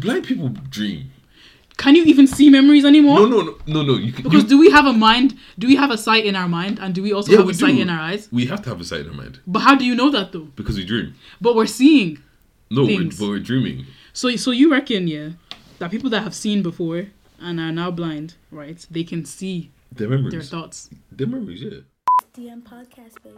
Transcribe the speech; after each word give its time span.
blind 0.00 0.24
people 0.24 0.48
dream? 0.68 1.10
Can 1.76 1.94
you 1.94 2.04
even 2.04 2.26
see 2.26 2.50
memories 2.50 2.84
anymore? 2.84 3.20
No, 3.20 3.26
no, 3.26 3.40
no, 3.42 3.58
no, 3.66 3.82
no. 3.82 3.94
You 3.94 4.12
can. 4.12 4.24
Because 4.24 4.42
you, 4.42 4.48
do 4.50 4.58
we 4.58 4.70
have 4.70 4.84
a 4.84 4.92
mind? 4.92 5.34
Do 5.58 5.66
we 5.66 5.76
have 5.76 5.90
a 5.90 5.96
sight 5.96 6.26
in 6.26 6.36
our 6.36 6.48
mind, 6.48 6.78
and 6.78 6.94
do 6.94 7.02
we 7.02 7.12
also 7.12 7.32
yeah, 7.32 7.38
have 7.38 7.46
we 7.46 7.52
a 7.52 7.56
sight 7.56 7.76
do. 7.76 7.80
in 7.80 7.88
our 7.88 8.00
eyes? 8.00 8.28
We 8.30 8.44
have 8.46 8.60
to 8.62 8.68
have 8.68 8.80
a 8.80 8.84
sight 8.84 9.00
in 9.00 9.08
our 9.08 9.14
mind 9.14 9.40
But 9.46 9.60
how 9.60 9.74
do 9.76 9.84
you 9.86 9.94
know 9.94 10.10
that 10.10 10.32
though? 10.32 10.48
because 10.56 10.76
we 10.76 10.84
dream. 10.84 11.14
But 11.40 11.56
we're 11.56 11.66
seeing. 11.66 12.18
No, 12.70 12.84
we're, 12.84 13.04
but 13.04 13.20
we're 13.20 13.38
dreaming. 13.40 13.86
So, 14.12 14.34
so 14.36 14.50
you 14.50 14.70
reckon, 14.70 15.08
yeah, 15.08 15.30
that 15.78 15.90
people 15.90 16.10
that 16.10 16.22
have 16.22 16.34
seen 16.34 16.62
before 16.62 17.06
and 17.40 17.58
are 17.58 17.72
now 17.72 17.90
blind, 17.90 18.34
right? 18.50 18.86
They 18.90 19.02
can 19.04 19.24
see 19.24 19.70
Their 19.90 20.08
memories, 20.08 20.32
their 20.32 20.42
thoughts. 20.42 20.90
Their 21.10 21.26
memories, 21.26 21.62
yeah. 21.62 21.78
DM 22.36 22.62
podcast, 22.62 23.22
baby. 23.24 23.36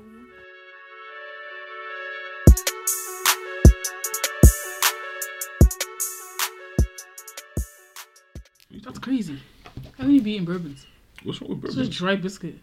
That's 8.81 8.99
crazy. 8.99 9.39
How 9.99 10.05
can 10.05 10.13
you 10.13 10.23
be 10.23 10.33
eating 10.33 10.45
bourbons? 10.45 10.87
What's 11.23 11.41
wrong 11.41 11.51
with 11.51 11.61
bourbons? 11.61 11.77
It's 11.77 11.77
bourbon? 11.77 11.91
just 11.91 11.99
dry 11.99 12.17
biscuit. 12.17 12.59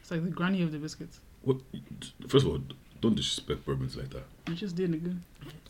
It's 0.00 0.10
like 0.10 0.24
the 0.24 0.30
granny 0.30 0.62
of 0.62 0.72
the 0.72 0.78
biscuits. 0.78 1.20
What? 1.42 1.58
First 2.28 2.46
of 2.46 2.52
all, 2.52 2.60
don't 3.00 3.14
disrespect 3.14 3.64
bourbons 3.64 3.96
like 3.96 4.10
that. 4.10 4.24
I 4.46 4.52
just 4.54 4.74
did 4.76 4.90
nigga. 4.90 5.16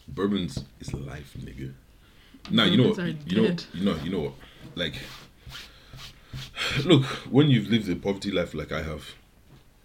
Bourbons 0.08 0.64
is 0.80 0.92
life, 0.94 1.34
nigga. 1.38 1.72
Now 2.50 2.64
you 2.64 2.76
know 2.76 2.90
what? 2.90 2.98
You 3.26 3.36
know. 3.36 3.48
dead. 3.48 3.64
You 3.72 3.84
know. 3.84 3.96
You 4.02 4.10
know 4.10 4.20
what? 4.20 4.32
Like, 4.74 4.94
look, 6.84 7.04
when 7.30 7.50
you've 7.50 7.68
lived 7.68 7.88
a 7.88 7.96
poverty 7.96 8.30
life 8.30 8.54
like 8.54 8.72
I 8.72 8.82
have, 8.82 9.04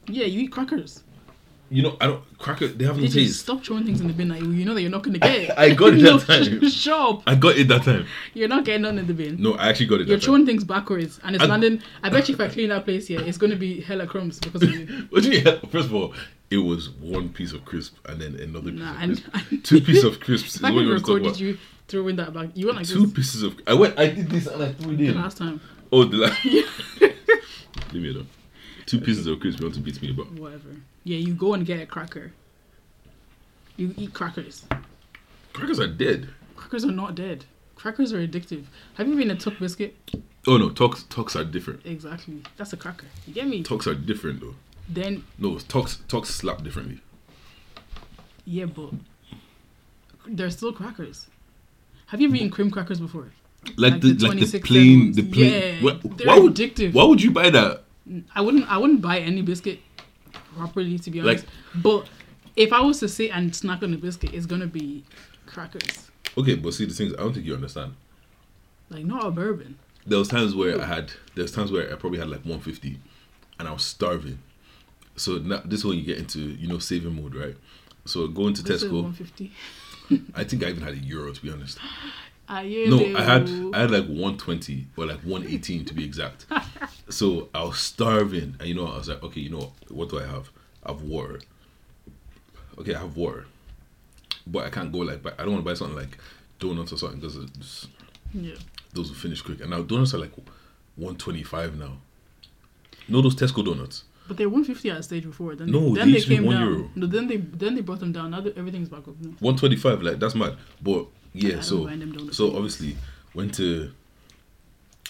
Yeah, 0.08 0.26
you 0.26 0.42
eat 0.42 0.52
crackers. 0.52 1.04
You 1.70 1.84
know, 1.84 1.98
I 2.00 2.08
don't 2.08 2.24
cracker. 2.38 2.68
They 2.68 2.86
have 2.86 2.98
no 2.98 3.08
taste. 3.08 3.40
stop 3.42 3.64
throwing 3.64 3.84
things 3.86 4.00
in 4.02 4.08
the 4.08 4.14
bin 4.14 4.30
that 4.30 4.40
you 4.42 4.52
you 4.52 4.64
know 4.66 4.74
that 4.74 4.82
you're 4.82 4.90
not 4.92 5.04
gonna 5.04 5.20
get 5.20 5.36
it? 5.36 5.52
I 5.58 5.74
got 5.74 5.94
it 5.94 6.02
that 6.04 6.22
time. 6.26 6.70
Shut 6.70 7.00
up. 7.00 7.24
I 7.28 7.36
got 7.36 7.58
it 7.58 7.68
that 7.68 7.84
time. 7.84 8.06
You're 8.34 8.48
not 8.48 8.64
getting 8.66 8.84
none 8.84 8.98
in 8.98 9.08
the 9.08 9.14
bin. 9.14 9.42
No, 9.42 9.54
I 9.56 9.70
actually 9.70 9.88
got 9.88 10.02
it 10.02 10.08
You're 10.08 10.18
that 10.18 10.24
throwing 10.24 10.42
time. 10.42 10.48
things 10.48 10.64
backwards 10.64 11.20
and 11.24 11.36
it's 11.36 11.44
I- 11.44 11.48
landing. 11.48 11.82
I 12.04 12.10
bet 12.10 12.30
you 12.30 12.36
if 12.36 12.42
I 12.42 12.48
clean 12.48 12.70
that 12.70 12.86
place 12.86 13.08
here, 13.08 13.22
it's 13.22 13.38
gonna 13.38 13.56
be 13.56 13.82
hella 13.82 14.08
crumbs 14.08 14.40
because 14.40 14.64
of 14.64 14.72
you. 14.74 14.86
What 15.10 15.24
do 15.24 15.32
you 15.32 15.44
mean? 15.44 15.60
First 15.70 15.88
of 15.88 15.94
all, 15.96 16.14
it 16.50 16.58
was 16.60 16.90
one 16.92 17.30
piece 17.30 17.52
of 17.52 17.66
crisp 17.66 17.98
and 18.06 18.22
then 18.22 18.36
another 18.36 18.72
piece 18.72 18.80
Nah, 18.80 18.92
of 18.92 18.98
crisp. 19.02 19.24
and 19.52 19.64
Two 19.66 19.82
pieces 19.82 20.04
of 20.06 20.20
crisps. 20.22 20.56
is 20.56 20.64
I 20.64 20.70
what 20.72 20.78
can 20.80 20.88
you 20.88 20.94
was 20.94 21.02
talking 21.02 21.16
recorded 21.16 21.40
you 21.42 21.58
throwing 21.90 22.16
that 22.16 22.34
back. 22.34 22.50
You 22.54 22.68
went 22.68 22.78
like 22.78 22.88
Two 22.88 23.06
this 23.08 23.14
pieces 23.14 23.44
of. 23.44 23.60
I 23.68 23.74
went. 23.74 24.00
I 24.00 24.08
did 24.08 24.30
this 24.30 24.48
and 24.48 24.64
I 24.64 24.72
threw 24.74 24.94
it 24.94 24.98
the 24.98 25.12
last 25.14 25.38
time. 25.38 25.60
Oh, 25.92 26.04
the 26.06 26.18
last. 26.18 26.44
Leave 26.46 28.04
me 28.04 28.10
alone. 28.10 28.28
Two 28.86 29.02
pieces 29.02 29.28
of 29.28 29.40
crisp. 29.40 29.60
You 29.60 29.66
want 29.66 29.76
to 29.76 29.82
beat 29.82 30.02
me 30.02 30.12
about? 30.12 30.32
Whatever. 30.34 30.70
Yeah, 31.08 31.20
you 31.20 31.34
go 31.36 31.54
and 31.54 31.66
get 31.66 31.80
a 31.80 31.86
cracker. 31.86 32.34
You 33.78 33.94
eat 33.96 34.14
crackers. 34.14 34.66
Crackers 35.54 35.80
are 35.80 35.88
dead. 35.88 36.28
Crackers 36.58 36.84
are 36.84 36.92
not 36.92 37.16
dead. 37.16 37.46
Crackers 37.76 38.12
are 38.12 38.28
addictive. 38.28 38.66
Have 38.96 39.08
you 39.08 39.18
eaten 39.18 39.32
a 39.32 39.36
TUC 39.36 39.58
biscuit? 39.58 39.96
Oh 40.46 40.58
no, 40.58 40.70
talks 40.70 41.04
talks 41.04 41.38
are 41.38 41.46
different. 41.46 41.86
Exactly. 41.86 42.42
That's 42.58 42.74
a 42.74 42.78
cracker. 42.78 43.06
You 43.26 43.34
get 43.34 43.48
me? 43.48 43.64
Talks 43.64 43.88
are 43.88 43.96
different 43.96 44.42
though. 44.42 44.56
Then 44.90 45.24
No, 45.38 45.58
talks 45.60 46.02
talks 46.10 46.28
slap 46.30 46.62
differently. 46.62 47.00
yeah, 48.44 48.66
but 48.66 48.90
they're 50.28 50.50
still 50.50 50.74
crackers. 50.74 51.28
Have 52.08 52.20
you 52.20 52.28
ever 52.28 52.36
eaten 52.36 52.50
cream 52.50 52.70
crackers 52.70 53.00
before? 53.00 53.32
Like, 53.78 53.94
Like 53.94 54.02
the, 54.02 54.12
the 54.14 54.28
like 54.28 54.40
the 54.40 54.60
plain 54.60 55.14
the 55.14 55.24
plain. 55.24 55.54
Yeah, 55.54 55.82
why, 55.84 56.00
they're 56.04 56.28
why 56.28 56.38
would 56.40 56.56
addictive. 56.56 56.92
why 56.94 57.06
would 57.06 57.22
you 57.22 57.32
buy 57.32 57.50
that? 57.50 57.84
I 58.36 58.42
wouldn't. 58.42 58.70
I 58.70 58.78
wouldn't 58.78 59.02
buy 59.02 59.20
any 59.20 59.42
biscuit 59.42 59.80
properly, 60.58 60.98
to 61.00 61.12
be 61.12 61.22
Like- 61.22 61.40
honest. 61.40 61.84
but 61.84 62.10
if 62.56 62.74
I 62.74 62.82
was 62.82 63.00
to 63.00 63.08
sit 63.08 63.32
and 63.32 63.56
snack 63.56 63.84
on 63.84 63.94
a 63.94 63.98
biscuit, 63.98 64.34
it's 64.34 64.46
gonna 64.46 64.68
be 64.68 65.04
crackers. 65.46 66.10
Okay, 66.38 66.56
but 66.56 66.74
see 66.74 66.86
the 66.86 66.94
things 66.94 67.14
I 67.14 67.18
don't 67.18 67.34
think 67.34 67.46
you 67.46 67.54
understand. 67.56 67.94
Like 68.90 69.06
not 69.06 69.26
a 69.26 69.32
bourbon. 69.32 69.78
There 70.06 70.18
was 70.20 70.28
times 70.28 70.56
where 70.56 70.80
I 70.82 70.86
had 70.86 71.12
there 71.36 71.44
was 71.44 71.52
times 71.52 71.72
where 71.72 71.92
I 71.92 71.96
probably 71.96 72.20
had 72.20 72.30
like 72.30 72.42
150, 72.46 73.00
and 73.60 73.68
I 73.68 73.72
was 73.72 73.84
starving. 73.84 74.40
So 75.16 75.38
now 75.38 75.62
this 75.66 75.80
is 75.80 75.86
when 75.86 75.98
you 75.98 76.04
get 76.04 76.18
into 76.18 76.40
you 76.40 76.68
know 76.68 76.80
saving 76.80 77.16
mode, 77.22 77.36
right? 77.36 77.56
So 78.06 78.28
going 78.28 78.54
to 78.56 78.64
This 78.64 78.84
Tesco, 78.84 79.04
150. 79.04 79.52
I 80.34 80.44
think 80.46 80.64
I 80.64 80.70
even 80.70 80.82
had 80.84 80.94
a 80.94 80.98
euro 80.98 81.34
to 81.34 81.42
be 81.42 81.52
honest. 81.52 81.78
No, 82.50 83.18
I 83.18 83.22
had. 83.24 83.50
I 83.74 83.80
had 83.82 83.92
like 83.92 84.06
120 84.08 84.88
or 84.96 85.06
like 85.06 85.20
118 85.20 85.86
to 85.86 85.94
be 85.94 86.04
exact. 86.06 86.46
so 87.10 87.50
I 87.54 87.64
was 87.64 87.80
starving, 87.80 88.56
and 88.60 88.68
you 88.68 88.74
know 88.76 88.88
I 88.88 88.98
was 88.98 89.10
like, 89.10 89.24
okay, 89.24 89.42
you 89.42 89.50
know 89.50 89.58
what? 89.58 89.92
What 89.92 90.10
do 90.10 90.20
I 90.20 90.26
have? 90.26 90.50
I 90.84 90.92
have 90.92 91.02
water. 91.02 91.42
Okay, 92.80 92.94
I 92.96 93.00
have 93.00 93.18
water, 93.18 93.46
but 94.46 94.66
I 94.66 94.70
can't 94.70 94.92
go 94.92 95.00
like. 95.00 95.22
buy- 95.24 95.34
I 95.38 95.44
don't 95.44 95.54
want 95.54 95.66
to 95.66 95.70
buy 95.70 95.74
something 95.74 95.98
like 95.98 96.18
donuts 96.60 96.94
or 96.94 96.98
something 96.98 97.20
because 97.20 97.88
yeah. 98.34 98.56
those 98.94 99.10
will 99.10 99.18
finish 99.18 99.42
quick. 99.42 99.62
And 99.62 99.70
now 99.72 99.82
donuts 99.82 100.14
are 100.14 100.20
like 100.20 100.32
125 100.96 101.78
now. 101.78 101.98
No, 103.10 103.22
those 103.22 103.36
Tesco 103.36 103.64
donuts. 103.66 104.04
But 104.28 104.38
they're 104.38 104.50
150 104.50 104.90
at 104.92 104.98
a 104.98 105.04
stage 105.04 105.24
before. 105.24 105.56
Then 105.56 105.72
No, 105.72 105.80
then 105.80 105.94
they 105.94 106.02
they 106.04 106.10
used 106.12 106.26
to 106.26 106.30
be 106.30 106.36
came 106.36 106.46
one 106.46 106.56
down. 106.56 106.74
euro. 106.74 106.90
No, 106.96 107.08
then 107.08 107.28
they 107.28 107.38
then 107.38 107.76
they 107.76 107.82
brought 107.82 108.00
them 108.00 108.12
down. 108.12 108.32
Now 108.32 108.44
everything's 108.56 108.90
back 108.90 109.08
up. 109.08 109.16
No. 109.22 109.30
125, 109.40 110.02
like 110.02 110.20
that's 110.20 110.36
mad. 110.36 110.58
But 110.82 111.08
yeah, 111.34 111.62
so 111.62 111.88
so 112.32 112.56
obviously 112.56 112.98
went 113.34 113.54
to 113.56 113.92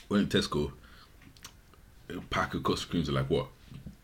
went 0.10 0.32
to 0.32 0.38
Tesco. 0.38 0.72
A 2.10 2.22
pack 2.30 2.54
of 2.54 2.64
custard 2.64 2.90
creams 2.90 3.10
are 3.10 3.14
like 3.14 3.30
what, 3.30 3.48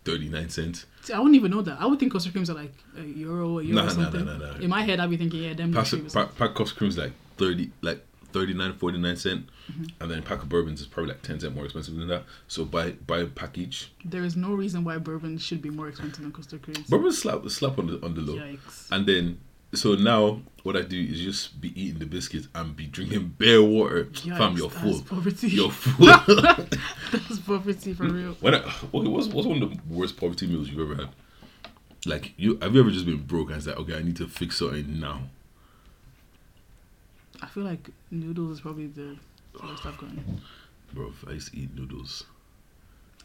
39 0.04 0.50
cents. 0.50 0.86
See, 1.02 1.14
I 1.14 1.20
wouldn't 1.20 1.36
even 1.36 1.52
know 1.52 1.62
that. 1.62 1.80
I 1.80 1.86
would 1.86 2.00
think 2.00 2.12
custard 2.12 2.34
creams 2.34 2.50
are 2.50 2.54
like 2.56 2.74
a 2.98 3.02
euro, 3.02 3.60
a 3.60 3.64
euro 3.64 3.76
Nah, 3.76 3.82
or 3.82 3.86
nah, 3.86 3.90
something. 3.92 4.26
nah, 4.26 4.38
nah, 4.38 4.52
nah. 4.54 4.60
In 4.60 4.70
my 4.70 4.84
head, 4.84 5.00
I'd 5.00 5.10
be 5.10 5.16
thinking, 5.18 5.42
yeah, 5.42 5.54
them. 5.54 5.74
Pack, 5.74 5.88
pack, 6.12 6.36
pack 6.36 6.50
of 6.50 6.56
custard 6.56 6.78
creams 6.78 6.98
like 6.98 7.12
30, 7.38 7.72
like 7.82 8.06
39, 8.34 8.74
49 8.74 9.16
cent. 9.16 9.50
Mm-hmm. 9.72 9.84
And 10.02 10.12
then 10.12 10.20
a 10.20 10.22
pack 10.22 10.42
of 10.44 10.50
bourbons 10.50 10.82
is 10.82 10.88
probably 10.88 11.14
like 11.14 11.22
10 11.22 11.40
cent 11.40 11.56
more 11.56 11.64
expensive 11.64 11.96
than 11.96 12.08
that. 12.10 12.24
So 12.50 12.66
buy 12.66 12.92
buy 12.92 13.20
a 13.20 13.26
pack 13.26 13.58
each. 13.58 13.92
There 14.04 14.24
is 14.26 14.36
no 14.36 14.54
reason 14.54 14.84
why 14.84 14.98
bourbon 14.98 15.38
should 15.38 15.62
be 15.62 15.70
more 15.70 15.88
expensive 15.88 16.24
than 16.24 16.34
custard 16.34 16.62
creams. 16.62 16.88
Bourbon 16.90 17.14
slap 17.14 17.48
slap 17.50 17.80
on 17.80 17.88
the 17.88 18.04
on 18.04 18.16
the 18.16 18.22
low. 18.22 18.36
Yikes. 18.36 18.92
And 18.92 19.06
then, 19.06 19.40
so 19.74 19.96
now 19.96 20.42
what 20.64 20.76
I 20.78 20.82
do 20.82 21.00
is 21.00 21.20
just 21.20 21.60
be 21.60 21.70
eating 21.82 22.00
the 22.00 22.06
biscuits 22.06 22.48
and 22.56 22.76
be 22.76 22.86
drinking 22.86 23.36
bare 23.38 23.62
water. 23.62 24.06
Fam, 24.06 24.56
Yikes, 24.56 24.58
you're 24.58 24.70
full. 24.70 25.02
poverty. 25.02 25.48
You're 25.50 25.72
full. 25.72 26.06
That's 27.12 27.40
poverty 27.40 27.94
for 27.94 28.04
real. 28.08 28.34
when 28.40 28.56
I, 28.56 28.60
okay, 28.60 28.88
what's 28.92 29.28
what's 29.28 29.48
one 29.48 29.62
of 29.62 29.70
the 29.72 29.80
worst 29.90 30.16
poverty 30.18 30.48
meals 30.48 30.70
you've 30.70 30.80
ever 30.92 31.02
had? 31.04 31.10
Like 32.06 32.34
you, 32.38 32.58
have 32.62 32.74
you 32.76 32.82
ever 32.82 32.92
just 32.92 33.06
been 33.06 33.24
broke 33.24 33.52
and 33.52 33.62
said, 33.64 33.76
okay, 33.78 33.96
I 33.96 34.02
need 34.04 34.18
to 34.18 34.28
fix 34.28 34.58
something 34.60 35.00
now? 35.00 35.22
I 37.42 37.48
feel 37.48 37.64
like 37.64 37.90
noodles 38.12 38.52
is 38.58 38.62
probably 38.62 38.88
the 38.88 39.18
worst 39.62 39.86
I've 39.86 39.98
gotten. 39.98 40.42
Bro, 40.94 41.12
I 41.28 41.32
used 41.34 41.52
to 41.52 41.60
eat 41.60 41.76
noodles. 41.76 42.26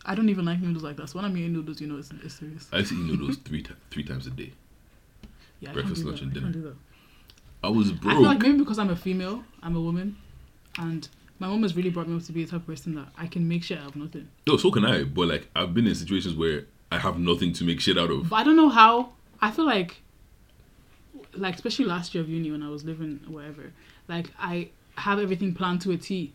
I 0.05 0.15
don't 0.15 0.29
even 0.29 0.45
like 0.45 0.61
noodles 0.61 0.83
like 0.83 0.97
that. 0.97 1.09
So 1.09 1.19
when 1.19 1.25
I'm 1.25 1.37
eating 1.37 1.53
noodles, 1.53 1.81
you 1.81 1.87
know 1.87 1.99
it's, 1.99 2.11
it's 2.25 2.35
serious. 2.35 2.69
I 2.73 2.79
used 2.79 2.91
to 2.93 2.99
eat 2.99 3.07
noodles 3.07 3.37
three 3.39 3.63
ti 3.63 3.73
three 3.91 4.05
times 4.05 4.27
a 4.27 4.31
day. 4.31 4.53
Yeah, 5.61 5.71
I 5.71 5.73
breakfast, 5.73 6.05
lunch, 6.05 6.21
and 6.23 6.31
I 6.31 6.35
dinner. 6.35 6.53
that. 6.53 6.77
I 7.63 7.69
was 7.69 7.91
I 7.91 7.95
broke. 7.95 8.15
feel 8.15 8.23
like 8.23 8.39
maybe 8.41 8.59
because 8.59 8.79
I'm 8.79 8.91
a 8.91 8.97
female, 8.97 9.43
I'm 9.63 9.75
a 9.75 9.81
woman, 9.81 10.17
and 10.79 11.09
my 11.41 11.49
mom 11.49 11.63
has 11.63 11.75
really 11.77 11.91
brought 11.91 12.09
me 12.09 12.17
up 12.17 12.23
to 12.25 12.33
be 12.33 12.45
the 12.45 12.51
type 12.51 12.61
of 12.61 12.67
person 12.67 12.95
that 12.97 13.09
I 13.17 13.27
can 13.27 13.47
make 13.49 13.63
shit 13.65 13.79
out 13.79 13.89
of 13.89 13.97
nothing. 13.97 14.29
no, 14.47 14.57
so 14.57 14.71
can 14.71 14.85
I. 14.85 15.05
But 15.05 15.29
like, 15.29 15.49
I've 15.57 15.75
been 15.75 15.87
in 15.87 15.95
situations 15.95 16.35
where 16.37 16.67
I 16.93 16.99
have 16.99 17.19
nothing 17.19 17.53
to 17.55 17.65
make 17.65 17.81
shit 17.81 17.99
out 17.99 18.11
of. 18.11 18.29
But 18.31 18.37
I 18.37 18.45
don't 18.45 18.57
know 18.57 18.69
how. 18.69 19.11
I 19.41 19.51
feel 19.51 19.67
like, 19.67 20.01
like 21.35 21.55
especially 21.55 21.85
last 21.85 22.15
year 22.15 22.23
of 22.23 22.29
uni 22.29 22.51
when 22.51 22.63
I 22.63 22.69
was 22.69 22.85
living 22.85 23.21
wherever, 23.29 23.73
like 24.09 24.31
I 24.39 24.71
have 24.97 25.19
everything 25.19 25.55
planned 25.55 25.81
to 25.83 25.93
a 25.93 25.97
T. 25.97 26.33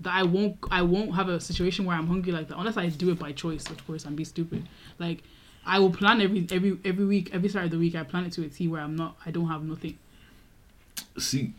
That 0.00 0.12
I 0.12 0.22
won't, 0.24 0.56
I 0.70 0.82
won't 0.82 1.14
have 1.14 1.28
a 1.28 1.38
situation 1.38 1.84
where 1.84 1.96
I'm 1.96 2.08
hungry 2.08 2.32
like 2.32 2.48
that 2.48 2.58
unless 2.58 2.76
I 2.76 2.88
do 2.88 3.10
it 3.10 3.18
by 3.18 3.30
choice, 3.32 3.68
of 3.70 3.86
course, 3.86 4.04
and 4.04 4.16
be 4.16 4.24
stupid. 4.24 4.68
Like, 4.98 5.22
I 5.66 5.78
will 5.78 5.90
plan 5.90 6.20
every 6.20 6.46
every 6.50 6.78
every 6.84 7.04
week, 7.04 7.30
every 7.32 7.48
start 7.48 7.66
of 7.66 7.70
the 7.70 7.78
week. 7.78 7.94
I 7.94 8.02
plan 8.04 8.24
it 8.24 8.32
to 8.32 8.44
a 8.44 8.48
T 8.48 8.68
where 8.68 8.80
I'm 8.80 8.96
not, 8.96 9.16
I 9.24 9.30
don't 9.30 9.48
have 9.48 9.62
nothing. 9.64 9.98
See, 11.18 11.52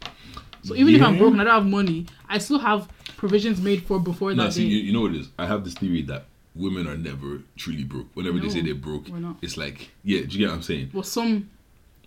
So 0.64 0.76
even 0.76 0.96
if 0.96 1.02
I'm 1.02 1.14
Yeah. 1.14 1.20
broke 1.20 1.32
and 1.34 1.42
I 1.42 1.46
don't 1.46 1.54
have 1.54 1.66
money, 1.66 2.06
I 2.28 2.38
still 2.40 2.60
have 2.60 2.88
provisions 3.18 3.62
made 3.62 3.84
for 3.84 4.00
before 4.00 4.34
No, 4.34 4.44
that 4.46 4.54
see, 4.54 4.66
you, 4.68 4.78
you 4.78 4.94
know 4.94 5.02
what 5.02 5.12
it 5.14 5.20
is? 5.22 5.30
I 5.40 5.46
have 5.46 5.64
this 5.64 5.74
theory 5.76 6.02
that 6.04 6.26
women 6.56 6.88
are 6.88 6.98
never 6.98 7.42
truly 7.56 7.84
broke. 7.84 8.08
Whenever 8.16 8.40
they 8.40 8.50
say 8.50 8.62
they're 8.62 8.76
broke, 8.76 9.08
it's 9.42 9.58
like, 9.58 9.92
yeah, 10.04 10.22
do 10.22 10.28
you 10.28 10.40
get 10.40 10.50
what 10.50 10.56
I'm 10.56 10.62
saying? 10.64 10.90
well, 10.94 11.04
some 11.04 11.50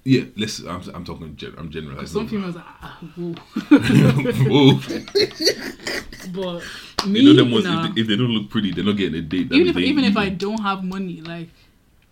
Yeah, 0.05 0.25
let's. 0.37 0.61
I'm, 0.61 0.83
I'm 0.95 1.05
talking. 1.05 1.37
Gen, 1.37 1.55
I'm 1.59 1.71
generalizing. 1.71 2.06
some 2.06 2.29
females 2.29 2.56
are 2.56 2.65
ah, 2.67 2.99
whoa. 3.17 3.35
Whoa. 4.49 4.81
but 6.35 6.65
me, 7.06 7.21
you 7.21 7.27
know 7.27 7.35
them 7.35 7.50
ones. 7.53 7.65
nah. 7.65 7.87
If, 7.89 7.95
they, 7.95 8.00
if 8.03 8.06
they 8.09 8.17
don't 8.17 8.31
look 8.31 8.49
pretty, 8.50 8.73
they're 8.73 8.85
not 8.85 8.97
getting 8.97 9.19
a 9.19 9.23
date. 9.23 9.49
That 9.50 9.56
even 9.56 9.69
if 9.69 9.77
even 9.77 10.05
if 10.05 10.17
I 10.17 10.29
don't 10.31 10.61
have 10.62 10.83
money, 10.85 11.21
like 11.21 11.49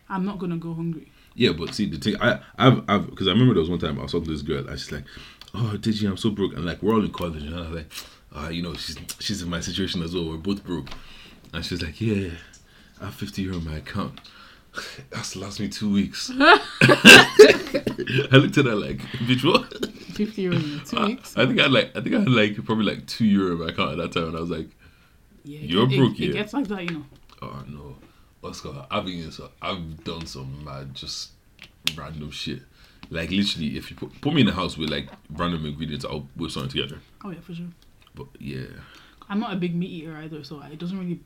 I'm 0.09 0.25
not 0.25 0.39
gonna 0.39 0.57
go 0.57 0.75
hungry. 0.75 1.11
Yeah, 1.35 1.53
but 1.53 1.75
see 1.75 1.87
the 1.87 1.99
thing, 1.99 2.17
I, 2.21 2.41
I've, 2.59 2.83
I've, 2.89 3.11
because 3.11 3.29
I 3.29 3.33
remember 3.33 3.53
there 3.55 3.61
was 3.61 3.69
one 3.71 3.79
time 3.79 3.99
I 3.99 4.03
was 4.05 4.13
talking 4.13 4.27
to 4.27 4.33
this 4.33 4.43
girl. 4.43 4.67
I 4.69 4.73
was 4.73 4.91
like, 4.91 5.05
"Oh, 5.55 5.77
you? 5.83 6.09
I'm 6.09 6.17
so 6.17 6.31
broke." 6.31 6.55
And 6.55 6.65
like 6.65 6.83
we're 6.83 6.95
all 6.95 7.05
in 7.05 7.13
college, 7.13 7.43
and 7.43 7.55
I 7.55 7.61
was 7.61 7.71
like, 7.71 7.93
"Ah, 8.35 8.49
you 8.49 8.63
know, 8.63 8.75
she's 8.75 8.97
she's 9.19 9.43
in 9.43 9.51
my 9.51 9.61
situation 9.61 10.03
as 10.03 10.15
well. 10.15 10.31
We're 10.31 10.37
both 10.39 10.65
broke." 10.65 10.89
And 11.53 11.65
she's 11.65 11.83
like, 11.83 12.01
"Yeah, 12.01 12.31
I 13.01 13.07
have 13.07 13.15
50 13.15 13.43
euro 13.43 13.59
in 13.59 13.65
my 13.65 13.77
account. 13.77 14.19
That's 15.11 15.37
last 15.37 15.61
me 15.61 15.69
two 15.69 15.93
weeks." 15.93 16.31
I 16.41 18.29
looked 18.33 18.59
at 18.59 18.65
her 18.67 18.75
like, 18.75 18.99
"Bitch, 19.27 19.45
what?" 19.45 19.71
50 20.17 20.45
euros 20.45 20.63
in 20.81 20.81
two 20.87 20.97
I, 21.03 21.07
weeks. 21.07 21.37
I 21.37 21.47
think 21.47 21.59
I 21.59 21.65
had 21.65 21.73
like 21.73 21.95
I 21.97 22.01
think 22.01 22.15
I 22.15 22.19
had 22.21 22.29
like 22.31 22.65
probably 22.65 22.85
like 22.87 23.07
two 23.07 23.25
euro 23.27 23.53
in 23.53 23.59
my 23.59 23.69
account 23.69 23.93
at 23.93 23.99
that 23.99 24.13
time, 24.13 24.29
and 24.29 24.37
I 24.37 24.41
was 24.41 24.51
like, 24.51 24.69
Yeah, 25.45 25.59
You're 25.61 25.87
get- 25.87 25.99
broke, 25.99 26.19
it, 26.19 26.23
it 26.23 26.27
yeah. 26.29 26.33
gets 26.43 26.53
like 26.55 26.69
that, 26.69 26.83
you 26.85 26.91
know. 26.99 27.05
oh 27.43 27.63
no, 27.69 27.97
Oscar, 28.43 28.87
I've 28.91 29.05
been 29.05 29.31
so 29.33 29.51
I've 29.61 30.05
done 30.05 30.27
some 30.27 30.65
mad 30.65 30.95
just 30.95 31.31
random 31.97 32.31
shit. 32.31 32.63
Like 33.11 33.31
literally, 33.31 33.77
if 33.77 33.91
you 33.91 33.97
put, 33.97 34.21
put 34.21 34.35
me 34.35 34.41
in 34.43 34.49
a 34.49 34.53
house 34.53 34.77
with 34.77 34.91
like 34.91 35.09
random 35.31 35.65
ingredients, 35.67 36.05
I'll 36.05 36.27
whip 36.37 36.51
something 36.51 36.71
together. 36.71 37.01
Oh 37.25 37.31
yeah, 37.31 37.41
for 37.41 37.55
sure. 37.55 37.67
But 38.15 38.27
yeah, 38.39 38.67
I'm 39.29 39.41
not 39.41 39.53
a 39.53 39.57
big 39.57 39.75
meat 39.75 39.91
eater 39.91 40.17
either, 40.17 40.43
so 40.45 40.61
it 40.63 40.79
doesn't 40.79 40.99
really 40.99 41.21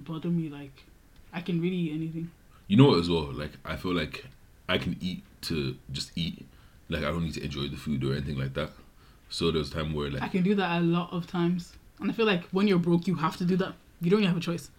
bother 0.00 0.28
me. 0.28 0.48
Like, 0.48 0.84
I 1.32 1.40
can 1.40 1.60
really 1.60 1.76
eat 1.76 1.92
anything. 1.94 2.30
you 2.66 2.76
know 2.76 2.86
what 2.86 2.98
as 2.98 3.08
well? 3.10 3.32
Like 3.32 3.52
I 3.64 3.76
feel 3.76 3.94
like 3.94 4.26
I 4.68 4.78
can 4.78 4.96
eat 5.00 5.22
to 5.42 5.76
just 5.92 6.10
eat. 6.16 6.46
Like 6.88 7.04
I 7.04 7.10
don't 7.10 7.22
need 7.24 7.34
to 7.34 7.44
enjoy 7.44 7.68
the 7.68 7.76
food 7.76 8.02
or 8.04 8.12
anything 8.12 8.38
like 8.38 8.54
that. 8.54 8.70
So 9.28 9.50
there's 9.52 9.70
time 9.70 9.92
where 9.94 10.10
like 10.10 10.22
I 10.22 10.28
can 10.28 10.42
do 10.42 10.54
that 10.56 10.80
a 10.80 10.84
lot 10.84 11.12
of 11.12 11.26
times, 11.28 11.74
and 12.00 12.10
I 12.10 12.14
feel 12.14 12.26
like 12.26 12.44
when 12.50 12.66
you're 12.66 12.78
broke, 12.78 13.06
you 13.06 13.14
have 13.16 13.36
to 13.36 13.44
do 13.44 13.56
that. 13.58 13.74
You 14.00 14.10
don't 14.10 14.18
really 14.18 14.28
have 14.28 14.36
a 14.36 14.40
choice. 14.40 14.70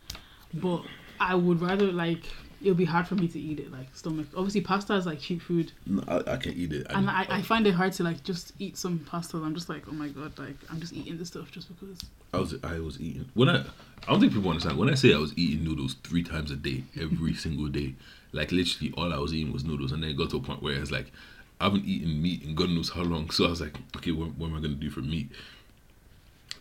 But 0.53 0.81
I 1.21 1.35
would 1.35 1.61
rather 1.61 1.91
like 1.91 2.23
it'll 2.61 2.73
be 2.73 2.85
hard 2.85 3.07
for 3.07 3.15
me 3.15 3.27
to 3.27 3.39
eat 3.39 3.59
it. 3.59 3.71
Like 3.71 3.87
stomach. 3.93 4.27
Obviously, 4.35 4.61
pasta 4.61 4.95
is 4.95 5.05
like 5.05 5.19
cheap 5.19 5.41
food, 5.41 5.71
no, 5.85 6.03
I, 6.07 6.33
I 6.33 6.37
can 6.37 6.53
eat 6.53 6.73
it. 6.73 6.87
and 6.89 7.09
I, 7.09 7.25
I 7.29 7.41
find 7.43 7.65
it 7.67 7.73
hard 7.73 7.93
to 7.93 8.03
like 8.03 8.23
just 8.23 8.53
eat 8.59 8.75
some 8.77 8.99
pasta. 8.99 9.37
I'm 9.37 9.53
just 9.53 9.69
like, 9.69 9.83
oh 9.87 9.93
my 9.93 10.07
god, 10.07 10.37
like 10.37 10.55
I'm 10.69 10.79
just 10.79 10.93
eating 10.93 11.17
this 11.17 11.29
stuff 11.29 11.51
just 11.51 11.67
because. 11.67 11.99
I 12.33 12.37
was 12.37 12.55
I 12.63 12.79
was 12.79 12.99
eating 12.99 13.29
when 13.33 13.49
I 13.49 13.59
I 13.59 14.11
don't 14.11 14.19
think 14.21 14.33
people 14.33 14.49
understand 14.49 14.77
when 14.77 14.89
I 14.89 14.95
say 14.95 15.13
I 15.13 15.17
was 15.17 15.37
eating 15.37 15.63
noodles 15.65 15.95
three 16.03 16.23
times 16.23 16.49
a 16.49 16.55
day 16.55 16.83
every 16.99 17.33
single 17.45 17.67
day 17.67 17.95
like 18.31 18.51
literally 18.51 18.93
all 18.95 19.13
I 19.13 19.17
was 19.17 19.33
eating 19.33 19.51
was 19.51 19.65
noodles 19.65 19.91
and 19.91 20.01
then 20.01 20.11
it 20.11 20.17
got 20.17 20.29
to 20.29 20.37
a 20.37 20.41
point 20.41 20.63
where 20.63 20.75
it's 20.75 20.91
like 20.91 21.11
I 21.59 21.65
haven't 21.65 21.85
eaten 21.85 22.21
meat 22.21 22.43
in 22.43 22.55
God 22.55 22.69
knows 22.69 22.89
how 22.89 23.01
long 23.01 23.29
so 23.31 23.45
I 23.45 23.49
was 23.49 23.59
like 23.59 23.75
okay 23.97 24.11
what, 24.11 24.29
what 24.37 24.47
am 24.47 24.55
I 24.55 24.61
gonna 24.61 24.75
do 24.75 24.89
for 24.89 25.01
meat 25.01 25.29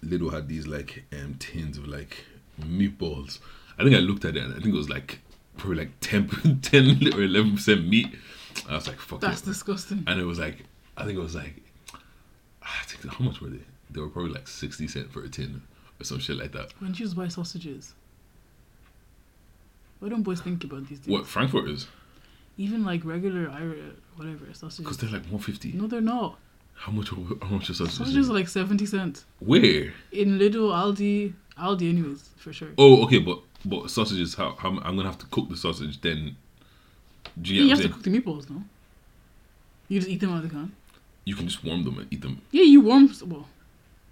Lidl 0.05 0.33
had 0.33 0.49
these 0.49 0.67
like 0.67 1.05
um 1.13 1.37
tins 1.39 1.79
of 1.79 1.87
like 1.87 2.25
meatballs 2.61 3.39
I 3.81 3.85
think 3.85 3.97
I 3.97 4.01
looked 4.01 4.25
at 4.27 4.37
it 4.37 4.43
and 4.45 4.53
I 4.53 4.59
think 4.61 4.75
it 4.75 4.79
was 4.79 4.91
like 4.91 5.21
probably 5.57 5.79
like 5.79 5.91
10, 6.01 6.61
10 6.63 7.15
or 7.15 7.23
11 7.23 7.55
percent 7.57 7.87
meat 7.89 8.15
I 8.69 8.75
was 8.75 8.87
like 8.87 8.99
fuck 9.01 9.21
That's 9.21 9.41
it 9.43 9.47
disgusting. 9.47 10.05
and 10.07 10.21
it 10.21 10.25
was 10.25 10.39
like 10.39 10.65
I 10.97 11.05
think 11.05 11.19
it 11.19 11.23
was 11.23 11.35
like 11.35 11.63
ah, 12.63 12.79
I 12.83 12.85
think 12.85 13.13
how 13.15 13.25
much 13.25 13.41
were 13.41 13.49
they? 13.49 13.61
They 13.91 14.01
were 14.01 14.09
probably 14.09 14.33
like 14.33 14.47
sixty 14.49 14.87
cent 14.87 15.11
for 15.13 15.23
a 15.25 15.29
tin 15.29 15.63
or 16.01 16.05
some 16.05 16.19
shit 16.21 16.37
like 16.37 16.53
that. 16.53 16.73
When 16.79 16.91
you 16.91 16.97
just 16.97 17.17
buy 17.17 17.29
sausages, 17.29 17.95
why 19.99 20.09
don't 20.09 20.23
boys 20.23 20.41
think 20.41 20.63
about 20.65 20.89
these 20.89 20.99
things? 20.99 21.09
What 21.13 21.27
Frankfurters? 21.27 21.87
Even 22.57 22.85
like 22.85 23.05
regular 23.05 23.51
Irish, 23.51 23.81
whatever 24.17 24.45
sausages. 24.53 24.79
Because 24.85 24.99
they're 24.99 25.11
like 25.11 25.27
one 25.27 25.41
fifty. 25.41 25.73
No, 25.73 25.87
they're 25.87 26.01
not. 26.01 26.39
How 26.75 26.93
much? 26.93 27.11
How 27.11 27.49
much 27.49 27.71
is 27.71 27.79
sausages? 27.79 27.97
Sausages 27.99 28.31
are 28.31 28.35
like 28.35 28.49
seventy 28.49 28.87
cents 28.87 29.25
Where? 29.41 29.93
in 30.13 30.39
Lidl, 30.39 30.71
Aldi, 30.71 31.35
Aldi, 31.59 31.89
anyways, 31.91 32.31
for 32.37 32.53
sure. 32.53 32.71
Oh, 32.79 33.05
okay, 33.05 33.19
but 33.19 33.41
but 33.65 33.91
sausages. 33.91 34.35
How, 34.35 34.55
how 34.59 34.69
I'm 34.71 34.97
gonna 34.97 35.05
have 35.05 35.19
to 35.19 35.27
cook 35.27 35.49
the 35.49 35.57
sausage 35.57 36.01
then? 36.01 36.37
Do 37.41 37.55
you 37.55 37.65
you 37.65 37.71
have 37.71 37.79
what 37.79 37.83
to 37.87 37.93
cook 37.93 38.03
the 38.03 38.11
meatballs, 38.11 38.51
no? 38.51 38.63
You 39.89 39.99
just 40.01 40.11
eat 40.11 40.21
them 40.21 40.31
out 40.33 40.39
of 40.39 40.43
the 40.45 40.49
can. 40.49 40.73
You 41.25 41.35
can 41.37 41.49
just 41.49 41.65
warm 41.65 41.85
them 41.85 41.99
and 41.99 42.13
eat 42.13 42.23
them. 42.23 42.41
Yeah, 42.51 42.63
you 42.63 42.81
warm. 42.81 43.13
Well, 43.27 43.47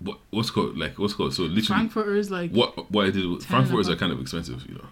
What 0.01 0.19
what's 0.31 0.51
called 0.51 0.77
like 0.77 0.99
what's 0.99 1.15
called? 1.15 1.35
So 1.35 1.43
literally, 1.43 1.67
Frankfurters 1.67 2.31
like 2.31 2.51
what 2.53 2.91
what 2.91 3.07
I 3.07 3.11
did 3.11 3.27
was 3.27 3.47
Frankfurters 3.47 3.89
are 3.89 3.97
kind 3.97 4.13
of 4.13 4.21
expensive, 4.21 4.67
you 4.69 4.75
know. 4.75 4.87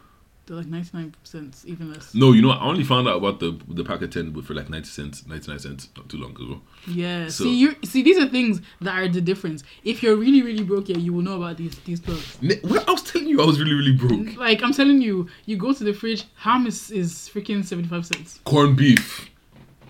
They're 0.46 0.56
like 0.56 0.66
ninety 0.66 0.90
nine 0.94 1.14
cents, 1.24 1.64
even 1.66 1.92
less. 1.92 2.14
No, 2.14 2.32
you 2.32 2.40
know? 2.40 2.50
I 2.50 2.64
only 2.64 2.84
found 2.84 3.08
out 3.08 3.16
about 3.16 3.40
the 3.40 3.58
the 3.68 3.82
pack 3.84 4.02
of 4.02 4.10
ten 4.10 4.32
for 4.42 4.54
like 4.54 4.70
ninety 4.70 4.88
cents, 4.88 5.26
ninety 5.26 5.50
nine 5.50 5.58
cents, 5.58 5.88
not 5.96 6.08
too 6.08 6.18
long 6.18 6.30
ago. 6.32 6.60
Yeah. 6.86 7.28
So- 7.28 7.44
see, 7.44 7.54
you 7.56 7.74
see 7.84 8.02
these 8.02 8.18
are 8.18 8.28
things 8.28 8.60
that 8.80 8.94
are 8.94 9.08
the 9.08 9.20
difference. 9.20 9.64
If 9.84 10.02
you're 10.02 10.16
really 10.16 10.42
really 10.42 10.62
broke, 10.62 10.88
yeah, 10.88 10.98
you 10.98 11.12
will 11.12 11.22
know 11.22 11.36
about 11.42 11.56
these 11.56 11.76
these. 11.80 12.00
Ne- 12.40 12.60
Well, 12.64 12.84
I 12.86 12.92
was 12.92 13.02
telling 13.02 13.28
you 13.28 13.42
I 13.42 13.44
was 13.46 13.58
really 13.58 13.74
really 13.74 13.92
broke. 13.96 14.36
Like 14.36 14.62
I'm 14.62 14.72
telling 14.72 15.02
you, 15.02 15.28
you 15.46 15.56
go 15.56 15.72
to 15.72 15.82
the 15.84 15.92
fridge, 15.92 16.24
ham 16.36 16.66
is, 16.66 16.90
is 16.90 17.28
freaking 17.32 17.64
seventy 17.64 17.88
five 17.88 18.06
cents. 18.06 18.40
Corned 18.44 18.76
beef. 18.76 19.28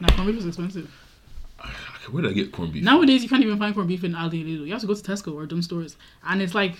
Now 0.01 0.09
corned 0.15 0.29
beef 0.33 0.39
is 0.41 0.47
expensive. 0.47 0.91
Where 2.11 2.23
did 2.23 2.31
I 2.31 2.35
get 2.35 2.53
corned 2.53 2.73
beef? 2.73 2.85
Nowadays 2.85 3.23
you 3.23 3.29
can't 3.29 3.43
even 3.43 3.59
find 3.59 3.75
corned 3.75 3.89
beef 3.89 4.05
in 4.05 4.13
Aldi 4.13 4.45
Lidl. 4.45 4.65
You 4.67 4.73
have 4.73 4.81
to 4.81 4.87
go 4.87 4.95
to 4.95 5.03
Tesco 5.03 5.35
or 5.35 5.45
dumb 5.47 5.61
stores, 5.61 5.97
and 6.25 6.41
it's 6.41 6.55
like 6.55 6.77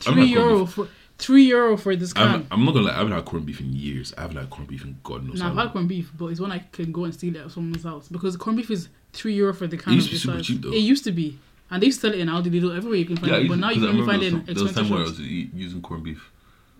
three 0.00 0.24
euro 0.24 0.64
for 0.66 0.88
three 1.18 1.44
euro 1.44 1.76
for 1.76 1.94
this 1.96 2.12
can. 2.12 2.28
I'm, 2.28 2.46
I'm 2.50 2.64
not 2.64 2.72
gonna 2.74 2.86
lie, 2.86 2.94
I 2.94 2.98
haven't 2.98 3.12
had 3.12 3.24
corned 3.24 3.46
beef 3.46 3.60
in 3.60 3.72
years. 3.72 4.12
I 4.16 4.22
haven't 4.22 4.36
had 4.36 4.50
corned 4.50 4.68
beef 4.68 4.84
in 4.84 4.98
God 5.04 5.24
knows 5.26 5.38
Now 5.40 5.50
I've 5.50 5.56
had 5.56 5.72
corned 5.72 5.88
beef, 5.88 6.10
but 6.16 6.26
it's 6.26 6.40
one 6.40 6.52
I 6.52 6.58
can 6.72 6.92
go 6.92 7.04
and 7.04 7.14
steal 7.14 7.36
it 7.36 7.40
at 7.44 7.50
someone's 7.50 7.84
house 7.84 8.08
because 8.08 8.36
corned 8.36 8.56
beef 8.58 8.70
is 8.70 8.88
three 9.12 9.34
euro 9.34 9.52
for 9.54 9.66
the 9.66 9.76
can. 9.76 9.92
It 9.92 9.96
used 9.96 10.06
of 10.06 10.10
to 10.10 10.14
be 10.14 10.18
super 10.18 10.36
size. 10.38 10.46
cheap, 10.46 10.62
though. 10.62 10.72
It 10.72 10.78
used 10.78 11.04
to 11.04 11.12
be, 11.12 11.38
and 11.70 11.82
they 11.82 11.86
used 11.86 12.00
to 12.00 12.08
sell 12.08 12.14
it 12.14 12.20
in 12.20 12.28
Aldi 12.28 12.46
Lidl 12.60 12.76
everywhere 12.76 12.98
you 12.98 13.04
can 13.04 13.16
find 13.16 13.30
Yeah, 13.32 13.38
it. 13.38 13.48
But 13.48 13.58
now 13.58 13.70
you 13.70 13.80
can 13.80 13.88
only 13.90 14.06
find 14.06 14.22
it 14.22 14.32
in 14.32 14.38
a 14.40 14.42
time 14.44 14.50
expensive 14.50 14.90
where 14.90 15.00
I 15.00 15.02
was 15.04 15.20
using 15.20 15.80
corned 15.82 16.04
beef. 16.04 16.30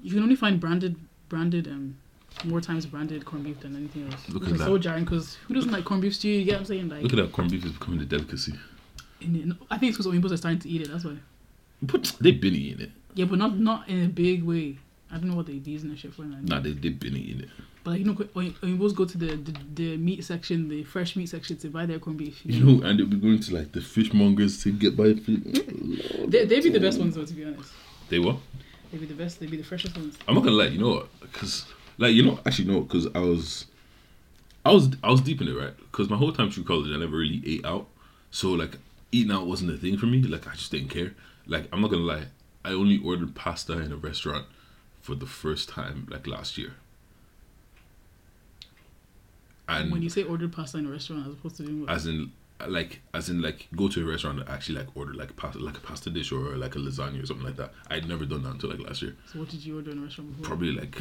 You 0.03 0.13
can 0.15 0.23
only 0.23 0.37
find 0.37 0.59
branded, 0.59 0.97
branded, 1.29 1.69
um, 1.69 1.97
more 2.45 2.61
times 2.61 2.87
branded 2.87 3.25
corned 3.25 3.45
beef 3.45 3.61
than 3.61 3.77
anything 3.77 4.11
else. 4.11 4.29
Look 4.31 4.43
Which 4.45 4.53
at 4.53 4.59
that. 4.59 4.65
so 4.65 4.79
jarring 4.79 5.05
because 5.05 5.35
who 5.47 5.55
doesn't 5.55 5.71
like 5.71 5.85
corned 5.85 6.03
beef 6.03 6.15
stew? 6.15 6.29
You 6.29 6.45
get 6.45 6.55
what 6.55 6.59
I'm 6.61 6.65
saying? 6.67 6.89
Like, 6.89 7.03
Look 7.03 7.13
at 7.13 7.17
that, 7.17 7.33
corned 7.33 7.51
beef 7.51 7.65
is 7.65 7.73
becoming 7.73 8.01
a 8.01 8.05
delicacy. 8.07 8.55
in 9.21 9.37
it, 9.53 9.57
I 9.71 9.79
think 9.79 9.91
it's 9.91 9.99
because 9.99 10.13
Oyimbos 10.13 10.33
are 10.33 10.37
starting 10.39 10.59
to 10.61 10.69
eat 10.69 10.81
it. 10.83 10.91
That's 10.91 11.05
why. 11.05 11.17
But 11.83 12.13
they've 12.21 12.41
been 12.41 12.55
eating 12.55 12.81
it. 12.81 12.91
Yeah, 13.15 13.27
but 13.27 13.39
not 13.39 13.59
not 13.59 13.89
in 13.89 14.05
a 14.05 14.09
big 14.09 14.43
way. 14.43 14.79
I 15.11 15.17
don't 15.17 15.29
know 15.29 15.37
what 15.37 15.47
they 15.47 15.53
using 15.53 15.91
that 15.91 15.99
shit 15.99 16.15
for. 16.15 16.23
Nah, 16.23 16.61
they, 16.61 16.73
they've 16.73 16.99
been 16.99 17.17
eating 17.17 17.43
it. 17.43 17.49
But 17.85 17.91
like, 17.93 18.01
you 18.01 18.07
know, 18.07 18.17
Oy- 18.37 18.77
both 18.77 18.95
go 18.95 19.05
to 19.05 19.19
the, 19.19 19.37
the 19.37 19.55
the 19.75 19.97
meat 19.97 20.25
section, 20.25 20.69
the 20.69 20.85
fresh 20.85 21.17
meat 21.17 21.29
section 21.29 21.57
to 21.59 21.69
buy 21.69 21.85
their 21.85 21.99
corned 21.99 22.19
beef. 22.19 22.41
You 22.45 22.65
know, 22.65 22.87
and 22.87 22.99
they'll 22.99 23.07
be 23.07 23.17
going 23.17 23.41
to 23.41 23.55
like 23.55 23.73
the 23.73 23.81
fishmongers 23.81 24.63
to 24.63 24.73
get 24.73 24.97
by 24.97 25.15
fish. 25.15 25.41
They 26.29 26.47
they 26.47 26.61
be 26.61 26.71
the 26.71 26.81
best 26.81 26.99
ones 26.99 27.15
though, 27.17 27.25
to 27.27 27.35
be 27.35 27.45
honest. 27.45 27.73
They 28.09 28.19
were. 28.19 28.37
They 28.93 28.99
be 28.99 29.07
the 29.07 29.15
best. 29.15 29.41
They 29.41 29.47
be 29.47 29.57
the 29.57 29.65
freshest 29.65 29.97
ones. 29.97 30.17
I'm 30.29 30.35
not 30.35 30.45
gonna 30.45 30.57
lie, 30.57 30.67
you 30.67 30.79
know 30.79 30.91
what? 30.91 31.21
Because, 31.21 31.67
like, 31.99 32.13
you 32.15 32.23
know, 32.25 32.39
actually, 32.47 32.69
no, 32.69 32.81
because 32.83 33.07
I 33.15 33.21
was, 33.21 33.67
I 34.65 34.71
was, 34.73 34.91
I 35.03 35.11
was 35.11 35.21
deep 35.23 35.41
in 35.41 35.49
it, 35.49 35.53
right? 35.53 35.75
Because 35.77 36.09
my 36.11 36.17
whole 36.17 36.33
time 36.33 36.51
through 36.51 36.65
college, 36.65 36.91
I 36.91 36.99
never 36.99 37.17
really 37.17 37.43
ate 37.47 37.65
out, 37.65 37.87
so 38.31 38.51
like, 38.53 38.77
eating 39.11 39.33
out 39.33 39.47
wasn't 39.47 39.71
a 39.73 39.77
thing 39.79 39.97
for 39.99 40.07
me. 40.07 40.23
Like, 40.23 40.47
I 40.47 40.53
just 40.53 40.71
didn't 40.71 40.91
care. 40.91 41.15
Like, 41.47 41.69
I'm 41.73 41.81
not 41.81 41.91
gonna 41.91 42.03
lie, 42.03 42.27
I 42.65 42.71
only 42.71 42.99
ordered 42.99 43.35
pasta 43.35 43.79
in 43.81 43.93
a 43.93 43.97
restaurant 43.97 44.47
for 45.01 45.15
the 45.15 45.27
first 45.27 45.69
time, 45.69 46.07
like 46.11 46.27
last 46.27 46.57
year. 46.57 46.75
And 49.69 49.91
when 49.91 50.03
you 50.03 50.11
say 50.11 50.23
ordered 50.23 50.53
pasta 50.53 50.79
in 50.79 50.87
a 50.87 50.91
restaurant 50.91 51.27
as 51.27 51.33
opposed 51.33 51.57
to 51.57 51.63
doing 51.65 51.81
what? 51.83 51.91
as 51.91 52.07
in 52.07 52.33
like 52.69 53.01
as 53.15 53.29
in 53.29 53.43
like 53.43 53.67
go 53.75 53.89
to 53.89 54.07
a 54.07 54.11
restaurant 54.11 54.39
and 54.39 54.49
actually 54.49 54.77
like 54.77 54.87
order 54.95 55.15
like 55.15 55.35
pasta 55.37 55.59
like 55.59 55.77
a 55.77 55.81
pasta 55.81 56.11
dish 56.11 56.31
or 56.31 56.57
like 56.57 56.77
a 56.77 56.79
lasagna 56.79 57.23
or 57.23 57.27
something 57.27 57.47
like 57.47 57.57
that. 57.57 57.73
I'd 57.91 58.09
never 58.09 58.25
done 58.25 58.43
that 58.45 58.51
until 58.51 58.71
like 58.71 58.81
last 58.81 59.03
year. 59.03 59.17
so 59.33 59.39
what 59.41 59.49
did 59.49 59.65
you 59.65 59.77
order 59.77 59.91
in 59.93 59.99
a 59.99 60.03
restaurant 60.03 60.31
before? 60.37 60.49
Probably 60.49 60.73
like 60.73 60.97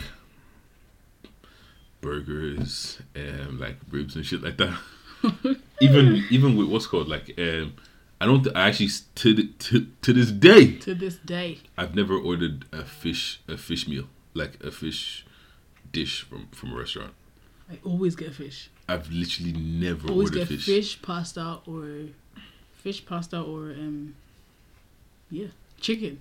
burgers 2.02 3.00
and 3.14 3.60
like 3.60 3.78
ribs 3.90 4.16
and 4.16 4.26
shit 4.26 4.42
like 4.42 4.58
that. 4.58 4.78
even 5.82 6.24
even 6.32 6.56
with 6.58 6.68
what's 6.68 6.88
called 6.88 7.08
like 7.08 7.34
um 7.38 7.74
I 8.22 8.26
don't 8.26 8.44
th- 8.44 8.56
I 8.56 8.68
actually 8.70 8.90
to, 9.16 9.34
the, 9.34 9.48
to 9.48 9.88
to 10.04 10.14
this 10.14 10.30
day 10.32 10.74
To 10.88 10.94
this 10.94 11.16
day, 11.16 11.58
I've 11.76 11.96
never 11.96 12.16
ordered 12.16 12.66
a 12.72 12.84
fish 12.86 13.42
a 13.48 13.58
fish 13.58 13.88
meal 13.88 14.06
like 14.36 14.64
a 14.64 14.70
fish 14.70 15.26
dish 15.92 16.22
from 16.22 16.48
from 16.52 16.72
a 16.74 16.76
restaurant. 16.78 17.14
I 17.72 17.80
always 17.84 18.16
get 18.16 18.34
fish. 18.36 18.70
I've 18.88 19.10
literally 19.12 19.54
never 19.54 20.08
Always 20.10 20.30
ordered 20.30 20.40
get 20.40 20.48
fish. 20.50 20.66
fish. 20.66 21.02
pasta 21.02 21.60
or 21.66 21.84
fish 22.84 23.04
pasta 23.06 23.40
or 23.42 23.72
um 23.72 24.14
yeah 25.32 25.48
chicken. 25.80 26.20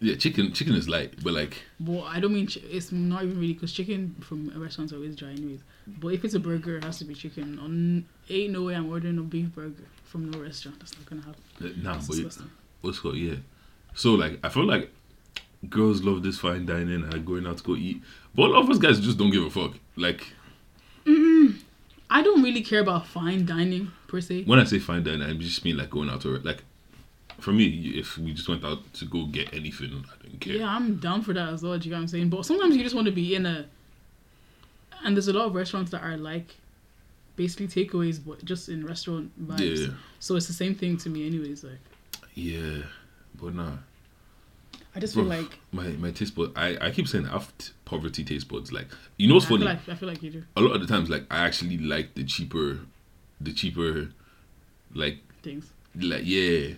Yeah, 0.00 0.16
chicken 0.16 0.52
chicken 0.52 0.74
is 0.74 0.88
light, 0.88 1.22
but 1.22 1.34
like 1.34 1.54
Well, 1.78 2.02
I 2.02 2.18
don't 2.18 2.34
mean 2.34 2.48
ch- 2.48 2.58
it's 2.76 2.90
not 2.90 3.22
even 3.24 3.38
really 3.40 3.52
because 3.54 3.72
chicken 3.72 4.16
from 4.20 4.50
restaurants 4.60 4.92
are 4.92 4.96
always 4.96 5.14
dry 5.14 5.30
anyways. 5.30 5.60
But 5.86 6.08
if 6.08 6.24
it's 6.24 6.34
a 6.34 6.40
burger, 6.40 6.78
it 6.78 6.84
has 6.84 6.98
to 6.98 7.04
be 7.04 7.14
chicken. 7.14 7.58
On 7.60 8.04
ain't 8.28 8.52
no 8.52 8.62
way 8.64 8.74
I'm 8.74 8.90
ordering 8.90 9.18
a 9.18 9.22
beef 9.22 9.54
burger 9.54 9.86
from 10.08 10.30
no 10.30 10.40
restaurant. 10.40 10.78
That's 10.80 10.96
not 10.96 11.06
gonna 11.08 11.22
happen. 11.22 11.42
uh, 11.60 11.68
nah, 11.82 11.92
That's 11.94 12.06
but 12.08 12.14
disgusting. 12.16 12.50
what's 12.80 12.98
called 12.98 13.16
yeah. 13.16 13.36
So 13.94 14.14
like 14.14 14.38
I 14.42 14.48
feel 14.48 14.64
like 14.66 14.90
girls 15.68 16.02
love 16.02 16.22
this 16.22 16.38
fine 16.38 16.66
dining 16.66 17.02
and 17.04 17.26
going 17.26 17.46
out 17.46 17.58
to 17.58 17.64
go 17.64 17.74
eat, 17.76 18.00
but 18.34 18.44
a 18.44 18.52
lot 18.52 18.62
of 18.64 18.70
us 18.70 18.78
guys 18.78 19.00
just 19.00 19.18
don't 19.18 19.30
give 19.30 19.44
a 19.44 19.50
fuck. 19.50 19.72
Like 19.96 20.26
I 22.10 22.22
don't 22.22 22.42
really 22.42 22.62
care 22.62 22.80
about 22.80 23.06
fine 23.06 23.44
dining 23.44 23.90
per 24.06 24.20
se. 24.20 24.44
when 24.44 24.58
I 24.58 24.64
say 24.64 24.78
fine 24.78 25.02
dining, 25.04 25.22
I 25.22 25.34
just 25.34 25.64
mean 25.64 25.76
like 25.76 25.90
going 25.90 26.08
out 26.10 26.22
to 26.22 26.38
like. 26.38 26.62
For 27.40 27.52
me, 27.52 27.66
if 27.94 28.18
we 28.18 28.32
just 28.34 28.48
went 28.48 28.64
out 28.64 28.92
to 28.94 29.04
go 29.04 29.26
get 29.26 29.54
anything, 29.54 30.04
I 30.12 30.22
didn't 30.24 30.40
care. 30.40 30.54
Yeah, 30.56 30.68
I'm 30.74 30.96
down 30.96 31.22
for 31.22 31.32
that 31.34 31.50
as 31.50 31.62
well. 31.62 31.78
Do 31.78 31.84
you 31.84 31.92
know 31.92 31.98
what 31.98 32.02
I'm 32.02 32.08
saying? 32.08 32.30
But 32.30 32.44
sometimes 32.44 32.74
you 32.76 32.82
just 32.82 32.96
want 32.96 33.06
to 33.06 33.12
be 33.12 33.36
in 33.36 33.46
a, 33.46 33.66
and 35.04 35.16
there's 35.16 35.28
a 35.28 35.32
lot 35.32 35.46
of 35.46 35.54
restaurants 35.54 35.92
that 35.92 36.02
are 36.02 36.16
like, 36.16 36.56
basically 37.38 37.68
takeaways, 37.68 38.18
but 38.22 38.44
just 38.44 38.68
in 38.68 38.84
restaurant 38.84 39.30
vibes. 39.48 39.86
Yeah, 39.86 39.94
So 40.18 40.36
it's 40.36 40.46
the 40.48 40.52
same 40.52 40.74
thing 40.74 40.98
to 40.98 41.08
me, 41.08 41.26
anyways. 41.26 41.64
Like 41.64 41.78
yeah, 42.34 42.82
but 43.40 43.54
nah. 43.54 43.72
I 44.94 45.00
just 45.00 45.14
feel 45.14 45.24
like 45.24 45.58
My 45.72 45.88
my 46.04 46.10
taste 46.10 46.34
buds. 46.34 46.52
I, 46.56 46.76
I 46.80 46.90
keep 46.90 47.06
saying 47.08 47.26
I 47.26 47.32
have 47.32 47.52
poverty 47.84 48.24
taste 48.24 48.48
buds. 48.48 48.72
Like 48.72 48.88
you 49.16 49.28
know 49.28 49.34
what's 49.34 49.46
I 49.46 49.48
feel 49.50 49.58
funny? 49.58 49.70
like 49.70 49.88
I 49.88 49.94
feel 49.94 50.08
like 50.08 50.22
you 50.22 50.30
do 50.30 50.44
a 50.56 50.60
lot 50.60 50.74
of 50.74 50.80
the 50.80 50.86
times, 50.86 51.08
like 51.08 51.24
I 51.30 51.38
actually 51.46 51.78
like 51.78 52.14
the 52.14 52.24
cheaper, 52.24 52.80
the 53.40 53.52
cheaper, 53.52 54.10
like 54.94 55.18
things. 55.42 55.70
like 55.94 56.22
yeah, 56.24 56.74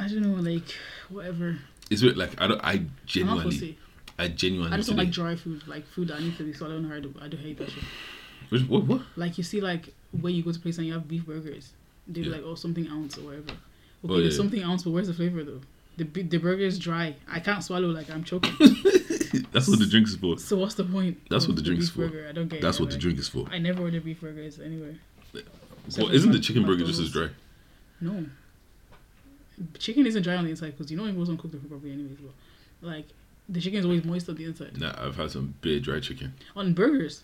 I 0.00 0.08
don't 0.08 0.22
know, 0.22 0.40
like 0.50 0.68
whatever. 1.08 1.58
it's 1.90 2.02
weird. 2.02 2.16
Like 2.16 2.40
I 2.42 2.48
don't. 2.48 2.60
I 2.64 2.84
genuinely. 3.06 3.78
I 4.18 4.28
genuinely. 4.28 4.72
I 4.72 4.76
just 4.76 4.88
don't 4.88 4.96
today- 4.98 5.06
like 5.06 5.14
dry 5.14 5.36
food, 5.36 5.66
like 5.68 5.86
food 5.86 6.08
that 6.08 6.20
needs 6.20 6.36
to 6.38 6.44
be 6.44 6.52
swallowed 6.52 6.86
hard. 6.86 7.06
I 7.20 7.28
do 7.28 7.36
hate 7.36 7.58
that 7.58 7.70
shit. 7.70 7.84
Which- 8.52 8.68
what? 8.68 8.84
What? 8.84 9.00
Like 9.16 9.38
you 9.38 9.44
see, 9.44 9.60
like 9.60 9.92
when 10.20 10.34
you 10.34 10.42
go 10.42 10.52
to 10.52 10.58
place 10.60 10.78
and 10.78 10.86
you 10.86 10.92
have 10.92 11.08
beef 11.08 11.24
burgers, 11.26 11.72
they 12.06 12.20
be 12.20 12.26
Yeah. 12.28 12.36
like, 12.36 12.42
oh, 12.44 12.54
something 12.54 12.86
ounce 12.88 13.18
or 13.18 13.22
whatever. 13.22 13.44
Oh, 13.50 14.06
okay, 14.06 14.14
Oh, 14.14 14.20
there's 14.20 14.34
yeah. 14.34 14.36
something 14.42 14.62
ounce, 14.62 14.82
but 14.84 14.90
where's 14.90 15.06
the 15.08 15.14
flavor 15.14 15.42
though? 15.44 15.60
The 15.96 16.04
the 16.22 16.38
burger 16.38 16.62
is 16.64 16.78
dry. 16.78 17.16
I 17.28 17.40
can't 17.40 17.62
swallow. 17.64 17.88
Like 17.88 18.10
I'm 18.10 18.24
choking. 18.24 18.52
That's 19.52 19.68
what 19.68 19.78
the 19.78 19.86
drink 19.90 20.08
is 20.08 20.16
for. 20.16 20.38
so 20.38 20.56
what's 20.56 20.74
the 20.74 20.84
point? 20.84 21.18
That's 21.30 21.46
what 21.46 21.56
the 21.56 21.62
drink 21.62 21.80
is 21.80 21.90
for. 21.90 22.08
Burger? 22.08 22.26
I 22.28 22.32
don't 22.32 22.48
get. 22.48 22.60
That's 22.62 22.78
it, 22.78 22.82
what 22.82 22.90
the 22.92 22.98
drink 22.98 23.18
is 23.18 23.28
for. 23.28 23.46
I 23.50 23.58
never 23.58 23.82
order 23.82 24.00
beef 24.00 24.20
burgers 24.20 24.58
anywhere. 24.60 24.94
Well, 25.98 26.10
isn't 26.10 26.30
the 26.32 26.38
chicken 26.38 26.64
burger 26.64 26.84
just 26.84 27.00
as 27.00 27.10
dry? 27.12 27.28
No. 28.00 28.24
Chicken 29.78 30.06
isn't 30.06 30.22
dry 30.22 30.36
on 30.36 30.44
the 30.44 30.50
inside 30.50 30.76
because 30.76 30.90
you 30.90 30.96
know 30.96 31.04
it 31.06 31.14
wasn't 31.14 31.38
cooked 31.38 31.54
properly 31.68 31.92
anyways. 31.92 32.18
But 32.80 32.86
like 32.88 33.06
the 33.48 33.60
chicken 33.60 33.78
is 33.80 33.84
always 33.84 34.04
moist 34.04 34.28
on 34.28 34.36
the 34.36 34.44
inside. 34.44 34.78
Nah, 34.80 34.94
I've 34.98 35.16
had 35.16 35.30
some 35.30 35.54
big 35.60 35.82
dry 35.84 36.00
chicken. 36.00 36.34
On 36.56 36.72
burgers, 36.72 37.22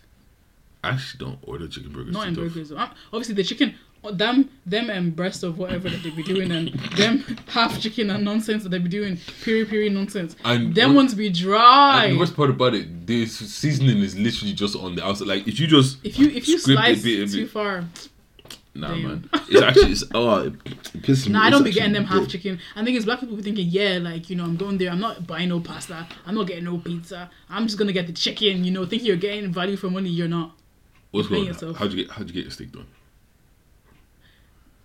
I 0.83 0.89
actually 0.89 1.25
don't 1.25 1.39
order 1.43 1.67
chicken 1.67 1.91
burgers. 1.91 2.13
not 2.13 2.27
in 2.27 2.35
tough. 2.35 2.45
burgers. 2.45 2.71
Uh, 2.71 2.89
Obviously, 3.11 3.35
the 3.35 3.43
chicken, 3.43 3.75
uh, 4.03 4.11
them, 4.11 4.49
them 4.65 4.89
and 4.89 5.13
breast 5.13 5.43
of 5.43 5.57
whatever 5.57 5.89
that 5.89 6.01
they 6.03 6.09
be 6.09 6.23
doing, 6.23 6.51
and 6.51 6.69
them 6.95 7.19
half 7.49 7.79
chicken 7.81 8.09
and 8.09 8.23
nonsense 8.23 8.63
that 8.63 8.69
they 8.69 8.79
be 8.79 8.87
doing, 8.89 9.17
peri 9.43 9.65
peri 9.65 9.89
nonsense. 9.89 10.37
And 10.45 10.73
them 10.73 10.95
ones 10.95 11.13
be 11.13 11.29
dry. 11.29 12.05
And 12.05 12.15
the 12.15 12.19
worst 12.19 12.35
part 12.35 12.49
about 12.49 12.75
it, 12.75 13.05
the 13.07 13.23
s- 13.23 13.31
seasoning 13.33 13.97
is 13.99 14.17
literally 14.17 14.53
just 14.53 14.75
on 14.77 14.95
the 14.95 15.05
outside. 15.05 15.27
Like 15.27 15.47
if 15.49 15.59
you 15.59 15.67
just 15.67 15.97
if 16.05 16.17
you 16.17 16.29
if 16.29 16.47
you 16.47 16.57
scrape 16.59 16.77
a 16.79 16.81
slice 16.81 17.03
bit, 17.03 17.29
a 17.29 17.31
too 17.33 17.47
far, 17.47 17.83
nah, 18.73 18.87
Damn. 18.89 19.03
man, 19.03 19.29
it's 19.49 19.61
actually 19.61 19.91
it's, 19.91 20.03
oh, 20.13 20.43
it 20.45 20.63
pisses 21.03 21.27
me. 21.27 21.33
Nah, 21.33 21.43
I 21.43 21.49
don't 21.49 21.63
be 21.65 21.71
getting 21.73 21.91
them 21.91 22.05
half 22.05 22.29
chicken. 22.29 22.57
I 22.77 22.85
think 22.85 22.95
it's 22.95 23.03
black 23.03 23.19
people 23.19 23.35
be 23.35 23.41
thinking, 23.43 23.67
yeah, 23.67 23.97
like 24.01 24.29
you 24.29 24.37
know, 24.37 24.45
I'm 24.45 24.55
going 24.55 24.77
there. 24.77 24.91
I'm 24.91 25.01
not 25.01 25.27
buying 25.27 25.49
no 25.49 25.59
pasta. 25.59 26.07
I'm 26.25 26.35
not 26.35 26.47
getting 26.47 26.63
no 26.63 26.77
pizza. 26.77 27.29
I'm 27.49 27.67
just 27.67 27.77
gonna 27.77 27.91
get 27.91 28.07
the 28.07 28.13
chicken. 28.13 28.63
You 28.63 28.71
know, 28.71 28.85
thinking 28.85 29.07
you're 29.07 29.17
getting 29.17 29.51
value 29.51 29.75
for 29.75 29.89
money. 29.89 30.09
You're 30.09 30.29
not. 30.29 30.55
What's 31.11 31.27
going 31.27 31.49
on? 31.49 31.73
How'd 31.75 31.91
you 31.91 32.03
get 32.03 32.11
how'd 32.11 32.27
you 32.27 32.33
get 32.33 32.43
your 32.43 32.51
steak 32.51 32.71
done? 32.71 32.85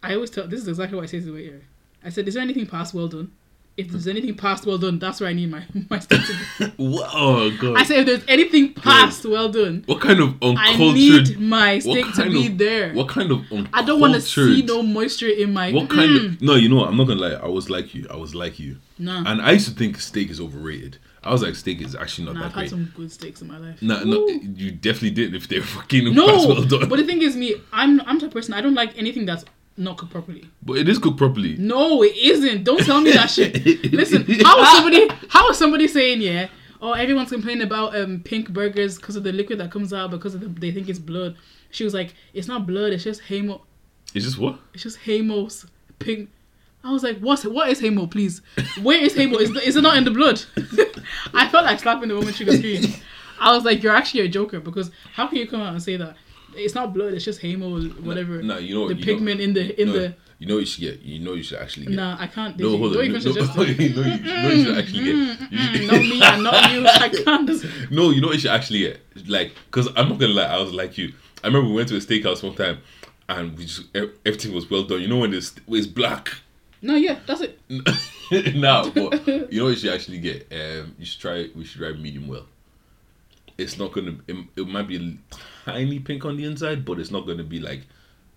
I 0.02 0.14
always 0.14 0.31
tell. 0.31 0.47
This 0.47 0.61
is 0.61 0.69
exactly 0.69 0.97
what 0.97 1.04
I 1.04 1.07
say 1.07 1.21
to 1.21 1.26
the 1.26 1.33
waiter. 1.33 1.62
I 2.04 2.11
said, 2.11 2.28
"Is 2.28 2.35
there 2.35 2.43
anything 2.43 2.66
past 2.66 2.95
well 2.95 3.09
done? 3.09 3.33
If 3.76 3.88
there's 3.88 4.07
anything 4.07 4.37
past 4.37 4.66
well 4.66 4.78
done, 4.78 5.00
that's 5.00 5.19
where 5.21 5.28
I 5.28 5.33
need 5.33 5.50
my 5.50 5.64
my 5.90 5.99
steak 5.99 6.21
to 6.26 6.33
be." 6.33 6.75
Oh 6.78 7.50
god. 7.61 7.76
I 7.76 7.85
said, 7.85 8.00
"If 8.00 8.07
there's 8.07 8.25
anything 8.28 8.75
past 8.75 9.25
well 9.25 9.49
done, 9.49 9.83
what 9.87 10.00
kind 10.00 10.21
of 10.21 10.35
uncultured? 10.43 10.57
I 10.59 11.31
need 11.31 11.40
my 11.40 11.78
steak 11.78 12.12
to 12.14 12.31
be 12.31 12.47
of- 12.49 12.59
there. 12.59 12.93
What 12.93 13.09
kind 13.09 13.31
of 13.33 13.40
uncultured? 13.40 13.71
I 13.73 13.83
don't 13.83 14.00
want 14.00 14.14
to 14.14 14.21
see 14.21 14.62
no 14.62 14.83
moisture 14.83 15.28
in 15.28 15.52
my. 15.52 15.73
What 15.73 15.88
kind 15.90 16.11
Mm. 16.11 16.25
of? 16.35 16.43
No, 16.43 16.54
you 16.54 16.69
know 16.69 16.76
what? 16.76 16.88
I'm 16.88 16.97
not 16.97 17.07
gonna 17.07 17.21
lie. 17.21 17.33
I 17.35 17.49
was 17.49 17.69
like 17.71 17.95
you. 17.95 18.07
I 18.11 18.16
was 18.16 18.35
like 18.35 18.59
you. 18.59 18.76
Nah, 18.99 19.25
And 19.26 19.40
I 19.43 19.52
used 19.52 19.69
to 19.69 19.75
think 19.75 19.99
steak 20.00 20.31
is 20.31 20.40
overrated. 20.40 20.99
I 21.25 21.33
was 21.33 21.43
like, 21.43 21.54
steak 21.54 21.81
is 21.81 21.97
actually 21.97 22.26
not 22.26 22.35
nah. 22.35 22.40
that 22.43 22.47
I've 22.49 22.54
had 22.54 22.71
some 22.71 22.93
good 22.95 23.11
steaks 23.11 23.40
in 23.40 23.49
my 23.49 23.59
life. 23.59 23.81
No, 23.81 24.02
no, 24.04 24.26
you 24.26 24.71
definitely 24.71 25.11
didn't 25.11 25.35
if 25.35 25.49
they're 25.49 25.62
fucking 25.62 26.14
No, 26.14 26.26
well 26.49 26.64
done. 26.64 26.88
but 26.88 26.97
the 26.97 27.04
thing 27.04 27.23
is, 27.23 27.37
me, 27.37 27.54
I'm 27.73 28.00
I'm 28.02 28.19
the 28.19 28.26
type 28.26 28.35
person. 28.35 28.54
I 28.54 28.61
don't 28.61 28.75
like 28.75 28.97
anything 28.99 29.25
that's 29.25 29.45
not 29.76 29.97
cooked 29.97 30.12
properly. 30.12 30.49
But 30.62 30.78
it 30.78 30.88
is 30.88 30.99
cooked 30.99 31.19
properly. 31.19 31.57
No, 31.57 32.02
it 32.02 32.16
isn't. 32.16 32.64
Don't 32.64 32.85
tell 32.85 33.00
me 33.00 33.12
that 33.12 33.31
shit. 33.31 33.64
Listen, 33.93 34.25
how 34.43 34.62
is 34.62 34.69
somebody 34.71 35.09
how 35.28 35.49
is 35.50 35.59
somebody 35.59 35.88
saying 35.88 36.21
yeah? 36.21 36.49
Oh, 36.83 36.93
everyone's 36.93 37.31
complaining 37.31 37.62
about 37.62 37.97
um 37.97 38.21
pink 38.21 38.50
burgers 38.50 38.97
because 38.97 39.16
of 39.16 39.25
the 39.25 39.33
liquid 39.33 39.59
that 39.61 39.71
comes 39.71 39.93
out 39.93 40.11
because 40.11 40.35
of 40.35 40.43
the, 40.43 40.49
they 40.49 40.71
think 40.71 40.88
it's 40.88 40.99
blood. 40.99 41.37
She 41.71 41.85
was 41.85 41.95
like, 41.95 42.14
it's 42.35 42.47
not 42.47 42.66
blood. 42.66 42.93
It's 42.93 43.04
just 43.04 43.23
hemo. 43.23 43.62
It's 44.14 44.25
just 44.25 44.38
what? 44.38 44.59
It's 44.75 44.83
just 44.83 44.99
hemos 44.99 45.66
pink. 45.99 46.28
I 46.85 46.93
was 46.93 47.03
like, 47.03 47.19
what's 47.19 47.45
what 47.45 47.71
is 47.71 47.81
hemo? 47.81 48.11
Please, 48.11 48.43
where 48.83 48.99
is 48.99 49.14
hemo? 49.14 49.41
Is, 49.41 49.50
is 49.57 49.76
it 49.76 49.81
not 49.81 49.97
in 49.97 50.05
the 50.05 50.11
blood? 50.11 50.43
I 51.35 51.49
felt 51.49 51.64
like 51.64 51.81
slapping 51.81 52.11
the 52.11 52.14
woman 52.14 52.35
sugar 52.35 52.53
screen. 52.53 52.85
I 53.41 53.55
was 53.55 53.64
like, 53.64 53.83
you're 53.83 53.95
actually 53.95 54.21
a 54.21 54.29
joker 54.29 54.61
because 54.61 54.91
how 55.14 55.26
can 55.26 55.38
you 55.38 55.49
come 55.49 55.62
out 55.62 55.73
and 55.73 55.83
say 55.83 55.97
that 55.97 56.17
it's 56.55 56.75
not 56.75 56.93
blood? 56.93 57.14
It's 57.14 57.25
just 57.25 57.41
hemo, 57.41 57.99
whatever. 58.03 58.43
No, 58.43 58.59
you 58.59 58.75
know 58.75 58.88
the 58.88 58.95
you 58.95 59.00
know- 59.00 59.05
pigment 59.05 59.41
in 59.41 59.55
the 59.55 59.81
in 59.81 59.88
no, 59.88 59.93
the. 59.95 60.14
You 60.38 60.49
know 60.49 60.59
you 60.59 60.67
should 60.67 60.81
get. 60.81 61.00
You 61.00 61.21
know 61.21 61.33
you 61.33 61.43
should 61.43 61.59
actually 61.59 61.87
get. 61.87 61.95
Nah, 61.95 62.17
I 62.21 62.26
can't. 62.26 62.59
No, 62.59 62.76
hold 62.76 62.83
on. 62.83 62.93
No, 62.93 62.97
no, 62.97 63.00
you 63.00 63.12
know 63.12 63.19
you, 63.19 63.23
know 63.23 64.64
should 64.64 64.79
actually 64.79 65.05
get. 65.05 65.50
You- 65.50 65.87
not 65.87 66.00
me 66.00 66.23
and 66.23 66.43
not 66.43 66.73
you. 66.73 66.87
I 66.87 67.09
can't. 67.09 67.91
No, 67.91 68.11
you 68.11 68.21
know 68.21 68.33
you 68.33 68.38
should 68.38 68.50
actually 68.50 68.81
get. 68.81 69.00
Like, 69.26 69.55
cause 69.71 69.88
I'm 69.97 70.11
not 70.11 70.19
gonna 70.19 70.35
lie, 70.35 70.45
I 70.45 70.61
was 70.61 70.75
like 70.75 70.99
you. 70.99 71.14
I 71.43 71.47
remember 71.47 71.69
we 71.69 71.76
went 71.76 71.88
to 71.91 71.97
a 71.97 72.00
steakhouse 72.00 72.43
one 72.43 72.55
time, 72.55 72.79
and 73.29 73.57
we 73.57 73.64
just 73.64 73.85
everything 73.97 74.53
was 74.53 74.69
well 74.69 74.83
done. 74.83 75.00
You 75.00 75.09
know 75.09 75.19
when 75.19 75.33
it's 75.33 75.55
it's 75.69 75.87
black. 75.87 76.31
No, 76.85 76.97
yeah, 76.97 77.19
that's 77.26 77.41
it. 77.41 77.59
now, 78.55 78.91
but 78.91 79.26
you 79.26 79.59
know 79.59 79.64
what 79.64 79.71
you 79.71 79.76
should 79.76 79.95
actually 79.95 80.19
get. 80.19 80.47
Um, 80.53 80.95
you 80.99 81.07
should 81.07 81.21
try. 81.21 81.49
We 81.57 81.64
should 81.64 81.81
try 81.81 81.93
medium 81.93 82.29
well. 82.29 82.45
It's 83.57 83.79
not 83.79 83.93
gonna. 83.93 84.17
It, 84.29 84.37
it 84.55 84.69
might 84.69 84.87
be 84.87 84.97
a 84.97 85.71
tiny 85.71 85.99
pink 85.99 86.26
on 86.26 86.37
the 86.37 86.45
inside, 86.45 86.85
but 86.85 86.99
it's 87.00 87.11
not 87.11 87.26
gonna 87.26 87.43
be 87.43 87.59
like. 87.59 87.87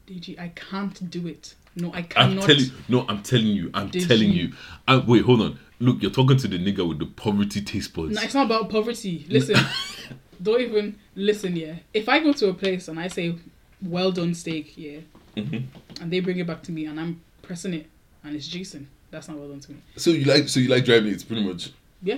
DG, 0.07 0.39
I 0.39 0.47
can't 0.55 1.09
do 1.11 1.27
it. 1.27 1.55
No, 1.75 1.93
I 1.93 2.03
cannot. 2.03 2.43
I'm 2.43 2.47
telling. 2.47 2.71
No, 2.87 3.05
I'm 3.09 3.21
telling 3.21 3.47
you. 3.47 3.69
I'm 3.73 3.89
Did 3.89 4.07
telling 4.07 4.31
you? 4.31 4.43
you. 4.47 4.53
Uh, 4.87 5.01
wait, 5.05 5.23
hold 5.23 5.41
on. 5.41 5.59
Look, 5.79 6.01
you're 6.01 6.09
talking 6.11 6.37
to 6.37 6.47
the 6.47 6.57
nigga 6.57 6.87
with 6.87 6.99
the 6.99 7.05
poverty 7.05 7.59
taste 7.61 7.93
buds. 7.93 8.15
No, 8.15 8.21
it's 8.21 8.33
not 8.33 8.45
about 8.45 8.69
poverty. 8.69 9.25
Listen, 9.27 9.57
don't 10.41 10.61
even 10.61 10.97
listen. 11.15 11.53
Yeah, 11.57 11.75
if 11.93 12.07
I 12.07 12.19
go 12.19 12.31
to 12.31 12.47
a 12.47 12.53
place 12.53 12.87
and 12.87 12.97
I 12.97 13.09
say, 13.09 13.35
"Well 13.81 14.13
done 14.13 14.33
steak," 14.33 14.77
yeah, 14.77 14.99
Mhm. 15.35 15.65
and 15.99 16.11
they 16.13 16.21
bring 16.21 16.37
it 16.39 16.47
back 16.47 16.63
to 16.63 16.71
me 16.71 16.85
and 16.85 16.97
I'm 16.97 17.19
pressing 17.41 17.73
it 17.73 17.89
and 18.23 18.35
it's 18.35 18.47
Jason, 18.47 18.87
that's 19.11 19.27
not 19.27 19.37
well 19.37 19.49
done 19.49 19.59
to 19.61 19.71
me. 19.71 19.77
So 19.95 20.11
you 20.11 20.25
like? 20.25 20.47
So 20.49 20.59
you 20.59 20.69
like 20.69 20.85
driving? 20.85 21.11
It's 21.13 21.23
pretty 21.23 21.43
much. 21.43 21.71
Yeah. 22.03 22.17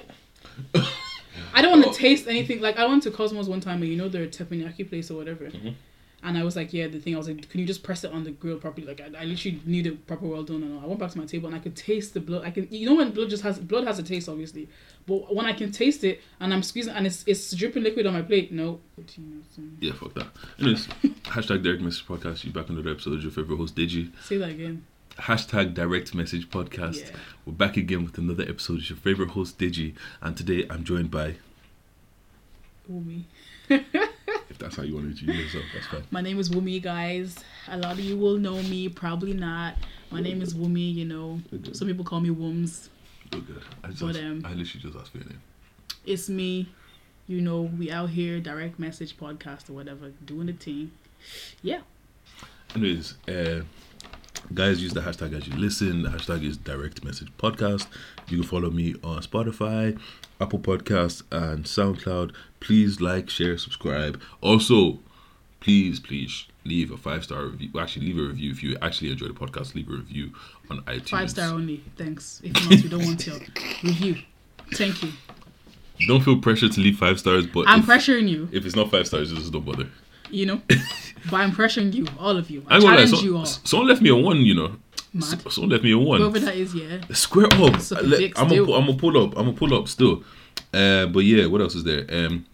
I 1.53 1.61
don't 1.61 1.71
want 1.71 1.85
Oh. 1.87 1.91
to 1.91 1.97
taste 1.97 2.27
anything. 2.27 2.61
Like 2.61 2.77
I 2.77 2.85
went 2.85 3.03
to 3.03 3.11
Cosmos 3.11 3.47
one 3.47 3.61
time, 3.61 3.81
and 3.81 3.91
you 3.91 3.97
know 3.97 4.09
their 4.09 4.27
teppanyaki 4.27 4.87
place 4.87 5.09
or 5.11 5.15
whatever. 5.15 5.45
Mhm. 5.47 5.75
And 6.21 6.37
I 6.37 6.43
was 6.43 6.57
like, 6.57 6.73
yeah, 6.73 6.87
the 6.87 6.99
thing. 6.99 7.15
I 7.15 7.17
was 7.17 7.29
like, 7.29 7.47
can 7.49 7.61
you 7.61 7.65
just 7.65 7.81
press 7.81 8.03
it 8.03 8.11
on 8.11 8.25
the 8.25 8.31
grill 8.31 8.57
properly? 8.57 8.85
Like 8.85 8.99
I, 8.99 9.21
I 9.21 9.23
literally 9.23 9.61
need 9.65 9.87
it 9.87 10.05
proper 10.05 10.25
well 10.27 10.43
done. 10.43 10.63
And 10.63 10.77
all. 10.77 10.83
I 10.83 10.85
went 10.87 10.99
back 10.99 11.11
to 11.11 11.17
my 11.17 11.25
table 11.25 11.47
and 11.47 11.55
I 11.55 11.59
could 11.59 11.77
taste 11.77 12.13
the 12.13 12.19
blood. 12.19 12.43
I 12.45 12.51
can, 12.51 12.67
you 12.69 12.89
know, 12.89 12.95
when 12.95 13.11
blood 13.11 13.29
just 13.29 13.41
has 13.43 13.57
blood 13.57 13.85
has 13.87 13.99
a 13.99 14.03
taste, 14.03 14.27
obviously. 14.27 14.67
But 15.07 15.33
when 15.33 15.45
I 15.45 15.53
can 15.53 15.71
taste 15.71 16.03
it 16.03 16.19
and 16.41 16.53
I'm 16.53 16.61
squeezing 16.61 16.93
and 16.93 17.07
it's 17.07 17.23
it's 17.25 17.49
dripping 17.53 17.83
liquid 17.83 18.05
on 18.05 18.13
my 18.13 18.21
plate, 18.21 18.51
no. 18.51 18.81
Yeah, 19.79 19.93
fuck 19.93 20.13
that. 20.15 20.27
Anyways, 20.59 20.87
hashtag 21.23 21.63
direct 21.63 21.81
message 21.83 22.05
podcast. 22.05 22.43
You 22.43 22.51
back 22.51 22.69
on 22.69 22.75
another 22.75 22.91
episode. 22.91 23.21
Your 23.21 23.31
favorite 23.31 23.55
host, 23.55 23.75
Digi. 23.77 24.11
Say 24.21 24.37
that 24.39 24.49
again. 24.49 24.83
Hashtag 25.19 25.73
direct 25.73 26.15
message 26.15 26.49
podcast. 26.49 26.99
Yeah. 27.11 27.17
We're 27.45 27.53
back 27.53 27.77
again 27.77 28.03
with 28.05 28.17
another 28.17 28.43
episode. 28.43 28.79
It's 28.79 28.89
your 28.89 28.97
favorite 28.97 29.31
host, 29.31 29.57
Digi, 29.59 29.93
and 30.21 30.35
today 30.37 30.65
I'm 30.69 30.83
joined 30.83 31.11
by. 31.11 31.35
Wumi. 32.91 33.23
If 33.69 34.57
that's 34.57 34.77
how 34.77 34.83
you 34.83 34.95
want 34.95 35.05
to 35.05 35.11
introduce 35.11 35.53
yourself, 35.53 35.65
that's 35.73 35.87
fine. 35.87 36.03
My 36.11 36.21
name 36.21 36.39
is 36.39 36.49
Wumi, 36.49 36.81
guys. 36.81 37.37
A 37.67 37.77
lot 37.77 37.91
of 37.93 37.99
you 37.99 38.17
will 38.17 38.37
know 38.37 38.61
me, 38.63 38.89
probably 38.89 39.33
not. 39.33 39.75
My 40.09 40.21
name 40.21 40.41
is 40.41 40.53
Wumi. 40.55 40.93
You 40.95 41.05
know, 41.05 41.41
Okay. 41.53 41.73
some 41.73 41.87
people 41.87 42.05
call 42.05 42.21
me 42.21 42.29
Wums. 42.29 42.87
You're 43.31 43.41
good. 43.41 43.61
I 43.83 43.89
just 43.89 43.99
But, 44.01 44.15
um, 44.15 44.41
I 44.45 44.53
literally 44.53 44.81
just 44.81 44.95
asked 44.97 45.11
for 45.11 45.17
your 45.19 45.27
name. 45.27 45.41
it's 46.05 46.29
me. 46.29 46.69
You 47.27 47.41
know, 47.41 47.61
we 47.77 47.91
out 47.91 48.09
here, 48.09 48.39
direct 48.39 48.79
message 48.79 49.15
podcast 49.17 49.69
or 49.69 49.73
whatever, 49.73 50.11
doing 50.25 50.47
the 50.47 50.53
thing. 50.53 50.91
Yeah. 51.61 51.81
Anyways, 52.75 53.15
uh, 53.27 53.61
guys, 54.53 54.81
use 54.81 54.93
the 54.93 55.01
hashtag 55.01 55.35
as 55.37 55.47
you 55.47 55.55
listen. 55.55 56.03
The 56.03 56.09
hashtag 56.09 56.45
is 56.45 56.57
direct 56.57 57.03
message 57.03 57.29
podcast. 57.37 57.87
You 58.27 58.39
can 58.39 58.47
follow 58.47 58.69
me 58.69 58.95
on 59.03 59.21
Spotify, 59.21 59.99
Apple 60.41 60.59
Podcasts, 60.59 61.23
and 61.31 61.65
SoundCloud. 61.65 62.33
Please 62.59 63.01
like, 63.01 63.29
share, 63.29 63.57
subscribe. 63.57 64.21
Also, 64.41 64.99
please, 65.59 65.99
please 65.99 66.45
leave 66.65 66.91
a 66.91 66.97
five 66.97 67.23
star 67.23 67.45
review. 67.45 67.69
Actually, 67.79 68.07
leave 68.07 68.17
a 68.17 68.27
review 68.27 68.51
if 68.51 68.63
you 68.63 68.77
actually 68.81 69.11
enjoy 69.11 69.27
the 69.27 69.33
podcast. 69.33 69.75
Leave 69.75 69.89
a 69.89 69.93
review 69.93 70.31
on 70.69 70.81
iTunes. 70.81 71.09
Five 71.09 71.29
star 71.29 71.49
only. 71.53 71.83
Thanks. 71.97 72.41
If 72.43 72.53
not, 72.53 72.69
we 72.69 72.89
don't 72.89 73.05
want 73.05 73.25
your 73.25 73.37
review. 73.83 74.17
Thank 74.73 75.03
you. 75.03 75.11
Don't 76.07 76.21
feel 76.21 76.39
pressure 76.39 76.69
to 76.69 76.79
leave 76.79 76.97
five 76.97 77.19
stars, 77.19 77.45
but 77.45 77.67
I'm 77.67 77.79
if, 77.79 77.85
pressuring 77.85 78.29
you, 78.29 78.47
if 78.53 78.65
it's 78.65 78.75
not 78.75 78.89
five 78.89 79.05
stars, 79.05 79.33
just 79.33 79.51
don't 79.51 79.65
bother. 79.65 79.89
you 80.29 80.45
know? 80.45 80.61
but 81.29 81.37
I'm 81.41 81.51
pressuring 81.51 81.93
you, 81.93 82.07
all 82.19 82.37
of 82.37 82.49
you. 82.49 82.63
I 82.67 82.79
gonna 82.79 82.85
lie, 82.85 82.95
challenge 82.95 83.11
so- 83.11 83.21
you 83.23 83.37
all. 83.37 83.45
someone 83.45 83.87
left 83.89 84.01
me 84.01 84.09
a 84.09 84.15
one. 84.15 84.41
You 84.41 84.55
know, 84.55 84.75
Mad. 85.13 85.51
Someone 85.51 85.71
left 85.71 85.83
me 85.83 85.91
a 85.91 85.97
one. 85.97 86.21
Whoever 86.21 86.39
that 86.39 86.55
is, 86.55 86.75
yeah. 86.75 86.99
Square 87.11 87.47
up. 87.53 87.53
A 87.91 88.31
I'm 88.37 88.47
gonna 88.47 88.71
I'm 88.73 88.97
pull 88.97 89.17
up. 89.23 89.37
I'm 89.37 89.45
gonna 89.45 89.53
pull 89.53 89.73
up 89.73 89.87
still. 89.87 90.23
Uh, 90.73 91.07
but 91.07 91.19
yeah, 91.21 91.47
what 91.47 91.61
else 91.61 91.75
is 91.75 91.83
there? 91.83 92.05
Um. 92.09 92.45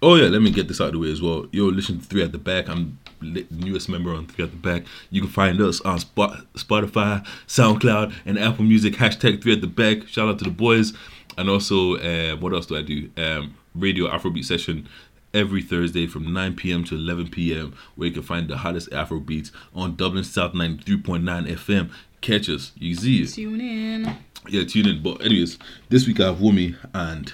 Oh 0.00 0.16
yeah, 0.16 0.28
let 0.28 0.42
me 0.42 0.50
get 0.50 0.68
this 0.68 0.80
out 0.80 0.88
of 0.88 0.92
the 0.92 0.98
way 0.98 1.10
as 1.10 1.22
well. 1.22 1.46
Yo, 1.50 1.64
listen 1.64 1.98
to 1.98 2.04
Three 2.04 2.22
at 2.22 2.30
the 2.32 2.38
Back. 2.38 2.68
I'm 2.68 2.98
the 3.20 3.46
newest 3.50 3.88
member 3.88 4.14
on 4.14 4.26
Three 4.26 4.44
at 4.44 4.50
the 4.50 4.56
Back. 4.56 4.84
You 5.10 5.22
can 5.22 5.30
find 5.30 5.60
us 5.60 5.80
on 5.80 5.98
Spot, 5.98 6.44
Spotify, 6.54 7.26
SoundCloud, 7.46 8.12
and 8.26 8.38
Apple 8.38 8.64
Music. 8.64 8.94
Hashtag 8.94 9.42
Three 9.42 9.54
at 9.54 9.60
the 9.60 9.66
Back. 9.66 10.06
Shout 10.06 10.28
out 10.28 10.38
to 10.38 10.44
the 10.44 10.50
boys. 10.50 10.92
And 11.36 11.48
also, 11.48 11.96
uh, 11.96 12.36
what 12.36 12.52
else 12.52 12.66
do 12.66 12.76
I 12.76 12.82
do? 12.82 13.10
Um, 13.16 13.56
Radio 13.74 14.06
Afrobeat 14.08 14.44
Session. 14.44 14.86
Every 15.34 15.62
Thursday 15.62 16.06
from 16.06 16.32
9 16.32 16.56
p.m. 16.56 16.84
to 16.84 16.94
11 16.94 17.28
p.m., 17.28 17.74
where 17.96 18.08
you 18.08 18.14
can 18.14 18.22
find 18.22 18.48
the 18.48 18.58
hottest 18.58 18.92
Afro 18.92 19.20
beats 19.20 19.52
on 19.74 19.96
Dublin 19.96 20.24
South 20.24 20.52
93.9 20.52 21.22
FM. 21.48 21.90
Catch 22.20 22.48
us, 22.48 22.72
you 22.76 22.94
see 22.94 23.22
it. 23.22 23.30
Tune 23.30 23.60
in. 23.60 24.16
Yeah, 24.48 24.64
tune 24.64 24.86
in. 24.88 25.02
But 25.02 25.22
anyways, 25.22 25.58
this 25.90 26.06
week 26.06 26.20
I 26.20 26.26
have 26.26 26.36
Wumi 26.36 26.76
and 26.94 27.32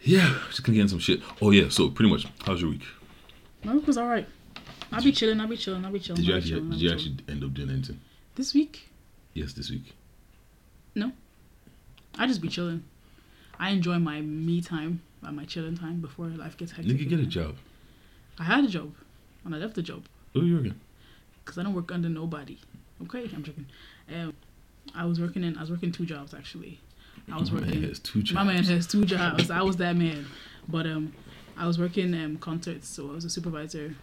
yeah, 0.00 0.38
just 0.48 0.62
gonna 0.62 0.76
get 0.76 0.82
in 0.82 0.88
some 0.88 0.98
shit. 0.98 1.20
Oh 1.42 1.50
yeah, 1.50 1.68
so 1.68 1.90
pretty 1.90 2.10
much, 2.10 2.26
how's 2.44 2.62
your 2.62 2.70
week? 2.70 2.84
My 3.64 3.74
week 3.74 3.86
was 3.86 3.98
alright. 3.98 4.26
I'll 4.92 5.02
be 5.02 5.12
chilling. 5.12 5.40
I'll 5.40 5.48
be 5.48 5.56
chilling. 5.56 5.84
I'll 5.84 5.92
be 5.92 5.98
chilling. 5.98 6.22
Did 6.22 6.28
you 6.28 6.36
actually 6.36 6.50
chilling, 6.52 6.70
did 6.70 6.80
you 6.80 6.92
actually 6.92 7.16
end 7.28 7.44
up 7.44 7.52
doing 7.52 7.70
anything? 7.70 8.00
this 8.36 8.54
week? 8.54 8.88
Yes, 9.34 9.52
this 9.54 9.70
week. 9.70 9.94
No. 10.94 11.12
I 12.18 12.26
just 12.26 12.40
be 12.40 12.48
chilling. 12.48 12.84
I 13.58 13.70
enjoy 13.70 13.98
my 13.98 14.20
me 14.20 14.60
time 14.60 15.02
my 15.32 15.44
chilling 15.44 15.76
time 15.76 16.00
before 16.00 16.26
life 16.28 16.56
gets 16.56 16.72
hectic. 16.72 16.96
Nigga, 16.98 17.08
get 17.08 17.20
a 17.20 17.26
job. 17.26 17.56
I 18.38 18.44
had 18.44 18.64
a 18.64 18.68
job, 18.68 18.92
and 19.44 19.54
I 19.54 19.58
left 19.58 19.74
the 19.74 19.82
job 19.82 20.04
Oh, 20.34 20.42
you're 20.42 20.60
again. 20.60 20.80
because 21.44 21.58
I 21.58 21.62
don't 21.62 21.74
work 21.74 21.90
under 21.92 22.08
nobody. 22.08 22.58
Okay, 23.04 23.28
I'm 23.34 23.42
joking. 23.42 23.66
Um, 24.14 24.34
I 24.94 25.04
was 25.04 25.20
working 25.20 25.42
in. 25.44 25.56
I 25.56 25.60
was 25.60 25.70
working 25.70 25.90
two 25.92 26.06
jobs 26.06 26.32
actually. 26.34 26.80
I 27.32 27.38
was 27.38 27.50
My 27.50 27.60
man 27.60 27.82
has 27.82 27.98
two 27.98 28.22
jobs. 28.22 28.34
My 28.34 28.44
man 28.44 28.62
has 28.64 28.86
two 28.92 29.04
jobs. 29.04 29.50
I 29.50 29.62
was 29.62 29.76
that 29.78 29.96
man, 29.96 30.26
but 30.68 30.86
um, 30.86 31.12
I 31.56 31.66
was 31.66 31.78
working 31.78 32.14
um 32.14 32.36
concerts, 32.36 32.88
so 32.88 33.10
I 33.10 33.14
was 33.14 33.24
a 33.24 33.30
supervisor, 33.30 33.94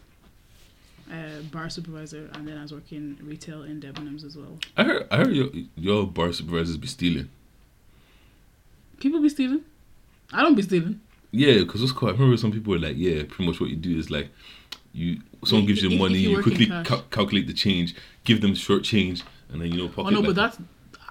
uh, 1.12 1.42
bar 1.52 1.70
supervisor, 1.70 2.30
and 2.34 2.48
then 2.48 2.58
I 2.58 2.64
was 2.64 2.74
working 2.74 3.18
retail 3.22 3.64
in 3.64 3.80
Debenhams 3.80 4.26
as 4.26 4.36
well. 4.36 4.58
I 4.76 4.84
heard 4.84 5.08
I 5.12 5.18
heard 5.18 5.32
your 5.32 5.50
your 5.76 6.06
bar 6.08 6.34
supervisors 6.34 6.78
be 6.78 6.88
stealing. 6.88 7.30
People 9.00 9.22
be 9.22 9.30
stealing. 9.30 9.62
I 10.32 10.42
don't 10.42 10.56
be 10.56 10.62
stealing. 10.64 11.02
Yeah, 11.34 11.56
because 11.64 11.82
what's 11.82 11.92
cool. 11.94 12.10
I 12.10 12.12
remember 12.12 12.38
some 12.38 12.52
people 12.52 12.72
were 12.72 12.80
like, 12.80 12.96
yeah, 12.96 13.24
pretty 13.28 13.48
much 13.48 13.60
what 13.60 13.70
you 13.72 13.76
do 13.76 13.98
is 13.98 14.12
like, 14.12 14.30
you 14.94 15.20
someone 15.44 15.66
gives 15.66 15.82
you 15.82 15.98
money, 15.98 16.20
you 16.20 16.30
you 16.38 16.44
quickly 16.44 16.68
cal- 16.68 17.02
calculate 17.10 17.48
the 17.48 17.54
change, 17.54 17.96
give 18.24 18.40
them 18.42 18.54
short 18.54 18.84
change, 18.84 19.24
and 19.50 19.60
then 19.60 19.72
you 19.72 19.78
know 19.80 19.88
pocket. 19.90 20.08
Oh 20.08 20.10
no, 20.12 20.20
like- 20.20 20.28
but 20.28 20.36
that's 20.36 20.58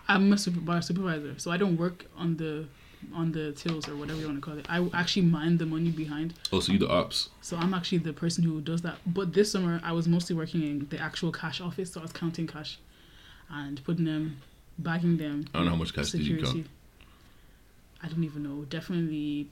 I'm 0.09 0.33
a 0.33 0.39
super 0.39 0.61
bar 0.61 0.81
supervisor, 0.81 1.35
so 1.39 1.51
I 1.51 1.57
don't 1.57 1.77
work 1.77 2.07
on 2.17 2.37
the 2.37 2.67
on 3.13 3.33
the 3.33 3.51
tills 3.51 3.89
or 3.89 3.97
whatever 3.97 4.21
you 4.21 4.27
want 4.27 4.39
to 4.39 4.41
call 4.49 4.57
it. 4.57 4.65
I 4.71 4.89
actually 4.95 5.23
mind 5.27 5.59
the 5.59 5.67
money 5.67 5.91
behind. 5.91 6.35
oh, 6.53 6.61
so 6.61 6.73
you 6.73 6.79
the 6.79 6.89
ops. 6.89 7.31
So 7.41 7.57
I'm 7.57 7.75
actually 7.75 7.99
the 7.99 8.13
person 8.13 8.45
who 8.45 8.61
does 8.61 8.83
that. 8.83 8.99
But 9.05 9.33
this 9.33 9.51
summer 9.51 9.81
I 9.83 9.91
was 9.91 10.07
mostly 10.07 10.37
working 10.37 10.63
in 10.63 10.87
the 10.89 10.99
actual 11.01 11.33
cash 11.33 11.61
office, 11.61 11.93
so 11.93 11.99
I 12.01 12.05
was 12.05 12.13
counting 12.13 12.47
cash 12.47 12.79
and 13.51 13.83
putting 13.83 14.05
them, 14.05 14.37
bagging 14.79 15.17
them. 15.17 15.47
I 15.53 15.59
don't 15.59 15.65
know 15.65 15.73
how 15.73 15.77
much 15.79 15.93
cash 15.93 16.11
did 16.13 16.21
you 16.25 16.41
count. 16.41 16.67
I 18.05 18.07
don't 18.09 18.23
even 18.23 18.45
know. 18.45 18.65
Definitely 18.71 19.49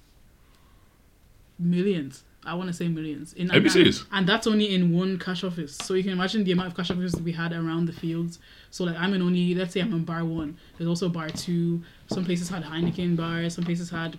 millions. 1.60 2.24
I 2.44 2.54
want 2.54 2.68
to 2.68 2.72
say 2.72 2.88
millions. 2.88 3.34
In, 3.34 3.48
you 3.48 3.52
and. 3.52 4.00
And 4.12 4.26
that's 4.26 4.46
only 4.46 4.74
in 4.74 4.92
one 4.96 5.18
cash 5.18 5.44
office. 5.44 5.76
So 5.76 5.92
you 5.92 6.02
can 6.02 6.12
imagine 6.12 6.42
the 6.42 6.52
amount 6.52 6.68
of 6.68 6.76
cash 6.76 6.90
offices 6.90 7.20
we 7.20 7.32
had 7.32 7.52
around 7.52 7.84
the 7.86 7.92
fields. 7.92 8.38
So 8.70 8.84
like 8.84 8.96
I'm 8.96 9.12
in 9.12 9.20
only 9.22 9.54
let's 9.54 9.74
say 9.74 9.80
I'm 9.80 9.92
in 9.92 10.04
bar 10.04 10.24
one. 10.24 10.56
There's 10.78 10.88
also 10.88 11.08
bar 11.10 11.28
two. 11.28 11.82
Some 12.06 12.24
places 12.24 12.48
had 12.48 12.64
Heineken 12.64 13.14
bars. 13.16 13.54
Some 13.54 13.64
places 13.64 13.90
had 13.90 14.18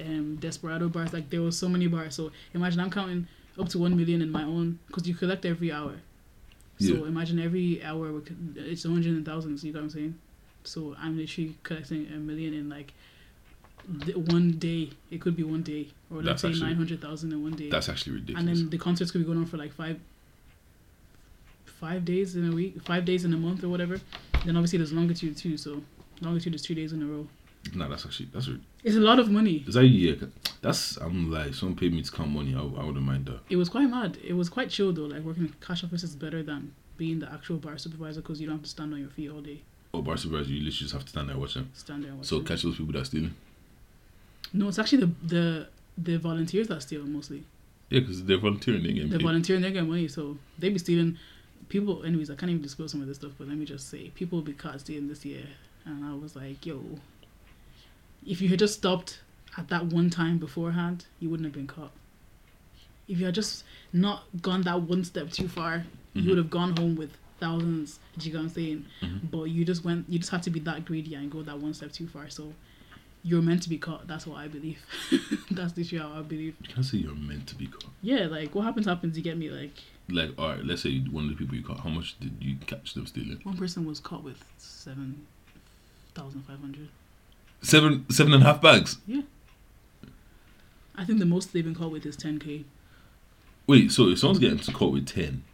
um, 0.00 0.36
Desperado 0.36 0.88
bars. 0.88 1.12
Like 1.12 1.30
there 1.30 1.40
was 1.40 1.56
so 1.56 1.68
many 1.68 1.86
bars. 1.86 2.14
So 2.14 2.30
imagine 2.54 2.80
I'm 2.80 2.90
counting 2.90 3.26
up 3.58 3.68
to 3.70 3.78
one 3.78 3.96
million 3.96 4.20
in 4.20 4.30
my 4.30 4.44
own 4.44 4.78
because 4.86 5.08
you 5.08 5.14
collect 5.14 5.44
every 5.46 5.72
hour. 5.72 5.94
So 6.78 6.86
Yeah. 6.94 7.06
imagine 7.06 7.38
every 7.38 7.82
hour 7.82 8.12
we 8.12 8.20
could- 8.20 8.56
it's 8.56 8.82
hundreds 8.84 9.06
and 9.06 9.24
thousands. 9.24 9.64
You 9.64 9.72
know 9.72 9.80
what 9.80 9.84
I'm 9.84 9.90
saying? 9.90 10.14
So 10.64 10.94
I'm 10.98 11.16
literally 11.16 11.56
collecting 11.62 12.06
a 12.08 12.16
million 12.16 12.52
in 12.54 12.68
like 12.68 12.92
one 14.30 14.52
day. 14.52 14.90
It 15.10 15.20
could 15.20 15.36
be 15.36 15.42
one 15.42 15.62
day, 15.62 15.88
or 16.10 16.22
let's 16.22 16.42
That's 16.42 16.58
say 16.58 16.64
nine 16.64 16.76
hundred 16.76 17.00
thousand 17.00 17.32
in 17.32 17.42
one 17.42 17.52
day. 17.52 17.68
That's 17.70 17.88
actually 17.88 18.14
ridiculous. 18.14 18.40
and 18.40 18.48
then 18.48 18.70
the 18.70 18.78
concerts 18.78 19.10
could 19.10 19.18
be 19.18 19.24
going 19.24 19.38
on 19.38 19.46
for 19.46 19.56
like 19.56 19.72
five, 19.72 19.98
five 21.64 22.04
days 22.04 22.36
in 22.36 22.50
a 22.50 22.54
week, 22.54 22.80
five 22.82 23.04
days 23.04 23.24
in 23.24 23.32
a 23.32 23.36
month, 23.36 23.64
or 23.64 23.68
whatever. 23.68 24.00
Then 24.44 24.56
obviously 24.56 24.78
there's 24.78 24.92
Longitude 24.92 25.36
too. 25.36 25.56
So 25.56 25.82
Longitude 26.20 26.54
is 26.54 26.62
two 26.62 26.74
days 26.74 26.92
in 26.92 27.02
a 27.02 27.06
row. 27.06 27.26
nah, 27.74 27.88
that's 27.88 28.06
actually 28.06 28.28
that's 28.32 28.48
ri- 28.48 28.60
It's 28.84 28.96
a 28.96 29.00
lot 29.00 29.18
of 29.18 29.30
money. 29.30 29.64
is 29.66 29.74
that 29.74 29.86
yeah? 29.86 30.14
That's 30.62 30.96
I'm 30.98 31.30
like 31.30 31.54
someone 31.54 31.76
paid 31.76 31.92
me 31.92 32.02
to 32.02 32.10
count 32.10 32.30
money. 32.30 32.54
I, 32.54 32.60
I 32.60 32.84
wouldn't 32.84 33.04
mind 33.04 33.26
that. 33.26 33.40
It 33.48 33.56
was 33.56 33.68
quite 33.68 33.88
mad. 33.88 34.18
It 34.22 34.34
was 34.34 34.48
quite 34.48 34.70
chill 34.70 34.92
though. 34.92 35.02
Like 35.06 35.22
working 35.22 35.44
in 35.44 35.54
cash 35.60 35.84
office 35.84 36.02
is 36.02 36.16
better 36.16 36.42
than 36.42 36.74
being 36.96 37.18
the 37.18 37.32
actual 37.32 37.56
bar 37.56 37.78
supervisor 37.78 38.20
because 38.20 38.40
you 38.40 38.46
don't 38.46 38.56
have 38.56 38.64
to 38.64 38.70
stand 38.70 38.92
on 38.92 39.00
your 39.00 39.08
feet 39.08 39.30
all 39.30 39.40
day. 39.40 39.62
Oh, 39.92 40.02
bar 40.02 40.16
supervisor, 40.16 40.50
you 40.50 40.56
literally 40.58 40.70
just 40.70 40.92
have 40.92 41.02
to 41.04 41.08
stand 41.08 41.28
there 41.28 41.32
and 41.32 41.40
watch 41.40 41.54
them. 41.54 41.70
Stand 41.74 42.04
there 42.04 42.10
and 42.10 42.18
watch. 42.18 42.28
So 42.28 42.36
them. 42.36 42.46
catch 42.46 42.62
those 42.62 42.76
people 42.76 42.92
that 42.92 43.00
are 43.00 43.04
stealing. 43.04 43.34
No, 44.52 44.68
it's 44.68 44.78
actually 44.78 44.98
the 45.06 45.12
the 45.26 45.68
the 45.98 46.16
volunteers 46.18 46.68
that 46.68 46.82
steal 46.82 47.04
mostly. 47.04 47.44
Yeah, 47.90 48.00
because 48.00 48.24
they're 48.24 48.38
volunteering. 48.38 48.82
They're 48.82 48.92
getting 48.92 49.10
They're 49.10 49.18
volunteering, 49.20 49.62
they 49.62 49.72
get 49.72 49.86
money, 49.86 50.08
so 50.08 50.38
they 50.58 50.68
be 50.70 50.78
stealing. 50.78 51.18
People, 51.68 52.04
anyways, 52.04 52.30
I 52.30 52.34
can't 52.36 52.50
even 52.50 52.62
disclose 52.62 52.90
some 52.92 53.00
of 53.02 53.06
this 53.08 53.16
stuff, 53.18 53.32
but 53.38 53.48
let 53.48 53.56
me 53.56 53.64
just 53.64 53.88
say, 53.90 54.10
people 54.14 54.38
will 54.38 54.44
be 54.44 54.52
caught 54.52 54.80
stealing 54.80 55.08
this 55.08 55.24
year, 55.24 55.44
and 55.84 56.04
I 56.04 56.14
was 56.14 56.34
like, 56.36 56.64
yo, 56.64 56.82
if 58.26 58.40
you 58.40 58.48
had 58.48 58.58
just 58.58 58.74
stopped 58.74 59.20
at 59.56 59.68
that 59.68 59.86
one 59.86 60.10
time 60.10 60.38
beforehand, 60.38 61.06
you 61.20 61.28
wouldn't 61.30 61.46
have 61.46 61.52
been 61.52 61.66
caught. 61.66 61.92
If 63.08 63.18
you 63.18 63.26
had 63.26 63.34
just 63.34 63.64
not 63.92 64.22
gone 64.40 64.62
that 64.62 64.82
one 64.82 65.04
step 65.04 65.30
too 65.30 65.48
far, 65.48 65.84
Mhm. 66.14 66.22
you 66.22 66.28
would 66.30 66.38
have 66.38 66.50
gone 66.50 66.76
home 66.76 66.94
with 66.96 67.16
thousands. 67.40 67.98
Do 68.18 68.26
you 68.26 68.32
get 68.32 68.38
what 68.38 68.44
I'm 68.44 68.50
saying? 68.50 68.84
Mhm. 69.02 69.30
But 69.30 69.44
you 69.44 69.64
just 69.64 69.84
went, 69.84 70.08
you 70.08 70.18
just 70.18 70.30
had 70.30 70.42
to 70.44 70.50
be 70.50 70.60
that 70.60 70.84
greedy 70.84 71.14
and 71.14 71.30
go 71.30 71.42
that 71.42 71.58
one 71.58 71.74
step 71.74 71.92
too 71.92 72.06
far. 72.06 72.28
So 72.30 72.52
you're 73.22 73.42
meant 73.42 73.62
to 73.64 73.68
be 73.68 73.78
caught. 73.78 74.06
That's 74.06 74.26
what 74.26 74.38
I 74.38 74.48
believe. 74.48 74.78
That's 75.50 75.76
literally 75.76 76.02
how 76.02 76.18
I 76.18 76.22
believe. 76.22 76.56
You 76.62 76.74
can't 76.74 76.84
say 76.84 76.98
you're 76.98 77.14
meant 77.14 77.46
to 77.48 77.54
be 77.54 77.66
caught. 77.66 77.90
Yeah, 78.02 78.26
like 78.26 78.54
what 78.54 78.64
happens 78.64 78.86
happens. 78.86 79.16
You 79.16 79.22
get 79.22 79.36
me, 79.36 79.50
like. 79.50 79.72
Like, 80.08 80.30
all 80.38 80.48
right, 80.48 80.64
let's 80.64 80.82
say 80.82 80.98
one 81.00 81.24
of 81.24 81.30
the 81.30 81.36
people 81.36 81.54
you 81.54 81.62
caught. 81.62 81.80
How 81.80 81.90
much 81.90 82.18
did 82.18 82.32
you 82.40 82.56
catch 82.66 82.94
them 82.94 83.06
stealing? 83.06 83.40
One 83.44 83.56
person 83.56 83.86
was 83.86 84.00
caught 84.00 84.24
with 84.24 84.42
seven 84.58 85.26
thousand 86.14 86.42
five 86.42 86.60
hundred. 86.60 86.88
Seven, 87.62 88.06
seven 88.10 88.32
and 88.32 88.42
a 88.42 88.46
half 88.46 88.62
bags. 88.62 88.96
Yeah. 89.06 89.22
I 90.96 91.04
think 91.04 91.18
the 91.18 91.26
most 91.26 91.52
they've 91.52 91.64
been 91.64 91.74
caught 91.74 91.92
with 91.92 92.06
is 92.06 92.16
ten 92.16 92.38
k. 92.38 92.64
Wait, 93.66 93.92
so 93.92 94.08
if 94.08 94.18
someone's 94.18 94.38
getting 94.38 94.58
caught 94.74 94.92
with 94.92 95.06
ten, 95.06 95.44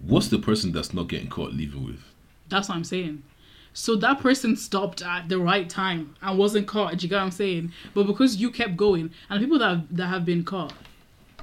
what's 0.00 0.28
the 0.28 0.38
person 0.38 0.72
that's 0.72 0.94
not 0.94 1.08
getting 1.08 1.28
caught 1.28 1.52
leaving 1.52 1.84
with? 1.84 2.02
That's 2.48 2.68
what 2.68 2.76
I'm 2.76 2.84
saying. 2.84 3.22
So 3.74 3.96
that 3.96 4.20
person 4.20 4.56
stopped 4.56 5.02
at 5.02 5.28
the 5.28 5.38
right 5.38 5.68
time 5.68 6.14
and 6.20 6.38
wasn't 6.38 6.66
caught. 6.66 7.02
You 7.02 7.08
get 7.08 7.16
what 7.16 7.22
I'm 7.22 7.30
saying? 7.30 7.72
But 7.94 8.06
because 8.06 8.36
you 8.36 8.50
kept 8.50 8.76
going, 8.76 9.10
and 9.30 9.40
people 9.40 9.58
that 9.58 9.68
have, 9.68 9.96
that 9.96 10.06
have 10.08 10.24
been 10.24 10.44
caught 10.44 10.72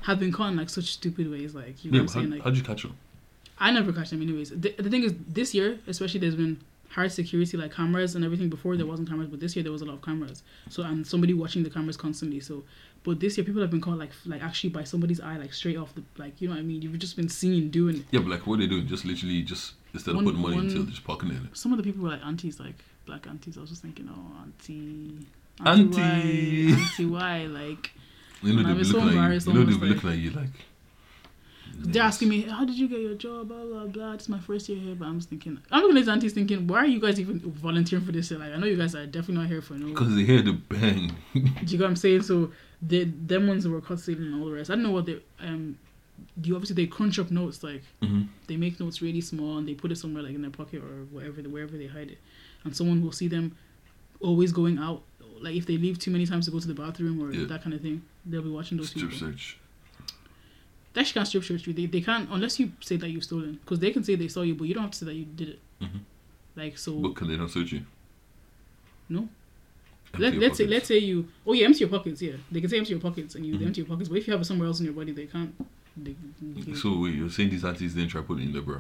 have 0.04 0.20
been 0.20 0.32
caught 0.32 0.52
in 0.52 0.58
like 0.58 0.70
such 0.70 0.86
stupid 0.94 1.30
ways. 1.30 1.56
Like 1.56 1.84
you 1.84 1.92
know 1.92 1.98
Yeah, 1.98 2.04
what 2.04 2.12
I'm 2.12 2.14
how, 2.16 2.20
saying? 2.22 2.32
Like 2.32 2.42
how'd 2.44 2.56
you 2.56 2.64
catch 2.64 2.84
them? 2.84 2.96
I 3.60 3.72
never 3.72 3.92
catch 3.92 4.12
them 4.12 4.22
anyways. 4.22 4.52
The, 4.52 4.74
the 4.78 4.90
thing 4.90 5.04
is, 5.04 5.14
this 5.28 5.54
year 5.54 5.80
especially, 5.88 6.20
there's 6.22 6.36
been 6.36 6.60
hard 6.90 7.12
security 7.12 7.58
like 7.58 7.74
cameras 7.74 8.16
and 8.16 8.24
everything. 8.24 8.50
Before 8.50 8.78
there 8.78 8.86
wasn't 8.86 9.10
cameras, 9.10 9.28
but 9.30 9.40
this 9.40 9.56
year 9.56 9.64
there 9.64 9.72
was 9.72 9.82
a 9.82 9.86
lot 9.86 9.96
of 9.96 10.02
cameras. 10.02 10.44
So 10.70 10.84
and 10.84 11.06
somebody 11.06 11.34
watching 11.34 11.64
the 11.64 11.70
cameras 11.70 11.98
constantly. 11.98 12.40
So, 12.40 12.64
but 13.04 13.20
this 13.20 13.38
year 13.38 13.44
people 13.46 13.62
have 13.62 13.72
been 13.72 13.82
caught 13.82 13.98
like 13.98 14.12
like 14.26 14.42
actually 14.44 14.70
by 14.70 14.84
somebody's 14.84 15.20
eye, 15.20 15.38
like 15.38 15.52
straight 15.54 15.78
off 15.78 15.94
the 15.96 16.04
like 16.18 16.40
you 16.42 16.48
know 16.48 16.54
what 16.56 16.62
I 16.62 16.64
mean. 16.64 16.82
You've 16.82 16.98
just 17.00 17.16
been 17.16 17.30
seen 17.30 17.70
doing 17.70 17.98
it. 17.98 18.06
Yeah, 18.12 18.20
but 18.22 18.30
like, 18.30 18.48
what 18.48 18.56
are 18.56 18.62
they 18.62 18.68
doing? 18.68 18.88
Just 18.88 19.04
literally, 19.04 19.42
just 19.42 19.74
instead 19.94 20.16
One- 20.16 20.24
of 20.24 20.28
putting 20.28 20.42
money 20.42 20.56
one- 20.56 20.66
into, 20.68 20.82
it, 20.82 20.90
just 20.90 21.04
pocketing 21.04 21.36
it. 21.38 21.58
Some 21.58 21.72
of 21.74 21.78
the 21.78 21.84
people 21.84 22.04
were 22.04 22.10
like 22.10 22.26
aunties, 22.26 22.60
like 22.60 22.76
black 23.06 23.28
aunties. 23.28 23.58
I 23.58 23.62
was 23.62 23.70
just 23.70 23.82
thinking, 23.82 24.10
oh 24.12 24.42
auntie, 24.44 25.26
Auntie. 25.66 26.72
why, 26.74 26.80
auntie 26.82 27.06
why, 27.06 27.46
like. 27.46 27.92
You 28.42 28.54
know 28.54 28.60
And 28.60 28.68
I 28.68 28.70
they 28.70 28.74
be 28.76 28.80
was 28.80 28.92
so 28.92 29.00
at 29.00 29.04
you. 29.04 29.10
You 29.10 29.16
know 29.16 29.30
they 29.30 29.50
almost 29.50 29.82
be 29.82 29.86
like- 29.88 29.96
looking 29.96 30.10
at 30.12 30.18
you 30.18 30.30
like. 30.32 30.50
They're 31.82 32.04
asking 32.04 32.30
me, 32.30 32.42
how 32.42 32.66
did 32.66 32.76
you 32.78 32.88
get 32.90 33.00
your 33.00 33.14
job? 33.16 33.48
Blah 33.50 33.64
blah 33.66 33.86
blah. 33.86 34.14
Is 34.14 34.28
my 34.28 34.40
first 34.40 34.68
year 34.70 34.78
here, 34.78 34.96
but 34.96 35.06
I'm 35.06 35.18
just 35.20 35.30
thinking, 35.30 35.60
I'm 35.72 35.82
looking 35.82 35.98
at 35.98 36.02
these 36.02 36.10
aunties 36.10 36.34
thinking, 36.34 36.68
why 36.68 36.80
are 36.80 36.86
you 36.86 37.00
guys 37.00 37.20
even 37.20 37.40
volunteering 37.40 38.04
for 38.06 38.12
this? 38.12 38.28
shit? 38.30 38.40
Like, 38.40 38.52
I 38.54 38.58
know 38.58 38.66
you 38.66 38.76
guys 38.76 38.96
are 38.96 39.06
definitely 39.06 39.36
not 39.44 39.48
here 39.48 39.62
for 39.62 39.74
no. 39.76 39.88
Because 39.88 40.14
they 40.16 40.24
hear 40.24 40.42
the 40.42 40.54
bang. 40.54 41.16
Do 41.34 41.40
you 41.42 41.78
get 41.78 41.80
what 41.82 41.88
I'm 41.88 41.96
saying? 41.96 42.24
So 42.24 42.52
the 42.82 43.04
them 43.06 43.48
ones 43.48 43.68
were 43.68 43.80
caught 43.82 44.00
stealing 44.00 44.24
and 44.34 44.42
all 44.42 44.48
the 44.50 44.54
rest. 44.56 44.70
I 44.72 44.76
don't 44.76 44.84
know 44.84 44.92
what 44.92 45.06
they 45.06 45.20
um. 45.42 45.78
You 46.44 46.56
obviously 46.56 46.76
they 46.76 46.88
crunch 46.88 47.20
up 47.20 47.32
notes 47.32 47.64
like 47.64 47.84
hmm 48.02 48.24
they 48.48 48.58
make 48.58 48.80
notes 48.80 49.02
really 49.02 49.22
small 49.22 49.58
and 49.60 49.68
they 49.68 49.74
put 49.76 49.92
it 49.92 49.98
somewhere 49.98 50.24
like 50.24 50.34
in 50.34 50.42
their 50.42 50.52
pocket 50.52 50.82
or 50.84 51.06
wherever 51.12 51.42
wherever 51.44 51.78
they 51.78 51.88
hide 51.88 52.10
it, 52.12 52.18
and 52.64 52.76
someone 52.76 53.04
will 53.04 53.12
see 53.12 53.28
them 53.28 53.56
always 54.20 54.52
going 54.52 54.78
out. 54.78 55.02
Like 55.42 55.56
if 55.56 55.66
they 55.66 55.78
leave 55.78 55.98
too 56.00 56.12
many 56.12 56.26
times 56.26 56.46
to 56.46 56.52
go 56.52 56.60
to 56.60 56.68
the 56.68 56.74
bathroom 56.74 57.22
or 57.24 57.32
Yeah. 57.32 57.46
that 57.48 57.62
kind 57.64 57.74
of 57.74 57.82
thing, 57.82 58.02
they'll 58.26 58.42
be 58.42 58.50
watching 58.50 58.78
those 58.78 58.90
Strip 58.90 59.12
people. 59.12 59.28
search. 59.28 59.58
They 60.94 61.02
actually 61.02 61.14
can't 61.20 61.28
strip 61.28 61.44
search 61.44 61.68
you. 61.68 61.74
They, 61.74 61.86
they 61.86 62.02
can't 62.02 62.28
unless 62.32 62.60
you 62.60 62.72
say 62.82 62.98
that 62.98 63.10
you've 63.10 63.24
stolen 63.24 63.60
because 63.64 63.80
they 63.80 63.92
can 63.92 64.04
say 64.04 64.16
they 64.16 64.28
saw 64.28 64.42
you, 64.42 64.56
but 64.56 64.66
you 64.68 64.74
don't 64.74 64.84
have 64.84 64.92
to 64.92 64.98
say 64.98 65.06
that 65.06 65.14
you 65.14 65.26
did 65.26 65.50
it. 65.50 65.60
Mhm. 65.82 66.00
Like 66.56 66.78
so, 66.78 66.96
But 66.98 67.16
can 67.16 67.28
they 67.30 67.38
not 67.38 67.52
search 67.52 67.72
you? 67.72 67.86
No. 69.08 69.30
Empty 70.14 70.24
Let, 70.24 70.34
let's 70.36 70.58
say 70.58 70.66
let's 70.66 70.88
say 70.88 70.98
you 70.98 71.28
oh 71.46 71.54
yeah 71.54 71.66
empty 71.68 71.82
your 71.82 71.90
pockets 71.90 72.20
yeah 72.20 72.34
they 72.52 72.60
can 72.62 72.70
say 72.70 72.78
empty 72.80 72.92
your 72.94 73.00
pockets 73.00 73.36
and 73.36 73.46
you 73.46 73.54
Mhm. 73.56 73.68
empty 73.68 73.82
your 73.82 73.88
pockets 73.88 74.10
but 74.10 74.18
if 74.18 74.26
you 74.28 74.34
have 74.34 74.42
it 74.42 74.46
somewhere 74.46 74.68
else 74.68 74.80
in 74.80 74.86
your 74.86 74.96
body 74.96 75.12
they 75.12 75.28
can't. 75.28 75.54
They, 76.04 76.16
they- 76.42 76.74
So 76.76 76.98
wait, 77.00 77.16
you're 77.16 77.30
saying 77.30 77.50
these 77.50 77.66
aunties 77.66 77.94
didn't 77.94 78.10
try 78.10 78.22
putting 78.22 78.46
in 78.48 78.54
the 78.54 78.62
bra? 78.62 78.80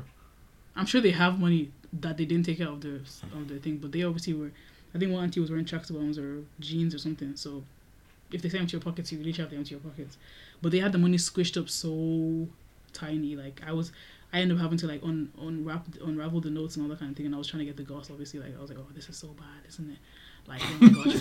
I'm 0.76 0.86
sure 0.86 1.02
they 1.02 1.12
have 1.12 1.40
money 1.40 1.72
that 2.02 2.18
they 2.18 2.26
didn't 2.26 2.46
take 2.46 2.62
out 2.62 2.70
of 2.70 2.82
their 2.82 3.00
of 3.34 3.48
their 3.48 3.58
thing, 3.60 3.78
but 3.78 3.92
they 3.92 4.04
obviously 4.04 4.34
were. 4.34 4.52
I 4.94 4.98
think 4.98 5.12
one 5.12 5.24
auntie 5.24 5.40
was 5.40 5.50
wearing 5.52 5.66
tracksuit 5.66 5.94
bottoms 5.94 6.18
or 6.18 6.44
jeans 6.60 6.96
or 6.96 6.98
something. 7.00 7.36
So 7.36 7.64
if 8.32 8.42
they 8.42 8.50
say 8.50 8.58
empty 8.60 8.74
your 8.74 8.82
pockets, 8.82 9.12
you 9.12 9.18
really 9.20 9.32
have 9.34 9.50
to 9.50 9.56
empty 9.56 9.72
your 9.72 9.80
pockets. 9.82 10.18
But 10.62 10.72
they 10.72 10.80
had 10.80 10.92
the 10.92 10.98
money 10.98 11.18
squished 11.18 11.60
up 11.62 11.70
so 11.70 12.48
tiny. 12.94 13.36
Like 13.36 13.62
I 13.68 13.72
was, 13.72 13.92
I 14.34 14.40
ended 14.40 14.58
up 14.58 14.62
having 14.64 14.78
to 14.80 14.88
like 14.88 15.04
un 15.04 15.32
unwrap 15.42 15.86
unravel 16.04 16.42
the 16.42 16.50
notes 16.50 16.76
and 16.76 16.84
all 16.86 16.90
that 16.90 17.00
kind 17.00 17.12
of 17.12 17.18
thing. 17.18 17.26
And 17.28 17.36
I 17.36 17.38
was 17.38 17.48
trying 17.48 17.60
to 17.60 17.66
get 17.66 17.78
the 17.78 17.84
goss. 17.84 18.10
Obviously, 18.10 18.40
like 18.40 18.58
I 18.58 18.62
was 18.62 18.70
like, 18.70 18.80
oh, 18.80 18.88
this 18.96 19.10
is 19.10 19.18
so 19.18 19.28
bad, 19.30 19.68
isn't 19.68 19.90
it? 19.92 19.98
Like, 20.48 20.62
oh 20.64 20.78
my 20.80 20.90
gosh, 20.90 21.16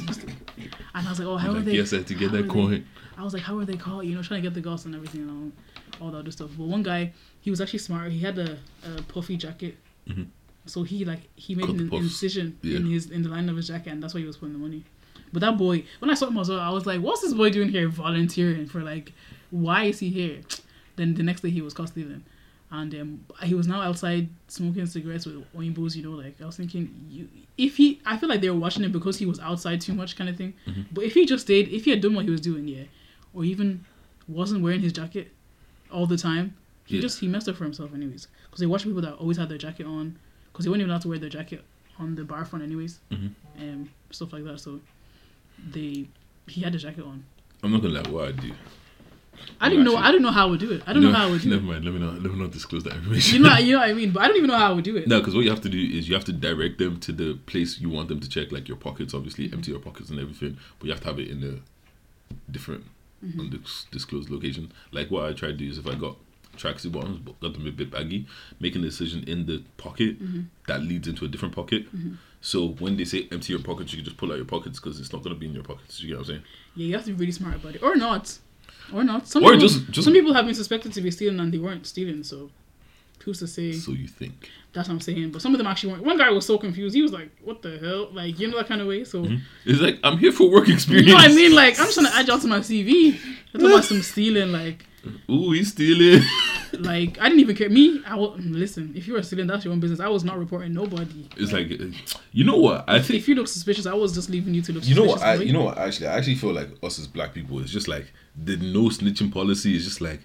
and 0.94 1.06
I 1.06 1.10
was 1.10 1.18
like, 1.18 1.28
oh, 1.28 1.36
how 1.36 1.50
are 1.50 1.54
Like, 1.54 1.64
they? 1.66 1.72
yes, 1.72 1.92
I 1.92 1.96
had 1.96 2.06
to 2.06 2.14
get 2.14 2.32
that 2.32 2.38
are 2.38 2.42
they- 2.42 2.48
coin. 2.48 2.86
I 3.18 3.24
was 3.24 3.34
like, 3.34 3.42
how 3.42 3.58
are 3.58 3.64
they 3.66 3.76
caught? 3.76 4.06
You 4.06 4.14
know, 4.14 4.22
trying 4.22 4.40
to 4.42 4.48
get 4.48 4.54
the 4.54 4.60
goss 4.62 4.86
and 4.86 4.94
everything 4.94 5.22
and 5.22 5.52
all, 6.00 6.10
that 6.10 6.18
other 6.18 6.30
stuff. 6.30 6.50
But 6.56 6.66
one 6.66 6.82
guy, 6.82 7.12
he 7.40 7.50
was 7.50 7.60
actually 7.60 7.80
smart. 7.80 8.12
He 8.12 8.20
had 8.20 8.38
a, 8.38 8.58
a 8.84 9.02
puffy 9.02 9.36
jacket. 9.36 9.76
Mhm. 10.08 10.26
So 10.66 10.82
he 10.82 11.04
like 11.04 11.20
he 11.36 11.54
made 11.54 11.66
Cut 11.66 11.76
an 11.76 11.92
incision 11.94 12.58
Yeah. 12.62 12.76
in 12.76 12.86
his 12.86 13.10
in 13.10 13.22
the 13.22 13.28
line 13.30 13.48
of 13.48 13.56
his 13.56 13.68
jacket, 13.68 13.90
and 13.90 14.02
that's 14.02 14.14
why 14.14 14.20
he 14.20 14.26
was 14.26 14.36
putting 14.36 14.52
the 14.52 14.58
money. 14.58 14.84
But 15.32 15.40
that 15.40 15.56
boy, 15.58 15.84
when 15.98 16.10
I 16.10 16.14
saw 16.14 16.26
him 16.28 16.38
as 16.38 16.48
well, 16.48 16.60
I 16.60 16.70
was 16.70 16.84
like, 16.86 17.00
"What's 17.00 17.22
this 17.22 17.34
boy 17.34 17.50
doing 17.50 17.68
here, 17.70 17.88
volunteering 17.88 18.66
for 18.66 18.82
like? 18.82 19.12
Why 19.50 19.84
is 19.84 19.98
he 20.00 20.10
here?" 20.10 20.40
Then 20.96 21.14
the 21.14 21.22
next 21.22 21.40
day 21.42 21.50
he 21.50 21.62
was 21.62 21.72
caught 21.74 21.88
stealing, 21.88 22.24
and 22.70 22.94
um, 22.94 23.24
he 23.44 23.54
was 23.54 23.66
now 23.66 23.80
outside 23.80 24.28
smoking 24.48 24.84
cigarettes 24.86 25.24
with 25.26 25.44
oimbos. 25.54 25.94
You 25.96 26.02
know, 26.02 26.10
like 26.12 26.40
I 26.40 26.46
was 26.46 26.56
thinking, 26.56 26.92
you 27.08 27.28
if 27.56 27.76
he, 27.76 28.00
I 28.06 28.16
feel 28.18 28.28
like 28.28 28.40
they 28.40 28.50
were 28.50 28.58
watching 28.58 28.84
him 28.84 28.92
because 28.92 29.16
he 29.18 29.26
was 29.26 29.40
outside 29.40 29.80
too 29.80 29.94
much, 29.94 30.16
kind 30.16 30.28
of 30.30 30.36
thing. 30.36 30.54
Mm-hmm. 30.66 30.82
But 30.92 31.04
if 31.04 31.14
he 31.14 31.24
just 31.26 31.44
stayed, 31.44 31.68
if 31.68 31.84
he 31.84 31.90
had 31.90 32.00
done 32.00 32.14
what 32.14 32.24
he 32.24 32.30
was 32.30 32.40
doing, 32.40 32.68
yeah, 32.68 32.84
or 33.32 33.44
even 33.44 33.84
wasn't 34.28 34.62
wearing 34.62 34.80
his 34.80 34.92
jacket 34.92 35.32
all 35.90 36.06
the 36.06 36.16
time, 36.16 36.54
he 36.84 36.96
Yeah. 36.96 37.02
just 37.02 37.20
he 37.20 37.28
messed 37.28 37.48
up 37.48 37.56
for 37.56 37.64
himself 37.64 37.94
anyways. 37.94 38.28
Because 38.46 38.60
they 38.60 38.66
watch 38.66 38.84
people 38.84 39.02
that 39.02 39.14
always 39.14 39.36
had 39.36 39.48
their 39.48 39.58
jacket 39.58 39.86
on, 39.86 40.16
because 40.52 40.64
they 40.64 40.70
weren't 40.70 40.80
even 40.80 40.90
allowed 40.90 41.02
to 41.02 41.08
wear 41.08 41.18
their 41.18 41.28
jacket 41.30 41.64
on 41.98 42.14
the 42.14 42.24
bar 42.24 42.44
front 42.44 42.64
anyways, 42.64 43.00
Mhm. 43.10 43.30
um, 43.60 43.90
stuff 44.10 44.32
like 44.32 44.44
that. 44.44 44.60
So 44.60 44.80
they 45.72 46.06
he 46.46 46.60
had 46.62 46.72
the 46.72 46.78
jacket 46.78 47.04
on. 47.04 47.24
I'm 47.62 47.72
not 47.72 47.82
gonna 47.82 48.00
lie. 48.00 48.08
What 48.10 48.28
I 48.28 48.32
do? 48.32 48.52
I 49.60 49.68
didn't 49.68 49.84
know. 49.84 49.96
I 49.96 50.10
don't 50.10 50.22
know 50.22 50.32
how 50.32 50.48
I 50.48 50.50
would 50.50 50.58
do 50.60 50.72
it. 50.72 50.82
I 50.86 50.92
don't 50.92 51.02
know 51.02 51.12
how 51.12 51.28
I 51.28 51.30
would 51.30 51.42
do 51.42 51.50
Never 51.50 51.62
it. 51.62 51.66
mind. 51.66 51.84
Let 51.84 51.94
me 51.94 52.00
not. 52.00 52.22
Let 52.22 52.32
me 52.32 52.38
not 52.40 52.50
disclose 52.50 52.82
that 52.84 52.94
information. 52.94 53.36
You 53.42 53.48
know, 53.48 53.56
you 53.58 53.72
know 53.72 53.78
what 53.82 53.90
I 53.90 53.92
mean. 53.94 54.10
But 54.10 54.22
I 54.22 54.28
don't 54.28 54.36
even 54.36 54.48
know 54.48 54.56
how 54.56 54.70
I 54.70 54.72
would 54.72 54.84
do 54.84 54.96
it. 54.96 55.06
No, 55.06 55.18
because 55.20 55.34
what 55.34 55.44
you 55.44 55.50
have 55.50 55.60
to 55.62 55.68
do 55.68 55.78
is 55.78 56.08
you 56.08 56.14
have 56.14 56.24
to 56.24 56.32
direct 56.32 56.78
them 56.78 56.98
to 57.00 57.12
the 57.12 57.34
place 57.46 57.80
you 57.80 57.88
want 57.88 58.08
them 58.08 58.18
to 58.20 58.28
check, 58.28 58.50
like 58.50 58.66
your 58.68 58.76
pockets, 58.76 59.14
obviously, 59.14 59.52
empty 59.52 59.70
your 59.70 59.80
pockets 59.80 60.10
and 60.10 60.18
everything. 60.18 60.56
But 60.78 60.86
you 60.86 60.92
have 60.92 61.00
to 61.02 61.06
have 61.06 61.18
it 61.20 61.28
in 61.28 61.44
a 61.44 62.50
different, 62.52 62.84
Mm-hmm. 63.24 63.40
undisclosed 63.40 64.30
location. 64.30 64.70
Like 64.92 65.10
what 65.10 65.24
I 65.26 65.32
try 65.32 65.48
to 65.48 65.54
do 65.54 65.68
is 65.68 65.78
if 65.78 65.86
I 65.86 65.94
got 65.94 66.16
tracksuit 66.56 66.92
bottoms, 66.92 67.18
but 67.18 67.38
got 67.40 67.52
them 67.52 67.66
a 67.66 67.70
bit 67.70 67.90
baggy, 67.90 68.26
making 68.60 68.82
a 68.82 68.86
decision 68.86 69.24
in 69.28 69.46
the 69.46 69.62
pocket 69.76 70.22
Mm-hmm. 70.22 70.40
that 70.66 70.82
leads 70.82 71.06
into 71.08 71.24
a 71.24 71.28
different 71.28 71.54
pocket. 71.54 71.86
So 72.40 72.68
when 72.78 72.96
they 72.96 73.04
say 73.04 73.26
empty 73.32 73.52
your 73.52 73.62
pockets, 73.62 73.92
you 73.92 73.98
can 73.98 74.04
just 74.04 74.16
pull 74.16 74.30
out 74.30 74.36
your 74.36 74.44
pockets 74.44 74.78
because 74.78 75.00
it's 75.00 75.12
not 75.12 75.22
going 75.24 75.34
to 75.34 75.38
be 75.40 75.46
in 75.46 75.52
your 75.54 75.64
pockets. 75.64 76.00
You 76.00 76.08
get 76.08 76.14
what 76.18 76.20
I'm 76.20 76.26
saying? 76.26 76.42
Yeah, 76.76 76.86
you 76.86 76.94
have 76.94 77.04
to 77.06 77.10
be 77.12 77.16
really 77.18 77.32
smart 77.32 77.56
about 77.56 77.74
it, 77.74 77.82
or 77.82 77.96
not, 77.96 78.38
or 78.92 79.02
not. 79.02 79.26
Some 79.26 79.42
Or 79.44 79.52
people, 79.54 79.68
just- 79.68 79.90
just- 79.90 80.04
some 80.04 80.14
people 80.14 80.32
have 80.34 80.46
been 80.46 80.54
suspected 80.54 80.92
to 80.92 81.00
be 81.00 81.10
stealing 81.10 81.40
and 81.40 81.52
they 81.52 81.58
weren't 81.58 81.86
stealing. 81.86 82.22
So 82.22 82.50
who's 83.28 83.38
to 83.40 83.46
say? 83.46 83.72
So 83.72 83.92
you 83.92 84.08
think. 84.08 84.50
That's 84.72 84.88
what 84.88 84.94
I'm 84.94 85.00
saying. 85.00 85.30
But 85.32 85.42
some 85.42 85.52
of 85.54 85.58
them 85.58 85.66
actually 85.66 85.92
weren't. 85.92 86.04
One 86.04 86.18
guy 86.18 86.30
was 86.30 86.46
so 86.46 86.58
confused. 86.58 86.94
He 86.94 87.02
was 87.02 87.12
like, 87.12 87.30
"What 87.44 87.62
the 87.62 87.78
hell?" 87.78 88.08
Like 88.12 88.38
you 88.38 88.48
know 88.50 88.56
that 88.56 88.68
kind 88.68 88.80
of 88.80 88.86
way. 88.86 89.04
So 89.04 89.26
It's 89.64 89.80
like, 89.80 89.98
I'm 90.02 90.18
here 90.18 90.32
for 90.32 90.50
work 90.50 90.68
experience. 90.68 91.06
you 91.08 91.12
know 91.12 91.18
what 91.18 91.30
I 91.30 91.34
mean? 91.34 91.54
Like 91.54 91.78
I'm 91.78 91.86
just 91.86 91.94
trying 91.98 92.10
to 92.10 92.16
add 92.16 92.28
y'all 92.28 92.38
to 92.38 92.46
my 92.46 92.60
CV. 92.60 93.18
That's 93.52 93.64
about 93.64 93.84
some 93.84 94.02
stealing. 94.12 94.52
Like 94.52 94.84
Ooh, 95.30 95.52
he's 95.52 95.72
stealing. 95.72 96.22
like 96.80 97.18
I 97.20 97.28
didn't 97.28 97.40
even 97.40 97.56
care. 97.56 97.70
Me, 97.70 98.02
I 98.06 98.16
will 98.16 98.36
listen. 98.38 98.92
If 98.96 99.06
you 99.06 99.14
were 99.14 99.22
stealing, 99.22 99.46
that's 99.46 99.64
your 99.64 99.72
own 99.72 99.80
business. 99.80 100.00
I 100.00 100.08
was 100.08 100.24
not 100.24 100.38
reporting 100.38 100.72
nobody. 100.72 101.28
it's 101.36 101.52
like, 101.52 101.70
uh, 101.70 101.96
you 102.32 102.44
know 102.44 102.56
what? 102.56 102.84
I 102.88 103.00
think 103.00 103.20
If 103.20 103.28
you 103.28 103.34
look 103.34 103.48
suspicious, 103.48 103.86
I 103.86 103.94
was 103.94 104.12
just 104.12 104.30
leaving 104.30 104.54
you 104.54 104.62
to 104.62 104.72
look. 104.72 104.86
You 104.86 104.94
know 104.94 105.04
what? 105.04 105.22
I, 105.22 105.34
you 105.34 105.52
know 105.52 105.64
what? 105.64 105.78
Actually, 105.78 106.08
I 106.08 106.16
actually 106.16 106.36
feel 106.36 106.52
like 106.52 106.68
us 106.82 106.98
as 106.98 107.06
black 107.06 107.34
people 107.34 107.58
is 107.60 107.70
just 107.70 107.88
like 107.88 108.12
the 108.36 108.56
no 108.56 108.88
snitching 108.88 109.32
policy 109.32 109.76
is 109.76 109.84
just 109.84 110.00
like 110.00 110.20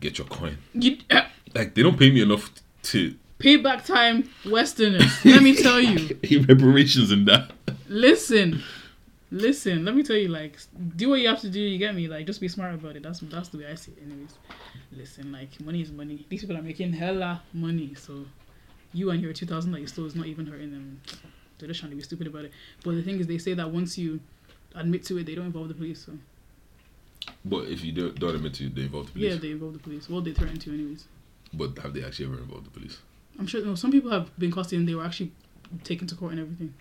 get 0.00 0.18
your 0.18 0.26
coin. 0.26 0.58
You, 0.74 0.98
uh, 1.10 1.22
Like 1.54 1.74
they 1.74 1.82
don't 1.82 1.98
pay 1.98 2.10
me 2.10 2.22
enough 2.22 2.50
to 2.84 3.14
payback 3.38 3.84
time, 3.86 4.28
Westerners. 4.46 5.24
let 5.24 5.42
me 5.42 5.54
tell 5.54 5.80
you. 5.80 6.18
reparations 6.48 7.10
in 7.10 7.24
that. 7.26 7.52
Listen, 7.88 8.62
listen. 9.30 9.84
Let 9.84 9.94
me 9.94 10.02
tell 10.02 10.16
you. 10.16 10.28
Like, 10.28 10.58
do 10.96 11.10
what 11.10 11.20
you 11.20 11.28
have 11.28 11.40
to 11.40 11.50
do. 11.50 11.60
You 11.60 11.78
get 11.78 11.94
me? 11.94 12.08
Like, 12.08 12.26
just 12.26 12.40
be 12.40 12.48
smart 12.48 12.74
about 12.74 12.96
it. 12.96 13.02
That's 13.02 13.20
that's 13.20 13.48
the 13.50 13.58
way 13.58 13.66
I 13.66 13.74
see 13.74 13.92
it. 13.92 14.02
Anyways, 14.04 14.34
listen. 14.96 15.32
Like, 15.32 15.60
money 15.60 15.82
is 15.82 15.90
money. 15.90 16.24
These 16.28 16.40
people 16.42 16.56
are 16.56 16.62
making 16.62 16.92
hella 16.92 17.42
money. 17.52 17.94
So, 17.94 18.24
you 18.94 19.10
and 19.10 19.20
your 19.20 19.32
two 19.32 19.46
thousand 19.46 19.72
that 19.72 19.80
you 19.80 19.86
stole 19.86 20.06
is 20.06 20.14
not 20.14 20.26
even 20.26 20.46
hurting 20.46 20.70
them. 20.70 21.00
They're 21.58 21.68
just 21.68 21.80
trying 21.80 21.90
to 21.90 21.96
be 21.96 22.02
stupid 22.02 22.26
about 22.28 22.44
it. 22.46 22.52
But 22.84 22.92
the 22.92 23.02
thing 23.02 23.20
is, 23.20 23.26
they 23.26 23.38
say 23.38 23.54
that 23.54 23.70
once 23.70 23.96
you 23.98 24.20
admit 24.74 25.04
to 25.06 25.18
it, 25.18 25.26
they 25.26 25.34
don't 25.34 25.46
involve 25.46 25.68
the 25.68 25.74
police. 25.74 26.04
So, 26.06 26.12
But 27.44 27.68
if 27.68 27.84
you 27.84 27.92
don't, 27.92 28.18
don't 28.18 28.34
admit 28.34 28.54
to, 28.54 28.66
it, 28.66 28.74
they 28.74 28.82
involve 28.82 29.06
the 29.06 29.12
police. 29.12 29.32
yeah, 29.34 29.38
they 29.38 29.50
involve 29.52 29.74
the 29.74 29.78
police. 29.78 30.08
Well, 30.08 30.20
they 30.22 30.32
threaten 30.32 30.58
to, 30.58 30.72
anyways. 30.74 31.06
But 31.54 31.78
have 31.78 31.92
they 31.94 32.04
actually 32.04 32.26
ever 32.26 32.38
involved 32.38 32.66
the 32.66 32.70
police? 32.70 32.98
I'm 33.38 33.46
sure. 33.46 33.64
No, 33.64 33.74
some 33.74 33.90
people 33.92 34.10
have 34.10 34.36
been 34.38 34.50
custody 34.52 34.76
and 34.76 34.88
they 34.88 34.94
were 34.94 35.04
actually 35.04 35.32
taken 35.84 36.06
to 36.08 36.14
court 36.14 36.32
and 36.32 36.40
everything. 36.40 36.74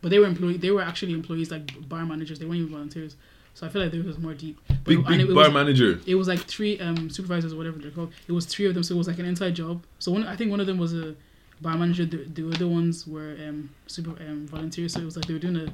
But 0.00 0.10
they 0.10 0.18
were 0.18 0.26
employee. 0.26 0.56
They 0.56 0.70
were 0.70 0.82
actually 0.82 1.12
employees, 1.12 1.50
like 1.50 1.88
bar 1.88 2.04
managers. 2.06 2.38
They 2.38 2.46
weren't 2.46 2.60
even 2.60 2.72
volunteers. 2.72 3.16
So 3.54 3.66
I 3.66 3.70
feel 3.70 3.82
like 3.82 3.90
there 3.90 4.02
was 4.02 4.18
more 4.18 4.34
deep. 4.34 4.60
But 4.68 4.84
Big 4.84 4.98
and 4.98 5.06
big 5.08 5.20
it, 5.20 5.30
it 5.30 5.34
bar 5.34 5.44
was, 5.46 5.52
manager. 5.52 6.00
it 6.06 6.14
was 6.14 6.28
like 6.28 6.40
three 6.40 6.78
um, 6.78 7.10
supervisors, 7.10 7.52
or 7.52 7.56
whatever 7.56 7.78
they're 7.78 7.90
called. 7.90 8.12
It 8.28 8.32
was 8.32 8.46
three 8.46 8.66
of 8.66 8.74
them, 8.74 8.84
so 8.84 8.94
it 8.94 8.98
was 8.98 9.08
like 9.08 9.18
an 9.18 9.24
inside 9.24 9.54
job. 9.56 9.82
So 9.98 10.12
one, 10.12 10.24
I 10.24 10.36
think 10.36 10.52
one 10.52 10.60
of 10.60 10.68
them 10.68 10.78
was 10.78 10.94
a 10.94 11.16
bar 11.60 11.76
manager. 11.76 12.04
The, 12.04 12.18
the 12.18 12.48
other 12.54 12.68
ones 12.68 13.04
were 13.08 13.36
um, 13.48 13.70
super 13.88 14.10
um, 14.22 14.46
volunteers. 14.46 14.92
So 14.92 15.00
it 15.00 15.04
was 15.04 15.16
like 15.16 15.26
they 15.26 15.32
were 15.34 15.40
doing 15.40 15.56
a, 15.56 15.72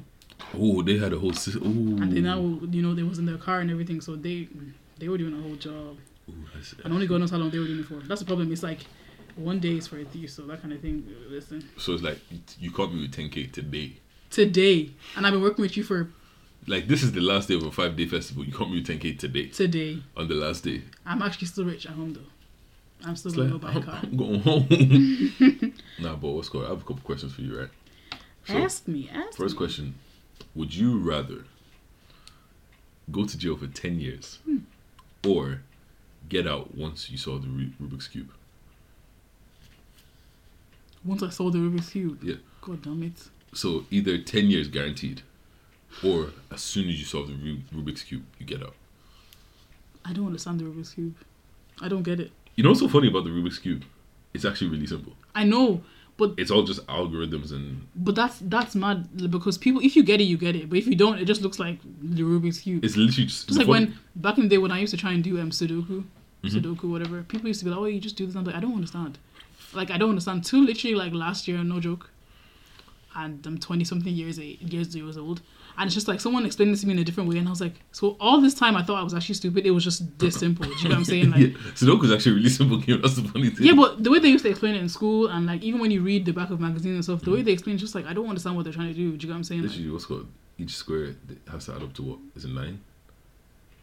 Oh, 0.57 0.81
they 0.81 0.97
had 0.97 1.13
a 1.13 1.19
whole. 1.19 1.31
Ooh. 1.31 2.01
and 2.01 2.11
they 2.11 2.21
now 2.21 2.39
you 2.39 2.81
know 2.81 2.95
they 2.95 3.03
was 3.03 3.19
in 3.19 3.25
their 3.27 3.37
car 3.37 3.59
and 3.59 3.69
everything. 3.69 4.01
So 4.01 4.15
they 4.15 4.47
they 4.97 5.07
were 5.07 5.19
doing 5.19 5.37
a 5.37 5.41
whole 5.43 5.55
job. 5.55 5.97
Ooh, 6.29 6.33
And 6.83 6.93
only 6.93 7.07
God 7.07 7.19
knows 7.19 7.31
how 7.31 7.37
long 7.37 7.49
they 7.51 7.59
were 7.59 7.67
doing 7.67 7.79
it 7.81 7.85
for. 7.85 7.95
That's 7.95 8.21
the 8.21 8.25
problem. 8.27 8.51
It's 8.51 8.63
like 8.63 8.79
one 9.35 9.59
day 9.59 9.77
is 9.77 9.87
for 9.87 9.99
a 9.99 10.05
thief, 10.05 10.31
so 10.31 10.43
that 10.47 10.61
kind 10.61 10.73
of 10.73 10.81
thing. 10.81 11.07
Listen, 11.29 11.67
so 11.77 11.93
it's 11.93 12.03
like 12.03 12.19
you 12.59 12.71
caught 12.71 12.93
me 12.93 13.01
with 13.01 13.11
10k 13.13 13.51
today. 13.51 13.93
today, 14.29 14.89
and 15.15 15.25
I've 15.27 15.33
been 15.33 15.41
working 15.41 15.61
with 15.61 15.75
you 15.77 15.83
for 15.83 16.09
Like 16.67 16.87
this 16.87 17.03
is 17.03 17.11
the 17.11 17.21
last 17.21 17.47
day 17.47 17.55
of 17.55 17.63
a 17.63 17.71
five 17.71 17.95
day 17.95 18.07
festival. 18.07 18.43
You 18.45 18.53
caught 18.53 18.69
me 18.69 18.77
with 18.81 18.87
10k 18.87 19.19
today 19.19 19.47
today. 19.47 20.01
on 20.17 20.27
the 20.27 20.35
last 20.35 20.63
day. 20.63 20.81
I'm 21.05 21.21
actually 21.21 21.47
still 21.47 21.65
rich 21.65 21.85
at 21.85 21.91
home 21.93 22.13
though. 22.13 23.07
I'm 23.07 23.15
still 23.15 23.29
It's 23.33 23.37
gonna 23.37 23.53
like, 23.53 23.61
go 23.61 23.67
buy 23.67 23.79
a 23.79 23.83
car. 23.83 23.99
I'm 24.01 24.17
going 24.23 24.39
home. 24.41 25.73
nah, 25.99 26.15
but 26.15 26.29
what's 26.29 26.49
going? 26.49 26.65
I 26.65 26.69
have 26.69 26.79
a 26.79 26.85
couple 26.85 27.01
questions 27.03 27.33
for 27.33 27.41
you, 27.41 27.59
right? 27.59 27.69
So, 28.47 28.57
ask 28.57 28.87
me. 28.87 29.09
Ask 29.13 29.37
First 29.37 29.53
me. 29.55 29.57
question: 29.57 29.95
Would 30.55 30.73
you 30.73 30.97
rather 30.97 31.43
go 33.11 33.25
to 33.25 33.37
jail 33.37 33.57
for 33.57 33.67
ten 33.67 33.99
years, 33.99 34.39
Hmm. 34.45 34.59
or 35.27 35.61
get 36.35 36.47
out 36.47 36.75
once 36.75 37.09
you 37.09 37.17
saw 37.17 37.33
the 37.37 37.47
Rubik's 37.81 38.07
cube? 38.07 38.31
Once 41.03 41.21
I 41.23 41.29
saw 41.29 41.49
the 41.49 41.59
Rubik's 41.59 41.89
cube. 41.89 42.19
Yeah. 42.23 42.35
God 42.61 42.81
damn 42.81 43.03
it. 43.03 43.29
So 43.53 43.85
either 43.91 44.17
ten 44.17 44.45
years 44.47 44.67
guaranteed, 44.67 45.21
or 46.03 46.29
as 46.51 46.61
soon 46.61 46.89
as 46.89 46.99
you 46.99 47.05
solve 47.05 47.27
the 47.27 47.57
Rubik's 47.73 48.03
cube, 48.03 48.23
you 48.39 48.45
get 48.45 48.61
out. 48.61 48.75
I 50.03 50.13
don't 50.13 50.27
understand 50.27 50.59
the 50.59 50.65
Rubik's 50.65 50.93
cube. 50.93 51.15
I 51.81 51.87
don't 51.87 52.03
get 52.03 52.19
it. 52.19 52.31
You 52.55 52.63
know 52.63 52.69
what's 52.71 52.81
so 52.81 52.87
funny 52.87 53.07
about 53.07 53.23
the 53.23 53.29
Rubik's 53.29 53.59
cube? 53.59 53.83
It's 54.33 54.45
actually 54.45 54.69
really 54.71 54.87
simple. 54.87 55.13
I 55.33 55.43
know, 55.43 55.81
but 56.17 56.33
It's 56.37 56.51
all 56.51 56.63
just 56.63 56.85
algorithms 56.87 57.51
and 57.51 57.87
but 57.95 58.15
that's 58.15 58.39
that's 58.39 58.75
mad 58.75 59.31
because 59.31 59.57
people 59.57 59.81
if 59.81 59.95
you 59.95 60.03
get 60.03 60.21
it 60.21 60.25
you 60.25 60.37
get 60.37 60.55
it, 60.55 60.69
but 60.69 60.77
if 60.77 60.87
you 60.87 60.95
don't, 60.95 61.19
it 61.19 61.25
just 61.25 61.41
looks 61.41 61.59
like 61.59 61.77
the 62.01 62.23
Rubik's 62.23 62.59
cube. 62.59 62.83
it's 62.83 62.95
literally 62.97 63.27
just, 63.27 63.47
Just 63.47 63.59
like 63.59 63.67
when 63.67 63.97
back 64.15 64.37
in 64.37 64.43
the 64.43 64.49
day 64.49 64.57
when 64.57 64.71
I 64.71 64.79
used 64.79 64.91
to 64.91 64.97
try 64.97 65.11
and 65.13 65.23
do 65.23 65.39
um 65.39 65.51
Sudoku, 65.51 66.03
Mm-hmm. 66.45 66.71
Sudoku 66.71 66.89
whatever, 66.89 67.23
people 67.23 67.47
used 67.47 67.59
to 67.59 67.65
be 67.65 67.71
like, 67.71 67.79
"Oh, 67.79 67.85
you 67.85 67.99
just 67.99 68.15
do 68.15 68.25
this." 68.25 68.35
I'm 68.35 68.43
like, 68.45 68.55
I 68.55 68.59
don't 68.59 68.73
understand. 68.75 69.17
Like 69.73 69.91
I 69.91 69.97
don't 69.97 70.09
understand. 70.09 70.45
Till 70.45 70.61
literally 70.63 70.95
like 70.95 71.13
last 71.13 71.47
year, 71.47 71.63
no 71.63 71.79
joke. 71.79 72.09
And 73.15 73.45
I'm 73.47 73.57
twenty 73.57 73.85
something 73.85 74.13
years 74.13 74.39
eight 74.39 74.61
years 74.61 74.93
years 74.93 75.17
old, 75.17 75.41
and 75.77 75.87
it's 75.87 75.93
just 75.95 76.09
like 76.09 76.19
someone 76.19 76.45
explained 76.45 76.73
this 76.73 76.81
to 76.81 76.87
me 76.87 76.93
in 76.93 76.99
a 76.99 77.03
different 77.05 77.29
way, 77.29 77.37
and 77.37 77.47
I 77.47 77.49
was 77.51 77.61
like, 77.61 77.75
so 77.93 78.17
all 78.19 78.41
this 78.41 78.53
time 78.53 78.75
I 78.75 78.83
thought 78.83 78.99
I 78.99 79.03
was 79.03 79.13
actually 79.13 79.35
stupid. 79.35 79.65
It 79.65 79.71
was 79.71 79.85
just 79.85 80.19
this 80.19 80.35
simple. 80.43 80.65
Do 80.65 80.71
you 80.73 80.83
know 80.83 80.95
what 80.95 80.97
I'm 80.97 81.05
saying? 81.05 81.31
Like, 81.31 81.39
yeah, 81.39 81.47
Sudoku's 81.75 82.11
actually 82.11 82.33
really 82.35 82.49
simple 82.49 82.77
game. 82.77 83.01
That's 83.01 83.15
the 83.15 83.23
funny 83.29 83.49
thing. 83.51 83.67
yeah, 83.67 83.73
but 83.73 84.03
the 84.03 84.11
way 84.11 84.19
they 84.19 84.27
used 84.27 84.43
to 84.43 84.49
explain 84.51 84.75
it 84.75 84.81
in 84.81 84.89
school, 84.89 85.27
and 85.27 85.45
like 85.45 85.63
even 85.63 85.79
when 85.79 85.91
you 85.91 86.01
read 86.01 86.25
the 86.25 86.33
back 86.33 86.49
of 86.49 86.59
magazines 86.59 86.95
and 86.95 87.03
stuff, 87.05 87.21
the 87.21 87.31
way 87.31 87.41
they 87.41 87.53
explain, 87.53 87.75
it's 87.75 87.81
just 87.83 87.95
like 87.95 88.05
I 88.05 88.11
don't 88.13 88.27
understand 88.27 88.57
what 88.57 88.63
they're 88.65 88.73
trying 88.73 88.89
to 88.89 88.93
do. 88.93 89.15
Do 89.15 89.23
you 89.25 89.29
know 89.29 89.35
what 89.35 89.37
I'm 89.37 89.43
saying? 89.45 89.61
Like, 89.61 89.69
literally, 89.71 89.91
what's 89.91 90.05
called 90.05 90.27
each 90.57 90.75
square 90.75 91.15
has 91.49 91.65
to 91.67 91.75
add 91.75 91.83
up 91.83 91.93
to 91.93 92.03
what? 92.03 92.19
Is 92.35 92.43
it 92.43 92.51
nine? 92.51 92.81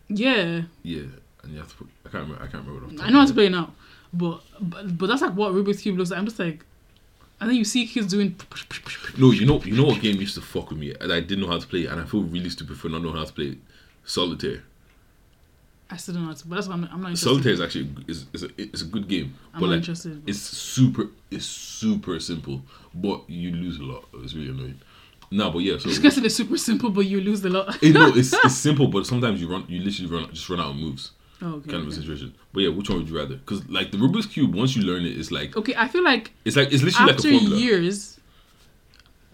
yeah, 0.08 0.62
Yeah, 0.82 1.02
and 1.42 1.52
you 1.52 1.58
have 1.58 1.68
to 1.70 1.76
put. 1.76 1.88
I 2.06 2.08
can't 2.08 2.22
remember. 2.24 2.42
I 2.42 2.46
can't 2.46 2.64
remember. 2.66 2.86
What 2.86 3.04
I'm 3.04 3.12
know 3.12 3.20
how 3.20 3.26
to 3.26 3.34
play 3.34 3.48
now, 3.48 3.72
but, 4.12 4.40
but 4.60 4.98
but 4.98 5.06
that's 5.06 5.22
like 5.22 5.34
what 5.34 5.52
Rubik's 5.52 5.82
cube 5.82 5.98
looks 5.98 6.10
like. 6.10 6.18
I'm 6.18 6.26
just 6.26 6.38
like, 6.38 6.64
and 7.40 7.50
then 7.50 7.56
you 7.56 7.64
see 7.64 7.86
kids 7.86 8.08
doing. 8.08 8.36
No, 9.18 9.30
you 9.30 9.46
know, 9.46 9.60
you 9.62 9.74
know 9.76 9.84
what 9.84 10.00
game 10.00 10.20
used 10.20 10.34
to 10.36 10.40
fuck 10.40 10.70
with 10.70 10.78
me, 10.78 10.94
and 11.00 11.12
I 11.12 11.20
didn't 11.20 11.40
know 11.40 11.50
how 11.50 11.58
to 11.58 11.66
play, 11.66 11.86
and 11.86 12.00
I 12.00 12.04
feel 12.04 12.22
really 12.22 12.50
stupid 12.50 12.78
for 12.78 12.88
not 12.88 13.02
knowing 13.02 13.16
how 13.16 13.24
to 13.24 13.32
play? 13.32 13.58
Solitaire. 14.04 14.62
I 15.90 15.96
still 15.96 16.14
don't 16.14 16.22
know 16.22 16.28
how 16.30 16.34
to, 16.34 16.48
but 16.48 16.54
that's 16.54 16.68
why 16.68 16.74
I'm, 16.74 16.84
I'm 16.84 17.00
not 17.02 17.10
interested. 17.10 17.28
Solitaire 17.28 17.52
is 17.52 17.60
actually 17.60 17.90
is, 18.08 18.26
is 18.32 18.44
a 18.44 18.48
it's 18.56 18.82
a 18.82 18.86
good 18.86 19.08
game, 19.08 19.34
I'm 19.52 19.60
but 19.60 19.66
not 19.66 19.72
like 19.72 19.78
interested. 19.78 20.22
it's 20.26 20.38
super 20.38 21.08
it's 21.30 21.44
super 21.44 22.18
simple, 22.18 22.62
but 22.94 23.28
you 23.28 23.50
lose 23.52 23.78
a 23.78 23.82
lot. 23.82 24.04
It's 24.14 24.34
really 24.34 24.50
annoying. 24.50 24.80
No, 25.30 25.50
but 25.50 25.60
yeah. 25.60 25.78
So 25.78 25.88
Just 25.88 26.02
because 26.02 26.18
it's 26.18 26.34
super 26.36 26.56
simple, 26.58 26.90
but 26.90 27.02
you 27.06 27.20
lose 27.20 27.40
the 27.40 27.50
lot. 27.50 27.82
it, 27.82 27.92
no, 27.92 28.08
it's 28.14 28.32
it's 28.32 28.54
simple, 28.56 28.86
but 28.88 29.06
sometimes 29.06 29.40
you 29.40 29.48
run, 29.50 29.64
you 29.68 29.80
literally 29.82 30.10
run, 30.10 30.30
just 30.32 30.48
run 30.48 30.60
out 30.60 30.70
of 30.70 30.76
moves, 30.76 31.10
Oh, 31.42 31.54
okay. 31.54 31.72
kind 31.72 31.82
of 31.82 31.88
a 31.88 31.92
situation. 31.92 32.34
But 32.52 32.60
yeah, 32.60 32.68
which 32.68 32.88
one 32.88 32.98
would 32.98 33.08
you 33.08 33.18
rather? 33.18 33.36
Because 33.36 33.68
like 33.68 33.90
the 33.90 33.98
Rubik's 33.98 34.26
cube, 34.26 34.54
once 34.54 34.76
you 34.76 34.82
learn 34.82 35.04
it, 35.04 35.18
it's 35.18 35.32
like 35.32 35.56
Okay, 35.56 35.74
I 35.76 35.88
feel 35.88 36.04
like 36.04 36.30
it's 36.44 36.56
like 36.56 36.72
it's 36.72 36.82
literally 36.82 37.12
after 37.12 37.30
like 37.30 37.60
years, 37.60 38.20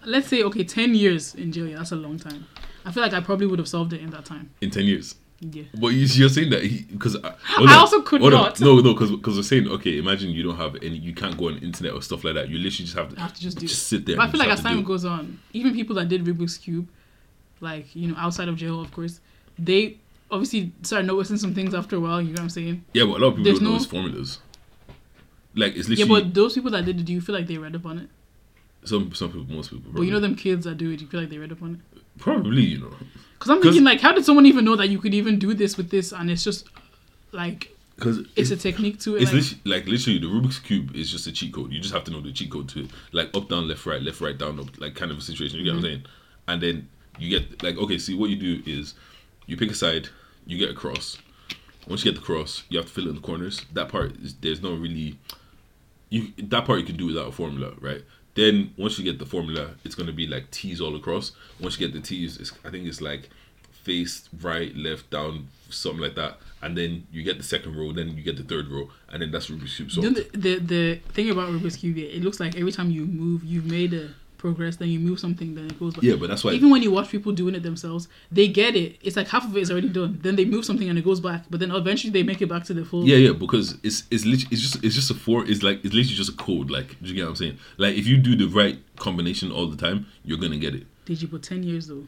let's 0.05 0.27
say 0.27 0.41
okay, 0.43 0.63
ten 0.63 0.95
years 0.95 1.35
in 1.35 1.51
jail. 1.51 1.67
Yeah, 1.67 1.77
that's 1.77 1.91
a 1.91 1.95
long 1.95 2.17
time. 2.17 2.47
I 2.85 2.91
feel 2.91 3.03
like 3.03 3.13
I 3.13 3.21
probably 3.21 3.45
would 3.45 3.59
have 3.59 3.67
solved 3.67 3.93
it 3.93 4.01
in 4.01 4.09
that 4.09 4.25
time. 4.25 4.49
in 4.61 4.71
ten 4.71 4.85
years. 4.85 5.15
Yeah. 5.41 5.63
But 5.79 5.89
you, 5.89 6.05
you're 6.05 6.29
saying 6.29 6.49
that 6.49 6.63
because 6.91 7.15
I, 7.23 7.33
I 7.59 7.75
also 7.75 8.01
could 8.01 8.21
not. 8.21 8.59
No, 8.59 8.79
no, 8.79 8.93
because 8.93 9.11
because 9.11 9.37
we're 9.37 9.43
saying 9.43 9.67
okay. 9.69 9.97
Imagine 9.97 10.31
you 10.31 10.43
don't 10.43 10.57
have 10.57 10.75
any, 10.77 10.97
you 10.97 11.13
can't 11.13 11.37
go 11.37 11.47
on 11.47 11.55
the 11.55 11.61
internet 11.61 11.93
or 11.93 12.01
stuff 12.01 12.23
like 12.23 12.33
that. 12.33 12.49
You 12.49 12.57
literally 12.57 12.85
just 12.85 12.95
have 12.95 13.13
to 13.13 13.19
have 13.19 13.33
to 13.33 13.41
just 13.41 13.57
do 13.57 13.65
it. 13.65 13.69
sit 13.69 14.05
there. 14.05 14.17
But 14.17 14.27
I 14.27 14.31
feel 14.31 14.39
like 14.39 14.49
as 14.49 14.61
time 14.61 14.83
goes 14.83 15.05
on, 15.05 15.39
even 15.53 15.73
people 15.73 15.95
that 15.95 16.09
did 16.09 16.25
Rubik's 16.25 16.57
cube, 16.57 16.89
like 17.61 17.95
you 17.95 18.09
know, 18.09 18.15
outside 18.17 18.49
of 18.49 18.57
jail, 18.57 18.81
of 18.81 18.91
course, 18.91 19.21
they 19.57 19.99
obviously 20.31 20.71
start 20.83 21.05
noticing 21.05 21.37
some 21.37 21.53
things 21.53 21.73
after 21.73 21.95
a 21.95 21.99
while. 21.99 22.21
You 22.21 22.27
know 22.29 22.33
what 22.33 22.39
I'm 22.41 22.49
saying? 22.49 22.85
Yeah, 22.93 23.05
but 23.05 23.17
a 23.17 23.19
lot 23.19 23.27
of 23.27 23.33
people 23.35 23.43
There's 23.45 23.59
don't 23.59 23.63
know 23.65 23.69
no- 23.71 23.77
its 23.77 23.85
formulas. 23.85 24.39
Like 25.55 25.75
it's 25.75 25.89
literally. 25.89 26.13
Yeah, 26.13 26.21
but 26.25 26.33
those 26.33 26.53
people 26.53 26.71
that 26.71 26.85
did 26.85 26.99
it, 26.99 27.03
do 27.05 27.13
you 27.13 27.21
feel 27.21 27.35
like 27.35 27.47
they 27.47 27.57
read 27.57 27.75
up 27.75 27.85
on 27.85 27.99
it? 27.99 28.09
some 28.85 29.13
some 29.13 29.29
people, 29.31 29.53
most 29.53 29.71
people. 29.71 29.91
But 29.93 30.01
you 30.03 30.11
know 30.11 30.19
them 30.19 30.35
kids 30.35 30.65
that 30.65 30.77
do 30.77 30.89
it, 30.91 30.97
Do 30.97 31.03
you 31.05 31.09
feel 31.11 31.19
like 31.21 31.29
they 31.29 31.37
read 31.37 31.51
up 31.51 31.61
on 31.61 31.75
it? 31.93 32.01
Probably, 32.17 32.61
you 32.61 32.79
know, 32.79 32.93
Because 33.33 33.49
I'm 33.51 33.61
thinking 33.61 33.83
like, 33.83 33.99
how 34.01 34.13
did 34.13 34.25
someone 34.25 34.45
even 34.45 34.63
know 34.65 34.75
that 34.75 34.87
you 34.89 34.99
could 34.99 35.13
even 35.13 35.39
do 35.39 35.53
this 35.53 35.75
with 35.77 35.89
this? 35.89 36.11
And 36.11 36.29
it's 36.29 36.43
just 36.43 36.67
like 37.31 37.75
because 37.95 38.19
it's 38.37 38.51
a 38.51 38.55
technique 38.57 38.99
to 39.01 39.15
it. 39.17 39.23
It's 39.23 39.33
like, 39.33 39.41
literally, 39.41 39.61
like 39.65 39.87
literally 39.87 40.19
the 40.19 40.27
Rubik's 40.27 40.59
cube 40.59 40.95
is 40.95 41.11
just 41.11 41.27
a 41.27 41.31
cheat 41.33 41.53
code. 41.53 41.71
You 41.73 41.79
just 41.81 41.93
have 41.93 42.03
to 42.05 42.11
know 42.11 42.21
the 42.21 42.31
cheat 42.31 42.49
code 42.51 42.69
to 42.69 42.81
it, 42.85 42.91
like 43.11 43.35
up, 43.35 43.49
down, 43.49 43.67
left, 43.67 43.85
right, 43.85 44.01
left, 44.01 44.21
right, 44.21 44.37
down, 44.37 44.59
up, 44.59 44.67
like 44.79 44.95
kind 44.95 45.11
of 45.11 45.17
a 45.17 45.21
situation. 45.21 45.57
You 45.59 45.65
get 45.65 45.73
Mm-hmm. 45.73 45.81
what 45.83 45.89
I'm 45.89 45.95
saying? 45.95 46.05
And 46.47 46.61
then 46.61 46.89
you 47.19 47.29
get 47.39 47.61
like 47.63 47.77
okay, 47.77 47.97
see 47.97 48.15
what 48.15 48.29
you 48.29 48.35
do 48.37 48.61
is 48.65 48.93
you 49.49 49.57
pick 49.57 49.71
a 49.71 49.75
side, 49.75 50.09
you 50.45 50.57
get 50.57 50.69
a 50.69 50.73
cross. 50.73 51.17
Once 51.87 52.05
you 52.05 52.11
get 52.11 52.19
the 52.19 52.25
cross, 52.25 52.63
you 52.69 52.77
have 52.77 52.85
to 52.85 52.93
fill 52.93 53.07
it 53.07 53.09
in 53.09 53.15
the 53.15 53.21
corners. 53.21 53.65
That 53.73 53.89
part 53.89 54.15
is 54.17 54.35
there's 54.35 54.61
no 54.61 54.75
really 54.75 55.17
you 56.09 56.27
that 56.37 56.65
part 56.65 56.79
you 56.79 56.85
can 56.85 56.97
do 56.97 57.07
without 57.07 57.27
a 57.27 57.31
formula, 57.31 57.73
right? 57.81 58.03
Then 58.35 58.73
once 58.77 58.97
you 58.99 59.03
get 59.03 59.17
the 59.17 59.25
formula, 59.25 59.71
it's 59.83 59.95
gonna 59.95 60.13
be 60.13 60.27
like 60.27 60.51
T's 60.51 60.79
all 60.79 60.95
across. 60.95 61.31
Once 61.59 61.79
you 61.79 61.87
get 61.87 61.93
the 61.93 62.01
T's, 62.01 62.37
it's, 62.37 62.53
I 62.63 62.69
think 62.69 62.85
it's 62.85 63.01
like 63.01 63.29
face 63.71 64.29
right, 64.41 64.75
left, 64.75 65.09
down, 65.09 65.47
something 65.69 66.01
like 66.01 66.15
that. 66.15 66.37
And 66.61 66.77
then 66.77 67.07
you 67.11 67.23
get 67.23 67.37
the 67.37 67.43
second 67.43 67.75
row, 67.75 67.91
then 67.91 68.15
you 68.15 68.21
get 68.21 68.37
the 68.37 68.43
third 68.43 68.67
row, 68.69 68.89
and 69.11 69.21
then 69.21 69.31
that's 69.31 69.49
Rubik's 69.49 69.75
cube 69.77 69.89
know, 70.03 70.09
the, 70.11 70.37
the 70.37 70.59
the 70.59 70.95
thing 71.13 71.31
about 71.31 71.49
Rubik's 71.49 71.77
cube, 71.77 71.97
it 71.97 72.21
looks 72.21 72.39
like 72.39 72.55
every 72.55 72.71
time 72.71 72.91
you 72.91 73.05
move, 73.05 73.43
you've 73.43 73.65
made 73.65 73.93
a 73.93 74.09
progress. 74.39 74.77
Then 74.77 74.89
you 74.89 74.99
move 74.99 75.19
something, 75.19 75.53
then 75.53 75.65
it 75.67 75.79
goes 75.79 75.93
back. 75.93 76.03
Yeah, 76.03 76.15
but 76.15 76.29
that's 76.29 76.43
why 76.43 76.53
Even 76.53 76.71
when 76.71 76.81
you 76.81 76.89
watch 76.89 77.09
people 77.09 77.31
doing 77.31 77.53
it 77.53 77.61
themselves, 77.61 78.07
they 78.31 78.47
get 78.47 78.75
it. 78.75 78.97
It's 79.03 79.15
like 79.15 79.27
half 79.27 79.45
of 79.45 79.55
it 79.55 79.59
is 79.61 79.69
already 79.69 79.89
done. 79.89 80.17
Then 80.23 80.35
they 80.35 80.45
move 80.45 80.65
something 80.65 80.89
and 80.89 80.97
it 80.97 81.05
goes 81.05 81.19
back. 81.19 81.43
But 81.51 81.59
then 81.59 81.69
eventually 81.69 82.11
they 82.11 82.23
make 82.23 82.41
it 82.41 82.47
back 82.49 82.63
to 82.65 82.73
the 82.73 82.83
full. 82.83 83.05
Yeah, 83.07 83.17
yeah, 83.17 83.33
because 83.33 83.77
it's 83.83 84.03
it's 84.09 84.25
literally 84.25 84.47
it's 84.51 84.61
just 84.63 84.83
it's 84.83 84.95
just 84.95 85.11
a 85.11 85.13
four. 85.13 85.45
It's 85.45 85.61
like 85.61 85.77
it's 85.85 85.93
literally 85.93 86.15
just 86.15 86.31
a 86.31 86.35
code. 86.35 86.71
Like, 86.71 86.99
do 87.01 87.09
you 87.09 87.13
get 87.15 87.23
what 87.25 87.29
I'm 87.29 87.35
saying? 87.35 87.59
Like, 87.77 87.95
if 87.95 88.07
you 88.07 88.17
do 88.17 88.35
the 88.35 88.47
right 88.47 88.79
combination 88.95 89.51
all 89.51 89.67
the 89.67 89.77
time, 89.77 90.07
you're 90.23 90.39
gonna 90.39 90.57
get 90.57 90.73
it. 90.73 90.87
Did 91.05 91.21
you 91.21 91.27
put 91.27 91.43
ten 91.43 91.61
years 91.61 91.87
though? 91.87 92.05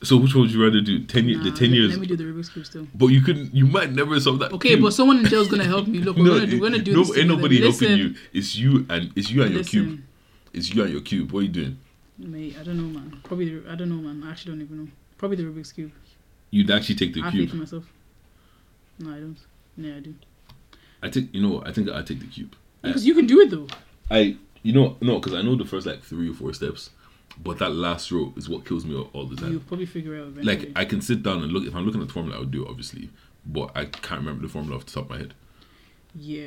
So, 0.00 0.16
which 0.16 0.32
one 0.32 0.42
would 0.42 0.52
you 0.52 0.62
rather 0.62 0.80
do? 0.80 1.00
Ten 1.04 1.28
years, 1.28 1.38
Nah, 1.38 1.50
the 1.50 1.50
ten 1.50 1.70
let, 1.70 1.76
years. 1.76 1.90
Let 1.90 2.00
me 2.00 2.06
do 2.06 2.16
the 2.16 2.22
Rubik's 2.22 2.50
cube 2.50 2.66
still. 2.66 2.86
but 2.94 3.08
you 3.08 3.20
couldn't. 3.20 3.52
You 3.52 3.66
might 3.66 3.90
never 3.92 4.18
solve 4.20 4.38
that. 4.38 4.52
Okay, 4.52 4.68
cube. 4.70 4.82
but 4.82 4.92
someone 4.92 5.18
in 5.18 5.24
jail 5.26 5.40
is 5.40 5.48
gonna 5.48 5.64
help 5.64 5.88
me. 5.88 5.98
Look, 5.98 6.16
we're 6.16 6.24
gonna 6.38 6.46
do. 6.46 6.60
We're 6.60 6.70
gonna 6.70 6.82
do 6.82 6.92
no, 6.94 7.02
this. 7.04 7.18
ain't 7.18 7.26
nobody 7.28 7.58
Listen, 7.58 7.88
helping 7.88 8.06
you. 8.06 8.14
It's 8.32 8.54
you 8.56 8.86
and 8.88 9.10
it's 9.16 9.28
you 9.30 9.42
and 9.42 9.54
your 9.54 9.64
cube. 9.64 10.00
It's 10.52 10.72
you 10.74 10.82
and 10.82 10.92
your 10.92 11.00
cube. 11.02 11.32
What 11.32 11.40
are 11.40 11.42
you 11.42 11.48
doing? 11.48 11.78
mate, 12.18 12.56
I 12.60 12.64
don't 12.64 12.76
know, 12.76 12.98
man. 13.00 13.20
Probably 13.22 13.48
the, 13.60 13.70
I 13.70 13.76
don't 13.76 13.88
know, 13.90 13.96
man. 13.96 14.26
I 14.26 14.32
actually 14.32 14.52
don't 14.52 14.62
even 14.62 14.84
know. 14.84 14.90
Probably 15.18 15.36
the 15.36 15.44
Rubik's 15.44 15.70
cube. 15.72 15.92
You'd 16.50 16.70
actually 16.70 16.96
take 16.96 17.14
the 17.14 17.20
I 17.20 17.24
think 17.30 17.34
cube. 17.34 17.50
for 17.50 17.56
myself. 17.56 17.84
No, 18.98 19.10
I 19.10 19.20
don't. 19.20 19.36
Yeah, 19.76 19.96
I 19.96 20.00
do. 20.00 20.14
I 21.02 21.08
take. 21.10 21.32
You 21.32 21.42
know, 21.42 21.50
what? 21.56 21.68
I 21.68 21.72
think 21.72 21.88
I 21.90 22.02
take 22.02 22.18
the 22.20 22.26
cube. 22.26 22.56
I- 22.82 22.88
Because 22.88 23.06
you 23.06 23.14
can 23.14 23.26
do 23.26 23.40
it 23.40 23.50
though. 23.50 23.68
I, 24.10 24.36
you 24.62 24.72
know, 24.72 24.96
no, 25.00 25.18
because 25.20 25.34
I 25.34 25.42
know 25.42 25.54
the 25.54 25.64
first 25.64 25.86
like 25.86 26.02
three 26.02 26.30
or 26.30 26.34
four 26.34 26.52
steps, 26.54 26.90
but 27.40 27.58
that 27.58 27.70
last 27.70 28.10
row 28.10 28.32
is 28.36 28.48
what 28.48 28.64
kills 28.66 28.84
me 28.84 28.96
all, 28.96 29.10
all 29.12 29.26
the 29.26 29.36
time. 29.36 29.52
You'll 29.52 29.60
probably 29.60 29.86
figure 29.86 30.16
it 30.16 30.20
out 30.22 30.28
eventually. 30.28 30.56
like 30.66 30.72
I 30.74 30.84
can 30.86 31.00
sit 31.00 31.22
down 31.22 31.42
and 31.44 31.52
look. 31.52 31.64
If 31.66 31.74
I'm 31.76 31.84
looking 31.84 32.00
at 32.00 32.08
the 32.08 32.12
formula, 32.14 32.36
I 32.38 32.40
would 32.40 32.50
do 32.50 32.64
it 32.64 32.68
obviously, 32.68 33.10
but 33.46 33.70
I 33.76 33.84
can't 33.84 34.20
remember 34.20 34.42
the 34.42 34.48
formula 34.48 34.76
off 34.78 34.86
the 34.86 34.92
top 34.92 35.04
of 35.04 35.10
my 35.10 35.18
head. 35.18 35.34
Yeah, 36.16 36.42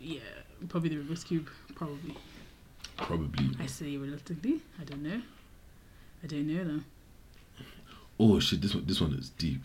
yeah, 0.00 0.20
probably 0.68 0.88
the 0.90 0.96
Rubik's 0.96 1.22
cube. 1.24 1.48
Probably. 1.80 2.14
Probably. 2.98 3.48
I 3.58 3.64
say 3.64 3.96
reluctantly. 3.96 4.60
I 4.78 4.84
don't 4.84 5.02
know. 5.02 5.22
I 6.22 6.26
don't 6.26 6.46
know 6.46 6.62
though. 6.62 6.82
Oh 8.18 8.38
shit! 8.38 8.60
This 8.60 8.74
one, 8.74 8.84
this 8.84 9.00
one 9.00 9.14
is 9.14 9.30
deep. 9.30 9.62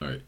All 0.00 0.08
right. 0.08 0.22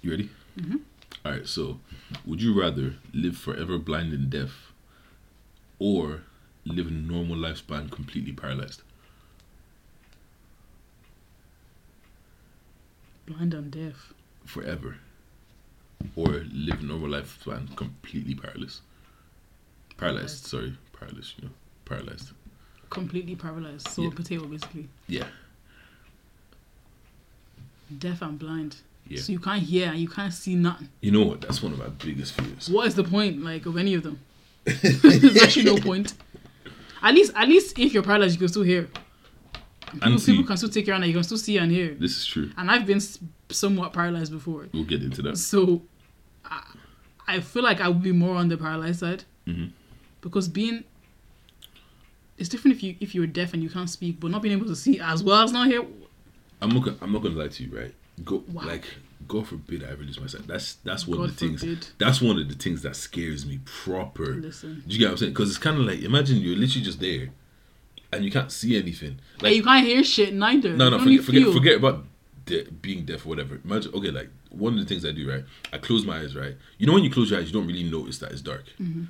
You 0.00 0.12
ready? 0.12 0.30
Mhm. 0.56 0.78
All 1.24 1.32
right. 1.32 1.44
So, 1.48 1.80
would 2.24 2.40
you 2.40 2.54
rather 2.56 2.94
live 3.12 3.36
forever 3.36 3.78
blind 3.78 4.12
and 4.12 4.30
deaf, 4.30 4.70
or 5.80 6.20
live 6.64 6.86
a 6.86 6.90
normal 6.92 7.34
lifespan 7.36 7.90
completely 7.90 8.30
paralyzed? 8.32 8.82
Blind 13.26 13.54
and 13.54 13.72
deaf. 13.72 14.12
forever, 14.44 14.98
or 16.14 16.44
live 16.52 16.80
a 16.80 16.84
normal 16.84 17.08
lifespan 17.08 17.74
completely 17.76 18.34
paralyzed. 18.34 18.80
Paralyzed, 19.96 20.46
sorry, 20.46 20.76
paralyzed. 20.98 21.34
You 21.38 21.44
know, 21.48 21.54
paralyzed. 21.84 22.30
Completely 22.90 23.34
paralyzed. 23.36 23.88
So 23.88 24.02
Yeah. 24.02 24.08
a 24.08 24.10
potato 24.12 24.44
basically. 24.46 24.88
Yeah, 25.08 25.26
Deaf 27.98 28.20
and 28.22 28.38
blind. 28.38 28.76
yeah. 29.08 29.20
So 29.20 29.32
you 29.32 29.38
can't 29.38 29.62
hear 29.62 29.88
and 29.90 29.98
you 29.98 30.08
can't 30.08 30.32
see 30.34 30.54
nothing. 30.56 30.88
You 31.00 31.12
know 31.12 31.24
what? 31.24 31.40
That's 31.40 31.62
one 31.62 31.72
of 31.72 31.78
my 31.78 31.88
biggest 31.88 32.34
fears. 32.34 32.68
What 32.68 32.86
is 32.88 32.94
the 32.96 33.04
point, 33.04 33.42
like, 33.44 33.64
of 33.66 33.76
any 33.76 33.94
of 33.94 34.02
them? 34.02 34.18
There's 34.64 35.40
actually 35.42 35.64
no 35.66 35.76
point. 35.76 36.14
At 37.02 37.14
least, 37.14 37.32
at 37.36 37.46
least 37.48 37.78
if 37.78 37.92
you're 37.94 38.02
paralyzed, 38.02 38.34
you 38.34 38.38
can 38.40 38.48
still 38.48 38.62
hear. 38.64 38.88
People, 39.92 40.18
people 40.18 40.44
can 40.44 40.56
still 40.56 40.68
take 40.68 40.86
your 40.86 40.94
hand. 40.94 41.04
and 41.04 41.10
You 41.12 41.16
can 41.16 41.24
still 41.24 41.38
see 41.38 41.56
and 41.58 41.70
hear. 41.70 41.94
This 41.94 42.16
is 42.18 42.26
true. 42.26 42.50
And 42.56 42.70
I've 42.70 42.86
been 42.86 43.00
somewhat 43.50 43.92
paralyzed 43.92 44.32
before, 44.32 44.68
We'll 44.72 44.84
get 44.84 45.02
into 45.02 45.22
that. 45.22 45.38
so 45.38 45.82
I, 46.44 46.62
I 47.28 47.40
feel 47.40 47.62
like 47.62 47.80
I 47.80 47.88
would 47.88 48.02
be 48.02 48.12
more 48.12 48.36
on 48.36 48.48
the 48.48 48.56
paralyzed 48.56 49.00
side 49.00 49.24
Mhm. 49.46 49.70
because 50.20 50.48
being 50.48 50.84
it's 52.38 52.48
different 52.48 52.76
if 52.76 52.82
you 52.82 52.96
if 53.00 53.14
you're 53.14 53.26
deaf 53.26 53.54
and 53.54 53.62
you 53.62 53.70
can't 53.70 53.88
speak, 53.88 54.20
but 54.20 54.30
not 54.30 54.42
being 54.42 54.56
able 54.56 54.66
to 54.66 54.76
see 54.76 55.00
as 55.00 55.22
well 55.22 55.42
as 55.42 55.52
not 55.52 55.68
hear. 55.68 55.82
I'm 56.60 56.70
not. 56.70 56.84
Gonna, 56.84 56.96
I'm 57.00 57.12
not 57.12 57.22
gonna 57.22 57.34
lie 57.34 57.48
to 57.48 57.62
you, 57.64 57.76
right? 57.76 57.94
Go 58.24 58.42
Wow. 58.52 58.64
like, 58.66 58.84
God 59.28 59.46
forbid 59.46 59.82
I 59.84 59.88
ever 59.88 60.02
lose 60.02 60.20
my 60.20 60.26
sight. 60.26 60.46
That's 60.46 60.74
that's 60.84 61.06
one 61.06 61.18
God 61.18 61.28
of 61.30 61.36
the 61.38 61.48
things. 61.56 61.92
That's 61.98 62.20
one 62.20 62.38
of 62.38 62.48
the 62.48 62.54
things 62.54 62.82
that 62.82 62.96
scares 62.96 63.46
me 63.46 63.60
proper. 63.64 64.34
Listen, 64.36 64.82
Do 64.86 64.92
you 64.92 64.98
get 64.98 65.06
what 65.06 65.10
I'm 65.12 65.16
saying? 65.18 65.32
Because 65.32 65.48
it's 65.50 65.58
kind 65.58 65.78
of 65.78 65.86
like 65.86 66.00
imagine 66.02 66.38
you're 66.38 66.56
literally 66.56 66.84
just 66.84 67.00
there, 67.00 67.30
and 68.16 68.24
you 68.24 68.30
can't 68.30 68.50
see 68.50 68.76
anything. 68.76 69.18
like, 69.40 69.54
you 69.54 69.62
can't 69.62 69.86
hear 69.86 70.02
shit 70.02 70.34
neither. 70.34 70.76
No, 70.76 70.90
no, 70.90 70.98
forget, 70.98 71.24
forget, 71.24 71.52
forget 71.52 71.76
about 71.76 72.04
de- 72.44 72.64
being 72.70 73.04
deaf 73.04 73.26
or 73.26 73.30
whatever. 73.30 73.60
Imagine, 73.64 73.92
okay, 73.94 74.10
like 74.10 74.30
one 74.50 74.72
of 74.74 74.78
the 74.78 74.86
things 74.86 75.04
I 75.04 75.12
do, 75.12 75.28
right? 75.30 75.44
I 75.72 75.78
close 75.78 76.04
my 76.04 76.18
eyes, 76.18 76.34
right? 76.34 76.56
You 76.78 76.86
know, 76.86 76.94
when 76.94 77.04
you 77.04 77.10
close 77.10 77.30
your 77.30 77.40
eyes, 77.40 77.46
you 77.46 77.52
don't 77.52 77.66
really 77.66 77.84
notice 77.84 78.18
that 78.18 78.32
it's 78.32 78.40
dark. 78.40 78.64
Mm-hmm. 78.80 79.04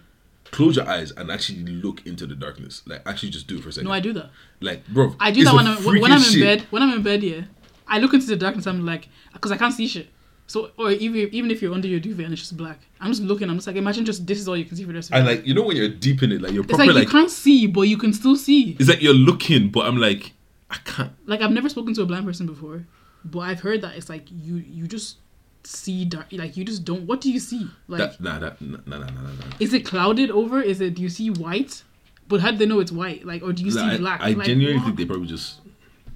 Close 0.51 0.77
your 0.77 0.88
eyes 0.88 1.11
and 1.12 1.31
actually 1.31 1.61
look 1.64 2.07
into 2.07 2.27
the 2.27 2.35
darkness. 2.35 2.83
Like, 2.87 3.03
actually, 3.07 3.31
just 3.31 3.47
do 3.47 3.59
it 3.59 3.62
for 3.62 3.69
a 3.69 3.73
second. 3.73 3.88
No, 3.88 3.95
I 3.95 4.01
do 4.01 4.12
that. 4.12 4.31
like, 4.61 4.87
bro, 4.88 5.14
I 5.19 5.31
do 5.31 5.45
that 5.45 5.55
when 5.55 5.66
I'm 5.66 5.83
when 5.85 6.12
I'm 6.12 6.19
in 6.19 6.25
shit. 6.25 6.42
bed. 6.42 6.66
When 6.71 6.83
I'm 6.83 6.92
in 6.92 7.03
bed, 7.03 7.23
yeah, 7.23 7.42
I 7.88 7.99
look 7.99 8.14
into 8.14 8.27
the 8.27 8.37
darkness. 8.37 8.66
I'm 8.66 8.87
like, 8.87 9.09
because 9.33 9.51
I 9.51 9.57
can't 9.57 9.75
see 9.75 9.88
shit. 9.88 10.09
So, 10.48 10.70
or 10.78 10.92
even 10.92 11.28
even 11.32 11.50
if 11.50 11.61
you're 11.61 11.74
under 11.74 11.88
your 11.88 11.98
duvet 11.98 12.24
and 12.24 12.32
it's 12.32 12.42
just 12.42 12.56
black, 12.56 12.78
I'm 13.00 13.11
just 13.11 13.22
looking. 13.22 13.50
I'm 13.50 13.56
just 13.56 13.66
like, 13.66 13.76
imagine 13.76 14.04
just 14.04 14.26
this 14.26 14.38
is 14.38 14.46
all 14.46 14.56
you 14.56 14.64
can 14.64 14.76
see 14.76 14.85
for 14.85 14.92
the 14.92 14.94
rest 14.94 15.11
of 15.11 15.16
And 15.16 15.26
like, 15.26 15.44
you 15.44 15.54
know, 15.54 15.62
when 15.62 15.76
you're 15.76 15.88
deep 15.88 16.22
in 16.22 16.30
it, 16.30 16.40
like 16.40 16.52
you're 16.52 16.62
It's 16.62 16.70
proper 16.70 16.87
like, 16.87 16.94
like, 16.94 17.04
you 17.04 17.11
can't 17.11 17.30
see, 17.30 17.66
but 17.66 17.82
you 17.82 17.96
can 17.96 18.12
still 18.12 18.37
see. 18.37 18.76
it's 18.78 18.88
like 18.88 19.02
you're 19.02 19.14
looking, 19.14 19.70
but 19.70 19.87
I'm 19.87 19.96
like, 19.96 20.32
I 20.70 20.76
can't. 20.85 21.12
Like 21.26 21.40
I've 21.40 21.50
never 21.50 21.68
spoken 21.68 21.94
to 21.94 22.02
a 22.02 22.06
blind 22.06 22.26
person 22.26 22.46
before, 22.46 22.87
but 23.24 23.40
I've 23.40 23.61
heard 23.61 23.80
that 23.82 23.96
it's 23.96 24.09
like 24.09 24.30
you 24.30 24.56
you 24.56 24.87
just 24.87 25.16
see 25.64 26.04
dark. 26.04 26.26
Like 26.30 26.56
you 26.56 26.64
just 26.64 26.85
don't. 26.85 27.06
What 27.06 27.20
do 27.20 27.30
you 27.30 27.40
see? 27.40 27.68
Like 27.88 27.98
that, 27.98 28.20
nah, 28.20 28.38
that, 28.38 28.61
nah, 28.61 28.78
nah, 28.87 28.98
nah, 28.98 29.06
nah, 29.06 29.22
nah. 29.22 29.56
is 29.59 29.74
it 29.74 29.85
clouded 29.85 30.30
over? 30.30 30.61
Is 30.61 30.80
it 30.80 30.94
do 30.94 31.02
you 31.02 31.09
see 31.09 31.30
white? 31.30 31.82
But 32.28 32.40
how 32.40 32.50
do 32.50 32.56
they 32.56 32.66
know 32.66 32.80
it's 32.80 32.92
white? 32.92 33.24
Like 33.24 33.42
or 33.42 33.52
do 33.52 33.64
you 33.64 33.70
see 33.70 33.80
I, 33.80 33.98
black? 33.98 34.20
I 34.20 34.30
like, 34.30 34.46
genuinely 34.46 34.78
what? 34.78 34.87
think 34.87 34.98
they 34.98 35.04
probably 35.04 35.26
just, 35.26 35.61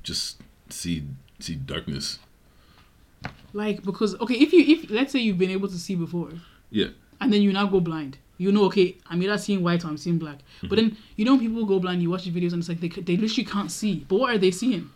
just 0.02 0.40
see 0.68 1.04
see 1.38 1.56
darkness. 1.56 2.18
Like 3.52 3.82
because 3.82 4.14
okay 4.20 4.34
if 4.34 4.52
you 4.52 4.60
if 4.74 4.90
let's 4.90 5.12
say 5.12 5.18
you've 5.18 5.38
been 5.38 5.50
able 5.50 5.68
to 5.68 5.78
see 5.78 5.94
before 5.96 6.30
Yeah. 6.70 6.88
and 7.20 7.32
then 7.32 7.42
you 7.42 7.52
now 7.52 7.66
go 7.66 7.80
blind. 7.80 8.18
You 8.38 8.50
know, 8.52 8.64
okay, 8.64 8.96
I'm 9.10 9.22
either 9.22 9.36
seeing 9.36 9.62
white 9.62 9.84
or 9.84 9.88
I'm 9.88 9.98
seeing 9.98 10.18
black. 10.18 10.38
But 10.62 10.76
then 10.76 10.96
you 11.16 11.26
know, 11.26 11.38
people 11.38 11.66
go 11.66 11.78
blind. 11.78 12.00
You 12.02 12.08
watch 12.08 12.24
the 12.24 12.30
videos 12.30 12.52
and 12.54 12.60
it's 12.62 12.68
like 12.70 12.80
they 12.80 12.88
they 12.88 13.16
literally 13.18 13.44
can't 13.44 13.70
see. 13.70 14.06
But 14.08 14.18
what 14.20 14.34
are 14.34 14.38
they 14.38 14.50
seeing? 14.50 14.88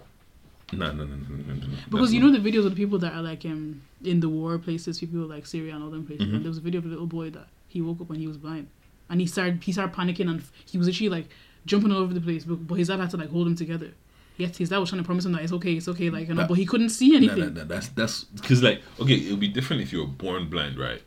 No, 0.72 0.90
no, 0.92 1.04
no, 1.04 1.14
no, 1.14 1.36
no, 1.36 1.54
no. 1.54 1.66
Because 1.90 2.14
you 2.14 2.20
know 2.20 2.32
the 2.32 2.38
videos 2.38 2.64
of 2.64 2.70
the 2.74 2.76
people 2.76 2.98
that 3.00 3.12
are 3.12 3.20
like 3.22 3.44
um 3.44 3.82
in 4.02 4.20
the 4.20 4.28
war 4.30 4.56
places, 4.58 4.98
people 4.98 5.20
like 5.26 5.44
Syria 5.46 5.74
and 5.74 5.84
all 5.84 5.90
them 5.90 6.06
places. 6.06 6.26
Mhm. 6.26 6.34
And 6.36 6.42
there 6.44 6.48
was 6.48 6.58
a 6.58 6.62
video 6.62 6.78
of 6.78 6.86
a 6.86 6.88
little 6.88 7.06
boy 7.06 7.28
that 7.30 7.48
he 7.68 7.82
woke 7.82 8.00
up 8.00 8.08
and 8.10 8.18
he 8.18 8.26
was 8.26 8.38
blind, 8.38 8.66
and 9.10 9.20
he 9.20 9.26
started 9.26 9.62
he 9.62 9.72
started 9.72 9.94
panicking 9.94 10.28
and 10.30 10.42
he 10.64 10.78
was 10.78 10.88
actually 10.88 11.10
like 11.10 11.28
jumping 11.66 11.92
all 11.92 11.98
over 11.98 12.14
the 12.14 12.20
place, 12.20 12.44
but, 12.44 12.66
but 12.66 12.76
his 12.76 12.88
dad 12.88 13.00
had 13.00 13.10
to 13.10 13.16
like 13.18 13.28
hold 13.30 13.46
him 13.46 13.56
together. 13.56 13.90
Yes, 14.36 14.56
his 14.56 14.68
dad 14.70 14.78
was 14.78 14.88
trying 14.88 15.00
to 15.02 15.06
promise 15.06 15.24
him 15.24 15.32
that 15.32 15.42
it's 15.42 15.52
okay, 15.52 15.74
it's 15.74 15.86
okay, 15.88 16.10
like, 16.10 16.26
you 16.28 16.34
know, 16.34 16.42
That- 16.42 16.48
but 16.48 16.54
he 16.54 16.66
couldn't 16.66 16.88
see 16.90 17.14
anything. 17.14 17.38
nah, 17.54 17.60
nah, 17.62 17.64
that's 17.64 17.88
that's 17.88 18.24
because 18.24 18.62
like 18.62 18.82
okay, 19.00 19.14
it 19.14 19.30
would 19.30 19.40
be 19.40 19.48
different 19.48 19.82
if 19.82 19.92
you 19.92 20.00
were 20.00 20.06
born 20.08 20.48
blind, 20.50 20.78
right? 20.78 21.02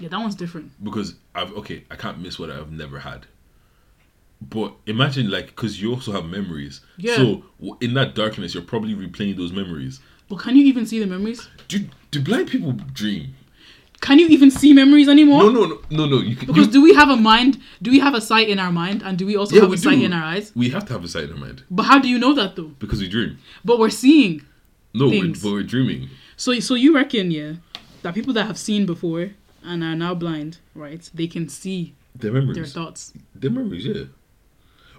Yeah, 0.00 0.08
that 0.08 0.18
one's 0.20 0.34
different. 0.34 0.72
because 0.82 1.14
I've 1.34 1.52
okay, 1.54 1.84
I 1.90 1.96
can't 1.96 2.18
miss 2.20 2.38
what 2.38 2.50
I've 2.50 2.70
never 2.72 2.98
had. 3.00 3.26
But 4.40 4.74
imagine 4.86 5.30
like 5.30 5.46
because 5.46 5.80
you 5.80 5.92
also 5.94 6.12
have 6.12 6.24
memories. 6.26 6.80
Yeah. 6.96 7.16
So 7.16 7.44
in 7.80 7.94
that 7.94 8.14
darkness, 8.14 8.54
you're 8.54 8.64
probably 8.64 8.94
replaying 8.94 9.36
those 9.36 9.52
memories. 9.52 10.00
But 10.28 10.40
can 10.40 10.56
you 10.56 10.64
even 10.64 10.84
see 10.86 10.98
the 10.98 11.06
memories? 11.06 11.48
Do 11.68 11.86
do 12.10 12.20
blind 12.20 12.48
people 12.48 12.72
dream? 12.72 13.34
Can 14.02 14.18
you 14.18 14.26
even 14.28 14.50
see 14.50 14.72
memories 14.72 15.08
anymore? 15.08 15.44
No, 15.44 15.50
no, 15.50 15.64
no, 15.64 15.80
no, 15.90 16.06
no. 16.06 16.18
You 16.18 16.34
can. 16.34 16.48
Because 16.48 16.66
you, 16.66 16.72
do 16.72 16.82
we 16.82 16.92
have 16.94 17.08
a 17.08 17.16
mind? 17.16 17.58
Do 17.80 17.90
we 17.92 18.00
have 18.00 18.14
a 18.14 18.20
sight 18.20 18.48
in 18.48 18.58
our 18.58 18.72
mind, 18.72 19.00
and 19.02 19.16
do 19.16 19.24
we 19.24 19.36
also 19.36 19.54
yeah, 19.54 19.62
have 19.62 19.70
we 19.70 19.76
a 19.76 19.78
sight 19.78 20.02
in 20.02 20.12
our 20.12 20.24
eyes? 20.24 20.50
We 20.56 20.70
have 20.70 20.84
to 20.86 20.92
have 20.92 21.04
a 21.04 21.08
sight 21.08 21.24
in 21.24 21.32
our 21.32 21.38
mind 21.38 21.62
But 21.70 21.84
how 21.84 22.00
do 22.00 22.08
you 22.08 22.18
know 22.18 22.34
that 22.34 22.56
though? 22.56 22.72
because 22.80 23.00
we 23.00 23.08
dream. 23.08 23.38
But 23.64 23.78
we're 23.78 23.90
seeing. 23.90 24.42
No, 24.92 25.06
we're, 25.08 25.28
but 25.28 25.52
we're 25.52 25.62
dreaming. 25.62 26.10
So, 26.36 26.58
so 26.58 26.74
you 26.74 26.94
reckon, 26.94 27.30
yeah, 27.30 27.54
that 28.02 28.14
people 28.14 28.34
that 28.34 28.46
have 28.46 28.58
seen 28.58 28.84
before 28.86 29.30
and 29.64 29.84
are 29.84 29.94
now 29.94 30.14
blind, 30.14 30.58
right? 30.74 31.08
They 31.14 31.28
can 31.28 31.48
see 31.48 31.94
Their 32.16 32.32
memories, 32.32 32.56
their 32.56 32.66
thoughts. 32.66 33.12
Their 33.36 33.52
memories, 33.52 33.86
yeah. 33.86 34.04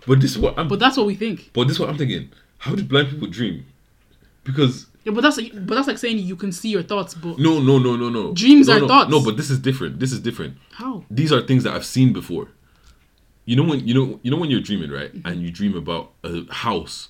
But 0.07 0.21
this 0.21 0.31
is 0.31 0.39
what 0.39 0.57
I'm. 0.57 0.69
But 0.69 0.79
that's 0.79 0.95
what 0.95 1.05
we 1.07 1.15
think. 1.15 1.51
But 1.53 1.65
this 1.67 1.73
is 1.73 1.79
what 1.81 1.89
I'm 1.89 1.97
thinking. 1.97 2.31
How 2.59 2.73
do 2.73 2.83
blind 2.83 3.09
people 3.09 3.27
dream? 3.27 3.65
Because 4.45 4.87
Yeah, 5.03 5.11
but 5.11 5.21
that's 5.21 5.41
but 5.41 5.75
that's 5.75 5.87
like 5.87 5.97
saying 5.97 6.19
you 6.19 6.35
can 6.35 6.51
see 6.51 6.69
your 6.69 6.83
thoughts, 6.83 7.13
but 7.13 7.37
no, 7.37 7.59
no, 7.59 7.77
no, 7.77 7.95
no, 7.97 8.09
no. 8.09 8.33
Dreams 8.33 8.67
no, 8.67 8.77
are 8.77 8.79
no, 8.79 8.87
thoughts. 8.87 9.11
No, 9.11 9.23
but 9.23 9.35
this 9.35 9.49
is 9.49 9.59
different. 9.59 9.99
This 9.99 10.11
is 10.11 10.19
different. 10.19 10.57
how? 10.71 11.03
these 11.09 11.33
are 11.33 11.41
things 11.41 11.63
that 11.63 11.73
I've 11.73 11.85
seen 11.85 12.13
before. 12.13 12.49
You 13.45 13.57
know 13.57 13.63
when 13.63 13.85
you 13.85 13.93
know 13.93 14.19
you 14.23 14.31
know 14.31 14.37
when 14.37 14.49
you're 14.49 14.61
dreaming, 14.61 14.89
right? 14.89 15.13
Mm-hmm. 15.13 15.27
And 15.27 15.41
you 15.41 15.51
dream 15.51 15.75
about 15.75 16.13
a 16.23 16.51
house. 16.53 17.09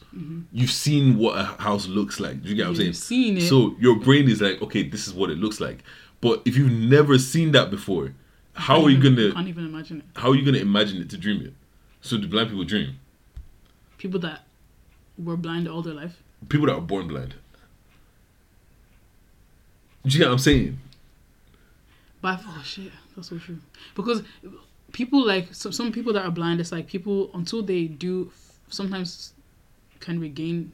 You've 0.51 0.71
seen 0.71 1.19
what 1.19 1.37
a 1.37 1.43
house 1.43 1.87
looks 1.87 2.19
like. 2.19 2.41
Do 2.41 2.49
you 2.49 2.55
get 2.55 2.63
what 2.63 2.69
I'm 2.69 2.75
saying? 2.75 2.87
You've 2.87 2.95
seen 2.95 3.37
it. 3.37 3.41
So 3.41 3.75
your 3.79 3.99
brain 3.99 4.27
is 4.27 4.41
like, 4.41 4.59
okay, 4.63 4.81
this 4.81 5.07
is 5.07 5.13
what 5.13 5.29
it 5.29 5.37
looks 5.37 5.59
like. 5.59 5.83
But 6.21 6.41
if 6.45 6.57
you've 6.57 6.71
never 6.71 7.19
seen 7.19 7.51
that 7.51 7.69
before, 7.69 8.15
how 8.53 8.83
are 8.83 8.89
you 8.89 9.01
gonna? 9.01 9.33
Can't 9.33 9.47
even 9.47 9.65
imagine 9.65 9.99
it. 9.99 10.19
how 10.19 10.29
are 10.29 10.35
you 10.35 10.43
gonna 10.43 10.57
imagine 10.57 10.99
it 10.99 11.11
to 11.11 11.17
dream 11.17 11.45
it? 11.45 11.53
So 12.01 12.17
do 12.17 12.27
blind 12.27 12.49
people 12.49 12.63
dream? 12.63 12.99
People 13.99 14.19
that 14.21 14.41
were 15.17 15.37
blind 15.37 15.67
all 15.67 15.83
their 15.83 15.93
life. 15.93 16.23
People 16.49 16.65
that 16.65 16.73
are 16.73 16.81
born 16.81 17.07
blind. 17.07 17.35
You 20.05 20.19
get 20.19 20.27
what 20.27 20.33
I'm 20.33 20.39
saying? 20.39 20.79
But 22.21 22.39
oh 22.45 22.61
shit, 22.65 22.91
that's 23.15 23.29
so 23.29 23.37
true. 23.37 23.57
Because 23.95 24.23
people 24.91 25.25
like 25.25 25.53
so, 25.53 25.71
some 25.71 25.91
people 25.91 26.13
that 26.13 26.23
are 26.25 26.31
blind, 26.31 26.59
it's 26.59 26.71
like 26.71 26.87
people 26.87 27.29
until 27.33 27.61
they 27.63 27.85
do 27.85 28.31
sometimes 28.69 29.33
can 29.99 30.19
regain 30.19 30.71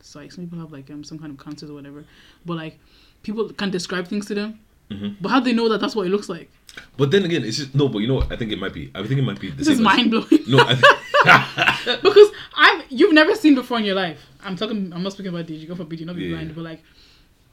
sight. 0.00 0.32
Some 0.32 0.44
people 0.44 0.58
have 0.60 0.72
like 0.72 0.90
um, 0.90 1.02
some 1.04 1.18
kind 1.18 1.32
of 1.36 1.44
cancers 1.44 1.70
or 1.70 1.74
whatever. 1.74 2.04
But 2.44 2.56
like 2.56 2.78
people 3.22 3.48
can 3.50 3.70
describe 3.70 4.06
things 4.08 4.26
to 4.26 4.34
them. 4.34 4.60
Mhm. 4.90 5.16
But 5.20 5.30
how 5.30 5.40
do 5.40 5.46
they 5.46 5.52
know 5.52 5.68
that 5.68 5.80
that's 5.80 5.96
what 5.96 6.06
it 6.06 6.10
looks 6.10 6.28
like? 6.28 6.48
But 6.96 7.10
then 7.10 7.24
again, 7.24 7.42
it's 7.44 7.56
just 7.56 7.74
no. 7.74 7.88
But 7.88 7.98
you 8.00 8.06
know, 8.08 8.14
what? 8.16 8.30
I 8.32 8.36
think 8.36 8.52
it 8.52 8.58
might 8.60 8.72
be. 8.74 8.90
I 8.94 9.02
think 9.04 9.18
it 9.18 9.22
might 9.24 9.40
be. 9.40 9.50
The 9.50 9.56
This 9.56 9.68
is 9.68 9.80
mind 9.80 10.10
blowing. 10.12 10.28
No, 10.46 10.58
I 10.60 10.74
think, 10.76 12.02
because 12.02 12.28
I've 12.56 12.84
you've 12.90 13.12
never 13.14 13.34
seen 13.34 13.54
before 13.56 13.78
in 13.78 13.84
your 13.84 13.96
life. 13.96 14.20
I'm 14.44 14.54
talking. 14.54 14.92
I'm 14.92 15.02
not 15.02 15.12
speaking 15.12 15.30
about 15.34 15.46
DG. 15.46 15.66
Go 15.66 15.74
for 15.74 15.84
BG, 15.84 16.04
not 16.04 16.14
be 16.14 16.24
Yeah, 16.26 16.36
blind. 16.36 16.48
yeah. 16.50 16.54
But 16.54 16.62
like, 16.64 16.82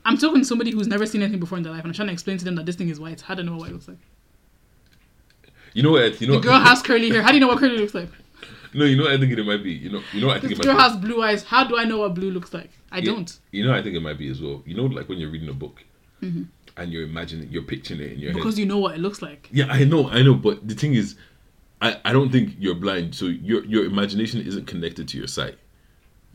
I'm 0.05 0.17
talking 0.17 0.41
to 0.41 0.45
somebody 0.45 0.71
who's 0.71 0.87
never 0.87 1.05
seen 1.05 1.21
anything 1.21 1.39
before 1.39 1.57
in 1.57 1.63
their 1.63 1.71
life, 1.71 1.81
and 1.81 1.89
I'm 1.89 1.93
trying 1.93 2.07
to 2.07 2.13
explain 2.13 2.37
to 2.37 2.45
them 2.45 2.55
that 2.55 2.65
this 2.65 2.75
thing 2.75 2.89
is 2.89 2.99
white. 2.99 3.21
How 3.21 3.35
do 3.35 3.41
I 3.41 3.45
know 3.45 3.55
what 3.55 3.69
it 3.69 3.73
looks 3.73 3.87
like? 3.87 3.99
you 5.73 5.83
know 5.83 5.91
what? 5.91 6.19
You 6.21 6.27
know. 6.27 6.33
The 6.35 6.39
girl 6.47 6.59
has 6.59 6.81
curly 6.81 7.09
hair. 7.09 7.21
How 7.21 7.29
do 7.29 7.35
you 7.35 7.39
know 7.39 7.47
what 7.47 7.59
curly 7.59 7.77
looks 7.77 7.93
like? 7.93 8.09
No, 8.75 8.85
you 8.85 8.97
know 8.97 9.03
what 9.03 9.11
I 9.11 9.19
think 9.19 9.31
it 9.31 9.43
might 9.43 9.61
be. 9.61 9.71
You 9.71 9.91
know, 9.91 10.01
you 10.13 10.21
know 10.21 10.27
what 10.29 10.37
I 10.37 10.39
think 10.39 10.49
This 10.53 10.59
it 10.59 10.63
girl 10.63 10.73
might 10.73 10.81
has 10.81 10.97
blue 10.97 11.21
eyes. 11.21 11.43
How 11.43 11.63
do 11.63 11.77
I 11.77 11.83
know 11.83 11.99
what 11.99 12.15
blue 12.15 12.31
looks 12.31 12.55
like? 12.55 12.71
I 12.91 13.01
be. 13.01 13.05
don't. 13.05 13.39
You 13.51 13.63
know, 13.63 13.69
what 13.69 13.79
I 13.79 13.83
think 13.83 13.95
it 13.95 13.99
might 13.99 14.17
be 14.17 14.31
as 14.31 14.41
well. 14.41 14.63
You 14.65 14.75
know, 14.75 14.85
like 14.85 15.07
when 15.07 15.19
you're 15.19 15.29
reading 15.29 15.49
a 15.49 15.53
book 15.53 15.83
and 16.21 16.49
you're 16.91 17.03
imagining, 17.03 17.51
you're 17.51 17.61
picturing 17.61 17.99
it 17.99 18.13
in 18.13 18.17
your 18.19 18.31
head. 18.31 18.37
Mm-hmm. 18.37 18.39
Because 18.39 18.57
you 18.57 18.65
know 18.65 18.79
what 18.79 18.95
it 18.95 18.99
looks 18.99 19.21
like. 19.21 19.47
Yeah, 19.51 19.67
I 19.69 19.83
know, 19.83 20.09
I 20.09 20.23
know. 20.23 20.33
But 20.33 20.67
the 20.67 20.73
thing 20.73 20.95
is, 20.95 21.15
I, 21.83 21.99
I 22.03 22.13
don't 22.13 22.31
think 22.31 22.55
you're 22.57 22.73
blind. 22.73 23.13
So 23.13 23.25
your 23.25 23.63
your 23.65 23.85
imagination 23.85 24.41
isn't 24.41 24.65
connected 24.65 25.07
to 25.09 25.19
your 25.19 25.27
sight. 25.27 25.59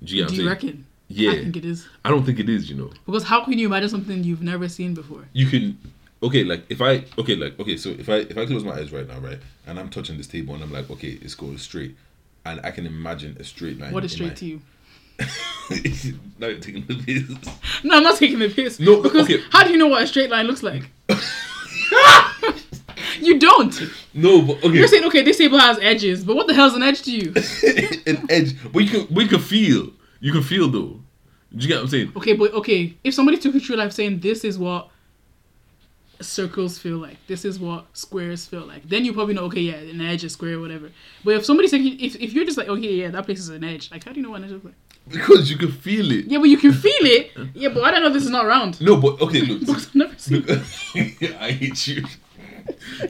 Do 0.04 0.14
you 0.14 0.22
what 0.22 0.30
Do 0.30 0.36
you 0.36 0.48
reckon? 0.48 0.86
Yeah, 1.08 1.30
I 1.30 1.34
think 1.36 1.56
it 1.56 1.64
is. 1.64 1.86
I 2.04 2.10
don't 2.10 2.24
think 2.24 2.38
it 2.38 2.48
is. 2.48 2.68
You 2.68 2.76
know, 2.76 2.90
Because 3.06 3.24
how 3.24 3.44
can 3.44 3.58
you 3.58 3.66
imagine 3.66 3.88
something 3.88 4.22
you've 4.24 4.42
never 4.42 4.68
seen 4.68 4.94
before? 4.94 5.24
you 5.32 5.46
can. 5.46 5.78
Okay, 6.20 6.42
like 6.42 6.64
if 6.68 6.82
I 6.82 7.04
okay, 7.16 7.36
like 7.36 7.58
okay, 7.60 7.76
so 7.76 7.90
if 7.90 8.08
I 8.08 8.16
if 8.16 8.36
I 8.36 8.44
close 8.44 8.64
my 8.64 8.72
eyes 8.72 8.92
right 8.92 9.06
now, 9.06 9.18
right, 9.20 9.38
and 9.66 9.78
I'm 9.78 9.88
touching 9.88 10.16
this 10.18 10.26
table 10.26 10.54
and 10.54 10.62
I'm 10.64 10.72
like, 10.72 10.90
okay, 10.90 11.18
it's 11.22 11.34
going 11.36 11.58
straight, 11.58 11.96
and 12.44 12.60
I 12.64 12.72
can 12.72 12.86
imagine 12.86 13.36
a 13.38 13.44
straight 13.44 13.78
line. 13.78 13.92
What 13.92 14.04
is 14.04 14.12
straight 14.12 14.30
my- 14.30 14.34
to 14.34 14.46
you? 14.46 14.60
now 16.38 16.46
you're 16.46 16.58
taking 16.60 16.84
the 16.86 16.94
piss. 17.04 17.28
No, 17.82 17.96
I'm 17.96 18.02
not 18.04 18.18
taking 18.18 18.38
the 18.38 18.48
piss. 18.48 18.78
No, 18.78 19.02
because 19.02 19.24
okay. 19.24 19.42
how 19.50 19.64
do 19.64 19.70
you 19.70 19.76
know 19.78 19.88
what 19.88 20.02
a 20.02 20.06
straight 20.06 20.30
line 20.30 20.46
looks 20.46 20.62
like? 20.62 20.90
you 23.20 23.38
don't. 23.38 23.80
No, 24.14 24.42
but 24.42 24.58
okay. 24.58 24.76
You're 24.76 24.88
saying 24.88 25.04
okay, 25.04 25.22
this 25.22 25.38
table 25.38 25.58
has 25.58 25.78
edges, 25.80 26.24
but 26.24 26.36
what 26.36 26.46
the 26.46 26.54
hell's 26.54 26.74
an 26.74 26.82
edge 26.82 27.02
to 27.02 27.10
you? 27.10 27.32
an 28.06 28.26
edge, 28.30 28.54
but 28.72 28.80
you 28.80 28.90
can, 28.90 29.14
we 29.14 29.26
can 29.26 29.40
feel. 29.40 29.90
You 30.20 30.32
can 30.32 30.42
feel 30.42 30.68
though. 30.68 31.00
Do 31.54 31.62
you 31.62 31.68
get 31.68 31.76
what 31.76 31.84
I'm 31.84 31.88
saying? 31.88 32.12
Okay, 32.16 32.34
but 32.34 32.52
okay, 32.52 32.94
if 33.04 33.14
somebody 33.14 33.38
took 33.38 33.54
you 33.54 33.60
through 33.60 33.76
life 33.76 33.92
saying 33.92 34.20
this 34.20 34.44
is 34.44 34.58
what 34.58 34.90
circles 36.20 36.78
feel 36.78 36.98
like, 36.98 37.16
this 37.26 37.44
is 37.44 37.58
what 37.58 37.86
squares 37.96 38.44
feel 38.44 38.66
like, 38.66 38.86
then 38.88 39.04
you 39.04 39.12
probably 39.12 39.34
know 39.34 39.44
okay, 39.44 39.60
yeah, 39.60 39.76
an 39.76 40.00
edge, 40.00 40.24
a 40.24 40.28
square, 40.28 40.60
whatever. 40.60 40.90
But 41.24 41.36
if 41.36 41.44
somebody's 41.44 41.70
saying 41.70 41.98
if 42.00 42.16
if 42.16 42.32
you're 42.34 42.44
just 42.44 42.58
like 42.58 42.68
okay, 42.68 42.92
yeah, 42.94 43.08
that 43.08 43.24
place 43.24 43.38
is 43.38 43.48
an 43.48 43.64
edge, 43.64 43.90
like 43.90 44.04
how 44.04 44.12
do 44.12 44.20
you 44.20 44.24
know 44.24 44.30
what 44.30 44.42
an 44.42 44.44
edge 44.44 44.50
looks 44.50 44.66
like? 44.66 44.74
Because 45.08 45.50
you 45.50 45.56
can 45.56 45.72
feel 45.72 46.10
it. 46.12 46.26
Yeah, 46.26 46.38
but 46.38 46.50
you 46.50 46.58
can 46.58 46.72
feel 46.72 46.92
it. 46.92 47.30
Yeah, 47.54 47.70
but 47.70 47.82
I 47.82 47.90
don't 47.90 48.02
know 48.02 48.10
this 48.10 48.24
is 48.24 48.30
not 48.30 48.44
round. 48.44 48.78
No, 48.80 48.96
but 49.00 49.20
okay, 49.22 49.40
look. 49.40 49.60
Because 49.60 49.86
I've 49.88 49.94
never 49.94 50.18
seen. 50.18 50.42
look 50.42 50.60
I 51.40 51.52
hate 51.52 51.86
you. 51.86 52.04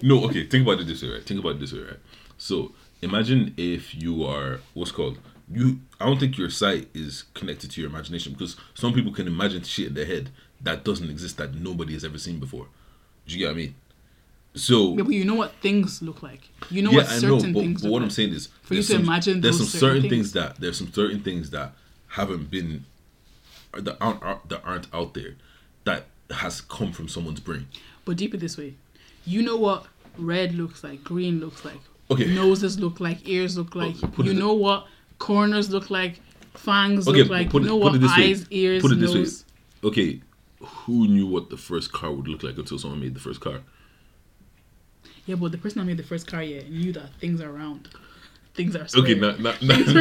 No, 0.03 0.25
okay. 0.27 0.47
Think 0.47 0.65
about 0.65 0.81
it 0.81 0.87
this 0.87 1.03
way, 1.03 1.09
right? 1.09 1.25
Think 1.25 1.41
about 1.41 1.57
it 1.57 1.61
this 1.61 1.73
way, 1.73 1.81
right? 1.81 1.99
So 2.37 2.73
imagine 3.03 3.55
if 3.57 3.95
you 3.95 4.25
are 4.25 4.61
what's 4.75 4.93
called 4.93 5.19
you. 5.53 5.81
I 6.01 6.07
don't 6.07 6.19
think 6.21 6.39
your 6.39 6.51
sight 6.51 6.89
is 6.95 7.25
connected 7.35 7.71
to 7.73 7.81
your 7.81 7.91
imagination 7.91 8.33
because 8.33 8.57
some 8.75 8.93
people 8.93 9.13
can 9.13 9.27
imagine 9.27 9.63
shit 9.63 9.89
in 9.89 9.95
their 9.95 10.05
head 10.07 10.31
that 10.61 10.85
doesn't 10.85 11.09
exist 11.11 11.37
that 11.39 11.55
nobody 11.55 11.93
has 11.95 12.05
ever 12.05 12.19
seen 12.19 12.39
before. 12.39 12.67
Do 13.27 13.33
you 13.35 13.39
get 13.41 13.47
what 13.47 13.53
I 13.53 13.57
mean? 13.57 13.75
So 14.55 14.97
Yeah, 14.97 15.03
but 15.05 15.13
you 15.13 15.25
know 15.25 15.35
what 15.35 15.53
things 15.61 16.03
look 16.03 16.23
like. 16.23 16.49
You 16.71 16.83
know 16.83 16.91
yeah, 16.91 16.99
what 16.99 17.09
I 17.11 17.15
know, 17.21 17.39
certain 17.39 17.53
but, 17.53 17.61
things. 17.61 17.83
but 17.83 17.91
what 17.93 18.03
I'm 18.03 18.11
saying 18.11 18.33
is, 18.33 18.49
For 18.63 18.75
you 18.75 18.79
there's 18.79 18.87
to 18.89 18.93
some- 18.95 19.03
imagine 19.03 19.41
there's 19.41 19.57
some 19.59 19.67
certain 19.67 19.81
certain 19.81 20.03
things. 20.03 20.11
things 20.13 20.33
that 20.33 20.57
there's 20.61 20.79
some 20.79 20.93
certain 20.93 21.23
things 21.23 21.51
that 21.51 21.73
haven't 22.09 22.51
been 22.51 22.85
uh, 23.75 23.81
that 23.83 23.97
aren't, 24.01 24.23
aren't 24.23 24.49
that 24.49 24.63
aren't 24.65 24.93
out 24.95 25.15
there 25.15 25.35
that 25.85 26.07
has 26.31 26.61
come 26.63 26.93
from 26.93 27.09
someone's 27.09 27.41
brain. 27.41 27.67
But 28.05 28.17
deeper 28.17 28.37
this 28.37 28.57
way, 28.59 28.75
you 29.27 29.43
know 29.43 29.57
what 29.57 29.87
red 30.17 30.55
looks 30.55 30.83
like, 30.83 31.05
green 31.05 31.39
looks 31.41 31.65
like, 31.65 31.81
Okay. 32.11 32.35
noses 32.35 32.79
look 32.81 32.99
like, 33.01 33.29
ears 33.29 33.57
look 33.59 33.75
like. 33.75 33.95
you 34.19 34.33
know 34.35 34.55
what 34.55 34.87
corners 35.19 35.71
look 35.71 35.91
like, 35.91 36.21
fangs 36.55 37.07
Okay, 37.09 37.19
look 37.23 37.31
like. 37.31 37.51
put 37.51 37.63
you 37.63 37.69
it- 37.69 37.71
know 37.71 37.79
put 37.79 37.85
what 37.85 37.95
it 37.97 37.99
this 38.01 38.17
way. 38.17 38.25
eyes, 38.31 38.47
ears, 38.51 38.83
Put 38.83 38.93
it 38.93 39.01
this 39.01 39.15
nose. 39.15 39.45
way. 39.83 39.89
Okay, 39.89 40.21
who 40.61 41.07
knew 41.09 41.27
what 41.27 41.51
the 41.51 41.57
first 41.57 41.93
car 41.93 42.11
would 42.13 42.27
look 42.29 42.43
like 42.43 42.59
until 42.59 42.79
someone 42.79 43.01
made 43.01 43.15
the 43.15 43.21
first 43.21 43.41
car? 43.41 43.61
Yeah, 45.27 45.37
but 45.37 45.53
the 45.53 45.59
person 45.59 45.79
that 45.81 45.85
made 45.85 45.99
the 45.99 46.03
first 46.03 46.27
car 46.27 46.43
yeah 46.43 46.63
knew 46.69 46.93
that 46.93 47.11
things 47.21 47.41
are 47.41 47.53
round, 47.53 47.89
things 48.55 48.75
are 48.75 48.81
Okay, 48.97 49.15
square. 49.15 49.17
no, 49.17 49.37
no, 49.37 49.55
no, 49.63 49.77
no, 49.77 49.93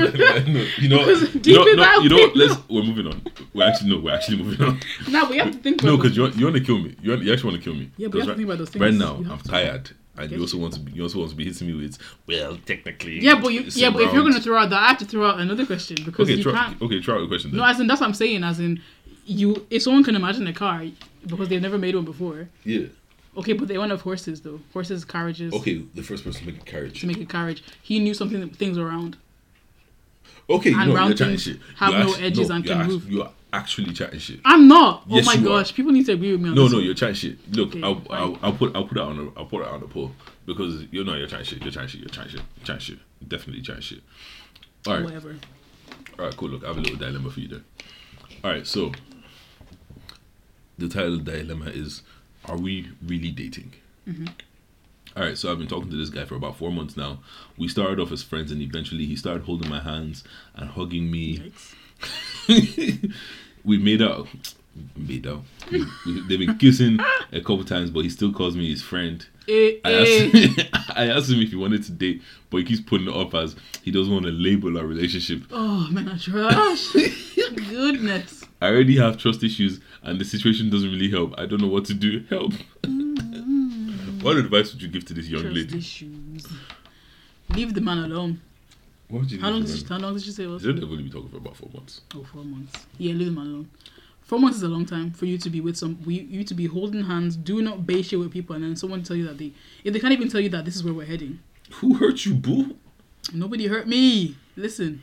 no, 0.48 0.62
you 0.80 0.88
know, 0.90 1.04
you 1.06 1.54
know, 1.54 1.74
no, 1.76 2.00
you 2.02 2.10
know, 2.10 2.32
let's 2.34 2.56
we're 2.70 2.82
moving 2.84 3.08
on. 3.08 3.22
We're 3.54 3.68
actually 3.68 3.90
no, 3.92 4.00
we're 4.00 4.16
actually 4.16 4.42
moving 4.42 4.66
on. 4.66 4.80
Now 5.10 5.30
we 5.30 5.38
have 5.38 5.52
to 5.52 5.58
think. 5.58 5.84
No, 5.84 5.98
because 5.98 6.16
you 6.16 6.24
want, 6.24 6.36
you 6.38 6.46
want 6.46 6.56
to 6.58 6.64
kill 6.64 6.80
me. 6.80 6.96
You, 7.02 7.12
want, 7.12 7.24
you 7.24 7.34
actually 7.34 7.52
want 7.52 7.64
to 7.64 7.70
kill 7.70 7.78
me. 7.80 7.92
Yeah, 7.98 8.08
but 8.08 8.16
you 8.16 8.22
have 8.22 8.30
to 8.30 8.36
think 8.36 8.48
about 8.48 8.58
those 8.60 8.76
Right 8.76 8.94
now, 8.94 9.16
I'm 9.30 9.40
tired, 9.40 9.92
and 10.18 10.32
you 10.32 10.40
also 10.42 10.58
want 10.58 10.74
to 10.74 10.80
be. 10.80 10.92
You 10.94 11.04
also 11.04 11.20
want 11.20 11.32
to 11.32 11.36
be 11.38 11.46
hitting 11.46 11.68
me 11.68 11.74
with. 11.76 11.98
Well, 12.28 12.58
technically. 12.66 13.20
Yeah, 13.20 13.40
but 13.40 13.50
you, 13.54 13.62
yeah, 13.70 13.90
but 13.90 14.02
if 14.04 14.14
you're 14.14 14.24
gonna 14.24 14.42
throw 14.42 14.58
out 14.58 14.70
that, 14.72 14.82
I 14.84 14.88
have 14.90 14.98
to 15.00 15.06
throw 15.06 15.28
out 15.28 15.40
another 15.40 15.66
question 15.66 15.98
because 16.06 16.28
Okay, 16.28 16.38
you 16.38 16.44
try, 16.44 16.54
can't. 16.54 16.82
okay, 16.82 17.00
try 17.00 17.16
out 17.16 17.22
a 17.22 17.28
question 17.28 17.52
then. 17.52 17.60
No, 17.60 17.66
as 17.66 17.80
in 17.80 17.88
that's 17.88 18.02
what 18.02 18.08
I'm 18.08 18.14
saying. 18.14 18.44
As 18.44 18.60
in, 18.60 18.82
you 19.26 19.66
if 19.70 19.82
someone 19.84 20.04
can 20.04 20.16
imagine 20.16 20.48
a 20.48 20.54
car 20.54 20.86
because 21.26 21.50
they've 21.50 21.62
never 21.62 21.78
made 21.78 21.96
one 21.96 22.06
before. 22.06 22.50
yeah. 22.64 22.88
Okay, 23.36 23.54
but 23.54 23.68
they 23.68 23.78
want 23.78 23.90
to 23.90 23.96
have 23.96 24.02
horses 24.02 24.42
though. 24.42 24.60
Horses, 24.74 25.06
carriages. 25.06 25.54
Okay, 25.54 25.84
the 25.94 26.02
first 26.02 26.24
person 26.24 26.42
to 26.46 26.52
make 26.52 26.60
a 26.62 26.66
carriage. 26.66 27.02
To 27.02 27.08
make 27.08 27.22
a 27.22 27.26
carriage, 27.26 27.64
he 27.84 28.00
knew 28.00 28.16
something 28.16 28.50
things 28.50 28.80
around. 28.80 29.16
Okay, 30.50 30.74
And 30.74 30.90
no, 30.90 30.96
round 30.96 31.18
things 31.20 31.44
shit. 31.44 31.58
have 31.76 31.94
no 31.94 32.14
edges 32.14 32.50
and 32.50 32.66
you're 32.66 32.76
can 32.76 32.88
move. 32.88 33.12
You're 33.12 33.30
actually 33.58 33.94
chatting 33.94 34.20
shit. 34.20 34.40
I'm 34.46 34.68
not. 34.68 35.04
Yes, 35.08 35.26
oh 35.28 35.32
my 35.32 35.34
you 35.42 35.48
are. 35.54 35.60
gosh, 35.60 35.74
people 35.74 35.92
need 35.92 36.06
to 36.06 36.14
agree 36.14 36.32
with 36.32 36.42
me 36.42 36.50
on 36.50 36.56
No, 36.56 36.64
this. 36.64 36.72
no, 36.72 36.78
one. 36.78 36.86
you're 36.86 36.94
chatting 36.94 37.16
shit. 37.16 37.38
Look, 37.56 37.70
Okay, 37.76 37.82
I'll. 37.84 38.02
I'll, 38.10 38.38
I'll 38.42 38.54
put, 38.54 38.76
I'll 38.76 38.86
put 38.88 38.98
it 38.98 39.02
on, 39.04 39.20
a, 39.20 39.40
I'll 39.40 39.46
put 39.46 39.62
it 39.62 39.68
on 39.68 39.80
the 39.82 39.88
poll 39.88 40.12
because 40.46 40.84
you 40.92 41.04
know 41.04 41.14
you're 41.16 41.28
chatting 41.28 41.46
shit. 41.46 41.62
You're 41.64 41.72
chatting 41.72 41.90
shit. 41.90 42.02
You're 42.02 42.10
chatting 42.10 42.32
shit. 42.32 42.42
You're 42.58 42.66
chatting 42.66 42.82
shit. 42.82 43.00
Definitely 43.28 43.62
chatting 43.64 43.82
shit. 43.82 44.02
All 44.86 44.94
right, 44.94 45.04
Whatever. 45.04 45.36
all 46.20 46.26
right, 46.26 46.38
cool. 46.38 46.50
Look, 46.50 46.64
I 46.64 46.68
have 46.68 46.78
a 46.78 46.82
little 46.82 46.98
dilemma 46.98 47.30
for 47.32 47.40
you 47.40 47.48
then. 47.50 47.64
All 48.44 48.52
right, 48.52 48.66
so 48.68 48.92
the 50.78 50.88
title 50.88 51.16
of 51.16 51.26
the 51.26 51.32
dilemma 51.32 51.66
is: 51.72 52.04
Are 52.46 52.58
we 52.58 52.90
really 53.06 53.32
dating? 53.32 53.74
Mm-hmm. 54.08 54.26
All 55.16 55.24
right, 55.24 55.36
so 55.38 55.52
I've 55.52 55.58
been 55.58 55.68
talking 55.68 55.90
to 55.90 55.96
this 55.98 56.10
guy 56.12 56.26
for 56.26 56.36
about 56.36 56.58
four 56.58 56.72
months 56.72 56.96
now. 56.96 57.20
We 57.58 57.68
started 57.68 58.00
off 58.00 58.12
as 58.12 58.22
friends, 58.22 58.52
and 58.52 58.62
eventually 58.62 59.06
he 59.08 59.16
started 59.16 59.44
holding 59.44 59.68
my 59.70 59.80
hands 59.82 60.24
and 60.56 60.70
hugging 60.70 61.10
me. 61.10 61.52
We 63.68 63.78
made 63.78 64.02
out. 64.02 64.28
Made 64.96 65.28
out. 65.28 65.44
We, 65.70 65.86
we, 66.06 66.22
they've 66.28 66.40
been 66.40 66.58
kissing 66.58 67.00
a 67.34 67.40
couple 67.42 67.66
times, 67.66 67.90
but 67.92 68.00
he 68.02 68.10
still 68.10 68.32
calls 68.32 68.56
me 68.56 68.70
his 68.70 68.82
friend. 68.82 69.26
Eh, 69.50 69.74
I 69.84 69.92
eh. 69.94 70.54
asked, 70.56 70.90
I 70.98 71.08
asked 71.08 71.30
him 71.30 71.42
if 71.42 71.50
he 71.50 71.58
wanted 71.58 71.84
to 71.84 71.92
date, 71.92 72.22
but 72.50 72.58
he 72.60 72.64
keeps 72.64 72.80
putting 72.80 73.08
it 73.10 73.14
up 73.14 73.34
as 73.36 73.58
he 73.84 73.92
doesn't 73.92 74.12
want 74.14 74.26
to 74.26 74.32
label 74.32 74.78
our 74.78 74.86
relationship. 74.86 75.44
Oh 75.52 75.90
man, 75.92 76.08
I 76.08 76.18
trash. 76.18 76.94
Goodness. 77.70 78.46
I 78.62 78.70
already 78.70 78.98
have 78.98 79.18
trust 79.18 79.44
issues, 79.44 79.82
and 80.02 80.18
the 80.20 80.26
situation 80.26 80.70
doesn't 80.70 80.90
really 80.90 81.12
help. 81.12 81.38
I 81.38 81.46
don't 81.46 81.62
know 81.62 81.68
what 81.68 81.84
to 81.86 81.94
do. 81.94 82.24
Help. 82.30 82.54
what 84.24 84.38
advice 84.38 84.72
would 84.72 84.82
you 84.82 84.88
give 84.88 85.04
to 85.06 85.14
this 85.14 85.28
young 85.28 85.42
Trust 85.42 85.56
lady? 85.56 85.78
issues. 85.78 86.48
Leave 87.50 87.74
the 87.74 87.82
man 87.82 88.00
alone. 88.00 88.42
What 89.10 89.22
would 89.22 89.32
you 89.32 89.40
How 89.40 89.50
long 89.50 89.64
did 89.64 89.78
she, 89.78 89.86
how 89.86 89.98
long 89.98 90.14
did 90.14 90.24
she 90.24 90.32
say 90.32 90.44
it 90.44 90.48
was? 90.48 90.64
They've 90.64 90.84
only 90.84 91.04
been 91.04 91.12
talking 91.12 91.30
for 91.30 91.38
about 91.38 91.56
four 91.56 91.70
months. 91.74 92.02
Oh, 92.14 92.24
four 92.24 92.44
months. 92.44 92.86
Yeah, 92.98 93.14
leave 93.14 93.28
the 93.28 93.32
man 93.32 93.48
alone. 93.48 93.70
Four 94.22 94.40
months 94.40 94.58
is 94.58 94.64
a 94.64 94.68
long 94.68 94.86
time 94.86 95.12
for 95.12 95.26
you 95.26 95.38
to 95.38 95.50
be 95.50 95.62
with 95.62 95.78
some. 95.78 95.98
You, 96.06 96.22
you 96.24 96.44
to 96.44 96.54
be 96.54 96.66
holding 96.66 97.06
hands, 97.06 97.38
do 97.38 97.62
not 97.62 97.88
base 97.88 98.08
shit 98.08 98.20
with 98.20 98.32
people, 98.32 98.56
and 98.56 98.66
then 98.66 98.76
someone 98.76 99.04
tell 99.04 99.16
you 99.16 99.26
that 99.28 99.38
they, 99.38 99.54
if 99.86 99.94
they 99.94 100.00
can't 100.00 100.12
even 100.12 100.28
tell 100.28 100.42
you 100.42 100.50
that 100.50 100.66
this 100.66 100.76
is 100.76 100.84
where 100.84 100.94
we're 100.94 101.06
heading. 101.06 101.40
Who 101.76 101.96
hurt 101.96 102.26
you, 102.26 102.34
boo? 102.34 102.76
Nobody 103.34 103.68
hurt 103.68 103.88
me. 103.88 104.36
Listen, 104.58 105.02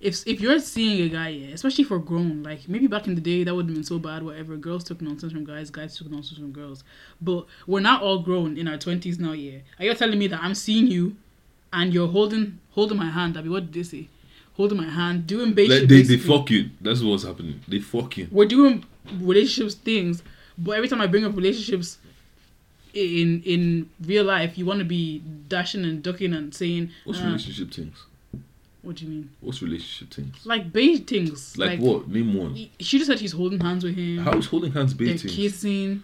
if 0.00 0.26
if 0.26 0.40
you're 0.40 0.58
seeing 0.58 1.02
a 1.02 1.08
guy, 1.10 1.28
yeah, 1.28 1.54
especially 1.54 1.84
for 1.84 1.98
grown, 1.98 2.42
like 2.42 2.66
maybe 2.68 2.86
back 2.86 3.06
in 3.06 3.14
the 3.14 3.20
day 3.20 3.44
that 3.44 3.54
would 3.54 3.66
have 3.66 3.74
been 3.74 3.84
so 3.84 3.98
bad. 3.98 4.22
Whatever, 4.22 4.56
girls 4.56 4.84
took 4.84 5.02
nonsense 5.02 5.32
from 5.32 5.44
guys, 5.44 5.68
guys 5.68 5.96
took 5.96 6.10
nonsense 6.10 6.38
from 6.38 6.52
girls. 6.52 6.84
But 7.20 7.46
we're 7.66 7.80
not 7.80 8.02
all 8.02 8.20
grown 8.20 8.56
in 8.56 8.68
our 8.68 8.78
twenties 8.78 9.18
now. 9.18 9.32
Yeah, 9.32 9.58
are 9.78 9.84
you 9.84 9.94
telling 9.94 10.18
me 10.18 10.26
that 10.28 10.42
I'm 10.42 10.54
seeing 10.54 10.86
you, 10.86 11.16
and 11.74 11.92
you're 11.92 12.08
holding 12.08 12.58
holding 12.70 12.96
my 12.98 13.10
hand? 13.10 13.36
I 13.36 13.42
mean, 13.42 13.52
what 13.52 13.64
did 13.70 13.74
they 13.74 13.82
say? 13.82 14.08
Holding 14.56 14.78
my 14.78 14.88
hand, 14.88 15.26
doing 15.26 15.52
base 15.52 15.68
Like, 15.68 15.80
they, 15.80 16.02
they 16.02 16.16
basically. 16.16 16.38
fucking. 16.38 16.70
That's 16.80 17.02
what's 17.02 17.24
happening. 17.24 17.60
They 17.68 17.80
fuck 17.80 18.16
you. 18.16 18.28
We're 18.30 18.46
doing 18.56 18.84
relationships 19.20 19.74
things, 19.74 20.22
but 20.56 20.72
every 20.76 20.88
time 20.88 21.00
I 21.00 21.06
bring 21.08 21.24
up 21.24 21.34
relationships 21.36 21.98
in 22.94 23.42
in 23.44 23.90
real 24.00 24.24
life, 24.24 24.56
you 24.56 24.64
want 24.64 24.78
to 24.78 24.84
be 24.84 25.20
dashing 25.48 25.84
and 25.84 26.02
ducking 26.02 26.32
and 26.32 26.54
saying, 26.54 26.90
What's 27.04 27.20
uh, 27.20 27.24
relationship 27.24 27.72
things? 27.72 27.96
"What 28.82 28.96
do 28.96 29.04
you 29.04 29.10
mean?" 29.10 29.30
What's 29.40 29.60
relationship 29.62 30.14
things? 30.14 30.46
Like 30.46 30.72
base 30.72 31.00
things. 31.00 31.58
Like, 31.58 31.80
what? 31.80 32.06
Name 32.08 32.34
one. 32.34 32.54
She 32.78 32.98
just 32.98 33.08
said 33.10 33.18
she's 33.18 33.32
holding 33.32 33.58
hands 33.60 33.82
with 33.82 33.96
him. 33.96 34.18
How 34.18 34.38
is 34.38 34.46
holding 34.46 34.72
hands 34.72 34.94
they're 34.94 35.08
baiting? 35.08 35.30
kissing. 35.30 36.02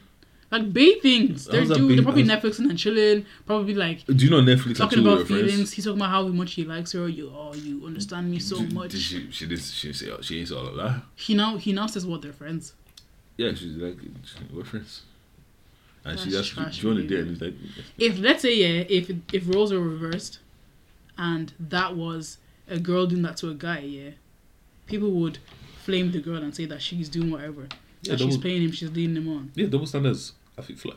Like 0.51 0.73
babe 0.73 1.01
things. 1.01 1.47
They're 1.47 1.65
doing. 1.65 1.95
They're 1.95 2.03
probably 2.03 2.25
Netflixing 2.25 2.69
and 2.69 2.77
chilling. 2.79 3.25
Probably 3.47 3.75
like 3.75 4.05
Do 4.07 4.15
you 4.15 4.31
know 4.31 4.41
Netflix 4.41 4.77
talking 4.79 4.99
about 4.99 5.19
her 5.19 5.25
friends? 5.25 5.43
feelings. 5.51 5.73
He's 5.73 5.85
talking 5.85 6.01
about 6.01 6.11
how 6.11 6.27
much 6.27 6.55
he 6.55 6.65
likes 6.65 6.91
her. 6.93 7.09
You, 7.09 7.33
oh, 7.35 7.55
you 7.55 7.85
understand 7.87 8.31
me 8.31 8.41
so 8.41 8.59
Did- 8.59 8.73
much. 8.73 8.91
Did 8.91 9.01
she, 9.01 9.31
she, 9.31 9.47
did, 9.47 9.61
she, 9.61 9.93
say, 9.93 10.11
oh, 10.11 10.21
she 10.21 10.41
ain't 10.41 10.49
say 10.49 10.55
all 10.57 10.67
of 10.67 10.75
that. 10.77 11.03
He 11.15 11.35
now 11.35 11.57
he 11.57 11.73
now 11.73 11.87
says 11.87 12.05
what 12.05 12.23
they're 12.23 12.33
friends. 12.33 12.75
Yeah, 13.37 13.51
she's 13.55 13.77
like, 13.77 13.97
we're 14.53 14.65
friends. 14.65 15.03
And 16.05 16.19
she 16.19 16.31
That's 16.31 16.51
do 16.51 16.61
you 16.61 16.95
want 16.95 17.01
to 17.01 17.07
date? 17.07 17.19
And 17.21 17.29
he's 17.31 17.41
like, 17.43 17.55
If 17.99 18.19
let's 18.19 18.43
say 18.43 18.57
yeah, 18.57 18.85
if 18.89 19.11
if 19.33 19.55
roles 19.55 19.73
were 19.73 19.79
reversed, 19.79 20.41
and 21.17 21.53
that 21.61 21.95
was 21.95 22.39
a 22.69 22.79
girl 22.81 23.07
doing 23.07 23.23
that 23.23 23.37
to 23.39 23.51
a 23.51 23.55
guy, 23.55 23.81
yeah, 23.81 24.11
people 24.87 25.11
would 25.13 25.39
flame 25.85 26.11
the 26.11 26.21
girl 26.21 26.39
and 26.43 26.55
say 26.57 26.65
that 26.65 26.83
she's 26.83 27.09
doing 27.09 27.31
whatever. 27.31 27.69
Yeah, 28.03 28.13
that 28.13 28.21
she's 28.21 28.31
double- 28.37 28.43
paying 28.43 28.63
him, 28.63 28.73
she's 28.73 28.91
leading 28.91 29.15
him 29.17 29.29
on. 29.29 29.53
yeah, 29.55 29.67
double 29.67 29.87
standards. 29.87 30.33
I 30.59 30.63
think 30.63 30.79
fly. 30.79 30.95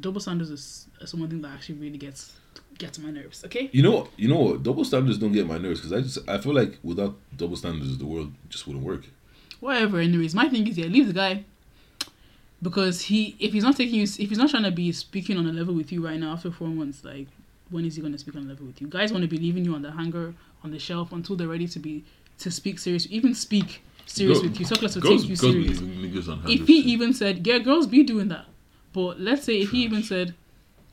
Double 0.00 0.20
standards 0.20 0.50
is, 0.50 0.86
is 1.00 1.10
something 1.10 1.40
that 1.42 1.52
actually 1.52 1.76
really 1.76 1.98
gets 1.98 2.32
gets 2.78 2.98
my 2.98 3.10
nerves. 3.10 3.44
Okay. 3.44 3.68
You 3.72 3.82
know 3.82 3.92
what? 3.92 4.08
You 4.16 4.28
know 4.28 4.38
what? 4.38 4.62
Double 4.62 4.84
standards 4.84 5.18
don't 5.18 5.32
get 5.32 5.46
my 5.46 5.58
nerves 5.58 5.80
because 5.80 5.92
I 5.92 6.00
just 6.00 6.28
I 6.28 6.38
feel 6.38 6.54
like 6.54 6.78
without 6.82 7.14
double 7.36 7.56
standards, 7.56 7.98
the 7.98 8.06
world 8.06 8.32
just 8.48 8.66
wouldn't 8.66 8.84
work. 8.84 9.04
whatever 9.60 10.00
anyways 10.00 10.34
my 10.34 10.48
thing 10.48 10.66
is 10.66 10.76
yeah 10.76 10.86
leave 10.86 11.06
the 11.06 11.12
guy 11.12 11.44
because 12.60 13.02
he 13.02 13.36
if 13.38 13.52
he's 13.52 13.62
not 13.62 13.76
taking 13.76 13.96
you 13.96 14.02
if 14.02 14.28
he's 14.28 14.38
not 14.38 14.50
trying 14.50 14.64
to 14.64 14.72
be 14.72 14.90
speaking 14.90 15.36
on 15.36 15.46
a 15.46 15.52
level 15.52 15.72
with 15.74 15.92
you 15.92 16.04
right 16.04 16.18
now 16.18 16.32
after 16.32 16.50
four 16.50 16.66
months 16.68 17.04
like 17.04 17.28
when 17.70 17.84
is 17.84 17.94
he 17.94 18.00
going 18.00 18.12
to 18.12 18.18
speak 18.18 18.34
on 18.34 18.42
a 18.44 18.48
level 18.48 18.66
with 18.66 18.80
you 18.80 18.88
guys 18.88 19.12
want 19.12 19.22
to 19.22 19.28
be 19.28 19.36
leaving 19.38 19.64
you 19.64 19.72
on 19.74 19.82
the 19.82 19.92
hanger 19.92 20.34
on 20.64 20.72
the 20.72 20.78
shelf 20.80 21.12
until 21.12 21.36
they're 21.36 21.46
ready 21.56 21.68
to 21.68 21.78
be 21.78 22.02
to 22.38 22.50
speak 22.50 22.78
serious 22.80 23.06
even 23.10 23.34
speak 23.34 23.84
serious 24.06 24.38
Girl- 24.38 24.48
with 24.48 24.60
you 24.60 24.66
so 24.66 24.76
let's 24.80 24.96
girls, 24.96 25.22
take 25.22 25.30
you 25.30 25.36
girls 25.36 25.52
serious 25.52 25.80
niggas 25.80 26.28
on 26.28 26.50
if 26.50 26.66
he 26.66 26.78
even 26.78 27.12
said 27.12 27.46
yeah 27.46 27.58
girls 27.58 27.86
be 27.86 28.02
doing 28.02 28.28
that 28.28 28.46
but 28.92 29.20
let's 29.20 29.44
say 29.44 29.60
if 29.60 29.70
he 29.70 29.82
even 29.82 30.02
said 30.02 30.34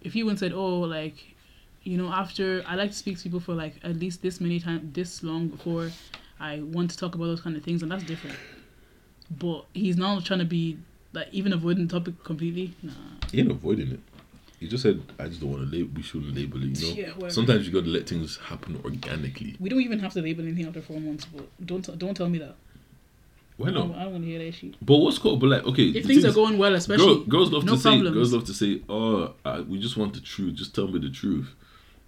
if 0.02 0.14
he 0.14 0.20
even 0.20 0.38
said 0.38 0.54
oh 0.54 0.80
like 0.80 1.36
you 1.84 1.98
know 1.98 2.08
after 2.10 2.64
i 2.68 2.76
like 2.76 2.92
to 2.92 2.98
speak 2.98 3.18
to 3.18 3.24
people 3.24 3.40
for 3.40 3.54
like 3.54 3.76
at 3.84 3.96
least 3.98 4.22
this 4.22 4.40
many 4.40 4.60
times 4.60 4.82
this 4.94 5.24
long 5.24 5.48
before 5.48 5.92
i 6.40 6.60
want 6.60 6.90
to 6.92 6.98
talk 6.98 7.16
about 7.16 7.26
those 7.26 7.42
kind 7.42 7.56
of 7.56 7.64
things 7.64 7.82
and 7.82 7.92
that's 7.92 8.04
different 8.04 8.38
but 9.32 9.66
he's 9.74 9.98
now 9.98 10.20
trying 10.20 10.40
to 10.40 10.46
be 10.46 10.78
like 11.14 11.28
even 11.32 11.54
avoiding 11.54 11.88
the 11.88 12.00
topic 12.00 12.24
completely 12.24 12.74
nah 12.84 12.92
he 13.32 13.40
ain't 13.40 13.52
avoiding 13.52 13.92
it. 13.92 14.00
He 14.60 14.68
just 14.68 14.84
said, 14.84 15.02
"I 15.18 15.28
just 15.28 15.40
don't 15.40 15.52
want 15.52 15.70
to 15.70 15.78
label. 15.78 15.90
We 15.96 16.02
shouldn't 16.02 16.36
label 16.36 16.62
it." 16.62 16.82
You 16.82 16.88
know. 16.88 16.94
Yeah, 16.94 17.08
whatever. 17.14 17.30
Sometimes 17.30 17.66
you 17.66 17.72
got 17.72 17.86
to 17.86 17.90
let 17.90 18.10
things 18.10 18.38
happen 18.38 18.78
organically. 18.84 19.56
we 19.60 19.70
don't 19.70 19.80
even 19.82 20.00
have 20.00 20.12
to 20.14 20.22
label 20.22 20.44
anything 20.44 20.66
after 20.66 20.82
four 20.82 21.00
months 21.00 21.26
but 21.26 21.46
don't 21.66 21.84
t- 21.84 21.96
don't 21.96 22.16
tell 22.16 22.28
me 22.28 22.40
that 22.40 22.56
Why 23.60 23.68
I 23.68 23.72
not? 23.72 23.88
don't, 23.90 23.96
I 23.96 24.04
don't 24.04 24.12
want 24.14 24.24
to 24.24 24.30
hear 24.30 24.40
that 24.40 24.54
shit 24.54 24.76
But 24.82 24.98
what's 24.98 25.18
cool? 25.18 25.36
But 25.36 25.48
like, 25.48 25.66
okay, 25.66 25.84
if 25.90 26.06
things 26.06 26.24
are 26.24 26.32
going 26.32 26.58
well 26.58 26.74
especially 26.76 27.06
Girl, 27.06 27.24
girls 27.26 27.52
love 27.52 27.66
no 27.66 27.74
to 27.76 27.82
say, 27.82 28.00
girls 28.02 28.32
love 28.34 28.46
to 28.46 28.54
say, 28.54 28.82
"Oh, 28.88 29.34
uh, 29.44 29.64
we 29.68 29.80
just 29.80 29.98
want 29.98 30.14
the 30.14 30.22
truth. 30.22 30.56
Just 30.56 30.74
tell 30.74 30.88
me 30.88 30.98
the 31.00 31.10
truth." 31.10 31.50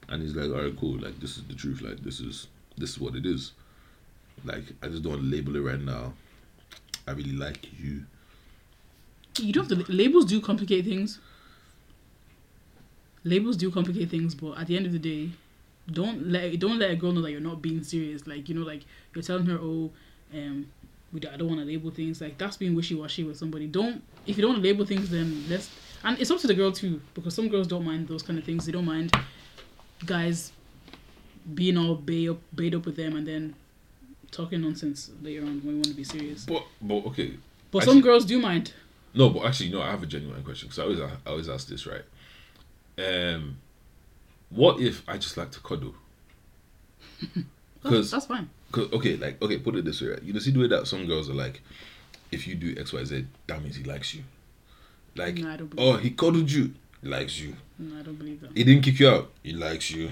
And 0.08 0.22
he's 0.22 0.34
like, 0.34 0.50
"All 0.50 0.64
right, 0.64 0.78
cool. 0.80 0.98
Like 0.98 1.20
this 1.20 1.36
is 1.38 1.44
the 1.44 1.54
truth. 1.54 1.82
Like 1.82 2.00
this 2.04 2.20
is 2.22 2.48
this 2.78 2.92
is 2.92 3.00
what 3.00 3.16
it 3.16 3.26
is. 3.26 3.52
Like 4.46 4.64
I 4.82 4.88
just 4.88 5.04
don't 5.04 5.14
want 5.14 5.24
to 5.24 5.30
label 5.30 5.56
it 5.58 5.60
right 5.60 5.80
now. 5.82 6.14
I 7.08 7.12
really 7.12 7.34
like 7.34 7.68
you. 7.80 8.06
you 9.40 9.52
don't 9.54 9.70
have 9.70 9.86
to 9.86 9.92
labels 9.92 10.26
do 10.26 10.40
complicate 10.42 10.86
things 10.86 11.20
labels 13.24 13.58
do 13.58 13.70
complicate 13.72 14.10
things 14.10 14.34
but 14.36 14.58
at 14.58 14.68
the 14.68 14.76
end 14.76 14.86
of 14.86 14.92
the 14.92 15.00
day 15.00 15.30
don't 15.92 16.28
let 16.28 16.58
don't 16.60 16.80
let 16.80 16.92
a 16.92 16.96
girl 16.96 17.12
know 17.12 17.22
that 17.22 17.32
you're 17.32 17.40
not 17.40 17.62
being 17.62 17.84
serious 17.84 18.26
like 18.28 18.50
you 18.50 18.56
know 18.56 18.66
like 18.66 18.84
you're 19.14 19.24
telling 19.24 19.46
her 19.46 19.58
oh 19.62 19.92
um 20.34 20.68
we 21.14 21.22
I 21.28 21.38
don't 21.38 21.48
want 21.48 21.60
to 21.60 21.66
label 21.66 21.92
things 21.92 22.22
like 22.22 22.38
that's 22.38 22.58
being 22.58 22.76
wishy-washy 22.76 23.24
with 23.24 23.38
somebody 23.38 23.68
don't 23.68 24.04
if 24.26 24.38
you 24.38 24.42
don't 24.42 24.52
want 24.52 24.64
to 24.64 24.70
label 24.70 24.86
things 24.86 25.10
then 25.10 25.46
let's 25.50 25.70
and 26.04 26.20
it's 26.20 26.32
up 26.32 26.40
to 26.40 26.48
the 26.48 26.54
girl 26.54 26.72
too 26.72 27.02
because 27.14 27.34
some 27.36 27.48
girls 27.50 27.68
don't 27.68 27.86
mind 27.86 28.08
those 28.08 28.24
kind 28.24 28.40
of 28.40 28.46
things 28.46 28.66
they 28.66 28.72
don't 28.72 28.86
mind 28.86 29.16
guys 30.06 30.52
being 31.54 31.78
all 31.78 31.96
bay 31.96 32.28
up 32.28 32.40
bayed 32.56 32.76
up 32.76 32.86
with 32.86 32.96
them 32.96 33.16
and 33.16 33.28
then 33.28 33.56
talking 34.32 34.62
nonsense 34.62 35.12
later 35.22 35.42
on 35.42 35.60
when 35.64 35.68
we 35.68 35.74
want 35.76 35.86
to 35.86 35.94
be 35.94 36.04
serious 36.04 36.46
But 36.46 36.64
but 36.82 37.06
okay, 37.08 37.38
but 37.72 37.80
Actually- 37.80 37.94
some 37.94 38.02
girls 38.02 38.26
do 38.26 38.40
mind 38.40 38.74
no, 39.14 39.30
but 39.30 39.46
actually, 39.46 39.70
no. 39.70 39.82
I 39.82 39.92
have 39.92 40.04
a 40.04 40.06
genuine 40.06 40.44
question 40.44 40.70
because 40.70 40.80
I 40.80 40.84
always 40.84 41.00
I 41.02 41.30
always 41.30 41.50
ask 41.50 41.68
this 41.68 41.86
right. 41.86 42.04
Um, 42.98 43.58
what 44.50 44.80
if 44.80 45.04
I 45.08 45.18
just 45.18 45.36
like 45.38 45.52
to 45.52 45.60
cuddle? 45.60 45.96
that's, 47.22 47.46
Because 47.84 48.12
that's 48.12 48.26
fine 48.26 48.50
okay, 48.78 49.16
like 49.18 49.42
okay, 49.42 49.58
put 49.58 49.76
it 49.76 49.86
this 49.86 50.02
way, 50.02 50.10
right? 50.10 50.24
You 50.24 50.34
know, 50.34 50.40
see 50.40 50.52
the 50.52 50.60
way 50.60 50.68
that 50.68 50.88
some 50.88 51.06
girls 51.08 51.30
are 51.30 51.34
like, 51.34 51.62
if 52.32 52.48
you 52.48 52.56
do 52.56 52.76
X 52.80 52.94
Y 52.94 53.04
Z, 53.04 53.26
that 53.48 53.62
means 53.64 53.76
he 53.76 53.84
likes 53.84 54.14
you. 54.14 54.24
Like, 55.16 55.36
No, 55.38 55.50
I 55.52 55.58
don't 55.58 55.68
believe 55.68 55.94
oh, 55.96 55.98
he 55.98 56.12
cuddled 56.12 56.50
you, 56.52 56.74
he 57.02 57.08
likes 57.10 57.40
you. 57.40 57.56
No, 57.78 58.00
I 58.00 58.04
don't 58.04 58.16
believe 58.16 58.42
that. 58.42 58.52
He 58.56 58.64
didn't 58.64 58.84
kick 58.84 59.00
you 59.00 59.10
out, 59.10 59.32
he 59.44 59.54
likes 59.54 59.92
you. 59.92 60.10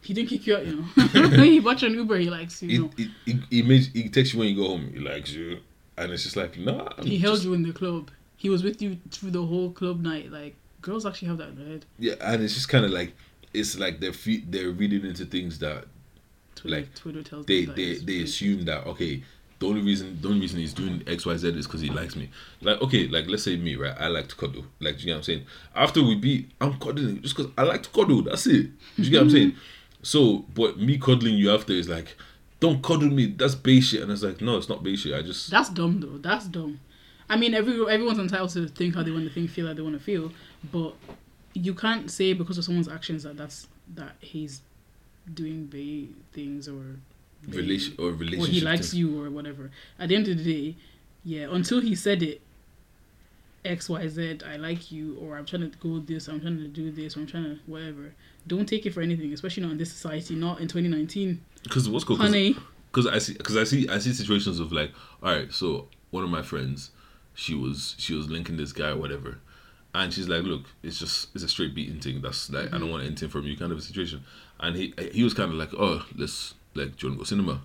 He 0.00 0.14
didn't 0.14 0.30
kick 0.30 0.46
you 0.46 0.56
out, 0.56 0.66
you 0.66 0.76
know. 0.76 1.28
he 1.44 1.60
bought 1.60 1.82
you 1.82 1.88
an 1.88 1.94
Uber, 1.94 2.16
he 2.18 2.30
likes 2.30 2.62
you. 2.62 2.68
He 2.68 2.78
know. 2.78 2.90
he, 2.96 3.10
he, 3.26 3.40
he 3.50 3.62
makes 3.62 3.86
he 3.88 4.08
takes 4.08 4.32
you 4.32 4.38
when 4.40 4.48
you 4.48 4.56
go 4.56 4.68
home, 4.68 4.90
he 4.92 4.98
likes 5.00 5.30
you, 5.32 5.60
and 5.96 6.10
it's 6.12 6.22
just 6.24 6.36
like 6.36 6.58
nah. 6.58 6.88
I'm 6.98 7.06
He 7.06 7.18
held 7.18 7.36
just- 7.36 7.44
you 7.46 7.54
in 7.54 7.62
the 7.62 7.72
club. 7.72 8.10
He 8.36 8.48
was 8.50 8.64
with 8.64 8.82
you 8.82 8.98
through 9.10 9.30
the 9.30 9.44
whole 9.46 9.70
club 9.70 10.00
night. 10.00 10.32
Like 10.32 10.56
girls 10.80 11.06
actually 11.06 11.28
have 11.28 11.38
that 11.38 11.50
in 11.50 11.56
their 11.56 11.66
head. 11.68 11.84
Yeah, 11.98 12.14
and 12.20 12.42
it's 12.42 12.54
just 12.54 12.68
kind 12.68 12.84
of 12.84 12.90
like 12.90 13.14
it's 13.54 13.78
like 13.78 14.00
they're 14.00 14.12
fe- 14.12 14.42
they're 14.48 14.70
reading 14.70 15.04
into 15.04 15.24
things 15.26 15.58
that 15.60 15.84
Twitter, 16.62 16.76
Like, 16.76 16.94
Twitter 16.94 17.22
tells 17.22 17.46
they 17.46 17.64
they 17.66 17.96
they 17.96 18.22
assume 18.22 18.64
that 18.64 18.86
okay 18.86 19.22
the 19.58 19.66
only 19.68 19.82
reason 19.82 20.18
the 20.20 20.28
only 20.28 20.40
reason 20.40 20.58
he's 20.58 20.74
doing 20.74 21.02
X 21.06 21.24
Y 21.24 21.36
Z 21.36 21.48
is 21.50 21.66
because 21.66 21.80
he 21.80 21.90
likes 21.90 22.16
me. 22.16 22.30
Like 22.62 22.80
okay, 22.82 23.06
like 23.08 23.28
let's 23.28 23.44
say 23.44 23.56
me 23.56 23.76
right, 23.76 23.94
I 23.98 24.08
like 24.08 24.28
to 24.28 24.36
cuddle. 24.36 24.64
Like 24.80 24.96
do 24.96 25.00
you 25.02 25.06
get 25.06 25.12
what 25.12 25.16
I'm 25.18 25.22
saying? 25.22 25.46
After 25.74 26.02
we 26.02 26.16
beat, 26.16 26.50
I'm 26.60 26.78
cuddling 26.78 27.22
just 27.22 27.36
because 27.36 27.52
I 27.56 27.62
like 27.62 27.82
to 27.84 27.90
cuddle. 27.90 28.22
That's 28.22 28.46
it. 28.46 28.70
Do 28.96 29.02
you 29.02 29.10
get 29.10 29.18
what 29.18 29.24
I'm 29.24 29.30
saying? 29.30 29.50
Mm-hmm. 29.52 30.02
So, 30.02 30.44
but 30.54 30.78
me 30.78 30.98
cuddling 30.98 31.36
you 31.36 31.52
after 31.54 31.72
is 31.72 31.88
like, 31.88 32.16
don't 32.58 32.82
cuddle 32.82 33.08
me. 33.08 33.26
That's 33.26 33.54
base 33.54 33.88
shit. 33.88 34.02
And 34.02 34.10
it's 34.10 34.24
like, 34.24 34.40
no, 34.40 34.56
it's 34.56 34.68
not 34.68 34.82
base 34.82 35.00
shit. 35.00 35.14
I 35.14 35.22
just 35.22 35.50
That's 35.50 35.68
dumb 35.68 36.00
though. 36.00 36.18
That's 36.18 36.46
dumb. 36.46 36.80
I 37.28 37.36
mean, 37.36 37.54
every 37.54 37.74
everyone's 37.88 38.18
entitled 38.18 38.50
to 38.50 38.66
think 38.66 38.96
how 38.96 39.04
they 39.04 39.12
want 39.12 39.28
to 39.28 39.32
think, 39.32 39.48
feel 39.48 39.68
how 39.68 39.74
they 39.74 39.82
want 39.82 39.96
to 39.96 40.02
feel, 40.02 40.32
but 40.72 40.94
you 41.54 41.74
can't 41.74 42.10
say 42.10 42.32
because 42.32 42.58
of 42.58 42.64
someone's 42.64 42.88
actions 42.88 43.22
that 43.22 43.36
that's 43.36 43.68
that 43.94 44.16
he's 44.20 44.62
doing 45.32 45.66
bay 45.66 46.08
things 46.32 46.68
or 46.68 46.96
relation 47.48 47.94
or 47.98 48.10
relationship 48.10 48.48
or 48.48 48.52
he 48.52 48.60
likes 48.60 48.90
thing. 48.90 49.00
you 49.00 49.22
or 49.22 49.30
whatever. 49.30 49.70
At 49.98 50.08
the 50.08 50.16
end 50.16 50.28
of 50.28 50.38
the 50.38 50.44
day, 50.44 50.76
yeah, 51.24 51.46
until 51.50 51.80
he 51.80 51.94
said 51.94 52.22
it, 52.22 52.40
X 53.64 53.88
Y 53.88 54.08
Z. 54.08 54.40
I 54.46 54.56
like 54.56 54.90
you, 54.90 55.16
or 55.20 55.38
I'm 55.38 55.46
trying 55.46 55.70
to 55.70 55.78
go 55.78 55.98
this. 56.00 56.28
I'm 56.28 56.40
trying 56.40 56.58
to 56.58 56.68
do 56.68 56.90
this. 56.90 57.16
Or 57.16 57.20
I'm 57.20 57.26
trying 57.26 57.44
to 57.44 57.58
whatever. 57.66 58.12
Don't 58.46 58.66
take 58.66 58.86
it 58.86 58.92
for 58.92 59.02
anything, 59.02 59.32
especially 59.32 59.62
not 59.62 59.72
in 59.72 59.78
this 59.78 59.92
society. 59.92 60.34
Not 60.34 60.60
in 60.60 60.66
2019, 60.66 61.40
Because 61.62 61.88
what's 61.88 62.04
cool? 62.04 62.16
honey. 62.16 62.56
because 62.90 63.06
I 63.06 63.18
see 63.18 63.34
because 63.34 63.56
I 63.56 63.64
see 63.64 63.88
I 63.88 63.98
see 63.98 64.12
situations 64.12 64.58
of 64.58 64.72
like 64.72 64.92
all 65.22 65.32
right 65.32 65.52
so 65.52 65.88
one 66.10 66.24
of 66.24 66.30
my 66.30 66.42
friends 66.42 66.90
she 67.34 67.54
was 67.54 67.94
she 67.98 68.14
was 68.14 68.28
linking 68.28 68.56
this 68.58 68.72
guy 68.72 68.90
or 68.90 68.96
whatever 68.96 69.38
and 69.94 70.12
she's 70.12 70.28
like 70.28 70.42
look 70.42 70.64
it's 70.82 70.98
just 70.98 71.28
it's 71.34 71.42
a 71.42 71.48
straight 71.48 71.74
beating 71.74 72.00
thing 72.00 72.20
that's 72.20 72.50
like 72.50 72.66
I 72.66 72.70
don't 72.72 72.82
mm-hmm. 72.82 72.90
want 72.90 73.04
anything 73.04 73.30
from 73.30 73.44
you 73.44 73.56
kind 73.56 73.72
of 73.72 73.78
a 73.78 73.80
situation 73.80 74.24
and 74.62 74.76
he 74.76 74.94
he 75.12 75.22
was 75.22 75.34
kind 75.34 75.50
of 75.50 75.56
like 75.58 75.70
oh 75.74 76.04
let's 76.16 76.54
like 76.74 76.96
do 76.96 77.06
you 77.06 77.12
want 77.12 77.18
to 77.18 77.18
go 77.18 77.24
cinema 77.24 77.60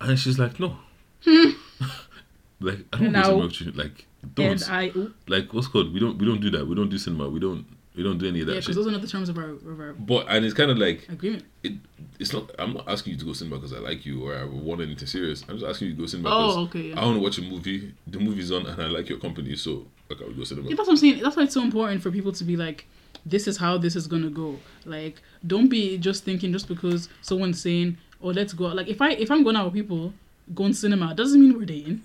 and 0.00 0.18
she's 0.18 0.38
like 0.38 0.58
no 0.58 0.76
hmm. 1.24 1.50
like 2.60 2.78
I 2.92 2.98
don't 2.98 3.12
No. 3.12 3.40
go 3.40 3.48
cinema 3.48 3.76
like 3.82 4.06
don't 4.34 4.68
I, 4.68 4.92
like 5.28 5.52
what's 5.52 5.68
called 5.68 5.92
we 5.94 6.00
don't 6.00 6.18
we 6.18 6.26
don't 6.26 6.40
do 6.40 6.50
that 6.50 6.66
we 6.66 6.74
don't 6.74 6.88
do 6.88 6.98
cinema 6.98 7.28
we 7.28 7.38
don't 7.38 7.64
we 7.94 8.02
don't 8.04 8.18
do 8.18 8.28
any 8.28 8.40
of 8.40 8.46
that 8.46 8.54
yeah, 8.54 8.60
because 8.60 8.76
those 8.76 8.86
are 8.86 8.92
not 8.92 9.00
the 9.00 9.08
terms 9.08 9.28
of 9.28 9.36
our, 9.38 9.50
of 9.50 9.80
our 9.80 9.92
but 9.92 10.26
and 10.28 10.44
it's 10.44 10.54
kind 10.54 10.70
of 10.70 10.78
like 10.78 11.08
agreement. 11.08 11.44
it 11.62 11.72
it's 12.18 12.32
not 12.32 12.50
I'm 12.58 12.74
not 12.74 12.88
asking 12.88 13.12
you 13.12 13.18
to 13.18 13.24
go 13.24 13.32
cinema 13.32 13.56
because 13.56 13.72
I 13.72 13.78
like 13.78 14.06
you 14.06 14.24
or 14.28 14.36
I 14.36 14.44
want 14.44 14.80
anything 14.80 15.06
serious. 15.06 15.44
I'm 15.48 15.58
just 15.58 15.66
asking 15.68 15.88
you 15.88 15.94
to 15.94 16.00
go 16.00 16.06
cinema 16.06 16.30
Oh, 16.32 16.62
okay, 16.64 16.80
yeah. 16.90 17.00
I 17.00 17.04
want 17.04 17.16
to 17.16 17.22
watch 17.22 17.38
a 17.38 17.42
movie. 17.42 17.92
The 18.06 18.18
movie's 18.18 18.50
on 18.52 18.66
and 18.66 18.80
I 18.80 18.86
like 18.86 19.08
your 19.08 19.18
company, 19.18 19.54
so 19.56 19.86
like 20.08 20.20
I 20.22 20.24
would 20.26 20.36
go 20.36 20.44
cinema. 20.44 20.68
Yeah, 20.68 20.76
that's 20.76 20.88
what 20.88 20.94
I'm 20.94 20.96
saying. 20.96 21.22
That's 21.22 21.36
why 21.36 21.44
it's 21.44 21.54
so 21.54 21.62
important 21.62 22.02
for 22.02 22.10
people 22.10 22.32
to 22.32 22.44
be 22.44 22.56
like, 22.56 22.86
this 23.28 23.46
is 23.46 23.56
how 23.56 23.78
this 23.78 23.94
is 23.96 24.06
gonna 24.06 24.30
go. 24.30 24.56
Like, 24.84 25.20
don't 25.46 25.68
be 25.68 25.98
just 25.98 26.24
thinking 26.24 26.52
just 26.52 26.68
because 26.68 27.08
someone's 27.22 27.60
saying, 27.60 27.96
"Oh, 28.22 28.28
let's 28.28 28.52
go." 28.52 28.66
out." 28.68 28.76
Like, 28.76 28.88
if 28.88 29.00
I 29.02 29.10
if 29.12 29.30
I'm 29.30 29.42
going 29.44 29.56
out 29.56 29.66
with 29.66 29.74
people, 29.74 30.12
going 30.54 30.72
to 30.72 30.78
cinema 30.78 31.14
doesn't 31.14 31.40
mean 31.40 31.56
we're 31.58 31.66
dating. 31.66 32.02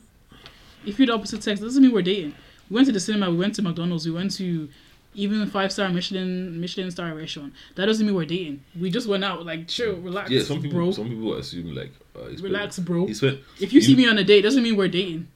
If 0.86 1.00
you're 1.00 1.08
the 1.08 1.14
opposite 1.14 1.42
sex, 1.44 1.60
doesn't 1.62 1.82
mean 1.82 1.94
we're 1.94 2.02
dating. 2.02 2.34
We 2.70 2.76
went 2.76 2.88
to 2.88 2.94
the 2.94 3.00
cinema. 3.00 3.30
We 3.32 3.38
went 3.38 3.56
to 3.56 3.62
McDonald's. 3.62 4.06
We 4.06 4.12
went 4.12 4.32
to 4.38 4.68
even 5.16 5.46
five 5.50 5.72
star 5.72 5.90
Michelin 5.90 6.60
Michelin 6.60 6.92
star 6.92 7.14
restaurant. 7.16 7.54
That 7.76 7.86
doesn't 7.86 8.06
mean 8.06 8.16
we're 8.16 8.26
dating. 8.26 8.62
We 8.80 8.90
just 8.90 9.08
went 9.08 9.24
out. 9.24 9.46
Like, 9.46 9.68
chill, 9.68 9.96
relax, 9.98 10.30
Yeah, 10.30 10.44
some 10.44 10.62
people 10.62 10.78
bro. 10.80 10.92
some 10.92 11.08
people 11.08 11.36
assume 11.36 11.74
like 11.76 11.92
uh, 12.16 12.26
spent- 12.26 12.42
Relax, 12.42 12.80
bro. 12.80 13.08
Spent, 13.14 13.40
If 13.62 13.72
you 13.74 13.82
see 13.82 13.96
me 13.96 14.08
on 14.10 14.18
a 14.18 14.24
date, 14.24 14.42
doesn't 14.42 14.62
mean 14.64 14.76
we're 14.76 14.88
dating. 14.90 15.28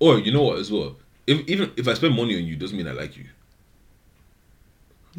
or 0.00 0.18
you 0.18 0.32
know 0.32 0.42
what 0.42 0.58
as 0.58 0.70
well. 0.72 0.96
If 1.26 1.46
even 1.48 1.70
if 1.76 1.86
I 1.88 1.94
spend 1.94 2.14
money 2.16 2.36
on 2.36 2.44
you, 2.44 2.56
doesn't 2.56 2.76
mean 2.76 2.88
I 2.88 2.92
like 2.92 3.16
you. 3.16 3.24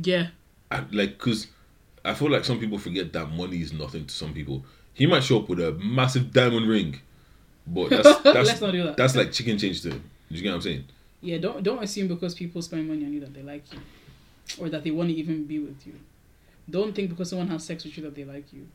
Yeah. 0.02 0.28
I, 0.72 0.84
like 0.92 1.18
because 1.18 1.48
I 2.06 2.14
feel 2.14 2.30
like 2.30 2.46
some 2.46 2.60
people 2.60 2.78
forget 2.78 3.12
that 3.14 3.28
money 3.32 3.62
is 3.62 3.74
nothing 3.74 4.06
to 4.06 4.14
some 4.14 4.34
people. 4.34 4.64
He 4.94 5.06
might 5.06 5.24
show 5.24 5.40
up 5.40 5.50
with 5.50 5.60
a 5.60 5.72
massive 5.74 6.32
diamond 6.34 6.68
ring, 6.68 7.00
but 7.66 7.90
that's 7.92 8.20
that's 8.22 8.48
Let's 8.48 8.62
not 8.62 8.72
do 8.72 8.84
that. 8.84 8.98
that's 8.98 9.16
like 9.16 9.32
chicken 9.32 9.58
change 9.58 9.82
to 9.84 9.92
him. 9.92 10.04
You 10.30 10.42
get 10.42 10.50
what 10.50 10.56
I'm 10.56 10.62
saying? 10.62 10.86
Yeah, 11.22 11.38
don't 11.38 11.64
don't 11.64 11.82
assume 11.84 12.08
because 12.08 12.36
people 12.36 12.62
spend 12.62 12.88
money 12.88 13.06
on 13.06 13.14
you 13.14 13.20
that 13.22 13.34
they 13.34 13.42
like 13.44 13.64
you, 13.74 13.80
or 14.60 14.70
that 14.70 14.84
they 14.84 14.92
want 14.92 15.10
to 15.10 15.16
even 15.16 15.46
be 15.46 15.60
with 15.60 15.86
you. 15.88 15.94
Don't 16.70 16.94
think 16.94 17.10
because 17.10 17.30
someone 17.30 17.48
has 17.48 17.64
sex 17.64 17.86
with 17.86 17.98
you 17.98 18.04
that 18.04 18.16
they 18.16 18.26
like 18.26 18.52
you. 18.52 18.68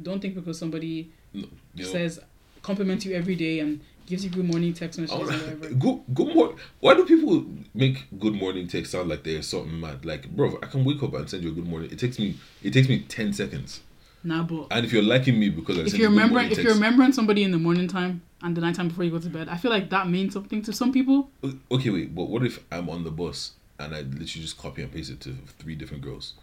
Don't 0.00 0.20
think 0.20 0.34
because 0.34 0.58
somebody 0.58 1.10
No, 1.34 1.46
says 1.76 2.20
compliments 2.62 3.04
you 3.04 3.14
every 3.14 3.34
day 3.36 3.60
and 3.60 3.80
gives 4.08 4.24
you 4.24 4.30
good 4.30 4.44
morning 4.44 4.72
text 4.72 4.98
messages 4.98 5.20
or 5.20 5.26
whatever. 5.26 5.68
good 5.74 6.00
good 6.14 6.34
morning. 6.34 6.56
Why 6.80 6.94
do 6.94 7.04
people 7.04 7.44
make 7.74 8.06
good 8.18 8.34
morning 8.34 8.66
text 8.66 8.92
sound 8.92 9.08
like 9.08 9.22
they're 9.22 9.42
something 9.42 9.78
mad? 9.78 10.04
Like, 10.04 10.28
bro, 10.30 10.58
I 10.62 10.66
can 10.66 10.84
wake 10.84 11.02
up 11.02 11.14
and 11.14 11.28
send 11.28 11.44
you 11.44 11.50
a 11.50 11.52
good 11.52 11.66
morning. 11.66 11.90
It 11.90 11.98
takes 11.98 12.18
me 12.18 12.36
it 12.62 12.72
takes 12.72 12.88
me 12.88 13.00
ten 13.00 13.32
seconds. 13.32 13.80
Nah, 14.24 14.42
but 14.42 14.66
And 14.70 14.84
if 14.84 14.92
you're 14.92 15.02
liking 15.02 15.38
me 15.38 15.48
because 15.50 15.78
I 15.78 15.82
if 15.82 15.94
you're 15.94 16.10
you 16.10 16.26
morning 16.28 16.50
if 16.50 16.58
you're 16.58 16.74
remembering 16.74 17.12
somebody 17.12 17.44
in 17.44 17.52
the 17.52 17.58
morning 17.58 17.86
time 17.86 18.22
and 18.42 18.56
the 18.56 18.60
night 18.60 18.74
time 18.74 18.88
before 18.88 19.04
you 19.04 19.10
go 19.10 19.18
to 19.18 19.28
bed, 19.28 19.48
I 19.48 19.56
feel 19.56 19.70
like 19.70 19.90
that 19.90 20.08
means 20.08 20.32
something 20.32 20.62
to 20.62 20.72
some 20.72 20.92
people. 20.92 21.30
okay, 21.70 21.90
wait, 21.90 22.14
but 22.14 22.24
what 22.24 22.44
if 22.44 22.64
I'm 22.72 22.88
on 22.88 23.04
the 23.04 23.10
bus 23.10 23.52
and 23.78 23.94
I 23.94 24.00
literally 24.00 24.26
just 24.26 24.58
copy 24.58 24.82
and 24.82 24.90
paste 24.90 25.10
it 25.10 25.20
to 25.20 25.36
three 25.58 25.74
different 25.74 26.02
girls? 26.02 26.34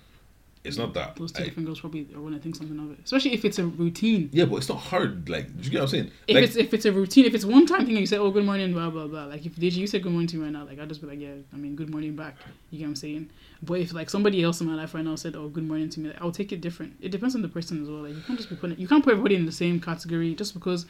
It's 0.66 0.78
not 0.78 0.94
that. 0.96 1.16
Those 1.16 1.32
two 1.32 1.44
I- 1.44 1.46
different 1.46 1.68
girls 1.68 1.80
probably 1.80 2.02
are 2.16 2.20
gonna 2.22 2.40
think 2.40 2.56
something 2.56 2.78
of 2.80 2.92
it, 2.92 3.00
especially 3.06 3.34
if 3.34 3.46
it's 3.46 3.60
a 3.60 3.66
routine. 3.66 4.30
yeah, 4.34 4.46
but 4.46 4.56
it's 4.58 4.70
not 4.70 4.80
hard. 4.80 5.30
Like, 5.30 5.48
do 5.56 5.64
you 5.64 5.70
get 5.72 5.78
what 5.78 5.84
I'm 5.84 5.88
saying? 5.90 6.12
If 6.28 6.36
like, 6.36 6.44
it's 6.44 6.56
if 6.56 6.74
it's 6.74 6.86
a 6.86 6.92
routine, 6.92 7.26
if 7.26 7.34
it's 7.36 7.46
one 7.46 7.66
time 7.66 7.82
thing 7.86 7.92
and 7.92 8.00
you 8.00 8.06
say, 8.08 8.18
"Oh, 8.18 8.32
good 8.32 8.46
morning," 8.46 8.74
blah 8.74 8.90
blah 8.90 9.08
blah. 9.08 9.26
Like 9.26 9.46
if 9.46 9.56
did 9.56 9.74
you 9.74 9.88
say 9.88 10.00
good 10.00 10.12
morning 10.12 10.28
to 10.30 10.38
me 10.38 10.44
right 10.44 10.52
now, 10.52 10.66
like 10.66 10.80
I'll 10.80 10.88
just 10.88 11.02
be 11.02 11.08
like, 11.08 11.20
"Yeah, 11.20 11.36
I 11.54 11.58
mean, 11.58 11.76
good 11.76 11.90
morning 11.90 12.16
back." 12.16 12.36
You 12.72 12.80
get 12.80 12.86
what 12.86 12.90
I'm 12.90 12.96
saying? 12.96 13.30
But 13.64 13.80
if 13.80 13.94
like 13.94 14.10
somebody 14.10 14.44
else 14.44 14.60
in 14.62 14.68
my 14.68 14.76
life 14.76 14.94
right 14.94 15.04
now 15.06 15.16
said, 15.16 15.36
"Oh, 15.36 15.48
good 15.50 15.68
morning" 15.68 15.90
to 15.90 16.00
me, 16.00 16.10
like, 16.10 16.22
I'll 16.22 16.32
take 16.32 16.52
it 16.52 16.62
different. 16.62 16.94
It 17.02 17.10
depends 17.10 17.36
on 17.36 17.42
the 17.42 17.48
person 17.50 17.82
as 17.82 17.88
well. 17.90 18.02
Like 18.02 18.16
you 18.16 18.22
can't 18.22 18.38
just 18.40 18.50
be 18.50 18.56
putting 18.56 18.80
you 18.80 18.88
can't 18.88 19.04
put 19.04 19.12
everybody 19.12 19.36
in 19.36 19.46
the 19.46 19.52
same 19.52 19.80
category 19.80 20.34
just 20.36 20.54
because 20.54 20.86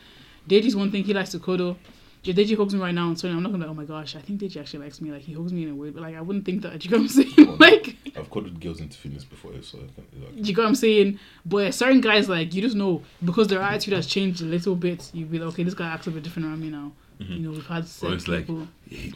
Deji's 0.48 0.76
one 0.76 0.92
thing 0.92 1.04
he 1.04 1.14
likes 1.14 1.32
to 1.32 1.40
cuddle. 1.40 1.78
If 2.28 2.36
Deji 2.36 2.58
hugs 2.58 2.74
me 2.74 2.80
right 2.82 2.94
now 2.96 3.08
and 3.10 3.20
so 3.20 3.28
I'm 3.30 3.44
not 3.44 3.52
gonna 3.52 3.60
be 3.64 3.68
like, 3.68 3.72
"Oh 3.72 3.74
my 3.76 3.86
gosh, 3.86 4.16
I 4.16 4.20
think 4.20 4.42
Deji 4.42 4.58
actually 4.60 4.80
likes 4.84 5.00
me." 5.02 5.12
Like 5.12 5.22
he 5.22 5.34
hugs 5.34 5.54
me 5.54 5.64
in 5.64 5.70
a 5.72 5.76
way, 5.76 5.90
but 5.92 6.02
like 6.02 6.16
I 6.16 6.22
wouldn't 6.22 6.46
think 6.46 6.62
that. 6.64 6.84
You 6.84 6.90
get 6.90 7.00
what 7.00 7.04
I'm 7.04 7.08
saying? 7.10 7.58
like 7.60 7.96
I've 8.18 8.30
cuddled 8.32 8.60
girls 8.60 8.80
into 8.82 8.98
fitness 8.98 9.24
before, 9.24 9.52
so 9.62 9.78
I 9.78 9.82
can, 9.94 10.22
like, 10.24 10.32
you 10.36 10.54
get 10.54 10.58
what 10.62 10.68
I'm 10.68 10.76
saying? 10.76 11.20
But 11.46 11.74
certain 11.74 12.02
guys, 12.02 12.28
like, 12.30 12.54
you 12.54 12.62
just 12.62 12.76
know 12.76 13.04
because 13.24 13.48
their 13.48 13.62
attitude 13.62 13.94
has 13.94 14.08
changed 14.08 14.42
a 14.42 14.46
little 14.46 14.76
bit, 14.76 15.12
You'd 15.14 15.30
be 15.32 15.38
like, 15.40 15.50
okay, 15.54 15.64
this 15.64 15.74
guy 15.74 15.88
acts 15.88 16.08
a 16.08 16.12
bit 16.12 16.24
different 16.24 16.48
around 16.48 16.62
me 16.62 16.70
now. 16.70 16.92
You 17.20 17.40
know, 17.40 17.52
we've 17.52 17.66
had 17.68 17.84
or 17.84 17.88
sex 17.88 18.14
it's 18.14 18.28
like 18.28 18.40
people. 18.48 18.68
he, 18.90 19.14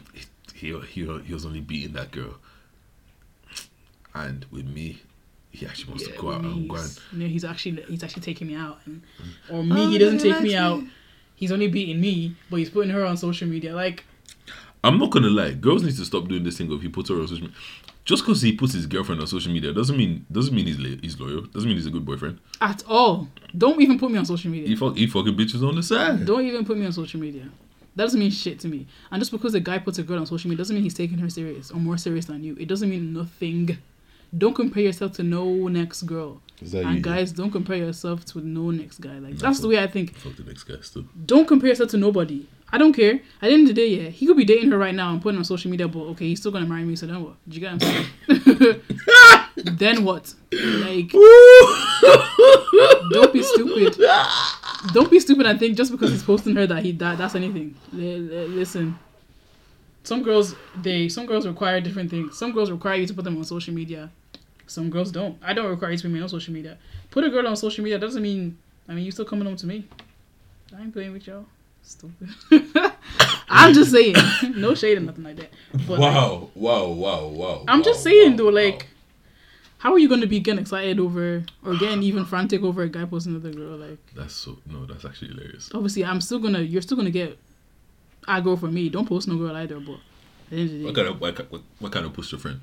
he, 0.54 0.72
he, 0.86 1.20
he 1.24 1.32
was 1.34 1.44
only 1.44 1.60
beating 1.60 1.92
that 1.94 2.10
girl, 2.12 2.34
and 4.14 4.46
with 4.50 4.66
me, 4.66 5.00
he 5.50 5.66
actually 5.66 5.90
wants 5.90 6.06
Yeah, 6.06 6.14
to 6.14 6.20
go 6.20 6.30
out 6.32 6.42
with 6.42 6.52
me, 6.52 6.60
and 6.60 6.68
go 6.70 6.76
and 6.76 6.84
he's, 6.84 7.00
you 7.12 7.18
know, 7.18 7.26
he's 7.26 7.44
actually 7.44 7.82
he's 7.88 8.02
actually 8.04 8.22
taking 8.22 8.46
me 8.48 8.54
out, 8.54 8.78
and 8.86 9.02
Mm. 9.20 9.54
or 9.54 9.64
me, 9.64 9.82
Oh, 9.86 9.90
he 9.90 9.98
doesn't 9.98 10.18
take 10.18 10.40
me 10.42 10.50
likes 10.50 10.54
out. 10.54 10.82
me. 10.82 10.88
He's 11.40 11.50
only 11.50 11.68
beating 11.68 12.00
me, 12.00 12.36
but 12.50 12.56
he's 12.58 12.68
putting 12.70 12.90
her 12.92 13.04
on 13.04 13.16
social 13.16 13.48
media. 13.48 13.74
Like, 13.74 14.04
I'm 14.84 14.98
not 14.98 15.10
gonna 15.10 15.30
lie, 15.30 15.52
girls 15.54 15.82
need 15.82 15.96
to 15.96 16.04
stop 16.04 16.28
doing 16.28 16.44
this 16.44 16.58
thing 16.58 16.70
of 16.70 16.82
he 16.82 16.88
puts 16.88 17.08
her 17.08 17.16
on 17.16 17.26
social 17.26 17.44
media. 17.44 17.56
Just 18.04 18.24
because 18.24 18.42
he 18.42 18.52
puts 18.52 18.72
his 18.74 18.86
girlfriend 18.86 19.20
on 19.20 19.26
social 19.26 19.52
media 19.52 19.72
doesn't 19.72 19.96
mean 19.96 20.26
doesn't 20.30 20.54
mean 20.54 20.66
he's 20.66 20.76
he's 21.00 21.18
loyal. 21.20 21.42
Doesn't 21.42 21.68
mean 21.68 21.76
he's 21.76 21.86
a 21.86 21.90
good 21.90 22.04
boyfriend. 22.04 22.38
at 22.60 22.82
all. 22.86 23.28
Don't 23.56 23.80
even 23.80 23.98
put 23.98 24.10
me 24.10 24.18
on 24.18 24.26
social 24.26 24.50
media. 24.50 24.68
He 24.68 24.76
fuck 24.76 24.96
he 24.96 25.06
fucking 25.06 25.34
bitches 25.36 25.66
on 25.66 25.74
the 25.76 25.82
side. 25.82 26.24
Don't 26.26 26.44
even 26.44 26.64
put 26.64 26.76
me 26.78 26.86
on 26.86 26.92
social 26.92 27.20
media. 27.20 27.48
That 27.96 28.04
doesn't 28.04 28.20
mean 28.20 28.30
shit 28.30 28.58
to 28.60 28.68
me. 28.68 28.86
And 29.10 29.20
just 29.20 29.32
because 29.32 29.54
a 29.54 29.60
guy 29.60 29.78
puts 29.78 29.98
a 29.98 30.02
girl 30.02 30.18
on 30.20 30.26
social 30.26 30.48
media 30.48 30.58
doesn't 30.58 30.74
mean 30.74 30.82
he's 30.84 30.94
taking 30.94 31.18
her 31.18 31.28
serious 31.30 31.70
or 31.70 31.78
more 31.80 31.96
serious 31.98 32.26
than 32.26 32.42
you. 32.44 32.56
It 32.60 32.68
doesn't 32.68 32.88
mean 32.88 33.12
nothing. 33.12 33.78
Don't 34.36 34.54
compare 34.54 34.82
yourself 34.84 35.12
to 35.14 35.22
no 35.22 35.68
next 35.68 36.02
girl. 36.02 36.40
And 36.60 36.96
you? 36.96 37.00
guys, 37.02 37.32
don't 37.32 37.50
compare 37.50 37.76
yourself 37.76 38.24
to 38.26 38.40
no 38.40 38.70
next 38.70 38.98
guy. 39.00 39.18
Like 39.18 39.36
that's 39.36 39.60
the 39.60 39.68
way 39.68 39.78
I 39.82 39.86
think. 39.86 40.14
Fuck 40.16 40.36
the 40.36 40.44
next 40.44 40.64
guy 40.64 40.76
still. 40.82 41.04
Don't 41.26 41.46
compare 41.48 41.70
yourself 41.70 41.90
to 41.90 41.96
nobody. 41.96 42.46
I 42.72 42.78
don't 42.78 42.92
care. 42.92 43.14
At 43.42 43.48
the 43.48 43.52
end 43.52 43.62
of 43.62 43.74
the 43.74 43.74
day, 43.74 43.88
yeah, 43.88 44.08
he 44.10 44.26
could 44.26 44.36
be 44.36 44.44
dating 44.44 44.70
her 44.70 44.78
right 44.78 44.94
now 44.94 45.10
and 45.12 45.20
putting 45.20 45.38
on 45.38 45.44
social 45.44 45.70
media, 45.70 45.88
but 45.88 46.00
okay, 46.00 46.26
he's 46.28 46.38
still 46.38 46.52
gonna 46.52 46.66
marry 46.66 46.84
me. 46.84 46.94
So 46.96 47.06
then 47.06 47.22
what? 47.24 47.34
Did 47.48 47.54
you 47.56 47.60
get 47.60 47.72
what 47.72 47.82
I'm 47.82 48.42
saying? 48.46 48.80
then 49.76 50.04
what? 50.04 50.32
Like, 50.52 51.10
don't 53.10 53.32
be 53.32 53.42
stupid. 53.42 53.96
Don't 54.92 55.10
be 55.10 55.18
stupid 55.20 55.46
and 55.46 55.58
think 55.58 55.76
just 55.76 55.90
because 55.90 56.10
he's 56.10 56.22
posting 56.22 56.54
her 56.56 56.66
that 56.66 56.84
he 56.84 56.92
that 56.92 57.18
that's 57.18 57.34
anything. 57.34 57.74
Li- 57.92 58.18
li- 58.18 58.46
Listen, 58.46 58.98
some 60.04 60.22
girls 60.22 60.54
they 60.80 61.08
some 61.08 61.26
girls 61.26 61.46
require 61.46 61.80
different 61.80 62.10
things. 62.10 62.38
Some 62.38 62.52
girls 62.52 62.70
require 62.70 62.96
you 62.96 63.06
to 63.06 63.14
put 63.14 63.24
them 63.24 63.36
on 63.36 63.44
social 63.44 63.74
media. 63.74 64.10
Some 64.70 64.88
girls 64.88 65.10
don't. 65.10 65.36
I 65.42 65.52
don't 65.52 65.68
require 65.68 65.90
you 65.90 65.96
to 65.96 66.02
put 66.04 66.12
me 66.12 66.20
on 66.20 66.28
social 66.28 66.54
media. 66.54 66.78
Put 67.10 67.24
a 67.24 67.30
girl 67.30 67.46
on 67.48 67.56
social 67.56 67.82
media 67.82 67.98
doesn't 67.98 68.22
mean 68.22 68.56
I 68.88 68.92
mean 68.94 69.04
you 69.04 69.10
still 69.10 69.24
coming 69.24 69.46
home 69.46 69.56
to 69.56 69.66
me. 69.66 69.84
I 70.76 70.80
ain't 70.82 70.92
playing 70.92 71.12
with 71.12 71.26
y'all. 71.26 71.44
Stupid. 71.82 72.28
I'm 73.48 73.74
just 73.74 73.90
saying. 73.90 74.14
no 74.54 74.74
shade 74.76 74.98
or 74.98 75.00
nothing 75.00 75.24
like 75.24 75.36
that. 75.36 75.50
But 75.88 75.98
like, 75.98 76.14
Wow, 76.14 76.50
wow, 76.54 76.86
wow, 76.88 77.26
wow. 77.26 77.64
I'm 77.66 77.78
wow, 77.80 77.84
just 77.84 78.02
saying 78.04 78.32
wow, 78.32 78.36
though, 78.36 78.44
wow. 78.46 78.52
like, 78.62 78.86
how 79.78 79.92
are 79.92 79.98
you 79.98 80.08
gonna 80.08 80.28
be 80.28 80.38
getting 80.38 80.60
excited 80.60 81.00
over 81.00 81.42
or 81.64 81.74
getting 81.76 82.02
even 82.04 82.24
frantic 82.24 82.62
over 82.62 82.82
a 82.82 82.88
guy 82.88 83.04
posting 83.06 83.34
another 83.34 83.52
girl? 83.52 83.76
Like, 83.76 83.98
That's 84.14 84.34
so 84.34 84.58
no, 84.66 84.86
that's 84.86 85.04
actually 85.04 85.28
hilarious. 85.34 85.70
obviously, 85.74 86.04
I'm 86.04 86.20
still 86.20 86.38
gonna, 86.38 86.60
you're 86.60 86.82
still 86.82 86.96
gonna 86.96 87.10
get 87.10 87.36
aggro 88.28 88.58
for 88.60 88.68
me. 88.68 88.88
Don't 88.88 89.08
post 89.08 89.26
no 89.26 89.36
girl 89.36 89.56
either, 89.56 89.80
but 89.80 89.94
at 89.94 90.50
the 90.50 90.56
end 90.56 90.70
of 90.70 90.78
the 90.78 90.84
What 90.84 90.94
kind 90.94 91.08
of 91.08 91.20
what, 91.20 91.50
what, 91.50 91.62
what 91.80 91.92
kind 91.92 92.06
of 92.06 92.12
post 92.12 92.30
your 92.30 92.38
friend? 92.38 92.60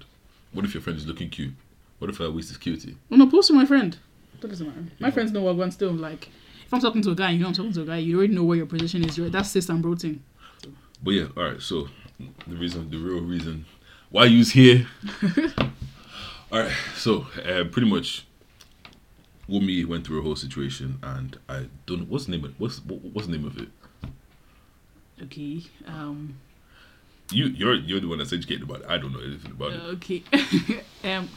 What 0.53 0.63
if 0.63 0.73
your 0.73 0.81
friend 0.81 0.97
is 0.97 1.05
looking 1.05 1.29
cute? 1.29 1.53
What 1.99 2.09
if 2.09 2.21
I 2.21 2.27
waste 2.27 2.49
his 2.49 2.57
cutie? 2.57 2.97
well, 3.09 3.17
no, 3.19 3.27
post 3.27 3.47
to 3.47 3.53
my 3.53 3.65
friend. 3.65 3.97
That 4.41 4.49
doesn't 4.49 4.67
matter. 4.67 4.85
My 4.99 5.09
friends 5.09 5.31
know 5.31 5.41
what 5.41 5.59
I'm 5.59 5.71
still 5.71 5.91
like. 5.91 6.29
If 6.65 6.73
I'm 6.73 6.79
talking 6.79 7.01
to 7.03 7.11
a 7.11 7.15
guy, 7.15 7.31
you 7.31 7.39
know 7.39 7.47
I'm 7.47 7.53
talking 7.53 7.73
to 7.73 7.81
a 7.81 7.85
guy. 7.85 7.97
You 7.97 8.17
already 8.17 8.35
know 8.35 8.43
where 8.43 8.57
your 8.57 8.65
position 8.65 9.03
is. 9.03 9.17
You're, 9.17 9.29
that's 9.29 9.49
sis 9.49 9.69
and 9.69 9.81
bro 9.81 9.95
thing. 9.95 10.23
But 11.01 11.11
yeah, 11.11 11.27
all 11.35 11.43
right. 11.43 11.61
So 11.61 11.87
the 12.47 12.55
reason, 12.55 12.89
the 12.89 12.97
real 12.97 13.21
reason 13.21 13.65
why 14.09 14.25
you's 14.25 14.51
here. 14.51 14.87
all 16.51 16.59
right. 16.59 16.71
So 16.95 17.27
uh, 17.43 17.63
pretty 17.65 17.89
much, 17.89 18.25
Wumi 19.49 19.85
went 19.85 20.05
through 20.05 20.19
a 20.19 20.23
whole 20.23 20.35
situation, 20.35 20.99
and 21.01 21.37
I 21.47 21.67
don't. 21.85 22.01
know 22.01 22.05
What's 22.05 22.25
the 22.25 22.31
name? 22.31 22.45
Of, 22.45 22.59
what's 22.59 22.83
what, 22.83 23.01
what's 23.01 23.27
the 23.27 23.37
name 23.37 23.45
of 23.45 23.57
it? 23.57 23.69
Okay. 25.23 25.63
Um. 25.85 26.37
You 27.31 27.45
you're 27.47 27.75
you're 27.75 27.99
the 27.99 28.07
one 28.07 28.19
that's 28.19 28.33
educated 28.33 28.63
about 28.63 28.81
it. 28.81 28.87
I 28.87 28.97
don't 28.97 29.13
know 29.13 29.19
anything 29.19 29.51
about 29.51 29.71
it. 29.71 29.81
Okay. 29.81 30.23
um. 31.03 31.29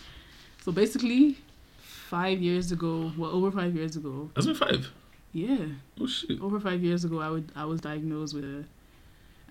So 0.70 0.74
basically, 0.74 1.36
five 1.80 2.40
years 2.40 2.70
ago, 2.70 3.10
well, 3.18 3.32
over 3.32 3.50
five 3.50 3.74
years 3.74 3.96
ago, 3.96 4.30
That's 4.34 4.46
been 4.46 4.54
five. 4.54 4.88
yeah, 5.32 5.66
Oh 6.00 6.06
shit. 6.06 6.40
over 6.40 6.60
five 6.60 6.84
years 6.84 7.04
ago, 7.04 7.18
I 7.18 7.28
would 7.28 7.50
I 7.56 7.64
was 7.64 7.80
diagnosed 7.80 8.34
with 8.36 8.44
a 8.44 8.64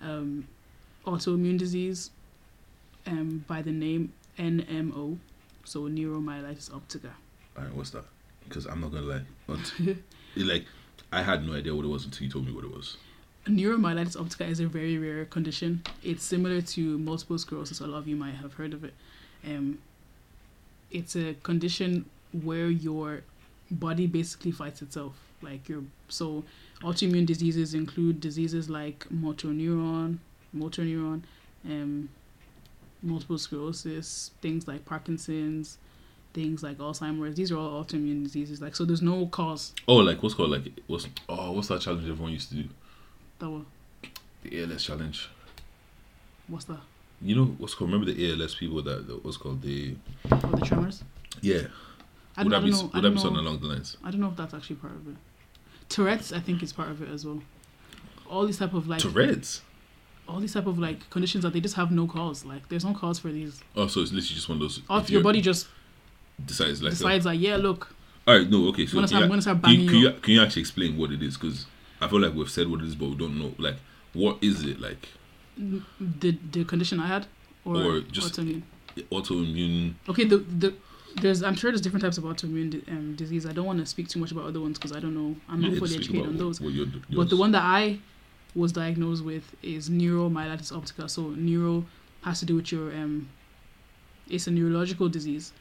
um, 0.02 0.48
autoimmune 1.06 1.58
disease, 1.58 2.10
um, 3.06 3.44
by 3.46 3.60
the 3.60 3.70
name 3.70 4.14
NMO, 4.38 5.18
so 5.64 5.80
neuromyelitis 5.90 6.70
optica. 6.70 7.10
Alright, 7.54 7.74
what's 7.74 7.90
that? 7.90 8.04
Because 8.48 8.64
I'm 8.64 8.80
not 8.80 8.90
gonna 8.90 9.04
lie, 9.04 9.24
but 9.46 9.74
like 10.36 10.64
I 11.12 11.20
had 11.22 11.46
no 11.46 11.52
idea 11.52 11.74
what 11.74 11.84
it 11.84 11.88
was 11.88 12.06
until 12.06 12.24
you 12.24 12.32
told 12.32 12.46
me 12.46 12.52
what 12.52 12.64
it 12.64 12.74
was. 12.74 12.96
Neuromyelitis 13.46 14.16
optica 14.16 14.48
is 14.48 14.58
a 14.60 14.66
very 14.66 14.96
rare 14.96 15.26
condition. 15.26 15.82
It's 16.02 16.24
similar 16.24 16.62
to 16.62 16.96
multiple 16.96 17.36
sclerosis. 17.36 17.80
A 17.80 17.86
lot 17.86 17.98
of 17.98 18.08
you 18.08 18.16
might 18.16 18.36
have 18.36 18.54
heard 18.54 18.72
of 18.72 18.84
it. 18.84 18.94
Um, 19.46 19.80
it's 20.90 21.16
a 21.16 21.34
condition 21.42 22.04
where 22.42 22.68
your 22.68 23.22
body 23.70 24.06
basically 24.06 24.50
fights 24.52 24.82
itself. 24.82 25.14
Like 25.42 25.68
your 25.68 25.82
so 26.08 26.44
autoimmune 26.82 27.26
diseases 27.26 27.72
include 27.74 28.20
diseases 28.20 28.68
like 28.68 29.10
motor 29.10 29.48
neuron, 29.48 30.18
motor 30.52 30.82
neuron, 30.82 31.22
um, 31.64 32.08
multiple 33.02 33.38
sclerosis, 33.38 34.32
things 34.42 34.68
like 34.68 34.84
Parkinson's, 34.84 35.78
things 36.34 36.62
like 36.62 36.76
Alzheimer's. 36.78 37.36
These 37.36 37.52
are 37.52 37.56
all 37.56 37.82
autoimmune 37.84 38.22
diseases. 38.22 38.60
Like 38.60 38.76
so, 38.76 38.84
there's 38.84 39.00
no 39.02 39.26
cause. 39.26 39.72
Oh, 39.88 39.96
like 39.96 40.22
what's 40.22 40.34
called 40.34 40.50
like 40.50 40.72
what's 40.88 41.06
oh 41.28 41.52
what's 41.52 41.68
that 41.68 41.80
challenge 41.80 42.08
everyone 42.08 42.32
used 42.32 42.50
to 42.50 42.56
do? 42.56 42.68
That 43.38 43.48
was, 43.48 43.64
The 44.42 44.62
ALS 44.62 44.84
challenge. 44.84 45.30
what's 46.48 46.66
that? 46.66 46.80
You 47.22 47.36
know 47.36 47.44
what's 47.58 47.74
called? 47.74 47.90
Remember 47.92 48.10
the 48.12 48.32
ALS 48.32 48.54
people 48.54 48.82
that, 48.82 49.06
that 49.06 49.24
what's 49.24 49.36
called 49.36 49.62
the 49.62 49.94
Oh, 50.30 50.36
the 50.36 50.64
tremors. 50.64 51.04
yeah. 51.42 51.62
I 52.36 52.42
would 52.44 52.50
don't, 52.50 52.62
that 52.62 52.64
be 52.64 52.70
know. 52.70 52.90
Would 52.94 53.02
that 53.02 53.10
be 53.10 53.18
something 53.18 53.44
along 53.44 53.60
the 53.60 53.66
lines? 53.66 53.96
I 54.02 54.10
don't 54.10 54.20
know 54.20 54.28
if 54.28 54.36
that's 54.36 54.54
actually 54.54 54.76
part 54.76 54.94
of 54.94 55.08
it. 55.08 55.16
Tourette's, 55.88 56.32
I 56.32 56.40
think, 56.40 56.62
is 56.62 56.72
part 56.72 56.88
of 56.90 57.02
it 57.02 57.08
as 57.08 57.26
well. 57.26 57.42
All 58.28 58.46
these 58.46 58.58
type 58.58 58.72
of 58.72 58.86
like 58.86 59.00
Tourette's. 59.00 59.60
all 60.28 60.38
these 60.40 60.54
type 60.54 60.66
of 60.66 60.78
like 60.78 61.10
conditions 61.10 61.42
that 61.42 61.52
they 61.52 61.60
just 61.60 61.74
have 61.74 61.90
no 61.90 62.06
cause. 62.06 62.44
Like 62.44 62.68
there's 62.68 62.84
no 62.84 62.94
cause 62.94 63.18
for 63.18 63.28
these. 63.28 63.60
Oh, 63.76 63.88
so 63.88 64.00
it's 64.00 64.12
literally 64.12 64.34
just 64.36 64.48
one 64.48 64.56
of 64.56 64.60
those. 64.62 64.80
Oh, 64.88 64.98
if 64.98 65.10
your 65.10 65.22
body 65.22 65.40
just 65.40 65.66
decides 66.44 66.82
like. 66.82 66.92
decides 66.92 67.26
like, 67.26 67.40
yeah, 67.40 67.56
look, 67.56 67.94
all 68.26 68.38
right, 68.38 68.48
no, 68.48 68.68
okay. 68.68 68.86
So 68.86 68.98
I'm 68.98 69.06
gonna 69.06 69.08
can, 69.08 69.08
start- 69.08 69.20
you, 69.20 69.24
I'm 69.24 69.28
gonna 69.30 69.42
start 69.42 69.62
can, 69.62 69.72
you, 69.72 69.86
can, 69.88 69.98
you 69.98 70.08
you, 70.08 70.12
can 70.20 70.34
you 70.34 70.42
actually 70.42 70.60
explain 70.62 70.96
what 70.96 71.10
it 71.10 71.22
is? 71.22 71.36
Because 71.36 71.66
I 72.00 72.08
feel 72.08 72.20
like 72.20 72.32
we've 72.34 72.48
said 72.50 72.68
what 72.68 72.80
it 72.80 72.86
is, 72.86 72.94
but 72.94 73.08
we 73.08 73.16
don't 73.16 73.38
know. 73.38 73.52
Like, 73.58 73.76
what 74.12 74.38
is 74.40 74.62
it? 74.64 74.80
Like 74.80 75.08
the 76.00 76.30
the 76.52 76.64
condition 76.64 77.00
I 77.00 77.06
had, 77.06 77.26
or, 77.64 77.76
Or 77.76 78.00
just- 78.00 78.34
autoimmune. 78.34 78.62
autoimmune. 79.12 79.94
Okay, 80.08 80.24
the 80.24 80.38
the 80.38 80.74
there's 81.20 81.42
I'm 81.42 81.54
sure 81.56 81.70
there's 81.70 81.80
different 81.80 82.04
types 82.04 82.18
of 82.18 82.24
autoimmune 82.24 82.88
um, 82.88 83.14
disease. 83.16 83.44
I 83.46 83.52
don't 83.52 83.66
want 83.66 83.78
to 83.80 83.86
speak 83.86 84.08
too 84.08 84.20
much 84.20 84.30
about 84.32 84.44
other 84.46 84.60
ones 84.60 84.78
because 84.78 84.92
I 84.96 85.00
don't 85.00 85.14
know. 85.14 85.36
I'm 85.48 85.60
not 85.60 85.74
fully 85.78 85.96
educated 85.96 86.26
on 86.28 86.36
those. 86.36 86.60
What, 86.60 86.72
what 86.74 86.88
But 87.10 87.30
the 87.30 87.36
one 87.36 87.52
that 87.52 87.62
I 87.62 87.98
was 88.54 88.72
diagnosed 88.72 89.24
with 89.24 89.54
is 89.62 89.88
neuromyelitis 89.88 90.72
optica. 90.72 91.08
So 91.10 91.22
neuro 91.30 91.84
has 92.22 92.40
to 92.40 92.46
do 92.46 92.56
with 92.56 92.70
your 92.72 92.90
um 92.92 93.28
it's 94.28 94.46
a 94.46 94.50
neurological 94.50 95.08
disease. 95.08 95.52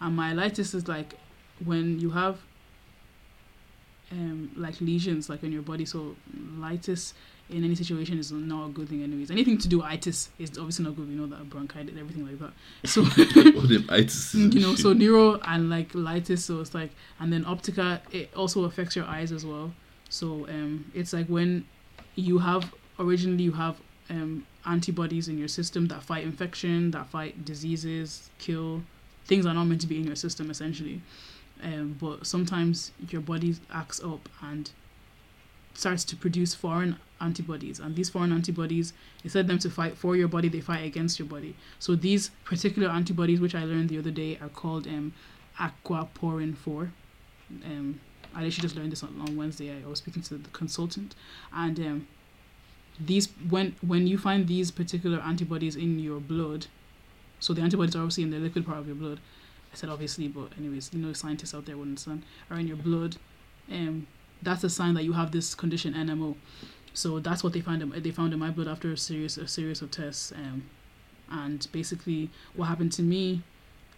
And 0.00 0.16
myelitis 0.18 0.74
is 0.74 0.86
like 0.88 1.14
when 1.64 1.98
you 1.98 2.10
have 2.10 2.38
um 4.12 4.50
like 4.56 4.80
lesions 4.80 5.28
like 5.28 5.42
in 5.42 5.52
your 5.52 5.62
body. 5.62 5.84
So 5.84 6.16
litis 6.58 7.12
in 7.50 7.64
any 7.64 7.74
situation 7.74 8.18
is 8.18 8.30
not 8.30 8.66
a 8.66 8.68
good 8.70 8.88
thing 8.88 9.02
anyways. 9.02 9.30
Anything 9.30 9.58
to 9.58 9.68
do 9.68 9.78
with 9.78 9.86
itis 9.86 10.30
is 10.38 10.58
obviously 10.58 10.84
not 10.84 10.96
good. 10.96 11.08
We 11.08 11.14
know 11.14 11.26
that 11.26 11.48
bronchitis, 11.48 11.94
everything 11.98 12.26
like 12.26 12.38
that. 12.38 12.52
So 12.88 13.02
itis 13.94 14.34
you 14.34 14.60
know, 14.60 14.74
so 14.74 14.92
neuro 14.92 15.40
and 15.44 15.70
like 15.70 15.92
litis, 15.92 16.40
so 16.40 16.60
it's 16.60 16.74
like, 16.74 16.90
and 17.20 17.32
then 17.32 17.44
optica, 17.44 18.00
it 18.12 18.30
also 18.34 18.64
affects 18.64 18.96
your 18.96 19.06
eyes 19.06 19.32
as 19.32 19.44
well. 19.46 19.72
So 20.10 20.46
um, 20.48 20.90
it's 20.94 21.12
like 21.12 21.26
when 21.26 21.66
you 22.14 22.38
have 22.38 22.72
originally 22.98 23.44
you 23.44 23.52
have 23.52 23.76
um 24.10 24.46
antibodies 24.66 25.28
in 25.28 25.38
your 25.38 25.48
system 25.48 25.88
that 25.88 26.02
fight 26.02 26.24
infection, 26.24 26.90
that 26.90 27.08
fight 27.08 27.44
diseases, 27.44 28.30
kill 28.38 28.82
things 29.26 29.44
that 29.44 29.50
are 29.50 29.54
not 29.54 29.64
meant 29.64 29.80
to 29.80 29.86
be 29.86 29.98
in 29.98 30.04
your 30.04 30.16
system 30.16 30.50
essentially. 30.50 31.00
Um, 31.62 31.96
but 32.00 32.26
sometimes 32.26 32.92
your 33.10 33.20
body 33.20 33.56
acts 33.72 34.00
up 34.02 34.28
and 34.42 34.70
starts 35.74 36.04
to 36.04 36.16
produce 36.16 36.54
foreign 36.54 36.96
antibodies, 37.20 37.80
and 37.80 37.96
these 37.96 38.08
foreign 38.10 38.32
antibodies 38.32 38.92
instead 39.24 39.40
of 39.40 39.46
them 39.48 39.58
to 39.58 39.70
fight 39.70 39.96
for 39.96 40.16
your 40.16 40.28
body, 40.28 40.48
they 40.48 40.60
fight 40.60 40.84
against 40.84 41.18
your 41.18 41.28
body. 41.28 41.54
So 41.78 41.94
these 41.94 42.30
particular 42.44 42.88
antibodies, 42.88 43.40
which 43.40 43.54
I 43.54 43.64
learned 43.64 43.88
the 43.88 43.98
other 43.98 44.10
day, 44.10 44.38
are 44.40 44.48
called 44.48 44.86
um, 44.86 45.12
aquaporin 45.58 46.56
four. 46.56 46.92
Um, 47.64 48.00
I 48.34 48.44
actually 48.44 48.62
just 48.62 48.76
learned 48.76 48.92
this 48.92 49.02
on, 49.02 49.20
on 49.20 49.36
Wednesday. 49.36 49.72
I 49.72 49.88
was 49.88 49.98
speaking 49.98 50.22
to 50.22 50.34
the 50.34 50.50
consultant, 50.50 51.14
and 51.52 51.78
um, 51.80 52.08
these 53.00 53.28
when 53.48 53.74
when 53.80 54.06
you 54.06 54.18
find 54.18 54.46
these 54.46 54.70
particular 54.70 55.18
antibodies 55.20 55.76
in 55.76 55.98
your 55.98 56.20
blood, 56.20 56.66
so 57.40 57.52
the 57.52 57.62
antibodies 57.62 57.96
are 57.96 58.00
obviously 58.00 58.24
in 58.24 58.30
the 58.30 58.38
liquid 58.38 58.66
part 58.66 58.78
of 58.78 58.86
your 58.86 58.96
blood. 58.96 59.20
I 59.72 59.76
said 59.76 59.90
obviously, 59.90 60.28
but 60.28 60.50
anyways, 60.58 60.90
you 60.92 61.00
know, 61.00 61.12
scientists 61.12 61.54
out 61.54 61.66
there 61.66 61.76
wouldn't 61.76 62.06
understand. 62.06 62.22
Are 62.50 62.58
in 62.58 62.66
your 62.66 62.76
blood, 62.76 63.16
um, 63.70 64.06
that's 64.42 64.64
a 64.64 64.70
sign 64.70 64.94
that 64.94 65.04
you 65.04 65.12
have 65.12 65.32
this 65.32 65.54
condition 65.54 65.94
NMO. 65.94 66.36
So 66.94 67.18
that's 67.20 67.44
what 67.44 67.52
they 67.52 67.60
found. 67.60 67.82
In, 67.82 68.02
they 68.02 68.10
found 68.10 68.32
in 68.32 68.38
my 68.38 68.50
blood 68.50 68.68
after 68.68 68.92
a 68.92 68.96
series 68.96 69.38
a 69.38 69.46
series 69.46 69.82
of 69.82 69.90
tests. 69.90 70.32
Um, 70.32 70.64
and 71.30 71.66
basically, 71.72 72.30
what 72.54 72.66
happened 72.66 72.92
to 72.92 73.02
me 73.02 73.42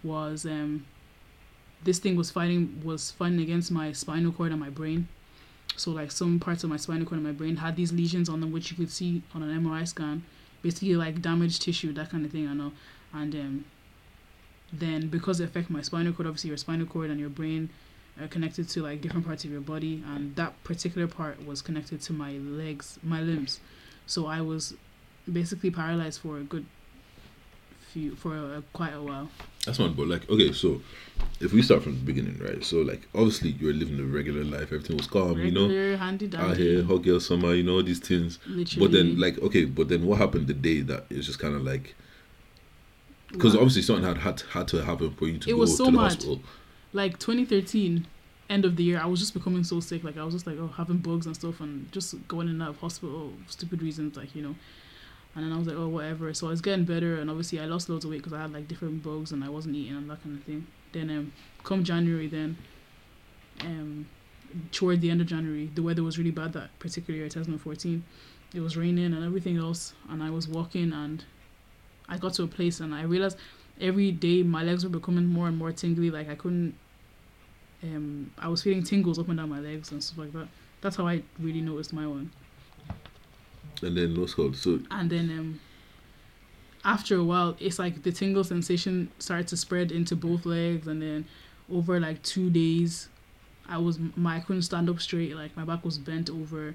was 0.02 0.44
um, 0.44 0.86
this 1.84 1.98
thing 1.98 2.16
was 2.16 2.30
fighting 2.30 2.80
was 2.84 3.12
fighting 3.12 3.40
against 3.40 3.70
my 3.70 3.92
spinal 3.92 4.32
cord 4.32 4.50
and 4.50 4.60
my 4.60 4.70
brain. 4.70 5.08
So 5.76 5.92
like 5.92 6.10
some 6.10 6.40
parts 6.40 6.64
of 6.64 6.70
my 6.70 6.76
spinal 6.76 7.06
cord 7.06 7.18
and 7.18 7.26
my 7.26 7.32
brain 7.32 7.56
had 7.56 7.76
these 7.76 7.92
lesions 7.92 8.28
on 8.28 8.40
them, 8.40 8.52
which 8.52 8.70
you 8.70 8.76
could 8.76 8.90
see 8.90 9.22
on 9.34 9.42
an 9.42 9.64
MRI 9.64 9.86
scan. 9.86 10.24
Basically, 10.62 10.94
like 10.94 11.22
damaged 11.22 11.62
tissue, 11.62 11.92
that 11.94 12.10
kind 12.10 12.26
of 12.26 12.32
thing. 12.32 12.48
I 12.48 12.54
know, 12.54 12.72
and 13.14 13.34
um, 13.34 13.64
then 14.72 15.08
because 15.08 15.40
it 15.40 15.44
affected 15.44 15.72
my 15.72 15.82
spinal 15.82 16.12
cord, 16.12 16.26
obviously 16.26 16.48
your 16.48 16.56
spinal 16.56 16.86
cord 16.86 17.10
and 17.10 17.18
your 17.18 17.28
brain 17.28 17.70
are 18.20 18.28
connected 18.28 18.68
to 18.68 18.82
like 18.82 19.00
different 19.00 19.26
parts 19.26 19.44
of 19.44 19.50
your 19.50 19.60
body, 19.60 20.02
and 20.14 20.36
that 20.36 20.62
particular 20.64 21.06
part 21.06 21.44
was 21.46 21.62
connected 21.62 22.00
to 22.02 22.12
my 22.12 22.32
legs, 22.32 22.98
my 23.02 23.20
limbs. 23.20 23.60
So 24.06 24.26
I 24.26 24.40
was 24.40 24.74
basically 25.30 25.70
paralyzed 25.70 26.20
for 26.20 26.38
a 26.38 26.42
good 26.42 26.66
few 27.92 28.14
for 28.14 28.36
a, 28.36 28.62
quite 28.72 28.94
a 28.94 29.02
while. 29.02 29.30
That's 29.66 29.78
one, 29.78 29.94
but 29.94 30.06
like, 30.06 30.28
okay, 30.30 30.52
so 30.52 30.80
if 31.40 31.52
we 31.52 31.62
start 31.62 31.82
from 31.82 31.92
the 31.98 32.04
beginning, 32.04 32.38
right? 32.38 32.64
So 32.64 32.78
like, 32.78 33.08
obviously 33.14 33.50
you're 33.50 33.74
living 33.74 33.98
a 34.00 34.04
regular 34.04 34.44
life, 34.44 34.72
everything 34.72 34.96
was 34.96 35.06
calm, 35.06 35.38
you 35.38 35.50
know, 35.50 35.62
Regular, 35.62 35.96
handy 35.96 36.30
out 36.36 36.56
here, 36.56 36.82
hot 36.84 37.02
girl 37.02 37.20
summer, 37.20 37.54
you 37.54 37.62
know, 37.62 37.74
all 37.74 37.82
these 37.82 37.98
things. 37.98 38.38
literally. 38.46 38.86
But 38.86 38.92
then, 38.92 39.20
like, 39.20 39.38
okay, 39.38 39.64
but 39.64 39.88
then 39.88 40.06
what 40.06 40.18
happened 40.18 40.46
the 40.46 40.54
day 40.54 40.80
that 40.82 41.04
it's 41.10 41.26
just 41.26 41.38
kind 41.38 41.54
of 41.54 41.62
like, 41.62 41.94
because 43.32 43.54
Wow. 43.54 43.60
obviously 43.60 43.82
something 43.82 44.04
had, 44.04 44.18
had 44.18 44.40
had 44.52 44.68
to 44.68 44.84
happen 44.84 45.10
for 45.12 45.26
you 45.26 45.38
to 45.38 45.50
It 45.50 45.52
go 45.52 45.58
was 45.58 45.76
so 45.76 45.86
to 45.86 45.90
the 45.90 45.96
mad. 45.96 46.02
hospital. 46.04 46.40
like 46.92 47.18
2013 47.18 48.06
end 48.48 48.64
of 48.64 48.74
the 48.76 48.82
year 48.82 48.98
i 49.00 49.06
was 49.06 49.20
just 49.20 49.32
becoming 49.32 49.62
so 49.62 49.78
sick 49.78 50.02
like 50.02 50.16
i 50.18 50.24
was 50.24 50.34
just 50.34 50.44
like 50.46 50.58
oh 50.58 50.66
having 50.76 50.96
bugs 50.98 51.24
and 51.26 51.36
stuff 51.36 51.60
and 51.60 51.90
just 51.92 52.14
going 52.26 52.48
in 52.48 52.54
and 52.54 52.62
out 52.64 52.70
of 52.70 52.76
hospital 52.78 53.32
for 53.46 53.52
stupid 53.52 53.80
reasons 53.80 54.16
like 54.16 54.34
you 54.34 54.42
know 54.42 54.56
and 55.36 55.44
then 55.44 55.52
i 55.52 55.56
was 55.56 55.68
like 55.68 55.76
oh 55.76 55.86
whatever 55.86 56.34
so 56.34 56.48
i 56.48 56.50
was 56.50 56.60
getting 56.60 56.84
better 56.84 57.20
and 57.20 57.30
obviously 57.30 57.60
i 57.60 57.64
lost 57.64 57.88
loads 57.88 58.04
of 58.04 58.10
weight 58.10 58.16
because 58.16 58.32
i 58.32 58.40
had 58.42 58.52
like 58.52 58.66
different 58.66 59.00
bugs 59.04 59.30
and 59.30 59.44
i 59.44 59.48
wasn't 59.48 59.72
eating 59.74 59.96
and 59.96 60.10
that 60.10 60.20
kind 60.24 60.36
of 60.36 60.42
thing 60.44 60.66
then 60.92 61.08
um 61.10 61.32
come 61.62 61.84
january 61.84 62.26
then 62.26 62.56
um 63.60 64.06
toward 64.72 65.00
the 65.00 65.10
end 65.10 65.20
of 65.20 65.28
january 65.28 65.70
the 65.76 65.82
weather 65.82 66.02
was 66.02 66.18
really 66.18 66.32
bad 66.32 66.52
that 66.52 66.76
particular 66.80 67.16
year 67.20 67.28
2014 67.28 68.02
it 68.52 68.58
was 68.60 68.76
raining 68.76 69.12
and 69.14 69.24
everything 69.24 69.56
else 69.58 69.94
and 70.08 70.24
i 70.24 70.28
was 70.30 70.48
walking 70.48 70.92
and 70.92 71.24
i 72.10 72.16
got 72.18 72.34
to 72.34 72.42
a 72.42 72.46
place 72.46 72.80
and 72.80 72.94
i 72.94 73.02
realized 73.02 73.38
every 73.80 74.12
day 74.12 74.42
my 74.42 74.62
legs 74.62 74.84
were 74.84 74.90
becoming 74.90 75.26
more 75.26 75.48
and 75.48 75.56
more 75.56 75.72
tingly 75.72 76.10
like 76.10 76.28
i 76.28 76.34
couldn't 76.34 76.74
um 77.82 78.30
i 78.38 78.48
was 78.48 78.62
feeling 78.62 78.82
tingles 78.82 79.18
up 79.18 79.28
and 79.28 79.38
down 79.38 79.48
my 79.48 79.60
legs 79.60 79.90
and 79.92 80.02
stuff 80.02 80.18
like 80.18 80.32
that 80.32 80.48
that's 80.80 80.96
how 80.96 81.06
i 81.06 81.22
really 81.38 81.60
noticed 81.60 81.92
my 81.92 82.06
one 82.06 82.30
And 83.82 83.96
then 83.96 84.18
what's 84.20 84.34
called? 84.34 84.56
So 84.56 84.80
and 84.90 85.10
then 85.10 85.30
um 85.30 85.60
after 86.84 87.16
a 87.16 87.24
while 87.24 87.56
it's 87.60 87.78
like 87.78 88.02
the 88.02 88.12
tingle 88.12 88.44
sensation 88.44 89.10
started 89.18 89.46
to 89.48 89.56
spread 89.56 89.92
into 89.92 90.16
both 90.16 90.46
legs 90.46 90.86
and 90.86 91.02
then 91.02 91.26
over 91.70 92.00
like 92.00 92.22
two 92.22 92.50
days 92.50 93.08
i 93.68 93.76
was 93.76 93.98
my 94.16 94.36
i 94.36 94.40
couldn't 94.40 94.62
stand 94.62 94.88
up 94.88 95.00
straight 95.00 95.34
like 95.36 95.54
my 95.56 95.64
back 95.64 95.84
was 95.84 95.98
bent 95.98 96.30
over 96.30 96.74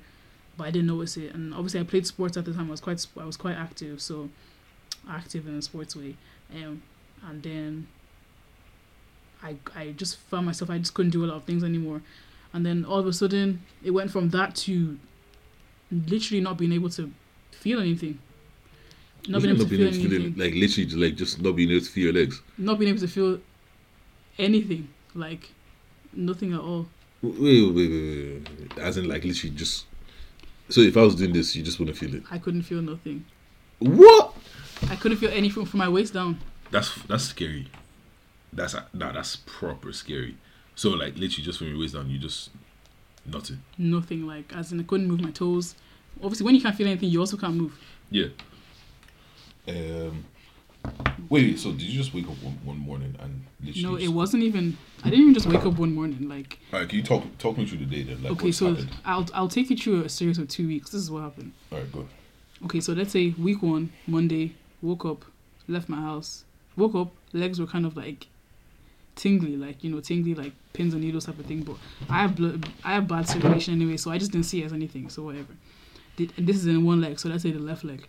but 0.57 0.65
i 0.67 0.71
didn't 0.71 0.87
notice 0.87 1.17
it 1.17 1.33
and 1.33 1.53
obviously 1.53 1.79
i 1.79 1.83
played 1.83 2.05
sports 2.05 2.37
at 2.37 2.45
the 2.45 2.53
time 2.53 2.67
i 2.67 2.71
was 2.71 2.81
quite 2.81 3.05
i 3.19 3.25
was 3.25 3.35
quite 3.37 3.55
active 3.55 3.99
so 4.01 4.29
active 5.09 5.47
in 5.47 5.55
a 5.55 5.61
sports 5.61 5.95
way 5.95 6.15
um 6.53 6.81
and 7.27 7.43
then 7.43 7.87
i 9.43 9.55
i 9.75 9.91
just 9.91 10.17
found 10.17 10.45
myself 10.45 10.69
i 10.69 10.77
just 10.77 10.93
couldn't 10.93 11.11
do 11.11 11.23
a 11.23 11.27
lot 11.27 11.37
of 11.37 11.43
things 11.43 11.63
anymore 11.63 12.01
and 12.53 12.65
then 12.65 12.85
all 12.85 12.99
of 12.99 13.07
a 13.07 13.13
sudden 13.13 13.61
it 13.83 13.91
went 13.91 14.11
from 14.11 14.29
that 14.29 14.55
to 14.55 14.97
literally 15.91 16.41
not 16.41 16.57
being 16.57 16.71
able 16.71 16.89
to 16.89 17.11
feel 17.51 17.79
anything. 17.79 18.19
Not 19.27 19.41
being 19.41 19.55
able 19.55 19.65
to 19.65 19.69
feel 19.69 19.87
anything. 19.87 20.35
like 20.35 20.53
literally, 20.53 20.85
just, 20.85 20.97
like 20.97 21.15
just 21.15 21.41
not 21.41 21.55
being 21.55 21.71
able 21.71 21.83
to 21.83 21.91
feel 21.91 22.03
your 22.05 22.13
legs. 22.13 22.41
Not 22.57 22.77
being 22.77 22.89
able 22.89 23.01
to 23.01 23.07
feel 23.07 23.39
anything. 24.37 24.87
Like 25.15 25.49
nothing 26.13 26.53
at 26.53 26.59
all. 26.59 26.87
Wait, 27.21 27.39
wait, 27.39 27.73
wait, 27.73 27.91
wait, 27.91 28.49
wait. 28.59 28.77
As 28.77 28.97
in, 28.97 29.07
like 29.07 29.23
literally, 29.23 29.55
just. 29.55 29.85
So 30.69 30.81
if 30.81 30.95
I 30.97 31.01
was 31.01 31.15
doing 31.15 31.33
this, 31.33 31.55
you 31.55 31.63
just 31.63 31.79
wouldn't 31.79 31.97
feel 31.97 32.13
it. 32.15 32.23
I 32.29 32.37
couldn't 32.37 32.63
feel 32.63 32.81
nothing. 32.81 33.25
What? 33.79 34.24
I 34.89 34.95
couldn't 34.95 35.17
feel 35.17 35.31
anything 35.31 35.65
from 35.65 35.79
my 35.79 35.89
waist 35.89 36.13
down. 36.13 36.39
That's 36.71 36.93
that's 37.03 37.25
scary. 37.25 37.67
That's 38.53 38.75
nah, 38.93 39.11
that's 39.11 39.35
proper 39.37 39.91
scary. 39.93 40.37
So 40.75 40.89
like 40.91 41.15
literally 41.15 41.43
just 41.43 41.57
from 41.59 41.67
your 41.67 41.79
waist 41.79 41.93
down, 41.93 42.09
you 42.09 42.17
just 42.17 42.49
nothing. 43.25 43.61
Nothing 43.77 44.27
like 44.27 44.53
as 44.55 44.71
in 44.71 44.79
I 44.79 44.83
couldn't 44.83 45.07
move 45.07 45.21
my 45.21 45.31
toes. 45.31 45.75
Obviously, 46.23 46.45
when 46.45 46.55
you 46.55 46.61
can't 46.61 46.75
feel 46.75 46.87
anything, 46.87 47.09
you 47.09 47.19
also 47.19 47.37
can't 47.37 47.55
move. 47.55 47.77
Yeah. 48.09 48.27
Um. 49.67 50.25
Wait. 51.29 51.59
So 51.59 51.71
did 51.71 51.81
you 51.81 51.97
just 51.97 52.13
wake 52.13 52.25
up 52.27 52.41
one, 52.43 52.57
one 52.63 52.77
morning 52.77 53.15
and 53.19 53.43
literally? 53.63 53.83
No, 53.83 53.97
just- 53.97 54.05
it 54.09 54.13
wasn't 54.13 54.43
even. 54.43 54.77
I 55.03 55.09
didn't 55.09 55.21
even 55.21 55.33
just 55.33 55.45
wake 55.47 55.65
up 55.65 55.77
one 55.77 55.93
morning. 55.93 56.29
Like, 56.29 56.59
All 56.73 56.79
right, 56.79 56.89
can 56.89 56.97
you 56.99 57.03
talk 57.03 57.23
talk 57.37 57.57
me 57.57 57.65
through 57.65 57.79
the 57.79 57.85
day 57.85 58.03
then? 58.03 58.23
Like 58.23 58.31
okay, 58.33 58.51
so 58.51 58.69
happened? 58.69 58.91
I'll 59.03 59.27
I'll 59.33 59.47
take 59.47 59.69
you 59.69 59.77
through 59.77 60.03
a 60.03 60.09
series 60.09 60.37
of 60.37 60.47
two 60.47 60.67
weeks. 60.67 60.91
This 60.91 61.01
is 61.01 61.11
what 61.11 61.23
happened. 61.23 61.53
All 61.71 61.79
right, 61.79 61.91
go. 61.91 62.07
Okay, 62.65 62.79
so 62.79 62.93
let's 62.93 63.11
say 63.11 63.33
week 63.37 63.61
one, 63.61 63.91
Monday, 64.07 64.53
woke 64.85 65.05
up, 65.05 65.25
left 65.67 65.89
my 65.89 65.99
house, 65.99 66.45
woke 66.75 66.95
up, 66.95 67.11
legs 67.33 67.59
were 67.59 67.67
kind 67.67 67.85
of 67.85 67.97
like 67.97 68.27
tingly, 69.15 69.57
like 69.57 69.83
you 69.83 69.89
know, 69.89 69.99
tingly 69.99 70.35
like 70.35 70.53
pins 70.73 70.93
and 70.93 71.03
needles 71.03 71.25
type 71.25 71.39
of 71.39 71.45
thing. 71.45 71.63
But 71.63 71.77
I 72.09 72.21
have 72.21 72.35
blood, 72.35 72.67
I 72.83 72.93
have 72.93 73.07
bad 73.07 73.27
circulation 73.27 73.73
anyway, 73.73 73.97
so 73.97 74.11
I 74.11 74.17
just 74.17 74.31
didn't 74.31 74.45
see 74.45 74.61
it 74.61 74.65
as 74.65 74.73
anything. 74.73 75.09
So 75.09 75.23
whatever. 75.23 75.53
This 76.17 76.57
is 76.57 76.67
in 76.67 76.85
one 76.85 77.01
leg, 77.01 77.19
so 77.19 77.27
let's 77.27 77.43
say 77.43 77.51
the 77.51 77.59
left 77.59 77.83
leg. 77.83 78.07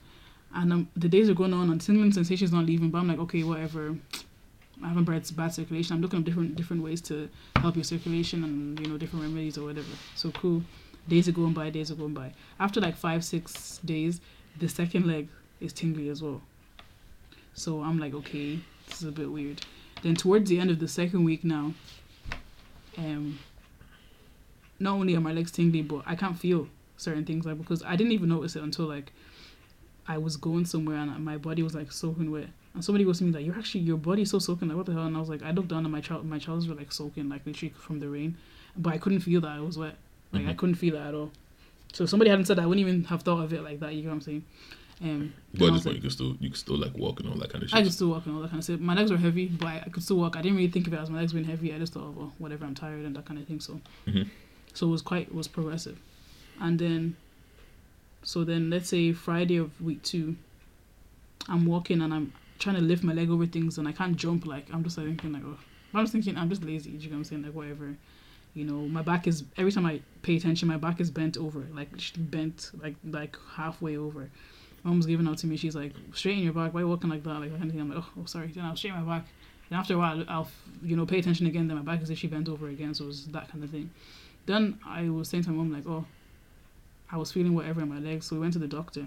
And 0.54 0.72
um, 0.72 0.88
the 0.96 1.08
days 1.08 1.28
are 1.28 1.34
going 1.34 1.52
on, 1.52 1.70
and 1.70 1.80
tingling 1.80 2.12
sensation's 2.12 2.52
not 2.52 2.64
leaving. 2.64 2.90
But 2.90 2.98
I'm 2.98 3.08
like, 3.08 3.18
okay, 3.18 3.42
whatever. 3.42 3.96
I 4.82 4.88
haven't 4.88 5.04
bad, 5.04 5.28
bad 5.34 5.54
circulation. 5.54 5.96
I'm 5.96 6.02
looking 6.02 6.18
at 6.20 6.24
different 6.24 6.54
different 6.54 6.82
ways 6.82 7.00
to 7.02 7.28
help 7.56 7.76
your 7.76 7.84
circulation 7.84 8.44
and 8.44 8.78
you 8.78 8.86
know 8.86 8.98
different 8.98 9.24
remedies 9.24 9.58
or 9.58 9.64
whatever. 9.64 9.88
So 10.14 10.30
cool. 10.32 10.62
Days 11.08 11.28
are 11.28 11.32
going 11.32 11.52
by, 11.52 11.70
days 11.70 11.90
are 11.90 11.94
going 11.94 12.14
by. 12.14 12.32
After 12.58 12.80
like 12.80 12.96
five, 12.96 13.24
six 13.24 13.78
days, 13.84 14.20
the 14.58 14.68
second 14.68 15.06
leg 15.06 15.28
is 15.60 15.72
tingly 15.72 16.08
as 16.08 16.20
well. 16.20 16.42
So 17.56 17.82
I'm 17.82 17.98
like, 17.98 18.14
okay, 18.14 18.58
this 18.86 19.02
is 19.02 19.08
a 19.08 19.12
bit 19.12 19.30
weird. 19.30 19.62
Then 20.02 20.14
towards 20.14 20.48
the 20.50 20.58
end 20.60 20.70
of 20.70 20.78
the 20.78 20.86
second 20.86 21.24
week 21.24 21.42
now, 21.42 21.72
um, 22.98 23.38
not 24.78 24.92
only 24.92 25.16
are 25.16 25.20
my 25.20 25.32
legs 25.32 25.50
tingly, 25.50 25.80
but 25.82 26.02
I 26.06 26.14
can't 26.14 26.38
feel 26.38 26.68
certain 26.98 27.24
things 27.24 27.44
like 27.46 27.58
because 27.58 27.82
I 27.82 27.96
didn't 27.96 28.12
even 28.12 28.28
notice 28.28 28.56
it 28.56 28.62
until 28.62 28.84
like 28.86 29.10
I 30.06 30.18
was 30.18 30.36
going 30.36 30.66
somewhere 30.66 30.98
and 30.98 31.24
my 31.24 31.36
body 31.38 31.62
was 31.62 31.74
like 31.74 31.90
soaking 31.90 32.30
wet. 32.30 32.48
And 32.74 32.84
somebody 32.84 33.06
was 33.06 33.18
to 33.18 33.24
me 33.24 33.32
like, 33.32 33.44
"You're 33.44 33.58
actually 33.58 33.80
your 33.80 33.96
body's 33.96 34.30
so 34.30 34.38
soaking. 34.38 34.68
Like 34.68 34.76
what 34.76 34.84
the 34.86 34.92
hell?" 34.92 35.06
And 35.06 35.16
I 35.16 35.20
was 35.20 35.30
like, 35.30 35.42
I 35.42 35.50
looked 35.50 35.68
down 35.68 35.84
and 35.84 35.92
my 35.92 36.00
child, 36.02 36.26
my 36.26 36.38
trousers 36.38 36.68
were 36.68 36.74
like 36.74 36.92
soaking, 36.92 37.30
like 37.30 37.46
literally 37.46 37.72
from 37.76 38.00
the 38.00 38.08
rain, 38.08 38.36
but 38.76 38.92
I 38.92 38.98
couldn't 38.98 39.20
feel 39.20 39.40
that 39.40 39.50
I 39.50 39.60
was 39.60 39.78
wet. 39.78 39.96
Like 40.32 40.46
I 40.46 40.52
Mhm. 40.52 40.56
couldn't 40.58 40.74
feel 40.74 40.92
that 40.94 41.06
at 41.06 41.14
all. 41.14 41.32
So 41.94 42.04
if 42.04 42.10
somebody 42.10 42.28
hadn't 42.28 42.44
said 42.44 42.58
that, 42.58 42.62
I 42.62 42.66
wouldn't 42.66 42.86
even 42.86 43.04
have 43.04 43.22
thought 43.22 43.42
of 43.42 43.52
it 43.54 43.62
like 43.62 43.80
that. 43.80 43.94
You 43.94 44.02
know 44.02 44.10
what 44.10 44.16
I'm 44.16 44.20
saying? 44.20 44.44
Um, 45.02 45.34
But 45.52 45.66
at 45.66 45.72
this 45.74 45.82
point, 45.82 45.86
like- 45.86 45.94
you 45.96 46.00
can 46.00 46.10
still 46.10 46.36
you 46.40 46.48
can 46.50 46.54
still 46.54 46.78
like 46.78 46.96
walk 46.96 47.20
and 47.20 47.28
all 47.28 47.36
that 47.36 47.50
kind 47.50 47.62
of 47.62 47.68
shit. 47.68 47.78
I 47.78 47.82
could 47.82 47.92
still 47.92 48.08
walk 48.08 48.24
and 48.26 48.34
all 48.34 48.40
that 48.42 48.48
kind 48.48 48.58
of 48.60 48.64
stuff. 48.64 48.80
My 48.80 48.94
legs 48.94 49.10
were 49.10 49.18
heavy, 49.18 49.46
but 49.46 49.66
I, 49.66 49.82
I 49.86 49.88
could 49.90 50.02
still 50.02 50.16
walk. 50.16 50.36
I 50.36 50.42
didn't 50.42 50.56
really 50.56 50.70
think 50.70 50.86
of 50.86 50.92
it 50.94 50.98
as 50.98 51.10
my 51.10 51.18
legs 51.18 51.32
being 51.34 51.44
heavy. 51.44 51.74
I 51.74 51.78
just 51.78 51.92
thought, 51.92 52.14
well, 52.14 52.32
whatever, 52.38 52.64
I'm 52.64 52.74
tired 52.74 53.04
and 53.04 53.14
that 53.14 53.26
kind 53.26 53.38
of 53.38 53.46
thing. 53.46 53.60
So, 53.60 53.80
Mhm. 54.06 54.28
so 54.72 54.86
it 54.88 54.90
was 54.90 55.02
quite 55.02 55.28
it 55.28 55.34
was 55.34 55.48
progressive. 55.48 55.98
And 56.60 56.78
then, 56.78 57.16
so 58.22 58.42
then 58.44 58.70
let's 58.70 58.88
say 58.88 59.12
Friday 59.12 59.56
of 59.58 59.78
week 59.82 60.02
two, 60.02 60.36
I'm 61.48 61.66
walking 61.66 62.00
and 62.00 62.12
I'm 62.14 62.32
trying 62.58 62.76
to 62.76 62.80
lift 62.82 63.04
my 63.04 63.12
leg 63.12 63.28
over 63.30 63.44
things 63.46 63.76
and 63.78 63.86
I 63.86 63.92
can't 63.92 64.16
jump. 64.16 64.46
Like 64.46 64.66
I'm 64.72 64.82
just 64.82 64.96
like 64.96 65.06
thinking 65.08 65.32
like, 65.32 65.42
oh, 65.44 65.58
I'm 65.92 66.04
just 66.04 66.12
thinking 66.12 66.36
I'm 66.38 66.48
just 66.48 66.64
lazy. 66.64 66.90
Do 66.92 66.96
you 67.04 67.10
know 67.10 67.16
what 67.16 67.18
I'm 67.18 67.24
saying? 67.24 67.42
Like 67.42 67.52
whatever. 67.54 67.94
You 68.54 68.64
know, 68.64 68.88
my 68.88 69.02
back 69.02 69.26
is 69.26 69.44
every 69.58 69.70
time 69.70 69.84
I 69.84 70.00
pay 70.22 70.36
attention, 70.36 70.66
my 70.68 70.78
back 70.78 70.98
is 71.00 71.10
bent 71.10 71.36
over, 71.36 71.66
like 71.74 71.90
bent, 72.16 72.70
like 72.82 72.94
like 73.04 73.36
halfway 73.54 73.98
over. 73.98 74.30
My 74.86 74.90
mom 74.90 74.98
was 74.98 75.06
giving 75.06 75.26
out 75.26 75.36
to 75.38 75.48
me. 75.48 75.56
She's 75.56 75.74
like, 75.74 75.90
straighten 76.14 76.44
your 76.44 76.52
back. 76.52 76.72
Why 76.72 76.78
you 76.78 76.86
walking 76.86 77.10
like 77.10 77.24
that? 77.24 77.40
Like 77.40 77.50
anything. 77.60 77.80
I'm 77.80 77.90
like, 77.90 77.98
oh, 77.98 78.20
oh 78.20 78.24
sorry. 78.26 78.46
Then 78.46 78.64
I'll 78.64 78.76
straighten 78.76 79.04
my 79.04 79.18
back. 79.18 79.26
And 79.68 79.76
after 79.80 79.94
a 79.94 79.98
while, 79.98 80.24
I'll 80.28 80.48
you 80.80 80.94
know 80.94 81.04
pay 81.04 81.18
attention 81.18 81.48
again. 81.48 81.66
Then 81.66 81.76
my 81.76 81.82
back 81.82 82.02
is 82.02 82.10
actually 82.12 82.28
bent 82.28 82.48
over 82.48 82.68
again. 82.68 82.94
So 82.94 83.02
it 83.02 83.08
was 83.08 83.26
that 83.26 83.50
kind 83.50 83.64
of 83.64 83.70
thing. 83.70 83.90
Then 84.46 84.78
I 84.86 85.08
was 85.08 85.28
saying 85.28 85.42
to 85.42 85.50
my 85.50 85.56
mom 85.56 85.72
like, 85.72 85.88
oh, 85.88 86.04
I 87.10 87.16
was 87.16 87.32
feeling 87.32 87.52
whatever 87.52 87.80
in 87.80 87.88
my 87.88 87.98
legs. 87.98 88.26
So 88.26 88.36
we 88.36 88.42
went 88.42 88.52
to 88.52 88.60
the 88.60 88.68
doctor, 88.68 89.06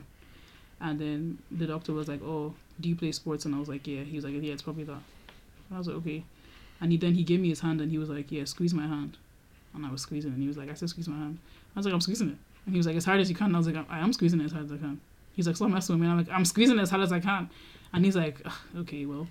and 0.81 0.99
then 0.99 1.37
the 1.49 1.65
doctor 1.65 1.93
was 1.93 2.09
like, 2.09 2.21
oh, 2.23 2.53
do 2.81 2.89
you 2.89 2.97
play 2.97 3.13
sports? 3.13 3.45
And 3.45 3.55
I 3.55 3.59
was 3.59 3.69
like, 3.69 3.87
yeah. 3.87 4.03
He 4.03 4.17
was 4.17 4.25
like, 4.25 4.33
yeah, 4.33 4.51
it's 4.51 4.61
probably 4.61 4.83
that. 4.83 4.91
And 4.91 5.75
I 5.75 5.77
was 5.77 5.87
like, 5.87 5.95
okay. 5.97 6.25
And 6.81 6.91
he 6.91 6.97
then 6.97 7.13
he 7.13 7.23
gave 7.23 7.39
me 7.39 7.47
his 7.47 7.61
hand 7.61 7.79
and 7.79 7.89
he 7.89 7.97
was 7.97 8.09
like, 8.09 8.29
yeah, 8.33 8.43
squeeze 8.43 8.73
my 8.73 8.85
hand. 8.85 9.15
And 9.73 9.85
I 9.85 9.91
was 9.93 10.01
squeezing, 10.01 10.33
and 10.33 10.41
he 10.41 10.47
was 10.49 10.57
like, 10.57 10.69
I 10.69 10.73
said, 10.73 10.89
squeeze 10.89 11.07
my 11.07 11.15
hand. 11.15 11.37
I 11.73 11.79
was 11.79 11.85
like, 11.85 11.93
I'm 11.93 12.01
squeezing 12.01 12.31
it. 12.31 12.37
And 12.65 12.75
he 12.75 12.77
was 12.77 12.85
like, 12.85 12.97
as 12.97 13.05
hard 13.05 13.21
as 13.21 13.29
you 13.29 13.35
can. 13.35 13.45
And 13.45 13.55
I 13.55 13.59
was 13.59 13.67
like, 13.67 13.77
I 13.89 13.99
am 13.99 14.11
squeezing 14.11 14.41
it 14.41 14.43
as 14.43 14.51
hard 14.51 14.65
as 14.65 14.73
I 14.73 14.77
can. 14.77 14.99
He's 15.39 15.47
like, 15.47 15.55
stop 15.55 15.69
messing 15.69 15.95
with 15.95 16.01
me. 16.01 16.07
And 16.07 16.19
I'm 16.19 16.25
like, 16.25 16.35
I'm 16.35 16.45
squeezing 16.45 16.79
as 16.79 16.89
hard 16.89 17.01
as 17.03 17.11
I 17.11 17.19
can. 17.19 17.49
And 17.93 18.03
he's 18.05 18.15
like, 18.15 18.37
okay, 18.77 19.05
well. 19.05 19.27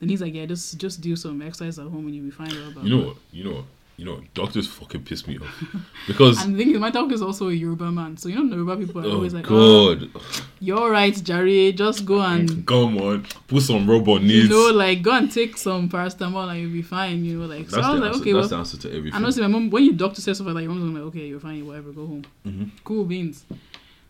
Then 0.00 0.08
he's 0.08 0.20
like, 0.20 0.34
yeah, 0.34 0.46
just 0.46 0.78
just 0.78 1.00
do 1.00 1.14
some 1.14 1.40
exercise 1.42 1.78
at 1.78 1.86
home 1.86 2.06
and 2.06 2.14
you'll 2.14 2.24
be 2.24 2.30
fine. 2.32 2.48
Blah, 2.48 2.82
You 2.82 2.90
know 2.90 3.02
blah." 3.02 3.06
what? 3.12 3.16
You 3.30 3.44
know 3.44 3.52
what? 3.58 3.64
You 3.98 4.04
know? 4.06 4.20
Doctors 4.34 4.66
fucking 4.66 5.04
piss 5.04 5.28
me 5.28 5.38
off 5.38 5.64
because 6.08 6.34
And 6.44 6.54
the 6.54 6.58
thing 6.58 6.70
is, 6.74 6.80
my 6.80 6.90
doctor 6.90 7.14
is 7.14 7.22
also 7.22 7.50
a 7.50 7.52
Yoruba 7.52 7.92
man. 7.92 8.16
So, 8.16 8.28
you 8.28 8.42
know, 8.42 8.56
Yoruba 8.56 8.76
people 8.84 9.00
are 9.02 9.06
oh 9.06 9.12
always 9.12 9.32
like, 9.32 9.46
oh, 9.48 9.94
god, 9.94 10.10
you're 10.58 10.90
right, 10.90 11.14
Jerry. 11.22 11.72
Just 11.72 12.04
go 12.04 12.20
and, 12.20 12.66
come 12.66 12.98
on, 12.98 13.24
put 13.46 13.62
some 13.62 13.88
robot 13.88 14.22
you 14.22 14.28
needs. 14.28 14.48
know, 14.48 14.72
like, 14.74 15.02
go 15.02 15.12
and 15.12 15.30
take 15.30 15.56
some 15.56 15.88
paracetamol 15.88 16.50
and 16.50 16.60
you'll 16.62 16.72
be 16.72 16.82
fine. 16.82 17.24
You 17.24 17.38
know, 17.38 17.46
like, 17.46 17.70
so 17.70 17.76
that's 17.76 17.86
I 17.86 17.92
was 17.92 18.00
like, 18.00 18.08
answer. 18.08 18.20
okay, 18.22 18.32
that's 18.32 18.42
well. 18.42 18.48
the 18.48 18.56
answer 18.56 18.76
to 18.78 18.88
everything. 18.88 19.14
And 19.14 19.24
honestly, 19.24 19.42
my 19.42 19.48
mom, 19.48 19.70
when 19.70 19.84
your 19.84 19.94
doctor 19.94 20.20
says 20.20 20.38
stuff 20.38 20.46
like 20.48 20.56
that, 20.56 20.62
your 20.62 20.72
mom's 20.72 20.94
like, 20.94 21.04
okay, 21.04 21.26
you're 21.28 21.38
fine, 21.38 21.64
whatever, 21.64 21.92
go 21.92 22.06
home. 22.06 22.24
Mhm. 22.44 22.70
Cool 22.82 23.04
beans. 23.04 23.44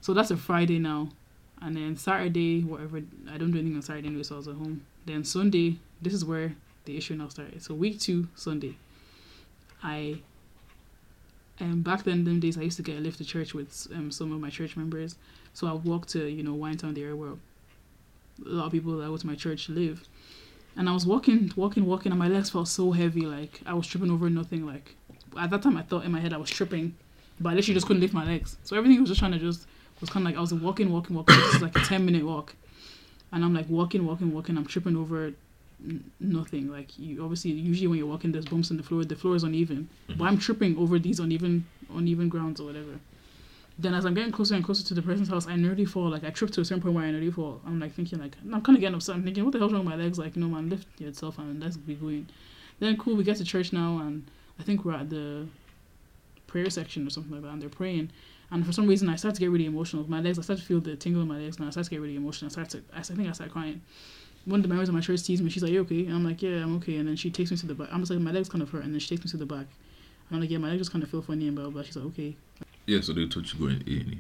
So 0.01 0.15
that's 0.15 0.31
a 0.31 0.37
Friday 0.39 0.79
now. 0.79 1.11
And 1.65 1.77
then 1.77 1.97
Saturday, 1.97 2.63
whatever, 2.63 3.03
I 3.31 3.39
don't 3.39 3.53
do 3.53 3.59
anything 3.59 3.77
on 3.77 3.83
Saturday 3.83 4.09
anyway, 4.09 4.25
so 4.25 4.35
I 4.35 4.39
was 4.39 4.49
at 4.49 4.57
home. 4.57 4.85
Then 5.07 5.25
Sunday, 5.25 5.79
this 6.01 6.13
is 6.13 6.25
where 6.25 6.55
the 6.85 6.97
issue 6.97 7.15
now 7.15 7.29
started. 7.29 7.63
So 7.63 7.75
week 7.75 8.01
two, 8.01 8.27
Sunday, 8.35 8.77
I, 9.83 10.19
um, 11.61 11.83
back 11.83 12.03
then, 12.03 12.25
them 12.25 12.41
days, 12.41 12.59
I 12.59 12.63
used 12.63 12.79
to 12.79 12.83
get 12.83 12.97
a 12.97 13.01
lift 13.01 13.19
to 13.19 13.25
church 13.25 13.55
with 13.55 13.87
um, 13.95 14.11
some 14.11 14.33
of 14.33 14.41
my 14.41 14.51
church 14.51 14.77
members. 14.77 15.17
So 15.55 15.67
I 15.69 15.73
walked 15.73 16.09
to, 16.11 16.27
you 16.27 16.43
know, 16.43 16.55
Winetown, 16.55 16.95
the 16.95 17.03
area 17.03 17.15
where 17.17 17.31
a 17.31 18.49
lot 18.49 18.67
of 18.67 18.73
people 18.73 18.97
that 18.97 19.07
go 19.07 19.17
to 19.17 19.27
my 19.27 19.37
church 19.37 19.69
live. 19.69 20.09
And 20.77 20.89
I 20.89 20.93
was 20.93 21.07
walking, 21.07 21.53
walking, 21.55 21.85
walking, 21.87 22.11
and 22.11 22.19
my 22.19 22.29
legs 22.29 22.51
felt 22.51 22.67
so 22.67 22.91
heavy. 22.93 23.23
Like 23.23 23.61
I 23.67 23.75
was 23.75 23.87
tripping 23.87 24.11
over 24.11 24.31
nothing. 24.31 24.67
Like 24.67 24.97
at 25.39 25.51
that 25.51 25.63
time, 25.63 25.77
I 25.77 25.83
thought 25.83 26.05
in 26.05 26.11
my 26.11 26.21
head 26.21 26.33
I 26.33 26.39
was 26.39 26.51
tripping, 26.51 26.97
but 27.39 27.51
I 27.51 27.55
literally 27.55 27.75
just 27.75 27.87
couldn't 27.87 28.01
lift 28.01 28.15
my 28.15 28.25
legs. 28.25 28.57
So 28.65 28.77
everything 28.77 28.99
was 28.99 29.11
just 29.11 29.21
trying 29.21 29.33
to 29.33 29.39
just 29.39 29.67
was 30.03 30.11
kind 30.11 30.27
of 30.27 30.31
like 30.33 30.37
I 30.37 30.41
was 30.41 30.53
walking, 30.53 30.93
walking, 30.93 31.17
walking. 31.17 31.37
this 31.37 31.55
is 31.55 31.63
like 31.63 31.77
a 31.77 31.81
ten 31.81 32.05
minute 32.05 32.25
walk, 32.25 32.55
and 33.33 33.43
I'm 33.43 33.55
like 33.55 33.69
walking, 33.71 34.07
walking, 34.07 34.35
walking. 34.35 34.59
I'm 34.59 34.67
tripping 34.67 34.97
over 34.97 35.33
n- 35.83 36.11
nothing. 36.21 36.71
Like 36.71 36.99
you 36.99 37.23
obviously 37.23 37.53
usually 37.53 37.87
when 37.87 37.99
you're 37.99 38.07
walking, 38.07 38.33
there's 38.33 38.45
bumps 38.45 38.71
in 38.71 38.77
the 38.77 38.83
floor. 38.83 39.05
The 39.05 39.17
floor 39.17 39.37
is 39.37 39.45
uneven, 39.45 39.89
mm-hmm. 40.09 40.19
but 40.19 40.27
I'm 40.27 40.39
tripping 40.39 40.77
over 40.77 40.99
these 40.99 41.21
uneven 41.21 41.67
uneven 41.95 42.29
grounds 42.29 42.61
or 42.61 42.65
whatever. 42.65 42.99
Then 43.79 43.95
as 43.95 44.05
I'm 44.05 44.13
getting 44.13 44.33
closer 44.33 44.55
and 44.55 44.63
closer 44.63 44.85
to 44.85 44.95
the 44.95 45.01
person's 45.01 45.29
house, 45.29 45.47
I 45.47 45.57
nearly 45.57 45.87
fall. 45.87 46.11
Like 46.11 46.25
I 46.25 46.31
tripped 46.31 46.53
to 46.55 46.61
a 46.61 46.65
certain 46.65 46.83
point 46.83 46.95
where 46.95 47.05
I 47.05 47.11
nearly 47.11 47.31
fall. 47.31 47.61
I'm 47.67 47.81
like 47.81 47.95
thinking 47.95 48.19
like 48.19 48.37
I'm 48.45 48.61
kind 48.61 48.77
of 48.77 48.81
getting 48.81 48.95
upset. 48.95 49.15
I'm 49.15 49.25
thinking 49.25 49.45
what 49.45 49.53
the 49.53 49.59
hell's 49.59 49.73
wrong 49.73 49.85
with 49.85 49.95
my 49.95 50.03
legs? 50.03 50.19
Like 50.19 50.37
you 50.37 50.43
know 50.43 50.49
man, 50.49 50.69
lift 50.69 51.01
yourself 51.01 51.39
and 51.39 51.63
let's 51.63 51.77
be 51.77 51.95
going. 51.95 52.27
Then 52.81 52.97
cool, 52.97 53.15
we 53.15 53.23
get 53.23 53.37
to 53.37 53.45
church 53.45 53.73
now 53.73 53.99
and 53.99 54.29
I 54.59 54.65
think 54.65 54.85
we're 54.85 54.95
at 54.95 55.09
the 55.11 55.47
prayer 56.53 56.69
section 56.69 57.07
or 57.07 57.11
something 57.11 57.33
like 57.33 57.43
that, 57.43 57.49
and 57.49 57.63
they're 57.63 57.69
praying. 57.69 58.11
And 58.53 58.67
for 58.67 58.73
some 58.73 58.87
reason, 58.87 59.09
I 59.09 59.17
start 59.17 59.35
to 59.35 59.41
get 59.41 59.51
really 59.51 59.65
emotional. 59.65 60.09
My 60.09 60.21
legs, 60.21 60.39
I 60.39 60.43
start 60.43 60.59
to 60.59 60.65
feel 60.65 60.79
the 60.81 60.95
tingle 60.95 61.23
in 61.23 61.29
my 61.29 61.39
legs, 61.39 61.57
and 61.57 61.67
I 61.67 61.71
start 61.71 61.85
to 61.85 61.91
get 61.91 62.01
really 62.03 62.17
emotional. 62.17 62.51
I 62.51 62.53
start 62.53 62.69
to, 62.71 62.83
I 62.95 63.01
think 63.01 63.27
I 63.27 63.33
start 63.33 63.51
crying. 63.51 63.81
One 64.45 64.61
of 64.61 64.63
the 64.63 64.69
members 64.69 64.89
of 64.91 64.95
my 64.95 65.01
church 65.01 65.21
sees 65.21 65.41
me. 65.41 65.49
She's 65.51 65.63
like, 65.63 65.73
"You 65.73 65.81
okay?" 65.83 66.05
And 66.05 66.15
I'm 66.15 66.25
like, 66.25 66.43
"Yeah, 66.43 66.63
I'm 66.63 66.77
okay." 66.77 66.97
And 66.97 67.09
then 67.09 67.17
she 67.17 67.31
takes 67.31 67.51
me 67.51 67.57
to 67.57 67.67
the 67.67 67.75
back. 67.75 67.89
I'm 67.91 68.01
just 68.01 68.11
like, 68.11 68.21
my 68.21 68.31
legs 68.33 68.49
kind 68.49 68.61
of 68.61 68.71
hurt, 68.71 68.85
and 68.85 68.93
then 68.93 69.01
she 69.01 69.09
takes 69.09 69.25
me 69.25 69.31
to 69.31 69.37
the 69.39 69.47
back. 69.47 69.67
And 70.29 70.33
I'm 70.37 70.41
like, 70.41 70.51
"Yeah, 70.51 70.59
my 70.59 70.69
legs 70.69 70.81
just 70.81 70.93
kind 70.93 71.03
of 71.03 71.11
feel 71.11 71.23
funny 71.23 71.47
and 71.47 71.57
blah 71.57 71.65
blah." 71.65 71.73
blah. 71.73 71.83
She's 71.83 71.97
like, 71.97 72.07
"Okay." 72.07 72.37
yeah, 72.87 73.01
so 73.01 73.13
they 73.13 73.27
told 73.27 73.51
you 73.51 73.59
go 73.59 73.67
in 73.69 73.83
A 73.87 74.01
and 74.01 74.15
E 74.15 74.19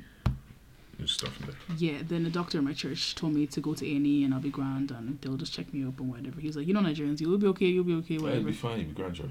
and 0.98 1.08
stuff 1.10 1.34
from 1.34 1.46
there. 1.46 1.56
Yeah. 1.76 1.98
Then 2.06 2.22
the 2.24 2.30
doctor 2.30 2.58
at 2.58 2.64
my 2.64 2.72
church 2.72 3.14
told 3.16 3.34
me 3.34 3.46
to 3.48 3.60
go 3.60 3.74
to 3.74 3.84
A 3.86 3.96
and 3.96 4.06
E, 4.06 4.24
and 4.24 4.32
I'll 4.32 4.40
be 4.40 4.50
grand, 4.50 4.92
and 4.92 5.20
they'll 5.20 5.36
just 5.36 5.52
check 5.52 5.74
me 5.74 5.84
up 5.84 5.98
and 6.00 6.08
whatever. 6.08 6.40
He's 6.40 6.56
like, 6.56 6.66
"You 6.66 6.72
know, 6.72 6.80
Nigerians, 6.80 7.20
you'll 7.20 7.36
be 7.36 7.48
okay. 7.48 7.66
You'll 7.66 7.84
be 7.84 7.94
okay. 7.94 8.14
Yeah, 8.14 8.20
Whatever." 8.20 8.38
it'll 8.38 8.50
be 8.50 8.56
fine. 8.56 8.78
You'll 8.78 8.88
be 8.88 8.94
grand, 8.94 9.16
sure. 9.18 9.26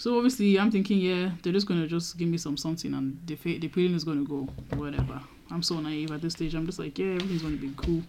So 0.00 0.16
obviously, 0.16 0.58
I'm 0.58 0.70
thinking, 0.70 0.98
yeah, 0.98 1.30
they're 1.42 1.52
just 1.52 1.66
gonna 1.66 1.86
just 1.86 2.16
give 2.16 2.26
me 2.26 2.38
some 2.38 2.56
something, 2.56 2.94
and 2.94 3.18
the 3.26 3.36
fa- 3.36 3.58
the 3.60 3.68
feeling 3.68 3.94
is 3.94 4.02
gonna 4.02 4.24
go, 4.24 4.48
whatever. 4.74 5.20
I'm 5.50 5.62
so 5.62 5.78
naive 5.78 6.10
at 6.10 6.22
this 6.22 6.32
stage. 6.32 6.54
I'm 6.54 6.64
just 6.64 6.78
like, 6.78 6.98
yeah, 6.98 7.16
everything's 7.16 7.42
gonna 7.42 7.56
be 7.56 7.70
cool. 7.76 8.02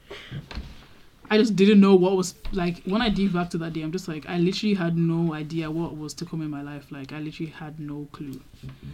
I 1.29 1.37
just 1.37 1.57
didn't 1.57 1.81
know 1.81 1.95
what 1.95 2.15
was 2.15 2.35
like 2.53 2.81
when 2.85 3.01
I 3.01 3.09
dig 3.09 3.33
back 3.33 3.49
to 3.49 3.57
that 3.57 3.73
day. 3.73 3.81
I'm 3.81 3.91
just 3.91 4.07
like, 4.07 4.25
I 4.29 4.37
literally 4.37 4.73
had 4.73 4.97
no 4.97 5.33
idea 5.33 5.69
what 5.69 5.97
was 5.97 6.13
to 6.13 6.25
come 6.25 6.41
in 6.41 6.49
my 6.49 6.61
life. 6.61 6.89
Like, 6.91 7.11
I 7.11 7.19
literally 7.19 7.51
had 7.51 7.77
no 7.77 8.07
clue, 8.13 8.39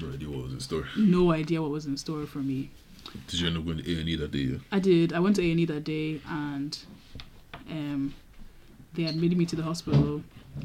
No 0.02 0.12
idea 0.12 0.30
what 0.32 0.44
was 0.46 0.54
in 0.54 0.60
store. 0.60 0.86
no 0.98 1.32
idea 1.32 1.62
what 1.62 1.70
was 1.70 1.86
in 1.86 1.98
store 1.98 2.26
for 2.26 2.40
me. 2.40 2.72
Did 3.28 3.40
you 3.42 3.48
end 3.48 3.58
up 3.58 3.66
going 3.66 3.78
to 3.78 3.96
A 3.96 4.00
and 4.00 4.10
E 4.10 4.16
that 4.16 4.32
day? 4.32 4.40
Yeah? 4.40 4.58
I 4.72 4.80
did. 4.80 5.14
I 5.14 5.20
went 5.20 5.36
to 5.36 5.44
A 5.44 5.52
and 5.52 5.60
E 5.60 5.66
that 5.66 5.84
day, 5.84 6.20
and 6.28 6.78
um, 7.70 8.16
they 8.96 9.06
admitted 9.06 9.38
me 9.38 9.46
to 9.46 9.56
the 9.56 9.62
hospital. 9.64 10.24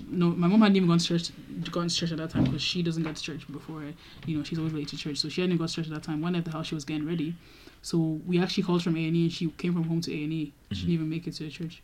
No, 0.09 0.30
my 0.30 0.47
mom 0.47 0.61
hadn't 0.61 0.76
even 0.76 0.88
gone 0.88 0.99
to 0.99 1.05
church, 1.05 1.30
gone 1.70 1.88
to 1.88 1.95
church 1.95 2.12
at 2.12 2.18
that 2.18 2.30
time 2.30 2.45
because 2.45 2.62
she 2.62 2.82
doesn't 2.82 3.03
get 3.03 3.16
to 3.16 3.22
church 3.22 3.51
before. 3.51 3.84
You 4.26 4.38
know, 4.38 4.45
she's 4.45 4.59
always 4.59 4.72
late 4.72 4.88
to 4.88 4.97
church, 4.97 5.18
so 5.18 5.28
she 5.28 5.40
hadn't 5.40 5.57
gone 5.57 5.68
to 5.68 5.74
church 5.74 5.86
at 5.86 5.93
that 5.93 6.03
time. 6.03 6.20
One 6.20 6.34
at 6.34 6.45
the 6.45 6.51
house, 6.51 6.66
she 6.66 6.74
was 6.74 6.84
getting 6.84 7.07
ready. 7.07 7.34
So 7.82 8.20
we 8.26 8.40
actually 8.40 8.62
called 8.62 8.82
from 8.82 8.97
A 8.97 9.07
and 9.07 9.16
E, 9.16 9.22
and 9.22 9.32
she 9.32 9.49
came 9.51 9.72
from 9.72 9.84
home 9.84 10.01
to 10.03 10.12
A 10.12 10.24
and 10.24 10.32
E. 10.32 10.45
She 10.45 10.53
mm-hmm. 10.53 10.74
didn't 10.74 10.95
even 10.95 11.11
make 11.11 11.26
it 11.26 11.34
to 11.34 11.45
the 11.45 11.51
church. 11.51 11.82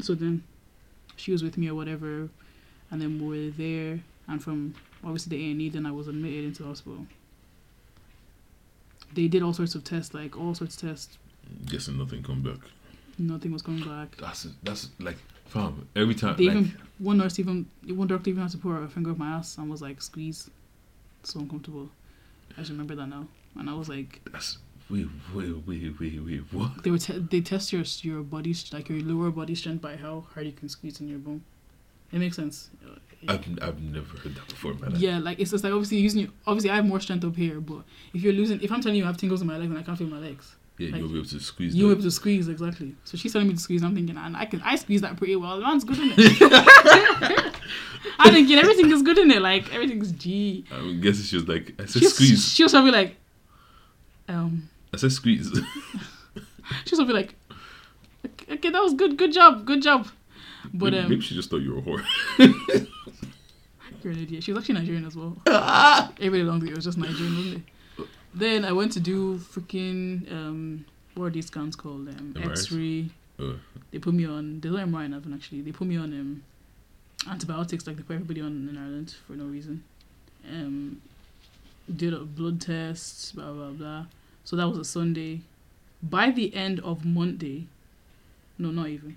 So 0.00 0.14
then 0.14 0.42
she 1.16 1.32
was 1.32 1.42
with 1.42 1.56
me 1.56 1.68
or 1.68 1.74
whatever, 1.74 2.28
and 2.90 3.00
then 3.00 3.18
we 3.18 3.46
were 3.46 3.50
there. 3.50 4.00
And 4.26 4.42
from 4.42 4.74
obviously 5.02 5.36
the 5.36 5.46
A 5.46 5.50
and 5.52 5.62
E, 5.62 5.68
then 5.68 5.86
I 5.86 5.92
was 5.92 6.08
admitted 6.08 6.44
into 6.44 6.62
the 6.62 6.68
hospital. 6.68 7.06
They 9.14 9.28
did 9.28 9.42
all 9.42 9.52
sorts 9.52 9.74
of 9.74 9.84
tests, 9.84 10.12
like 10.12 10.36
all 10.36 10.54
sorts 10.54 10.82
of 10.82 10.88
tests. 10.88 11.18
Guessing 11.66 11.98
nothing 11.98 12.22
come 12.22 12.42
back. 12.42 12.58
Nothing 13.18 13.52
was 13.52 13.62
coming 13.62 13.84
back. 13.88 14.16
That's 14.18 14.48
that's 14.62 14.90
like 14.98 15.18
fam. 15.46 15.88
Every 15.94 16.14
time 16.14 16.36
They 16.36 16.44
like 16.44 16.56
even 16.56 16.74
one 16.98 17.18
nurse 17.18 17.38
even 17.38 17.66
one 17.86 18.08
doctor 18.08 18.30
even 18.30 18.42
had 18.42 18.52
to 18.52 18.58
put 18.58 18.70
her 18.70 18.88
finger 18.88 19.10
up 19.10 19.18
my 19.18 19.28
ass 19.32 19.58
and 19.58 19.70
was 19.70 19.82
like 19.82 20.00
squeeze, 20.02 20.50
so 21.22 21.40
uncomfortable. 21.40 21.90
I 22.52 22.60
just 22.60 22.70
remember 22.70 22.94
that 22.94 23.06
now, 23.08 23.26
and 23.58 23.68
I 23.68 23.74
was 23.74 23.88
like, 23.88 24.20
that's 24.30 24.58
wait 24.90 25.08
wait 25.34 25.54
wait 25.66 25.98
wait 25.98 26.24
wait 26.24 26.42
what? 26.52 26.82
they 26.82 26.90
were 26.90 26.98
te- 26.98 27.18
they 27.18 27.40
test 27.40 27.72
your 27.72 27.84
your 28.02 28.22
body 28.22 28.54
like 28.72 28.88
your 28.88 29.00
lower 29.00 29.30
body 29.30 29.54
strength 29.54 29.80
by 29.80 29.96
how 29.96 30.26
hard 30.34 30.46
you 30.46 30.52
can 30.52 30.68
squeeze 30.68 31.00
in 31.00 31.08
your 31.08 31.18
bone. 31.18 31.42
It 32.12 32.18
makes 32.18 32.36
sense. 32.36 32.70
I've 33.26 33.44
I've 33.62 33.82
never 33.82 34.06
heard 34.18 34.34
that 34.36 34.48
before 34.48 34.74
life. 34.74 34.92
Yeah, 34.98 35.18
like 35.18 35.40
it's 35.40 35.50
just 35.50 35.64
like 35.64 35.72
obviously 35.72 35.98
using 35.98 36.20
your, 36.22 36.30
obviously 36.46 36.70
I 36.70 36.76
have 36.76 36.86
more 36.86 37.00
strength 37.00 37.24
up 37.24 37.34
here, 37.34 37.60
but 37.60 37.82
if 38.12 38.22
you're 38.22 38.32
losing, 38.32 38.60
if 38.60 38.70
I'm 38.70 38.80
telling 38.80 38.98
you 38.98 39.04
I 39.04 39.08
have 39.08 39.16
tingles 39.16 39.40
in 39.40 39.46
my 39.46 39.56
legs 39.56 39.70
and 39.70 39.78
I 39.78 39.82
can't 39.82 39.98
feel 39.98 40.06
my 40.06 40.18
legs, 40.18 40.54
Yeah, 40.76 40.90
Like, 40.90 41.00
you'll 41.00 41.08
be 41.10 41.18
able 41.18 41.28
to 41.28 41.40
squeeze. 41.40 41.74
you'll 41.74 41.88
be 41.90 41.92
able 41.92 42.02
to 42.02 42.10
squeeze 42.10 42.48
exactly. 42.48 42.94
So 43.04 43.16
she's 43.16 43.32
telling 43.32 43.46
me 43.48 43.54
to 43.54 43.60
squeeze. 43.60 43.82
I'm 43.84 43.94
thinking, 43.94 44.16
and 44.16 44.36
I 44.36 44.44
can 44.44 44.60
I 44.62 44.74
squeeze 44.76 45.02
that 45.02 45.16
pretty 45.16 45.36
well. 45.36 45.56
The 45.56 45.62
man's 45.62 45.84
good 45.84 45.98
in 45.98 46.12
it. 46.16 47.54
I'm 48.18 48.32
thinking 48.32 48.58
everything 48.58 48.90
is 48.90 49.02
good 49.02 49.18
in 49.18 49.30
it. 49.30 49.40
Like 49.40 49.72
everything's 49.72 50.10
G. 50.12 50.64
I'm 50.72 51.00
guessing 51.00 51.24
she 51.24 51.36
was 51.36 51.46
like, 51.48 51.74
I 51.78 51.86
said 51.86 52.02
squeeze. 52.04 52.48
she'll 52.52 52.68
probably 52.68 52.90
like, 52.90 53.16
um, 54.28 54.68
I 54.92 54.96
said 54.96 55.12
squeeze. 55.12 55.48
she'll 56.86 56.98
probably 56.98 57.14
like, 57.14 57.34
okay, 58.50 58.70
that 58.70 58.82
was 58.82 58.94
good, 58.94 59.16
good 59.16 59.32
job, 59.32 59.64
good 59.64 59.82
job. 59.82 60.08
But 60.72 60.92
maybe, 60.92 60.98
um, 61.04 61.08
maybe 61.10 61.22
she 61.22 61.34
just 61.34 61.50
thought 61.50 61.58
you 61.62 61.72
were 61.74 61.78
a 61.78 61.82
whore. 61.82 62.04
you're 64.02 64.12
an 64.12 64.22
idiot. 64.22 64.42
She 64.42 64.52
was 64.52 64.62
actually 64.62 64.74
Nigerian 64.80 65.04
as 65.04 65.14
well. 65.16 65.36
Everybody 65.46 66.42
long 66.42 66.66
it 66.66 66.74
was 66.74 66.84
just 66.84 66.98
Nigerian, 66.98 67.36
wasn't 67.36 67.56
it? 67.56 67.62
Then 68.34 68.64
I 68.64 68.72
went 68.72 68.92
to 68.92 69.00
do 69.00 69.38
freaking 69.38 70.30
um, 70.32 70.84
what 71.14 71.26
are 71.26 71.30
these 71.30 71.46
scans 71.46 71.76
called? 71.76 72.08
Um, 72.08 72.34
X-ray. 72.42 73.10
Uh, 73.38 73.54
They 73.90 73.98
put 73.98 74.14
me 74.14 74.26
on. 74.26 74.60
There's 74.60 74.74
no 74.74 74.80
MRI 74.84 75.04
in 75.06 75.14
Ireland 75.14 75.34
actually. 75.34 75.60
They 75.60 75.72
put 75.72 75.86
me 75.86 75.96
on 75.96 76.12
um, 76.12 76.42
antibiotics 77.30 77.86
like 77.86 77.96
they 77.96 78.02
put 78.02 78.14
everybody 78.14 78.40
on 78.40 78.68
in 78.68 78.76
Ireland 78.76 79.14
for 79.26 79.34
no 79.34 79.44
reason. 79.44 79.84
Um, 80.50 81.00
did 81.94 82.12
a 82.12 82.20
blood 82.20 82.60
test, 82.60 83.34
blah 83.36 83.52
blah 83.52 83.70
blah. 83.70 84.06
So 84.44 84.56
that 84.56 84.68
was 84.68 84.78
a 84.78 84.84
Sunday. 84.84 85.40
By 86.02 86.30
the 86.30 86.54
end 86.54 86.80
of 86.80 87.04
Monday, 87.04 87.66
no, 88.58 88.70
not 88.70 88.88
even. 88.88 89.16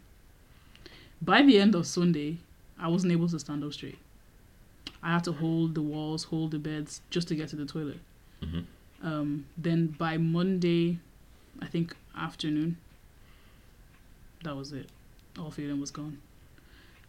By 1.22 1.42
the 1.42 1.60
end 1.60 1.74
of 1.76 1.86
Sunday, 1.88 2.38
I 2.80 2.88
wasn't 2.88 3.12
able 3.12 3.28
to 3.30 3.40
stand 3.40 3.64
up 3.64 3.74
straight. 3.74 3.98
I 5.04 5.14
had 5.14 5.24
to 5.26 5.32
hold 5.32 5.76
the 5.76 5.82
walls, 5.82 6.26
hold 6.26 6.52
the 6.52 6.60
beds, 6.60 7.02
just 7.10 7.28
to 7.30 7.36
get 7.36 7.50
to 7.50 7.56
the 7.56 7.66
toilet. 7.66 8.00
Mhm. 8.44 8.66
Um, 9.04 9.46
then 9.58 9.88
by 9.88 10.18
Monday, 10.18 11.00
I 11.62 11.68
think 11.68 11.96
afternoon, 12.18 12.78
that 14.44 14.56
was 14.56 14.74
it. 14.74 14.90
All 15.38 15.52
feeling 15.52 15.80
was 15.80 15.92
gone. 15.92 16.20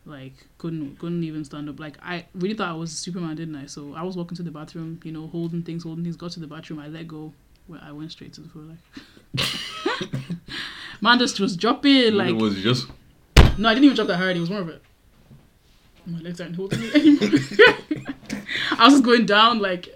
Like 0.05 0.33
couldn't 0.57 0.99
couldn't 0.99 1.23
even 1.25 1.45
stand 1.45 1.69
up. 1.69 1.79
Like 1.79 1.97
I 2.03 2.27
really 2.35 2.55
thought 2.55 2.69
I 2.69 2.75
was 2.75 2.93
Superman, 2.93 3.37
didn't 3.37 3.57
I? 3.57 3.67
So 3.67 3.95
I 3.95 4.03
was 4.03 4.17
walking 4.17 4.37
to 4.37 4.43
the 4.43 4.51
bathroom, 4.51 5.01
you 5.05 5.13
know, 5.13 5.27
holding 5.27 5.63
things, 5.63 5.83
holding 5.85 6.05
things. 6.05 6.17
Got 6.17 6.33
to 6.33 6.41
the 6.41 6.47
bathroom, 6.47 6.79
I 6.79 6.89
let 6.89 7.09
go. 7.09 7.33
Well, 7.69 7.81
I 7.83 7.93
went 7.93 8.11
straight 8.13 8.33
to 8.35 8.41
the 8.41 8.49
floor. 8.49 8.65
Like 8.65 9.49
man, 11.01 11.19
just 11.19 11.39
was 11.41 11.57
dropping. 11.57 12.15
Like 12.15 12.31
it 12.31 12.37
was 12.37 12.57
just 12.63 12.89
no, 13.59 13.69
I 13.69 13.75
didn't 13.75 13.85
even 13.85 13.97
drop 13.97 14.09
that 14.09 14.17
hard. 14.17 14.37
It 14.37 14.41
was 14.41 14.51
more 14.51 14.61
of 14.61 14.69
it. 14.69 14.83
My 16.07 16.21
legs 16.21 16.41
aren't 16.41 16.57
holding 16.57 16.81
me 16.81 16.91
anymore. 16.95 17.29
I 18.79 18.85
was 18.85 18.95
just 18.95 19.05
going 19.05 19.27
down 19.27 19.59
like 19.59 19.89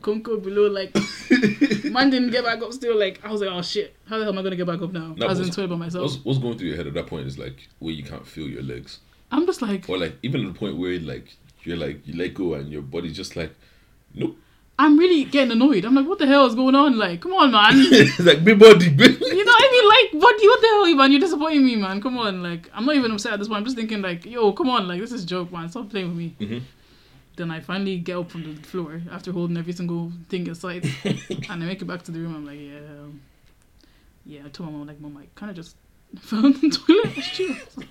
Conco 0.00 0.42
below. 0.42 0.68
Like 0.68 0.94
man 1.92 2.10
didn't 2.10 2.30
get 2.30 2.44
back 2.44 2.62
up. 2.62 2.72
Still 2.72 2.98
like 2.98 3.20
I 3.24 3.30
was 3.30 3.40
like, 3.40 3.50
oh 3.50 3.62
shit, 3.62 3.94
how 4.06 4.18
the 4.18 4.24
hell 4.24 4.32
am 4.32 4.38
I 4.38 4.42
gonna 4.42 4.56
get 4.56 4.66
back 4.66 4.82
up 4.82 4.92
now? 4.92 5.14
No, 5.16 5.26
I 5.26 5.28
was 5.28 5.40
in 5.40 5.50
toilet 5.50 5.68
by 5.68 5.76
myself. 5.76 6.02
what's, 6.02 6.24
what's 6.24 6.38
going 6.38 6.58
through 6.58 6.68
your 6.68 6.76
head 6.76 6.86
at 6.86 6.94
that 6.94 7.06
point 7.06 7.26
is 7.26 7.38
like 7.38 7.68
where 7.78 7.92
you 7.92 8.02
can't 8.02 8.26
feel 8.26 8.48
your 8.48 8.62
legs, 8.62 9.00
I'm 9.30 9.46
just 9.46 9.62
like 9.62 9.88
or 9.88 9.98
like 9.98 10.16
even 10.22 10.46
at 10.46 10.52
the 10.52 10.58
point 10.58 10.76
where 10.76 10.98
like 11.00 11.36
you're 11.62 11.76
like 11.76 12.06
you 12.06 12.16
let 12.16 12.34
go 12.34 12.54
and 12.54 12.70
your 12.70 12.82
body's 12.82 13.16
just 13.16 13.36
like, 13.36 13.54
nope. 14.14 14.36
I'm 14.78 14.98
really 14.98 15.24
getting 15.24 15.52
annoyed. 15.52 15.84
I'm 15.84 15.94
like, 15.94 16.06
what 16.06 16.18
the 16.18 16.26
hell 16.26 16.46
is 16.46 16.54
going 16.54 16.74
on? 16.74 16.96
Like, 16.96 17.20
come 17.20 17.34
on, 17.34 17.52
man. 17.52 17.72
it's 17.74 18.18
like 18.18 18.42
big 18.42 18.58
body, 18.58 18.88
big. 18.88 19.20
You 19.20 19.44
know 19.44 19.52
what 19.52 19.62
I 19.62 19.70
mean? 19.70 19.88
Like, 19.88 20.22
what, 20.22 20.34
what 20.40 20.60
the 20.62 20.66
hell, 20.68 20.94
man? 20.94 21.10
You're 21.12 21.20
disappointing 21.20 21.66
me, 21.66 21.76
man. 21.76 22.00
Come 22.00 22.16
on. 22.16 22.42
Like, 22.42 22.70
I'm 22.72 22.86
not 22.86 22.94
even 22.94 23.12
upset 23.12 23.34
at 23.34 23.38
this 23.40 23.48
point. 23.48 23.58
I'm 23.58 23.64
just 23.64 23.76
thinking, 23.76 24.00
like, 24.00 24.24
yo, 24.24 24.54
come 24.54 24.70
on. 24.70 24.88
Like, 24.88 24.98
this 25.02 25.12
is 25.12 25.24
a 25.24 25.26
joke, 25.26 25.52
man. 25.52 25.68
Stop 25.68 25.90
playing 25.90 26.08
with 26.08 26.16
me. 26.16 26.34
Mhm. 26.40 26.62
Then 27.40 27.50
I 27.50 27.60
finally 27.60 27.96
get 27.96 28.18
up 28.18 28.30
from 28.30 28.42
the 28.42 28.60
floor 28.60 29.00
after 29.10 29.32
holding 29.32 29.56
every 29.56 29.72
single 29.72 30.12
thing 30.28 30.46
aside. 30.50 30.84
and 31.04 31.46
I 31.48 31.56
make 31.56 31.80
it 31.80 31.86
back 31.86 32.02
to 32.02 32.12
the 32.12 32.18
room. 32.18 32.34
I'm 32.34 32.44
like, 32.44 32.60
yeah. 32.60 33.00
um, 33.00 33.22
Yeah, 34.26 34.40
I 34.44 34.50
told 34.50 34.70
my 34.70 34.76
mom, 34.76 34.86
like, 34.86 35.00
mom, 35.00 35.16
I 35.16 35.24
kind 35.36 35.48
of 35.48 35.56
just 35.56 35.74
fell 36.20 36.44
in 36.44 36.52
the 36.52 36.68
toilet. 36.68 37.16
She 37.24 37.46
was, 37.48 37.86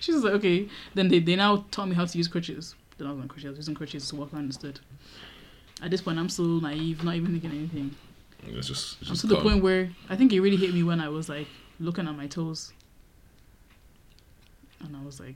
she 0.00 0.12
was 0.14 0.24
like, 0.24 0.32
okay. 0.32 0.70
Then 0.94 1.08
they, 1.08 1.18
they 1.18 1.36
now 1.36 1.66
taught 1.72 1.88
me 1.88 1.94
how 1.94 2.06
to 2.06 2.16
use 2.16 2.26
crutches. 2.26 2.74
Then 2.96 3.06
I 3.06 3.10
was 3.10 3.20
on 3.20 3.28
crutches. 3.28 3.44
I 3.44 3.48
was 3.50 3.58
using 3.58 3.74
crutches 3.74 4.08
to 4.08 4.16
walk 4.16 4.32
around 4.32 4.46
instead. 4.46 4.80
At 5.82 5.90
this 5.90 6.00
point, 6.00 6.18
I'm 6.18 6.30
still 6.30 6.62
naive, 6.62 7.04
not 7.04 7.16
even 7.16 7.32
thinking 7.32 7.50
anything. 7.50 7.94
It's 8.46 8.68
just, 8.68 8.96
it's 9.02 9.10
I'm 9.10 9.14
just 9.16 9.20
to 9.20 9.26
the 9.26 9.42
point 9.42 9.62
where 9.62 9.90
I 10.08 10.16
think 10.16 10.32
it 10.32 10.40
really 10.40 10.56
hit 10.56 10.72
me 10.72 10.82
when 10.82 11.00
I 11.00 11.10
was 11.10 11.28
like 11.28 11.48
looking 11.80 12.08
at 12.08 12.16
my 12.16 12.28
toes, 12.28 12.72
and 14.80 14.96
I 14.96 15.04
was 15.04 15.20
like 15.20 15.34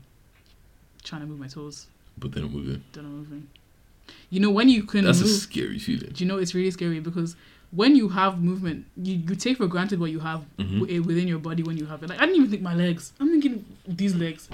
trying 1.03 1.21
to 1.21 1.27
move 1.27 1.39
my 1.39 1.47
toes, 1.47 1.85
but 2.19 2.31
then 2.33 2.43
moving. 2.51 2.83
then 2.93 3.05
I'm 3.05 3.17
moving. 3.17 3.47
You 4.29 4.39
know 4.39 4.49
when 4.51 4.69
you 4.69 4.83
can 4.83 5.05
That's 5.05 5.21
a 5.21 5.27
scary 5.27 5.79
feeling. 5.79 6.11
do 6.13 6.23
you 6.23 6.27
know 6.27 6.37
it's 6.37 6.53
really 6.53 6.71
scary 6.71 6.99
because 6.99 7.35
when 7.71 7.95
you 7.95 8.09
have 8.09 8.41
movement, 8.41 8.85
you, 8.97 9.15
you 9.15 9.35
take 9.35 9.57
for 9.57 9.67
granted 9.67 9.99
what 9.99 10.09
you 10.11 10.19
have 10.19 10.41
Mhm. 10.57 10.79
wi- 10.79 10.99
within 10.99 11.27
your 11.27 11.37
body 11.39 11.61
when 11.63 11.77
you 11.77 11.85
have 11.85 12.01
it. 12.03 12.09
Like 12.09 12.19
I 12.19 12.25
didn't 12.25 12.37
even 12.37 12.49
think 12.51 12.63
my 12.63 12.73
legs. 12.75 13.13
I'm 13.19 13.29
thinking 13.29 13.63
these 13.87 14.15
legs. 14.15 14.49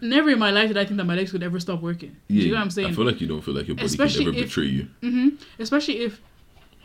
Never 0.00 0.30
in 0.30 0.38
my 0.38 0.50
life 0.50 0.68
did 0.68 0.76
I 0.76 0.84
think 0.84 0.96
that 0.98 1.04
my 1.04 1.14
legs 1.14 1.30
could 1.32 1.42
ever 1.44 1.58
stop 1.60 1.80
working. 1.80 2.16
do 2.28 2.34
you 2.34 2.48
know 2.50 2.56
what 2.56 2.62
I'm 2.62 2.70
saying? 2.70 2.88
I 2.88 2.92
feel 2.92 3.04
like 3.04 3.20
you 3.20 3.26
don't 3.28 3.42
feel 3.42 3.54
like 3.54 3.66
your 3.68 3.76
body 3.76 3.86
Especially 3.86 4.24
can 4.24 4.34
ever 4.34 4.42
if- 4.44 4.48
betray 4.50 4.66
you. 4.66 4.88
Mm-hmm. 5.02 5.28
Especially 5.60 5.98
if 6.00 6.20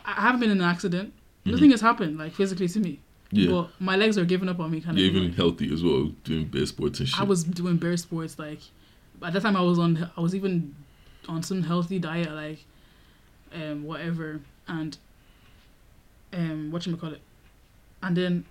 I 0.04 0.12
haven't 0.12 0.40
been 0.40 0.50
in 0.50 0.58
an 0.60 0.64
accident. 0.68 1.12
Nothing 1.44 1.70
has 1.70 1.80
happened 1.80 2.18
like 2.18 2.32
physically 2.34 2.68
to 2.68 2.80
me. 2.80 2.98
Mm-hmm. 3.32 3.36
Yeah. 3.38 3.50
But 3.50 3.70
my 3.80 3.96
legs 3.96 4.16
are 4.18 4.24
giving 4.24 4.48
up 4.48 4.58
on 4.60 4.70
me 4.70 4.80
kind 4.80 4.98
You're 4.98 5.08
of. 5.08 5.14
thing. 5.14 5.22
even 5.24 5.34
healthy 5.36 5.72
as 5.72 5.82
well, 5.82 6.12
doing 6.24 6.46
bear 6.46 6.66
sports 6.66 6.98
and 7.00 7.08
shit. 7.08 7.20
I 7.20 7.24
was 7.24 7.44
doing 7.44 7.76
bear 7.76 7.96
sports 7.96 8.38
like 8.38 8.60
at 9.22 9.32
that 9.32 9.42
time 9.42 9.56
I 9.56 9.60
was 9.62 9.78
on 9.78 10.10
I 10.16 10.20
was 10.20 10.34
even 10.34 10.74
on 11.28 11.42
some 11.42 11.62
healthy 11.62 11.98
diet 11.98 12.30
like 12.32 12.64
um 13.54 13.84
whatever 13.84 14.40
and 14.66 14.96
um 16.32 16.70
what 16.70 16.86
call 17.00 17.12
it 17.12 17.20
and 18.02 18.16
then 18.16 18.44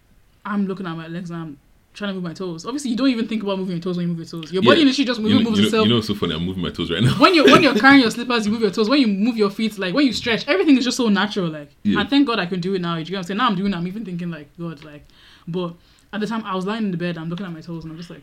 I'm 0.45 0.68
looking 0.68 0.86
at 0.88 0.95
my 0.95 1.07
legs 1.07 1.30
and 1.30 1.39
I'm 1.39 1.59
trying 1.93 2.09
to 2.11 2.13
move 2.13 2.24
my 2.24 2.34
toes. 2.34 2.65
Obviously 2.65 2.91
you 2.91 2.97
don't 2.97 3.09
even 3.09 3.28
think 3.28 3.41
about 3.43 3.57
moving 3.57 3.76
your 3.76 3.82
toes 3.82 3.97
when 3.97 4.03
you 4.03 4.13
move 4.13 4.20
your 4.20 4.28
toes. 4.28 4.53
Your 4.53 4.61
body 4.61 4.80
Yeah. 4.82 4.86
literally 4.86 5.05
just 5.05 5.20
moves, 5.20 5.34
you 5.34 5.39
know, 5.39 5.49
moves 5.49 5.57
you 5.57 5.63
know, 5.63 5.68
itself. 5.68 5.86
you 5.88 5.93
know, 5.93 5.97
it's 5.97 6.07
so 6.07 6.15
funny. 6.15 6.36
I'm 6.36 6.45
moving 6.45 6.61
my 6.63 6.70
toes 6.70 6.91
right 6.91 7.01
now. 7.03 7.13
when 7.20 7.34
you're 7.34 7.45
when 7.45 7.63
you're 7.63 7.74
carrying 7.80 8.01
your 8.01 8.11
slippers, 8.11 8.45
you 8.45 8.51
move 8.51 8.61
your 8.61 8.70
toes. 8.72 8.88
When 8.89 8.99
you 9.01 9.07
move 9.07 9.36
your 9.36 9.49
feet, 9.49 9.78
like 9.80 9.93
when 9.95 10.05
you 10.05 10.13
stretch, 10.13 10.47
everything 10.47 10.78
is 10.78 10.84
just 10.86 10.95
so 10.97 11.09
natural. 11.09 11.47
Like, 11.49 11.72
Yeah. 11.84 11.99
and 12.01 12.09
thank 12.09 12.28
God 12.28 12.39
I 12.39 12.45
can 12.45 12.59
do 12.61 12.76
it 12.76 12.82
now. 12.82 12.95
You 12.97 13.05
know 13.05 13.11
what 13.11 13.18
I'm 13.18 13.24
saying? 13.24 13.38
Now 13.39 13.47
I'm 13.47 13.55
doing 13.55 13.74
it. 13.74 13.76
I'm 13.76 13.88
even 13.88 14.05
thinking 14.05 14.30
like, 14.30 14.47
God, 14.59 14.84
like, 14.84 15.05
but 15.47 15.74
at 16.13 16.20
the 16.22 16.28
time 16.28 16.43
I 16.45 16.55
was 16.55 16.65
lying 16.65 16.84
in 16.86 16.91
the 16.91 16.97
bed. 16.97 17.18
I'm 17.18 17.30
looking 17.30 17.45
at 17.45 17.51
my 17.51 17.61
toes 17.61 17.84
and 17.84 17.91
I'm 17.91 17.97
just 17.97 18.09
like, 18.11 18.22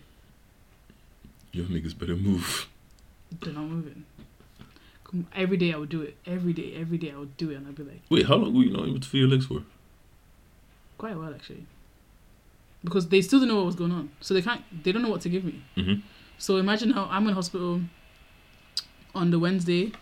Your 1.54 1.66
niggas 1.66 1.96
better 1.98 2.16
move. 2.16 2.68
they're 3.40 3.52
not 3.52 3.64
moving. 3.64 4.04
Come- 5.04 5.26
Every 5.34 5.56
day 5.56 5.72
I 5.72 5.76
would 5.76 5.88
do 5.88 6.02
it. 6.02 6.16
Every 6.26 6.52
day, 6.52 6.74
every 6.76 6.98
day 6.98 7.12
I 7.12 7.18
would 7.18 7.36
do 7.36 7.50
it, 7.50 7.56
and 7.56 7.66
I'd 7.68 7.76
be 7.76 7.84
like, 7.84 8.02
Wait, 8.10 8.26
how 8.26 8.34
long 8.36 8.54
were 8.54 8.64
you 8.64 8.70
not 8.72 8.86
able 8.88 9.00
to 9.00 9.08
feel 9.08 9.20
your 9.22 9.30
legs 9.30 9.46
for? 9.46 9.62
quite 10.98 11.12
a 11.14 11.18
while 11.18 11.34
actually, 11.34 11.66
because 12.84 13.08
they 13.08 13.20
still 13.20 13.38
don't 13.40 13.48
know 13.48 13.56
what 13.56 13.66
was 13.66 13.74
going 13.74 13.90
on, 13.92 14.10
so 14.20 14.32
they 14.34 14.40
can't. 14.42 14.62
They 14.84 14.90
don't 14.92 15.02
know 15.02 15.10
what 15.10 15.20
to 15.22 15.28
give 15.28 15.44
me. 15.44 15.62
hmm 15.76 15.94
So 16.38 16.56
imagine 16.56 16.90
how 16.90 17.06
I'm 17.10 17.26
in 17.28 17.34
hospital 17.34 17.80
on 19.14 19.30
the 19.30 19.38
Wednesday. 19.38 19.92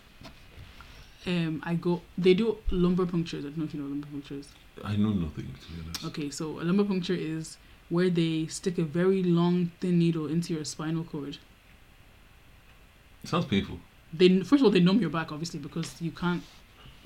Um, 1.25 1.61
I 1.65 1.75
go. 1.75 2.01
They 2.17 2.33
do 2.33 2.57
lumbar 2.71 3.05
punctures. 3.05 3.43
I 3.45 3.49
don't 3.49 3.57
know 3.59 3.63
if 3.65 3.73
you 3.73 3.81
know 3.81 3.87
lumbar 3.89 4.09
punctures. 4.11 4.47
I 4.83 4.95
know 4.95 5.11
nothing 5.13 5.47
to 5.61 5.71
be 5.73 5.81
honest. 5.85 6.05
Okay, 6.05 6.29
so 6.29 6.59
a 6.59 6.63
lumbar 6.63 6.85
puncture 6.85 7.15
is 7.15 7.57
where 7.89 8.09
they 8.09 8.47
stick 8.47 8.77
a 8.77 8.83
very 8.83 9.21
long, 9.23 9.71
thin 9.79 9.99
needle 9.99 10.27
into 10.27 10.53
your 10.53 10.65
spinal 10.65 11.03
cord. 11.03 11.37
It 13.23 13.29
sounds 13.29 13.45
painful. 13.45 13.79
They 14.13 14.39
first 14.41 14.61
of 14.61 14.63
all 14.65 14.69
they 14.71 14.79
numb 14.79 14.99
your 14.99 15.09
back, 15.09 15.31
obviously, 15.31 15.59
because 15.59 16.01
you 16.01 16.11
can't. 16.11 16.43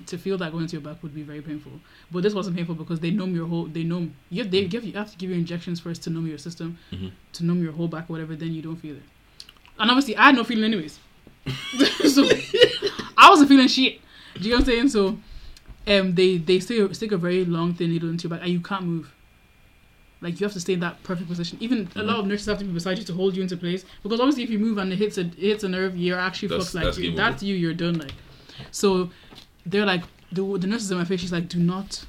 To 0.06 0.16
feel 0.16 0.38
that 0.38 0.52
going 0.52 0.62
into 0.62 0.76
your 0.76 0.80
back 0.82 1.02
would 1.02 1.12
be 1.12 1.22
very 1.22 1.42
painful. 1.42 1.72
But 2.12 2.22
this 2.22 2.32
wasn't 2.32 2.54
painful 2.56 2.76
because 2.76 3.00
they 3.00 3.10
numb 3.10 3.34
your 3.34 3.48
whole. 3.48 3.64
They 3.66 3.82
numb. 3.82 4.14
You 4.30 4.42
have, 4.44 4.50
they 4.52 4.64
give 4.66 4.84
you, 4.84 4.92
have 4.92 5.10
to 5.10 5.16
give 5.16 5.30
you 5.30 5.36
injections 5.36 5.80
first 5.80 6.04
to 6.04 6.10
numb 6.10 6.26
your 6.28 6.38
system, 6.38 6.78
Mhm. 6.92 7.10
to 7.32 7.44
numb 7.44 7.60
your 7.62 7.72
whole 7.72 7.88
back, 7.88 8.04
or 8.08 8.12
whatever. 8.12 8.36
Then 8.36 8.52
you 8.54 8.62
don't 8.62 8.76
feel 8.76 8.94
it. 8.94 9.02
And 9.78 9.90
obviously, 9.90 10.16
I 10.16 10.26
had 10.26 10.36
no 10.36 10.44
feeling 10.44 10.64
anyways. 10.64 11.00
so 12.14 12.28
I 13.16 13.28
wasn't 13.28 13.48
feeling 13.48 13.66
shit. 13.68 14.00
Do 14.34 14.42
you 14.42 14.50
know 14.50 14.56
what 14.56 14.60
I'm 14.60 14.66
saying? 14.66 14.88
So, 14.90 15.18
um, 15.88 16.14
they 16.14 16.36
they 16.36 16.60
stick, 16.60 16.94
stick 16.94 17.10
a 17.10 17.16
very 17.16 17.44
long 17.44 17.74
thin 17.74 17.90
needle 17.90 18.08
into 18.08 18.28
your 18.28 18.36
back 18.36 18.44
and 18.44 18.52
you 18.52 18.60
can't 18.60 18.84
move. 18.84 19.12
Like 20.20 20.40
you 20.40 20.44
have 20.46 20.52
to 20.54 20.60
stay 20.60 20.72
in 20.72 20.80
that 20.80 21.02
perfect 21.04 21.28
position. 21.28 21.58
Even 21.60 21.88
a 21.94 22.02
lot 22.02 22.18
of 22.18 22.26
nurses 22.26 22.46
have 22.46 22.58
to 22.58 22.64
be 22.64 22.72
beside 22.72 22.98
you 22.98 23.04
to 23.04 23.12
hold 23.14 23.36
you 23.36 23.42
into 23.42 23.56
place 23.56 23.84
because 24.02 24.18
obviously 24.20 24.42
if 24.42 24.50
you 24.50 24.58
move 24.58 24.78
and 24.78 24.92
it 24.92 24.96
hits 24.96 25.16
a 25.18 25.22
it 25.22 25.34
hits 25.34 25.64
a 25.64 25.68
nerve, 25.68 25.96
you're 25.96 26.18
actually 26.18 26.48
That's- 26.48 26.72
fucked. 26.72 26.74
Like 26.74 26.84
that's 26.84 26.98
game 26.98 27.16
that's, 27.16 27.42
you, 27.42 27.54
you're 27.54 27.74
done. 27.74 27.98
Like 27.98 28.12
so, 28.72 29.10
they're 29.64 29.86
like 29.86 30.02
the 30.32 30.42
the 30.58 30.66
nurses 30.66 30.90
in 30.90 30.98
my 30.98 31.04
face. 31.04 31.20
She's 31.20 31.32
like, 31.32 31.48
do 31.48 31.58
not 31.58 32.04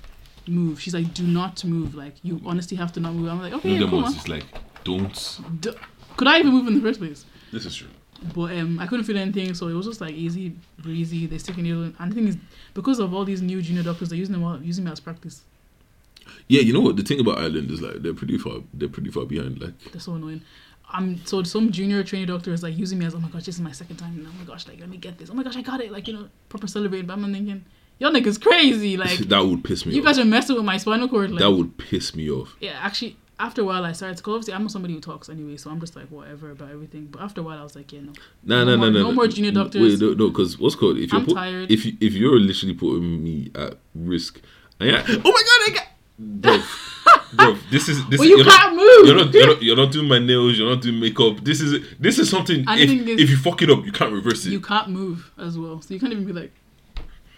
move. 0.48 0.82
She's 0.82 0.94
like, 0.94 1.14
do 1.14 1.24
not 1.24 1.64
move. 1.64 1.94
Like 1.96 2.16
you 2.24 2.42
honestly 2.46 2.78
have 2.78 2.92
to 2.94 3.00
not 3.00 3.14
move. 3.14 3.30
I'm 3.30 3.42
like, 3.42 3.54
okay, 3.54 3.74
yeah, 3.74 3.80
them 3.82 3.90
cool. 3.92 4.02
ones, 4.02 4.16
man. 4.16 4.20
it's 4.20 4.28
like, 4.28 4.46
don't. 4.84 5.40
D- 5.62 5.74
Could 6.18 6.28
I 6.28 6.40
even 6.40 6.52
move 6.52 6.68
in 6.68 6.74
the 6.76 6.82
first 6.82 7.00
place? 7.00 7.26
This 7.52 7.66
is 7.66 7.76
true. 7.76 7.88
But 8.36 8.52
um, 8.58 8.80
I 8.80 8.86
couldn't 8.88 9.06
feel 9.06 9.18
anything, 9.18 9.54
so 9.54 9.68
it 9.70 9.74
was 9.74 9.86
just 9.86 10.02
like 10.02 10.14
easy 10.14 10.54
breezy. 10.80 11.26
They 11.26 11.38
stick 11.38 11.58
a 11.58 11.62
needle, 11.62 11.84
in. 11.84 11.96
and 12.00 12.12
the 12.12 12.16
thing 12.16 12.28
is, 12.28 12.38
because 12.74 13.00
of 13.00 13.14
all 13.14 13.24
these 13.24 13.42
new 13.42 13.62
junior 13.62 13.82
doctors, 13.84 14.10
they're 14.10 14.18
using 14.18 14.34
them 14.34 14.44
all, 14.44 14.62
using 14.62 14.84
me 14.84 14.92
as 14.92 15.00
practice. 15.00 15.44
Yeah, 16.48 16.62
you 16.62 16.74
know 16.74 16.82
what? 16.82 16.96
The 16.98 17.04
thing 17.04 17.20
about 17.20 17.40
Ireland 17.40 17.70
is 17.72 17.82
like 17.82 18.02
they're 18.02 18.14
pretty 18.14 18.38
far. 18.38 18.56
They're 18.74 18.90
pretty 18.90 19.12
far 19.12 19.26
behind. 19.26 19.62
Like, 19.62 19.78
They're 19.92 20.02
so 20.02 20.14
annoying. 20.16 20.42
Um, 20.92 21.18
so 21.26 21.44
some 21.44 21.72
junior 21.72 22.04
trainee 22.04 22.26
doctor 22.26 22.52
is 22.52 22.64
like 22.64 22.76
using 22.76 22.98
me 22.98 23.06
as, 23.06 23.14
oh 23.14 23.20
my 23.20 23.28
gosh, 23.30 23.44
this 23.46 23.56
is 23.56 23.62
my 23.62 23.72
second 23.72 23.98
time. 23.98 24.18
And 24.18 24.28
oh 24.28 24.32
my 24.40 24.44
gosh, 24.46 24.68
like 24.68 24.80
let 24.80 24.90
me 24.90 24.98
get 24.98 25.18
this. 25.20 25.30
Oh 25.30 25.34
my 25.36 25.44
gosh, 25.44 25.56
I 25.56 25.62
got 25.62 25.82
it. 25.82 25.92
Like 25.92 26.08
you 26.08 26.14
know, 26.14 26.30
proper 26.50 26.66
celebrating. 26.68 27.06
But 27.08 27.14
I'm 27.14 27.32
thinking, 27.32 27.64
y'all 28.00 28.12
niggas 28.12 28.42
crazy. 28.42 28.98
Like 29.06 29.18
that 29.20 29.46
would 29.46 29.64
piss 29.64 29.86
me 29.86 29.94
you 29.94 30.02
off. 30.02 30.06
guys 30.06 30.20
are 30.20 30.26
messing 30.26 30.56
with 30.56 30.66
my 30.66 30.78
spinal 30.78 31.08
cord. 31.08 31.30
Like 31.32 31.40
that 31.42 31.52
would 31.52 31.78
piss 31.78 32.16
me 32.16 32.30
off. 32.30 32.56
yeah, 32.60 32.80
actually, 32.82 33.18
after 33.40 33.62
a 33.62 33.66
while, 33.66 33.86
I 33.86 33.92
started. 33.92 34.18
to 34.18 34.24
Cause 34.24 34.34
obviously, 34.34 34.54
I'm 34.56 34.64
not 34.64 34.72
somebody 34.72 34.96
who 34.96 35.00
talks 35.00 35.30
anyway, 35.30 35.58
so 35.58 35.70
I'm 35.70 35.80
just 35.80 35.96
like 35.96 36.08
whatever 36.08 36.50
about 36.52 36.72
everything. 36.72 37.06
But 37.06 37.22
after 37.22 37.42
a 37.42 37.44
while, 37.44 37.60
I 37.60 37.64
was 37.64 37.76
like, 37.76 37.94
yeah, 37.94 38.02
no. 38.02 38.14
No, 38.44 38.66
No 38.66 38.66
no, 38.66 38.72
no, 38.72 38.78
more- 38.78 38.90
no. 38.92 39.04
no 39.04 39.12
more 39.12 39.28
junior 39.28 39.52
doctors. 39.52 39.82
Wait, 40.00 40.02
no, 40.02 40.14
no, 40.16 40.30
because 40.30 40.58
what's 40.58 40.76
called 40.76 40.98
if 40.98 41.12
you're 41.12 41.20
I'm 41.22 41.26
put, 41.28 41.36
tired. 41.36 41.72
if 41.72 41.86
you, 41.86 41.94
if 42.02 42.14
you're 42.14 42.40
literally 42.40 42.74
putting 42.74 43.24
me 43.24 43.52
at 43.54 43.78
risk, 43.94 44.42
yeah, 44.82 45.04
oh 45.08 45.14
my 45.14 45.22
god, 45.22 45.24
I 45.24 45.72
got, 45.76 45.88
bro, 46.20 46.62
bro, 47.34 47.58
this 47.72 47.88
is 47.90 48.06
this. 48.10 48.20
Well, 48.20 48.28
is, 48.28 48.30
you 48.32 48.38
you're 48.38 48.46
can't 48.46 48.76
not, 48.76 48.76
move. 48.76 49.06
You're 49.08 49.16
not, 49.16 49.34
you're 49.34 49.48
not, 49.48 49.62
you're 49.64 49.76
not 49.78 49.92
doing 49.92 50.08
my 50.08 50.20
nails. 50.20 50.58
You're 50.60 50.70
not 50.74 50.82
doing 50.82 51.00
makeup. 51.00 51.44
This 51.44 51.62
is 51.62 51.86
this 52.00 52.20
is 52.20 52.30
something. 52.30 52.66
If, 52.68 52.90
is- 52.90 53.20
if 53.24 53.30
you 53.30 53.38
fuck 53.38 53.62
it 53.62 53.70
up, 53.70 53.86
you 53.86 53.92
can't 53.92 54.12
reverse 54.14 54.46
it. 54.46 54.52
you 54.52 54.60
can't 54.62 54.90
move 54.90 55.32
as 55.38 55.58
well. 55.58 55.82
So 55.82 55.94
you 55.94 56.00
can't 56.00 56.12
even 56.12 56.26
be 56.26 56.34
like, 56.34 56.52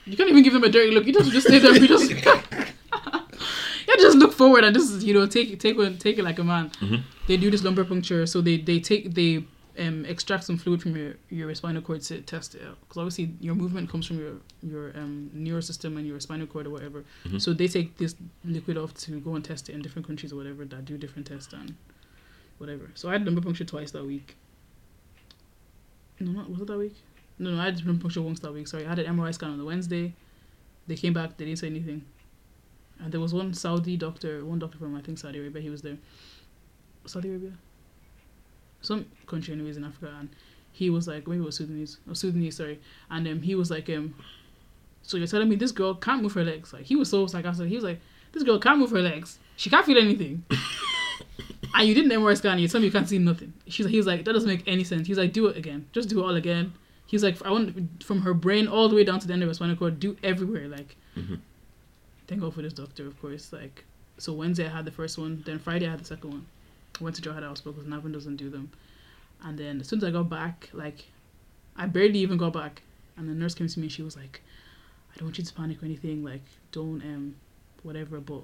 you 0.06 0.18
can't 0.18 0.30
even 0.30 0.44
give 0.44 0.54
them 0.54 0.64
a 0.64 0.70
dirty 0.70 0.92
look. 0.92 1.06
You 1.06 1.14
just 1.14 1.32
just 1.32 1.48
stay 1.48 1.60
there. 1.60 1.72
and 1.74 1.82
You 1.82 1.88
just, 1.88 2.10
you 3.88 3.98
just 3.98 4.18
look 4.18 4.34
forward 4.34 4.64
and 4.64 4.76
just 4.76 5.02
you 5.06 5.14
know 5.14 5.26
take 5.28 5.60
take 5.60 5.78
take 6.00 6.18
it 6.18 6.24
like 6.24 6.40
a 6.40 6.44
man. 6.44 6.70
Mhm. 6.82 7.02
They 7.28 7.38
do 7.38 7.52
this 7.52 7.64
lumbar 7.64 7.86
puncture, 7.86 8.26
so 8.26 8.42
they 8.42 8.58
they 8.58 8.80
take 8.80 9.14
they 9.14 9.44
um 9.80 10.06
extract 10.06 10.44
some 10.44 10.58
fluid 10.58 10.82
from 10.82 10.96
your 10.98 11.14
your 11.30 11.54
spinal 11.56 11.82
cord 11.82 12.02
to 12.02 12.22
test 12.22 12.56
it 12.56 12.62
out 12.68 12.78
because 12.82 12.98
obviously 12.98 13.34
your 13.40 13.56
movement 13.56 13.90
comes 13.90 14.06
from 14.06 14.20
your 14.20 14.34
your 14.62 14.92
um 14.98 15.30
neural 15.34 15.62
system 15.62 15.98
and 15.98 16.06
your 16.06 16.20
spinal 16.20 16.46
cord 16.48 16.68
or 16.68 16.72
whatever. 16.72 17.04
Mhm. 17.26 17.40
So 17.42 17.54
they 17.54 17.68
take 17.68 17.98
this 17.98 18.16
liquid 18.44 18.78
off 18.78 18.94
to 19.06 19.20
go 19.22 19.36
and 19.36 19.44
test 19.46 19.70
it 19.70 19.74
in 19.74 19.82
different 19.82 20.06
countries 20.08 20.34
or 20.34 20.36
whatever 20.36 20.66
that 20.66 20.84
do 20.86 20.98
different 20.98 21.28
tests 21.28 21.54
and 21.54 21.76
whatever. 22.58 22.92
So 22.96 23.10
I 23.10 23.14
had 23.14 23.26
lumbar 23.26 23.44
puncture 23.44 23.64
twice 23.66 23.92
that 23.92 24.06
week. 24.06 24.36
No, 26.20 26.32
not 26.32 26.50
was 26.50 26.62
it 26.62 26.68
that 26.68 26.78
week? 26.78 26.96
No, 27.40 27.52
no, 27.56 27.62
I 27.62 27.66
had 27.66 27.78
lumbar 27.86 28.02
puncture 28.02 28.22
once 28.22 28.40
that 28.42 28.54
week. 28.54 28.68
Sorry, 28.68 28.86
I 28.86 28.90
had 28.90 29.00
an 29.00 29.08
MRI 29.18 29.32
scan 29.34 29.52
on 29.52 29.58
the 29.58 29.66
Wednesday. 29.66 30.14
They 30.88 30.96
came 30.96 31.14
back. 31.14 31.38
They 31.38 31.46
didn't 31.46 31.60
say 31.60 31.68
anything. 31.68 32.04
And 33.00 33.12
there 33.12 33.20
was 33.22 33.34
one 33.34 33.54
Saudi 33.54 33.98
doctor, 33.98 34.46
one 34.46 34.60
doctor 34.60 34.78
from 34.78 34.96
I 34.96 35.02
think 35.02 35.18
Saudi 35.18 35.40
Arabia. 35.40 35.62
He 35.62 35.70
was 35.70 35.82
there. 35.82 35.98
Saudi 37.06 37.30
Arabia, 37.30 37.54
some 38.82 39.06
country 39.28 39.54
anyways 39.54 39.78
in 39.78 39.84
Africa, 39.84 40.14
and 40.20 40.30
he 40.72 40.90
was 40.90 41.08
like, 41.08 41.28
maybe 41.28 41.42
it 41.42 41.46
was 41.46 41.58
Sudanese, 41.58 41.98
or 42.08 42.16
Sudanese, 42.16 42.58
sorry. 42.58 42.80
And 43.10 43.28
um, 43.28 43.42
he 43.42 43.56
was 43.56 43.70
like, 43.72 43.90
um, 43.90 44.16
so 45.04 45.18
you're 45.18 45.28
telling 45.28 45.50
me 45.50 45.56
this 45.56 45.72
girl 45.72 45.96
can't 45.96 46.22
move 46.22 46.34
her 46.34 46.44
legs? 46.44 46.74
Like 46.74 46.84
he 46.84 46.96
was 46.96 47.10
so 47.10 47.28
sarcastic. 47.28 47.68
He 47.68 47.76
was 47.76 47.84
like, 47.84 48.00
this 48.32 48.44
girl 48.44 48.60
can't 48.60 48.80
move 48.80 48.92
her 48.92 49.02
legs. 49.02 49.40
She 49.58 49.70
can't 49.70 49.86
feel 49.86 49.98
anything. 49.98 50.44
and 51.76 51.88
you 51.88 51.94
didn't 51.94 52.12
MRI 52.12 52.38
scan. 52.38 52.60
You 52.60 52.68
tell 52.68 52.80
me 52.82 52.88
you 52.88 52.92
can't 52.92 53.08
see 53.10 53.18
nothing. 53.20 53.54
She's 53.68 53.86
he 53.86 53.98
was 53.98 54.08
like, 54.08 54.26
that 54.26 54.34
doesn't 54.34 54.48
make 54.50 54.64
any 54.68 54.84
sense. 54.84 55.08
He's 55.08 55.18
like, 55.18 55.34
do 55.34 55.48
it 55.48 55.58
again. 55.58 55.88
Just 55.92 56.10
do 56.10 56.20
it 56.20 56.24
all 56.24 56.36
again. 56.36 56.74
He's 57.08 57.24
like, 57.24 57.44
I 57.46 57.52
want 57.52 58.04
from 58.04 58.22
her 58.22 58.34
brain 58.34 58.68
all 58.68 58.88
the 58.88 58.96
way 58.96 59.04
down 59.04 59.20
to 59.20 59.28
the 59.28 59.34
end 59.34 59.44
of 59.44 59.50
her 59.50 59.54
spinal 59.54 59.76
cord. 59.76 60.00
Do 60.00 60.16
everywhere. 60.24 60.68
Like, 60.70 60.96
Mhm. 61.18 61.40
thank 62.28 62.40
God 62.42 62.54
for 62.54 62.62
this 62.62 62.74
doctor, 62.74 63.06
of 63.06 63.20
course. 63.22 63.52
Like, 63.52 63.84
so 64.18 64.32
Wednesday 64.34 64.66
I 64.66 64.70
had 64.70 64.86
the 64.86 64.92
first 64.92 65.18
one. 65.18 65.44
Then 65.46 65.60
Friday 65.60 65.88
I 65.88 65.92
had 65.92 66.00
the 66.00 66.06
second 66.06 66.30
one. 66.32 66.46
I 67.00 67.04
went 67.04 67.16
to 67.16 67.22
Drogheda 67.22 67.48
Hospital 67.48 67.74
because 67.74 67.88
Navan 67.88 68.12
doesn't 68.12 68.36
do 68.38 68.50
them. 68.50 68.72
And 69.44 69.58
then 69.58 69.80
as 69.82 69.88
soon 69.88 70.00
as 70.00 70.04
I 70.04 70.12
got 70.12 70.30
back, 70.30 70.70
like, 70.74 71.06
I 71.76 71.86
barely 71.88 72.20
even 72.20 72.38
got 72.38 72.54
back. 72.54 72.84
And 73.18 73.28
the 73.30 73.34
nurse 73.34 73.54
came 73.56 73.68
to 73.68 73.80
me 73.80 73.86
and 73.86 73.92
she 73.92 74.02
was 74.04 74.16
like, 74.16 74.42
I 75.14 75.18
don't 75.18 75.28
want 75.28 75.38
you 75.38 75.44
to 75.44 75.54
panic 75.54 75.82
or 75.82 75.86
anything. 75.86 76.24
Like, 76.24 76.44
don't, 76.72 77.02
um, 77.02 77.36
whatever. 77.84 78.20
But 78.20 78.44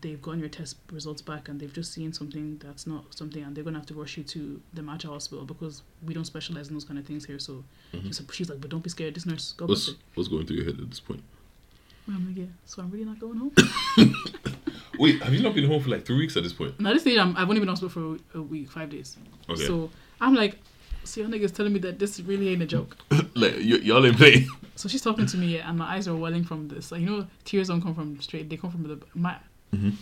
they've 0.00 0.20
gotten 0.20 0.40
your 0.40 0.48
test 0.48 0.76
results 0.92 1.22
back 1.22 1.48
and 1.48 1.58
they've 1.58 1.72
just 1.72 1.92
seen 1.92 2.12
something 2.12 2.58
that's 2.62 2.86
not 2.86 3.04
something 3.16 3.42
and 3.42 3.56
they're 3.56 3.64
going 3.64 3.72
to 3.74 3.80
have 3.80 3.86
to 3.86 3.94
rush 3.94 4.16
you 4.18 4.22
to 4.24 4.60
the 4.74 4.82
Mater 4.82 5.08
Hospital 5.08 5.44
because 5.46 5.82
we 6.06 6.12
don't 6.14 6.26
specialize 6.26 6.68
in 6.68 6.74
those 6.74 6.84
kind 6.84 6.98
of 6.98 7.06
things 7.06 7.24
here. 7.24 7.38
So 7.38 7.64
Mhm. 7.94 8.06
she's, 8.06 8.22
she's 8.32 8.48
like, 8.50 8.60
but 8.60 8.70
don't 8.70 8.82
be 8.82 8.90
scared. 8.90 9.14
This 9.14 9.24
nurse, 9.26 9.52
God 9.56 9.70
What's 9.70 9.94
what's 10.14 10.28
going 10.28 10.46
through 10.46 10.56
your 10.56 10.66
head 10.66 10.78
at 10.80 10.88
this 10.90 11.00
point? 11.00 11.22
I'm 12.06 12.26
like, 12.26 12.36
yeah, 12.36 12.44
so 12.64 12.82
I'm 12.82 12.90
really 12.90 13.04
not 13.04 13.18
going 13.18 13.38
home. 13.38 13.52
Wait, 14.98 15.22
have 15.22 15.32
you 15.32 15.42
not 15.42 15.54
been 15.54 15.64
home 15.64 15.82
for 15.82 15.90
like 15.90 16.04
three 16.04 16.16
weeks 16.18 16.36
at 16.36 16.42
this 16.42 16.52
point? 16.52 16.78
now, 16.80 16.92
this 16.92 17.02
stage, 17.02 17.18
I'm, 17.18 17.36
I've 17.36 17.48
only 17.48 17.60
been 17.60 17.68
hospital 17.68 17.88
for 17.90 18.16
a, 18.36 18.38
a 18.40 18.42
week, 18.42 18.70
five 18.70 18.90
days. 18.90 19.16
Okay, 19.48 19.64
So 19.66 19.90
I'm 20.20 20.34
like, 20.34 20.58
so 21.04 21.20
your 21.20 21.30
niggas 21.30 21.54
telling 21.54 21.72
me 21.72 21.78
that 21.80 21.98
this 21.98 22.20
really 22.20 22.48
ain't 22.50 22.62
a 22.62 22.66
joke. 22.66 22.96
like 23.34 23.54
y- 23.54 23.80
y'all 23.82 24.04
ain't 24.04 24.16
playing. 24.16 24.48
So 24.78 24.88
she's 24.88 25.02
talking 25.02 25.26
to 25.26 25.36
me, 25.36 25.58
and 25.58 25.76
my 25.76 25.94
eyes 25.96 26.06
are 26.06 26.14
welling 26.14 26.44
from 26.44 26.68
this. 26.68 26.92
Like 26.92 27.00
you 27.00 27.06
know, 27.10 27.26
tears 27.44 27.66
don't 27.66 27.82
come 27.82 27.96
from 27.96 28.20
straight; 28.20 28.48
they 28.48 28.56
come 28.56 28.70
from 28.70 28.84
the 28.84 28.96
my, 29.12 29.34
Mhm. 29.74 29.94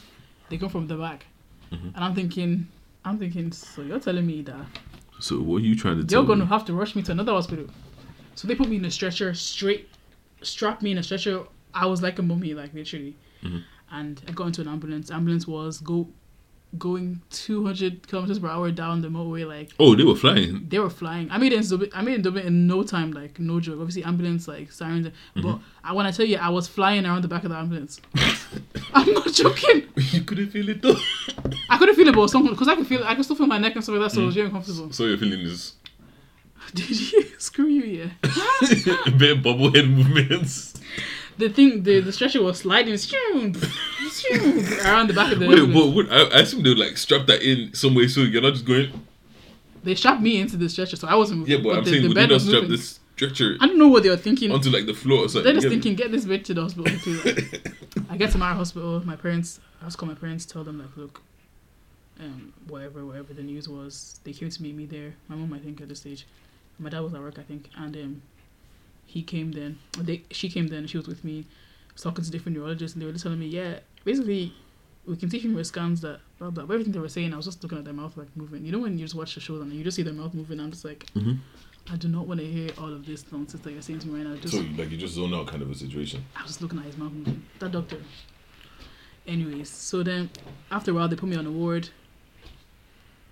they 0.50 0.58
come 0.58 0.68
from 0.68 0.86
the 0.86 0.96
back. 0.96 1.24
Mhm. 1.72 1.94
And 1.94 2.04
I'm 2.04 2.14
thinking, 2.14 2.68
I'm 3.02 3.18
thinking, 3.18 3.52
so 3.52 3.80
you're 3.80 3.98
telling 4.00 4.26
me 4.26 4.42
that 4.42 4.66
So 5.18 5.40
what 5.40 5.62
are 5.62 5.64
you 5.64 5.76
trying 5.76 6.06
to 6.06 6.12
you're 6.14 6.26
gonna 6.26 6.44
me? 6.44 6.48
have 6.50 6.66
to 6.66 6.74
rush 6.74 6.94
me 6.94 7.00
to 7.04 7.12
another 7.12 7.32
hospital. 7.32 7.66
So 8.34 8.46
they 8.48 8.54
put 8.54 8.68
me 8.68 8.76
in 8.76 8.84
a 8.84 8.90
stretcher, 8.90 9.32
straight, 9.32 9.88
strapped 10.42 10.82
me 10.82 10.90
in 10.90 10.98
a 10.98 11.02
stretcher. 11.02 11.44
I 11.72 11.86
was 11.86 12.02
like 12.02 12.18
a 12.18 12.22
mummy, 12.22 12.52
like 12.52 12.74
literally. 12.74 13.14
Mhm. 13.42 13.62
And 13.90 14.20
I 14.28 14.32
got 14.32 14.48
into 14.48 14.60
an 14.62 14.68
ambulance. 14.68 15.10
Ambulance 15.10 15.46
was 15.46 15.78
go, 15.78 16.08
going 16.78 17.22
200 17.30 18.08
kilometers 18.08 18.38
per 18.38 18.48
hour 18.48 18.70
down 18.70 19.00
the 19.00 19.08
motorway, 19.08 19.46
like 19.46 19.70
Oh, 19.78 19.94
they 19.94 20.04
were 20.04 20.16
flying. 20.16 20.66
they 20.68 20.78
were 20.78 20.90
flying. 20.90 21.30
I 21.30 21.38
made 21.38 21.52
it 21.52 21.60
in 21.62 21.68
Dublin. 21.68 21.90
I 21.94 22.02
made 22.02 22.12
it 22.12 22.16
in 22.16 22.22
Dublin 22.22 22.46
in 22.46 22.66
no 22.66 22.82
time, 22.82 23.12
like 23.12 23.38
no 23.38 23.60
joke. 23.60 23.78
Obviously, 23.80 24.04
ambulance 24.04 24.48
like 24.48 24.72
sirens, 24.72 25.06
mm-hmm. 25.06 25.42
but 25.42 25.60
I, 25.84 25.92
when 25.92 26.06
I 26.06 26.10
tell 26.10 26.26
you, 26.26 26.38
I 26.38 26.48
was 26.48 26.66
flying 26.66 27.06
around 27.06 27.22
the 27.22 27.28
back 27.28 27.44
of 27.44 27.50
the 27.50 27.56
ambulance. 27.56 28.00
I'm 28.94 29.12
not 29.12 29.32
joking. 29.32 29.88
you 29.96 30.22
couldn't 30.22 30.50
feel 30.50 30.68
it 30.68 30.82
though. 30.82 30.96
I 31.70 31.78
couldn't 31.78 31.94
feel 31.94 32.08
it, 32.08 32.14
but 32.14 32.28
some 32.28 32.46
because 32.48 32.68
I 32.68 32.74
could 32.74 32.86
feel, 32.86 33.04
I 33.04 33.14
could 33.14 33.24
still 33.24 33.36
feel 33.36 33.46
my 33.46 33.58
neck 33.58 33.74
and 33.76 33.84
stuff 33.84 33.94
like 33.94 34.10
that, 34.10 34.14
so 34.14 34.22
it 34.22 34.26
was 34.26 34.34
mm. 34.34 34.38
very 34.38 34.46
uncomfortable. 34.48 34.92
So 34.92 35.04
your 35.04 35.18
feeling 35.18 35.40
is 35.40 35.74
Did 36.74 37.12
you 37.12 37.24
screw 37.38 37.66
you? 37.66 38.10
Yeah. 38.22 39.10
bit 39.16 39.42
bobblehead 39.42 39.88
movements. 39.88 40.74
The 41.38 41.48
thing, 41.50 41.82
the 41.82 42.00
the 42.00 42.12
stretcher 42.12 42.42
was 42.42 42.58
sliding 42.58 42.94
around 42.94 43.54
the 45.08 45.12
back 45.14 45.32
of 45.32 45.38
the. 45.38 45.46
Wait, 45.46 45.94
but 45.94 46.12
I, 46.12 46.38
I 46.38 46.40
assume 46.40 46.62
they 46.62 46.70
would 46.70 46.78
like 46.78 46.96
strap 46.96 47.26
that 47.26 47.42
in 47.42 47.74
some 47.74 47.94
way 47.94 48.08
so 48.08 48.20
you're 48.20 48.42
not 48.42 48.54
just 48.54 48.64
going. 48.64 48.90
They 49.84 49.94
strapped 49.94 50.22
me 50.22 50.40
into 50.40 50.56
the 50.56 50.68
stretcher, 50.68 50.96
so 50.96 51.06
I 51.06 51.14
wasn't 51.14 51.40
moving. 51.40 51.54
Yeah, 51.54 51.60
but, 51.62 51.78
I'm 51.78 51.84
the, 51.84 51.90
saying 51.90 52.02
the 52.02 52.08
would 52.08 52.16
they 52.16 52.22
bed 52.22 52.30
not 52.30 52.34
was 52.34 52.42
strap 52.44 52.62
moving. 52.62 52.70
this 52.76 53.00
stretcher 53.14 53.56
I 53.60 53.66
don't 53.66 53.78
know 53.78 53.88
what 53.88 54.02
they 54.02 54.10
were 54.10 54.16
thinking. 54.16 54.50
onto 54.50 54.70
like 54.70 54.86
the 54.86 54.94
floor 54.94 55.24
or 55.24 55.28
something? 55.28 55.44
They're 55.44 55.54
just 55.60 55.64
You 55.64 55.70
get 55.70 55.76
me? 55.76 55.82
thinking, 55.82 55.96
get 55.96 56.12
this 56.12 56.24
bitch 56.24 56.44
to 56.46 56.54
the 56.54 56.62
hospital. 56.62 58.04
I 58.10 58.16
get 58.16 58.30
to 58.32 58.38
my 58.38 58.52
hospital. 58.52 59.04
My 59.04 59.16
parents, 59.16 59.60
I 59.80 59.84
just 59.84 59.98
call 59.98 60.08
my 60.08 60.14
parents, 60.14 60.44
tell 60.46 60.64
them 60.64 60.78
like, 60.78 60.96
look, 60.96 61.22
um, 62.20 62.52
whatever, 62.68 63.04
whatever 63.04 63.32
the 63.34 63.42
news 63.42 63.68
was, 63.68 64.20
they 64.24 64.32
came 64.32 64.48
to 64.50 64.62
meet 64.62 64.74
me 64.74 64.86
there. 64.86 65.14
My 65.28 65.36
mom, 65.36 65.52
I 65.52 65.58
think, 65.58 65.80
at 65.80 65.88
the 65.88 65.96
stage. 65.96 66.26
My 66.78 66.90
dad 66.90 67.00
was 67.00 67.14
at 67.14 67.20
work, 67.20 67.38
I 67.38 67.42
think, 67.42 67.70
and 67.76 67.96
um, 67.96 68.22
he 69.06 69.22
came 69.22 69.52
then. 69.52 69.78
They, 69.98 70.22
she 70.30 70.48
came 70.48 70.66
then. 70.68 70.86
She 70.86 70.96
was 70.98 71.06
with 71.06 71.24
me, 71.24 71.46
was 71.92 72.02
talking 72.02 72.24
to 72.24 72.30
different 72.30 72.56
neurologists, 72.58 72.94
and 72.94 73.02
they 73.02 73.06
were 73.06 73.12
just 73.12 73.22
telling 73.24 73.38
me, 73.38 73.46
yeah, 73.46 73.78
basically, 74.04 74.52
we 75.06 75.16
can 75.16 75.30
see 75.30 75.38
from 75.40 75.54
your 75.54 75.64
scans 75.64 76.00
that 76.02 76.20
blah 76.38 76.50
blah. 76.50 76.64
But 76.66 76.74
everything 76.74 76.92
they 76.92 76.98
were 76.98 77.08
saying, 77.08 77.32
I 77.32 77.36
was 77.36 77.46
just 77.46 77.62
looking 77.62 77.78
at 77.78 77.84
their 77.84 77.94
mouth 77.94 78.16
like 78.16 78.28
moving. 78.36 78.64
You 78.64 78.72
know 78.72 78.80
when 78.80 78.98
you 78.98 79.04
just 79.04 79.14
watch 79.14 79.34
the 79.34 79.40
show 79.40 79.54
and 79.60 79.72
you 79.72 79.84
just 79.84 79.96
see 79.96 80.02
their 80.02 80.12
mouth 80.12 80.34
moving, 80.34 80.58
I'm 80.60 80.70
just 80.72 80.84
like, 80.84 81.06
Mhm. 81.14 81.38
I 81.88 81.94
do 81.94 82.08
not 82.08 82.26
want 82.26 82.40
to 82.40 82.46
hear 82.46 82.70
all 82.78 82.92
of 82.92 83.06
this 83.06 83.24
nonsense 83.30 83.62
that 83.62 83.72
you're 83.72 83.80
saying 83.80 84.00
to 84.00 84.08
me 84.08 84.18
right 84.20 84.28
now. 84.28 84.36
Just 84.40 84.54
So 84.54 84.64
like 84.76 84.90
you 84.90 84.96
just 84.96 85.14
zone 85.14 85.32
out 85.32 85.46
kind 85.46 85.62
of 85.62 85.70
a 85.70 85.74
situation. 85.74 86.24
I 86.34 86.42
was 86.42 86.50
just 86.50 86.62
looking 86.62 86.80
at 86.80 86.84
his 86.86 86.96
mouth 86.98 87.12
moving. 87.12 87.44
That 87.60 87.70
doctor. 87.70 87.98
Anyways, 89.26 89.68
so 89.70 90.02
then 90.02 90.30
after 90.70 90.90
a 90.90 90.94
while 90.94 91.08
they 91.08 91.16
put 91.16 91.28
me 91.28 91.36
on 91.36 91.46
a 91.46 91.50
ward. 91.52 91.88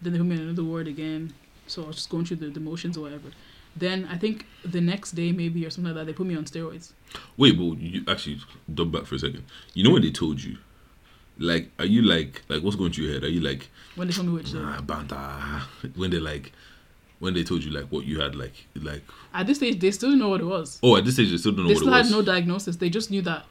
Then 0.02 0.12
they 0.12 0.18
put 0.18 0.26
me 0.28 0.36
on 0.36 0.42
another 0.42 0.64
ward 0.64 0.86
again. 0.86 1.32
So 1.66 1.82
I 1.84 1.86
was 1.88 1.96
just 1.96 2.10
going 2.10 2.24
through 2.26 2.36
the, 2.38 2.48
the 2.50 2.60
motions 2.60 2.96
or 2.96 3.00
whatever. 3.00 3.30
Then 3.76 4.06
I 4.10 4.16
think 4.16 4.46
the 4.64 4.80
next 4.80 5.12
day 5.12 5.32
maybe 5.32 5.66
or 5.66 5.70
something 5.70 5.92
like 5.94 6.00
that, 6.00 6.06
they 6.06 6.12
put 6.16 6.26
me 6.26 6.36
on 6.36 6.44
steroids. 6.44 6.92
Wait, 7.36 7.56
but 7.58 7.78
you 7.80 8.04
actually 8.08 8.38
double 8.72 8.90
back 8.98 9.06
for 9.06 9.16
a 9.16 9.18
second. 9.18 9.44
You 9.74 9.84
know 9.84 9.90
when 9.90 10.02
they 10.02 10.10
told 10.12 10.42
you, 10.42 10.58
like, 11.38 11.70
are 11.78 11.84
you 11.84 12.02
like 12.02 12.42
like 12.48 12.62
what's 12.62 12.76
going 12.76 12.92
through 12.92 13.04
your 13.06 13.14
head? 13.14 13.24
Are 13.24 13.28
you 13.28 13.40
like 13.40 13.68
When 13.96 14.06
they 14.08 14.14
told 14.14 14.28
me 14.28 14.34
which 14.34 14.52
nah, 14.54 14.80
banta? 14.80 15.62
When 15.96 16.10
they 16.10 16.18
like 16.20 16.52
when 17.20 17.34
they 17.34 17.42
told 17.44 17.62
you 17.64 17.70
like 17.70 17.86
what 17.86 18.04
you 18.04 18.20
had 18.20 18.34
like 18.34 18.52
like 18.74 19.02
At 19.32 19.46
this 19.46 19.56
stage 19.58 19.80
they 19.80 19.90
still 19.90 20.10
didn't 20.10 20.20
know 20.20 20.28
what 20.28 20.40
it 20.40 20.44
was. 20.46 20.78
oh 20.82 20.96
at 20.96 21.04
this 21.04 21.14
stage 21.14 21.30
they 21.30 21.36
still 21.38 21.52
don't 21.52 21.64
know 21.64 21.68
what 21.68 21.70
it 21.70 21.74
was. 21.74 21.80
They 21.80 21.84
still 21.84 21.92
had 21.92 22.04
was. 22.04 22.10
no 22.12 22.22
diagnosis. 22.22 22.76
They 22.76 22.90
just 22.90 23.10
knew 23.10 23.22
that 23.22 23.46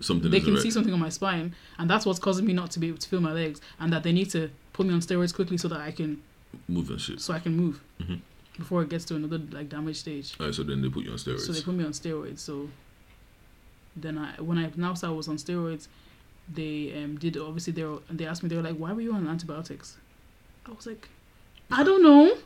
something. 0.00 0.30
they 0.30 0.40
can 0.40 0.54
right. 0.54 0.62
see 0.62 0.70
something 0.70 0.92
on 0.92 1.00
my 1.00 1.08
spine, 1.08 1.54
and 1.78 1.88
that's 1.90 2.04
what's 2.06 2.18
causing 2.18 2.46
me 2.46 2.52
not 2.52 2.70
to 2.72 2.78
be 2.80 2.88
able 2.88 2.98
to 2.98 3.08
feel 3.08 3.20
my 3.20 3.32
legs, 3.32 3.60
and 3.80 3.92
that 3.92 4.02
they 4.02 4.12
need 4.12 4.30
to 4.30 4.50
put 4.72 4.86
me 4.86 4.94
on 4.94 5.00
steroids 5.00 5.34
quickly 5.34 5.56
so 5.58 5.68
that 5.68 5.80
I 5.80 5.90
can 5.92 6.22
move 6.68 6.90
and 6.90 7.00
shit. 7.00 7.20
so 7.20 7.34
I 7.34 7.38
can 7.40 7.56
move 7.56 7.80
Mhm. 8.00 8.20
Before 8.58 8.82
it 8.82 8.88
gets 8.88 9.04
to 9.06 9.16
another 9.16 9.38
like 9.52 9.68
damage 9.68 9.96
stage. 9.96 10.34
Alright, 10.38 10.54
so 10.54 10.62
then 10.62 10.82
they 10.82 10.88
put 10.88 11.04
you 11.04 11.12
on 11.12 11.16
steroids. 11.16 11.40
So 11.40 11.52
they 11.52 11.62
put 11.62 11.74
me 11.74 11.84
on 11.84 11.92
steroids. 11.92 12.40
So 12.40 12.68
then 13.96 14.18
I 14.18 14.40
when 14.40 14.58
I 14.58 14.70
now 14.76 14.94
saw 14.94 15.08
I 15.08 15.10
was 15.12 15.28
on 15.28 15.36
steroids, 15.36 15.88
they 16.52 16.92
um 17.02 17.16
did 17.18 17.36
obviously 17.36 17.72
they 17.72 17.84
were, 17.84 17.98
they 18.10 18.26
asked 18.26 18.42
me 18.42 18.48
they 18.48 18.56
were 18.56 18.62
like 18.62 18.76
why 18.76 18.92
were 18.92 19.00
you 19.00 19.12
on 19.12 19.26
antibiotics? 19.28 19.96
I 20.66 20.72
was 20.72 20.86
like, 20.86 21.08
I 21.70 21.82
don't 21.82 22.02
know. 22.02 22.36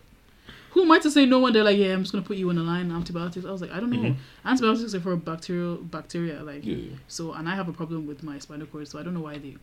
Who 0.71 0.83
am 0.83 0.91
I 0.91 0.99
to 1.01 1.11
say 1.11 1.27
no 1.27 1.39
when 1.41 1.53
they're 1.53 1.65
like 1.65 1.77
yeah 1.79 1.93
I'm 1.93 2.03
just 2.03 2.13
gonna 2.13 2.25
put 2.25 2.37
you 2.37 2.49
on 2.51 2.57
the 2.57 2.63
line 2.63 2.91
antibiotics? 2.91 3.45
I 3.45 3.51
was 3.51 3.61
like 3.61 3.73
I 3.73 3.81
don't 3.81 3.91
know. 3.91 3.99
Mhm. 4.11 4.17
Antibiotics 4.45 4.95
are 4.95 5.01
for 5.01 5.17
bacterial 5.17 5.77
bacteria 5.77 6.43
like 6.43 6.65
yeah, 6.65 6.77
yeah. 6.77 6.97
so 7.09 7.33
and 7.33 7.49
I 7.49 7.55
have 7.55 7.69
a 7.69 7.73
problem 7.73 8.07
with 8.07 8.23
my 8.23 8.39
spinal 8.39 8.67
cord 8.67 8.89
so 8.89 8.99
I 8.99 9.03
don't 9.03 9.15
know 9.15 9.21
why 9.21 9.39
they. 9.39 9.57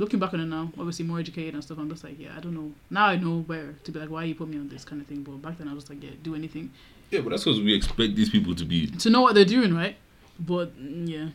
Looking 0.00 0.18
back 0.18 0.32
on 0.32 0.40
it 0.40 0.46
now, 0.46 0.72
obviously 0.78 1.04
more 1.04 1.20
educated 1.20 1.52
and 1.54 1.62
stuff, 1.62 1.78
I'm 1.78 1.90
just 1.90 2.02
like, 2.04 2.18
yeah, 2.18 2.30
I 2.36 2.40
don't 2.40 2.54
know. 2.54 2.72
Now 2.88 3.04
I 3.06 3.16
know 3.16 3.40
where 3.42 3.74
to 3.84 3.92
be 3.92 3.98
like, 4.00 4.08
why 4.08 4.24
you 4.24 4.34
put 4.34 4.48
me 4.48 4.56
on 4.56 4.68
this 4.68 4.84
kind 4.84 5.00
of 5.02 5.06
thing. 5.06 5.22
But 5.22 5.42
back 5.42 5.58
then 5.58 5.68
I 5.68 5.74
was 5.74 5.88
like, 5.90 6.02
yeah, 6.02 6.10
do 6.22 6.34
anything 6.34 6.70
Yeah, 7.10 7.20
but 7.20 7.30
that's 7.30 7.44
because 7.44 7.60
we 7.60 7.74
expect 7.74 8.16
these 8.16 8.30
people 8.30 8.54
to 8.54 8.64
be. 8.64 8.86
to 8.86 9.10
know 9.10 9.20
what 9.20 9.34
they're 9.34 9.44
doing, 9.44 9.74
right? 9.74 9.96
But 10.38 10.68
mm, 10.80 11.06
yeah. 11.08 11.28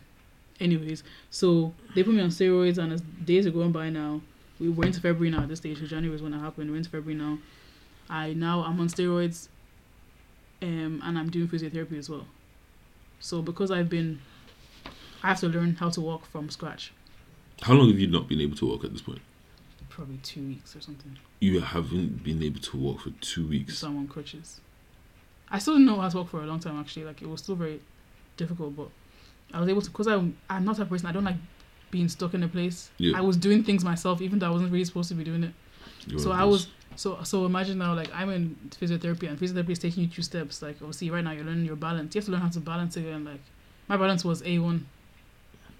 Anyways, 0.59 1.03
so 1.29 1.73
they 1.93 2.01
put 2.01 2.13
me 2.15 2.21
on 2.21 2.29
steroids, 2.29 2.77
and 2.77 2.93
as 2.93 3.01
days 3.01 3.45
are 3.45 3.51
going 3.51 3.71
by 3.73 3.89
now, 3.89 4.21
we 4.59 4.69
were 4.69 4.85
into 4.85 5.01
February 5.01 5.29
now. 5.29 5.41
At 5.43 5.49
this 5.49 5.59
stage, 5.59 5.77
'cause 5.79 5.89
January 5.89 6.11
was 6.13 6.21
when 6.23 6.33
it 6.33 6.39
happened. 6.39 6.71
We're 6.71 6.77
into 6.77 6.89
February 6.89 7.19
now. 7.19 7.37
I 8.09 8.33
now 8.33 8.63
I'm 8.63 8.79
on 8.79 8.87
steroids, 8.87 9.49
um, 10.61 11.01
and 11.03 11.19
I'm 11.19 11.29
doing 11.29 11.47
physiotherapy 11.49 11.97
as 11.99 12.09
well. 12.09 12.25
So 13.19 13.41
because 13.41 13.69
I've 13.69 13.89
been, 13.89 14.21
I 15.21 15.27
have 15.27 15.39
to 15.41 15.49
learn 15.49 15.75
how 15.75 15.89
to 15.89 16.01
walk 16.01 16.25
from 16.25 16.49
scratch. 16.49 16.93
How 17.61 17.73
long 17.73 17.89
have 17.89 17.99
you 17.99 18.07
not 18.07 18.27
been 18.27 18.41
able 18.41 18.55
to 18.57 18.67
walk 18.67 18.83
at 18.83 18.91
this 18.91 19.01
point? 19.01 19.21
Probably 19.89 20.17
two 20.17 20.45
weeks 20.45 20.75
or 20.75 20.81
something. 20.81 21.17
You 21.39 21.61
haven't 21.61 22.23
been 22.23 22.43
able 22.43 22.59
to 22.59 22.77
walk 22.77 23.01
for 23.01 23.11
two 23.21 23.47
weeks. 23.47 23.77
So 23.77 23.87
I'm 23.87 23.97
on 23.97 24.07
crutches. 24.07 24.59
I 25.49 25.59
still 25.59 25.75
didn't 25.75 25.87
know 25.87 25.99
how 26.01 26.09
to 26.09 26.17
walk 26.17 26.29
for 26.29 26.41
a 26.41 26.45
long 26.45 26.59
time. 26.59 26.79
Actually, 26.79 27.05
like 27.05 27.21
it 27.21 27.29
was 27.29 27.41
still 27.41 27.55
very 27.55 27.79
difficult, 28.35 28.75
but 28.75 28.89
I 29.53 29.59
was 29.59 29.69
able 29.69 29.81
to 29.81 29.89
because 29.89 30.07
I'm 30.07 30.37
I'm 30.49 30.65
not 30.65 30.79
a 30.79 30.85
person. 30.85 31.07
I 31.07 31.11
don't 31.11 31.23
like 31.23 31.37
being 31.91 32.09
stuck 32.09 32.33
in 32.33 32.43
a 32.43 32.47
place. 32.47 32.89
Yeah. 32.97 33.17
I 33.17 33.21
was 33.21 33.37
doing 33.37 33.63
things 33.63 33.83
myself, 33.85 34.21
even 34.21 34.39
though 34.39 34.47
I 34.47 34.49
wasn't 34.49 34.71
really 34.71 34.85
supposed 34.85 35.09
to 35.09 35.15
be 35.15 35.23
doing 35.23 35.43
it. 35.43 35.53
You're 36.07 36.19
so 36.19 36.31
I 36.31 36.43
was 36.43 36.67
so 36.95 37.23
so 37.23 37.45
imagine 37.45 37.77
now 37.77 37.93
like 37.93 38.09
I'm 38.13 38.29
in 38.29 38.55
physiotherapy 38.71 39.29
and 39.29 39.39
physiotherapy 39.39 39.71
is 39.71 39.79
taking 39.79 40.03
you 40.03 40.09
two 40.09 40.21
steps. 40.21 40.61
Like 40.61 40.77
obviously 40.81 41.09
right 41.09 41.23
now 41.23 41.31
you're 41.31 41.45
learning 41.45 41.65
your 41.65 41.75
balance. 41.75 42.15
You 42.15 42.19
have 42.19 42.25
to 42.25 42.31
learn 42.31 42.41
how 42.41 42.49
to 42.49 42.59
balance 42.59 42.97
again. 42.97 43.23
Like 43.23 43.41
my 43.87 43.97
balance 43.97 44.25
was 44.25 44.43
A 44.43 44.59
one. 44.59 44.87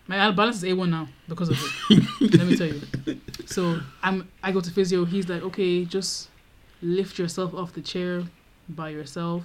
My 0.08 0.30
balance 0.32 0.58
is 0.58 0.66
A 0.66 0.74
one 0.74 0.92
now 0.92 1.08
because 1.28 1.50
of 1.50 1.58
it. 1.90 2.04
Let 2.38 2.48
me 2.48 2.56
tell 2.56 2.68
you. 2.68 2.82
So 3.46 3.80
I'm 4.04 4.28
I 4.44 4.52
go 4.52 4.62
to 4.62 4.70
physio. 4.72 5.06
He's 5.06 5.28
like, 5.28 5.42
okay, 5.44 5.84
just 5.86 6.30
lift 6.82 7.18
yourself 7.18 7.54
off 7.56 7.74
the 7.74 7.82
chair 7.82 8.24
by 8.70 8.90
yourself. 8.90 9.44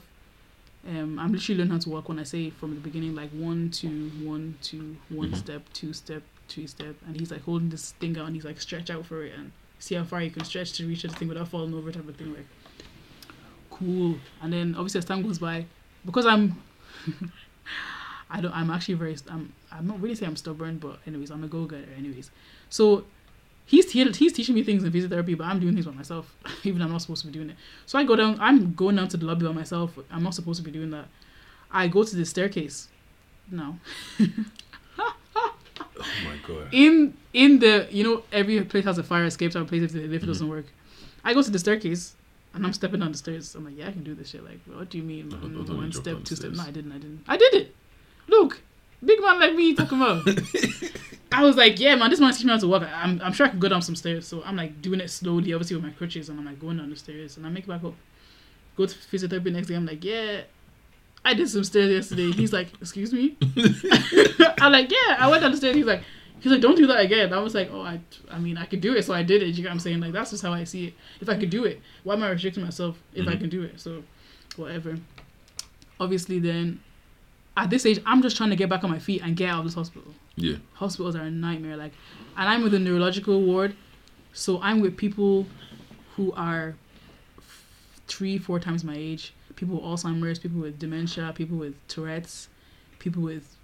Um, 0.87 1.19
I'm 1.19 1.33
literally 1.33 1.59
learning 1.59 1.73
how 1.73 1.79
to 1.79 1.91
walk 1.91 2.09
when 2.09 2.19
I 2.19 2.23
say 2.25 2.51
from 2.51 2.75
the 2.75 2.81
beginning, 2.81 3.15
like 3.15 3.31
one, 3.31 3.71
two, 3.71 4.11
one, 4.23 4.57
two, 4.63 4.97
one 5.11 5.31
Mhm. 5.31 5.37
step, 5.37 5.63
two 5.75 5.93
step, 5.93 6.23
two 6.49 6.67
step, 6.67 6.95
and 7.07 7.19
he's 7.19 7.31
like 7.31 7.43
holding 7.43 7.69
this 7.69 7.93
thing 7.93 8.17
out 8.19 8.27
and 8.27 8.35
he's 8.35 8.45
like 8.47 8.61
stretch 8.61 8.89
out 8.91 9.05
for 9.07 9.23
it 9.25 9.35
and 9.39 9.53
see 9.79 9.95
how 9.95 10.05
far 10.05 10.23
you 10.23 10.31
can 10.31 10.45
stretch 10.45 10.73
to 10.75 10.87
reach 10.87 11.03
the 11.03 11.09
thing 11.09 11.29
without 11.29 11.49
falling 11.49 11.75
over 11.75 11.93
type 11.93 12.09
of 12.09 12.17
thing. 12.17 12.35
Like 12.35 12.47
cool. 13.71 14.17
And 14.43 14.53
then 14.53 14.75
obviously 14.75 14.99
as 14.99 15.05
time 15.07 15.23
goes 15.23 15.39
by, 15.39 15.67
because 16.05 16.27
I'm 16.27 16.61
I 18.31 18.41
don't 18.41 18.55
I'm 18.55 18.71
actually 18.71 18.95
very 18.95 19.17
I'm 19.29 19.53
I'm 19.73 19.87
not 19.87 20.01
really 20.01 20.15
saying 20.15 20.31
I'm 20.31 20.37
stubborn, 20.37 20.79
but 20.79 20.99
anyways, 21.07 21.31
I'm 21.31 21.45
a 21.45 21.47
go 21.49 21.65
getter 21.65 21.87
anyways. 21.97 22.31
So 22.69 23.05
he's 23.67 23.91
he, 23.93 24.05
he's 24.05 24.33
teaching 24.33 24.55
me 24.55 24.63
things 24.65 24.83
in 24.85 24.91
physiotherapy, 24.93 25.37
but 25.39 25.45
I'm 25.45 25.61
doing 25.61 25.75
things 25.75 25.87
by 25.87 25.93
myself, 25.93 26.35
even 26.65 26.79
though 26.81 26.87
I'm 26.87 26.93
not 26.93 27.03
supposed 27.03 27.23
to 27.23 27.29
be 27.29 27.33
doing 27.33 27.51
it. 27.51 27.57
So 27.87 27.99
I 27.99 28.05
go 28.05 28.17
down 28.17 28.37
I'm 28.41 28.75
going 28.75 28.97
down 28.97 29.09
to 29.09 29.17
the 29.17 29.27
lobby 29.27 29.47
by 29.47 29.53
myself. 29.53 29.97
I'm 30.11 30.23
not 30.23 30.35
supposed 30.35 30.59
to 30.59 30.65
be 30.65 30.71
doing 30.71 30.91
that. 30.91 31.07
I 31.71 31.87
go 31.89 32.03
to 32.05 32.17
the 32.17 32.25
staircase. 32.25 32.89
No. 33.51 33.79
Oh 35.99 36.05
my 36.25 36.37
god. 36.47 36.69
in 36.73 37.15
in 37.35 37.59
the 37.59 37.87
you 37.91 38.03
know 38.05 38.23
every 38.33 38.63
place 38.65 38.85
has 38.85 38.97
a 38.99 39.03
fire 39.03 39.25
escape 39.25 39.53
type 39.53 39.63
of 39.63 39.69
place 39.69 39.83
if 39.83 39.93
the 39.93 40.01
lift 40.07 40.25
Mhm. 40.25 40.29
doesn't 40.29 40.49
work. 40.49 40.67
I 41.25 41.35
go 41.35 41.43
to 41.43 41.51
the 41.51 41.59
staircase 41.59 42.15
and 42.55 42.65
I'm 42.65 42.73
stepping 42.73 43.01
down 43.01 43.13
the 43.13 43.19
stairs. 43.19 43.55
I'm 43.55 43.65
like, 43.67 43.77
yeah, 43.77 43.89
I 43.89 43.93
can 43.93 44.03
do 44.03 44.15
this 44.15 44.31
shit. 44.31 44.43
Like, 44.43 44.61
what 44.67 44.89
do 44.89 44.97
you 44.99 45.05
mean? 45.05 45.31
I 45.33 45.37
I 45.37 45.41
Mm, 45.41 45.67
don't 45.67 45.77
one 45.77 45.93
step, 45.93 46.25
two 46.25 46.37
steps. 46.37 46.57
No, 46.57 46.63
I 46.65 46.71
didn't. 46.71 46.93
I 46.93 46.99
didn't. 46.99 47.25
I 47.29 47.37
did 47.37 47.55
it. 47.55 47.77
Look, 48.29 48.63
big 49.05 49.21
man 49.21 49.41
like 49.41 49.55
me 49.55 49.75
talking 49.75 50.01
about. 50.01 50.27
I 51.33 51.45
was 51.45 51.57
like, 51.57 51.79
yeah, 51.79 51.95
man, 51.95 52.11
this 52.11 52.19
man 52.21 52.33
teaching 52.33 52.49
me 52.49 52.53
how 52.53 52.59
to 52.59 52.67
walk. 52.67 52.83
I'm, 52.83 53.21
I'm 53.23 53.33
sure 53.33 53.47
I 53.47 53.51
could 53.51 53.61
go 53.61 53.69
down 53.69 53.83
some 53.83 53.95
stairs. 53.95 54.27
So 54.27 54.43
I'm 54.45 54.57
like 54.57 54.83
doing 54.83 55.01
it 55.01 55.09
slowly, 55.11 55.53
obviously 55.53 55.77
with 55.77 55.85
my 55.85 55.91
crutches, 55.93 56.29
and 56.29 56.39
I'm 56.39 56.45
like 56.45 56.59
going 56.61 56.79
down 56.79 56.91
the 56.91 56.97
stairs, 56.97 57.37
and 57.37 57.47
I 57.47 57.51
make 57.51 57.65
it 57.65 57.69
back 57.69 57.85
up. 57.85 57.95
Go 58.77 58.87
to 58.87 58.95
physiotherapy 58.97 59.53
next 59.53 59.69
day. 59.69 59.75
I'm 59.75 59.87
like, 59.87 60.05
yeah, 60.05 60.43
I 61.25 61.35
did 61.35 61.49
some 61.49 61.65
stairs 61.65 61.91
yesterday. 61.91 62.33
He's 62.33 62.53
like, 62.53 62.69
excuse 62.81 63.13
me. 63.13 63.37
I'm 64.59 64.73
like, 64.73 64.91
yeah, 64.91 65.17
I 65.19 65.29
went 65.31 65.43
down 65.43 65.53
the 65.53 65.57
stairs. 65.57 65.77
He's 65.77 65.87
like, 65.87 66.03
he's 66.41 66.51
like, 66.51 66.61
don't 66.61 66.77
do 66.77 66.87
that 66.89 67.01
again. 67.01 67.33
I 67.33 67.39
was 67.39 67.55
like, 67.55 67.71
oh, 67.73 67.83
I, 67.83 68.01
I 68.31 68.39
mean, 68.39 68.57
I 68.59 68.65
could 68.65 68.81
do 68.81 68.95
it, 68.97 69.05
so 69.05 69.15
I 69.15 69.23
did 69.23 69.43
it. 69.43 69.55
You 69.57 69.63
know 69.63 69.69
what 69.71 69.75
I'm 69.75 69.81
saying? 69.81 70.01
Like 70.01 70.13
that's 70.13 70.31
just 70.31 70.43
how 70.43 70.53
I 70.53 70.65
see 70.65 70.89
it. 70.89 70.95
If 71.21 71.29
I 71.29 71.37
could 71.37 71.51
do 71.51 71.65
it, 71.65 71.81
why 72.05 72.15
am 72.15 72.23
I 72.23 72.31
restricting 72.31 72.65
myself 72.65 72.99
if 73.15 73.29
I 73.29 73.33
Mhm. 73.37 73.41
can 73.41 73.49
do 73.51 73.63
it? 73.63 73.79
So, 73.81 74.03
whatever. 74.57 74.97
Obviously, 76.01 76.39
then 76.39 76.81
at 77.57 77.71
this 77.71 77.85
age, 77.85 78.01
I'm 78.07 78.23
just 78.23 78.37
trying 78.37 78.51
to 78.51 78.57
get 78.57 78.69
back 78.69 78.85
on 78.85 78.91
my 78.91 78.99
feet 78.99 79.23
and 79.23 79.37
get 79.37 79.51
out 79.51 79.61
of 79.61 79.65
this 79.65 79.75
hospital. 79.75 80.15
Yeah. 80.37 80.57
Hospitals 80.75 81.17
are 81.17 81.23
a 81.23 81.31
nightmare. 81.31 81.77
Like, 81.77 81.93
and 82.37 82.49
I'm 82.49 82.63
with 82.63 82.75
a 82.75 82.79
neurological 82.79 83.41
ward, 83.43 83.75
so 84.33 84.61
I'm 84.63 84.81
with 84.81 84.97
people 84.97 85.47
who 86.17 86.33
are 86.33 86.75
f- 87.39 87.67
three, 88.07 88.39
four 88.39 88.61
times 88.61 88.85
my 88.85 88.95
age. 88.97 89.35
People 89.57 89.77
with 89.77 89.85
Alzheimer's, 89.85 90.39
people 90.39 90.61
with 90.61 90.79
dementia, 90.79 91.33
people 91.35 91.59
with 91.59 91.75
Tourette's, 91.89 92.49
people 92.99 93.23
with 93.23 93.57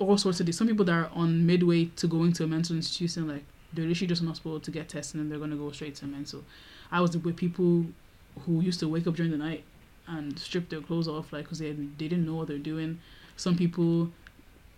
all 0.00 0.16
sorts 0.18 0.40
of 0.40 0.46
things. 0.46 0.56
Some 0.56 0.66
people 0.66 0.84
that 0.86 0.92
are 0.92 1.10
on 1.14 1.46
midway 1.46 1.84
to 1.96 2.06
going 2.08 2.32
to 2.32 2.44
a 2.44 2.46
mental 2.46 2.74
institution, 2.74 3.28
like 3.28 3.44
they're 3.72 3.84
literally 3.84 4.08
just 4.08 4.22
in 4.22 4.28
hospital 4.28 4.58
to 4.58 4.70
get 4.70 4.88
tested 4.88 5.20
and 5.20 5.30
they're 5.30 5.38
gonna 5.38 5.56
go 5.56 5.70
straight 5.70 5.94
to 5.96 6.06
mental. 6.06 6.42
I 6.90 7.00
was 7.00 7.16
with 7.16 7.36
people 7.36 7.86
who 8.40 8.60
used 8.60 8.80
to 8.80 8.88
wake 8.88 9.06
up 9.06 9.14
during 9.14 9.30
the 9.30 9.36
night 9.38 9.62
and 10.10 10.38
strip 10.38 10.68
their 10.68 10.80
clothes 10.80 11.08
off, 11.08 11.32
like, 11.32 11.44
because 11.44 11.58
they, 11.58 11.72
they 11.72 12.08
didn't 12.08 12.26
know 12.26 12.34
what 12.34 12.48
they're 12.48 12.58
doing. 12.58 13.00
Some 13.36 13.56
people 13.56 14.10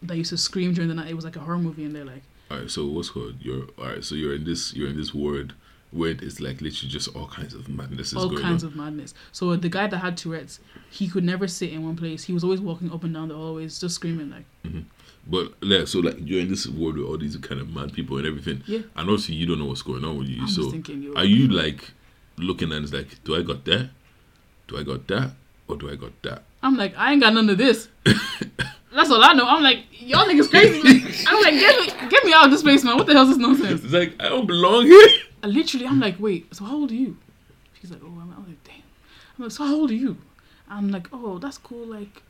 that 0.02 0.16
used 0.16 0.30
to 0.30 0.36
scream 0.36 0.72
during 0.74 0.88
the 0.88 0.94
night. 0.94 1.08
It 1.08 1.14
was 1.14 1.24
like 1.24 1.36
a 1.36 1.40
horror 1.40 1.58
movie, 1.58 1.84
and 1.84 1.94
they're 1.94 2.04
like, 2.04 2.22
All 2.50 2.58
right. 2.58 2.70
So 2.70 2.86
what's 2.86 3.10
called? 3.10 3.36
You're 3.40 3.66
all 3.78 3.86
right. 3.86 4.04
So 4.04 4.14
you're 4.14 4.34
in 4.34 4.44
this. 4.44 4.74
You're 4.74 4.88
in 4.88 4.96
this 4.96 5.12
ward 5.14 5.54
where 5.92 6.10
it's 6.10 6.40
like 6.40 6.60
literally 6.60 6.88
just 6.88 7.14
all 7.14 7.26
kinds 7.26 7.52
of 7.54 7.68
madness 7.68 8.08
is 8.08 8.14
all 8.14 8.34
kinds 8.36 8.64
on. 8.64 8.70
of 8.70 8.76
madness. 8.76 9.14
So 9.30 9.54
the 9.56 9.68
guy 9.68 9.86
that 9.86 9.98
had 9.98 10.16
Tourette's, 10.16 10.58
he 10.90 11.06
could 11.06 11.22
never 11.22 11.46
sit 11.46 11.70
in 11.70 11.84
one 11.84 11.96
place. 11.96 12.24
He 12.24 12.32
was 12.32 12.42
always 12.42 12.60
walking 12.60 12.90
up 12.90 13.04
and 13.04 13.12
down 13.12 13.28
the 13.28 13.34
hallways, 13.34 13.78
just 13.78 13.96
screaming 13.96 14.30
like, 14.30 14.44
mm-hmm. 14.64 14.80
But 15.26 15.52
yeah, 15.62 15.84
so 15.84 16.00
like 16.00 16.16
you're 16.18 16.40
in 16.40 16.48
this 16.48 16.66
ward 16.66 16.96
with 16.96 17.06
all 17.06 17.16
these 17.16 17.36
kind 17.36 17.60
of 17.60 17.72
mad 17.72 17.92
people 17.92 18.16
and 18.16 18.26
everything. 18.26 18.62
Yeah. 18.66 18.80
And 18.96 19.08
obviously 19.08 19.36
you 19.36 19.46
don't 19.46 19.58
know 19.58 19.66
what's 19.66 19.82
going 19.82 20.04
on 20.04 20.18
with 20.18 20.28
you. 20.28 20.42
I'm 20.42 20.48
so 20.48 20.70
thinking, 20.70 21.12
are 21.16 21.24
you 21.24 21.46
like 21.48 21.92
looking 22.38 22.72
and 22.72 22.84
it's 22.84 22.92
like, 22.92 23.22
do 23.22 23.36
I 23.36 23.42
got 23.42 23.64
that? 23.66 23.90
Do 24.72 24.78
I 24.78 24.82
got 24.84 25.06
that? 25.08 25.32
Or 25.68 25.76
do 25.76 25.90
I 25.90 25.96
got 25.96 26.22
that? 26.22 26.44
I'm 26.62 26.76
like, 26.78 26.96
I 26.96 27.12
ain't 27.12 27.20
got 27.20 27.34
none 27.34 27.50
of 27.50 27.58
this. 27.58 27.88
That's 28.04 29.10
all 29.10 29.22
I 29.22 29.34
know. 29.34 29.46
I'm 29.46 29.62
like, 29.62 29.84
y'all 29.90 30.26
niggas 30.26 30.48
crazy. 30.48 30.80
I'm 31.28 31.42
like, 31.42 31.54
get 31.54 31.78
me, 31.78 32.08
get 32.08 32.24
me 32.24 32.32
out 32.32 32.46
of 32.46 32.50
this 32.50 32.62
place, 32.62 32.82
man. 32.82 32.96
What 32.96 33.06
the 33.06 33.12
hell 33.12 33.24
is 33.24 33.28
this 33.30 33.38
nonsense? 33.38 33.84
It's 33.84 33.92
like 33.92 34.14
I 34.18 34.30
don't 34.30 34.46
belong 34.46 34.86
here. 34.86 35.08
And 35.42 35.52
literally, 35.52 35.86
I'm 35.86 36.00
like, 36.00 36.16
wait, 36.18 36.54
so 36.54 36.64
how 36.64 36.76
old 36.76 36.90
are 36.90 36.94
you? 36.94 37.18
She's 37.80 37.90
like, 37.90 38.00
oh, 38.02 38.06
I'm, 38.06 38.32
I'm 38.34 38.46
like, 38.46 38.64
damn. 38.64 38.76
I'm 39.36 39.44
like, 39.44 39.50
so 39.52 39.64
how 39.66 39.74
old 39.74 39.90
are 39.90 39.94
you? 39.94 40.16
I'm 40.70 40.90
like, 40.90 41.08
oh, 41.12 41.38
that's 41.38 41.58
cool. 41.58 41.86
Like, 41.86 42.22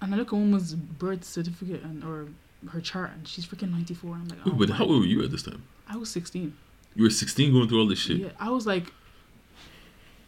and 0.00 0.14
I 0.14 0.16
look 0.16 0.28
at 0.28 0.32
woman's 0.34 0.74
birth 0.74 1.24
certificate 1.24 1.82
and 1.82 2.04
or 2.04 2.28
her 2.70 2.80
chart, 2.80 3.10
and 3.16 3.26
she's 3.26 3.46
freaking 3.46 3.72
94. 3.72 4.14
I'm 4.14 4.28
like, 4.28 4.38
oh, 4.46 4.50
Wait, 4.50 4.58
but 4.58 4.68
oh 4.68 4.72
my- 4.72 4.76
how 4.78 4.84
old 4.84 5.00
were 5.00 5.06
you 5.06 5.24
at 5.24 5.32
this 5.32 5.42
time? 5.42 5.64
I 5.88 5.96
was 5.96 6.08
16. 6.10 6.54
You 6.94 7.02
were 7.02 7.10
16 7.10 7.52
going 7.52 7.68
through 7.68 7.80
all 7.80 7.88
this 7.88 7.98
shit. 7.98 8.18
Yeah, 8.18 8.28
I 8.38 8.50
was 8.50 8.64
like, 8.64 8.92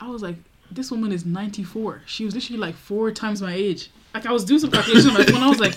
I 0.01 0.09
was 0.09 0.23
like, 0.23 0.37
this 0.71 0.91
woman 0.91 1.13
is 1.13 1.25
94. 1.25 2.03
She 2.07 2.25
was 2.25 2.35
literally 2.35 2.59
like 2.59 2.75
four 2.75 3.11
times 3.11 3.41
my 3.43 3.53
age. 3.53 3.91
Like 4.15 4.27
I 4.27 4.33
was 4.33 4.45
doing 4.45 4.61
some 4.61 4.71
calculation 4.71 5.11
on 5.11 5.15
my 5.15 5.25
phone. 5.25 5.43
I 5.43 5.49
was 5.49 5.61
like, 5.61 5.75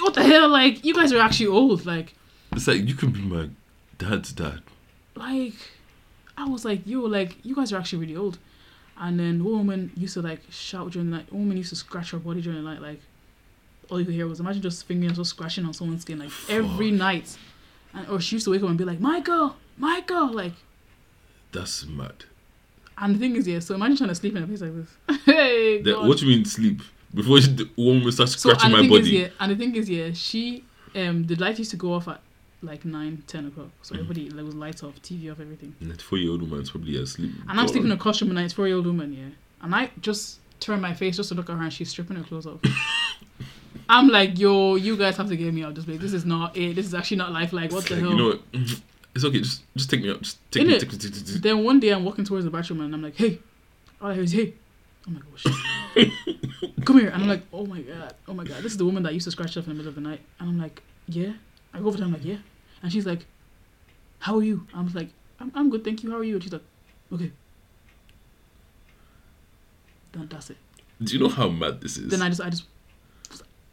what 0.00 0.14
the 0.14 0.22
hell? 0.22 0.48
Like 0.48 0.84
you 0.84 0.94
guys 0.94 1.12
are 1.12 1.20
actually 1.20 1.46
old. 1.48 1.84
Like, 1.86 2.14
It's 2.52 2.66
like 2.66 2.86
you 2.86 2.94
can 2.94 3.10
be 3.10 3.20
my 3.20 3.50
dad's 3.98 4.32
dad. 4.32 4.62
like, 5.16 5.54
I 6.38 6.44
was 6.48 6.64
like, 6.64 6.86
yo, 6.86 7.00
like 7.00 7.36
you 7.44 7.54
guys 7.54 7.72
are 7.72 7.78
actually 7.78 8.00
really 8.00 8.16
old. 8.16 8.38
And 8.98 9.18
then 9.20 9.44
one 9.44 9.58
woman 9.58 9.92
used 9.96 10.14
to 10.14 10.22
like 10.22 10.40
shout 10.50 10.92
during 10.92 11.10
the 11.10 11.16
night. 11.18 11.32
One 11.32 11.42
woman 11.42 11.56
used 11.58 11.70
to 11.70 11.76
scratch 11.76 12.12
her 12.12 12.18
body 12.18 12.40
during 12.40 12.62
the 12.62 12.70
night. 12.70 12.80
Like 12.80 13.00
all 13.90 13.98
you 14.00 14.04
could 14.06 14.14
hear 14.14 14.26
was 14.26 14.40
imagine 14.40 14.62
just 14.62 14.84
fingernails 14.86 15.16
just 15.18 15.30
scratching 15.30 15.64
on 15.64 15.74
someone's 15.74 16.02
skin 16.02 16.18
like 16.18 16.30
every 16.48 16.90
night. 16.90 17.36
And 17.92 18.08
or 18.08 18.20
she 18.20 18.36
used 18.36 18.44
to 18.46 18.50
wake 18.52 18.62
up 18.62 18.68
and 18.68 18.78
be 18.78 18.84
like, 18.84 19.00
Michael, 19.00 19.56
Michael, 19.76 20.32
like. 20.32 20.52
That's 21.52 21.84
mad. 21.86 22.24
And 22.98 23.14
the 23.14 23.18
thing 23.18 23.36
is, 23.36 23.46
yeah. 23.46 23.58
So 23.60 23.74
imagine 23.74 23.96
trying 23.98 24.08
to 24.08 24.14
sleep 24.14 24.34
in 24.36 24.42
a 24.42 24.46
place 24.46 24.60
like 24.62 24.72
this. 24.74 25.20
hey, 25.26 25.82
God. 25.82 26.08
what 26.08 26.20
you 26.22 26.28
mean 26.28 26.44
sleep? 26.44 26.80
before 27.14 27.40
she, 27.40 27.50
the 27.52 27.68
woman 27.76 28.10
starts 28.12 28.32
So 28.40 28.50
scratching 28.50 28.72
my 28.72 28.88
body. 28.88 29.00
is, 29.02 29.10
yeah, 29.10 29.28
and 29.40 29.52
the 29.52 29.56
thing 29.56 29.74
is, 29.76 29.88
yeah, 29.88 30.10
she 30.12 30.64
um 30.94 31.24
the 31.26 31.34
light 31.36 31.58
used 31.58 31.70
to 31.72 31.76
go 31.76 31.92
off 31.94 32.08
at 32.08 32.20
like 32.62 32.84
nine, 32.84 33.22
ten 33.26 33.46
o'clock. 33.46 33.68
So 33.82 33.94
Mm-hmm. 33.94 34.02
everybody 34.02 34.28
there 34.30 34.44
was 34.44 34.54
lights 34.54 34.82
off, 34.82 34.94
TV 35.02 35.30
off, 35.30 35.40
everything. 35.40 35.74
And 35.80 35.90
that 35.90 36.00
four-year-old 36.02 36.42
woman's 36.42 36.70
probably 36.70 36.96
asleep. 36.96 37.32
And 37.48 37.60
I'm 37.60 37.68
sleeping 37.68 37.90
in 37.90 37.92
a 37.92 37.96
costume 37.98 38.30
and 38.30 38.38
it's 38.40 38.54
four 38.54 38.66
year 38.66 38.76
old 38.76 38.86
woman, 38.86 39.12
yeah. 39.12 39.28
And 39.62 39.74
I 39.74 39.90
just 40.00 40.40
turn 40.60 40.80
my 40.80 40.94
face 40.94 41.16
just 41.18 41.28
to 41.28 41.34
look 41.34 41.50
at 41.50 41.56
her 41.56 41.62
and 41.62 41.72
she's 41.72 41.90
stripping 41.90 42.16
her 42.16 42.22
clothes 42.24 42.46
off. 42.46 42.60
I'm 43.88 44.08
like, 44.08 44.38
yo, 44.38 44.74
you 44.74 44.96
guys 44.96 45.16
have 45.18 45.28
to 45.28 45.36
get 45.36 45.52
me 45.54 45.62
out 45.62 45.68
of 45.70 45.74
this 45.76 45.84
place. 45.84 46.00
This 46.00 46.12
is 46.12 46.24
not 46.24 46.56
it. 46.56 46.74
This 46.74 46.86
is 46.86 46.94
actually 46.94 47.18
not 47.18 47.30
life. 47.32 47.52
Like, 47.52 47.70
what 47.70 47.80
It's 47.80 47.88
the 47.90 47.94
like, 47.96 48.02
hell? 48.04 48.10
You 48.12 48.16
know 48.16 48.26
what? 48.28 48.80
It's 49.16 49.24
okay. 49.24 49.40
Just 49.40 49.62
just 49.74 49.88
take 49.88 50.02
me 50.02 50.10
up. 50.10 50.20
Just 50.20 50.38
take 50.50 50.66
me. 50.66 50.78
Take 50.78 50.92
me, 50.92 50.98
take 50.98 51.10
me, 51.14 51.20
take 51.20 51.34
me. 51.34 51.40
Then 51.40 51.64
one 51.64 51.80
day 51.80 51.88
I'm 51.88 52.04
walking 52.04 52.22
towards 52.22 52.44
the 52.44 52.50
bathroom 52.50 52.82
and 52.82 52.94
I'm 52.94 53.02
like, 53.02 53.16
hey. 53.16 53.38
All 53.98 54.10
I 54.10 54.14
hear 54.14 54.22
is, 54.22 54.32
hey. 54.32 54.52
I'm 55.06 55.14
like, 55.14 55.24
oh 55.32 55.36
shit. 55.36 56.84
Come 56.84 56.98
here. 57.00 57.08
And 57.08 57.22
I'm 57.22 57.28
like, 57.28 57.42
oh 57.50 57.64
my 57.64 57.80
god. 57.80 58.14
Oh 58.28 58.34
my 58.34 58.44
god. 58.44 58.62
This 58.62 58.72
is 58.72 58.78
the 58.78 58.84
woman 58.84 59.02
that 59.04 59.14
used 59.14 59.24
to 59.24 59.30
scratch 59.30 59.56
off 59.56 59.64
in 59.64 59.70
the 59.70 59.74
middle 59.74 59.88
of 59.88 59.94
the 59.94 60.02
night. 60.02 60.20
And 60.38 60.50
I'm 60.50 60.58
like, 60.60 60.82
yeah. 61.08 61.32
I 61.72 61.78
go 61.78 61.86
over 61.86 61.96
to 61.96 62.02
her, 62.02 62.06
I'm 62.06 62.12
like, 62.12 62.26
yeah. 62.26 62.36
And 62.82 62.92
she's 62.92 63.06
like, 63.06 63.24
how 64.18 64.36
are 64.36 64.42
you? 64.42 64.66
I 64.74 64.82
was 64.82 64.94
like, 64.94 65.08
I'm, 65.40 65.50
I'm 65.54 65.70
good, 65.70 65.82
thank 65.82 66.02
you. 66.02 66.10
How 66.10 66.18
are 66.18 66.24
you? 66.24 66.34
And 66.34 66.42
she's 66.42 66.52
like, 66.52 66.62
okay. 67.10 67.32
Then 70.12 70.28
that's 70.30 70.50
it. 70.50 70.58
Do 71.02 71.14
you 71.14 71.20
know 71.20 71.30
how 71.30 71.48
mad 71.48 71.80
this 71.80 71.96
is? 71.96 72.10
Then 72.10 72.20
I 72.20 72.28
just, 72.28 72.42
I 72.42 72.50
just, 72.50 72.64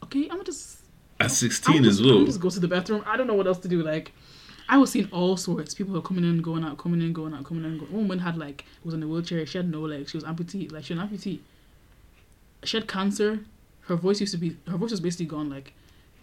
okay, 0.06 0.24
I'm 0.24 0.38
gonna 0.38 0.45
just 0.45 0.80
At 1.20 1.26
I'm 1.26 1.30
16 1.30 1.84
just, 1.84 1.99
as 1.99 2.06
well. 2.06 2.20
I'm 2.20 2.26
just 2.28 2.40
go 2.40 2.49
to 2.49 2.60
the 2.61 2.68
bathroom. 2.70 3.03
I 3.06 3.18
don't 3.18 3.28
know 3.28 3.34
what 3.34 3.48
else 3.48 3.60
to 3.60 3.68
do. 3.68 3.82
Like, 3.84 4.14
I 4.74 4.78
was 4.78 4.90
seeing 4.90 5.08
all 5.12 5.38
sorts. 5.38 5.76
People 5.76 5.94
were 5.94 6.02
coming 6.02 6.24
in, 6.24 6.41
going 6.41 6.64
out, 6.64 6.80
coming 6.80 7.00
in, 7.00 7.14
going 7.14 7.36
out, 7.36 7.45
coming 7.45 7.64
in. 7.64 7.78
Going. 7.78 7.91
One 7.91 8.02
woman 8.08 8.18
had 8.18 8.38
like 8.40 8.66
was 8.84 8.95
in 8.95 9.04
a 9.04 9.08
wheelchair. 9.08 9.45
She 9.45 9.60
had 9.60 9.70
no 9.70 9.82
legs. 9.82 10.10
She 10.10 10.18
was 10.18 10.24
amputee. 10.24 10.72
Like 10.72 10.84
she 10.84 10.95
was 10.95 11.04
an 11.04 11.08
amputee. 11.08 11.41
She 12.64 12.78
had 12.78 12.88
cancer. 12.88 13.41
Her 13.82 13.95
voice 13.95 14.20
used 14.20 14.32
to 14.32 14.40
be. 14.40 14.58
Her 14.68 14.78
voice 14.78 14.90
was 14.90 15.00
basically 15.00 15.28
gone. 15.28 15.48
Like, 15.48 15.74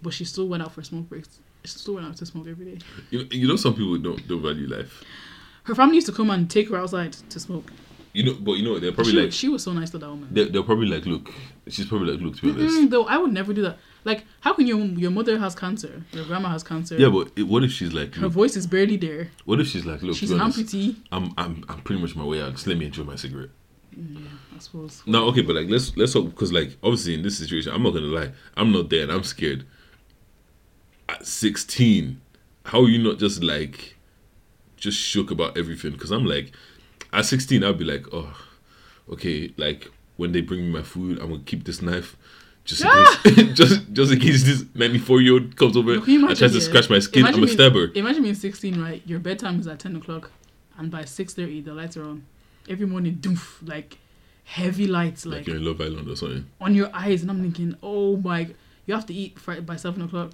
but 0.03 0.13
she 0.13 0.25
still 0.25 0.49
went 0.49 0.65
out 0.65 0.73
for 0.73 0.83
smoke 0.83 1.09
breaks. 1.09 1.39
She 1.65 1.79
still 1.79 1.95
went 1.95 2.09
out 2.09 2.17
to 2.17 2.27
smoke 2.27 2.49
every 2.49 2.65
day. 2.73 2.79
You, 3.11 3.29
you 3.31 3.47
know, 3.47 3.55
some 3.55 3.75
people 3.75 3.97
don't 3.99 4.27
don't 4.27 4.43
value 4.43 4.67
life. 4.67 5.05
Her 5.63 5.77
family 5.77 5.95
used 5.95 6.09
to 6.09 6.13
come 6.13 6.31
and 6.31 6.51
take 6.51 6.71
her 6.71 6.77
outside 6.77 7.13
to 7.13 7.39
smoke. 7.39 7.71
You 8.13 8.25
know, 8.25 8.35
but 8.35 8.55
you 8.55 8.65
know, 8.65 8.81
they're 8.81 8.91
probably 8.91 9.13
she, 9.13 9.21
like, 9.21 9.33
she 9.33 9.49
was 9.49 9.63
so 9.63 9.73
nice 9.73 9.91
to 9.91 9.99
that 9.99 10.11
woman. 10.11 10.29
they're, 10.33 10.47
they're 10.47 10.65
probably 10.65 10.89
like, 10.89 11.07
look, 11.07 11.31
she's 11.69 11.87
probably 11.87 12.11
like, 12.11 12.21
look, 12.21 12.35
to 12.39 12.43
be 12.43 12.51
honest. 12.51 12.91
Though 12.91 13.05
I 13.05 13.17
would 13.17 13.33
never 13.33 13.53
do 13.53 13.63
that. 13.63 13.79
Like, 14.05 14.25
how 14.41 14.55
can 14.55 14.67
your 14.67 14.79
your 14.79 15.11
mother 15.11 15.39
has 15.39 15.55
cancer? 15.55 16.03
Your 16.13 16.25
grandma 16.25 16.49
has 16.51 16.63
cancer. 16.63 16.97
Yeah, 16.97 17.09
but 17.09 17.31
it, 17.37 17.43
what 17.45 17.63
if 17.65 17.71
she's 17.71 17.93
like, 17.93 18.15
her 18.15 18.29
voice 18.29 18.57
is 18.57 18.67
barely 18.67 18.97
there. 18.97 19.31
what 19.45 19.61
if 19.61 19.67
she's 19.69 19.85
like, 19.85 20.03
look, 20.03 20.17
She's 20.17 20.31
an 20.31 20.39
amputee. 20.39 20.97
I'm, 21.13 21.33
I'm, 21.37 21.65
I'm 21.69 21.81
pretty 21.83 22.01
much 22.01 22.17
my 22.17 22.25
way 22.25 22.41
out. 22.41 22.53
Just 22.53 22.67
let 22.67 22.79
me 22.79 22.87
enjoy 22.87 23.05
my 23.05 23.17
cigarette. 23.17 23.51
Yeah, 23.97 24.21
I 24.55 24.59
suppose. 24.59 25.03
No, 25.07 25.27
okay, 25.29 25.43
but 25.43 25.57
like, 25.57 25.69
let's 25.69 25.97
let's 25.97 26.13
talk 26.13 26.27
because 26.27 26.53
like, 26.53 26.77
obviously 26.83 27.15
in 27.15 27.23
this 27.23 27.39
situation, 27.39 27.73
I'm 27.73 27.83
not 27.83 27.93
gonna 27.93 28.07
lie, 28.07 28.33
I'm 28.57 28.73
not 28.73 28.89
there 28.89 29.03
and 29.03 29.13
I'm 29.13 29.25
scared. 29.25 29.67
At 31.09 31.27
16, 31.27 32.21
how 32.67 32.83
are 32.83 32.89
you 32.89 33.03
not 33.03 33.19
just 33.19 33.43
like, 33.43 33.97
just 34.77 34.99
shook 34.99 35.31
about 35.31 35.59
everything? 35.59 35.93
Because 35.93 36.13
I'm 36.13 36.25
like, 36.25 36.53
at 37.13 37.27
16, 37.27 37.65
I'd 37.65 37.79
be 37.79 37.85
like, 37.85 38.07
oh, 38.13 38.35
okay, 39.11 39.53
like 39.57 39.91
when 40.17 40.33
they 40.33 40.41
bring 40.41 40.61
me 40.61 40.71
my 40.71 40.83
food, 40.83 41.19
I'm 41.19 41.31
gonna 41.31 41.43
keep 41.43 41.65
this 41.65 41.83
knife. 41.83 42.17
Just 42.71 42.85
in 42.85 43.35
case, 43.47 43.55
just 43.57 43.93
just 43.93 44.13
in 44.13 44.21
case 44.21 44.43
this 44.45 44.65
94 44.75 45.21
year 45.21 45.33
old 45.35 45.57
comes 45.57 45.77
over 45.77 45.95
and 45.95 46.09
imagine, 46.09 46.37
tries 46.37 46.53
to 46.53 46.59
yeah? 46.59 46.65
scratch 46.65 46.89
my 46.91 46.99
skin, 46.99 47.25
I'm 47.27 47.35
Imagine 47.35 47.43
a 47.43 47.47
being- 47.47 47.57
stabber. 47.59 47.93
Imagine 47.95 48.23
being 48.23 48.35
16, 48.35 48.81
right? 48.81 49.03
Your 49.07 49.19
bedtime 49.19 49.59
is 49.61 49.67
at 49.67 49.79
10 49.81 49.97
o'clock, 49.97 50.31
and 50.79 50.91
by 50.91 51.03
6.30, 51.03 51.65
the 51.65 51.75
lights 51.75 51.97
are 51.97 52.05
on. 52.05 52.25
Every 52.69 52.87
morning, 52.87 53.17
doof, 53.17 53.67
like 53.67 53.99
heavy 54.45 54.87
lights, 54.87 55.27
Like 55.27 55.39
like, 55.39 55.47
you're 55.49 55.57
in 55.57 55.65
Love 55.65 55.81
Island 55.81 56.09
or 56.09 56.17
something. 56.17 56.47
on 56.61 56.75
your 56.75 56.91
eyes. 56.95 57.23
And 57.23 57.31
I'm 57.31 57.41
thinking, 57.43 57.77
oh 57.83 58.17
my, 58.17 58.49
you 58.87 58.95
have 58.95 59.07
to 59.07 59.15
eat 59.15 59.37
by 59.67 59.77
7 59.77 60.01
o'clock. 60.03 60.33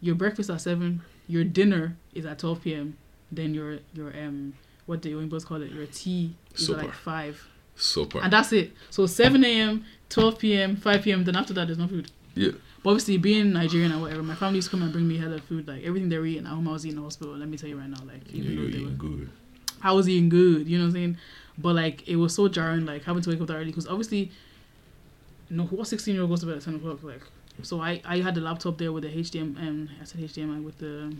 Your 0.00 0.14
breakfast 0.14 0.50
at 0.50 0.60
7, 0.60 1.00
your 1.28 1.44
dinner 1.44 1.96
is 2.14 2.26
at 2.26 2.38
12 2.40 2.62
p.m. 2.62 2.96
Then 3.30 3.54
your, 3.54 3.78
your 3.94 4.08
um, 4.18 4.54
what 4.86 5.00
the 5.02 5.12
Oyinbos 5.12 5.46
call 5.46 5.62
it, 5.62 5.70
your 5.70 5.86
tea 5.86 6.34
is 6.54 6.68
at 6.68 6.76
like 6.78 6.92
5. 6.92 7.48
Super. 7.82 8.20
And 8.20 8.32
that's 8.32 8.52
it. 8.52 8.72
So 8.90 9.06
7 9.06 9.44
a.m., 9.44 9.84
12 10.08 10.38
p.m., 10.38 10.76
5 10.76 11.02
p.m., 11.02 11.24
then 11.24 11.36
after 11.36 11.52
that, 11.54 11.66
there's 11.66 11.78
no 11.78 11.88
food. 11.88 12.10
yeah. 12.34 12.50
But 12.82 12.90
obviously, 12.90 13.16
being 13.16 13.52
Nigerian 13.52 13.92
or 13.92 14.00
whatever, 14.00 14.22
my 14.22 14.34
family 14.34 14.56
used 14.56 14.68
to 14.68 14.72
come 14.72 14.82
and 14.82 14.92
bring 14.92 15.06
me 15.06 15.16
hella 15.16 15.38
food. 15.40 15.68
Like 15.68 15.84
everything 15.84 16.08
they 16.08 16.18
were 16.18 16.26
eating 16.26 16.46
at 16.46 16.50
home, 16.52 16.66
I 16.68 16.72
was 16.72 16.84
eating 16.84 16.96
in 16.96 17.02
the 17.02 17.06
hospital. 17.06 17.34
Let 17.36 17.48
me 17.48 17.56
tell 17.56 17.68
you 17.68 17.78
right 17.78 17.88
now, 17.88 18.02
like 18.04 18.28
even 18.32 18.52
you're 18.52 18.64
though 18.70 18.76
they 18.78 18.84
were, 18.84 18.90
good. 18.90 19.30
I 19.82 19.92
was 19.92 20.08
eating 20.08 20.28
good. 20.28 20.66
You 20.68 20.78
know 20.78 20.84
what 20.84 20.88
I'm 20.88 20.94
saying? 20.94 21.16
But 21.58 21.74
like 21.76 22.08
it 22.08 22.16
was 22.16 22.34
so 22.34 22.48
jarring, 22.48 22.84
like 22.84 23.04
having 23.04 23.22
to 23.22 23.30
wake 23.30 23.40
up 23.40 23.46
that 23.48 23.54
early 23.54 23.66
because 23.66 23.86
obviously, 23.86 24.32
no, 25.50 25.64
what 25.66 25.86
16 25.86 26.12
year 26.14 26.22
old 26.22 26.30
goes 26.30 26.40
to 26.40 26.46
bed 26.46 26.56
at 26.56 26.62
10 26.62 26.74
o'clock? 26.76 27.02
Like, 27.04 27.22
so 27.62 27.80
I 27.80 28.00
I 28.04 28.18
had 28.20 28.34
the 28.34 28.40
laptop 28.40 28.78
there 28.78 28.90
with 28.90 29.04
the 29.04 29.10
HDMI, 29.10 29.58
um, 29.68 29.88
I 30.00 30.04
said 30.04 30.20
HDMI 30.20 30.64
with 30.64 30.78
the 30.78 31.14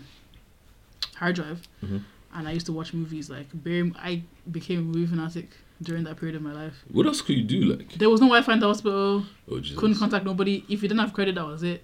hard 1.15 1.35
drive, 1.35 1.61
Mhm. 1.83 2.01
and 2.33 2.47
I 2.47 2.51
used 2.51 2.65
to 2.65 2.73
watch 2.73 2.93
movies. 2.93 3.29
Like, 3.29 3.47
bare, 3.53 3.89
I 3.95 4.23
became 4.51 4.79
a 4.79 4.81
movie 4.81 5.05
fanatic 5.07 5.49
during 5.81 6.03
that 6.05 6.17
period 6.17 6.35
of 6.35 6.41
my 6.41 6.53
life. 6.53 6.75
What 6.91 7.05
else 7.05 7.21
could 7.21 7.35
you 7.37 7.43
do? 7.43 7.61
Like, 7.75 7.93
There 7.93 8.09
was 8.09 8.21
no 8.21 8.27
Wi-Fi 8.27 8.53
in 8.53 8.59
the 8.59 8.67
hospital. 8.67 9.25
oh 9.51 9.59
Jesus. 9.59 9.77
couldn't 9.77 9.97
contact 9.97 10.25
nobody. 10.25 10.63
If 10.69 10.81
you 10.81 10.87
didn't 10.87 10.99
have 10.99 11.13
credit, 11.13 11.35
that 11.35 11.45
was 11.45 11.63
it. 11.63 11.83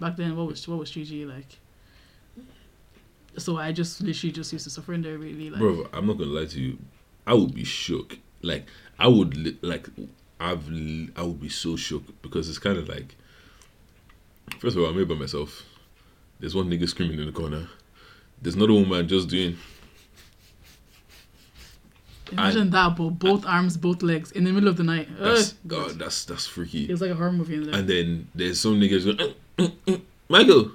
Back 0.00 0.16
then, 0.16 0.36
what 0.36 0.46
was 0.46 0.66
what 0.68 0.78
was 0.78 0.90
3G 0.90 1.26
like? 1.28 1.58
So 3.38 3.56
I 3.56 3.72
just 3.72 4.00
literally 4.02 4.32
just 4.32 4.52
used 4.52 4.64
to 4.64 4.70
suffer 4.70 4.92
in 4.92 5.02
there 5.02 5.16
really 5.18 5.48
like. 5.50 5.58
Bro, 5.60 5.88
I'm 5.92 6.06
not 6.06 6.18
gonna 6.18 6.30
lie 6.30 6.44
to 6.46 6.60
you. 6.60 6.78
I 7.26 7.34
would 7.34 7.54
be 7.54 7.64
shook. 7.64 8.18
Like 8.42 8.66
I 8.98 9.08
would 9.08 9.36
li- 9.36 9.58
like 9.62 9.88
I've 10.38 10.68
li- 10.68 11.10
I 11.16 11.22
would 11.22 11.40
be 11.40 11.48
so 11.48 11.76
shook 11.76 12.20
because 12.22 12.48
it's 12.48 12.58
kind 12.58 12.76
of 12.78 12.88
like. 12.88 13.16
First 14.58 14.76
of 14.76 14.82
all, 14.82 14.88
I'm 14.90 14.96
here 14.96 15.06
by 15.06 15.14
myself. 15.14 15.64
There's 16.40 16.54
one 16.54 16.68
nigga 16.68 16.88
screaming 16.88 17.20
in 17.20 17.26
the 17.26 17.32
corner. 17.32 17.68
There's 18.42 18.56
another 18.56 18.72
woman 18.74 19.06
just 19.08 19.28
doing. 19.28 19.56
Imagine 22.32 22.70
that, 22.70 22.96
but 22.96 23.10
both 23.10 23.44
arms, 23.46 23.76
both 23.76 24.02
legs 24.02 24.32
in 24.32 24.44
the 24.44 24.52
middle 24.52 24.68
of 24.68 24.76
the 24.76 24.82
night. 24.84 25.08
That's 25.18 25.54
God, 25.66 25.98
that's 25.98 26.24
that's 26.24 26.46
It 26.46 26.50
freaky. 26.50 26.86
was 26.86 27.00
like 27.00 27.10
a 27.10 27.14
horror 27.14 27.32
movie 27.32 27.54
in 27.54 27.64
there. 27.64 27.74
And 27.74 27.88
then 27.88 28.28
there's 28.34 28.60
some 28.60 28.80
niggas 28.80 29.04
going, 29.04 29.16
"Mm, 29.16 29.34
mm, 29.58 29.72
mm, 29.86 30.00
Michael, 30.28 30.72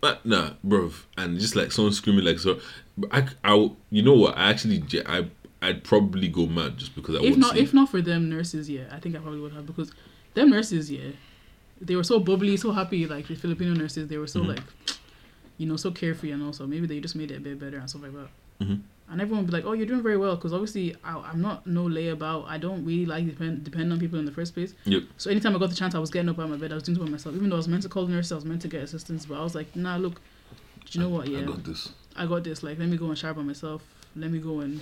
but 0.00 0.24
nah, 0.26 0.50
bro, 0.64 0.92
and 1.16 1.38
just 1.38 1.54
like 1.56 1.72
someone 1.72 1.92
screaming 1.92 2.24
like 2.24 2.38
so. 2.38 2.60
I, 3.10 3.26
I, 3.44 3.70
you 3.90 4.02
know 4.02 4.14
what? 4.14 4.36
I 4.36 4.50
actually, 4.50 4.82
I, 5.06 5.26
I'd 5.62 5.82
probably 5.84 6.28
go 6.28 6.46
mad 6.46 6.76
just 6.78 6.94
because 6.94 7.16
I 7.16 7.20
if 7.22 7.36
not, 7.36 7.56
if 7.56 7.72
not 7.72 7.88
for 7.88 8.02
them 8.02 8.28
nurses, 8.28 8.68
yeah, 8.68 8.84
I 8.90 8.98
think 9.00 9.14
I 9.16 9.18
probably 9.20 9.40
would 9.40 9.52
have 9.52 9.66
because 9.66 9.92
them 10.34 10.50
nurses, 10.50 10.90
yeah, 10.90 11.10
they 11.80 11.96
were 11.96 12.04
so 12.04 12.18
bubbly, 12.18 12.56
so 12.56 12.72
happy. 12.72 13.06
Like 13.06 13.28
the 13.28 13.34
Filipino 13.36 13.72
nurses, 13.74 14.08
they 14.08 14.18
were 14.18 14.26
so 14.26 14.40
Mhm. 14.40 14.48
like, 14.48 14.62
you 15.58 15.66
know, 15.66 15.76
so 15.76 15.90
carefree, 15.90 16.32
and 16.32 16.42
also 16.42 16.66
maybe 16.66 16.86
they 16.86 17.00
just 17.00 17.16
made 17.16 17.30
it 17.30 17.36
a 17.36 17.40
bit 17.40 17.58
better 17.58 17.78
and 17.78 17.88
stuff 17.88 18.02
like 18.02 18.12
that. 18.12 18.28
Mhm. 18.66 18.80
And 19.12 19.20
everyone 19.20 19.44
would 19.44 19.50
be 19.50 19.56
like, 19.58 19.66
"Oh, 19.66 19.74
you're 19.74 19.86
doing 19.86 20.02
very 20.02 20.16
well," 20.16 20.36
because 20.36 20.54
obviously 20.54 20.96
I, 21.04 21.18
I'm 21.18 21.42
not 21.42 21.66
no 21.66 21.84
layabout. 21.84 22.46
I 22.48 22.56
don't 22.56 22.82
really 22.82 23.04
like 23.04 23.26
depend 23.26 23.62
depend 23.62 23.92
on 23.92 24.00
people 24.00 24.18
in 24.18 24.24
the 24.24 24.32
first 24.32 24.54
place. 24.54 24.72
Yep. 24.84 25.02
So 25.18 25.30
anytime 25.30 25.54
I 25.54 25.58
got 25.58 25.68
the 25.68 25.76
chance, 25.76 25.94
I 25.94 25.98
was 25.98 26.10
getting 26.10 26.30
up 26.30 26.38
out 26.38 26.44
of 26.44 26.50
my 26.50 26.56
bed. 26.56 26.72
I 26.72 26.76
was 26.76 26.84
doing 26.84 26.96
it 26.96 27.00
by 27.04 27.10
myself, 27.10 27.34
even 27.36 27.50
though 27.50 27.56
I 27.56 27.58
was 27.58 27.68
meant 27.68 27.82
to 27.82 27.90
call 27.90 28.06
the 28.06 28.12
nurse. 28.12 28.32
I 28.32 28.36
was 28.36 28.46
meant 28.46 28.62
to 28.62 28.68
get 28.68 28.82
assistance, 28.82 29.26
but 29.26 29.38
I 29.38 29.42
was 29.42 29.54
like, 29.54 29.76
"Nah, 29.76 29.96
look, 29.96 30.14
do 30.86 30.98
you 30.98 31.00
know 31.04 31.10
what? 31.10 31.28
Yeah, 31.28 31.40
I 31.40 31.42
got 31.42 31.62
this. 31.62 31.92
I 32.16 32.26
got 32.26 32.42
this. 32.44 32.62
Like, 32.62 32.78
let 32.78 32.88
me 32.88 32.96
go 32.96 33.06
and 33.06 33.18
shower 33.18 33.34
by 33.34 33.42
myself. 33.42 33.82
Let 34.16 34.30
me 34.30 34.38
go 34.38 34.60
and 34.60 34.80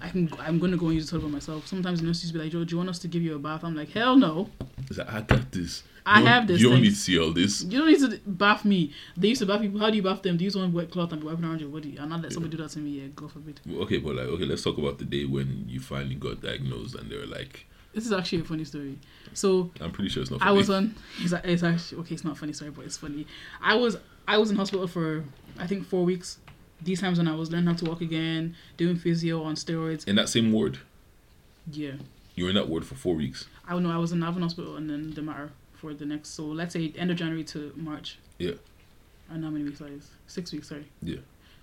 I 0.00 0.10
can. 0.10 0.30
I'm 0.38 0.60
gonna 0.60 0.76
go 0.76 0.86
and 0.86 0.94
use 0.94 1.10
the 1.10 1.18
toilet 1.18 1.28
by 1.28 1.32
myself. 1.34 1.66
Sometimes 1.66 2.00
the 2.00 2.06
nurses 2.06 2.30
be 2.30 2.38
like, 2.38 2.52
"Joe, 2.52 2.62
do 2.64 2.70
you 2.70 2.76
want 2.76 2.90
us 2.90 3.00
to 3.00 3.08
give 3.08 3.22
you 3.22 3.34
a 3.34 3.38
bath?" 3.40 3.64
I'm 3.64 3.74
like, 3.74 3.90
"Hell 3.90 4.16
no. 4.16 4.48
Like, 4.96 5.12
I 5.12 5.22
got 5.22 5.50
this. 5.50 5.82
I 6.06 6.18
don't- 6.20 6.28
have 6.28 6.46
this 6.46 6.60
You 6.60 6.70
don't 6.70 6.80
need 6.82 6.90
to 6.90 6.96
see 6.96 7.18
all 7.18 7.32
this. 7.32 7.64
You 7.64 7.78
don't 7.78 7.88
need 7.88 7.98
to 8.00 8.20
bath 8.26 8.64
me. 8.64 8.92
They 9.16 9.28
used 9.28 9.40
to 9.40 9.46
bath 9.46 9.60
people. 9.60 9.80
How 9.80 9.90
do 9.90 9.96
you 9.96 10.02
bath 10.02 10.22
them? 10.22 10.36
Do 10.36 10.44
you 10.44 10.46
use 10.46 10.56
one 10.56 10.72
wet 10.72 10.90
cloth 10.90 11.12
and 11.12 11.20
be 11.20 11.26
wiping 11.26 11.44
around 11.44 11.60
your 11.60 11.68
body? 11.70 11.96
And 11.96 12.08
not 12.10 12.22
let 12.22 12.32
somebody 12.32 12.56
do 12.56 12.62
that 12.62 12.70
to 12.70 12.78
me. 12.78 12.90
Yeah, 13.00 13.08
go 13.16 13.28
forbid. 13.28 13.60
Okay, 13.68 13.98
but 13.98 14.14
like, 14.14 14.26
okay, 14.26 14.44
let's 14.44 14.62
talk 14.62 14.78
about 14.78 14.98
the 14.98 15.04
day 15.04 15.24
when 15.24 15.66
you 15.68 15.80
finally 15.80 16.14
got 16.14 16.40
diagnosed 16.40 16.94
and 16.94 17.10
they 17.10 17.16
were 17.16 17.26
like, 17.26 17.66
This 17.92 18.06
is 18.06 18.12
actually 18.12 18.40
a 18.42 18.44
funny 18.44 18.64
story. 18.64 18.98
So 19.34 19.70
I'm 19.80 19.90
pretty 19.90 20.08
sure 20.10 20.22
it's 20.22 20.30
not. 20.30 20.40
I 20.42 20.52
was 20.52 20.70
on. 20.70 20.94
It's, 21.20 21.32
it's 21.32 21.62
actually 21.62 22.00
okay. 22.02 22.14
It's 22.14 22.24
not 22.24 22.38
funny 22.38 22.52
story, 22.52 22.70
but 22.70 22.84
it's 22.84 22.96
funny. 22.96 23.26
I 23.60 23.74
was 23.74 23.96
I 24.28 24.38
was 24.38 24.50
in 24.50 24.56
hospital 24.56 24.86
for 24.86 25.24
I 25.58 25.66
think 25.66 25.86
four 25.86 26.04
weeks. 26.04 26.38
These 26.82 27.00
times 27.00 27.16
when 27.18 27.26
I 27.26 27.34
was 27.34 27.50
learning 27.50 27.66
how 27.68 27.72
to 27.74 27.84
walk 27.86 28.00
again, 28.02 28.54
doing 28.76 28.96
physio 28.96 29.42
on 29.42 29.54
steroids. 29.54 30.06
in 30.06 30.14
that 30.16 30.28
same 30.28 30.52
ward. 30.52 30.78
Yeah. 31.72 31.92
You 32.34 32.44
were 32.44 32.50
in 32.50 32.56
that 32.56 32.68
ward 32.68 32.84
for 32.84 32.94
four 32.94 33.14
weeks. 33.14 33.46
I 33.66 33.72
don't 33.72 33.82
know. 33.82 33.90
I 33.90 33.96
was 33.96 34.12
in 34.12 34.20
Navan 34.20 34.42
Hospital 34.42 34.76
and 34.76 34.88
then 34.90 35.12
the 35.14 35.22
Mater 35.22 35.52
for 35.76 35.94
the 35.94 36.04
next. 36.04 36.30
So 36.30 36.44
let's 36.44 36.72
say 36.72 36.92
end 36.96 37.10
of 37.10 37.16
January 37.16 37.44
to 37.44 37.72
March. 37.76 38.18
Yeah. 38.38 38.52
I 39.28 39.32
don't 39.32 39.40
know 39.42 39.46
how 39.48 39.52
many 39.52 39.64
weeks 39.64 39.78
that 39.80 39.88
is. 39.90 40.08
Six 40.26 40.52
weeks. 40.52 40.68
Sorry. 40.68 40.86
Yeah. 41.02 41.18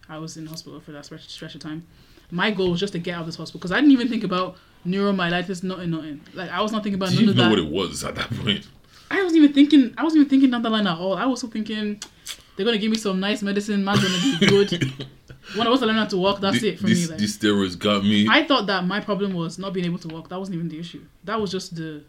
I 0.09 0.17
was 0.17 0.35
in 0.37 0.45
hospital 0.45 0.79
for 0.81 0.91
that 0.91 1.05
stretch, 1.05 1.27
stretch 1.29 1.55
of 1.55 1.61
time. 1.61 1.85
My 2.31 2.51
goal 2.51 2.71
was 2.71 2.79
just 2.79 2.93
to 2.93 2.99
get 2.99 3.15
out 3.15 3.21
of 3.21 3.25
this 3.27 3.35
hospital 3.35 3.59
because 3.59 3.71
I 3.71 3.75
didn't 3.75 3.91
even 3.91 4.07
think 4.09 4.23
about 4.23 4.57
neuromyelitis, 4.85 5.63
nothing, 5.63 5.91
nothing. 5.91 6.21
Like 6.33 6.49
I 6.49 6.61
was 6.61 6.71
not 6.71 6.83
thinking 6.83 6.95
about 6.99 7.09
Did 7.09 7.15
none 7.17 7.23
you 7.25 7.29
of 7.31 7.37
know 7.37 7.43
that. 7.43 7.49
what 7.49 7.59
it 7.59 7.71
was 7.71 8.03
at 8.03 8.15
that 8.15 8.29
point? 8.31 8.67
I 9.11 9.21
wasn't 9.23 9.43
even 9.43 9.53
thinking. 9.53 9.93
I 9.97 10.03
wasn't 10.03 10.21
even 10.21 10.29
thinking 10.29 10.49
down 10.51 10.61
the 10.61 10.69
line 10.69 10.87
at 10.87 10.97
all. 10.97 11.15
I 11.15 11.25
was 11.25 11.41
so 11.41 11.47
thinking 11.47 12.01
they're 12.55 12.65
gonna 12.65 12.77
give 12.79 12.91
me 12.91 12.97
some 12.97 13.19
nice 13.19 13.41
medicine. 13.43 13.83
Man's 13.83 14.01
gonna 14.03 14.39
be 14.39 14.47
good. 14.47 15.05
when 15.55 15.67
I 15.67 15.69
was 15.69 15.81
learning 15.81 15.97
how 15.97 16.05
to 16.05 16.17
walk, 16.17 16.41
that's 16.41 16.59
Thi- 16.59 16.69
it 16.69 16.79
for 16.79 16.87
this, 16.87 17.03
me. 17.03 17.07
Like, 17.07 17.19
These 17.19 17.37
steroids 17.37 17.77
got 17.77 18.03
me. 18.03 18.27
I 18.29 18.43
thought 18.45 18.65
that 18.67 18.85
my 18.85 18.99
problem 18.99 19.33
was 19.33 19.59
not 19.59 19.71
being 19.73 19.85
able 19.85 19.99
to 19.99 20.07
walk. 20.07 20.29
That 20.29 20.39
wasn't 20.39 20.55
even 20.55 20.69
the 20.69 20.79
issue. 20.79 21.01
That 21.25 21.39
was 21.39 21.51
just 21.51 21.75
the 21.75 22.03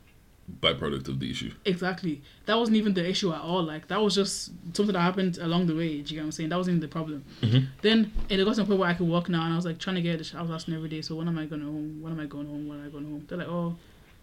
byproduct 0.60 1.08
of 1.08 1.20
the 1.20 1.30
issue. 1.30 1.52
Exactly. 1.64 2.20
That 2.46 2.58
wasn't 2.58 2.76
even 2.76 2.92
the 2.94 3.08
issue 3.08 3.32
at 3.32 3.40
all. 3.40 3.62
Like 3.62 3.88
that 3.88 4.00
was 4.02 4.14
just 4.14 4.52
something 4.74 4.92
that 4.92 5.00
happened 5.00 5.38
along 5.38 5.66
the 5.66 5.74
way. 5.74 5.88
Do 5.88 5.94
you 5.96 6.02
get 6.04 6.16
what 6.18 6.24
I'm 6.24 6.32
saying? 6.32 6.48
That 6.50 6.56
wasn't 6.56 6.76
even 6.76 6.80
the 6.80 6.92
problem. 6.92 7.24
Mhm. 7.40 7.66
Then 7.82 8.12
it 8.28 8.44
got 8.44 8.54
to 8.56 8.62
a 8.62 8.64
point 8.64 8.78
where 8.80 8.88
I 8.90 8.94
could 8.94 9.08
walk 9.08 9.28
now, 9.28 9.44
and 9.44 9.52
I 9.52 9.56
was 9.56 9.64
like 9.64 9.78
trying 9.78 9.96
to 9.96 10.02
get. 10.02 10.34
I 10.34 10.42
was 10.42 10.50
asking 10.50 10.74
every 10.74 10.88
day. 10.88 11.00
So 11.02 11.14
when 11.16 11.28
am 11.28 11.38
I 11.38 11.46
going 11.46 11.62
home? 11.62 12.02
When 12.02 12.12
am 12.12 12.20
I 12.20 12.26
going 12.26 12.46
home? 12.46 12.68
When 12.68 12.78
am 12.80 12.86
I 12.86 12.90
going 12.90 13.04
home? 13.04 13.24
They're 13.28 13.38
like, 13.38 13.48
oh, 13.48 13.76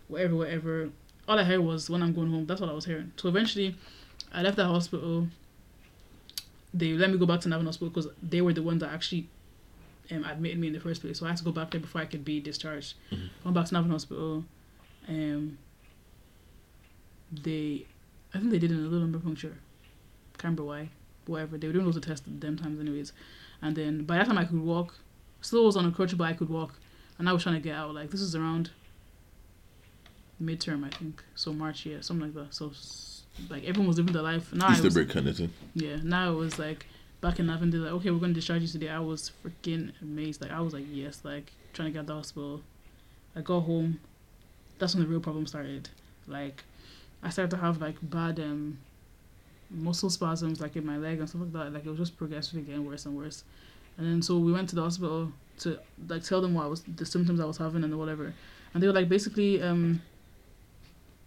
whatever, 0.08 0.36
whatever. 0.36 0.90
All 1.28 1.40
I 1.40 1.44
heard 1.44 1.60
was 1.60 1.90
when 1.90 2.02
I'm 2.04 2.14
going 2.14 2.30
home. 2.30 2.46
That's 2.46 2.62
what 2.62 2.70
I 2.70 2.74
was 2.74 2.86
hearing. 2.86 3.12
So 3.18 3.30
eventually, 3.30 3.76
I 4.34 4.42
left 4.42 4.58
the 4.58 4.66
hospital. 4.66 5.28
They 6.74 6.94
let 6.94 7.10
me 7.12 7.18
go 7.18 7.26
back 7.26 7.42
to 7.42 7.50
Navan 7.50 7.66
Hospital 7.66 7.90
because 7.90 8.08
they 8.24 8.42
were 8.42 8.54
the 8.54 8.64
ones 8.64 8.80
that 8.82 8.94
actually 8.94 9.28
um, 10.12 10.24
admitted 10.24 10.58
me 10.60 10.68
in 10.68 10.74
the 10.74 10.80
first 10.80 11.02
place. 11.02 11.20
So 11.20 11.26
I 11.26 11.30
had 11.30 11.38
to 11.38 11.44
go 11.44 11.52
back 11.52 11.72
there 11.72 11.82
before 11.82 12.02
I 12.02 12.06
could 12.06 12.24
be 12.24 12.40
discharged. 12.40 12.94
Mhm. 13.12 13.30
Went 13.44 13.56
back 13.56 13.66
to 13.68 13.74
Navan 13.74 13.92
Hospital. 13.92 14.46
Um, 15.08 15.58
they, 17.32 17.86
I 18.34 18.40
think 18.40 18.52
they 18.52 18.60
did 18.60 18.72
an 18.72 18.84
little 18.84 19.00
lumbar 19.00 19.22
puncture. 19.22 19.58
Can't 20.38 20.44
remember 20.44 20.64
why. 20.64 20.90
Whatever. 21.26 21.58
They 21.58 21.68
were 21.68 21.74
doing 21.74 21.86
loads 21.86 21.98
of 21.98 22.06
tests 22.06 22.28
at 22.28 22.42
them 22.42 22.58
times 22.58 22.80
anyways. 22.80 23.14
And 23.62 23.76
then 23.76 24.04
by 24.04 24.18
that 24.18 24.28
time 24.28 24.38
I 24.38 24.46
could 24.46 24.62
walk. 24.62 24.96
Still 25.42 25.66
was 25.66 25.76
on 25.76 25.86
a 25.86 25.92
crutch, 25.92 26.16
but 26.18 26.26
I 26.26 26.34
could 26.34 26.50
walk. 26.50 26.76
And 27.18 27.28
I 27.30 27.34
was 27.34 27.44
trying 27.44 27.56
to 27.56 27.62
get 27.62 27.76
out. 27.76 27.94
Like 27.94 28.12
this 28.12 28.22
is 28.22 28.36
around 28.36 28.72
midterm, 30.42 30.86
I 30.86 30.90
think. 30.90 31.24
So 31.36 31.54
March, 31.54 31.86
yeah, 31.86 32.02
something 32.02 32.34
like 32.34 32.36
that. 32.36 32.54
So 32.54 32.72
like 33.50 33.64
everyone 33.64 33.88
was 33.88 33.98
living 33.98 34.14
their 34.14 34.24
life. 34.24 34.52
Now 34.54 34.68
I 34.68 34.74
Easter 34.74 34.86
was, 34.86 34.94
break 34.94 35.10
kind 35.10 35.28
of 35.28 35.38
thing. 35.38 35.54
yeah, 35.74 35.98
now 36.04 36.32
it 36.32 36.36
was 36.36 36.60
like 36.60 36.86
back 37.22 37.40
in 37.40 37.48
they're 37.48 37.80
like, 37.80 37.94
okay, 37.94 38.12
we're 38.12 38.20
gonna 38.20 38.34
discharge 38.34 38.62
you 38.62 38.68
today. 38.68 38.90
I 38.90 39.00
was 39.00 39.32
freaking 39.44 39.92
amazed. 40.02 40.42
Like 40.42 40.52
I 40.52 40.60
was 40.60 40.74
like, 40.74 40.86
yes, 40.90 41.22
like 41.24 41.52
trying 41.74 41.90
to 41.90 41.92
get 41.94 42.00
out 42.00 42.08
the 42.08 42.16
hospital. 42.16 42.62
I 43.36 43.42
got 43.42 43.62
home. 43.62 44.00
That's 44.80 44.96
when 44.96 45.04
the 45.04 45.10
real 45.10 45.22
problem 45.22 45.46
started. 45.46 45.90
Like 46.28 46.64
I 47.24 47.30
started 47.30 47.52
to 47.52 47.58
have 47.58 47.82
like 47.82 47.96
bad 48.02 48.40
um 48.40 48.78
muscle 49.70 50.10
spasms 50.10 50.60
like 50.60 50.76
in 50.76 50.86
my 50.86 50.98
leg 50.98 51.20
and 51.20 51.30
stuff 51.30 51.42
like 51.42 51.54
that. 51.54 51.74
Like 51.74 51.86
it 51.86 51.90
was 51.90 51.98
just 51.98 52.18
progressively 52.18 52.62
getting 52.62 52.86
worse 52.86 53.06
and 53.06 53.16
worse. 53.16 53.44
And 53.98 54.08
then 54.08 54.22
so 54.22 54.38
we 54.38 54.52
went 54.52 54.70
to 54.70 54.76
the 54.76 54.82
hospital 54.82 55.32
to 55.60 55.80
like 56.08 56.24
tell 56.24 56.42
them 56.42 56.54
what 56.54 56.66
I 56.66 56.68
was 56.68 56.82
the 56.84 57.06
symptoms 57.06 57.40
I 57.40 57.46
was 57.46 57.58
having 57.58 57.84
and 57.84 57.98
whatever. 57.98 58.34
And 58.74 58.82
they 58.82 58.88
were 58.88 58.94
like 58.94 59.10
basically 59.10 59.62
um 59.62 60.02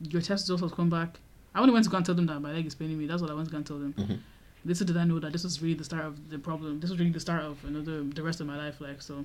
your 0.01 0.21
test 0.21 0.45
results 0.45 0.62
have 0.62 0.75
come 0.75 0.91
back. 0.91 1.19
I 1.55 1.61
only 1.61 1.73
went 1.73 1.85
to 1.85 1.91
go 1.91 1.97
and 1.97 2.05
tell 2.05 2.15
them 2.15 2.27
that 2.27 2.41
my 2.41 2.53
leg 2.53 2.66
is 2.66 2.75
paining 2.75 2.99
me. 2.99 3.07
That's 3.07 3.23
what 3.23 3.31
I 3.31 3.35
went 3.35 3.49
to 3.49 3.53
go 3.53 3.57
and 3.59 3.66
tell 3.66 3.79
them. 3.79 3.95
Mhm. 3.97 4.19
Little 4.66 4.87
did 4.87 4.97
I 4.97 5.05
know 5.05 5.19
that 5.21 5.33
this 5.33 5.45
was 5.45 5.61
really 5.62 5.75
the 5.75 5.85
start 5.85 6.05
of 6.05 6.31
the 6.31 6.39
problem. 6.39 6.81
This 6.81 6.91
was 6.91 6.99
really 6.99 7.12
the 7.12 7.21
start 7.21 7.43
of 7.45 7.62
another 7.65 8.03
the 8.03 8.23
rest 8.23 8.41
of 8.41 8.47
my 8.47 8.57
life. 8.57 8.81
Like 8.81 9.01
so, 9.03 9.25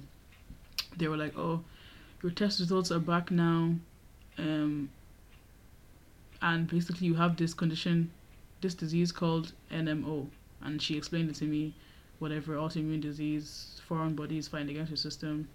they 0.98 1.08
were 1.08 1.18
like, 1.18 1.38
"Oh, 1.38 1.64
your 2.22 2.32
test 2.32 2.60
results 2.60 2.92
are 2.92 3.00
back 3.00 3.32
now, 3.32 3.76
um, 4.38 4.90
and 6.42 6.68
basically 6.68 7.08
you 7.08 7.16
have 7.16 7.38
this 7.38 7.54
condition, 7.54 8.12
this 8.62 8.74
disease 8.74 9.12
called 9.12 9.54
NMO." 9.72 10.28
And 10.62 10.82
she 10.82 10.98
explained 10.98 11.30
it 11.30 11.36
to 11.38 11.46
me, 11.46 11.74
whatever 12.20 12.56
autoimmune 12.56 13.02
disease, 13.02 13.82
foreign 13.88 14.16
bodies 14.16 14.48
fighting 14.48 14.70
against 14.70 14.90
your 14.90 14.98
system, 14.98 15.48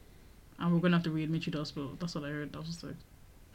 and 0.59 0.73
we're 0.73 0.81
gonna 0.81 0.97
have 0.97 1.05
to 1.05 1.11
readmit 1.11 1.47
you 1.47 1.53
to 1.53 1.59
hospital. 1.59 1.97
That's 1.99 2.15
what 2.15 2.25
I 2.25 2.29
heard. 2.29 2.55
I 2.55 2.59
was 2.59 2.69
just 2.69 2.85
like, 2.85 2.97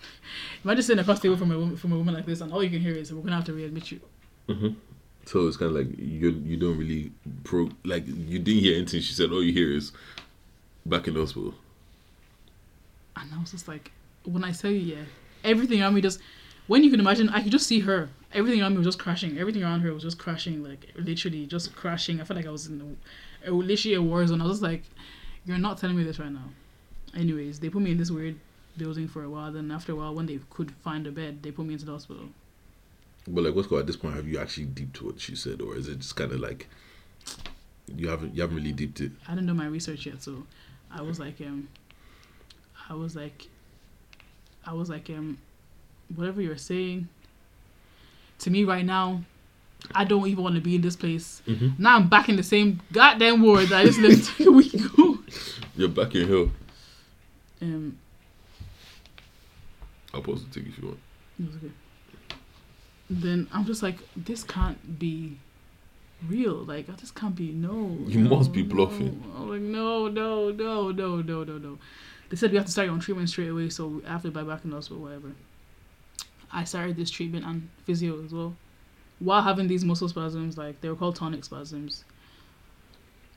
imagine 0.64 0.84
sitting 0.84 1.02
across 1.02 1.20
the 1.20 1.24
table 1.24 1.38
from 1.38 1.52
a 1.52 1.60
woman 1.60 1.78
from 1.78 1.92
a 1.94 1.98
woman 1.98 2.14
like 2.14 2.26
this, 2.26 2.42
and 2.42 2.52
all 2.52 2.64
you 2.64 2.70
can 2.70 2.82
hear 2.82 2.96
is, 2.96 3.14
"We're 3.14 3.22
gonna 3.22 3.36
have 3.36 3.46
to 3.46 3.54
readmit 3.54 3.92
you." 3.92 4.02
Mm-hmm. 4.48 4.70
So 5.26 5.48
it's 5.48 5.58
kind 5.58 5.76
of 5.76 5.78
like 5.78 5.98
you 5.98 6.32
you 6.32 6.58
don't 6.58 6.78
really 6.78 7.12
pro 7.44 7.70
like 7.84 8.08
you 8.08 8.40
didn't 8.40 8.62
hear 8.62 8.76
anything 8.76 9.02
she 9.02 9.14
said. 9.14 9.32
All 9.32 9.44
you 9.44 9.54
hear 9.54 9.72
is 9.72 9.92
back 10.86 11.08
in 11.08 11.14
the 11.14 11.20
hospital. 11.20 11.54
And 13.16 13.30
I 13.34 13.40
was 13.40 13.52
just 13.52 13.68
like, 13.68 13.92
when 14.24 14.44
I 14.44 14.52
tell 14.52 14.72
you, 14.72 14.96
yeah, 14.96 15.04
everything 15.44 15.82
around 15.82 15.94
me 15.94 16.02
just, 16.02 16.20
when 16.70 16.84
you 16.84 16.92
can 16.92 17.00
imagine, 17.00 17.30
I 17.30 17.42
could 17.42 17.52
just 17.52 17.66
see 17.66 17.80
her. 17.80 18.10
Everything 18.32 18.62
around 18.62 18.74
me 18.74 18.78
was 18.78 18.86
just 18.86 19.00
crashing. 19.00 19.40
Everything 19.40 19.64
around 19.64 19.82
her 19.82 19.92
was 19.92 20.04
just 20.04 20.20
crashing, 20.20 20.64
like 20.64 20.92
literally 20.96 21.48
just 21.48 21.76
crashing. 21.76 22.22
I 22.22 22.24
felt 22.24 22.38
like 22.38 22.46
I 22.46 22.52
was 22.52 22.68
in 22.68 22.96
a, 23.44 23.50
literally 23.50 23.96
a 23.96 24.02
war 24.04 24.26
zone. 24.28 24.40
I 24.40 24.44
was 24.44 24.60
just 24.60 24.64
like, 24.64 24.84
you're 25.46 25.58
not 25.58 25.80
telling 25.80 25.98
me 25.98 26.04
this 26.04 26.20
right 26.20 26.32
now. 26.32 26.50
Anyways, 27.18 27.60
they 27.60 27.70
put 27.70 27.82
me 27.82 27.90
in 27.90 27.98
this 27.98 28.12
weird 28.12 28.36
building 28.78 29.08
for 29.08 29.24
a 29.24 29.30
while. 29.30 29.52
Then 29.52 29.72
after 29.72 29.94
a 29.94 29.96
while, 29.96 30.14
when 30.14 30.28
they 30.28 30.40
could 30.52 30.70
find 30.70 31.08
a 31.08 31.12
bed, 31.12 31.42
they 31.42 31.50
put 31.50 31.66
me 31.66 31.74
into 31.74 31.86
the 31.86 31.92
hospital. 31.92 32.26
But 33.28 33.46
like, 33.46 33.56
what's 33.56 33.68
going 33.68 33.80
at 33.80 33.88
this 33.88 33.98
point? 33.98 34.16
Have 34.16 34.28
you 34.28 34.38
actually 34.38 34.68
deeped 34.68 35.02
what 35.02 35.20
she 35.20 35.36
said, 35.36 35.62
or 35.62 35.76
is 35.76 35.88
it 35.88 35.98
just 35.98 36.16
kind 36.16 36.32
of 36.32 36.40
like 36.40 36.68
you 37.96 38.10
haven't 38.10 38.36
you 38.36 38.44
haven't 38.44 38.58
really 38.58 38.74
deeped 38.74 39.02
it? 39.02 39.12
I 39.28 39.32
didn't 39.32 39.48
do 39.48 39.56
my 39.56 39.66
research 39.66 40.06
yet, 40.06 40.22
so 40.22 40.46
I 40.92 41.02
was 41.02 41.20
like, 41.20 41.42
um, 41.42 41.68
I 42.88 42.94
was 42.94 43.16
like, 43.16 43.48
I 44.68 44.74
was 44.74 44.88
like, 44.88 45.10
um, 45.10 45.40
whatever 46.16 46.42
you're 46.42 46.58
saying 46.58 47.08
to 48.40 48.50
me 48.50 48.64
right 48.64 48.86
now, 48.86 49.22
I 49.94 50.04
don't 50.04 50.28
even 50.28 50.44
want 50.44 50.56
to 50.56 50.62
be 50.62 50.76
in 50.76 50.82
this 50.82 50.96
place. 50.96 51.42
Mhm. 51.48 51.80
Now 51.80 51.96
I'm 51.96 52.10
back 52.10 52.30
in 52.30 52.36
the 52.36 52.44
same 52.44 52.82
goddamn 52.92 53.42
ward 53.42 53.68
that 53.70 53.80
I 53.82 53.86
just 53.86 54.00
lived 54.00 54.30
a 54.46 54.52
week 54.52 54.74
ago. 54.74 55.20
You're 55.76 55.90
back 55.90 56.16
in 56.16 56.28
hell. 56.28 56.52
Um, 57.62 57.98
I'll 60.14 60.22
pause 60.22 60.44
the 60.44 60.50
thing 60.52 60.66
if 60.68 60.78
you 60.82 60.88
want. 60.88 61.00
okay. 61.58 61.72
Then 63.10 63.48
I'm 63.52 63.66
just 63.66 63.82
like, 63.84 63.98
this 64.16 64.44
can't 64.44 65.00
be 65.00 65.38
real. 66.28 66.56
Like, 66.56 66.88
this 66.98 67.12
can't 67.12 67.36
be. 67.36 67.52
No. 67.52 67.98
You 68.06 68.22
no, 68.22 68.38
must 68.38 68.52
be 68.52 68.64
no. 68.64 68.76
bluffing. 68.76 69.24
I'm 69.36 69.50
like, 69.50 69.62
no, 69.62 70.08
no, 70.08 70.52
no, 70.52 70.92
no, 70.92 71.22
no, 71.22 71.44
no, 71.44 71.58
no. 71.58 71.78
They 72.30 72.36
said 72.36 72.52
we 72.52 72.58
have 72.58 72.66
to 72.66 72.72
start 72.72 72.88
you 72.88 72.94
on 72.94 73.00
treatment 73.00 73.30
straight 73.30 73.48
away, 73.50 73.70
so 73.70 74.02
after 74.06 74.30
by 74.30 74.44
back 74.44 74.64
in 74.64 74.70
the 74.70 74.76
hospital, 74.76 75.02
whatever. 75.04 75.32
I 76.52 76.64
started 76.64 76.96
this 76.96 77.10
treatment 77.10 77.46
and 77.46 77.70
physio 77.86 78.24
as 78.24 78.34
well. 78.34 78.56
While 79.20 79.42
having 79.42 79.68
these 79.68 79.84
muscle 79.86 80.08
spasms, 80.10 80.58
like 80.58 80.82
they 80.82 80.90
were 80.90 80.96
called 80.96 81.16
tonic 81.16 81.44
spasms. 81.44 82.04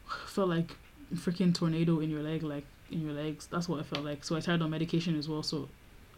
Felt 0.27 0.49
like 0.49 0.77
a 1.13 1.17
freaking 1.17 1.55
tornado 1.55 2.01
in 2.01 2.11
your 2.11 2.23
leg, 2.23 2.43
like 2.43 2.65
in 2.91 3.03
your 3.03 3.13
legs. 3.13 3.47
That's 3.51 3.69
what 3.69 3.81
it 3.81 3.87
felt 3.87 4.05
like. 4.05 4.25
So 4.25 4.37
I 4.37 4.41
started 4.41 4.63
on 4.63 4.71
medication 4.71 5.19
as 5.19 5.29
well. 5.29 5.43
So 5.43 5.69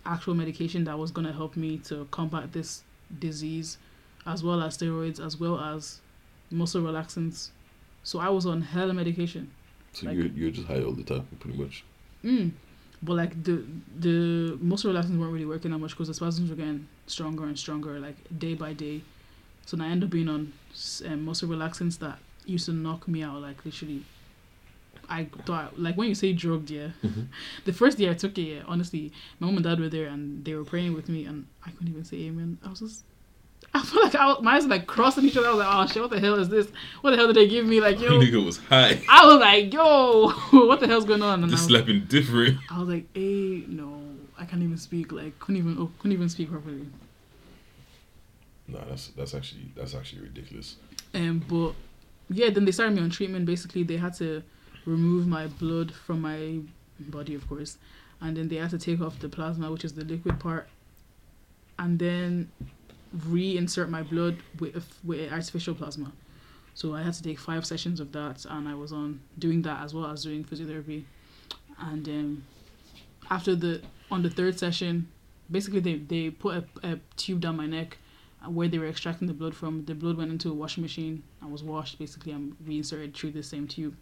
actual 0.06 0.34
medication 0.34 0.84
that 0.84 0.98
was 0.98 1.10
gonna 1.10 1.32
help 1.32 1.56
me 1.56 1.78
to 1.78 2.06
combat 2.10 2.52
this 2.52 2.82
disease, 3.18 3.78
as 4.26 4.42
well 4.42 4.62
as 4.62 4.76
steroids, 4.76 5.24
as 5.24 5.38
well 5.38 5.58
as 5.58 6.00
muscle 6.50 6.82
relaxants. 6.82 7.50
So 8.02 8.18
I 8.18 8.28
was 8.28 8.44
on 8.46 8.60
hella 8.62 8.92
medication. 8.94 9.50
So 9.92 10.06
Like- 10.06 10.16
you're 10.16 10.26
you're 10.26 10.50
just 10.50 10.66
high 10.68 10.82
all 10.82 10.92
the 10.92 11.04
time, 11.04 11.26
pretty 11.40 11.56
much. 11.58 11.84
Mm. 12.22 12.52
But 13.04 13.14
like 13.22 13.34
the 13.44 13.64
the 14.06 14.58
muscle 14.60 14.92
relaxants 14.92 15.18
weren't 15.18 15.32
really 15.32 15.44
working 15.54 15.70
that 15.72 15.78
much 15.78 15.90
because 15.92 16.08
the 16.08 16.14
spasms 16.14 16.48
were 16.50 16.56
getting 16.56 16.88
stronger 17.06 17.44
and 17.44 17.58
stronger 17.58 17.98
like 18.00 18.16
day 18.38 18.54
by 18.54 18.72
day. 18.72 19.02
So 19.66 19.76
then 19.76 19.86
I 19.86 19.90
ended 19.90 20.08
up 20.08 20.10
being 20.10 20.28
on 20.28 20.52
um, 21.06 21.24
muscle 21.24 21.48
relaxants 21.48 21.98
that 21.98 22.18
used 22.46 22.66
to 22.66 22.72
knock 22.72 23.06
me 23.08 23.22
out 23.22 23.40
like 23.42 23.64
literally. 23.64 24.02
I 25.08 25.24
thought 25.44 25.78
like 25.78 25.96
when 25.98 26.08
you 26.08 26.14
say 26.14 26.32
drugged, 26.32 26.70
yeah. 26.70 26.88
Mhm. 27.02 27.26
The 27.66 27.72
first 27.72 27.98
day 27.98 28.08
I 28.10 28.14
took 28.14 28.38
it, 28.38 28.42
yeah, 28.42 28.62
honestly, 28.66 29.12
my 29.38 29.46
mom 29.46 29.56
and 29.56 29.64
dad 29.64 29.78
were 29.80 29.90
there 29.90 30.06
and 30.06 30.44
they 30.44 30.54
were 30.54 30.64
praying 30.64 30.94
with 30.94 31.08
me 31.10 31.26
and 31.26 31.46
I 31.66 31.70
couldn't 31.72 31.88
even 31.88 32.04
say 32.04 32.16
amen. 32.28 32.58
I 32.64 32.70
was 32.70 32.80
just. 32.80 33.04
I 33.76 33.82
felt 33.82 34.04
like 34.04 34.14
I 34.14 34.26
was, 34.26 34.40
my 34.40 34.54
eyes 34.54 34.62
were 34.62 34.68
like 34.68 34.86
crossing 34.86 35.24
each 35.24 35.36
other. 35.36 35.48
I 35.48 35.50
was 35.50 35.58
like, 35.58 35.68
"Oh 35.68 35.86
shit! 35.86 36.00
What 36.00 36.10
the 36.12 36.20
hell 36.20 36.36
is 36.36 36.48
this? 36.48 36.68
What 37.00 37.10
the 37.10 37.16
hell 37.16 37.26
did 37.26 37.34
they 37.34 37.48
give 37.48 37.66
me?" 37.66 37.80
Like, 37.80 38.00
yo, 38.00 38.20
Nigga 38.20 38.44
was 38.44 38.58
high. 38.58 39.02
I 39.08 39.26
was 39.26 39.40
like, 39.40 39.72
"Yo, 39.72 40.30
what 40.66 40.78
the 40.78 40.86
hell's 40.86 41.04
going 41.04 41.22
on?" 41.22 41.42
And 41.42 41.50
Just 41.50 41.64
was, 41.64 41.76
slapping 41.76 42.04
different. 42.04 42.58
I 42.70 42.78
was 42.78 42.88
like, 42.88 43.06
"Hey, 43.14 43.64
no, 43.66 44.00
I 44.38 44.44
can't 44.44 44.62
even 44.62 44.78
speak. 44.78 45.10
Like, 45.10 45.36
couldn't 45.40 45.56
even, 45.56 45.76
oh, 45.76 45.90
couldn't 45.98 46.12
even 46.12 46.28
speak 46.28 46.52
properly." 46.52 46.86
Nah, 48.68 48.84
that's 48.88 49.08
that's 49.08 49.34
actually 49.34 49.66
that's 49.74 49.94
actually 49.94 50.22
ridiculous. 50.22 50.76
Um, 51.12 51.44
but 51.48 51.72
yeah, 52.30 52.50
then 52.50 52.66
they 52.66 52.72
started 52.72 52.94
me 52.94 53.02
on 53.02 53.10
treatment. 53.10 53.44
Basically, 53.44 53.82
they 53.82 53.96
had 53.96 54.14
to 54.14 54.44
remove 54.86 55.26
my 55.26 55.48
blood 55.48 55.92
from 55.92 56.20
my 56.20 56.60
body, 57.00 57.34
of 57.34 57.48
course, 57.48 57.76
and 58.20 58.36
then 58.36 58.46
they 58.46 58.56
had 58.56 58.70
to 58.70 58.78
take 58.78 59.00
off 59.00 59.18
the 59.18 59.28
plasma, 59.28 59.72
which 59.72 59.84
is 59.84 59.94
the 59.94 60.04
liquid 60.04 60.38
part, 60.38 60.68
and 61.76 61.98
then 61.98 62.52
reinsert 63.16 63.88
my 63.88 64.02
blood 64.02 64.38
with 64.58 64.98
with 65.04 65.32
artificial 65.32 65.74
plasma. 65.74 66.12
So 66.74 66.94
I 66.94 67.02
had 67.02 67.14
to 67.14 67.22
take 67.22 67.38
five 67.38 67.64
sessions 67.64 68.00
of 68.00 68.12
that, 68.12 68.44
and 68.48 68.68
I 68.68 68.74
was 68.74 68.92
on 68.92 69.20
doing 69.38 69.62
that 69.62 69.82
as 69.82 69.94
well 69.94 70.06
as 70.06 70.24
doing 70.24 70.44
physiotherapy. 70.44 71.04
And 71.78 72.08
um, 72.08 72.44
after 73.30 73.54
the 73.54 73.82
on 74.10 74.22
the 74.22 74.30
third 74.30 74.58
session, 74.58 75.08
basically 75.50 75.80
they 75.80 75.96
they 75.96 76.30
put 76.30 76.56
a, 76.56 76.88
a 76.88 76.98
tube 77.16 77.40
down 77.40 77.56
my 77.56 77.66
neck 77.66 77.98
where 78.46 78.68
they 78.68 78.78
were 78.78 78.88
extracting 78.88 79.28
the 79.28 79.34
blood 79.34 79.54
from. 79.54 79.84
The 79.84 79.94
blood 79.94 80.16
went 80.16 80.30
into 80.30 80.50
a 80.50 80.54
washing 80.54 80.82
machine 80.82 81.22
and 81.40 81.50
was 81.50 81.62
washed 81.62 81.98
basically 81.98 82.32
and 82.32 82.56
reinserted 82.64 83.14
through 83.14 83.30
the 83.30 83.42
same 83.42 83.66
tube. 83.66 83.96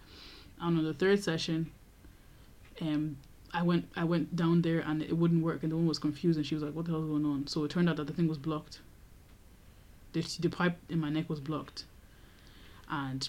And 0.60 0.78
on 0.78 0.84
the 0.84 0.94
third 0.94 1.22
session, 1.22 1.70
um, 2.80 3.18
I 3.52 3.62
went 3.62 3.88
I 3.96 4.04
went 4.04 4.34
down 4.34 4.62
there 4.62 4.80
and 4.80 5.02
it 5.02 5.16
wouldn't 5.16 5.44
work, 5.44 5.62
and 5.62 5.70
the 5.70 5.76
woman 5.76 5.88
was 5.88 5.98
confused 5.98 6.38
and 6.38 6.46
she 6.46 6.54
was 6.54 6.64
like, 6.64 6.74
"What 6.74 6.86
the 6.86 6.92
hell's 6.92 7.06
going 7.06 7.26
on?" 7.26 7.46
So 7.46 7.64
it 7.64 7.70
turned 7.70 7.88
out 7.90 7.96
that 7.96 8.06
the 8.06 8.14
thing 8.14 8.28
was 8.28 8.38
blocked. 8.38 8.80
The 10.12 10.20
the 10.40 10.48
pipe 10.50 10.76
in 10.88 10.98
my 11.00 11.08
neck 11.10 11.28
was 11.30 11.40
blocked, 11.40 11.84
and 12.90 13.28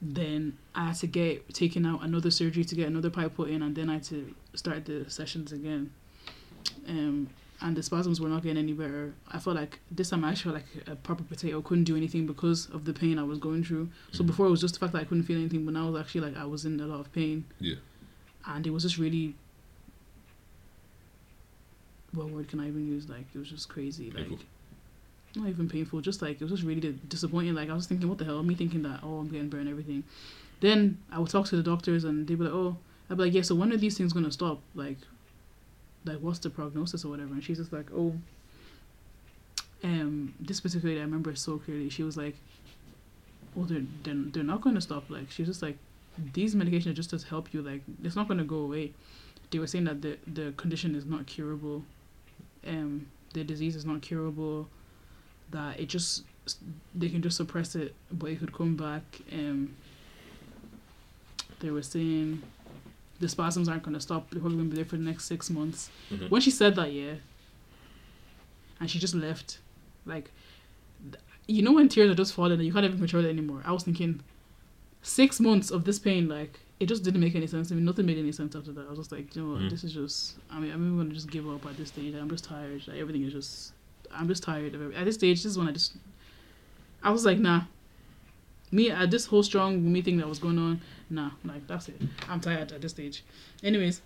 then 0.00 0.56
I 0.74 0.86
had 0.88 0.96
to 0.96 1.06
get 1.06 1.52
taken 1.54 1.84
out 1.86 2.02
another 2.04 2.30
surgery 2.30 2.64
to 2.64 2.74
get 2.74 2.86
another 2.88 3.10
pipe 3.10 3.34
put 3.34 3.48
in, 3.50 3.62
and 3.62 3.74
then 3.74 3.88
I 3.90 3.94
had 3.94 4.04
to 4.04 4.34
start 4.54 4.84
the 4.84 5.08
sessions 5.10 5.50
again. 5.52 5.90
Um, 6.88 7.28
and 7.60 7.76
the 7.76 7.82
spasms 7.82 8.20
were 8.20 8.28
not 8.28 8.42
getting 8.42 8.58
any 8.58 8.72
better. 8.72 9.14
I 9.30 9.38
felt 9.38 9.56
like 9.56 9.78
this 9.90 10.10
time 10.10 10.24
I 10.24 10.30
actually 10.30 10.52
felt 10.60 10.64
like 10.76 10.88
a 10.88 10.96
proper 10.96 11.22
potato. 11.22 11.62
Couldn't 11.62 11.84
do 11.84 11.96
anything 11.96 12.26
because 12.26 12.66
of 12.70 12.84
the 12.84 12.92
pain 12.92 13.18
I 13.18 13.22
was 13.22 13.38
going 13.38 13.64
through. 13.64 13.88
So 14.12 14.22
Mhm. 14.22 14.26
before 14.26 14.46
it 14.46 14.50
was 14.50 14.60
just 14.60 14.74
the 14.74 14.80
fact 14.80 14.92
that 14.92 15.00
I 15.00 15.04
couldn't 15.04 15.22
feel 15.24 15.38
anything, 15.38 15.64
but 15.64 15.72
now 15.74 15.88
it 15.88 15.92
was 15.92 16.00
actually 16.02 16.20
like 16.22 16.36
I 16.36 16.44
was 16.44 16.64
in 16.66 16.78
a 16.80 16.86
lot 16.86 17.00
of 17.00 17.12
pain. 17.12 17.44
Yeah. 17.60 17.76
And 18.46 18.66
it 18.66 18.70
was 18.70 18.82
just 18.82 18.98
really. 18.98 19.34
What 22.12 22.28
word 22.30 22.48
can 22.48 22.60
I 22.60 22.68
even 22.68 22.86
use? 22.86 23.08
Like 23.08 23.26
it 23.34 23.38
was 23.38 23.48
just 23.50 23.68
crazy. 23.68 24.06
Like 24.10 24.28
Painful. 24.28 24.38
Not 25.36 25.48
even 25.48 25.68
painful. 25.68 26.00
Just 26.00 26.22
like 26.22 26.40
it 26.40 26.44
was 26.44 26.52
just 26.52 26.62
really 26.64 26.98
disappointing. 27.08 27.54
Like 27.54 27.70
I 27.70 27.74
was 27.74 27.86
thinking, 27.86 28.08
what 28.08 28.18
the 28.18 28.24
hell? 28.24 28.42
Me 28.42 28.54
thinking 28.54 28.82
that 28.82 29.00
oh 29.02 29.18
I'm 29.18 29.28
getting 29.28 29.48
burned, 29.48 29.68
everything. 29.68 30.04
Then 30.60 30.98
I 31.12 31.18
would 31.18 31.30
talk 31.30 31.46
to 31.46 31.56
the 31.56 31.62
doctors 31.62 32.04
and 32.04 32.26
they'd 32.26 32.38
be 32.38 32.44
like, 32.44 32.52
oh, 32.52 32.76
I'd 33.10 33.16
be 33.16 33.24
like, 33.24 33.34
yeah. 33.34 33.42
So 33.42 33.54
when 33.54 33.72
are 33.72 33.76
these 33.76 33.98
things 33.98 34.12
gonna 34.12 34.32
stop? 34.32 34.60
Like, 34.74 34.98
like 36.04 36.18
what's 36.18 36.38
the 36.38 36.50
prognosis 36.50 37.04
or 37.04 37.08
whatever? 37.08 37.34
And 37.34 37.42
she's 37.42 37.58
just 37.58 37.72
like, 37.72 37.86
oh, 37.94 38.14
um, 39.82 40.34
this 40.40 40.60
particularly 40.60 41.00
I 41.00 41.04
remember 41.04 41.34
so 41.34 41.58
clearly. 41.58 41.90
She 41.90 42.02
was 42.02 42.16
like, 42.16 42.36
well, 43.54 43.66
they're 43.66 43.82
they're, 44.02 44.14
they're 44.14 44.42
not 44.42 44.60
gonna 44.60 44.80
stop. 44.80 45.10
Like 45.10 45.30
she's 45.30 45.46
just 45.46 45.62
like, 45.62 45.76
these 46.32 46.54
medications 46.54 46.88
are 46.88 46.94
just 46.94 47.10
to 47.10 47.18
help 47.28 47.52
you. 47.52 47.62
Like 47.62 47.82
it's 48.02 48.16
not 48.16 48.28
gonna 48.28 48.44
go 48.44 48.58
away. 48.58 48.92
They 49.50 49.58
were 49.58 49.66
saying 49.66 49.84
that 49.84 50.02
the 50.02 50.16
the 50.26 50.52
condition 50.56 50.94
is 50.94 51.04
not 51.04 51.26
curable. 51.26 51.84
Um, 52.66 53.06
the 53.34 53.44
disease 53.44 53.76
is 53.76 53.84
not 53.84 54.00
curable. 54.00 54.68
That 55.50 55.78
it 55.80 55.86
just 55.88 56.24
they 56.94 57.08
can 57.08 57.22
just 57.22 57.36
suppress 57.36 57.74
it, 57.74 57.94
but 58.12 58.30
it 58.30 58.38
could 58.40 58.52
come 58.52 58.76
back. 58.76 59.02
Um, 59.32 59.74
they 61.60 61.70
were 61.70 61.82
saying 61.82 62.42
the 63.20 63.28
spasms 63.28 63.68
aren't 63.68 63.82
going 63.82 63.94
to 63.94 64.00
stop. 64.00 64.28
They're 64.30 64.40
probably 64.40 64.58
going 64.58 64.68
to 64.70 64.76
be 64.76 64.82
there 64.82 64.84
for 64.84 64.96
the 64.96 65.02
next 65.04 65.24
six 65.24 65.48
months. 65.48 65.88
Mhm. 66.10 66.30
When 66.30 66.40
she 66.42 66.50
said 66.50 66.74
that, 66.76 66.92
yeah, 66.92 67.14
and 68.80 68.90
she 68.90 68.98
just 68.98 69.14
left, 69.14 69.58
like, 70.04 70.30
you 71.46 71.62
know, 71.62 71.72
when 71.72 71.88
tears 71.88 72.10
are 72.10 72.14
just 72.14 72.34
falling 72.34 72.52
and 72.52 72.64
you 72.64 72.72
can't 72.72 72.84
even 72.84 72.98
control 72.98 73.24
it 73.24 73.28
anymore. 73.28 73.62
I 73.64 73.72
was 73.72 73.84
thinking, 73.84 74.20
six 75.02 75.40
months 75.40 75.70
of 75.70 75.84
this 75.84 75.98
pain, 75.98 76.28
like, 76.28 76.58
it 76.80 76.86
just 76.86 77.04
didn't 77.04 77.20
make 77.20 77.34
any 77.36 77.46
sense 77.46 77.68
to 77.68 77.74
me. 77.74 77.82
Nothing 77.82 78.06
made 78.06 78.18
any 78.18 78.32
sense 78.32 78.56
after 78.56 78.72
that. 78.72 78.86
I 78.86 78.90
was 78.90 78.98
just 78.98 79.12
like, 79.12 79.34
you 79.36 79.42
know 79.42 79.58
Mhm. 79.58 79.70
this 79.70 79.84
is 79.84 79.92
just. 79.94 80.36
I 80.50 80.58
mean, 80.58 80.72
I'm 80.72 80.82
even 80.84 80.96
going 80.96 81.08
to 81.08 81.14
just 81.14 81.30
give 81.30 81.48
up 81.48 81.64
at 81.66 81.76
this 81.76 81.88
stage. 81.88 82.14
I'm 82.14 82.28
just 82.28 82.44
tired. 82.44 82.86
Like, 82.88 82.98
everything 82.98 83.22
is 83.22 83.32
just. 83.32 83.72
I'm 84.16 84.28
just 84.28 84.42
tired 84.42 84.74
of 84.74 84.82
it. 84.82 84.94
At 84.94 85.04
this 85.04 85.16
stage, 85.16 85.42
this 85.42 85.52
is 85.52 85.58
when 85.58 85.68
I 85.68 85.72
just. 85.72 85.94
I 87.02 87.10
was 87.10 87.24
like, 87.24 87.38
nah. 87.38 87.62
Me, 88.70 88.90
at 88.90 89.10
this 89.10 89.26
whole 89.26 89.42
strong 89.42 89.92
me 89.92 90.02
thing 90.02 90.16
that 90.16 90.28
was 90.28 90.38
going 90.38 90.58
on, 90.58 90.80
nah, 91.08 91.30
like, 91.44 91.66
that's 91.68 91.88
it. 91.88 92.00
I'm 92.28 92.40
tired 92.40 92.72
at 92.72 92.80
this 92.80 92.90
stage. 92.92 93.22
Anyways, 93.62 94.02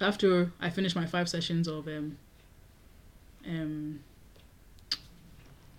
after 0.00 0.50
I 0.60 0.70
finished 0.70 0.96
my 0.96 1.06
five 1.06 1.28
sessions 1.28 1.68
of 1.68 1.86
um, 1.86 2.18
um, 3.46 4.00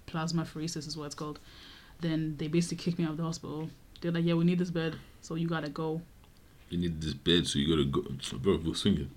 plasma 0.06 0.44
pheresis 0.44 0.88
is 0.88 0.96
what 0.96 1.06
it's 1.06 1.16
called, 1.16 1.40
then 2.00 2.36
they 2.38 2.48
basically 2.48 2.78
kicked 2.78 3.00
me 3.00 3.06
out 3.06 3.12
of 3.12 3.18
the 3.18 3.24
hospital. 3.24 3.70
They're 4.00 4.12
like, 4.12 4.24
yeah, 4.24 4.36
we 4.36 4.46
need 4.46 4.60
this 4.60 4.72
bed, 4.72 4.96
so 5.22 5.36
you 5.36 5.48
gotta 5.48 5.70
go. 5.70 6.02
You 6.70 6.78
need 6.78 7.02
this 7.02 7.14
bed, 7.14 7.48
so 7.48 7.60
you 7.60 7.68
gotta 7.68 7.86
go. 7.86 8.38
Bro, 8.38 8.62
we're. 8.64 9.08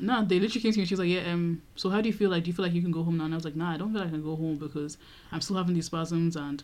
No, 0.00 0.24
they 0.24 0.40
literally 0.40 0.60
came 0.60 0.72
to 0.72 0.78
me 0.78 0.82
and 0.82 0.88
she 0.88 0.94
was 0.94 1.00
like, 1.00 1.08
yeah, 1.08 1.32
um, 1.32 1.62
so 1.76 1.90
how 1.90 2.00
do 2.00 2.08
you 2.08 2.12
feel 2.12 2.30
like? 2.30 2.44
Do 2.44 2.48
you 2.48 2.54
feel 2.54 2.64
like 2.64 2.74
you 2.74 2.82
can 2.82 2.90
go 2.90 3.02
home 3.02 3.18
now? 3.18 3.24
And 3.24 3.34
I 3.34 3.36
was 3.36 3.44
like, 3.44 3.56
nah, 3.56 3.72
I 3.72 3.76
don't 3.76 3.92
feel 3.92 4.00
like 4.00 4.08
I 4.08 4.12
can 4.12 4.22
go 4.22 4.36
home 4.36 4.56
because 4.56 4.96
I'm 5.32 5.40
still 5.40 5.56
having 5.56 5.74
these 5.74 5.86
spasms 5.86 6.36
and 6.36 6.62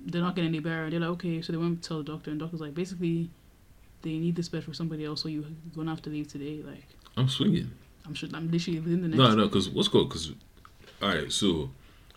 they're 0.00 0.22
not 0.22 0.34
getting 0.34 0.48
any 0.48 0.60
better. 0.60 0.84
And 0.84 0.92
they're 0.92 1.00
like, 1.00 1.10
okay, 1.10 1.42
so 1.42 1.52
they 1.52 1.58
went 1.58 1.82
to 1.82 1.88
tell 1.88 1.98
the 1.98 2.04
doctor 2.04 2.30
and 2.30 2.40
the 2.40 2.44
doctor's 2.44 2.60
like, 2.60 2.74
basically, 2.74 3.30
they 4.02 4.16
need 4.18 4.36
this 4.36 4.48
bed 4.48 4.64
for 4.64 4.72
somebody 4.72 5.04
else, 5.04 5.22
so 5.22 5.28
you're 5.28 5.44
gonna 5.74 5.90
have 5.90 6.02
to 6.02 6.10
leave 6.10 6.28
today. 6.28 6.62
Like, 6.64 6.86
I'm 7.16 7.28
swinging. 7.28 7.70
I'm 8.06 8.14
sure 8.14 8.28
I'm 8.32 8.50
literally 8.50 8.80
within 8.80 9.02
the 9.02 9.08
next. 9.08 9.18
No, 9.18 9.34
no, 9.34 9.46
because 9.46 9.68
what's 9.68 9.88
called? 9.88 10.08
Because, 10.08 10.32
all 11.02 11.08
right, 11.08 11.30
so 11.30 11.70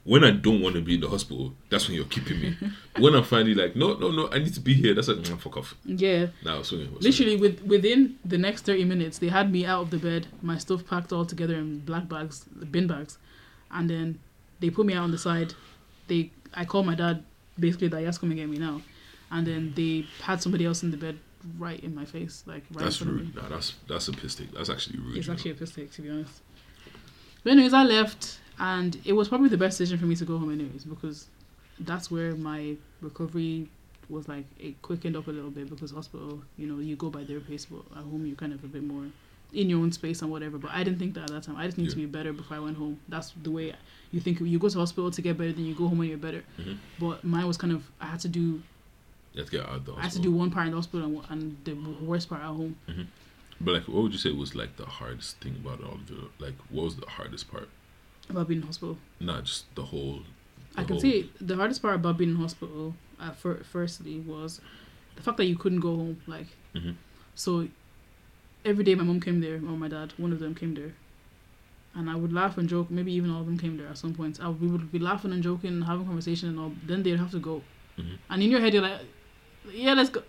when 0.03 0.23
I 0.23 0.31
don't 0.31 0.61
want 0.61 0.75
to 0.75 0.81
be 0.81 0.95
in 0.95 1.01
the 1.01 1.09
hospital, 1.09 1.53
that's 1.69 1.87
when 1.87 1.95
you're 1.95 2.05
keeping 2.05 2.39
me. 2.41 2.57
when 2.99 3.13
I'm 3.13 3.23
finally 3.23 3.53
like, 3.53 3.75
no, 3.75 3.93
no, 3.93 4.09
no, 4.11 4.29
I 4.31 4.39
need 4.39 4.53
to 4.55 4.59
be 4.59 4.73
here, 4.73 4.95
that's 4.95 5.07
like, 5.07 5.17
mm, 5.17 5.39
fuck 5.39 5.57
off. 5.57 5.75
Yeah, 5.85 6.27
Now 6.43 6.57
I'm 6.57 6.63
swinging. 6.63 6.95
literally 6.99 7.35
with 7.37 7.61
within 7.63 8.17
the 8.25 8.37
next 8.37 8.65
30 8.65 8.85
minutes 8.85 9.19
they 9.19 9.27
had 9.29 9.51
me 9.51 9.65
out 9.65 9.81
of 9.83 9.89
the 9.91 9.97
bed 9.97 10.27
my 10.41 10.57
stuff 10.57 10.85
packed 10.87 11.11
all 11.13 11.25
together 11.25 11.55
in 11.55 11.79
black 11.79 12.07
bags 12.09 12.45
bin 12.71 12.87
bags 12.87 13.17
and 13.69 13.89
then 13.89 14.19
they 14.59 14.69
put 14.69 14.85
me 14.85 14.93
out 14.93 15.03
on 15.03 15.11
the 15.11 15.17
side 15.17 15.53
they 16.07 16.29
i 16.53 16.65
called 16.65 16.85
my 16.85 16.95
dad 16.95 17.23
basically 17.59 17.87
that 17.87 18.13
to 18.13 18.19
come 18.19 18.31
and 18.31 18.39
get 18.39 18.49
me 18.49 18.57
now 18.57 18.81
and 19.31 19.45
then 19.47 19.71
they 19.75 20.05
had 20.23 20.41
somebody 20.41 20.65
else 20.65 20.81
in 20.83 20.91
the 20.91 20.97
bed 20.97 21.17
right 21.59 21.79
in 21.81 21.93
my 21.95 22.05
face 22.05 22.43
like 22.47 22.63
right 22.73 22.83
That's 22.85 22.99
in 23.01 23.07
front 23.07 23.21
of 23.21 23.25
rude. 23.27 23.35
me 23.35 23.41
Nah, 23.41 23.49
that's 23.49 23.73
that's 23.87 24.07
a 24.07 24.11
piss 24.13 24.35
take. 24.35 24.51
That's 24.51 24.69
actually 24.69 24.99
rude. 24.99 25.17
it's 25.17 25.27
you 25.27 25.31
know. 25.31 25.35
actually 25.37 25.51
a 25.51 25.55
piss 25.55 25.71
take 25.71 25.91
to 25.93 26.01
be 26.01 26.09
honest 26.09 26.41
but 27.43 27.51
anyways 27.53 27.73
i 27.73 27.83
left 27.83 28.39
and 28.61 28.97
it 29.05 29.13
was 29.13 29.27
probably 29.27 29.49
the 29.49 29.57
best 29.57 29.77
decision 29.77 29.97
for 29.99 30.05
me 30.05 30.15
to 30.15 30.25
go 30.31 30.37
home 30.37 30.51
anyways 30.57 30.83
because 30.85 31.27
that's 31.79 32.09
where 32.11 32.35
my 32.35 32.75
recovery 33.01 33.67
was 34.09 34.27
like 34.27 34.45
it 34.59 34.79
quickened 34.81 35.15
up 35.15 35.27
a 35.27 35.31
little 35.31 35.49
bit 35.49 35.69
because 35.69 35.91
hospital 35.91 36.41
you 36.57 36.67
know 36.67 36.79
you 36.79 36.95
go 36.95 37.09
by 37.09 37.23
their 37.23 37.39
pace 37.39 37.65
but 37.65 37.81
at 37.97 38.03
home 38.03 38.25
you're 38.25 38.35
kind 38.35 38.53
of 38.53 38.63
a 38.63 38.67
bit 38.67 38.83
more 38.83 39.05
in 39.53 39.69
your 39.69 39.79
own 39.79 39.91
space 39.91 40.21
and 40.21 40.31
whatever. 40.31 40.57
But 40.57 40.71
i 40.71 40.81
didn't 40.83 40.99
think 40.99 41.13
that 41.15 41.23
at 41.23 41.31
that 41.35 41.43
time. 41.43 41.57
I 41.57 41.65
just 41.65 41.77
need 41.77 41.89
to 41.89 41.95
be 41.97 42.05
better 42.05 42.31
before 42.31 42.55
i 42.57 42.59
went 42.59 42.77
home. 42.77 42.95
That's 43.09 43.33
the 43.43 43.51
way 43.51 43.73
you 44.11 44.19
think 44.21 44.39
you 44.39 44.59
go 44.59 44.69
to 44.69 44.79
hospital 44.79 45.11
to 45.11 45.21
get 45.21 45.37
better 45.37 45.51
then 45.51 45.65
you 45.65 45.75
go 45.75 45.87
home 45.89 45.97
when 45.97 46.07
you're 46.09 46.17
better. 46.29 46.43
Mhm. 46.59 46.77
but 46.99 47.23
mine 47.23 47.47
was 47.47 47.57
kind 47.57 47.73
of 47.73 47.81
i 47.99 48.05
had 48.05 48.19
to 48.21 48.29
do 48.29 48.45
You 49.33 49.41
have 49.41 49.49
to 49.49 49.57
get 49.57 49.65
out 49.67 49.75
of 49.75 49.85
the 49.85 49.93
i 49.95 50.01
had 50.03 50.11
to 50.11 50.19
do 50.27 50.31
one 50.43 50.51
part 50.51 50.65
in 50.67 50.71
the 50.71 50.77
hospital 50.77 51.05
and, 51.07 51.25
and 51.33 51.41
the 51.65 51.73
worst 52.11 52.29
part 52.29 52.41
at 52.41 52.47
home. 52.47 52.75
But 53.63 53.71
like, 53.75 53.87
what 53.87 54.01
would 54.03 54.11
you 54.13 54.17
say 54.25 54.31
was 54.31 54.55
like 54.55 54.75
the 54.77 54.85
hardest 54.85 55.37
thing 55.41 55.55
about 55.63 55.79
all 55.83 55.93
of 55.95 56.09
it? 56.09 56.31
Like, 56.45 56.55
what 56.69 56.83
was 56.85 56.95
the 56.95 57.09
hardest 57.17 57.51
part? 57.51 57.69
About 58.31 58.47
being 58.47 58.61
in 58.61 58.65
hospital 58.67 58.97
Not 59.19 59.43
just 59.45 59.73
the 59.75 59.83
whole. 59.83 60.21
I 60.75 60.83
can 60.83 60.93
whole- 60.95 60.99
see 61.01 61.29
the 61.39 61.55
hardest 61.55 61.81
part 61.81 61.95
about 61.95 62.17
being 62.17 62.31
in 62.31 62.35
hospital. 62.37 62.95
Uh, 63.19 63.31
fir- 63.31 63.61
firstly, 63.63 64.19
was 64.19 64.61
the 65.15 65.21
fact 65.21 65.37
that 65.37 65.45
you 65.45 65.55
couldn't 65.57 65.79
go 65.81 65.95
home. 65.95 66.21
Like, 66.25 66.47
Mhm. 66.73 66.95
so 67.35 67.67
every 68.65 68.83
day 68.83 68.95
my 68.95 69.03
mom 69.03 69.19
came 69.19 69.41
there 69.41 69.55
or 69.57 69.77
my 69.77 69.87
dad, 69.87 70.13
one 70.17 70.31
of 70.31 70.39
them 70.39 70.55
came 70.55 70.73
there, 70.73 70.93
and 71.93 72.09
I 72.09 72.15
would 72.15 72.33
laugh 72.33 72.57
and 72.57 72.67
joke. 72.69 72.89
Maybe 72.89 73.11
even 73.13 73.29
all 73.29 73.41
of 73.41 73.45
them 73.45 73.57
came 73.57 73.77
there 73.77 73.87
at 73.87 73.97
some 73.97 74.13
point. 74.13 74.39
I, 74.41 74.49
we 74.49 74.67
would 74.67 74.91
be 74.91 74.99
laughing 74.99 75.31
and 75.33 75.43
joking, 75.43 75.71
and 75.73 75.83
having 75.83 76.05
conversation 76.05 76.49
and 76.49 76.57
all. 76.59 76.73
Then 76.85 77.03
they'd 77.03 77.17
have 77.17 77.31
to 77.31 77.39
go, 77.39 77.61
Mhm. 77.97 78.17
and 78.29 78.41
in 78.43 78.49
your 78.49 78.59
head 78.61 78.73
you're 78.73 78.81
like, 78.81 79.01
yeah, 79.71 79.93
let's 79.93 80.09
go. 80.09 80.23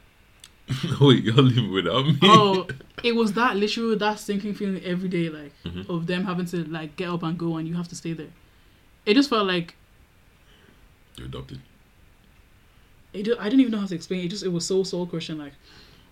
Wait, 1.00 1.24
you're 1.24 1.34
leaving 1.34 1.72
without 1.72 2.06
me? 2.06 2.18
Oh, 2.22 2.66
it 3.04 3.14
was 3.14 3.32
that 3.34 3.56
literal 3.56 3.96
that 3.96 4.18
sinking 4.18 4.54
feeling 4.54 4.82
every 4.84 5.08
day, 5.08 5.28
like 5.28 5.52
Mhm. 5.64 5.88
of 5.88 6.06
them 6.06 6.24
having 6.24 6.46
to 6.46 6.64
like 6.64 6.96
get 6.96 7.08
up 7.08 7.22
and 7.22 7.36
go, 7.38 7.56
and 7.56 7.66
you 7.68 7.74
have 7.74 7.88
to 7.88 7.96
stay 7.96 8.12
there. 8.12 8.30
It 9.04 9.14
just 9.14 9.28
felt 9.28 9.46
like 9.46 9.74
You're 11.16 11.26
adopted. 11.26 11.60
it, 13.12 13.28
I 13.38 13.44
didn't 13.44 13.60
even 13.60 13.72
know 13.72 13.80
how 13.80 13.86
to 13.86 13.94
explain 13.94 14.20
it. 14.20 14.24
it. 14.26 14.28
Just 14.28 14.44
it 14.44 14.48
was 14.52 14.66
so 14.66 14.82
soul 14.84 15.06
crushing. 15.06 15.38
Like 15.38 15.52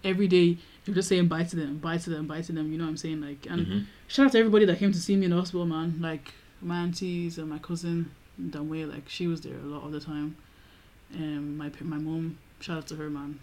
every 0.04 0.26
day 0.28 0.58
you're 0.84 0.94
just 0.94 1.08
saying 1.08 1.28
bye 1.28 1.44
to 1.44 1.56
them, 1.56 1.78
bye 1.78 1.98
to 1.98 2.10
them, 2.10 2.26
bye 2.26 2.42
to 2.42 2.52
them. 2.52 2.72
You 2.72 2.78
know 2.78 2.84
what 2.84 2.90
I'm 2.90 2.96
saying? 2.96 3.20
Like 3.20 3.46
and 3.48 3.66
Mhm. 3.66 3.84
shout 4.08 4.26
out 4.26 4.32
to 4.32 4.38
everybody 4.38 4.64
that 4.66 4.78
came 4.78 4.92
to 4.92 4.98
see 5.00 5.16
me 5.16 5.24
in 5.26 5.30
the 5.30 5.36
hospital, 5.36 5.66
man. 5.66 5.98
Like 6.00 6.34
my 6.60 6.80
aunties 6.80 7.38
and 7.38 7.48
my 7.48 7.58
cousin 7.58 8.10
Danway, 8.40 8.90
like 8.92 9.08
she 9.08 9.26
was 9.26 9.40
there 9.42 9.56
a 9.56 9.66
lot 9.66 9.84
of 9.84 9.92
the 9.92 10.00
time. 10.00 10.36
Um, 11.14 11.56
my 11.56 11.70
my 11.80 11.96
mom, 11.98 12.38
shout 12.60 12.78
out 12.78 12.86
to 12.88 12.96
her, 12.96 13.08
man. 13.10 13.38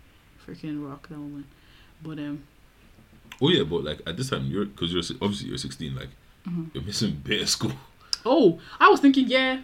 Freaking 0.47 0.87
rock 0.87 1.07
that 1.09 1.17
woman. 1.19 1.45
But 2.01 2.19
um, 2.19 2.43
Oh 3.41 3.49
yeah, 3.49 3.63
but 3.63 3.83
like 3.83 3.99
at 4.07 4.17
this 4.17 4.29
time, 4.29 4.45
you're 4.47 4.65
because 4.65 4.91
you're 4.93 5.03
obviously 5.21 5.49
you're 5.49 5.57
16. 5.57 5.95
Like, 5.95 6.09
Mhm. 6.47 6.73
you're 6.73 6.83
missing 6.83 7.21
bare 7.25 7.45
school. 7.45 7.73
oh, 8.25 8.59
I 8.79 8.87
was 8.89 8.99
thinking, 8.99 9.27
yeah, 9.27 9.61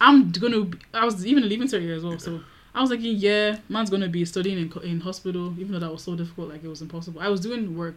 I'm 0.00 0.30
gonna. 0.32 0.62
Be, 0.62 0.78
I 0.94 1.04
was 1.04 1.26
even 1.26 1.48
leaving 1.48 1.68
cert 1.68 1.82
year 1.82 1.94
as 1.96 2.02
well, 2.04 2.18
so. 2.18 2.40
I 2.74 2.80
was 2.82 2.90
thinking, 2.90 3.16
yeah, 3.16 3.58
man's 3.70 3.88
gonna 3.88 4.08
be 4.08 4.24
studying 4.26 4.58
in, 4.58 4.82
in 4.82 5.00
hospital, 5.00 5.54
even 5.58 5.72
though 5.72 5.78
that 5.78 5.90
was 5.90 6.02
so 6.02 6.14
difficult, 6.14 6.50
like 6.50 6.62
it 6.62 6.68
was 6.68 6.82
impossible. 6.82 7.20
I 7.22 7.28
was 7.28 7.40
doing 7.40 7.74
work, 7.76 7.96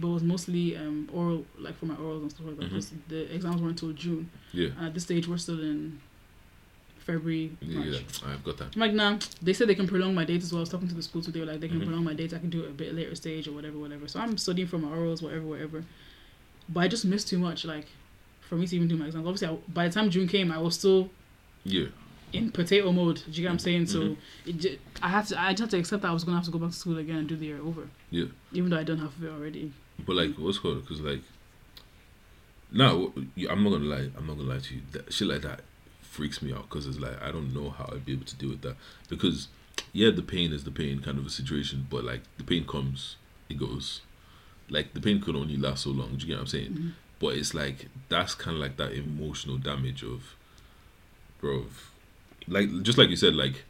but 0.00 0.08
it 0.08 0.12
was 0.12 0.22
mostly 0.24 0.76
um 0.76 1.08
oral, 1.12 1.44
like 1.58 1.76
for 1.78 1.86
my 1.86 1.94
orals 1.94 2.22
and 2.22 2.30
stuff 2.30 2.46
like 2.46 2.58
that. 2.58 2.70
Mhm. 2.72 2.90
The 3.08 3.32
exams 3.34 3.60
weren't 3.60 3.80
until 3.80 3.92
June, 3.92 4.28
Yeah, 4.52 4.68
and 4.78 4.86
at 4.86 4.94
this 4.94 5.04
stage 5.04 5.28
we're 5.28 5.36
still 5.38 5.60
in 5.60 6.00
February, 7.06 7.56
March. 7.62 7.86
yeah. 7.86 7.98
I've 8.26 8.42
got 8.44 8.56
that. 8.58 8.74
I'm 8.74 8.80
like, 8.80 8.92
nah. 8.92 9.18
They 9.40 9.52
said 9.52 9.68
they 9.68 9.74
can 9.76 9.86
prolong 9.86 10.14
my 10.14 10.24
dates 10.24 10.44
as 10.44 10.52
well. 10.52 10.58
I 10.58 10.62
was 10.62 10.68
talking 10.70 10.88
to 10.88 10.94
the 10.94 11.02
school 11.02 11.22
today, 11.22 11.40
like 11.44 11.60
they 11.60 11.68
can 11.68 11.80
Mhm. 11.80 11.84
prolong 11.86 12.04
my 12.04 12.14
dates. 12.14 12.34
I 12.34 12.38
can 12.38 12.50
do 12.50 12.64
it 12.64 12.68
a 12.70 12.72
bit 12.72 12.94
later 12.94 13.14
stage 13.14 13.46
or 13.46 13.52
whatever, 13.52 13.78
whatever. 13.78 14.08
So 14.08 14.18
I'm 14.20 14.36
studying 14.36 14.66
for 14.68 14.78
my 14.78 14.88
orals, 14.88 15.22
whatever, 15.22 15.44
whatever. 15.46 15.84
But 16.68 16.80
I 16.80 16.88
just 16.88 17.04
missed 17.04 17.28
too 17.28 17.38
much, 17.38 17.64
like, 17.64 17.86
for 18.40 18.56
me 18.56 18.66
to 18.66 18.74
even 18.76 18.88
do 18.88 18.96
my 18.96 19.06
exams. 19.06 19.24
Obviously, 19.26 19.48
I, 19.48 19.58
by 19.72 19.86
the 19.88 19.94
time 19.94 20.10
June 20.10 20.26
came, 20.26 20.50
I 20.50 20.58
was 20.58 20.74
still 20.74 21.10
Yeah, 21.64 21.86
in 22.32 22.50
potato 22.50 22.90
mode. 22.92 23.16
Do 23.16 23.22
you 23.30 23.42
get 23.42 23.44
what 23.44 23.52
I'm 23.52 23.58
saying? 23.60 23.86
So 23.86 24.00
Mhm. 24.00 24.16
it 24.46 24.58
j- 24.58 24.78
I 25.00 25.08
had 25.08 25.26
to, 25.28 25.40
I 25.40 25.50
just 25.52 25.60
had 25.62 25.70
to 25.70 25.78
accept 25.78 26.02
that 26.02 26.08
I 26.08 26.12
was 26.12 26.24
gonna 26.24 26.36
have 26.38 26.44
to 26.46 26.50
go 26.50 26.58
back 26.58 26.70
to 26.70 26.76
school 26.76 26.98
again 26.98 27.16
and 27.18 27.28
do 27.28 27.36
the 27.36 27.46
year 27.46 27.60
over. 27.60 27.88
Yeah. 28.10 28.26
Even 28.52 28.70
though 28.70 28.78
I 28.78 28.82
done 28.82 28.98
half 28.98 29.16
of 29.16 29.22
it 29.24 29.28
already. 29.30 29.72
but 30.04 30.16
like, 30.16 30.34
what's 30.38 30.58
called? 30.58 30.82
Because 30.82 31.00
like, 31.00 31.22
no, 32.72 33.12
I'm 33.48 33.62
not 33.62 33.70
gonna 33.70 33.84
lie. 33.84 34.10
I'm 34.16 34.26
not 34.26 34.36
gonna 34.36 34.48
lie 34.50 34.58
to 34.58 34.74
you. 34.74 34.80
That 34.92 35.12
shit 35.12 35.28
like 35.28 35.42
that 35.42 35.60
freaks 36.16 36.40
me 36.42 36.52
out 36.52 36.68
because 36.68 36.86
it's 36.86 36.98
like 36.98 37.20
I 37.22 37.30
don't 37.30 37.52
know 37.54 37.68
how 37.70 37.86
I'd 37.92 38.04
be 38.04 38.12
able 38.16 38.24
to 38.26 38.36
deal 38.36 38.50
with 38.50 38.62
that 38.62 38.76
because 39.08 39.48
yeah, 39.92 40.10
the 40.10 40.22
pain 40.22 40.52
is 40.52 40.64
the 40.64 40.70
pain 40.70 41.00
kind 41.00 41.18
of 41.18 41.26
a 41.26 41.30
situation, 41.30 41.86
but 41.90 42.02
like 42.04 42.22
the 42.38 42.44
pain 42.44 42.64
comes, 42.66 43.16
it 43.48 43.58
goes. 43.58 44.00
Like 44.68 44.94
the 44.94 45.00
pain 45.00 45.20
could 45.20 45.36
only 45.36 45.56
last 45.56 45.84
so 45.84 45.90
long. 45.90 46.16
Do 46.16 46.22
you 46.22 46.26
get 46.28 46.34
what 46.34 46.40
I'm 46.40 46.46
saying? 46.58 46.72
Mhm. 46.72 46.92
but 47.18 47.34
it's 47.40 47.54
like 47.54 47.78
that's 48.08 48.34
kind 48.34 48.56
of 48.56 48.60
like 48.60 48.76
that 48.78 48.92
emotional 48.92 49.58
damage 49.58 50.02
of, 50.02 50.34
bro, 51.40 51.66
like 52.48 52.68
just 52.82 52.98
like 52.98 53.10
you 53.10 53.16
said, 53.16 53.34
like 53.34 53.64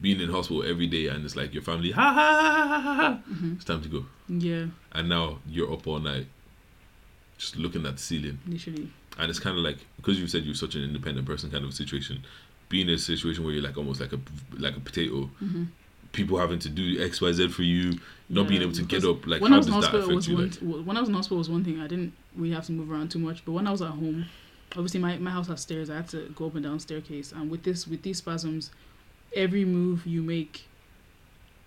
being 0.00 0.20
in 0.20 0.30
hospital 0.30 0.62
every 0.64 0.86
day 0.86 1.06
and 1.08 1.24
it's 1.24 1.34
like 1.36 1.52
your 1.52 1.62
family, 1.62 1.90
ha 1.90 2.12
ha 2.12 2.24
ha 2.30 2.52
ha 2.54 2.80
ha, 2.80 2.94
ha. 2.94 3.20
Mm-hmm. 3.30 3.52
it's 3.56 3.64
time 3.64 3.82
to 3.82 3.88
go, 3.88 4.06
Yeah, 4.28 4.66
and 4.92 5.08
now 5.08 5.38
you're 5.48 5.72
up 5.72 5.86
all 5.88 5.98
night, 5.98 6.26
just 7.36 7.56
looking 7.56 7.84
at 7.86 7.96
the 7.96 8.02
ceiling, 8.02 8.38
literally. 8.46 8.90
And 9.18 9.30
it's 9.30 9.40
kind 9.40 9.56
of 9.56 9.64
like 9.64 9.78
because 9.96 10.18
you 10.18 10.26
said 10.26 10.44
you're 10.44 10.54
such 10.54 10.74
an 10.74 10.82
independent 10.84 11.26
person, 11.26 11.50
kind 11.50 11.64
of 11.64 11.74
situation, 11.74 12.24
being 12.68 12.88
in 12.88 12.94
a 12.94 12.98
situation 12.98 13.44
where 13.44 13.52
you're 13.52 13.62
like 13.62 13.76
almost 13.76 14.00
like 14.00 14.12
a 14.12 14.20
like 14.58 14.76
a 14.76 14.80
potato. 14.80 15.30
Mm-hmm. 15.42 15.64
People 16.12 16.38
having 16.38 16.58
to 16.60 16.70
do 16.70 17.04
X, 17.04 17.20
Y, 17.20 17.30
Z 17.32 17.48
for 17.48 17.62
you, 17.62 17.98
not 18.30 18.48
being 18.48 18.62
able 18.62 18.72
to 18.72 18.82
get 18.82 19.04
up. 19.04 19.26
Like, 19.26 19.42
when 19.42 19.50
how 19.52 19.56
I 19.56 19.58
was 19.58 19.66
does 19.66 19.74
in 19.74 19.80
that 19.80 19.90
hospital, 19.90 20.00
it 20.00 20.04
affect 20.04 20.16
was 20.16 20.28
you? 20.28 20.36
one. 20.66 20.78
Like, 20.78 20.86
when 20.86 20.96
I 20.96 21.00
was 21.00 21.08
in 21.10 21.14
hospital, 21.14 21.38
was 21.38 21.50
one 21.50 21.64
thing. 21.64 21.80
I 21.80 21.86
didn't 21.86 22.14
really 22.34 22.54
have 22.54 22.64
to 22.66 22.72
move 22.72 22.90
around 22.90 23.10
too 23.10 23.18
much. 23.18 23.44
But 23.44 23.52
when 23.52 23.66
I 23.66 23.70
was 23.70 23.82
at 23.82 23.90
home, 23.90 24.24
obviously 24.72 25.00
my, 25.00 25.18
my 25.18 25.30
house 25.30 25.48
has 25.48 25.60
stairs. 25.60 25.90
I 25.90 25.96
had 25.96 26.08
to 26.08 26.32
go 26.34 26.46
up 26.46 26.54
and 26.54 26.64
down 26.64 26.80
staircase. 26.80 27.32
And 27.32 27.50
with 27.50 27.62
this, 27.62 27.86
with 27.86 28.02
these 28.02 28.18
spasms, 28.18 28.70
every 29.34 29.66
move 29.66 30.06
you 30.06 30.22
make 30.22 30.66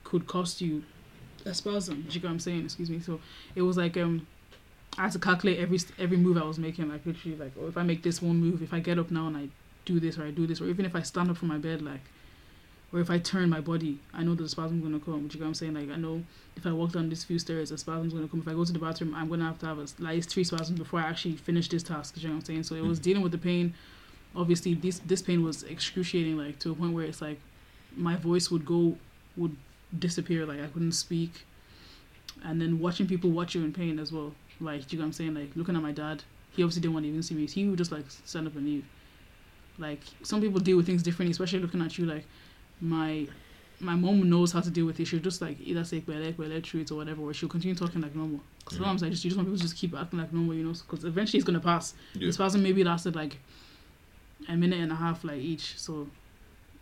could 0.03 0.26
cost 0.26 0.60
you 0.60 0.84
a 1.45 1.53
spasm. 1.53 2.02
Do 2.02 2.15
you 2.15 2.19
get 2.19 2.23
what 2.23 2.32
I'm 2.32 2.40
saying? 2.40 2.65
Excuse 2.65 2.90
me. 2.90 2.99
So 2.99 3.19
it 3.56 3.61
was 3.61 3.78
like 3.78 3.95
um, 3.95 4.26
I 4.97 5.03
had 5.03 5.11
to 5.13 5.19
calculate 5.19 5.59
every 5.59 5.80
every 5.97 6.18
move 6.18 6.38
I 6.38 6.43
was 6.43 6.59
making. 6.59 6.89
Like 6.89 7.05
literally, 7.05 7.38
like 7.38 7.53
oh, 7.59 7.68
if 7.68 7.77
I 7.77 7.84
make 7.84 8.03
this 8.03 8.22
one 8.22 8.38
move, 8.38 8.61
if 8.61 8.73
I 8.73 8.80
get 8.80 8.99
up 8.99 9.11
now 9.11 9.27
and 9.27 9.38
I 9.38 9.47
do 9.85 9.99
this 9.99 10.18
or 10.18 10.23
I 10.26 10.31
do 10.31 10.45
this, 10.45 10.61
or 10.61 10.68
even 10.68 10.85
if 10.85 10.95
I 10.95 11.01
stand 11.01 11.30
up 11.30 11.38
from 11.38 11.47
my 11.49 11.57
bed, 11.57 11.81
like. 11.81 12.01
Or 12.93 12.99
if 12.99 13.09
I 13.09 13.19
turn 13.19 13.49
my 13.49 13.61
body, 13.61 13.99
I 14.13 14.22
know 14.22 14.35
that 14.35 14.43
the 14.43 14.49
spasm's 14.49 14.84
gonna 14.84 14.99
come. 14.99 15.19
Do 15.19 15.23
you 15.23 15.30
get 15.30 15.39
what 15.43 15.47
I'm 15.47 15.53
saying? 15.53 15.76
Like 15.76 15.89
I 15.89 15.95
know 15.95 16.22
if 16.57 16.65
I 16.68 16.73
walk 16.73 16.91
down 16.91 17.07
these 17.07 17.23
few 17.23 17.39
stairs, 17.39 17.72
a 17.72 17.77
spasm's 17.77 18.11
gonna 18.13 18.27
come. 18.27 18.41
If 18.41 18.49
I 18.49 18.51
go 18.51 18.65
to 18.65 18.73
the 18.73 18.80
bathroom, 18.80 19.15
I'm 19.15 19.30
gonna 19.30 19.45
have 19.45 19.59
to 19.59 19.65
have 19.65 19.80
a, 19.80 19.84
at 19.84 19.99
least 20.01 20.30
three 20.30 20.43
spasms 20.43 20.77
before 20.77 20.99
I 20.99 21.03
actually 21.03 21.38
finish 21.38 21.69
this 21.69 21.84
task. 21.84 22.18
You 22.18 22.27
know 22.27 22.34
what 22.34 22.39
I'm 22.41 22.45
saying? 22.45 22.63
So 22.63 22.76
it 22.76 22.84
was 22.84 22.99
Mhm. 22.99 23.03
dealing 23.03 23.23
with 23.23 23.31
the 23.31 23.38
pain. 23.38 23.73
Obviously, 24.35 24.73
this 24.73 24.99
this 24.99 25.22
pain 25.22 25.41
was 25.41 25.63
excruciating, 25.63 26.35
like 26.38 26.59
to 26.59 26.72
a 26.72 26.76
point 26.76 26.91
where 26.91 27.05
it's 27.05 27.22
like 27.22 27.39
my 27.95 28.18
voice 28.18 28.51
would 28.51 28.65
go 28.65 28.97
would 29.38 29.55
disappear, 29.97 30.45
like 30.45 30.59
I 30.59 30.68
couldn't 30.68 30.91
speak. 30.91 31.45
And 32.43 32.59
then 32.61 32.77
watching 32.80 33.07
people 33.07 33.30
watch 33.30 33.55
you 33.55 33.63
in 33.63 33.72
pain 33.72 33.99
as 33.99 34.11
well, 34.11 34.34
like 34.61 34.88
do 34.88 34.95
you 34.95 34.99
know 34.99 35.03
what 35.05 35.07
I'm 35.07 35.13
saying? 35.13 35.33
Like 35.33 35.51
looking 35.55 35.75
at 35.75 35.81
my 35.81 35.91
dad, 35.91 36.23
he 36.51 36.63
obviously 36.63 36.81
didn't 36.81 36.93
want 36.93 37.05
to 37.05 37.09
even 37.09 37.23
see 37.23 37.35
me. 37.35 37.45
He 37.47 37.67
would 37.67 37.77
just 37.77 37.91
like 37.91 38.05
stand 38.25 38.47
up 38.47 38.55
and 38.55 38.65
leave. 38.65 38.85
Like 39.77 40.01
some 40.23 40.41
people 40.41 40.59
deal 40.59 40.77
with 40.77 40.85
things 40.85 41.03
differently, 41.03 41.31
especially 41.31 41.59
looking 41.59 41.81
at 41.81 41.97
you. 41.97 42.05
Like 42.05 42.25
my 42.79 43.27
my 43.79 43.95
mom 43.95 44.29
knows 44.29 44.51
how 44.51 44.61
to 44.61 44.69
deal 44.69 44.85
with 44.85 44.99
it. 44.99 45.05
She'll 45.05 45.19
just 45.19 45.41
like 45.41 45.57
either 45.59 45.83
say 45.83 46.01
"kwele, 46.01 46.33
kwele," 46.35 46.63
through 46.63 46.81
it 46.81 46.91
or 46.91 46.95
whatever, 46.95 47.21
or 47.23 47.33
she'll 47.33 47.49
continue 47.49 47.75
talking 47.75 48.01
like 48.01 48.15
normal. 48.15 48.39
Because 48.59 48.77
Mhm. 48.77 48.81
sometimes 48.81 49.03
I 49.03 49.09
just 49.09 49.23
you 49.23 49.31
just 49.31 49.38
want 49.38 49.47
people 49.47 49.57
to 49.57 49.63
just 49.63 49.75
keep 49.75 49.95
acting 49.95 50.19
like 50.19 50.31
normal, 50.31 50.53
you 50.53 50.63
know, 50.63 50.73
because 50.73 51.03
eventually 51.03 51.39
it's 51.39 51.45
gonna 51.47 51.59
pass. 51.59 51.95
Yeah. 52.13 52.27
The 52.27 52.33
spasm 52.33 52.61
maybe 52.61 52.83
lasted 52.83 53.15
like 53.15 53.39
a 54.47 54.55
minute 54.55 54.79
and 54.79 54.91
a 54.91 54.95
half, 54.95 55.23
like 55.23 55.39
each. 55.41 55.79
So 55.79 56.07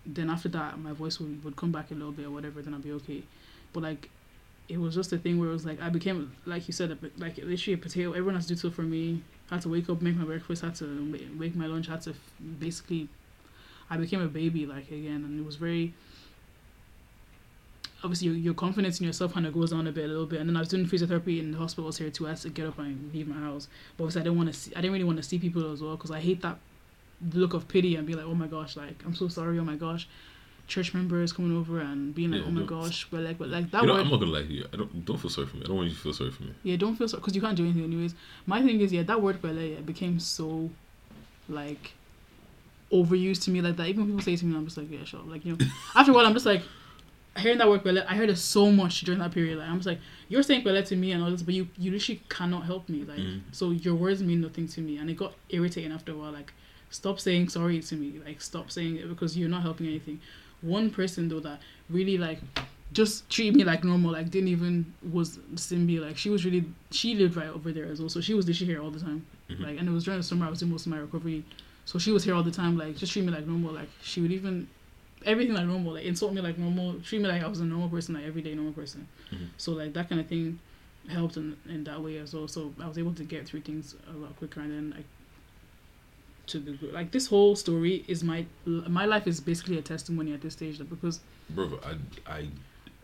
then 0.06 0.30
after 0.30 0.50
that, 0.50 0.80
my 0.80 0.92
voice 0.92 1.20
would, 1.20 1.44
would 1.44 1.56
come 1.56 1.72
back 1.72 1.92
a 1.92 1.94
little 1.94 2.12
bit 2.12 2.26
or 2.26 2.32
whatever. 2.32 2.62
Then 2.62 2.74
I'll 2.74 2.80
be 2.82 2.92
okay. 2.94 3.24
But 3.72 3.84
like, 3.84 4.10
it 4.70 4.80
was 4.80 4.94
just 4.94 5.12
a 5.12 5.18
thing 5.18 5.40
where 5.40 5.50
it 5.50 5.54
was 5.54 5.66
like 5.66 5.82
I 5.82 5.90
became 5.90 6.32
like 6.46 6.68
you 6.68 6.74
said, 6.74 6.92
a 6.92 6.98
like 7.18 7.38
literally 7.38 7.74
a 7.74 7.78
potato. 7.78 8.12
Everyone 8.12 8.36
has 8.36 8.46
to 8.46 8.54
do 8.54 8.60
so 8.60 8.70
for 8.70 8.84
me. 8.84 9.22
I 9.50 9.56
Had 9.56 9.64
to 9.64 9.70
wake 9.70 9.90
up, 9.90 10.02
make 10.02 10.16
my 10.16 10.24
breakfast. 10.26 10.62
Had 10.62 10.76
to 10.76 10.86
ma- 10.86 11.18
make 11.34 11.56
my 11.56 11.66
lunch. 11.66 11.88
Had 11.88 12.02
to 12.04 12.14
basically, 12.60 13.10
I 13.90 13.98
became 13.98 14.22
a 14.22 14.28
baby 14.28 14.68
like 14.68 14.92
again, 14.92 15.24
and 15.26 15.40
it 15.40 15.46
was 15.46 15.56
very. 15.56 15.94
Obviously, 18.02 18.28
your, 18.28 18.38
your 18.38 18.54
confidence 18.54 19.02
in 19.02 19.08
yourself 19.08 19.34
kind 19.34 19.46
of 19.46 19.54
goes 19.54 19.72
down 19.72 19.86
a 19.86 19.92
bit, 19.92 20.06
a 20.06 20.08
little 20.08 20.26
bit. 20.26 20.40
And 20.40 20.48
then 20.48 20.56
I 20.56 20.60
was 20.60 20.70
doing 20.70 20.86
physiotherapy 20.86 21.40
in 21.40 21.52
the 21.52 21.58
hospitals 21.58 21.98
here 21.98 22.10
too. 22.10 22.28
I 22.28 22.30
had 22.30 22.38
to 22.40 22.50
get 22.50 22.66
up 22.66 22.80
and 22.80 23.14
leave 23.14 23.28
my 23.28 23.36
house. 23.42 23.68
But 23.98 24.06
obviously, 24.06 24.22
I 24.22 24.24
didn't 24.24 24.38
want 24.38 24.54
to 24.54 24.58
see. 24.58 24.72
I 24.76 24.82
didn't 24.82 24.94
really 24.94 25.04
want 25.04 25.18
to 25.18 25.24
see 25.24 25.40
people 25.40 25.70
as 25.74 25.82
well 25.82 25.98
because 25.98 26.12
I 26.12 26.20
hate 26.22 26.42
that 26.44 26.60
look 27.34 27.54
of 27.54 27.68
pity 27.68 27.96
and 27.96 28.08
be 28.08 28.14
like, 28.14 28.26
oh 28.26 28.36
my 28.36 28.48
gosh, 28.48 28.78
like 28.78 29.04
I'm 29.06 29.16
so 29.16 29.28
sorry. 29.28 29.60
Oh 29.60 29.64
my 29.64 29.76
gosh, 29.76 30.08
church 30.70 30.94
members 30.94 31.34
coming 31.34 31.56
over 31.58 31.80
and 31.82 32.16
being 32.16 32.32
like, 32.32 32.42
Yeah, 32.42 32.48
oh 32.48 32.52
my 32.52 32.62
no. 32.62 32.68
gosh, 32.68 33.08
but 33.12 33.22
like, 33.22 33.38
but 33.38 33.50
like 33.50 33.70
that 33.72 33.82
you 33.82 33.88
know, 33.88 33.94
word. 33.96 34.02
I'm 34.06 34.10
not 34.12 34.20
gonna 34.22 34.32
lie 34.32 34.44
to 34.44 34.54
you. 34.54 34.66
I 34.74 34.78
don't 34.78 35.04
don't 35.06 35.18
feel 35.18 35.30
sorry 35.30 35.48
for 35.48 35.58
me. 35.58 35.64
I 35.66 35.68
don't 35.68 35.78
want 35.78 35.90
you 35.90 35.96
to 35.96 36.02
feel 36.02 36.14
sorry 36.14 36.32
for 36.32 36.44
me. 36.44 36.54
Yeah, 36.64 36.78
don't 36.78 36.96
feel 36.96 37.08
so 37.08 37.18
because 37.18 37.36
you 37.36 37.42
can't 37.42 37.58
do 37.58 37.64
anything 37.66 37.84
anyways. 37.84 38.14
My 38.46 38.62
thing 38.62 38.80
is, 38.80 38.94
yeah, 38.94 39.04
that 39.04 39.22
word 39.22 39.42
pele 39.42 39.74
yeah, 39.74 39.80
became 39.82 40.20
so 40.20 40.70
like 41.50 41.94
overused 42.92 43.44
to 43.44 43.52
me 43.52 43.62
like 43.62 43.76
that. 43.78 43.88
Even 43.88 44.02
when 44.04 44.08
people 44.12 44.24
say 44.24 44.34
it 44.34 44.40
to 44.40 44.46
me, 44.46 44.56
I'm 44.58 44.66
just 44.66 44.78
like, 44.78 44.90
yeah, 44.92 45.04
sure. 45.04 45.22
Like 45.26 45.46
you 45.46 45.56
know, 45.56 45.66
after 45.96 46.12
a 46.12 46.16
while, 46.16 46.26
I'm 46.26 46.34
just 46.34 46.46
like 46.46 46.62
hearing 47.38 47.58
that 47.60 47.68
word 47.70 47.84
pele. 47.84 48.02
I 48.08 48.16
heard 48.16 48.30
it 48.30 48.38
so 48.38 48.72
much 48.72 49.02
during 49.02 49.20
that 49.20 49.32
period. 49.32 49.58
Like 49.60 49.70
I'm 49.70 49.78
just 49.78 49.88
like, 49.88 50.00
you're 50.28 50.44
saying 50.44 50.64
pele 50.64 50.82
to 50.84 50.96
me 50.96 51.12
and 51.12 51.24
all 51.24 51.32
this, 51.32 51.44
but 51.44 51.54
you 51.54 51.68
you 51.78 51.92
literally 51.92 52.22
cannot 52.30 52.64
help 52.66 52.90
me. 52.90 53.04
Like 53.04 53.20
Mhm. 53.20 53.42
so, 53.52 53.72
your 53.72 53.96
words 53.96 54.22
mean 54.24 54.42
nothing 54.42 54.68
to 54.70 54.82
me, 54.82 54.98
and 54.98 55.10
it 55.10 55.18
got 55.18 55.34
irritating 55.50 55.92
after 55.92 56.12
a 56.12 56.16
while. 56.16 56.32
Like 56.32 56.54
stop 56.92 57.20
saying 57.20 57.50
sorry 57.50 57.80
to 57.82 57.96
me. 57.96 58.20
Like 58.26 58.42
stop 58.42 58.72
saying 58.72 58.98
it 58.98 59.08
because 59.10 59.38
you're 59.38 59.50
not 59.50 59.62
helping 59.62 59.88
anything. 59.88 60.20
One 60.62 60.90
person 60.90 61.30
though 61.30 61.40
that 61.42 61.60
really 61.90 62.18
like 62.18 62.40
just 62.92 63.30
treated 63.30 63.56
me 63.56 63.64
like 63.64 63.84
normal, 63.84 64.12
like 64.12 64.30
didn't 64.30 64.50
even 64.50 64.94
was 65.12 65.38
Simbi. 65.56 66.00
Like 66.02 66.18
she 66.18 66.30
was 66.30 66.44
really 66.46 66.66
she 66.92 67.16
lived 67.16 67.36
right 67.36 67.50
over 67.50 67.72
there 67.72 67.86
as 67.86 68.00
well, 68.00 68.10
so 68.10 68.20
she 68.22 68.34
was 68.34 68.48
literally 68.48 68.72
here 68.74 68.82
all 68.82 68.92
the 68.92 69.00
time. 69.00 69.26
Mhm. 69.50 69.60
Like 69.62 69.80
and 69.80 69.88
it 69.88 69.92
was 69.92 70.04
during 70.04 70.20
the 70.20 70.24
summer 70.24 70.46
I 70.46 70.50
was 70.50 70.60
doing 70.60 70.72
most 70.72 70.86
of 70.86 70.92
my 70.92 70.98
recovery, 71.00 71.44
so 71.86 72.00
she 72.00 72.12
was 72.12 72.24
here 72.24 72.34
all 72.36 72.44
the 72.44 72.52
time. 72.52 72.78
Like 72.78 72.98
just 72.98 73.14
treat 73.14 73.26
me 73.26 73.32
like 73.32 73.46
normal. 73.48 73.74
Like 73.74 73.90
she 74.02 74.22
would 74.22 74.32
even 74.32 74.68
everything 75.26 75.54
like 75.54 75.66
normal. 75.66 75.94
Like 75.94 76.06
insult 76.06 76.34
me 76.34 76.42
like 76.42 76.58
normal. 76.58 76.96
Treat 77.02 77.22
me 77.22 77.28
like 77.28 77.44
I 77.44 77.48
was 77.48 77.60
a 77.60 77.66
normal 77.66 77.90
person, 77.90 78.16
like 78.16 78.26
everyday 78.26 78.54
normal 78.56 78.74
person. 78.74 79.08
Mhm. 79.32 79.48
So 79.58 79.72
like 79.74 79.94
that 79.94 80.10
kind 80.10 80.20
of 80.20 80.28
thing 80.28 80.60
helped 81.08 81.38
in 81.38 81.56
in 81.70 81.84
that 81.86 82.02
way 82.02 82.18
as 82.18 82.34
well. 82.34 82.48
So 82.48 82.74
I 82.80 82.88
was 82.88 82.98
able 82.98 83.14
to 83.14 83.24
get 83.24 83.48
through 83.48 83.62
things 83.62 83.96
a 84.10 84.18
lot 84.18 84.36
quicker, 84.38 84.62
and 84.62 84.72
then 84.72 84.90
like 84.98 85.06
to 86.50 86.60
the 86.60 86.72
group. 86.72 86.94
like 86.94 87.12
this 87.12 87.28
whole 87.28 87.56
story 87.56 88.04
is 88.08 88.24
my 88.24 88.46
my 88.66 89.06
life 89.06 89.28
is 89.28 89.40
basically 89.40 89.78
a 89.78 89.82
testimony 89.82 90.34
at 90.34 90.42
this 90.42 90.54
stage 90.54 90.80
because 90.90 91.22
Brother, 91.50 91.78
I 91.84 92.32
I 92.32 92.50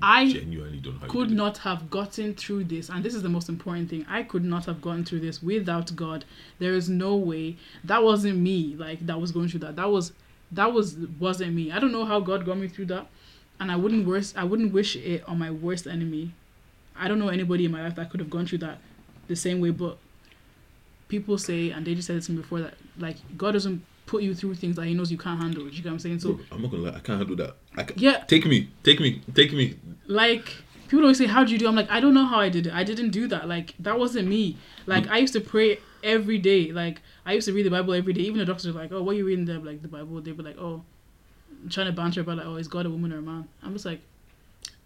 I 0.01 0.31
genuinely 0.31 0.79
don't 0.79 1.01
know 1.01 1.07
could 1.07 1.31
not 1.31 1.59
have 1.59 1.89
gotten 1.89 2.33
through 2.33 2.65
this 2.65 2.89
and 2.89 3.03
this 3.03 3.13
is 3.13 3.23
the 3.23 3.29
most 3.29 3.47
important 3.47 3.89
thing 3.89 4.05
i 4.09 4.23
could 4.23 4.43
not 4.43 4.65
have 4.65 4.81
gotten 4.81 5.05
through 5.05 5.21
this 5.21 5.41
without 5.41 5.95
god. 5.95 6.25
There 6.59 6.73
is 6.73 6.89
no 6.89 7.15
way. 7.15 7.57
That 7.83 8.03
wasn't 8.03 8.39
me 8.39 8.75
like 8.77 9.05
that 9.05 9.19
was 9.19 9.31
going 9.31 9.47
through 9.47 9.61
that. 9.61 9.75
That 9.77 9.89
was 9.89 10.11
that 10.51 10.73
was 10.73 10.97
wasn't 11.19 11.53
me. 11.53 11.71
I 11.71 11.79
don't 11.79 11.91
know 11.91 12.05
how 12.05 12.19
god 12.19 12.45
got 12.45 12.57
me 12.57 12.67
through 12.67 12.87
that 12.87 13.07
and 13.59 13.71
i 13.71 13.75
wouldn't 13.75 14.05
worst 14.05 14.37
i 14.37 14.43
wouldn't 14.43 14.73
wish 14.73 14.95
it 14.97 15.23
on 15.27 15.39
my 15.39 15.51
worst 15.51 15.87
enemy. 15.87 16.33
I 16.97 17.07
don't 17.07 17.19
know 17.19 17.29
anybody 17.29 17.65
in 17.65 17.71
my 17.71 17.83
life 17.83 17.95
that 17.95 18.09
could 18.09 18.19
have 18.19 18.29
gone 18.29 18.45
through 18.45 18.59
that 18.59 18.79
the 19.27 19.35
same 19.35 19.59
way 19.59 19.69
but 19.69 19.97
people 21.07 21.37
say 21.37 21.69
and 21.71 21.85
they 21.85 21.93
just 21.95 22.07
said 22.07 22.15
it 22.17 22.21
to 22.23 22.31
me 22.31 22.37
before 22.41 22.61
that 22.61 22.73
like 22.97 23.17
god 23.37 23.51
doesn't 23.51 23.83
put 24.05 24.21
you 24.23 24.33
through 24.35 24.53
things 24.55 24.75
that 24.75 24.85
he 24.85 24.93
knows 24.93 25.11
you 25.11 25.17
can't 25.17 25.39
handle 25.41 25.63
you 25.63 25.71
get 25.71 25.85
what 25.85 25.91
i'm 25.93 25.99
saying 25.99 26.19
so 26.19 26.33
Bro, 26.33 26.45
I'm 26.51 26.61
not 26.61 26.71
gonna 26.71 26.83
lie. 26.83 26.89
I 26.95 26.99
can't 26.99 27.17
handle 27.19 27.35
that. 27.37 27.55
I 27.75 27.83
ca 27.83 27.93
yeah 27.97 28.17
Take 28.27 28.45
me, 28.45 28.69
take 28.83 28.99
me, 28.99 29.21
take 29.33 29.51
me. 29.53 29.75
like 30.07 30.45
people 30.87 31.01
always 31.01 31.17
say 31.17 31.25
how'd 31.25 31.49
you 31.49 31.57
do 31.57 31.67
i'm 31.67 31.75
like 31.75 31.89
i 31.89 31.99
don't 31.99 32.13
know 32.13 32.25
how 32.25 32.39
i 32.39 32.49
did 32.49 32.67
it 32.67 32.73
i 32.73 32.83
didn't 32.83 33.09
do 33.09 33.27
that 33.27 33.47
like 33.47 33.73
that 33.79 33.97
wasn't 33.97 34.27
me 34.27 34.55
like 34.85 35.07
i 35.09 35.17
used 35.17 35.33
to 35.33 35.41
pray 35.41 35.79
every 36.03 36.37
day 36.37 36.71
like 36.71 37.01
i 37.25 37.33
used 37.33 37.47
to 37.47 37.53
read 37.53 37.65
the 37.65 37.71
bible 37.71 37.91
every 37.95 38.13
day 38.13 38.21
even 38.21 38.37
the 38.37 38.45
doctors 38.45 38.71
were 38.71 38.79
like 38.79 38.91
oh 38.91 39.01
what 39.01 39.13
are 39.13 39.17
you 39.17 39.25
reading 39.25 39.45
there 39.45 39.57
like 39.57 39.81
the 39.81 39.87
bible 39.87 40.21
they 40.21 40.31
were 40.31 40.43
like 40.43 40.57
oh 40.59 40.83
trying 41.71 41.87
to 41.87 41.91
banter 41.91 42.21
about 42.21 42.37
like 42.37 42.45
oh 42.45 42.55
is 42.57 42.67
god 42.67 42.85
a 42.85 42.89
woman 42.89 43.11
or 43.11 43.17
a 43.17 43.21
man 43.21 43.47
i'm 43.63 43.73
just 43.73 43.85
like 43.85 43.99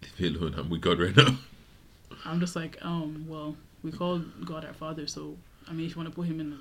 Leave 0.02 0.32
me 0.32 0.38
alone. 0.38 0.54
I'm 0.56 0.70
with 0.70 0.80
God 0.80 0.98
right 0.98 1.14
now. 1.14 1.36
i'm 2.24 2.40
just 2.40 2.56
like 2.56 2.78
um 2.82 3.26
well 3.28 3.54
we 3.82 3.92
call 3.92 4.18
god 4.46 4.64
our 4.64 4.72
father 4.72 5.06
so 5.06 5.36
i 5.68 5.72
mean 5.72 5.86
if 5.86 5.92
you 5.92 5.96
want 5.96 6.08
to 6.08 6.14
put 6.14 6.26
him 6.26 6.40
in 6.40 6.58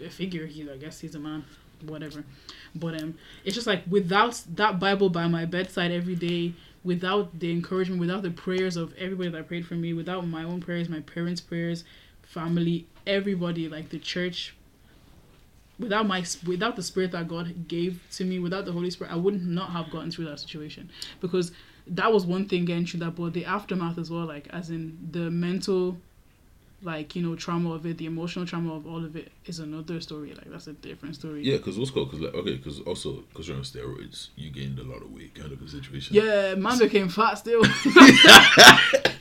a, 0.00 0.04
a 0.04 0.10
figure 0.10 0.46
he 0.46 0.68
i 0.70 0.76
guess 0.76 1.00
he's 1.00 1.14
a 1.14 1.18
man 1.18 1.44
whatever. 1.84 2.24
But 2.74 3.00
um 3.02 3.14
it's 3.44 3.54
just 3.54 3.66
like 3.66 3.82
without 3.88 4.42
that 4.54 4.80
bible 4.80 5.10
by 5.10 5.26
my 5.28 5.44
bedside 5.44 5.90
every 5.90 6.14
day 6.14 6.54
without 6.84 7.38
the 7.38 7.50
encouragement 7.50 8.00
without 8.00 8.22
the 8.22 8.30
prayers 8.30 8.76
of 8.76 8.94
everybody 8.94 9.28
that 9.30 9.46
prayed 9.46 9.66
for 9.66 9.74
me 9.74 9.92
without 9.92 10.26
my 10.26 10.44
own 10.44 10.60
prayers 10.60 10.88
my 10.88 11.00
parents 11.00 11.40
prayers 11.40 11.84
family 12.22 12.86
everybody 13.06 13.68
like 13.68 13.90
the 13.90 13.98
church 13.98 14.54
without 15.78 16.06
my 16.06 16.24
without 16.46 16.76
the 16.76 16.82
spirit 16.82 17.12
that 17.12 17.28
god 17.28 17.68
gave 17.68 18.00
to 18.10 18.24
me 18.24 18.38
without 18.38 18.64
the 18.64 18.72
holy 18.72 18.90
spirit 18.90 19.12
i 19.12 19.16
would 19.16 19.44
not 19.44 19.70
have 19.70 19.90
gotten 19.90 20.10
through 20.10 20.24
that 20.24 20.40
situation. 20.40 20.90
Because 21.20 21.52
that 21.88 22.12
was 22.12 22.26
one 22.26 22.48
thing 22.48 22.64
getting 22.64 22.86
through 22.86 23.00
that 23.00 23.14
but 23.14 23.32
the 23.32 23.44
aftermath 23.44 23.98
as 23.98 24.10
well 24.10 24.24
like 24.24 24.48
as 24.50 24.70
in 24.70 24.98
the 25.12 25.30
mental 25.30 25.98
like 26.86 27.14
you 27.16 27.22
know 27.22 27.34
trauma 27.34 27.72
of 27.72 27.84
it 27.84 27.98
the 27.98 28.06
emotional 28.06 28.46
trauma 28.46 28.72
of 28.74 28.86
all 28.86 29.04
of 29.04 29.16
it 29.16 29.30
is 29.44 29.58
another 29.58 30.00
story 30.00 30.32
like 30.32 30.50
that's 30.50 30.68
a 30.68 30.72
different 30.72 31.14
story 31.16 31.42
Yeah, 31.42 31.56
because 31.58 31.78
what's 31.78 31.90
called? 31.90 32.10
Because 32.10 32.24
like 32.24 32.34
okay, 32.34 32.56
because 32.56 32.80
also 32.80 33.24
because 33.28 33.48
you're 33.48 33.56
on 33.56 33.64
steroids, 33.64 34.28
you 34.36 34.50
gained 34.50 34.78
a 34.78 34.84
lot 34.84 35.02
of 35.02 35.10
weight, 35.12 35.34
kind 35.34 35.52
of 35.52 35.60
a 35.60 35.68
situation. 35.68 36.14
yeah 36.16 36.54
man 36.54 36.78
became 36.78 37.08
fat 37.08 37.34
still 37.34 37.62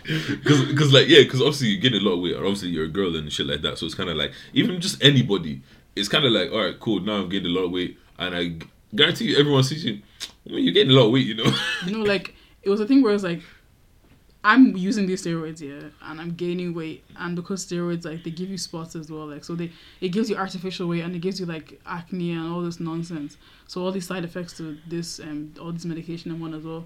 Because 0.05 0.93
like 0.93 1.07
yeah, 1.07 1.23
because 1.23 1.41
obviously 1.41 1.69
you 1.69 1.79
gain 1.79 1.95
a 1.95 1.99
lot 1.99 2.13
of 2.13 2.19
weight, 2.21 2.35
and 2.35 2.43
obviously 2.45 2.69
you're 2.69 2.85
a 2.85 2.89
girl 2.89 3.15
and 3.15 3.31
shit 3.31 3.47
like 3.47 3.61
that. 3.63 3.77
So 3.79 3.85
it's 3.87 3.95
kind 3.95 4.09
of 4.09 4.17
like 4.17 4.31
even 4.53 4.79
just 4.79 5.03
anybody, 5.03 5.61
it's 5.95 6.07
kind 6.07 6.25
of 6.25 6.31
like 6.31 6.51
all 6.51 6.63
right, 6.63 6.79
cool. 6.79 6.99
Now 6.99 7.13
I'm 7.13 7.29
getting 7.29 7.47
a 7.51 7.55
lot 7.59 7.65
of 7.65 7.71
weight, 7.71 7.97
and 8.19 8.35
I 8.35 8.59
guarantee 8.95 9.25
you, 9.31 9.37
everyone 9.37 9.63
sees 9.63 9.83
you. 9.83 10.01
I 10.47 10.53
mean, 10.53 10.63
you're 10.63 10.73
getting 10.73 10.91
a 10.91 10.93
lot 10.99 11.07
of 11.07 11.11
weight, 11.11 11.25
you 11.25 11.33
know. 11.35 11.51
you 11.87 11.97
know 11.97 12.03
like 12.03 12.35
it 12.61 12.69
was 12.69 12.79
a 12.79 12.85
thing 12.85 13.01
where 13.01 13.11
it 13.11 13.15
was 13.15 13.23
like 13.23 13.41
I'm 14.45 14.77
using 14.77 15.07
these 15.07 15.25
steroids 15.25 15.59
here, 15.59 15.91
and 16.03 16.21
I'm 16.21 16.35
gaining 16.35 16.75
weight, 16.75 17.03
and 17.17 17.35
because 17.35 17.65
steroids 17.65 18.05
like 18.05 18.23
they 18.23 18.29
give 18.29 18.47
you 18.47 18.59
spots 18.59 18.95
as 18.95 19.09
well, 19.11 19.25
like 19.25 19.43
so 19.43 19.55
they 19.55 19.71
it 20.01 20.09
gives 20.09 20.29
you 20.29 20.35
artificial 20.35 20.87
weight 20.87 21.01
and 21.01 21.15
it 21.15 21.19
gives 21.19 21.39
you 21.39 21.47
like 21.47 21.81
acne 21.87 22.33
and 22.33 22.53
all 22.53 22.61
this 22.61 22.79
nonsense. 22.79 23.37
So 23.65 23.81
all 23.81 23.91
these 23.91 24.05
side 24.05 24.23
effects 24.23 24.55
to 24.57 24.77
this 24.87 25.19
um 25.19 25.51
all 25.59 25.71
this 25.71 25.83
medication 25.83 26.29
and 26.29 26.39
one 26.39 26.53
as 26.53 26.63
well. 26.63 26.85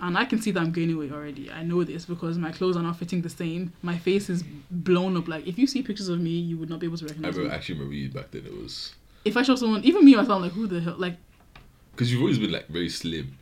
And 0.00 0.18
I 0.18 0.26
can 0.26 0.42
see 0.42 0.50
that 0.50 0.60
I'm 0.60 0.70
gaining 0.70 0.98
weight 0.98 1.10
already. 1.10 1.50
I 1.50 1.62
know 1.62 1.82
this 1.84 2.04
because 2.04 2.36
my 2.36 2.52
clothes 2.52 2.76
are 2.76 2.82
not 2.82 2.98
fitting 2.98 3.22
the 3.22 3.30
same. 3.30 3.72
My 3.82 3.96
face 3.96 4.28
is 4.28 4.44
blown 4.70 5.16
up. 5.16 5.26
Like 5.26 5.46
if 5.46 5.58
you 5.58 5.66
see 5.66 5.82
pictures 5.82 6.10
of 6.10 6.20
me, 6.20 6.30
you 6.30 6.58
would 6.58 6.68
not 6.68 6.80
be 6.80 6.86
able 6.86 6.98
to 6.98 7.06
I 7.06 7.08
recognize 7.08 7.32
me. 7.34 7.38
remember, 7.38 7.56
actually 7.56 7.76
remember 7.76 7.94
you 7.94 8.10
back 8.10 8.30
then. 8.30 8.44
It 8.44 8.54
was 8.62 8.94
If 9.24 9.38
I 9.38 9.42
show 9.42 9.56
someone, 9.56 9.82
even 9.84 10.04
me 10.04 10.14
myself, 10.14 10.36
I'm 10.36 10.42
like 10.42 10.52
who 10.52 10.66
the 10.66 10.80
hell? 10.80 10.96
Like 10.98 11.16
because 11.92 12.12
you've 12.12 12.20
always 12.20 12.38
been 12.38 12.52
like 12.52 12.68
very 12.68 12.90
slim, 12.90 13.38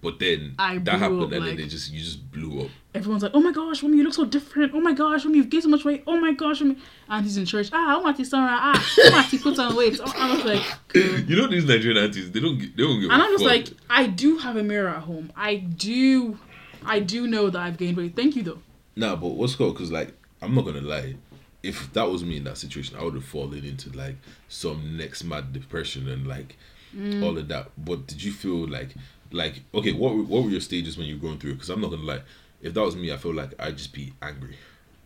but 0.00 0.18
then 0.18 0.54
I 0.58 0.78
that 0.78 0.98
happened 0.98 1.22
up, 1.22 1.32
and 1.32 1.40
like- 1.40 1.48
then 1.50 1.56
they 1.56 1.66
just 1.66 1.92
you 1.92 2.00
just 2.00 2.30
blew 2.30 2.62
up. 2.62 2.70
everyone's 2.94 3.22
like, 3.22 3.32
oh 3.34 3.40
my 3.40 3.52
gosh, 3.52 3.82
Rumi, 3.82 3.98
you 3.98 4.04
look 4.04 4.14
so 4.14 4.24
different. 4.24 4.72
Oh 4.74 4.80
my 4.80 4.92
gosh, 4.92 5.24
Rumi, 5.24 5.38
you've 5.38 5.50
gained 5.50 5.64
so 5.64 5.68
much 5.68 5.84
weight. 5.84 6.02
Oh 6.06 6.16
my 6.18 6.32
gosh, 6.32 6.60
Rumi. 6.60 6.76
And 7.08 7.24
he's 7.24 7.36
in 7.36 7.44
church. 7.46 7.68
Ah, 7.72 8.00
Omati 8.02 8.24
Sarah. 8.24 8.48
Ah, 8.50 8.92
Omati 9.06 9.40
put 9.42 9.58
on 9.58 9.76
weight. 9.76 10.00
I 10.00 10.34
was 10.34 10.44
like, 10.44 10.62
cool. 10.88 11.02
You 11.28 11.36
know 11.36 11.46
these 11.48 11.64
Nigerian 11.64 11.96
aunties, 12.02 12.30
they 12.30 12.40
don't 12.40 12.58
they 12.58 12.82
don't 12.82 13.00
give. 13.00 13.10
and 13.10 13.20
a 13.20 13.24
I'm 13.24 13.32
just 13.32 13.44
like, 13.44 13.68
I 13.90 14.06
do 14.06 14.38
have 14.38 14.56
a 14.56 14.62
mirror 14.62 14.88
at 14.88 15.02
home. 15.02 15.32
I 15.36 15.56
do, 15.56 16.38
I 16.84 17.00
do 17.00 17.26
know 17.26 17.50
that 17.50 17.58
I've 17.60 17.76
gained 17.76 17.96
weight. 17.96 18.14
Thank 18.16 18.36
you 18.36 18.42
though. 18.42 18.58
Nah, 18.96 19.16
but 19.16 19.28
what's 19.28 19.54
cool? 19.54 19.72
Because 19.72 19.90
like, 19.92 20.14
I'm 20.42 20.54
not 20.54 20.64
gonna 20.64 20.80
lie. 20.80 21.16
If 21.62 21.92
that 21.92 22.08
was 22.08 22.24
me 22.24 22.36
in 22.36 22.44
that 22.44 22.56
situation, 22.56 22.96
I 22.96 23.02
would 23.02 23.14
have 23.14 23.24
fallen 23.24 23.64
into 23.64 23.90
like 23.90 24.14
some 24.48 24.96
next 24.96 25.24
mad 25.24 25.52
depression 25.52 26.08
and 26.08 26.26
like 26.26 26.56
Mm. 26.96 27.22
all 27.22 27.36
of 27.36 27.48
that. 27.48 27.68
But 27.76 28.06
did 28.06 28.22
you 28.24 28.32
feel 28.32 28.66
like, 28.66 28.88
like, 29.30 29.60
okay, 29.74 29.92
what 29.92 30.14
were- 30.14 30.22
what 30.22 30.44
were 30.44 30.50
your 30.50 30.60
stages 30.60 30.96
when 30.96 31.06
you 31.06 31.16
were 31.16 31.20
going 31.22 31.38
through? 31.38 31.54
Because 31.54 31.70
I'm 31.70 31.80
not 31.80 31.90
gonna 31.90 32.02
lie. 32.02 32.22
If 32.62 32.74
that 32.74 32.80
was 32.82 32.96
me, 32.96 33.12
I 33.12 33.16
feel 33.16 33.34
like 33.34 33.50
I'd 33.60 33.76
just 33.78 33.92
be 33.92 34.12
angry, 34.22 34.56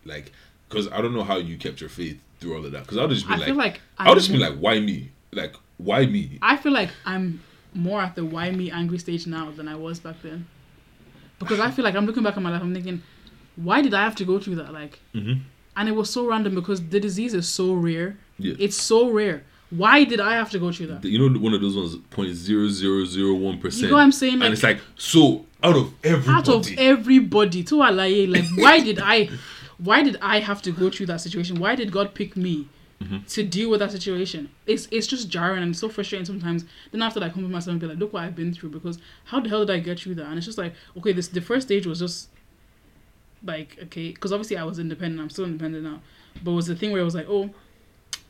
like, 0.05 0.32
because 0.69 0.89
I 0.90 1.01
don't 1.03 1.15
know 1.15 1.24
how 1.24 1.36
you 1.36 1.57
kept 1.59 1.81
your 1.81 1.90
faith 1.90 2.19
through 2.40 2.57
all 2.57 2.65
of 2.65 2.73
that. 2.73 2.82
Because 2.85 2.99
I 2.99 3.03
would 3.03 3.11
just 3.11 3.27
be 3.27 3.35
I 3.35 3.36
like, 3.36 3.47
feel 3.47 3.57
like 3.57 3.81
I 3.99 4.09
would 4.09 4.19
just 4.19 4.32
be 4.32 4.39
like, 4.39 4.57
why 4.59 4.81
me? 4.81 5.11
Like, 5.32 5.55
why 5.77 6.07
me? 6.07 6.39
I 6.43 6.57
feel 6.57 6.73
like 6.73 6.90
I'm 7.05 7.43
more 7.74 8.01
at 8.01 8.15
the 8.16 8.24
why 8.24 8.51
me 8.51 8.70
angry 8.70 8.99
stage 8.99 9.27
now 9.27 9.51
than 9.51 9.69
I 9.69 9.74
was 9.77 10.01
back 10.01 10.16
then. 10.23 10.47
Because 11.39 11.59
I 11.61 11.70
feel 11.70 11.85
like 11.85 11.94
I'm 11.94 12.07
looking 12.07 12.23
back 12.23 12.36
on 12.36 12.43
my 12.43 12.51
life, 12.51 12.62
I'm 12.62 12.73
thinking, 12.73 13.03
why 13.57 13.82
did 13.82 13.93
I 13.94 14.03
have 14.05 14.15
to 14.16 14.24
go 14.24 14.39
through 14.39 14.57
that? 14.57 14.73
Like, 14.73 15.01
Mhm. 15.15 15.40
and 15.77 15.89
it 15.89 15.93
was 15.93 16.09
so 16.11 16.27
random 16.27 16.55
because 16.55 16.81
the 16.89 17.01
disease 17.01 17.35
is 17.35 17.49
so 17.49 17.74
rare. 17.74 18.16
Yeah. 18.39 18.55
It's 18.59 18.77
so 18.77 19.11
rare. 19.11 19.44
Why 19.73 20.05
did 20.05 20.20
I 20.20 20.35
have 20.35 20.51
to 20.51 20.59
go 20.59 20.70
through 20.70 20.89
that? 20.89 21.05
You 21.05 21.19
know, 21.19 21.40
one 21.40 21.55
of 21.55 21.62
those 21.62 21.74
ones, 21.74 21.97
point 22.11 22.35
zero 22.35 22.69
zero 22.69 23.07
zero 23.07 23.32
one 23.32 23.59
percent. 23.59 23.85
You 23.85 23.89
know 23.89 23.94
what 23.94 24.03
I'm 24.03 24.12
saying? 24.12 24.39
Like, 24.39 24.47
and 24.47 24.53
it's 24.53 24.62
like, 24.62 24.81
so 24.97 25.47
out 25.62 25.77
of 25.77 25.94
everybody, 26.05 26.39
out 26.39 26.49
of 26.49 26.69
everybody, 26.77 27.65
to 27.65 27.77
alaye, 27.77 28.31
like, 28.31 28.44
why 28.57 28.81
did 28.81 28.99
I, 28.99 29.31
why 29.78 30.03
did 30.03 30.19
I 30.20 30.40
have 30.40 30.61
to 30.62 30.73
go 30.73 30.90
through 30.90 31.07
that 31.07 31.23
situation? 31.23 31.59
Why 31.59 31.74
did 31.74 31.90
God 31.90 32.15
pick 32.15 32.36
me? 32.36 32.69
To 33.27 33.43
deal 33.43 33.69
with 33.69 33.81
that 33.81 33.90
situation, 33.90 34.49
it's 34.65 34.86
it's 34.93 35.09
just 35.09 35.28
jarring 35.28 35.61
and 35.65 35.77
so 35.77 35.89
frustrating 35.89 36.24
sometimes. 36.24 36.65
Then 36.93 37.03
after 37.03 37.19
that, 37.19 37.27
I 37.27 37.28
come 37.31 37.43
to 37.43 37.49
myself 37.49 37.73
and 37.73 37.81
be 37.81 37.89
like, 37.89 37.99
"Look 37.99 38.12
what 38.12 38.23
I've 38.23 38.36
been 38.36 38.55
through." 38.55 38.70
Because 38.70 38.97
how 39.24 39.40
the 39.40 39.49
hell 39.49 39.66
did 39.66 39.74
I 39.74 39.81
get 39.81 39.99
through 39.99 40.15
that? 40.15 40.27
And 40.27 40.36
it's 40.36 40.47
just 40.47 40.57
like, 40.57 40.73
okay, 40.97 41.12
this 41.12 41.27
the 41.27 41.40
first 41.40 41.66
stage 41.66 41.85
was 41.85 41.99
just 41.99 42.28
like 43.44 43.77
okay, 43.82 44.11
because 44.11 44.32
obviously 44.32 44.57
I 44.57 44.62
was 44.62 44.78
independent. 44.78 45.20
I'm 45.20 45.31
still 45.31 45.47
independent 45.47 45.82
now, 45.82 46.01
but 46.44 46.53
it 46.53 46.55
was 46.55 46.69
the 46.69 46.77
thing 46.77 46.93
where 46.93 47.01
I 47.01 47.05
was 47.05 47.16
like, 47.16 47.27
oh, 47.28 47.51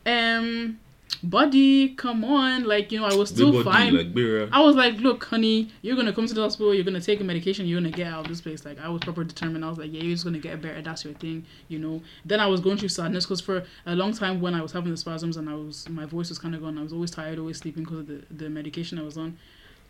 um, 0.06 0.78
buddy, 1.22 1.90
come 1.94 2.24
on, 2.24 2.64
like 2.64 2.90
you 2.92 3.00
know, 3.00 3.06
I 3.06 3.14
was 3.14 3.28
still 3.30 3.52
body, 3.52 3.64
fine. 3.64 4.14
like. 4.14 4.48
I 4.52 4.60
was 4.60 4.76
like, 4.76 4.96
look, 4.98 5.24
honey, 5.24 5.70
you're 5.82 5.96
gonna 5.96 6.12
come 6.12 6.26
to 6.26 6.34
the 6.34 6.42
hospital, 6.42 6.74
you're 6.74 6.84
gonna 6.84 7.00
take 7.00 7.20
a 7.20 7.24
medication, 7.24 7.66
you're 7.66 7.80
gonna 7.80 7.90
get 7.90 8.06
out 8.08 8.24
of 8.24 8.28
this 8.28 8.40
place. 8.40 8.64
Like, 8.64 8.80
I 8.80 8.88
was 8.88 9.00
proper 9.02 9.24
determined. 9.24 9.64
I 9.64 9.68
was 9.68 9.78
like, 9.78 9.92
yeah, 9.92 10.02
you're 10.02 10.14
just 10.14 10.24
gonna 10.24 10.38
get 10.38 10.60
better. 10.60 10.82
That's 10.82 11.04
your 11.04 11.14
thing, 11.14 11.44
you 11.68 11.78
know. 11.78 12.02
Then 12.24 12.40
I 12.40 12.46
was 12.46 12.60
going 12.60 12.76
through 12.78 12.88
sadness 12.88 13.24
because 13.24 13.40
for 13.40 13.64
a 13.86 13.94
long 13.94 14.12
time 14.12 14.40
when 14.40 14.54
I 14.54 14.62
was 14.62 14.72
having 14.72 14.90
the 14.90 14.96
spasms 14.96 15.36
and 15.36 15.48
I 15.48 15.54
was, 15.54 15.88
my 15.88 16.04
voice 16.06 16.28
was 16.28 16.38
kind 16.38 16.54
of 16.54 16.62
gone. 16.62 16.78
I 16.78 16.82
was 16.82 16.92
always 16.92 17.10
tired, 17.10 17.38
always 17.38 17.58
sleeping 17.58 17.84
because 17.84 18.00
of 18.00 18.06
the 18.08 18.22
the 18.30 18.50
medication 18.50 18.98
I 18.98 19.02
was 19.02 19.16
on. 19.16 19.38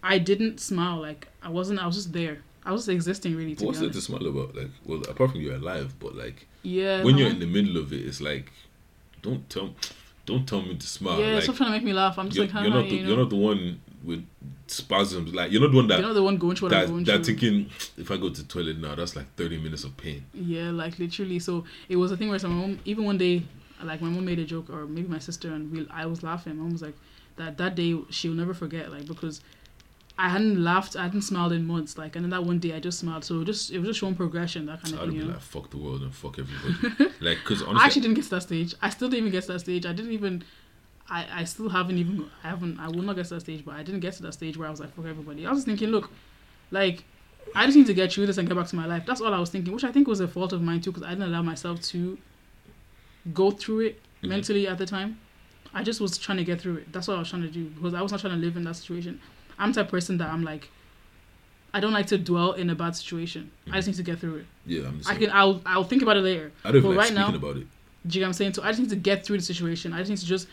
I 0.03 0.19
didn't 0.19 0.59
smile. 0.61 1.01
Like, 1.01 1.29
I 1.43 1.49
wasn't. 1.49 1.79
I 1.81 1.87
was 1.87 1.97
just 1.97 2.13
there. 2.13 2.39
I 2.65 2.73
was 2.73 2.89
existing, 2.89 3.37
really. 3.37 3.55
To 3.57 3.67
What's 3.67 3.81
there 3.81 3.91
to 3.91 4.01
smile 4.01 4.27
about? 4.27 4.55
Like, 4.55 4.71
well, 4.85 5.01
apart 5.09 5.33
from 5.33 5.41
you're 5.41 5.57
alive, 5.57 5.95
but 5.99 6.15
like 6.15 6.47
Yeah. 6.63 7.03
when 7.03 7.15
no. 7.15 7.23
you're 7.23 7.31
in 7.31 7.41
the 7.41 7.47
middle 7.47 7.77
of 7.77 7.93
it, 7.93 8.07
it's 8.07 8.21
like, 8.21 8.53
don't 9.21 9.49
tell, 9.51 9.75
don't 10.27 10.47
tell 10.47 10.63
me 10.63 10.77
to 10.77 10.87
smile. 10.87 11.21
yeah, 11.21 11.35
like, 11.35 11.43
stop 11.43 11.57
trying 11.57 11.71
to 11.71 11.77
make 11.77 11.85
me 11.85 11.93
laugh. 11.93 12.19
I'm 12.19 12.29
just 12.29 12.37
you're, 12.37 12.47
like, 12.47 12.55
you're 12.65 12.73
not 12.73 12.89
the, 12.89 12.95
you 12.97 13.03
know. 13.03 13.09
you're 13.09 13.19
not 13.19 13.31
the 13.31 13.37
one 13.37 13.81
with 14.05 14.27
spasms. 14.67 15.35
Like, 15.35 15.51
you're 15.51 15.61
not 15.61 15.71
the 15.71 15.77
one 15.77 15.89
that 15.89 15.99
you're 15.99 16.09
not 16.09 16.15
the 16.15 16.23
one 16.23 16.37
going 16.37 16.57
through 16.57 16.69
what 16.69 16.77
I'm 16.77 16.81
that 16.81 16.89
going 16.89 17.05
that 17.05 17.25
through. 17.25 17.37
thinking 17.37 17.71
if 17.97 18.11
I 18.11 18.17
go 18.17 18.31
to 18.31 18.43
the 18.43 18.49
toilet 18.49 18.79
now, 18.79 18.95
that's 18.95 19.17
like 19.17 19.27
30 19.37 19.59
minutes 19.59 19.85
of 19.85 19.97
pain. 19.97 20.25
Yeah, 20.33 20.71
like 20.71 20.99
literally. 20.99 21.39
So 21.39 21.65
it 21.89 21.97
was 21.97 22.13
a 22.13 22.17
thing 22.17 22.29
where 22.29 22.39
my 22.43 22.49
mom, 22.49 22.79
even 22.85 23.05
one 23.05 23.19
day, 23.19 23.43
like 23.83 24.01
my 24.01 24.09
mom 24.09 24.25
made 24.25 24.39
a 24.39 24.45
joke, 24.45 24.71
or 24.71 24.87
maybe 24.87 25.09
my 25.09 25.19
sister, 25.19 25.49
and 25.53 25.73
we, 25.73 25.89
I 25.91 26.07
was 26.07 26.23
laughing. 26.23 26.57
My 26.57 26.63
mom 26.63 26.73
was 26.73 26.83
like, 26.83 26.95
that 27.37 27.59
that 27.59 27.75
day 27.75 27.99
she'll 28.11 28.35
never 28.35 28.55
forget, 28.55 28.93
like 28.93 29.07
because 29.07 29.41
I 30.19 30.29
hadn't 30.29 30.63
laughed, 30.63 30.95
I 30.95 31.05
hadn't 31.05 31.23
smiled 31.23 31.53
in 31.53 31.67
months, 31.67 31.97
like, 31.97 32.17
and 32.17 32.25
then 32.25 32.31
that 32.31 32.45
one 32.45 32.59
day 32.59 32.75
I 32.75 32.81
just 32.81 32.99
smiled. 32.99 33.25
So 33.25 33.41
it 33.41 33.47
just 33.47 33.71
it 33.71 33.79
was 33.79 33.89
just 33.89 34.01
showing 34.01 34.15
progression, 34.15 34.67
that 34.67 34.83
kind 34.83 34.95
of 34.95 35.01
I'd 35.01 35.05
thing. 35.07 35.11
be 35.13 35.17
You 35.19 35.25
know? 35.25 35.33
like, 35.33 35.41
fuck 35.41 35.71
the 35.71 35.79
world 35.79 36.03
and 36.03 36.15
fuck 36.15 36.39
everybody. 36.39 37.11
like, 37.21 37.39
because 37.39 37.63
honestly, 37.63 37.81
I 37.83 37.87
actually 37.87 38.03
didn't 38.03 38.15
get 38.17 38.25
to 38.25 38.31
that 38.31 38.43
stage. 38.43 38.75
I 38.83 38.91
still 38.91 39.09
didn't 39.09 39.21
even 39.27 39.33
get 39.33 39.45
to 39.45 39.53
that 39.55 39.61
stage. 39.61 39.87
I 39.87 39.93
didn't 39.93 40.13
even. 40.13 40.45
I, 41.09 41.27
I 41.41 41.45
still 41.45 41.69
haven't 41.69 41.99
even 41.99 42.31
I 42.45 42.49
haven't 42.51 42.79
I 42.79 42.87
will 42.89 43.03
not 43.03 43.17
get 43.17 43.25
to 43.27 43.35
that 43.35 43.41
stage, 43.41 43.65
but 43.65 43.75
I 43.75 43.83
didn't 43.83 44.01
get 44.01 44.15
to 44.15 44.23
that 44.23 44.33
stage 44.33 44.57
where 44.57 44.69
I 44.69 44.71
was 44.71 44.81
like 44.81 44.95
fuck 44.95 45.05
everybody. 45.07 45.45
I 45.47 45.51
was 45.51 45.59
just 45.59 45.67
thinking, 45.67 45.89
look, 45.89 46.11
like 46.71 47.05
I 47.57 47.67
just 47.67 47.77
need 47.77 47.87
to 47.87 47.95
get 47.95 48.13
through 48.13 48.27
this 48.27 48.39
and 48.39 48.47
get 48.47 48.57
back 48.57 48.69
to 48.69 48.77
my 48.77 48.87
life. 48.87 49.05
That's 49.05 49.21
all 49.21 49.35
I 49.35 49.41
was 49.41 49.51
thinking, 49.51 49.75
which 49.75 49.83
I 49.85 49.91
think 49.93 50.07
was 50.07 50.21
a 50.21 50.29
fault 50.29 50.53
of 50.53 50.63
mine 50.63 50.81
too, 50.81 50.91
because 50.93 51.03
I 51.03 51.11
didn't 51.11 51.25
allow 51.29 51.43
myself 51.43 51.81
to 51.93 52.17
go 53.35 53.51
through 53.51 53.81
it 53.81 54.01
Mhm. 54.23 54.29
mentally 54.29 54.69
at 54.69 54.79
the 54.79 54.87
time. 54.87 55.19
I 55.75 55.83
just 55.83 56.01
was 56.01 56.17
trying 56.19 56.39
to 56.39 56.45
get 56.45 56.61
through 56.61 56.77
it. 56.77 56.93
That's 56.93 57.09
what 57.09 57.17
I 57.17 57.19
was 57.21 57.29
trying 57.31 57.43
to 57.43 57.49
do 57.51 57.65
because 57.67 57.95
I 57.95 58.01
was 58.03 58.13
not 58.13 58.21
trying 58.21 58.35
to 58.35 58.39
live 58.47 58.57
in 58.57 58.65
that 58.65 58.77
situation. 58.77 59.21
I'm 59.59 59.73
the 59.73 59.77
type 59.81 59.87
of 59.87 59.91
person 59.91 60.19
that 60.19 60.29
I'm 60.31 60.43
like, 60.43 60.69
I 61.75 61.81
don't 61.81 61.93
like 61.93 62.07
to 62.09 62.19
dwell 62.19 62.53
in 62.53 62.69
a 62.71 62.75
bad 62.75 62.95
situation. 62.97 63.51
I 63.71 63.77
just 63.77 63.89
need 63.89 63.97
to 63.97 64.03
get 64.03 64.19
through 64.19 64.37
it. 64.37 64.47
yeah, 64.67 64.87
I'm 64.89 65.01
I 65.07 65.15
can 65.15 65.31
I'll 65.33 65.61
I'll 65.65 65.85
think 65.85 66.03
about 66.03 66.17
it 66.17 66.21
later. 66.23 66.53
I 66.65 66.69
don't 66.69 66.79
even 66.79 66.91
but 66.91 66.97
like 66.97 66.99
right 66.99 67.07
speaking 67.17 67.33
now- 67.33 67.37
about 67.49 67.57
it. 67.57 67.67
Do 68.05 68.19
you 68.19 68.21
get 68.21 68.23
what 68.23 68.27
I'm 68.29 68.33
saying? 68.33 68.55
So 68.55 68.63
I 68.65 68.69
just 68.69 68.81
need 68.81 68.91
to 68.91 68.97
get 68.97 69.25
through 69.25 69.37
the 69.39 69.45
situation. 69.45 69.93
I 69.93 69.99
just 69.99 70.11
need 70.11 70.19
to 70.19 70.27
just 70.27 70.49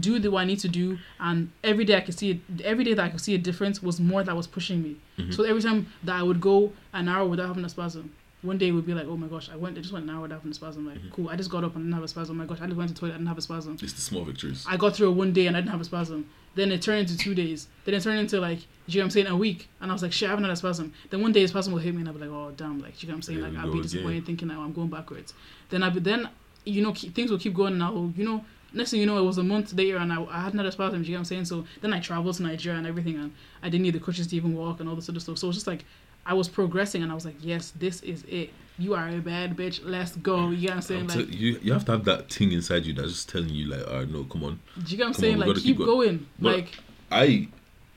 do 0.00 0.18
the 0.18 0.30
what 0.30 0.40
I 0.40 0.44
need 0.46 0.58
to 0.60 0.68
do, 0.68 0.98
and 1.20 1.50
every 1.62 1.84
day 1.84 1.96
I 1.96 2.00
could 2.00 2.18
see 2.18 2.30
it. 2.30 2.62
Every 2.64 2.82
day 2.82 2.94
that 2.94 3.04
I 3.04 3.08
could 3.10 3.20
see 3.20 3.34
a 3.34 3.38
difference 3.38 3.82
was 3.82 4.00
more 4.00 4.22
that 4.24 4.34
was 4.34 4.46
pushing 4.46 4.82
me. 4.82 4.96
Mhm. 5.18 5.34
So 5.34 5.42
every 5.44 5.60
time 5.62 5.86
that 6.02 6.16
I 6.16 6.22
would 6.22 6.40
go 6.40 6.72
an 6.94 7.08
hour 7.08 7.26
without 7.28 7.46
having 7.48 7.64
a 7.64 7.68
spasm, 7.68 8.10
one 8.44 8.58
day 8.58 8.70
we'd 8.70 8.86
be 8.86 8.94
like, 8.94 9.06
oh 9.06 9.16
my 9.16 9.26
gosh, 9.26 9.48
I 9.50 9.56
went, 9.56 9.76
I 9.76 9.80
just 9.80 9.92
went 9.92 10.04
an 10.04 10.10
hour 10.14 10.22
without 10.22 10.36
having 10.36 10.50
a 10.50 10.54
spasm. 10.54 10.86
Like, 10.86 10.98
Mhm. 10.98 11.10
cool, 11.12 11.28
I 11.30 11.36
just 11.36 11.50
got 11.50 11.64
up 11.64 11.74
and 11.74 11.84
didn't 11.84 11.94
have 11.94 12.02
a 12.04 12.08
spasm. 12.08 12.36
Oh 12.36 12.38
my 12.42 12.46
gosh, 12.46 12.60
I 12.60 12.66
just 12.66 12.76
went 12.76 12.88
to 12.88 12.94
the 12.94 13.00
toilet, 13.00 13.14
I 13.14 13.16
didn't 13.18 13.28
have 13.28 13.38
a 13.38 13.42
spasm. 13.42 13.76
It's 13.82 13.92
the 13.94 14.00
small 14.00 14.24
victories. 14.24 14.64
I 14.68 14.76
got 14.76 14.94
through 14.94 15.10
one 15.12 15.32
day 15.32 15.46
and 15.46 15.56
I 15.56 15.60
didn't 15.60 15.72
have 15.72 15.80
a 15.80 15.84
spasm. 15.84 16.26
Then 16.54 16.70
it 16.70 16.82
turned 16.82 17.00
into 17.10 17.16
two 17.18 17.34
days. 17.34 17.66
Then 17.84 17.94
it 17.94 18.02
turned 18.02 18.20
into 18.20 18.40
like, 18.40 18.58
do 18.60 18.64
you 18.88 18.98
know 18.98 19.02
what 19.02 19.06
I'm 19.06 19.10
saying, 19.10 19.26
a 19.26 19.36
week. 19.36 19.68
And 19.80 19.90
I 19.90 19.94
was 19.94 20.02
like, 20.02 20.12
shit, 20.12 20.28
I 20.28 20.30
haven't 20.30 20.44
had 20.44 20.52
a 20.52 20.56
spasm. 20.56 20.92
Then 21.10 21.20
one 21.22 21.32
day 21.32 21.42
a 21.42 21.48
spasm 21.48 21.72
will 21.72 21.80
hit 21.80 21.92
me 21.94 22.00
and 22.00 22.08
I'll 22.08 22.14
be 22.14 22.20
like, 22.20 22.30
oh 22.30 22.52
damn, 22.56 22.80
like, 22.80 22.98
do 22.98 23.06
you 23.06 23.08
know 23.08 23.14
what 23.14 23.18
I'm 23.18 23.22
saying? 23.22 23.38
Here 23.40 23.48
Like, 23.48 23.56
I'll 23.58 23.64
be 23.66 23.70
again. 23.78 23.82
disappointed 23.82 24.26
thinking 24.26 24.48
now 24.48 24.60
I'm 24.62 24.72
going 24.72 24.88
backwards. 24.88 25.34
Then 25.70 25.82
I, 25.82 25.90
but 25.90 26.04
then, 26.04 26.28
you 26.64 26.82
know, 26.82 26.92
keep, 26.92 27.14
things 27.14 27.30
will 27.30 27.38
keep 27.38 27.54
going 27.54 27.76
now. 27.78 28.12
You 28.16 28.24
know, 28.24 28.44
next 28.72 28.90
thing 28.92 29.00
you 29.00 29.06
know, 29.06 29.18
it 29.18 29.22
was 29.24 29.38
a 29.38 29.42
month 29.42 29.72
later 29.72 29.96
and 29.96 30.12
I, 30.12 30.22
I 30.24 30.40
had 30.42 30.54
a 30.54 30.70
spasm. 30.70 31.02
Do 31.02 31.08
you 31.08 31.14
know 31.14 31.18
what 31.18 31.20
I'm 31.20 31.24
saying? 31.24 31.44
So 31.46 31.64
then 31.80 31.92
I 31.92 31.98
traveled 32.00 32.36
to 32.36 32.42
Nigeria 32.44 32.78
and 32.78 32.86
everything 32.86 33.16
and 33.18 33.32
I 33.62 33.68
didn't 33.68 33.82
need 33.82 33.94
the 33.94 34.00
crutches 34.00 34.26
to 34.28 34.36
even 34.36 34.54
walk 34.54 34.78
and 34.80 34.88
all 34.88 34.94
this 34.94 35.08
other 35.08 35.20
stuff. 35.20 35.38
So 35.38 35.46
it 35.46 35.48
was 35.48 35.56
just 35.56 35.66
like, 35.66 35.84
I 36.26 36.34
was 36.34 36.48
progressing 36.48 37.02
and 37.02 37.12
I 37.12 37.14
was 37.14 37.24
like, 37.24 37.36
yes, 37.40 37.72
this 37.78 38.00
is 38.02 38.24
it. 38.28 38.50
You 38.78 38.94
are 38.94 39.08
a 39.08 39.18
bad 39.18 39.56
bitch. 39.56 39.80
Let's 39.84 40.16
go. 40.16 40.50
You 40.50 40.68
know 40.68 40.74
what 40.74 40.76
I'm 40.76 40.82
saying? 40.82 41.00
I'm 41.02 41.06
Like, 41.08 41.16
tell- 41.16 41.26
you, 41.36 41.58
you 41.62 41.72
have 41.72 41.84
to 41.84 41.92
have 41.92 42.04
that 42.06 42.32
thing 42.32 42.50
inside 42.52 42.84
you 42.86 42.92
that's 42.92 43.10
just 43.12 43.28
telling 43.28 43.50
you 43.50 43.66
like, 43.68 43.86
all 43.86 43.98
right, 43.98 44.08
no, 44.08 44.24
come 44.24 44.42
on. 44.44 44.60
do 44.82 44.90
you 44.90 44.96
get 44.96 45.04
what 45.04 45.06
I'm 45.08 45.12
come 45.14 45.20
saying? 45.20 45.42
on, 45.42 45.48
like, 45.48 45.56
keep 45.56 45.64
keep 45.64 45.78
go- 45.78 45.86
going. 45.86 46.26
But- 46.40 46.56
like, 46.56 46.78
I 47.12 47.48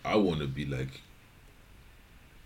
I 0.06 0.16
want 0.18 0.42
to 0.42 0.48
be 0.48 0.66
like, 0.66 1.02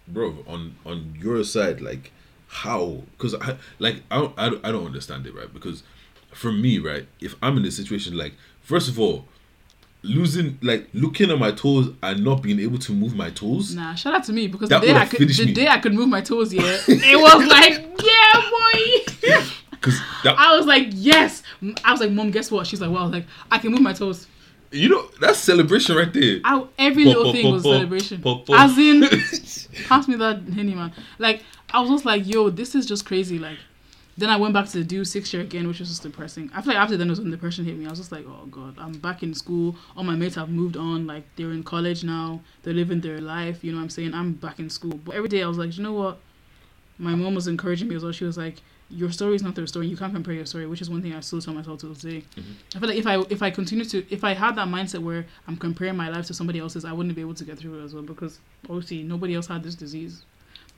bro, 0.08 0.38
on 0.48 0.76
on 0.86 1.16
your 1.20 1.44
side, 1.44 1.82
like 1.82 2.12
how? 2.48 3.04
Because 3.18 3.36
I 3.36 3.58
like 3.80 4.04
I 4.10 4.18
don't, 4.20 4.34
I 4.38 4.50
don't 4.50 4.66
I 4.66 4.72
don't 4.72 4.86
understand 4.86 5.26
it, 5.28 5.36
right? 5.36 5.52
Because 5.54 5.84
for 6.34 6.52
me, 6.52 6.80
right, 6.80 7.08
if 7.20 7.36
I'm 7.42 7.58
in 7.58 7.66
a 7.66 7.72
situation 7.72 8.16
like, 8.18 8.34
first 8.62 8.88
of 8.88 9.00
all, 9.00 9.26
losing 10.04 10.58
like 10.62 10.88
looking 10.94 11.30
at 11.32 11.38
my 11.38 11.52
toes 11.52 11.94
and 12.02 12.24
not 12.24 12.42
being 12.42 12.60
able 12.60 12.80
to 12.80 12.92
move 12.92 13.16
my 13.16 13.30
toes. 13.30 13.76
Nah, 13.76 13.94
shout 13.96 14.14
out 14.16 14.24
to 14.26 14.34
me 14.34 14.48
because 14.48 14.70
That 14.70 14.82
the 14.82 14.88
day 14.88 14.94
I 14.96 15.06
could 15.06 15.30
the 15.30 15.46
me. 15.46 15.54
day 15.54 15.68
I 15.68 15.78
could 15.80 15.94
move 15.94 16.10
my 16.10 16.22
toes, 16.22 16.54
yeah, 16.54 16.62
it 16.88 17.20
was 17.20 17.48
like, 17.48 17.74
yeah, 18.04 19.30
boy. 19.40 19.42
Because 19.72 20.00
I 20.24 20.56
was 20.56 20.68
like, 20.68 20.90
yes. 20.92 21.42
I 21.84 21.92
was 21.92 22.02
like, 22.02 22.12
mom, 22.12 22.30
guess 22.30 22.52
what? 22.52 22.68
She's 22.68 22.80
like, 22.80 22.92
well, 22.92 23.00
I 23.00 23.04
was 23.06 23.14
like, 23.14 23.26
I 23.50 23.58
can 23.58 23.72
move 23.72 23.82
my 23.82 23.94
toes. 23.94 24.28
you 24.72 24.90
know 24.90 25.10
that's 25.20 25.40
celebration 25.40 25.96
right 25.96 26.14
there. 26.14 26.40
I, 26.44 26.64
every 26.78 27.04
Pop, 27.06 27.16
little 27.16 27.24
pop, 27.26 27.34
thing 27.34 27.44
pop, 27.46 27.54
was 27.54 27.64
pop, 27.64 27.72
celebration. 27.74 28.22
pop, 28.22 28.46
pop. 28.46 28.60
As 28.60 28.78
in, 28.78 29.02
pass 29.88 30.08
me 30.08 30.16
that 30.18 30.44
henny, 30.54 30.76
man. 30.76 30.94
Like, 31.18 31.42
I 31.74 31.82
was 31.82 31.90
just 31.90 32.06
like, 32.06 32.28
yo, 32.28 32.52
this 32.52 32.76
is 32.76 32.86
just 32.86 33.08
crazy. 33.08 33.40
Like, 33.40 33.58
then 34.18 34.30
I 34.30 34.38
went 34.38 34.54
back 34.54 34.68
to 34.70 34.84
do 34.84 35.04
sixth 35.06 35.34
year 35.34 35.42
again, 35.42 35.68
which 35.68 35.80
was 35.80 35.90
just 35.90 36.04
depressing. 36.04 36.50
I 36.54 36.62
feel 36.62 36.74
like 36.74 36.82
after 36.84 36.98
then 36.98 37.10
was 37.10 37.20
when 37.20 37.32
depression 37.32 37.66
hit 37.66 37.78
me. 37.78 37.86
I 37.86 37.90
was 37.90 38.00
just 38.00 38.12
like, 38.12 38.26
oh 38.28 38.46
god, 38.52 38.76
I'm 38.78 38.94
back 38.94 39.24
in 39.24 39.34
school. 39.34 39.76
All 39.96 40.04
my 40.04 40.16
mates 40.16 40.36
have 40.36 40.50
moved 40.50 40.76
on. 40.78 41.08
Like 41.08 41.24
they're 41.36 41.52
in 41.52 41.64
college 41.64 42.04
now. 42.04 42.42
They're 42.64 42.74
living 42.74 43.02
their 43.02 43.20
life. 43.20 43.64
You 43.64 43.72
know 43.72 43.78
what 43.78 43.84
I'm 43.84 43.90
saying? 43.90 44.14
I'm 44.14 44.34
back 44.34 44.60
in 44.60 44.70
school. 44.70 45.00
But 45.06 45.16
every 45.16 45.30
day 45.30 45.42
I 45.44 45.48
was 45.48 45.58
like, 45.58 45.78
you 45.78 45.84
know 45.84 45.94
what? 45.94 46.20
my 47.00 47.16
mom 47.16 47.34
was 47.34 47.48
encouraging 47.48 47.88
me 47.88 47.96
as 47.96 48.04
well. 48.04 48.12
She 48.12 48.26
was 48.26 48.38
like, 48.38 48.58
"Your 48.92 49.12
story 49.12 49.34
is 49.36 49.42
not 49.42 49.56
their 49.56 49.66
story. 49.66 49.88
You 49.88 49.98
can't 49.98 50.14
compare 50.14 50.36
your 50.36 50.46
story," 50.46 50.68
which 50.68 50.82
is 50.82 50.90
one 50.90 51.02
thing 51.02 51.14
I 51.16 51.22
still 51.22 51.42
tell 51.42 51.54
myself 51.56 51.80
to 51.80 51.88
this 51.88 52.02
day. 52.02 52.24
Mhm. 52.36 52.44
I 52.76 52.80
feel 52.80 52.90
like 52.90 52.98
if 53.00 53.08
I 53.08 53.20
if 53.32 53.42
I 53.42 53.50
continue 53.50 53.86
to 53.86 54.06
if 54.14 54.24
I 54.24 54.34
had 54.36 54.56
that 54.58 54.68
mindset 54.68 55.00
where 55.00 55.26
I'm 55.48 55.58
comparing 55.58 55.98
my 55.98 56.10
life 56.10 56.28
to 56.28 56.36
somebody 56.36 56.60
else's, 56.60 56.86
I 56.86 56.92
wouldn't 56.94 57.16
be 57.16 57.22
able 57.22 57.34
to 57.34 57.44
get 57.44 57.58
through 57.58 57.80
it 57.80 57.84
as 57.84 57.96
well 57.96 58.04
because 58.04 58.40
obviously 58.70 59.02
nobody 59.02 59.34
else 59.34 59.48
had 59.48 59.64
this 59.64 59.74
disease, 59.74 60.26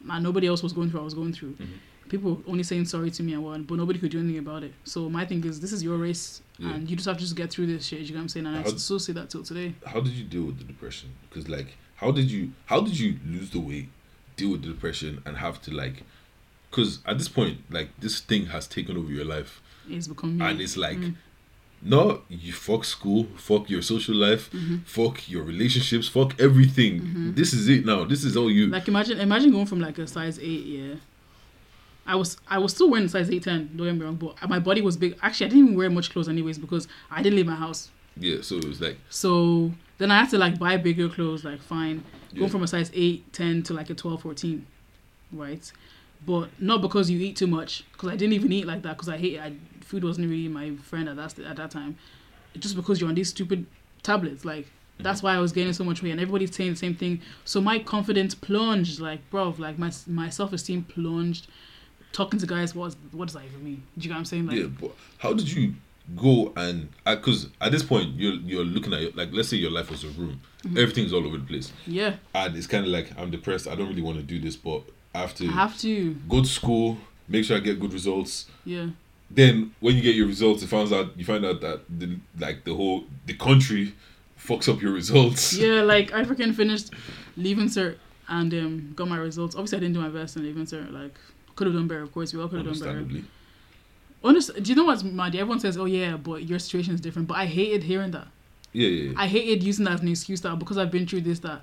and 0.09 0.23
nobody 0.23 0.47
else 0.47 0.63
was 0.63 0.71
going 0.71 0.89
through 0.91 0.99
what 0.99 1.03
I 1.03 1.05
was 1.05 1.13
going 1.13 1.33
through. 1.33 1.53
Mhm. 1.59 1.67
People 2.13 2.43
only 2.45 2.61
saying 2.61 2.85
sorry 2.85 3.09
to 3.09 3.23
me 3.23 3.33
and 3.33 3.43
what, 3.43 3.65
but 3.65 3.75
nobody 3.75 3.97
could 3.97 4.11
do 4.11 4.19
anything 4.19 4.37
about 4.37 4.61
it. 4.61 4.71
So 4.83 5.09
my 5.09 5.25
thing 5.25 5.43
is, 5.45 5.59
this 5.59 5.71
is 5.73 5.81
your 5.83 5.97
race, 5.97 6.43
Yeah. 6.59 6.73
and 6.73 6.87
you 6.87 6.95
just 6.95 7.07
have 7.07 7.17
to 7.17 7.23
just 7.23 7.35
get 7.35 7.49
through 7.49 7.65
this 7.73 7.85
shit. 7.87 8.01
You 8.01 8.09
know 8.13 8.17
what 8.17 8.21
I'm 8.21 8.29
saying? 8.29 8.45
And 8.45 8.55
I 8.57 8.61
How- 8.61 8.77
still 8.77 8.99
say 8.99 9.13
that 9.13 9.31
till 9.31 9.41
today. 9.41 9.73
How 9.83 9.99
did 9.99 10.13
you 10.13 10.23
deal 10.23 10.43
with 10.43 10.59
the 10.59 10.63
depression? 10.63 11.09
Because 11.27 11.49
like, 11.49 11.69
how 11.95 12.11
did 12.11 12.29
you 12.29 12.51
how 12.65 12.81
did 12.81 12.99
you 12.99 13.17
lose 13.25 13.49
the 13.49 13.59
weight, 13.59 13.89
deal 14.37 14.51
with 14.51 14.61
the 14.61 14.67
depression, 14.67 15.21
and 15.25 15.37
have 15.37 15.59
to 15.63 15.71
like, 15.73 16.03
because 16.69 16.99
at 17.07 17.17
this 17.17 17.29
point, 17.29 17.57
like 17.71 17.89
this 17.99 18.19
thing 18.19 18.45
has 18.55 18.67
taken 18.67 18.95
over 18.95 19.11
your 19.11 19.25
life, 19.25 19.59
It's 19.89 20.07
become 20.07 20.37
me. 20.37 20.45
and 20.45 20.61
it's 20.61 20.77
like, 20.77 20.99
Mm. 20.99 21.15
no, 21.81 22.21
you 22.29 22.53
fuck 22.53 22.85
school, 22.85 23.27
fuck 23.37 23.71
your 23.71 23.81
social 23.81 24.13
life, 24.15 24.51
Mm-hmm. 24.51 24.77
fuck 24.85 25.27
your 25.27 25.43
relationships, 25.43 26.07
fuck 26.07 26.39
everything. 26.39 27.33
This 27.33 27.53
is 27.53 27.67
it 27.69 27.85
now. 27.87 28.05
This 28.05 28.23
is 28.23 28.37
all 28.37 28.51
you. 28.51 28.67
Like 28.67 28.87
imagine 28.87 29.19
imagine 29.19 29.49
going 29.51 29.65
from 29.65 29.79
like 29.81 29.97
a 29.97 30.05
size 30.05 30.37
eight, 30.39 30.65
yeah. 30.67 30.95
I 32.05 32.15
was 32.15 32.37
I 32.47 32.57
was 32.57 32.73
still 32.73 32.89
wearing 32.89 33.07
size 33.07 33.29
eight 33.29 33.43
ten, 33.43 33.69
don't 33.75 33.87
get 33.87 33.95
me 33.95 34.05
wrong, 34.05 34.15
but 34.15 34.49
my 34.49 34.59
body 34.59 34.81
was 34.81 34.97
big. 34.97 35.17
Actually 35.21 35.47
I 35.47 35.49
didn't 35.49 35.65
even 35.65 35.77
wear 35.77 35.89
much 35.89 36.11
clothes 36.11 36.29
anyways 36.29 36.57
because 36.57 36.87
I 37.09 37.21
didn't 37.21 37.37
leave 37.37 37.47
my 37.47 37.55
house. 37.55 37.89
yeah. 38.17 38.41
So 38.41 38.57
it 38.57 38.65
was 38.65 38.81
like, 38.81 38.97
So 39.09 39.71
then 39.97 40.11
I 40.11 40.19
had 40.19 40.29
to 40.31 40.37
like 40.37 40.59
buy 40.59 40.77
bigger 40.77 41.09
clothes, 41.09 41.45
like 41.45 41.61
fine. 41.61 42.03
Yeah. 42.31 42.39
Going 42.39 42.51
from 42.51 42.63
a 42.63 42.67
size 42.67 42.91
8, 42.93 43.31
10 43.31 43.63
to 43.63 43.73
like 43.73 43.89
a 43.89 43.93
12, 43.93 44.21
14. 44.21 44.65
Right? 45.31 45.71
But 46.25 46.49
not 46.59 46.81
because 46.81 47.09
you 47.09 47.19
eat 47.19 47.35
too 47.35 47.47
much, 47.47 47.85
because 47.91 48.09
I 48.09 48.15
didn't 48.15 48.33
even 48.33 48.51
eat 48.51 48.65
like 48.65 48.81
that, 48.83 48.97
because 48.97 49.09
I 49.09 49.17
hate 49.17 49.39
I, 49.39 49.53
food 49.81 50.03
wasn't 50.03 50.29
really 50.29 50.47
my 50.47 50.75
friend 50.77 51.07
at 51.09 51.15
that 51.17 51.37
at 51.39 51.57
that 51.57 51.71
time. 51.71 51.97
Just 52.57 52.75
because 52.75 52.99
you're 52.99 53.09
on 53.09 53.15
these 53.15 53.29
stupid 53.29 53.65
tablets, 54.03 54.45
like 54.45 54.65
mm-hmm. 54.65 55.03
that's 55.03 55.21
why 55.23 55.35
I 55.35 55.39
was 55.39 55.51
gaining 55.51 55.73
so 55.73 55.83
much 55.83 56.01
weight, 56.01 56.11
and 56.11 56.19
everybody's 56.21 56.55
saying 56.55 56.71
the 56.71 56.77
same 56.77 56.95
thing. 56.95 57.21
So 57.45 57.61
my 57.61 57.79
confidence 57.79 58.35
plunged, 58.35 58.99
like 58.99 59.27
bro, 59.29 59.55
like 59.57 59.77
my 59.77 59.91
my 60.07 60.29
self 60.29 60.53
esteem 60.53 60.83
plunged. 60.83 61.47
Talking 62.13 62.39
to 62.39 62.47
guys, 62.47 62.73
what 62.73 62.95
what 63.11 63.25
does 63.25 63.33
that 63.33 63.43
even 63.45 63.63
mean? 63.63 63.83
Do 63.97 64.03
you 64.03 64.09
know 64.09 64.15
what 64.15 64.19
I'm 64.19 64.25
saying? 64.25 64.47
Like, 64.47 64.57
yeah. 64.57 64.67
But 64.79 64.91
how 65.17 65.33
did 65.33 65.51
you 65.51 65.73
go 66.17 66.51
and 66.57 66.89
because 67.05 67.47
at 67.61 67.71
this 67.71 67.81
point 67.83 68.15
you're 68.15 68.33
you're 68.35 68.65
looking 68.65 68.93
at 68.93 69.01
your, 69.01 69.11
like 69.11 69.29
let's 69.31 69.49
say 69.49 69.57
your 69.57 69.71
life 69.71 69.89
was 69.89 70.03
a 70.03 70.09
room, 70.09 70.39
Mm-hmm. 70.63 70.77
everything's 70.77 71.11
all 71.11 71.25
over 71.27 71.37
the 71.37 71.43
place, 71.45 71.73
yeah, 71.85 72.15
and 72.33 72.55
it's 72.55 72.67
kind 72.67 72.85
of 72.85 72.91
like 72.91 73.11
I'm 73.17 73.29
depressed. 73.31 73.67
I 73.67 73.75
don't 73.75 73.89
really 73.89 74.01
want 74.01 74.15
to 74.17 74.23
do 74.23 74.39
this, 74.39 74.55
but 74.55 74.81
I 75.13 75.19
have 75.19 75.35
to 75.35 75.47
I 75.49 75.51
have 75.51 75.77
to, 75.79 76.13
go 76.29 76.41
to 76.41 76.47
school, 76.47 76.97
make 77.27 77.43
sure 77.43 77.57
I 77.57 77.59
get 77.59 77.79
good 77.81 77.91
results. 77.91 78.45
yeah. 78.63 78.87
Then 79.29 79.73
when 79.81 79.95
you 79.95 80.01
get 80.01 80.15
your 80.15 80.27
results, 80.27 80.61
it 80.63 80.67
finds 80.67 80.91
out 80.93 81.17
you 81.17 81.25
find 81.25 81.43
out 81.45 81.59
that 81.61 81.81
the 81.89 82.17
like 82.39 82.63
the 82.63 82.73
whole 82.75 83.03
the 83.25 83.33
country 83.33 83.93
fucks 84.39 84.69
up 84.71 84.81
your 84.81 84.91
results. 84.93 85.53
yeah, 85.57 85.81
like 85.81 86.13
I 86.13 86.23
freaking 86.23 86.53
finished 86.55 86.91
leaving 87.35 87.67
cert 87.67 87.97
and 88.29 88.53
um, 88.53 88.93
got 88.95 89.07
my 89.09 89.17
results. 89.17 89.55
Obviously, 89.55 89.77
I 89.77 89.81
didn't 89.81 89.95
do 89.95 90.01
my 90.01 90.09
best 90.09 90.37
in 90.37 90.43
leaving 90.43 90.65
cert. 90.65 90.93
Like, 90.93 91.15
could 91.55 91.67
have 91.67 91.75
done 91.75 91.87
better. 91.87 92.01
Of 92.01 92.11
course, 92.11 92.33
we 92.33 92.41
all 92.41 92.47
could 92.47 92.65
have 92.65 92.65
done 92.65 92.79
better. 92.79 92.99
Understandably. 92.99 93.29
Honest, 94.23 94.63
do 94.63 94.69
you 94.69 94.75
know 94.75 94.85
what's 94.85 95.03
mad? 95.03 95.35
Everyone 95.35 95.59
says, 95.59 95.77
"Oh 95.77 95.85
yeah, 95.85 96.15
but 96.15 96.47
your 96.47 96.59
situation 96.59 96.93
is 96.93 97.01
different." 97.01 97.27
But 97.27 97.37
I 97.37 97.45
hated 97.45 97.83
hearing 97.83 98.11
that. 98.11 98.27
Yeah, 98.71 98.87
yeah. 98.87 99.11
yeah. 99.11 99.13
I 99.17 99.27
hated 99.27 99.63
using 99.63 99.85
that 99.85 99.95
as 99.95 100.01
an 100.01 100.07
excuse 100.07 100.41
that 100.41 100.57
because 100.59 100.77
I've 100.77 100.91
been 100.91 101.05
through 101.05 101.21
this 101.21 101.39
that. 101.39 101.61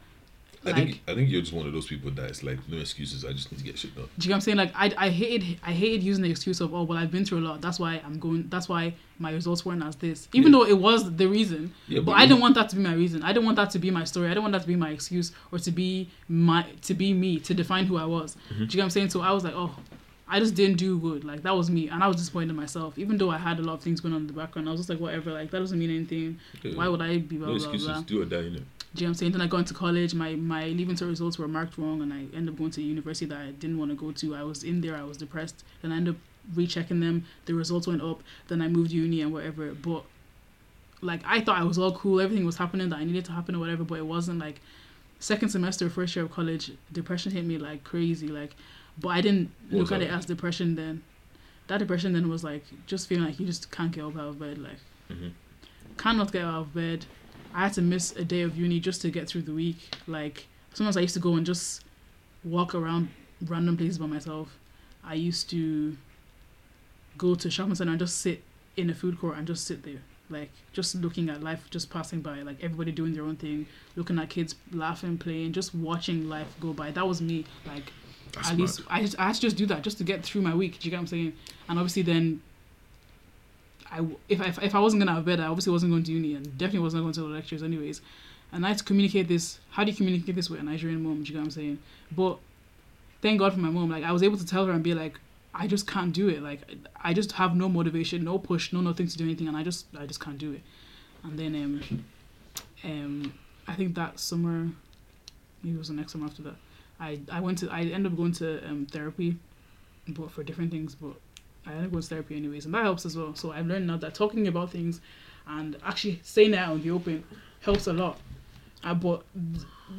I 0.62 0.68
Like, 0.72 0.76
think 0.76 1.00
I 1.08 1.14
think 1.14 1.30
you're 1.30 1.40
just 1.40 1.54
one 1.54 1.66
of 1.66 1.72
those 1.72 1.86
people 1.86 2.10
that 2.10 2.28
it's 2.28 2.42
like 2.42 2.58
no 2.68 2.76
excuses. 2.76 3.24
I 3.24 3.32
just 3.32 3.50
need 3.50 3.58
to 3.58 3.64
get 3.64 3.78
shit 3.78 3.94
done. 3.96 4.04
do 4.18 4.24
you 4.24 4.28
know 4.28 4.34
what 4.34 4.36
I'm 4.36 4.40
saying? 4.42 4.56
Like 4.58 4.72
I, 4.74 4.92
I 5.06 5.08
hated 5.08 5.58
I 5.62 5.72
hated 5.72 6.02
using 6.02 6.22
the 6.22 6.30
excuse 6.30 6.60
of 6.60 6.74
oh 6.74 6.82
well 6.82 6.98
I've 6.98 7.10
been 7.10 7.24
through 7.24 7.38
a 7.38 7.46
lot 7.48 7.62
that's 7.62 7.78
why 7.80 8.02
I'm 8.04 8.18
going 8.18 8.46
that's 8.50 8.68
why 8.68 8.92
my 9.18 9.32
results 9.32 9.64
weren't 9.64 9.82
as 9.82 9.96
this 9.96 10.28
even 10.34 10.52
Yeah. 10.52 10.58
though 10.58 10.66
it 10.66 10.78
was 10.78 11.16
the 11.16 11.26
reason 11.28 11.72
Yeah, 11.88 12.00
but 12.00 12.06
but 12.12 12.12
I 12.16 12.26
didn't 12.26 12.40
want 12.40 12.56
that 12.56 12.68
to 12.70 12.76
be 12.76 12.82
my 12.82 12.92
reason 12.94 13.22
I 13.22 13.32
didn't 13.32 13.46
want 13.46 13.56
that 13.56 13.70
to 13.70 13.78
be 13.78 13.90
my 13.90 14.04
story 14.04 14.26
I 14.26 14.30
didn't 14.30 14.42
want 14.42 14.52
that 14.52 14.62
to 14.62 14.68
be 14.68 14.76
my 14.76 14.90
excuse 14.90 15.32
or 15.50 15.58
to 15.58 15.70
be 15.70 16.10
my 16.28 16.66
to 16.82 16.92
be 16.94 17.14
me 17.14 17.38
to 17.40 17.54
define 17.54 17.86
who 17.86 17.96
I 17.96 18.04
was 18.04 18.36
Mm-hmm. 18.50 18.58
do 18.58 18.60
you 18.64 18.66
know 18.66 18.82
what 18.82 18.84
I'm 18.84 18.90
saying 18.90 19.10
so 19.10 19.22
I 19.22 19.32
was 19.32 19.44
like 19.44 19.54
oh 19.56 19.74
I 20.28 20.38
just 20.40 20.54
didn't 20.54 20.76
do 20.76 20.98
good 20.98 21.24
like 21.24 21.42
that 21.42 21.56
was 21.56 21.70
me 21.70 21.88
and 21.88 22.04
I 22.04 22.06
was 22.06 22.16
disappointed 22.16 22.50
in 22.50 22.56
myself 22.56 22.98
even 22.98 23.16
though 23.16 23.30
I 23.30 23.38
had 23.38 23.58
a 23.60 23.62
lot 23.62 23.74
of 23.74 23.80
things 23.82 24.00
going 24.00 24.14
on 24.14 24.20
in 24.20 24.26
the 24.26 24.34
background 24.34 24.68
I 24.68 24.72
was 24.72 24.80
just 24.80 24.90
like 24.90 25.00
whatever 25.00 25.32
like 25.32 25.50
that 25.52 25.58
doesn't 25.58 25.78
mean 25.78 25.90
anything 25.90 26.38
Yeah. 26.62 26.74
why 26.76 26.86
would 26.88 27.00
I 27.00 27.16
be 27.16 27.38
blah 27.38 27.46
no 27.48 27.54
blah 27.54 27.56
excuses. 27.56 27.86
blah 27.88 28.00
Do 28.02 28.20
or 28.22 28.26
die. 28.26 28.40
You 28.40 28.50
know. 28.50 28.62
Do 28.94 29.02
you 29.02 29.06
know 29.06 29.10
what 29.10 29.10
I'm 29.10 29.14
saying? 29.14 29.32
Then 29.32 29.40
I 29.40 29.46
got 29.46 29.58
into 29.58 29.74
college. 29.74 30.14
My 30.14 30.34
my 30.34 30.66
leaving 30.66 30.96
cert 30.96 31.08
results 31.08 31.38
were 31.38 31.46
marked 31.48 31.78
wrong, 31.78 32.02
and 32.02 32.12
I 32.12 32.26
ended 32.36 32.48
up 32.54 32.58
going 32.58 32.70
to 32.72 32.80
a 32.80 32.84
university 32.84 33.26
that 33.26 33.38
I 33.38 33.50
didn't 33.52 33.78
want 33.78 33.90
to 33.92 33.96
go 33.96 34.10
to. 34.10 34.34
I 34.34 34.42
was 34.42 34.64
in 34.64 34.80
there. 34.80 34.96
I 34.96 35.04
was 35.04 35.16
depressed. 35.16 35.64
Then 35.82 35.92
I 35.92 35.96
ended 35.96 36.14
up 36.14 36.20
rechecking 36.56 36.98
them. 37.00 37.24
The 37.44 37.54
results 37.54 37.86
went 37.86 38.02
up. 38.02 38.22
Then 38.48 38.60
I 38.60 38.68
moved 38.68 38.90
uni 38.90 39.20
and 39.22 39.32
whatever. 39.32 39.72
But 39.72 40.04
like 41.02 41.20
I 41.24 41.40
thought 41.40 41.58
I 41.58 41.64
was 41.64 41.78
all 41.78 41.92
cool. 41.92 42.20
Everything 42.20 42.44
was 42.44 42.56
happening 42.56 42.88
that 42.88 42.96
I 42.98 43.04
needed 43.04 43.24
to 43.26 43.32
happen 43.32 43.54
or 43.54 43.58
whatever. 43.60 43.84
But 43.84 43.98
it 43.98 44.06
wasn't. 44.06 44.38
Like 44.40 44.60
second 45.20 45.50
semester, 45.50 45.88
first 45.88 46.16
year 46.16 46.24
of 46.24 46.32
college, 46.32 46.72
depression 46.92 47.30
hit 47.32 47.44
me 47.44 47.58
like 47.58 47.84
crazy. 47.84 48.26
Like, 48.26 48.56
but 49.00 49.08
I 49.10 49.20
didn't 49.20 49.50
What 49.70 49.80
look 49.82 49.92
at 49.92 50.02
it 50.02 50.10
as 50.10 50.26
depression 50.26 50.74
then. 50.74 51.02
That 51.68 51.78
depression 51.78 52.12
then 52.12 52.28
was 52.28 52.42
like 52.42 52.64
just 52.86 53.06
feeling 53.08 53.24
like 53.26 53.38
you 53.38 53.46
just 53.46 53.70
can't 53.70 53.92
get 53.92 54.02
up 54.04 54.16
out 54.16 54.28
of 54.30 54.38
bed. 54.40 54.58
Like 54.58 54.80
Mhm. 55.10 55.30
cannot 55.96 56.32
get 56.32 56.42
out 56.44 56.62
of 56.62 56.74
bed. 56.74 57.06
I 57.54 57.60
had 57.60 57.72
to 57.74 57.82
miss 57.82 58.12
a 58.12 58.24
day 58.24 58.42
of 58.42 58.56
uni 58.56 58.80
just 58.80 59.02
to 59.02 59.10
get 59.10 59.28
through 59.28 59.42
the 59.42 59.52
week. 59.52 59.76
Like 60.06 60.46
sometimes 60.74 60.96
I 60.96 61.00
used 61.00 61.14
to 61.14 61.20
go 61.20 61.34
and 61.34 61.44
just 61.46 61.84
walk 62.44 62.74
around 62.74 63.08
random 63.46 63.76
places 63.76 63.98
by 63.98 64.06
myself. 64.06 64.56
I 65.04 65.14
used 65.14 65.50
to 65.50 65.96
go 67.18 67.34
to 67.34 67.50
shopping 67.50 67.74
center 67.74 67.90
and 67.90 67.98
just 68.00 68.18
sit 68.18 68.42
in 68.76 68.90
a 68.90 68.94
food 68.94 69.18
court 69.20 69.36
and 69.36 69.46
just 69.46 69.66
sit 69.66 69.82
there. 69.82 70.00
Like 70.28 70.50
just 70.72 70.94
looking 70.94 71.28
at 71.28 71.42
life 71.42 71.68
just 71.70 71.90
passing 71.90 72.20
by, 72.20 72.42
like 72.42 72.62
everybody 72.62 72.92
doing 72.92 73.14
their 73.14 73.24
own 73.24 73.36
thing, 73.36 73.66
looking 73.96 74.18
at 74.18 74.30
kids 74.30 74.54
laughing, 74.72 75.18
playing, 75.18 75.52
just 75.52 75.74
watching 75.74 76.28
life 76.28 76.46
go 76.60 76.72
by. 76.72 76.92
That 76.92 77.06
was 77.08 77.20
me. 77.20 77.46
Like 77.66 77.92
That's 78.32 78.48
at 78.50 78.52
mad. 78.56 78.60
least 78.60 78.80
I, 78.88 79.08
I 79.18 79.26
had 79.26 79.34
to 79.34 79.40
just 79.40 79.56
do 79.56 79.66
that 79.66 79.82
just 79.82 79.98
to 79.98 80.04
get 80.04 80.22
through 80.24 80.42
my 80.42 80.54
week. 80.54 80.78
Do 80.78 80.86
you 80.86 80.90
get 80.90 80.98
what 80.98 81.02
I'm 81.02 81.06
saying? 81.08 81.32
And 81.68 81.78
obviously 81.78 82.02
then, 82.02 82.42
I 83.90 84.06
if 84.28 84.40
I, 84.40 84.64
if 84.64 84.74
I 84.74 84.78
wasn't 84.78 85.00
gonna 85.00 85.14
have 85.14 85.24
bed, 85.24 85.40
I 85.40 85.46
obviously 85.46 85.72
wasn't 85.72 85.92
going 85.92 86.04
to 86.04 86.12
uni 86.12 86.34
and 86.34 86.46
definitely 86.58 86.80
wasn't 86.80 87.02
going 87.02 87.14
to 87.14 87.20
the 87.22 87.26
lectures 87.26 87.62
anyways. 87.62 88.00
And 88.52 88.64
I 88.64 88.68
had 88.68 88.78
to 88.78 88.84
communicate 88.84 89.28
this. 89.28 89.58
How 89.70 89.84
do 89.84 89.90
you 89.90 89.96
communicate 89.96 90.34
this 90.34 90.50
with 90.50 90.60
a 90.60 90.62
Nigerian 90.62 91.02
mom? 91.02 91.22
Do 91.22 91.28
you 91.28 91.34
get 91.34 91.38
what 91.38 91.44
I'm 91.44 91.50
saying? 91.50 91.78
But 92.10 92.38
thank 93.22 93.38
God 93.38 93.52
for 93.52 93.60
my 93.60 93.70
mom. 93.70 93.90
Like 93.90 94.04
I 94.04 94.12
was 94.12 94.22
able 94.22 94.38
to 94.38 94.46
tell 94.46 94.66
her 94.66 94.72
and 94.72 94.82
be 94.82 94.94
like, 94.94 95.18
I 95.54 95.66
just 95.66 95.86
can't 95.86 96.12
do 96.12 96.28
it. 96.28 96.42
Like 96.42 96.60
I 97.02 97.12
just 97.12 97.32
have 97.32 97.56
no 97.56 97.68
motivation, 97.68 98.24
no 98.24 98.38
push, 98.38 98.72
no 98.72 98.80
nothing 98.80 99.06
to 99.08 99.16
do 99.16 99.24
anything, 99.24 99.48
and 99.48 99.56
I 99.56 99.62
just 99.62 99.86
I 99.98 100.06
just 100.06 100.20
can't 100.20 100.38
do 100.38 100.52
it. 100.52 100.62
And 101.24 101.38
then 101.38 101.54
um 101.54 102.04
um 102.84 103.34
I 103.66 103.74
think 103.74 103.94
that 103.94 104.18
summer, 104.18 104.68
maybe 105.62 105.76
it 105.76 105.78
was 105.78 105.88
the 105.88 105.94
next 105.94 106.12
summer 106.12 106.26
after 106.26 106.42
that. 106.42 106.56
I 106.98 107.20
I 107.30 107.40
went 107.40 107.58
to 107.58 107.70
I 107.70 107.80
ended 107.80 108.12
up 108.12 108.16
going 108.16 108.32
to 108.34 108.64
um 108.68 108.86
therapy, 108.86 109.36
but 110.08 110.30
for 110.30 110.42
different 110.42 110.70
things. 110.70 110.94
But 110.94 111.14
I 111.70 111.74
ended 111.74 111.86
up 111.86 111.90
going 111.92 112.02
to 112.02 112.08
therapy 112.08 112.36
anyways, 112.36 112.64
and 112.66 112.74
that 112.74 112.82
helps 112.82 113.06
as 113.06 113.16
well. 113.16 113.34
So 113.34 113.52
I've 113.52 113.66
learned 113.66 113.86
now 113.86 113.96
that 113.98 114.14
talking 114.14 114.46
about 114.48 114.70
things 114.70 115.00
and 115.46 115.76
actually 115.84 116.20
saying 116.22 116.52
it 116.54 116.58
out 116.58 116.76
in 116.76 116.82
the 116.82 116.90
open 116.90 117.24
helps 117.60 117.86
a 117.86 117.92
lot. 117.92 118.18
Uh, 118.82 118.94
but 118.94 119.22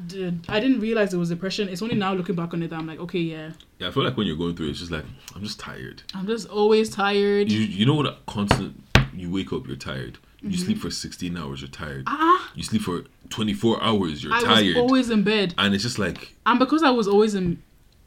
d- 0.07 0.39
I 0.49 0.59
didn't 0.59 0.79
realize 0.79 1.13
it 1.13 1.17
was 1.17 1.29
depression. 1.29 1.69
It's 1.69 1.81
only 1.81 1.95
now 1.95 2.13
looking 2.13 2.35
back 2.35 2.53
on 2.53 2.63
it 2.63 2.69
that 2.69 2.77
I'm 2.77 2.87
like, 2.87 2.99
okay, 2.99 3.19
yeah, 3.19 3.51
Yeah, 3.79 3.89
I 3.89 3.91
feel 3.91 4.03
like 4.03 4.17
when 4.17 4.25
you're 4.27 4.37
going 4.37 4.55
through 4.55 4.67
it, 4.67 4.71
it's 4.71 4.79
just 4.79 4.91
like 4.91 5.05
I'm 5.35 5.43
just 5.43 5.59
tired. 5.59 6.01
I'm 6.15 6.25
just 6.27 6.47
always 6.49 6.89
tired. 6.89 7.51
You 7.51 7.59
you 7.59 7.85
know 7.85 7.95
what? 7.95 8.05
A 8.07 8.17
constant. 8.27 8.81
You 9.13 9.29
wake 9.31 9.51
up, 9.53 9.67
you're 9.67 9.75
tired. 9.75 10.17
You 10.43 10.57
sleep 10.57 10.79
for 10.79 10.89
16 10.89 11.37
hours, 11.37 11.61
you're 11.61 11.69
tired. 11.69 12.05
Mm-hmm. 12.05 12.15
ah, 12.19 12.51
You 12.55 12.63
sleep 12.63 12.81
for 12.81 13.03
24 13.29 13.83
hours, 13.83 14.23
you're 14.23 14.31
tired. 14.31 14.43
I 14.45 14.53
tired. 14.55 14.67
was 14.69 14.77
always 14.77 15.09
in 15.11 15.23
bed. 15.23 15.53
and 15.59 15.75
it's 15.75 15.83
just 15.83 15.99
like 15.99 16.33
And 16.47 16.57
because 16.57 16.81
I 16.81 16.89
was 16.89 17.07
always 17.07 17.35
in, 17.35 17.61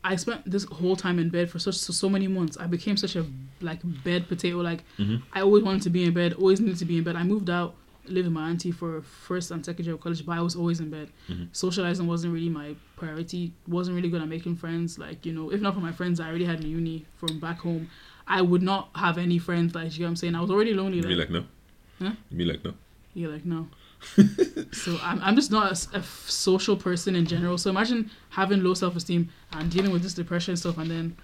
I 0.07 0.17
spent 0.17 0.49
this 0.49 0.65
whole 0.65 0.97
time 0.97 1.19
in 1.19 1.31
bed 1.31 1.49
for 1.51 1.59
such 1.59 1.77
so, 1.77 1.93
so 1.93 2.09
many 2.11 2.29
months. 2.29 2.57
I 2.59 2.67
became 2.67 2.97
such 2.97 3.17
a 3.17 3.25
like 3.63 3.81
bed 4.05 4.29
potato. 4.29 4.59
Like 4.59 4.85
Mhm. 4.99 5.23
I 5.33 5.41
always 5.41 5.63
wanted 5.65 5.83
to 5.83 5.91
be 5.91 6.05
in 6.05 6.13
bed. 6.13 6.35
Always 6.35 6.61
needed 6.61 6.79
to 6.79 6.85
be 6.85 6.99
in 6.99 7.05
bed. 7.05 7.17
I 7.17 7.25
moved 7.25 7.49
out, 7.49 7.75
lived 8.07 8.27
with 8.29 8.35
my 8.35 8.51
auntie 8.51 8.71
for 8.71 9.01
first 9.03 9.51
and 9.51 9.65
second 9.65 9.87
year 9.87 9.95
of 9.95 10.01
college, 10.03 10.25
but 10.27 10.33
I 10.37 10.43
was 10.43 10.55
always 10.57 10.79
in 10.81 10.91
bed. 10.91 11.09
Mhm. 11.31 11.49
Socializing 11.53 12.07
wasn't 12.07 12.35
really 12.35 12.51
my 12.51 12.77
priority. 12.97 13.53
wasn't 13.67 13.95
really 13.97 14.11
good 14.11 14.21
at 14.23 14.29
making 14.29 14.57
friends. 14.57 14.99
Like 14.99 15.25
you 15.27 15.33
know, 15.33 15.51
if 15.51 15.61
not 15.63 15.73
for 15.75 15.81
my 15.81 15.93
friends 15.93 16.21
I 16.21 16.29
already 16.29 16.45
had 16.45 16.63
in 16.63 16.71
uni 16.71 17.07
from 17.17 17.39
back 17.41 17.59
home, 17.61 17.89
I 18.29 18.43
would 18.43 18.63
not 18.63 18.91
have 18.95 19.17
any 19.17 19.39
friends. 19.39 19.75
Like 19.75 19.93
you 19.95 20.01
know 20.01 20.07
what 20.07 20.11
I'm 20.11 20.17
saying, 20.17 20.35
I 20.35 20.41
was 20.43 20.51
already 20.51 20.75
lonely. 20.75 20.99
you 20.99 21.03
Like, 21.03 21.09
be 21.17 21.21
like 21.25 21.31
no. 21.31 21.45
Huh? 22.03 22.15
You 22.31 22.37
be 22.37 22.45
like 22.45 22.63
no. 22.65 22.75
you're 23.15 23.33
like, 23.33 23.47
no. 23.47 23.69
so 24.73 24.99
I'm, 25.03 25.21
I'm 25.23 25.35
just 25.35 25.51
not 25.51 25.69
a 25.69 25.71
s- 25.71 25.89
a, 25.93 25.99
f- 25.99 26.25
social 26.29 26.77
person 26.77 27.15
in 27.17 27.27
general. 27.27 27.59
So 27.59 27.71
imagine 27.71 28.11
having 28.31 28.63
low 28.63 28.75
self 28.75 28.97
esteem 28.97 29.31
and 29.53 29.71
dealing 29.71 29.91
with 29.93 30.03
this 30.03 30.15
depression 30.15 30.57
stuff, 30.57 30.79
and 30.79 30.91
then 30.91 31.17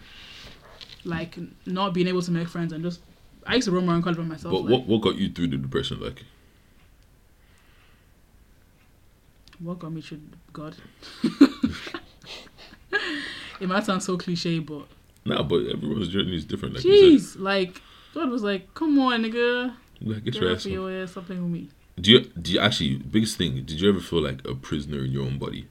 like 1.04 1.38
not 1.66 1.94
being 1.94 2.08
able 2.08 2.22
to 2.22 2.30
make 2.30 2.48
friends 2.48 2.72
and 2.72 2.82
just 2.84 3.00
I 3.46 3.54
used 3.54 3.66
to 3.66 3.72
roam 3.72 3.88
around 3.88 4.02
college 4.02 4.18
by 4.18 4.24
myself. 4.24 4.52
But 4.52 4.62
like, 4.62 4.70
what 4.70 4.86
what 4.86 5.00
got 5.02 5.16
you 5.16 5.30
through 5.30 5.48
the 5.48 5.56
depression? 5.56 6.00
Like 6.00 6.24
what 9.58 9.78
got 9.78 9.92
me 9.92 10.00
through 10.00 10.20
God? 10.52 10.76
it 13.60 13.68
might 13.68 13.84
sound 13.84 14.02
so 14.02 14.16
cliche, 14.16 14.58
but 14.58 14.86
Nah, 15.24 15.42
but 15.42 15.66
everyone's 15.66 16.08
journey 16.08 16.34
is 16.34 16.44
different. 16.46 16.74
Like 16.76 16.84
Jeez, 16.84 17.38
like 17.38 17.80
God 18.14 18.30
was 18.30 18.42
like, 18.42 18.72
"Come 18.74 18.98
on, 18.98 19.22
nigga, 19.22 19.74
like, 20.00 20.24
get 20.24 20.34
your 20.34 20.52
ass 20.52 20.62
for 20.62 20.68
up. 20.70 20.72
your 20.74 20.90
ass, 21.02 21.10
stop 21.12 21.26
playing 21.26 21.42
with 21.42 21.52
me." 21.52 21.68
Do 22.00 22.12
you 22.12 22.20
do 22.20 22.52
you 22.52 22.60
actually 22.60 22.96
biggest 22.96 23.36
thing? 23.36 23.56
Did 23.64 23.80
you 23.80 23.88
ever 23.88 24.00
feel 24.00 24.22
like 24.22 24.46
a 24.46 24.54
prisoner 24.54 25.04
in 25.04 25.12
your 25.12 25.24
own 25.24 25.38
body 25.38 25.66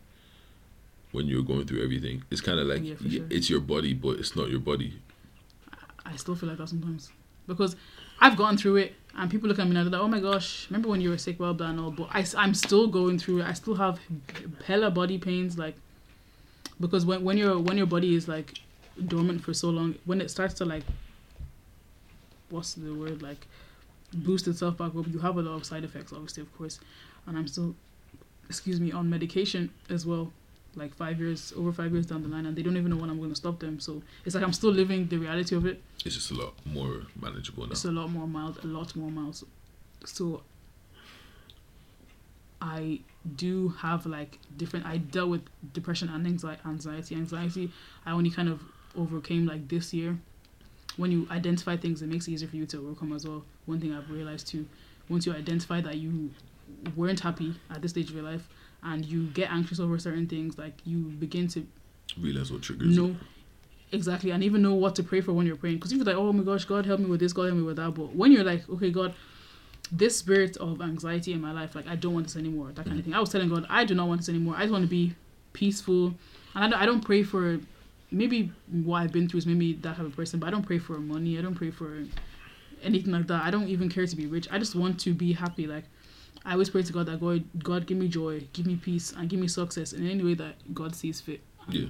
when 1.12 1.28
you 1.28 1.38
were 1.38 1.44
going 1.44 1.66
through 1.66 1.84
everything? 1.84 2.24
It's 2.30 2.42
kind 2.42 2.60
of 2.60 2.68
like 2.68 2.84
Yeah, 2.84 2.96
sure. 2.96 3.26
it's 3.30 3.50
your 3.50 3.62
body, 3.62 3.94
but 3.94 4.20
it's 4.20 4.36
not 4.36 4.50
your 4.50 4.60
body. 4.60 5.02
I 6.06 6.16
still 6.16 6.36
feel 6.36 6.50
like 6.50 6.58
that 6.58 6.70
sometimes 6.70 7.12
because 7.48 7.76
I've 8.22 8.36
gone 8.36 8.58
through 8.58 8.78
it, 8.78 8.96
and 9.16 9.30
people 9.30 9.48
look 9.50 9.60
at 9.60 9.68
me 9.68 9.76
and 9.76 9.78
they're 9.78 10.00
like, 10.00 10.02
"Oh 10.02 10.08
my 10.08 10.20
gosh, 10.20 10.68
remember 10.70 10.90
when 10.90 11.02
you 11.02 11.10
were 11.10 11.18
sick, 11.18 11.38
blah 11.38 11.54
blah." 11.54 11.70
And 11.70 11.80
all, 11.80 11.92
but 11.92 12.10
I, 12.12 12.26
am 12.44 12.54
still 12.54 12.88
going 12.88 13.18
through 13.18 13.42
it. 13.42 13.48
I 13.48 13.54
still 13.54 13.76
have 13.76 14.00
hella 14.66 14.92
body 14.92 15.18
pains, 15.18 15.58
like 15.58 15.76
because 16.80 17.06
when 17.06 17.24
when 17.24 17.38
your 17.38 17.60
when 17.60 17.78
your 17.78 17.86
body 17.88 18.16
is 18.16 18.28
like 18.28 18.60
dormant 19.08 19.44
for 19.44 19.54
so 19.54 19.70
long, 19.70 19.96
when 20.06 20.22
it 20.22 20.30
starts 20.30 20.54
to 20.56 20.66
like, 20.66 20.84
what's 22.50 22.74
the 22.74 22.94
word 22.94 23.22
like, 23.22 23.48
boost 24.14 24.48
itself 24.48 24.78
back 24.78 24.96
up, 24.96 25.08
you 25.08 25.20
have 25.20 25.38
a 25.38 25.42
lot 25.42 25.56
of 25.56 25.66
side 25.66 25.84
effects, 25.84 26.12
obviously, 26.14 26.42
of 26.42 26.58
course. 26.58 26.80
And 27.28 27.38
I'm 27.38 27.48
still, 27.48 27.76
excuse 28.48 28.80
me, 28.80 28.92
on 28.92 29.10
medication 29.10 29.72
as 29.90 30.06
well. 30.06 30.32
Like 30.76 30.94
five 30.96 31.20
years, 31.20 31.52
over 31.58 31.72
five 31.74 31.92
years 31.92 32.06
down 32.06 32.22
the 32.22 32.30
line, 32.30 32.46
and 32.46 32.56
they 32.56 32.62
don't 32.62 32.78
even 32.78 32.92
know 32.92 32.98
when 32.98 33.10
I'm 33.10 33.18
going 33.18 33.32
to 33.32 33.36
stop 33.36 33.60
them. 33.60 33.80
So 33.80 34.02
it's 34.24 34.36
like 34.36 34.44
I'm 34.44 34.54
still 34.54 34.72
living 34.72 35.08
the 35.08 35.18
reality 35.18 35.56
of 35.56 35.66
it 35.66 35.82
It's 36.06 36.16
just 36.16 36.30
a 36.32 36.36
lot 36.36 36.54
more 36.64 37.02
manageable 37.20 37.66
now. 37.66 37.72
it's 37.72 37.86
a 37.86 37.92
lot 37.92 38.10
more 38.12 38.28
mild, 38.28 38.60
a 38.64 38.68
lot 38.68 38.96
more 38.96 39.10
mild. 39.10 39.44
So 40.06 40.44
I 42.62 43.00
do 43.36 43.70
have 43.80 44.06
like 44.06 44.38
different. 44.58 44.86
I 44.86 44.98
dealt 44.98 45.30
with 45.30 45.42
depression 45.74 46.10
and 46.10 46.26
anxiety. 46.28 46.62
Anxiety, 46.66 47.16
anxiety. 47.16 47.72
I 48.06 48.12
only 48.12 48.30
kind 48.30 48.50
of 48.50 48.62
overcame 48.98 49.46
like 49.48 49.68
this 49.70 49.94
year. 49.94 50.20
When 51.00 51.12
you 51.12 51.28
identify 51.32 51.78
things, 51.78 52.02
it 52.02 52.08
makes 52.08 52.28
it 52.28 52.32
easier 52.32 52.50
for 52.50 52.58
you 52.58 52.66
to 52.68 52.78
overcome 52.80 53.14
as 53.14 53.26
well. 53.26 53.44
One 53.66 53.80
thing 53.80 53.94
I've 53.94 54.10
realized 54.12 54.48
too, 54.48 54.66
once 55.08 55.26
you 55.26 55.34
identify 55.34 55.80
that 55.82 55.96
you 55.96 56.32
weren't 56.96 57.22
happy 57.22 57.56
at 57.70 57.82
this 57.82 57.92
stage 57.92 58.10
of 58.10 58.16
your 58.16 58.26
life 58.26 58.48
and 58.84 59.06
you 59.06 59.28
get 59.28 59.50
anxious 59.50 59.80
over 59.80 59.98
certain 59.98 60.28
things, 60.28 60.58
like 60.58 60.74
you 60.86 60.98
begin 61.04 61.48
to 61.50 61.66
Realize 62.18 62.52
what 62.52 62.62
triggers 62.62 62.98
know 62.98 63.12
it. 63.12 63.16
exactly 63.96 64.32
and 64.32 64.44
even 64.44 64.62
know 64.62 64.74
what 64.74 64.96
to 64.96 65.04
pray 65.04 65.22
for 65.22 65.32
when 65.34 65.46
you're 65.46 65.56
praying 65.56 65.76
because 65.76 65.94
you're 65.94 66.04
like 66.04 66.16
oh 66.16 66.34
my 66.34 66.44
gosh 66.44 66.66
god 66.66 66.86
help 66.86 67.00
me 67.00 67.06
with 67.06 67.20
this 67.20 67.34
god 67.34 67.44
help 67.44 67.56
me 67.56 67.62
with 67.62 67.76
that 67.76 67.92
but 67.92 68.16
when 68.16 68.32
you're 68.32 68.44
like 68.44 68.68
okay 68.70 68.90
god 68.90 69.14
this 69.92 70.18
spirit 70.18 70.58
of 70.58 70.82
anxiety 70.82 71.34
in 71.34 71.42
my 71.42 71.52
life 71.52 71.76
like 71.76 71.88
i 71.88 71.96
don't 71.96 72.14
want 72.14 72.26
this 72.26 72.36
anymore 72.36 72.72
that 72.74 72.86
kind 72.86 72.98
of 72.98 73.02
mm. 73.02 73.06
thing 73.06 73.14
i 73.14 73.20
was 73.20 73.30
telling 73.30 73.48
god 73.50 73.66
i 73.70 73.84
do 73.84 73.94
not 73.94 74.08
want 74.08 74.20
this 74.20 74.30
anymore 74.30 74.56
i 74.58 74.62
just 74.62 74.72
want 74.72 74.84
to 74.84 74.90
be 74.90 75.14
peaceful 75.54 76.08
and 76.56 76.64
i 76.64 76.68
don't, 76.68 76.82
I 76.82 76.86
don't 76.86 77.02
pray 77.02 77.24
for 77.24 77.60
maybe 78.12 78.52
what 78.72 79.00
i've 79.00 79.12
been 79.12 79.28
through 79.30 79.38
is 79.40 79.46
maybe 79.46 79.74
that 79.74 79.98
type 79.98 80.06
of 80.06 80.16
person 80.16 80.40
but 80.40 80.48
i 80.48 80.50
don't 80.52 80.66
pray 80.66 80.80
for 80.80 80.94
money. 81.00 81.38
I 81.38 81.42
don't 81.42 81.56
pray 81.56 81.72
for 81.72 82.04
anything 82.82 83.12
like 83.14 83.28
that. 83.28 83.44
I 83.44 83.52
don't 83.52 83.68
even 83.68 83.90
care 83.90 84.08
to 84.08 84.16
be 84.16 84.26
rich. 84.26 84.48
I 84.52 84.58
just 84.58 84.74
want 84.76 85.00
to 85.02 85.14
be 85.14 85.34
happy. 85.34 85.68
Like 85.68 85.86
i 86.46 86.54
always 86.54 86.70
pray 86.70 86.82
to 86.82 86.94
god 86.94 87.06
that 87.06 87.20
god 87.20 87.44
god 87.62 87.86
give 87.86 87.98
me 87.98 88.08
joy 88.08 88.40
give 88.54 88.66
me 88.66 88.78
peace 88.78 89.12
and 89.12 89.30
give 89.30 89.40
me 89.40 89.48
success 89.48 89.92
in 89.92 90.08
any 90.10 90.24
way 90.24 90.34
that 90.36 90.56
god 90.74 90.96
sees 90.96 91.20
fit. 91.22 91.42
Yeah. 91.68 91.88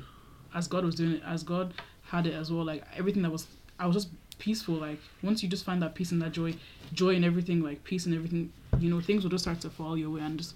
as 0.53 0.67
God 0.67 0.83
was 0.83 0.95
doing 0.95 1.13
it, 1.13 1.23
as 1.25 1.43
God 1.43 1.73
had 2.03 2.25
it 2.27 2.33
as 2.33 2.51
well, 2.51 2.65
like 2.65 2.83
everything 2.97 3.21
that 3.21 3.31
was, 3.31 3.47
I 3.77 3.85
was 3.85 3.95
just 3.95 4.09
peaceful. 4.39 4.75
Like 4.75 4.99
once 5.21 5.43
you 5.43 5.49
just 5.49 5.63
find 5.63 5.81
that 5.83 5.95
peace 5.95 6.11
and 6.11 6.21
that 6.21 6.31
joy, 6.31 6.55
joy 6.93 7.11
in 7.11 7.23
everything, 7.23 7.61
like 7.61 7.83
peace 7.83 8.05
and 8.05 8.15
everything, 8.15 8.51
you 8.79 8.89
know, 8.89 8.99
things 8.99 9.23
will 9.23 9.29
just 9.29 9.43
start 9.43 9.61
to 9.61 9.69
fall 9.69 9.97
your 9.97 10.09
way 10.09 10.21
and 10.21 10.37
just 10.39 10.55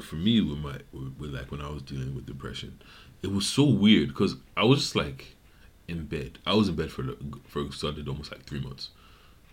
For 0.00 0.16
me, 0.16 0.40
with 0.42 0.58
my 0.58 0.78
with, 0.92 1.14
with 1.18 1.30
like 1.34 1.50
when 1.50 1.62
I 1.62 1.70
was 1.70 1.82
dealing 1.82 2.14
with 2.14 2.26
depression, 2.26 2.78
it 3.26 3.32
was 3.32 3.46
so 3.46 3.64
weird 3.64 4.08
because 4.08 4.36
I 4.56 4.64
was 4.64 4.80
just 4.80 4.96
like 4.96 5.36
in 5.88 6.06
bed. 6.06 6.38
I 6.46 6.54
was 6.54 6.68
in 6.68 6.76
bed 6.76 6.90
for 6.90 7.04
for 7.48 7.70
solid 7.72 8.06
almost 8.08 8.30
like 8.32 8.44
three 8.44 8.60
months, 8.60 8.90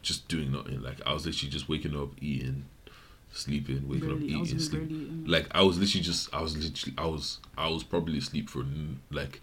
just 0.01 0.27
doing 0.27 0.51
nothing. 0.51 0.81
Like 0.81 0.99
I 1.05 1.13
was 1.13 1.25
literally 1.25 1.51
just 1.51 1.67
waking 1.69 1.95
up, 1.95 2.09
eating, 2.21 2.65
sleeping, 3.31 3.87
waking 3.87 4.11
up, 4.11 4.19
barely, 4.19 4.35
was 4.37 4.49
eating, 4.49 4.59
sleeping. 4.59 5.23
Like 5.27 5.47
I 5.51 5.61
was 5.61 5.77
literally 5.79 6.03
just 6.03 6.33
I 6.33 6.41
was 6.41 6.55
literally 6.57 6.95
I 6.97 7.05
was 7.07 7.39
I 7.57 7.67
was 7.69 7.83
probably 7.83 8.17
asleep 8.17 8.49
for 8.49 8.63
like 9.11 9.41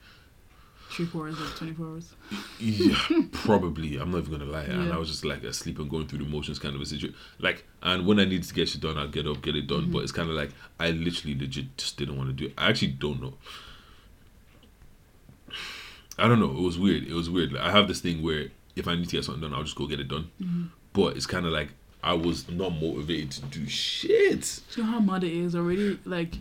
three 0.91 1.07
four 1.07 1.27
hours, 1.29 1.39
like 1.41 1.55
twenty 1.57 1.73
four 1.73 1.87
hours. 1.87 2.15
yeah 2.59 2.97
probably 3.33 3.97
I'm 3.97 4.11
not 4.11 4.19
even 4.19 4.33
gonna 4.39 4.51
lie 4.51 4.65
and 4.65 4.93
I 4.93 4.97
was 4.99 5.09
just 5.09 5.25
like 5.25 5.45
asleep 5.45 5.79
and 5.79 5.89
going 5.89 6.09
through 6.09 6.19
the 6.19 6.25
motions 6.25 6.59
kind 6.59 6.75
of 6.75 6.81
a 6.81 6.85
situation 6.87 7.15
like 7.39 7.65
and 7.83 8.05
when 8.07 8.19
I 8.19 8.25
needed 8.25 8.43
to 8.49 8.55
get 8.55 8.69
shit 8.69 8.81
done 8.81 8.99
I'll 8.99 9.07
get 9.07 9.25
up 9.29 9.41
get 9.41 9.55
it 9.55 9.69
done 9.69 9.83
Mm-hmm. 9.83 9.93
but 9.93 10.03
it's 10.03 10.11
kind 10.11 10.29
of 10.29 10.35
like 10.35 10.51
I 10.81 10.91
literally 10.91 11.39
legit 11.39 11.77
just 11.77 11.97
didn't 11.97 12.17
want 12.19 12.29
to 12.31 12.33
do 12.33 12.47
it 12.47 12.55
I 12.59 12.71
actually 12.71 12.89
don't 12.93 13.23
know 13.23 13.35
I 16.21 16.29
don't 16.29 16.39
know 16.41 16.51
it 16.51 16.61
was 16.63 16.79
weird 16.79 17.05
it 17.05 17.15
was 17.15 17.29
weird 17.31 17.53
like, 17.53 17.63
I 17.63 17.71
have 17.71 17.89
this 17.89 18.01
thing 18.01 18.23
where 18.23 18.49
if 18.77 18.87
I 18.87 18.95
need 18.95 19.09
to 19.09 19.17
get 19.17 19.25
something 19.25 19.43
done 19.43 19.55
I'll 19.55 19.65
just 19.65 19.77
go 19.77 19.87
get 19.87 20.01
it 20.01 20.09
done 20.09 20.31
Mm-hmm. 20.43 20.65
but 20.93 21.17
it's 21.17 21.27
kind 21.27 21.47
of 21.47 21.53
like 21.53 21.69
I 22.03 22.15
was 22.15 22.49
not 22.49 22.71
motivated 22.71 23.31
to 23.33 23.43
do 23.47 23.69
shit 23.69 24.61
Do 24.75 24.81
you 24.81 24.87
know 24.87 24.93
how 24.93 25.01
mad 25.01 25.23
it 25.25 25.33
is 25.33 25.55
already? 25.55 25.99
Like, 26.05 26.35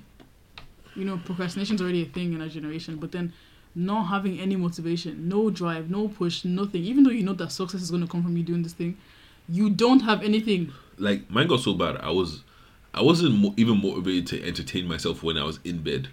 you 0.96 1.04
know, 1.06 1.20
procrastination's 1.26 1.82
already 1.82 2.04
a 2.04 2.06
thing 2.06 2.34
in 2.34 2.42
our 2.42 2.48
generation, 2.48 2.96
but 2.98 3.12
then 3.12 3.34
not 3.76 4.04
having 4.06 4.40
any 4.40 4.56
motivation, 4.56 5.28
no 5.30 5.50
drive, 5.50 5.90
no 5.90 6.08
push, 6.08 6.44
nothing. 6.46 6.82
Even 6.84 7.04
though 7.04 7.12
you 7.12 7.24
know 7.24 7.34
that 7.34 7.52
success 7.52 7.82
is 7.82 7.92
going 7.92 8.02
to 8.02 8.08
come 8.08 8.24
from 8.24 8.36
you 8.38 8.44
doing 8.44 8.64
this 8.64 8.74
thing, 8.74 8.98
you 9.50 9.70
don't 9.70 10.00
have 10.02 10.24
anything. 10.24 10.72
like 10.98 11.30
mine 11.30 11.48
got 11.48 11.60
so 11.60 11.74
bad 11.74 11.98
I 11.98 12.10
was 12.12 12.44
I 12.94 13.02
wasn't 13.02 13.36
mo- 13.40 13.54
even 13.58 13.82
motivated 13.82 14.28
to 14.28 14.48
entertain 14.48 14.88
myself 14.88 15.24
when 15.24 15.38
I 15.38 15.44
was 15.44 15.60
in 15.66 15.84
bed. 15.84 16.08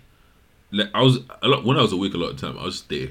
Like 0.73 0.91
I 0.93 1.03
was 1.03 1.19
a 1.41 1.49
lot 1.49 1.65
when 1.65 1.77
I 1.79 1.83
was 1.83 1.93
awake 1.93 2.15
a 2.15 2.17
lot 2.19 2.31
of 2.31 2.41
the 2.41 2.47
time 2.47 2.59
I 2.59 2.65
was 2.65 2.83
there, 2.83 3.09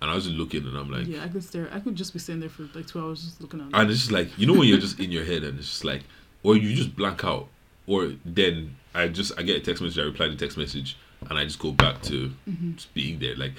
and 0.00 0.10
I 0.10 0.14
was 0.14 0.24
just 0.24 0.36
looking 0.36 0.66
and 0.66 0.76
I'm 0.76 0.90
like, 0.90 1.06
yeah, 1.06 1.24
I 1.24 1.28
could 1.28 1.42
stare. 1.44 1.68
I 1.72 1.80
could 1.80 1.94
just 1.96 2.12
be 2.12 2.18
sitting 2.18 2.40
there 2.40 2.50
for 2.50 2.68
like 2.74 2.86
two 2.86 3.00
hours 3.00 3.24
just 3.24 3.40
looking 3.40 3.60
at. 3.60 3.68
and 3.80 3.90
it's 3.90 4.00
just 4.00 4.12
like 4.12 4.28
you 4.38 4.46
know 4.46 4.52
when 4.54 4.68
you're 4.68 4.78
just 4.78 4.98
in 5.00 5.10
your 5.10 5.24
head 5.24 5.42
and 5.42 5.58
it's 5.58 5.68
just 5.68 5.84
like, 5.84 6.02
or 6.42 6.56
you 6.56 6.74
just 6.76 6.94
blank 6.96 7.24
out, 7.24 7.48
or 7.86 8.12
then 8.24 8.76
I 8.94 9.08
just 9.08 9.32
I 9.38 9.42
get 9.42 9.56
a 9.56 9.60
text 9.60 9.82
message 9.82 9.98
I 9.98 10.02
reply 10.02 10.26
to 10.26 10.32
the 10.32 10.38
text 10.38 10.56
message 10.58 10.96
and 11.28 11.38
I 11.38 11.44
just 11.44 11.58
go 11.58 11.72
back 11.72 12.02
to 12.02 12.30
Mm-hmm. 12.48 12.74
just 12.74 12.92
being 12.94 13.18
there. 13.18 13.34
Like 13.36 13.52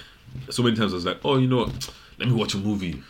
so 0.49 0.61
many 0.63 0.75
times 0.75 0.91
I 0.93 0.95
was 0.95 1.05
like, 1.05 1.19
oh 1.25 1.37
you 1.37 1.47
know 1.47 1.57
what, 1.65 1.89
let 2.19 2.27
me 2.27 2.33
watch 2.35 2.53
a 2.53 2.57
movie. 2.57 3.01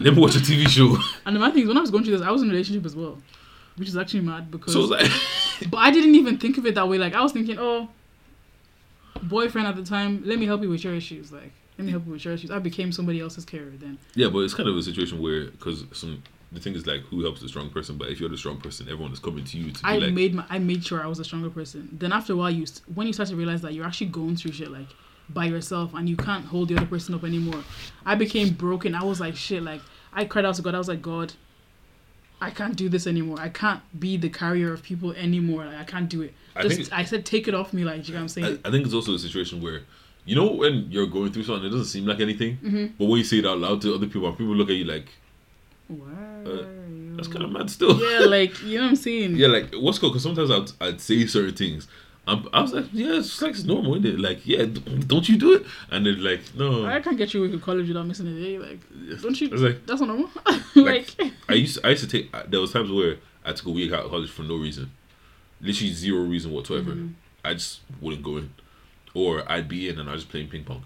Let 0.00 0.14
me 0.14 0.20
watch 0.20 0.36
a 0.36 0.40
TV 0.40 0.68
show. 0.68 0.96
And 1.26 1.34
the 1.34 1.40
mad 1.40 1.52
thing 1.54 1.62
is, 1.62 1.68
when 1.68 1.76
I 1.76 1.80
was 1.80 1.90
going 1.90 2.04
through 2.04 2.18
this, 2.18 2.26
I 2.26 2.30
was 2.30 2.42
in 2.42 2.48
a 2.48 2.52
relationship 2.52 2.84
as 2.86 2.94
well, 2.94 3.18
which 3.76 3.88
is 3.88 3.96
actually 3.96 4.20
mad 4.20 4.50
because. 4.50 4.72
So 4.72 4.82
like, 4.82 5.10
but 5.70 5.78
I 5.78 5.90
didn't 5.90 6.14
even 6.14 6.38
think 6.38 6.58
of 6.58 6.66
it 6.66 6.74
that 6.76 6.88
way. 6.88 6.98
Like 6.98 7.14
I 7.14 7.22
was 7.22 7.32
thinking, 7.32 7.56
oh, 7.58 7.88
boyfriend 9.28 9.66
at 9.66 9.76
the 9.76 9.84
time, 9.84 10.22
let 10.24 10.38
me 10.38 10.46
help 10.46 10.62
you 10.62 10.68
with 10.68 10.84
your 10.84 10.94
issues. 10.94 11.32
Like 11.32 11.52
let 11.78 11.84
me 11.84 11.90
help 11.90 12.06
you 12.06 12.12
with 12.12 12.24
your 12.24 12.34
issues. 12.34 12.50
I 12.50 12.58
became 12.58 12.92
somebody 12.92 13.20
else's 13.20 13.44
carer 13.44 13.72
then. 13.76 13.98
Yeah, 14.14 14.28
but 14.28 14.40
it's 14.40 14.54
kind 14.54 14.68
of 14.68 14.76
a 14.76 14.82
situation 14.82 15.20
where 15.20 15.46
because 15.46 15.84
some 15.92 16.22
the 16.52 16.60
thing 16.60 16.74
is 16.74 16.86
like 16.86 17.00
who 17.02 17.22
helps 17.22 17.40
the 17.40 17.48
strong 17.48 17.68
person, 17.70 17.98
but 17.98 18.08
if 18.08 18.20
you're 18.20 18.28
the 18.28 18.36
strong 18.36 18.60
person, 18.60 18.86
everyone 18.88 19.12
is 19.12 19.18
coming 19.18 19.44
to 19.44 19.58
you 19.58 19.72
to 19.72 19.82
be 19.82 19.88
I 19.88 19.98
like, 19.98 20.12
made 20.12 20.34
my, 20.34 20.44
I 20.48 20.58
made 20.58 20.84
sure 20.84 21.02
I 21.02 21.06
was 21.06 21.18
a 21.18 21.24
stronger 21.24 21.50
person. 21.50 21.88
Then 21.92 22.12
after 22.12 22.32
a 22.32 22.36
while, 22.36 22.50
you 22.50 22.64
when 22.94 23.06
you 23.06 23.12
start 23.12 23.28
to 23.30 23.36
realize 23.36 23.60
that 23.62 23.74
you're 23.74 23.86
actually 23.86 24.08
going 24.08 24.36
through 24.36 24.52
shit 24.52 24.70
like 24.70 24.88
by 25.28 25.46
yourself 25.46 25.94
and 25.94 26.08
you 26.08 26.16
can't 26.16 26.44
hold 26.44 26.68
the 26.68 26.76
other 26.76 26.86
person 26.86 27.14
up 27.14 27.24
anymore. 27.24 27.62
I 28.06 28.14
became 28.14 28.54
broken. 28.54 28.94
I 28.94 29.02
was 29.02 29.20
like 29.20 29.36
shit. 29.36 29.62
Like 29.62 29.80
I 30.12 30.24
cried 30.24 30.44
out 30.44 30.54
to 30.56 30.62
God. 30.62 30.74
I 30.74 30.78
was 30.78 30.88
like 30.88 31.02
God. 31.02 31.32
I 32.44 32.50
can't 32.50 32.76
do 32.76 32.88
this 32.88 33.06
anymore. 33.06 33.38
I 33.40 33.48
can't 33.48 33.80
be 33.98 34.16
the 34.16 34.28
carrier 34.28 34.72
of 34.72 34.82
people 34.82 35.12
anymore. 35.12 35.64
Like 35.66 35.76
I 35.78 35.84
can't 35.84 36.08
do 36.08 36.22
it. 36.22 36.32
I 36.56 36.68
think- 36.68 36.92
I 36.92 37.04
said 37.04 37.24
take 37.26 37.48
it 37.48 37.54
off 37.54 37.72
me. 37.72 37.82
Like 37.84 38.06
you 38.06 38.14
know 38.14 38.20
what 38.20 38.22
I'm 38.22 38.28
saying. 38.28 38.58
I, 38.64 38.68
I 38.68 38.70
think 38.70 38.84
it's 38.84 38.94
also 38.94 39.14
a 39.14 39.18
situation 39.18 39.60
where 39.62 39.80
you 40.24 40.34
know 40.36 40.52
when 40.52 40.86
you're 40.90 41.06
going 41.06 41.32
through 41.32 41.44
something, 41.44 41.66
it 41.66 41.70
doesn't 41.70 41.86
seem 41.86 42.06
like 42.06 42.20
anything, 42.20 42.56
Mm-hmm. 42.58 42.86
but 42.98 43.04
when 43.06 43.18
you 43.18 43.24
say 43.24 43.38
it 43.38 43.46
out 43.46 43.58
loud 43.58 43.80
to 43.82 43.94
other 43.94 44.06
people, 44.06 44.30
people 44.32 44.54
look 44.56 44.70
at 44.70 44.76
you 44.76 44.84
like 44.84 45.08
Why 45.88 46.08
uh, 46.46 46.64
that's 47.16 47.28
kind 47.28 47.44
of 47.44 47.50
mad 47.52 47.68
still. 47.70 47.94
yeah, 48.00 48.26
like 48.26 48.60
you 48.62 48.78
know 48.78 48.84
what 48.84 48.90
I'm 48.90 48.96
saying. 48.96 49.36
Yeah, 49.40 49.48
like 49.48 49.74
what's 49.74 49.98
cool? 49.98 50.10
Because 50.10 50.22
sometimes 50.22 50.50
I'd, 50.50 50.70
I'd 50.86 51.00
say 51.00 51.26
certain 51.26 51.54
things. 51.54 51.88
I'm, 52.26 52.48
I 52.54 52.62
was 52.62 52.72
like, 52.72 52.86
yeah, 52.92 53.18
it's 53.18 53.42
like 53.42 53.50
it's 53.50 53.64
normal, 53.64 53.96
isn't 53.96 54.06
it? 54.06 54.18
Like, 54.20 54.46
yeah, 54.46 54.64
don't 55.06 55.28
you 55.28 55.36
do 55.36 55.52
it? 55.54 55.66
And 55.90 56.06
they're 56.06 56.14
like, 56.16 56.40
no. 56.54 56.86
I 56.86 57.00
can't 57.00 57.18
get 57.18 57.34
you 57.34 57.40
away 57.42 57.50
from 57.50 57.60
college 57.60 57.86
without 57.86 58.06
missing 58.06 58.26
a 58.28 58.32
day. 58.40 58.58
Like, 58.58 58.80
don't 59.20 59.38
you? 59.38 59.48
I 59.48 59.52
was 59.52 59.62
like, 59.62 59.86
That's 59.86 60.00
not 60.00 60.08
normal. 60.08 60.30
Like- 60.74 61.14
like, 61.18 61.32
I 61.48 61.54
used 61.54 61.76
to, 61.80 61.86
I 61.86 61.90
used 61.90 62.08
to 62.08 62.10
take. 62.10 62.34
There 62.50 62.60
was 62.60 62.72
times 62.72 62.90
where 62.90 63.16
I 63.44 63.52
took 63.52 63.66
a 63.66 63.70
week 63.70 63.92
out 63.92 64.04
of 64.06 64.10
college 64.10 64.30
for 64.30 64.42
no 64.42 64.56
reason, 64.56 64.90
literally 65.60 65.92
zero 65.92 66.22
reason 66.22 66.50
whatsoever. 66.50 66.92
Mm-hmm. 66.92 67.08
I 67.44 67.52
just 67.54 67.80
wouldn't 68.00 68.22
go 68.24 68.38
in, 68.38 68.54
or 69.12 69.44
I'd 69.50 69.68
be 69.68 69.88
in 69.90 69.98
and 70.00 70.08
I 70.08 70.12
was 70.12 70.22
just 70.22 70.30
playing 70.30 70.48
ping 70.48 70.64
pong. 70.64 70.82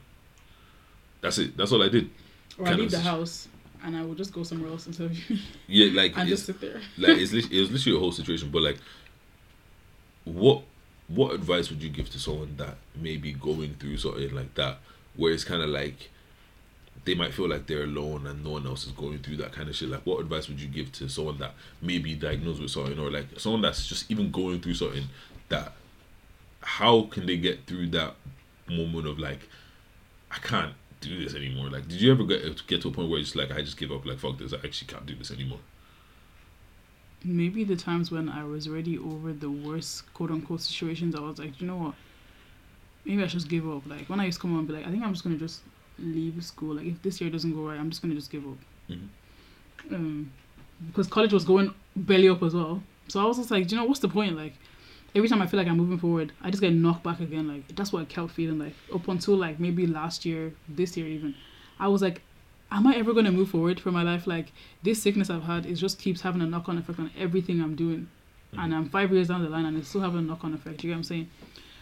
That's 1.20 1.38
it. 1.38 1.56
That's 1.56 1.70
all 1.72 1.82
I 1.84 1.88
did. 1.88 2.10
or 2.58 2.66
I 2.66 2.72
leave 2.72 2.90
the 2.90 2.98
house 3.00 3.46
and 3.84 3.96
I 3.96 4.02
will 4.02 4.14
just 4.16 4.32
go 4.32 4.42
somewhere 4.42 4.70
else 4.70 4.86
until 4.88 5.08
you 5.28 5.38
Yeah, 5.68 6.00
like 6.02 6.16
and 6.16 6.28
it's, 6.28 6.44
just 6.44 6.46
sit 6.46 6.60
there. 6.60 6.80
like 6.98 7.16
it's 7.16 7.32
it 7.32 7.60
was 7.60 7.70
literally 7.70 7.96
a 7.96 8.00
whole 8.00 8.10
situation. 8.12 8.50
But 8.50 8.62
like, 8.62 8.78
what 10.24 10.62
what 11.08 11.34
advice 11.34 11.70
would 11.70 11.82
you 11.82 11.88
give 11.88 12.10
to 12.10 12.18
someone 12.18 12.54
that 12.58 12.76
may 12.94 13.16
be 13.16 13.32
going 13.32 13.74
through 13.74 13.98
something 13.98 14.34
like 14.34 14.54
that, 14.54 14.78
where 15.16 15.32
it's 15.32 15.44
kind 15.44 15.62
of 15.62 15.70
like 15.70 16.10
they 17.04 17.14
might 17.14 17.32
feel 17.32 17.48
like 17.48 17.66
they're 17.66 17.84
alone 17.84 18.26
and 18.26 18.44
no 18.44 18.50
one 18.50 18.66
else 18.66 18.86
is 18.86 18.92
going 18.92 19.18
through 19.18 19.36
that 19.36 19.52
kind 19.52 19.68
of 19.68 19.76
shit. 19.76 19.88
Like, 19.88 20.04
what 20.04 20.20
advice 20.20 20.48
would 20.48 20.60
you 20.60 20.68
give 20.68 20.92
to 20.92 21.08
someone 21.08 21.38
that 21.38 21.54
may 21.80 21.98
be 21.98 22.14
diagnosed 22.14 22.60
with 22.60 22.70
something, 22.70 22.98
or 22.98 23.10
like 23.10 23.26
someone 23.38 23.62
that's 23.62 23.86
just 23.86 24.10
even 24.10 24.30
going 24.30 24.60
through 24.60 24.74
something 24.74 25.04
that? 25.48 25.72
How 26.60 27.02
can 27.02 27.24
they 27.24 27.36
get 27.36 27.66
through 27.66 27.88
that 27.90 28.14
moment 28.68 29.06
of 29.06 29.18
like 29.18 29.48
I 30.30 30.38
can't 30.38 30.74
do 31.00 31.22
this 31.22 31.34
anymore. 31.34 31.70
Like, 31.70 31.88
did 31.88 32.00
you 32.00 32.10
ever 32.12 32.24
get 32.24 32.66
get 32.66 32.82
to 32.82 32.88
a 32.88 32.90
point 32.90 33.10
where 33.10 33.20
it's 33.20 33.34
like 33.34 33.50
I 33.50 33.62
just 33.62 33.76
give 33.76 33.92
up? 33.92 34.04
Like, 34.04 34.18
fuck 34.18 34.38
this. 34.38 34.52
I 34.52 34.56
actually 34.56 34.88
can't 34.88 35.06
do 35.06 35.14
this 35.14 35.30
anymore. 35.30 35.60
Maybe 37.24 37.64
the 37.64 37.76
times 37.76 38.10
when 38.10 38.28
I 38.28 38.44
was 38.44 38.68
already 38.68 38.96
over 38.96 39.32
the 39.32 39.50
worst 39.50 40.12
quote 40.14 40.30
unquote 40.30 40.60
situations, 40.60 41.14
I 41.14 41.20
was 41.20 41.38
like, 41.38 41.60
you 41.60 41.66
know 41.66 41.76
what? 41.76 41.94
Maybe 43.04 43.22
I 43.22 43.26
should 43.26 43.40
just 43.40 43.48
give 43.48 43.68
up. 43.68 43.86
Like 43.86 44.08
when 44.08 44.20
I 44.20 44.26
used 44.26 44.38
to 44.38 44.42
come 44.42 44.50
home 44.50 44.60
and 44.60 44.68
be 44.68 44.74
like, 44.74 44.86
I 44.86 44.90
think 44.90 45.02
I'm 45.02 45.12
just 45.12 45.24
gonna 45.24 45.36
just 45.36 45.62
leave 45.98 46.42
school. 46.44 46.76
Like 46.76 46.86
if 46.86 47.02
this 47.02 47.20
year 47.20 47.30
doesn't 47.30 47.54
go 47.54 47.62
right, 47.68 47.78
I'm 47.78 47.90
just 47.90 48.02
gonna 48.02 48.14
just 48.14 48.30
give 48.30 48.44
up. 48.46 48.58
Mhm. 48.90 49.08
Um, 49.92 50.32
because 50.86 51.08
college 51.08 51.32
was 51.32 51.44
going 51.44 51.74
belly 51.96 52.28
up 52.28 52.42
as 52.42 52.54
well. 52.54 52.82
So 53.08 53.20
I 53.20 53.24
was 53.24 53.38
just 53.38 53.50
like, 53.50 53.70
you 53.70 53.76
know 53.76 53.84
what's 53.84 54.00
the 54.00 54.08
point? 54.08 54.36
Like 54.36 54.54
every 55.14 55.28
time 55.28 55.42
I 55.42 55.46
feel 55.46 55.58
like 55.58 55.68
I'm 55.68 55.76
moving 55.76 55.98
forward, 55.98 56.32
I 56.42 56.50
just 56.50 56.60
get 56.60 56.72
knocked 56.72 57.02
back 57.02 57.20
again. 57.20 57.48
Like 57.48 57.74
that's 57.74 57.92
what 57.92 58.02
I 58.02 58.04
kept 58.04 58.30
feeling 58.30 58.58
like 58.58 58.74
up 58.94 59.08
until 59.08 59.36
like 59.36 59.58
maybe 59.58 59.86
last 59.86 60.24
year, 60.24 60.52
this 60.68 60.96
year 60.96 61.06
even. 61.06 61.34
I 61.80 61.88
was 61.88 62.02
like, 62.02 62.22
am 62.70 62.86
I 62.86 62.96
ever 62.96 63.12
gonna 63.12 63.32
move 63.32 63.50
forward 63.50 63.80
for 63.80 63.90
my 63.90 64.02
life? 64.02 64.26
Like 64.26 64.52
this 64.82 65.02
sickness 65.02 65.30
I've 65.30 65.44
had, 65.44 65.66
it 65.66 65.74
just 65.74 65.98
keeps 65.98 66.20
having 66.20 66.42
a 66.42 66.46
knock 66.46 66.68
on 66.68 66.78
effect 66.78 66.98
on 66.98 67.10
everything 67.18 67.60
I'm 67.60 67.76
doing. 67.76 68.08
Mm-hmm. 68.52 68.60
And 68.60 68.74
I'm 68.74 68.88
five 68.88 69.12
years 69.12 69.28
down 69.28 69.42
the 69.42 69.48
line 69.48 69.64
and 69.64 69.76
it's 69.76 69.88
still 69.88 70.00
having 70.00 70.18
a 70.18 70.22
knock 70.22 70.44
on 70.44 70.54
effect. 70.54 70.82
You 70.82 70.90
get 70.90 70.94
what 70.94 70.98
I'm 70.98 71.04
saying? 71.04 71.30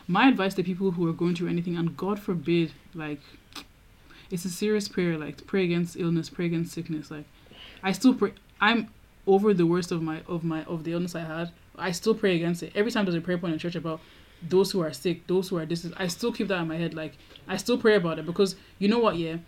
My 0.09 0.29
advice 0.29 0.55
to 0.55 0.63
people 0.63 0.93
who 0.93 1.09
are 1.09 1.13
going 1.13 1.35
through 1.35 1.49
anything, 1.49 1.77
and 1.77 1.97
God 1.97 2.21
forbid, 2.21 2.71
like, 2.95 3.21
it's 4.31 4.45
a 4.45 4.49
serious 4.49 4.87
prayer. 4.87 5.19
Like, 5.19 5.45
pray 5.49 5.65
against 5.65 5.97
illness, 5.97 6.31
pray 6.31 6.47
against 6.47 6.73
sickness. 6.73 7.11
Like, 7.11 7.25
I 7.83 7.91
still 7.91 8.15
pray. 8.15 8.33
I'm 8.61 8.89
over 9.27 9.53
the 9.53 9.67
worst 9.67 9.91
of 9.91 10.03
my 10.03 10.23
of 10.29 10.45
my 10.45 10.63
of 10.65 10.85
the 10.85 10.93
illness 10.93 11.17
I 11.17 11.21
had. 11.21 11.51
I 11.77 11.91
still 11.91 12.15
pray 12.15 12.37
against 12.37 12.63
it. 12.63 12.73
Every 12.77 12.93
time 12.93 13.05
there's 13.05 13.17
a 13.17 13.21
prayer 13.21 13.37
point 13.37 13.55
in 13.55 13.59
church 13.59 13.75
about 13.75 14.01
those 14.43 14.71
who 14.71 14.81
are 14.81 14.93
sick, 14.93 15.27
those 15.27 15.49
who 15.49 15.57
are 15.59 15.67
this, 15.67 15.85
I 15.97 16.07
still 16.07 16.33
keep 16.33 16.47
that 16.49 16.61
in 16.61 16.69
my 16.69 16.77
head. 16.77 16.95
Like, 16.95 17.15
I 17.49 17.57
still 17.57 17.77
pray 17.77 17.97
about 17.97 18.21
it 18.21 18.27
because 18.27 18.55
you 18.79 18.87
know 18.87 19.01
what? 19.01 19.17
Yeah, 19.17 19.39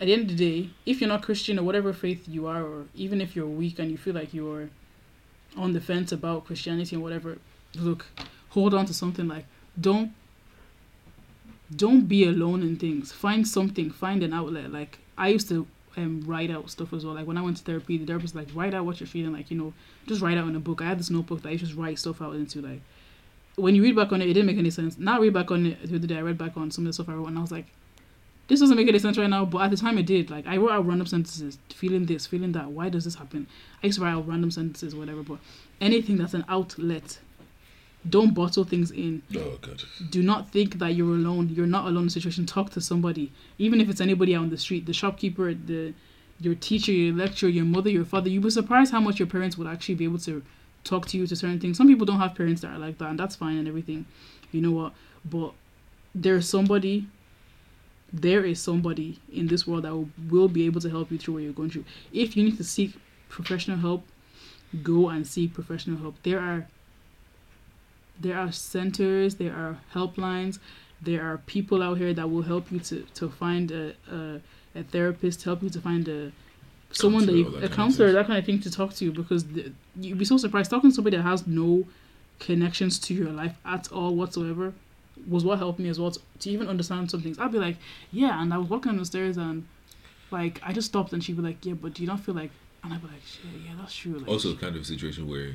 at 0.00 0.06
the 0.06 0.12
end 0.12 0.30
of 0.30 0.36
the 0.36 0.36
day, 0.36 0.70
if 0.86 1.00
you're 1.00 1.08
not 1.08 1.22
Christian 1.22 1.58
or 1.58 1.64
whatever 1.64 1.92
faith 1.92 2.28
you 2.28 2.46
are, 2.46 2.62
or 2.62 2.84
even 2.94 3.20
if 3.20 3.34
you're 3.34 3.46
weak 3.46 3.78
and 3.78 3.90
you 3.90 3.96
feel 3.96 4.14
like 4.14 4.32
you're 4.32 4.70
on 5.56 5.72
the 5.72 5.80
fence 5.80 6.12
about 6.12 6.46
Christianity 6.46 6.94
and 6.94 7.02
whatever, 7.02 7.38
look, 7.74 8.06
hold 8.50 8.74
on 8.74 8.86
to 8.86 8.94
something 8.94 9.26
like 9.26 9.44
don't 9.80 10.12
don't 11.74 12.06
be 12.08 12.24
alone 12.24 12.62
in 12.62 12.76
things. 12.76 13.12
Find 13.12 13.46
something, 13.46 13.90
find 13.90 14.22
an 14.22 14.32
outlet. 14.32 14.72
Like 14.72 14.98
I 15.18 15.28
used 15.28 15.48
to 15.48 15.66
um, 15.96 16.22
write 16.26 16.50
out 16.50 16.70
stuff 16.70 16.92
as 16.92 17.04
well. 17.04 17.14
Like 17.14 17.26
when 17.26 17.36
I 17.36 17.42
went 17.42 17.56
to 17.58 17.64
therapy, 17.64 17.98
the 17.98 18.06
therapist 18.06 18.34
was 18.34 18.46
like 18.46 18.54
write 18.56 18.74
out 18.74 18.84
what 18.84 19.00
you're 19.00 19.06
feeling. 19.06 19.32
Like 19.32 19.50
you 19.50 19.58
know, 19.58 19.74
just 20.06 20.22
write 20.22 20.38
out 20.38 20.48
in 20.48 20.56
a 20.56 20.60
book. 20.60 20.80
I 20.80 20.84
had 20.84 20.98
this 20.98 21.10
notebook 21.10 21.42
that 21.42 21.50
I 21.50 21.56
just 21.56 21.74
write 21.74 21.98
stuff 21.98 22.22
out 22.22 22.34
into. 22.34 22.62
Like 22.62 22.80
when 23.56 23.74
you 23.74 23.82
read 23.82 23.96
back 23.96 24.12
on 24.12 24.22
it, 24.22 24.28
it 24.28 24.34
didn't 24.34 24.46
make 24.46 24.58
any 24.58 24.70
sense. 24.70 24.96
Now 24.96 25.16
I 25.16 25.20
read 25.20 25.34
back 25.34 25.50
on 25.50 25.66
it 25.66 25.82
the 25.82 25.96
other 25.96 26.06
day. 26.06 26.16
I 26.16 26.22
read 26.22 26.38
back 26.38 26.56
on 26.56 26.70
some 26.70 26.84
of 26.84 26.86
the 26.86 26.92
stuff 26.92 27.08
I 27.08 27.14
wrote, 27.14 27.28
and 27.28 27.38
I 27.38 27.40
was 27.40 27.52
like, 27.52 27.66
this 28.48 28.60
doesn't 28.60 28.76
make 28.76 28.88
any 28.88 28.98
sense 28.98 29.16
right 29.18 29.30
now. 29.30 29.44
But 29.44 29.58
at 29.62 29.70
the 29.70 29.76
time, 29.76 29.98
it 29.98 30.06
did. 30.06 30.30
Like 30.30 30.46
I 30.46 30.56
wrote 30.56 30.70
out 30.72 30.86
random 30.86 31.06
sentences, 31.06 31.58
feeling 31.70 32.06
this, 32.06 32.26
feeling 32.26 32.52
that. 32.52 32.70
Why 32.70 32.88
does 32.88 33.04
this 33.04 33.14
happen? 33.14 33.46
I 33.82 33.86
used 33.86 33.98
to 33.98 34.04
write 34.04 34.12
out 34.12 34.26
random 34.26 34.50
sentences, 34.50 34.94
whatever. 34.94 35.22
But 35.22 35.38
anything 35.80 36.16
that's 36.16 36.34
an 36.34 36.44
outlet, 36.48 37.18
don't 38.08 38.32
bottle 38.34 38.64
things 38.64 38.90
in 38.90 39.22
Oh 39.36 39.58
god. 39.60 39.82
do 40.10 40.22
not 40.22 40.50
think 40.50 40.78
that 40.78 40.94
you're 40.94 41.14
alone. 41.14 41.50
You're 41.50 41.66
not 41.66 41.84
alone 41.84 41.98
in 41.98 42.04
the 42.06 42.10
situation. 42.10 42.46
Talk 42.46 42.70
to 42.70 42.80
somebody, 42.80 43.32
even 43.58 43.80
if 43.80 43.88
it's 43.90 44.00
anybody 44.00 44.34
out 44.34 44.42
on 44.42 44.50
the 44.50 44.58
street, 44.58 44.86
the 44.86 44.92
shopkeeper, 44.92 45.52
the 45.54 45.94
your 46.40 46.54
teacher, 46.54 46.92
your 46.92 47.14
lecturer, 47.14 47.48
your 47.50 47.64
mother, 47.64 47.90
your 47.90 48.04
father. 48.04 48.28
You'd 48.30 48.44
be 48.44 48.50
surprised 48.50 48.92
how 48.92 49.00
much 49.00 49.18
your 49.18 49.26
parents 49.28 49.58
would 49.58 49.66
actually 49.66 49.96
be 49.96 50.04
able 50.04 50.18
to 50.20 50.42
talk 50.84 51.06
to 51.06 51.18
you 51.18 51.26
to 51.26 51.36
certain 51.36 51.58
things. 51.60 51.76
Some 51.76 51.88
people 51.88 52.06
don't 52.06 52.20
have 52.20 52.34
parents 52.36 52.62
that 52.62 52.68
are 52.70 52.78
like 52.78 52.98
that, 52.98 53.10
and 53.10 53.18
that's 53.18 53.34
fine 53.36 53.58
and 53.58 53.66
everything. 53.68 54.06
You 54.52 54.60
know 54.62 54.70
what? 54.70 54.92
But 55.24 55.52
there's 56.14 56.48
somebody. 56.48 57.08
There 58.12 58.44
is 58.44 58.60
somebody 58.60 59.18
in 59.32 59.48
this 59.48 59.66
world 59.66 59.84
that 59.84 59.92
will, 59.92 60.08
will 60.30 60.48
be 60.48 60.64
able 60.66 60.80
to 60.80 60.90
help 60.90 61.10
you 61.10 61.18
through 61.18 61.34
what 61.34 61.42
you're 61.42 61.52
going 61.52 61.70
through. 61.70 61.84
If 62.12 62.36
you 62.36 62.44
need 62.44 62.56
to 62.56 62.64
seek 62.64 62.94
professional 63.28 63.78
help, 63.78 64.06
go 64.82 65.08
and 65.08 65.26
seek 65.26 65.54
professional 65.54 65.98
help. 65.98 66.16
There 66.22 66.40
are 66.40 66.66
there 68.20 68.36
are 68.36 68.50
centers, 68.50 69.36
there 69.36 69.52
are 69.52 69.78
helplines, 69.94 70.58
there 71.00 71.22
are 71.24 71.38
people 71.38 71.82
out 71.82 71.98
here 71.98 72.12
that 72.12 72.28
will 72.28 72.42
help 72.42 72.72
you 72.72 72.80
to, 72.80 73.02
to 73.14 73.28
find 73.28 73.70
a, 73.70 73.94
a, 74.10 74.40
a 74.74 74.82
therapist, 74.82 75.44
help 75.44 75.62
you 75.62 75.70
to 75.70 75.80
find 75.80 76.08
a 76.08 76.32
someone 76.90 77.26
that 77.26 77.34
you, 77.34 77.50
that 77.50 77.70
a 77.70 77.74
counselor, 77.74 78.12
that 78.12 78.26
kind 78.26 78.38
of 78.38 78.44
thing 78.44 78.60
to 78.60 78.70
talk 78.70 78.94
to 78.94 79.04
you 79.04 79.12
because 79.12 79.44
the, 79.44 79.72
you'd 79.96 80.18
be 80.18 80.24
so 80.24 80.36
surprised 80.36 80.70
talking 80.70 80.90
to 80.90 80.94
somebody 80.94 81.16
that 81.16 81.22
has 81.22 81.46
no 81.46 81.86
connections 82.38 82.98
to 82.98 83.14
your 83.14 83.30
life 83.30 83.54
at 83.64 83.92
all 83.92 84.14
whatsoever 84.14 84.72
was 85.26 85.44
what 85.44 85.58
helped 85.58 85.78
me 85.78 85.88
as 85.88 85.98
well 85.98 86.10
to, 86.10 86.20
to 86.40 86.50
even 86.50 86.68
understand 86.68 87.10
some 87.10 87.20
things. 87.22 87.38
I'd 87.38 87.52
be 87.52 87.58
like, 87.58 87.76
yeah, 88.12 88.40
and 88.42 88.52
I 88.52 88.58
was 88.58 88.68
walking 88.68 88.90
on 88.90 88.98
the 88.98 89.04
stairs 89.04 89.36
and 89.36 89.66
like 90.30 90.60
I 90.64 90.72
just 90.72 90.88
stopped 90.88 91.12
and 91.12 91.22
she'd 91.24 91.36
be 91.36 91.42
like, 91.42 91.64
yeah, 91.64 91.74
but 91.74 91.94
do 91.94 92.02
you 92.02 92.08
not 92.08 92.20
feel 92.20 92.34
like? 92.34 92.50
And 92.84 92.92
I'd 92.94 93.00
be 93.02 93.08
like, 93.08 93.22
shit, 93.26 93.44
yeah, 93.66 93.72
that's 93.78 93.94
true. 93.94 94.18
Like, 94.18 94.28
Also, 94.28 94.54
kind 94.54 94.76
of 94.76 94.82
a 94.82 94.84
situation 94.84 95.28
where 95.28 95.52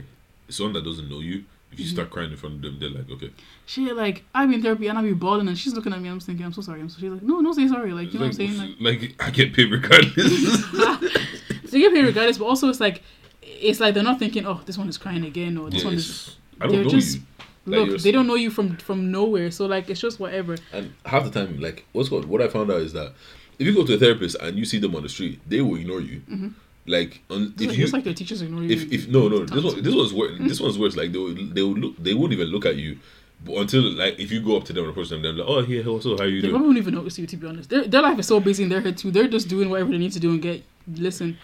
someone 0.49 0.73
that 0.73 0.83
doesn't 0.83 1.09
know 1.09 1.19
you, 1.19 1.45
if 1.71 1.79
you 1.79 1.85
Mm-hmm. 1.85 1.93
start 1.95 2.09
crying 2.11 2.29
in 2.31 2.37
front 2.37 2.55
of 2.57 2.61
them, 2.61 2.77
they're 2.79 2.89
like, 2.89 3.09
okay. 3.09 3.31
She 3.65 3.91
like 3.93 4.23
I've 4.35 4.47
been 4.47 4.55
in 4.59 4.61
therapy 4.63 4.87
and 4.87 4.97
I 4.97 5.01
be 5.01 5.13
bawling 5.13 5.47
and 5.47 5.57
she's 5.57 5.73
looking 5.73 5.91
at 5.93 5.99
me. 6.01 6.09
I'm 6.09 6.17
just 6.17 6.27
thinking 6.27 6.45
I'm 6.45 6.53
so 6.53 6.61
sorry. 6.61 6.81
I'm 6.81 6.89
so 6.89 6.99
she's 6.99 7.09
like 7.11 7.23
no 7.23 7.39
no 7.39 7.51
say 7.53 7.67
sorry 7.67 7.93
like 7.93 8.13
you 8.13 8.19
know 8.19 8.25
like, 8.27 8.37
what 8.37 8.41
I'm 8.45 8.55
saying 8.55 8.77
like 8.79 9.01
like, 9.01 9.23
I 9.25 9.31
get 9.31 9.53
paid 9.53 9.71
regardless. 9.71 10.69
so 10.71 11.77
you 11.77 11.89
get 11.89 11.93
paid 11.93 12.05
regardless 12.05 12.37
but 12.37 12.45
also 12.45 12.69
it's 12.69 12.79
like 12.79 13.01
it's 13.41 13.79
like 13.79 13.93
they're 13.95 14.03
not 14.03 14.19
thinking 14.19 14.45
oh 14.45 14.61
this 14.65 14.77
one 14.77 14.87
is 14.87 14.97
crying 14.99 15.23
again 15.25 15.57
or 15.57 15.69
this 15.71 15.81
Yeah, 15.81 15.87
one 15.87 15.93
is 15.95 16.35
I 16.61 16.65
don't 16.67 16.75
they're 16.75 16.83
know 16.83 16.89
just- 16.89 17.15
you. 17.17 17.23
Like, 17.65 17.87
look 17.87 18.01
they 18.01 18.11
don't 18.11 18.27
know 18.27 18.35
you 18.35 18.49
from 18.49 18.75
from 18.77 19.09
nowhere 19.09 19.49
so 19.49 19.65
like 19.65 19.89
it's 19.89 20.01
just 20.01 20.19
whatever 20.19 20.57
And 20.73 20.93
half 21.05 21.23
the 21.23 21.31
time, 21.31 21.59
like, 21.59 21.85
what's 21.93 22.09
called, 22.09 22.25
what 22.25 22.41
I 22.41 22.47
found 22.49 22.69
out 22.69 22.81
is 22.81 22.91
that 22.93 23.13
if 23.57 23.65
you 23.67 23.73
go 23.73 23.85
to 23.85 23.93
a 23.93 23.97
therapist 23.97 24.35
and 24.41 24.57
you 24.57 24.65
see 24.65 24.79
them 24.79 24.95
on 24.95 25.03
the 25.03 25.09
street, 25.09 25.39
they 25.47 25.61
will 25.61 25.75
ignore 25.77 26.01
you. 26.01 26.21
Mm-hmm. 26.21 26.49
Like, 26.85 27.21
on, 27.29 27.53
if 27.57 27.67
like, 27.67 27.77
you, 27.77 27.83
it's 27.85 27.93
like 27.93 28.03
their 28.03 28.13
teachers 28.13 28.41
ignore 28.41 28.63
you 28.63 28.69
if, 28.69 28.91
if 28.91 29.07
no, 29.07 29.29
no, 29.29 29.45
this 29.45 29.63
one, 29.63 29.81
this 29.81 29.95
one's 29.95 30.13
worse. 30.13 30.37
This 30.39 30.59
one's 30.59 30.77
worse. 30.77 30.97
Like, 30.97 31.13
they 31.13 31.17
will, 31.17 31.33
they 31.33 31.61
will 31.61 31.75
look, 31.75 31.97
they 31.97 32.13
won't 32.13 32.33
even 32.33 32.47
look 32.47 32.65
at 32.65 32.75
you. 32.75 32.97
But 33.45 33.55
until, 33.55 33.83
like, 33.93 34.19
if 34.19 34.31
you 34.31 34.41
go 34.41 34.57
up 34.57 34.65
to 34.65 34.73
them 34.73 34.83
and 34.83 34.91
approach 34.91 35.09
them, 35.09 35.21
they're 35.21 35.31
like, 35.31 35.47
oh, 35.47 35.61
here, 35.61 35.87
also 35.87 36.17
how 36.17 36.23
are 36.23 36.27
you 36.27 36.41
they 36.41 36.47
doing? 36.47 36.53
probably 36.53 36.67
won't 36.67 36.77
even 36.79 36.95
notice 36.95 37.17
you 37.19 37.27
to 37.27 37.37
be 37.37 37.47
honest 37.47 37.69
their, 37.69 37.85
their 37.85 38.01
life 38.01 38.19
is 38.19 38.27
so 38.27 38.39
busy 38.39 38.63
in 38.63 38.69
their 38.69 38.81
head 38.81 38.97
too 38.97 39.11
they're 39.11 39.27
just 39.27 39.47
doing 39.47 39.69
whatever 39.69 39.91
they 39.91 39.97
need 39.97 40.11
to 40.11 40.19
do 40.19 40.31
and 40.31 40.41
get 40.41 40.63
listen 40.87 41.37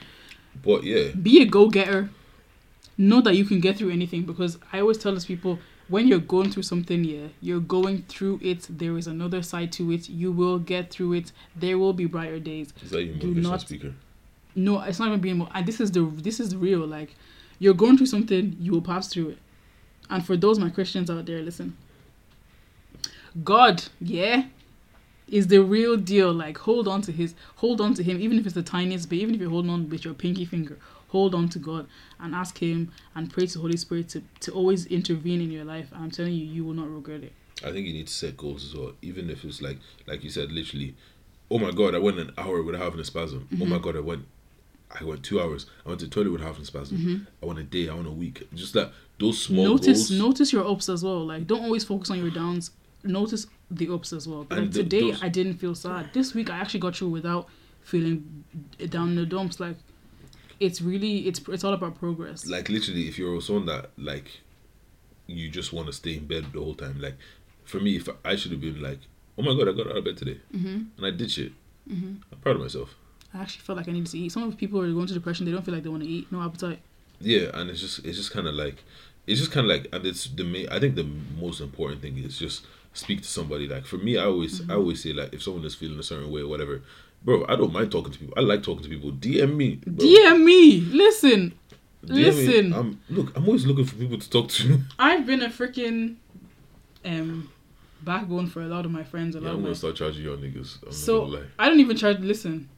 But 0.64 0.84
yeah, 0.84 1.10
be 1.12 1.42
a 1.42 1.46
go-getter 1.46 2.10
know 2.98 3.22
that 3.22 3.36
you 3.36 3.46
can 3.46 3.60
get 3.62 3.78
through 3.78 3.92
anything 3.92 4.24
because 4.24 4.58
i 4.74 4.82
always 4.82 4.98
tell 4.98 5.14
these 5.14 5.26
people 5.26 5.58
when 5.90 6.08
you're 6.08 6.20
going 6.20 6.50
through 6.52 6.64
something 6.64 7.04
yeah 7.04 7.28
you're 7.42 7.60
going 7.60 8.04
through 8.04 8.40
it 8.42 8.66
there 8.70 8.98
is 8.98 9.08
another 9.08 9.42
side 9.42 9.72
to 9.72 9.92
it 9.92 10.08
you 10.08 10.32
will 10.32 10.58
get 10.60 10.90
through 10.92 11.14
it 11.14 11.32
there 11.56 11.78
will 11.78 11.94
be 11.94 12.06
brighter 12.06 12.40
days. 12.40 12.72
Is 12.84 12.92
that 12.92 13.04
your 13.04 13.16
Do 13.16 13.34
motivational 13.36 13.42
not- 13.44 13.62
speaker? 13.62 13.94
no 14.56 14.82
it's 14.82 15.00
not 15.00 15.08
even 15.10 15.20
being 15.20 15.48
and 15.54 15.66
this 15.66 15.80
is 15.80 15.92
the 15.92 16.02
this 16.16 16.40
is 16.40 16.50
the 16.50 16.58
real 16.58 16.86
like 16.86 17.16
you're 17.60 17.74
going 17.74 17.98
through 17.98 18.08
something 18.08 18.56
you 18.60 18.72
will 18.72 18.82
pass 18.82 19.08
through 19.10 19.30
it. 19.30 19.38
And 20.10 20.26
for 20.26 20.36
those 20.38 20.58
my 20.60 20.70
christians 20.70 21.10
out 21.10 21.26
there 21.26 21.42
listen. 21.42 21.76
God 23.44 23.84
yeah 24.02 24.46
is 25.28 25.48
the 25.48 25.60
real 25.60 25.96
deal 25.98 26.34
like 26.34 26.58
hold 26.58 26.88
on 26.88 27.02
to 27.04 27.12
his 27.12 27.36
hold 27.58 27.80
on 27.82 27.94
to 27.94 28.04
him 28.04 28.20
even 28.20 28.40
if 28.40 28.46
it's 28.46 28.56
the 28.56 28.64
tiniest 28.64 29.10
bit 29.10 29.18
even 29.18 29.36
if 29.36 29.42
you're 29.42 29.50
holding 29.50 29.70
on 29.70 29.88
with 29.90 30.04
your 30.04 30.14
pinky 30.16 30.46
finger 30.46 30.78
hold 31.10 31.36
on 31.36 31.48
to 31.50 31.60
god 31.60 31.86
and 32.20 32.34
ask 32.34 32.58
him 32.60 32.92
and 33.16 33.32
pray 33.32 33.46
to 33.46 33.54
the 33.54 33.60
holy 33.60 33.78
spirit 33.78 34.08
to, 34.10 34.24
to 34.40 34.52
always 34.52 34.86
intervene 34.88 35.42
in 35.42 35.52
your 35.52 35.66
life 35.66 35.92
and 35.92 36.04
i'm 36.04 36.12
telling 36.12 36.34
you 36.34 36.46
you 36.46 36.64
will 36.66 36.74
not 36.74 36.90
regret 36.90 37.24
it 37.24 37.34
I 37.62 37.74
think 37.74 37.86
you 37.88 37.92
need 37.94 38.08
to 38.08 38.14
set 38.14 38.38
goals 38.38 38.64
as 38.64 38.74
well. 38.74 38.94
Even 39.02 39.30
if 39.30 39.44
it's 39.44 39.62
like, 39.62 39.80
like 40.08 40.24
you 40.24 40.30
said, 40.30 40.50
literally, 40.50 40.96
oh 41.52 41.60
my 41.60 41.72
god, 41.72 41.94
I 41.94 41.98
went 42.00 42.18
an 42.18 42.32
hour 42.38 42.64
without 42.64 42.82
having 42.82 43.02
a 43.02 43.04
spasm. 43.04 43.50
Oh 43.52 43.56
Mm-hmm. 43.58 43.70
my 43.70 43.80
god, 43.80 43.98
I 43.98 44.00
went, 44.00 44.24
I 44.98 45.04
went 45.04 45.24
two 45.24 45.42
hours. 45.42 45.66
I 45.86 45.90
went 45.90 46.00
to 46.00 46.06
the 46.06 46.10
toilet 46.10 46.32
without 46.32 46.48
having 46.48 46.62
a 46.62 46.66
spasm. 46.66 47.28
I 47.44 47.46
went 47.46 47.60
a 47.60 47.64
day. 47.64 47.90
I 47.90 47.94
went 47.96 48.08
a 48.08 48.12
week. 48.12 48.48
Just 48.56 48.76
that 48.76 48.94
those 49.20 49.44
small 49.44 49.66
Mm-hmm. 49.66 49.74
notice 49.74 50.08
goals. 50.08 50.22
notice 50.22 50.54
your 50.54 50.66
ups 50.66 50.88
as 50.88 51.04
well 51.04 51.26
like 51.28 51.48
don't 51.48 51.62
always 51.66 51.84
focus 51.84 52.10
on 52.12 52.20
your 52.20 52.32
downs 52.32 52.72
notice 53.04 53.46
the 53.70 53.90
ups 53.94 54.14
as 54.14 54.26
well 54.26 54.48
like 54.50 54.58
And 54.60 54.72
today 54.74 55.12
those- 55.12 55.22
i 55.22 55.28
didn't 55.28 55.56
feel 55.56 55.76
sad 55.76 56.12
this 56.14 56.34
week 56.34 56.50
i 56.50 56.58
actually 56.58 56.80
got 56.80 56.96
through 56.96 57.10
without 57.10 57.50
feeling 57.84 58.46
down 58.88 59.10
in 59.10 59.16
the 59.16 59.26
dumps 59.26 59.60
like 59.60 59.76
it's 60.60 60.82
really 60.82 61.28
it's 61.28 61.40
it's 61.48 61.64
all 61.64 61.74
about 61.74 61.98
progress 62.00 62.46
like 62.48 62.70
literally, 62.70 63.08
if 63.08 63.18
you're 63.18 63.40
someone 63.42 63.66
that 63.68 63.92
like, 63.98 64.42
you 65.28 65.50
just 65.50 65.74
want 65.74 65.88
to 65.88 65.94
stay 65.94 66.16
in 66.18 66.26
bed 66.26 66.46
the 66.54 66.60
whole 66.60 66.74
time. 66.76 67.00
Like, 67.02 67.16
for 67.66 67.80
me, 67.80 67.96
if 67.98 68.10
I 68.26 68.36
should 68.36 68.52
have 68.52 68.62
been 68.62 68.82
like, 68.82 69.00
oh 69.38 69.44
my 69.44 69.54
god, 69.56 69.70
I 69.70 69.74
got 69.74 69.88
out 69.92 69.98
of 69.98 70.04
bed 70.06 70.18
today, 70.18 70.40
hmm 70.52 70.82
and 70.98 71.06
I 71.06 71.12
did 71.12 71.32
shit. 71.32 71.52
hmm 71.88 72.16
I'm 72.32 72.40
proud 72.40 72.56
of 72.58 72.62
myself. 72.62 72.96
i 73.34 73.38
actually 73.42 73.62
felt 73.62 73.78
like 73.78 73.88
i 73.88 73.92
needed 73.92 74.10
to 74.12 74.18
eat 74.18 74.32
some 74.32 74.44
of 74.44 74.50
the 74.52 74.58
people 74.58 74.82
are 74.82 74.92
going 74.92 75.06
to 75.08 75.14
depression 75.14 75.46
they 75.46 75.52
don't 75.52 75.64
feel 75.64 75.74
like 75.76 75.84
they 75.84 75.90
want 75.96 76.04
to 76.04 76.10
eat 76.10 76.26
no 76.32 76.42
appetite 76.42 76.80
Yeah, 77.22 77.46
and 77.54 77.70
it's 77.70 77.80
just 77.86 77.98
it's 78.08 78.18
just 78.18 78.32
kind 78.32 78.48
of 78.48 78.56
like 78.56 78.78
it's 79.28 79.40
just 79.40 79.52
kind 79.52 79.66
of 79.70 79.72
like 79.76 79.86
and 79.94 80.04
it's 80.06 80.24
the 80.40 80.44
main. 80.44 80.68
I 80.70 80.80
think 80.80 80.96
the 80.96 81.08
most 81.40 81.62
important 81.62 82.02
thing 82.02 82.18
is 82.18 82.40
just 82.40 82.66
speak 82.94 83.22
to 83.22 83.28
somebody. 83.28 83.68
Like 83.68 83.86
for 83.86 83.98
me, 83.98 84.18
I 84.18 84.26
always 84.26 84.54
Mm-hmm. 84.62 84.72
I 84.72 84.76
always 84.82 85.04
say 85.04 85.14
like 85.14 85.32
if 85.34 85.44
someone 85.44 85.64
is 85.66 85.76
feeling 85.76 86.00
a 86.00 86.04
certain 86.12 86.32
way 86.32 86.42
or 86.42 86.48
whatever, 86.54 86.82
bro, 87.24 87.46
I 87.48 87.56
don't 87.56 87.74
mind 87.74 87.92
talking 87.92 88.12
to 88.14 88.20
people. 88.20 88.34
I 88.38 88.42
like 88.42 88.64
talking 88.64 88.84
to 88.84 88.90
people. 88.90 89.12
DM 89.12 89.56
me. 89.56 89.76
Bro. 89.86 90.06
DM 90.06 90.44
me 90.44 90.82
listen 90.82 91.54
DM 92.06 92.10
me. 92.16 92.24
listen. 92.24 92.74
I'm 92.74 93.00
look. 93.10 93.36
I'm 93.36 93.46
always 93.46 93.66
looking 93.66 93.86
for 93.86 93.96
people 93.96 94.18
to 94.20 94.30
talk 94.30 94.50
to. 94.50 94.80
i've 95.00 95.26
been 95.26 95.42
a 95.42 95.50
freaking 95.50 96.16
um 97.06 97.50
backbone 98.02 98.48
for 98.48 98.62
a 98.62 98.68
lot 98.68 98.86
of 98.86 98.92
my 98.92 99.04
friends. 99.04 99.36
A 99.36 99.40
Yeah, 99.40 99.46
lot 99.46 99.52
I'm 99.54 99.58
of 99.60 99.64
gonna 99.64 99.76
start 99.76 99.96
charging 99.96 100.24
y'all 100.24 100.38
niggas. 100.38 100.84
I'm 100.86 100.92
so. 100.92 101.44
I 101.58 101.68
don't 101.70 101.80
even 101.80 101.98
charge. 101.98 102.20
listen. 102.20 102.70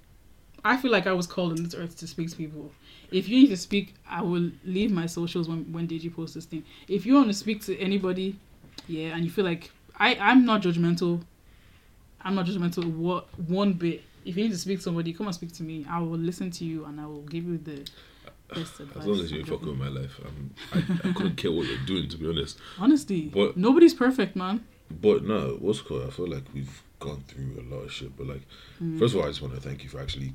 I 0.64 0.78
feel 0.78 0.92
like 0.92 1.08
I 1.08 1.14
was 1.14 1.26
called 1.26 1.54
on 1.58 1.64
this 1.64 1.74
earth 1.74 1.98
to 1.98 2.08
speak 2.08 2.30
to 2.30 2.36
people. 2.36 2.72
If 3.12 3.28
you 3.28 3.42
need 3.42 3.50
to 3.50 3.58
speak, 3.58 3.96
I 4.08 4.22
will 4.22 4.52
leave 4.64 4.92
my 4.92 5.06
socials 5.06 5.50
when 5.50 5.72
when 5.72 5.88
did 5.88 6.04
you 6.04 6.12
post 6.12 6.34
this 6.36 6.46
thing. 6.46 6.64
If 6.88 7.06
you 7.06 7.16
want 7.16 7.28
to 7.28 7.34
speak 7.34 7.62
to 7.66 7.78
anybody, 7.80 8.38
yeah, 8.88 9.16
and 9.16 9.24
you 9.26 9.32
feel 9.32 9.46
like 9.46 9.72
I 9.98 10.16
I'm 10.16 10.46
not 10.46 10.62
judgmental. 10.62 11.22
I'm 12.24 12.36
not 12.36 12.46
judgmental 12.46 12.86
what 12.96 13.28
one 13.40 13.74
bit. 13.74 14.04
If 14.26 14.38
you 14.38 14.44
need 14.44 14.52
to 14.52 14.58
speak 14.58 14.78
to 14.80 14.84
somebody, 14.84 15.14
come 15.14 15.28
and 15.28 15.36
speak 15.36 15.52
to 15.54 15.64
me. 15.64 15.86
I 15.90 16.00
will 16.00 16.18
listen 16.18 16.52
to 16.52 16.66
you 16.66 16.86
and 16.86 17.00
I 17.02 17.06
will 17.06 17.24
give 17.24 17.44
you 17.46 17.58
the 17.58 17.86
best 18.54 18.80
advice. 18.80 18.98
As 18.98 19.08
long 19.08 19.20
as 19.20 19.32
you 19.32 19.38
I'm 19.38 19.42
ain't 19.42 19.50
fucking 19.50 19.68
with 19.68 19.78
my 19.78 19.88
life, 19.88 20.20
I'm, 20.26 20.54
I, 20.74 21.10
I 21.10 21.14
couldn't 21.14 21.36
care 21.38 21.52
what 21.52 21.66
you're 21.68 21.86
doing, 21.86 22.08
to 22.10 22.18
be 22.18 22.28
honest. 22.30 22.58
Honestly, 22.80 23.22
But- 23.34 23.58
nobody's 23.58 23.94
perfect, 23.94 24.36
man. 24.36 24.66
But 25.02 25.24
no, 25.24 25.58
what's 25.60 25.80
cool? 25.82 26.06
I 26.06 26.10
feel 26.10 26.28
like 26.28 26.44
we've 26.54 26.84
gone 27.00 27.24
through 27.28 27.58
a 27.60 27.66
lot 27.74 27.84
of 27.86 27.92
shit. 27.94 28.16
But 28.18 28.28
like, 28.28 28.42
Mm. 28.82 29.00
first 29.00 29.14
of 29.16 29.22
all, 29.22 29.26
I 29.26 29.30
just 29.30 29.42
want 29.42 29.54
to 29.56 29.62
thank 29.62 29.84
you 29.84 29.90
for 29.90 30.00
actually 30.02 30.34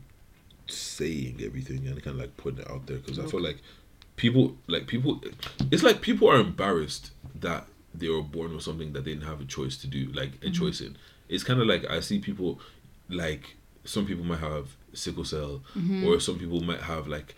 saying 0.67 1.41
everything 1.45 1.87
and 1.87 2.03
kind 2.03 2.17
of 2.17 2.21
like 2.21 2.37
putting 2.37 2.61
it 2.61 2.71
out 2.71 2.87
there 2.87 2.97
because 2.99 3.19
I 3.19 3.27
feel 3.27 3.41
like 3.43 3.59
people, 4.17 4.57
like 4.67 4.87
people, 4.87 5.21
it's 5.71 5.83
like 5.83 6.01
people 6.01 6.29
are 6.29 6.39
embarrassed 6.41 7.11
that 7.41 7.67
they 7.95 8.09
were 8.09 8.23
born 8.23 8.55
with 8.55 8.63
something 8.63 8.93
that 8.95 9.05
they 9.05 9.13
didn't 9.13 9.27
have 9.29 9.41
a 9.41 9.45
choice 9.45 9.77
to 9.79 9.87
do, 9.87 10.11
like 10.13 10.33
a 10.43 10.51
choice 10.51 10.81
in. 10.81 10.97
It's 11.29 11.45
kind 11.45 11.61
of 11.61 11.67
like 11.67 11.85
I 11.91 12.01
see 12.01 12.19
people, 12.19 12.61
like 13.09 13.56
some 13.87 14.07
people 14.07 14.25
might 14.25 14.41
have 14.41 14.77
sickle 14.93 15.25
cell, 15.25 15.63
or 16.05 16.21
some 16.21 16.39
people 16.39 16.61
might 16.63 16.81
have 16.83 17.07
like, 17.09 17.35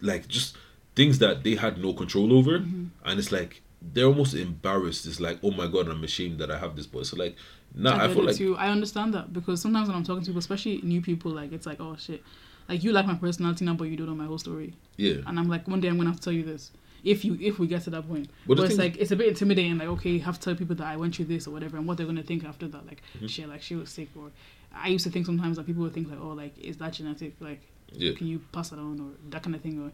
like 0.00 0.28
just 0.28 0.56
things 0.94 1.18
that 1.18 1.44
they 1.44 1.54
had 1.54 1.78
no 1.78 1.92
control 1.92 2.32
over, 2.32 2.56
and 2.56 2.90
it's 3.18 3.32
like 3.32 3.62
they're 3.92 4.06
almost 4.06 4.34
embarrassed. 4.34 5.06
It's 5.06 5.20
like, 5.20 5.38
oh 5.42 5.50
my 5.50 5.66
god, 5.66 5.88
I'm 5.88 6.04
ashamed 6.04 6.38
that 6.38 6.50
I 6.50 6.58
have 6.58 6.76
this. 6.76 6.86
But 6.86 7.06
so 7.06 7.16
like, 7.16 7.36
nah, 7.74 7.96
I, 7.96 8.04
I, 8.04 8.14
feel 8.14 8.24
like 8.24 8.36
too. 8.36 8.56
I 8.56 8.68
understand 8.68 9.14
that 9.14 9.32
because 9.32 9.60
sometimes 9.62 9.88
when 9.88 9.96
I'm 9.96 10.04
talking 10.04 10.22
to 10.22 10.26
people, 10.30 10.38
especially 10.40 10.80
new 10.82 11.00
people, 11.00 11.30
like 11.30 11.52
it's 11.52 11.66
like, 11.66 11.80
oh 11.80 11.96
shit, 11.96 12.22
like 12.68 12.82
you 12.84 12.92
like 12.92 13.06
my 13.06 13.14
personality 13.14 13.64
now, 13.64 13.74
but 13.74 13.84
you 13.84 13.96
don't 13.96 14.06
know 14.06 14.14
my 14.14 14.26
whole 14.26 14.38
story. 14.38 14.74
yeah, 14.96 15.14
And 15.26 15.38
I'm 15.38 15.48
like, 15.48 15.66
one 15.68 15.80
day 15.80 15.88
I'm 15.88 15.96
gonna 15.96 16.10
have 16.10 16.18
to 16.20 16.24
tell 16.24 16.32
you 16.32 16.44
this. 16.44 16.70
If 17.02 17.24
you 17.24 17.38
if 17.40 17.58
we 17.58 17.66
get 17.66 17.82
to 17.84 17.90
that 17.90 18.06
point, 18.06 18.28
But 18.46 18.58
but, 18.58 18.66
it's 18.66 18.76
like 18.76 18.98
it's 18.98 19.10
a 19.10 19.16
bit 19.16 19.28
intimidating. 19.28 19.78
Like, 19.78 19.88
okay, 19.88 20.10
you 20.10 20.20
have 20.20 20.38
to 20.38 20.40
tell 20.44 20.54
people 20.54 20.76
that 20.76 20.86
I 20.86 20.96
went 20.98 21.16
through 21.16 21.24
this 21.26 21.46
or 21.46 21.50
whatever, 21.50 21.78
and 21.78 21.86
what 21.86 21.96
they're 21.96 22.04
gonna 22.04 22.22
think 22.22 22.44
after 22.44 22.68
that. 22.68 22.86
Like, 22.86 23.00
Mm-hmm. 23.16 23.26
shit, 23.28 23.48
like 23.48 23.62
she 23.62 23.74
was 23.76 23.88
sick, 23.88 24.10
or 24.14 24.30
I 24.74 24.88
used 24.88 25.04
to 25.04 25.10
think 25.10 25.26
sometimes 25.26 25.56
that 25.56 25.66
people 25.66 25.82
would 25.82 25.94
think 25.94 26.08
like, 26.08 26.20
oh, 26.20 26.28
like 26.28 26.58
is 26.58 26.76
that 26.78 26.92
genetic? 26.92 27.34
Like, 27.40 27.60
yeah. 27.92 28.12
can 28.14 28.26
you 28.26 28.40
pass 28.52 28.72
it 28.72 28.78
on 28.78 29.00
or 29.00 29.30
that 29.30 29.42
kind 29.42 29.54
of 29.54 29.62
thing? 29.62 29.82
Or 29.82 29.90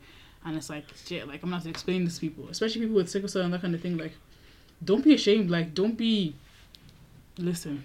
and 0.49 0.57
it's 0.57 0.71
like 0.71 0.85
shit, 1.07 1.27
like 1.27 1.43
I'm 1.43 1.49
gonna 1.49 1.57
have 1.57 1.65
to 1.65 1.71
explain 1.71 2.05
this 2.05 2.15
to 2.17 2.21
people, 2.21 2.49
especially 2.49 2.83
people 2.83 2.97
with 2.97 3.11
sickle 3.11 3.29
cell 3.29 3.43
and 3.43 3.53
that 3.53 3.63
kind 3.63 3.75
of 3.75 3.81
thing. 3.81 3.97
Like, 3.97 4.13
don't 4.85 5.03
be 5.05 5.15
ashamed. 5.15 5.51
Like, 5.51 5.75
don't 5.75 5.97
be. 5.97 6.35
Listen, 7.39 7.85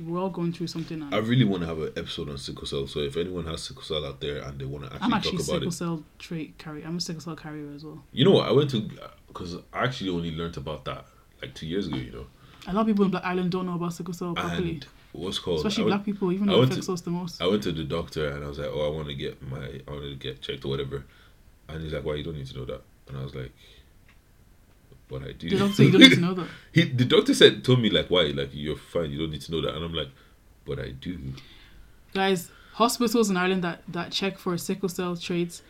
we're 0.00 0.18
all 0.20 0.30
going 0.30 0.52
through 0.52 0.68
something. 0.68 1.02
And 1.02 1.14
I 1.14 1.18
really 1.18 1.44
want 1.44 1.62
to 1.62 1.66
have 1.66 1.78
an 1.78 1.92
episode 1.96 2.28
on 2.28 2.38
sickle 2.38 2.66
cell. 2.66 2.86
So 2.86 3.00
if 3.00 3.16
anyone 3.16 3.46
has 3.46 3.62
sickle 3.62 3.82
cell 3.82 4.04
out 4.04 4.20
there 4.20 4.42
and 4.42 4.58
they 4.58 4.64
want 4.64 4.84
to 4.84 4.92
actually, 4.92 5.04
I'm 5.04 5.12
actually 5.12 5.38
talk 5.38 5.46
about 5.48 5.54
sickle 5.54 5.68
it, 5.68 5.72
cell 5.72 6.02
trait 6.18 6.58
carrier. 6.58 6.86
I'm 6.86 6.96
a 6.96 7.00
sickle 7.00 7.22
cell 7.22 7.36
carrier 7.36 7.72
as 7.74 7.84
well. 7.84 8.02
you 8.12 8.24
know 8.24 8.32
what? 8.32 8.48
I 8.48 8.52
went 8.52 8.70
to 8.70 8.88
because 9.28 9.56
I 9.72 9.84
actually 9.84 10.10
only 10.10 10.34
learned 10.34 10.56
about 10.56 10.84
that 10.86 11.04
like 11.42 11.54
two 11.54 11.66
years 11.66 11.86
ago. 11.88 11.96
You 11.96 12.12
know, 12.12 12.26
A 12.66 12.72
lot 12.72 12.82
of 12.82 12.86
people 12.86 13.04
in 13.04 13.10
Black 13.10 13.24
Island 13.24 13.50
don't 13.50 13.66
know 13.66 13.74
about 13.74 13.92
sickle 13.92 14.14
cell 14.14 14.34
properly, 14.34 14.70
and 14.70 14.86
what's 15.12 15.38
called 15.38 15.58
especially 15.58 15.84
went, 15.84 15.96
black 15.96 16.04
people, 16.04 16.32
even 16.32 16.46
though 16.46 16.62
it 16.62 16.68
affects 16.68 16.86
to- 16.86 16.92
us 16.92 17.00
the 17.00 17.10
most. 17.10 17.40
I 17.40 17.46
went 17.46 17.62
to 17.64 17.72
the 17.72 17.84
doctor 17.84 18.28
and 18.28 18.44
I 18.44 18.48
was 18.48 18.58
like, 18.58 18.70
oh, 18.72 18.86
I 18.86 18.94
want 18.94 19.08
to 19.08 19.14
get 19.14 19.40
my, 19.42 19.80
I 19.86 19.90
want 19.90 20.02
to 20.04 20.14
get 20.16 20.42
checked 20.42 20.64
or 20.64 20.68
whatever, 20.68 21.04
and 21.68 21.82
he's 21.82 21.92
like, 21.92 22.04
why 22.04 22.14
you 22.14 22.24
don't 22.24 22.36
need 22.36 22.46
to 22.46 22.56
know 22.56 22.64
that, 22.66 22.82
and 23.08 23.16
I 23.16 23.22
was 23.22 23.34
like, 23.34 23.52
but 25.08 25.22
I 25.22 25.32
do. 25.32 25.48
The 25.48 25.58
doctor, 25.58 25.84
you 25.84 25.90
don't 25.90 26.00
need 26.00 26.12
to 26.12 26.20
know 26.20 26.34
that. 26.34 26.48
he, 26.72 26.84
the 26.84 27.04
doctor 27.04 27.34
said, 27.34 27.64
told 27.64 27.80
me 27.80 27.90
like, 27.90 28.08
why, 28.08 28.24
like 28.24 28.50
you're 28.52 28.76
fine, 28.76 29.10
you 29.10 29.18
don't 29.18 29.30
need 29.30 29.42
to 29.42 29.52
know 29.52 29.62
that, 29.62 29.74
and 29.74 29.84
I'm 29.84 29.94
like, 29.94 30.08
but 30.66 30.78
I 30.78 30.90
do. 30.90 31.18
Guys, 32.14 32.50
hospitals 32.74 33.30
in 33.30 33.36
Ireland 33.36 33.64
that, 33.64 33.82
that 33.88 34.12
check 34.12 34.38
for 34.38 34.56
sickle 34.58 34.88
cell 34.88 35.16
traits, 35.16 35.62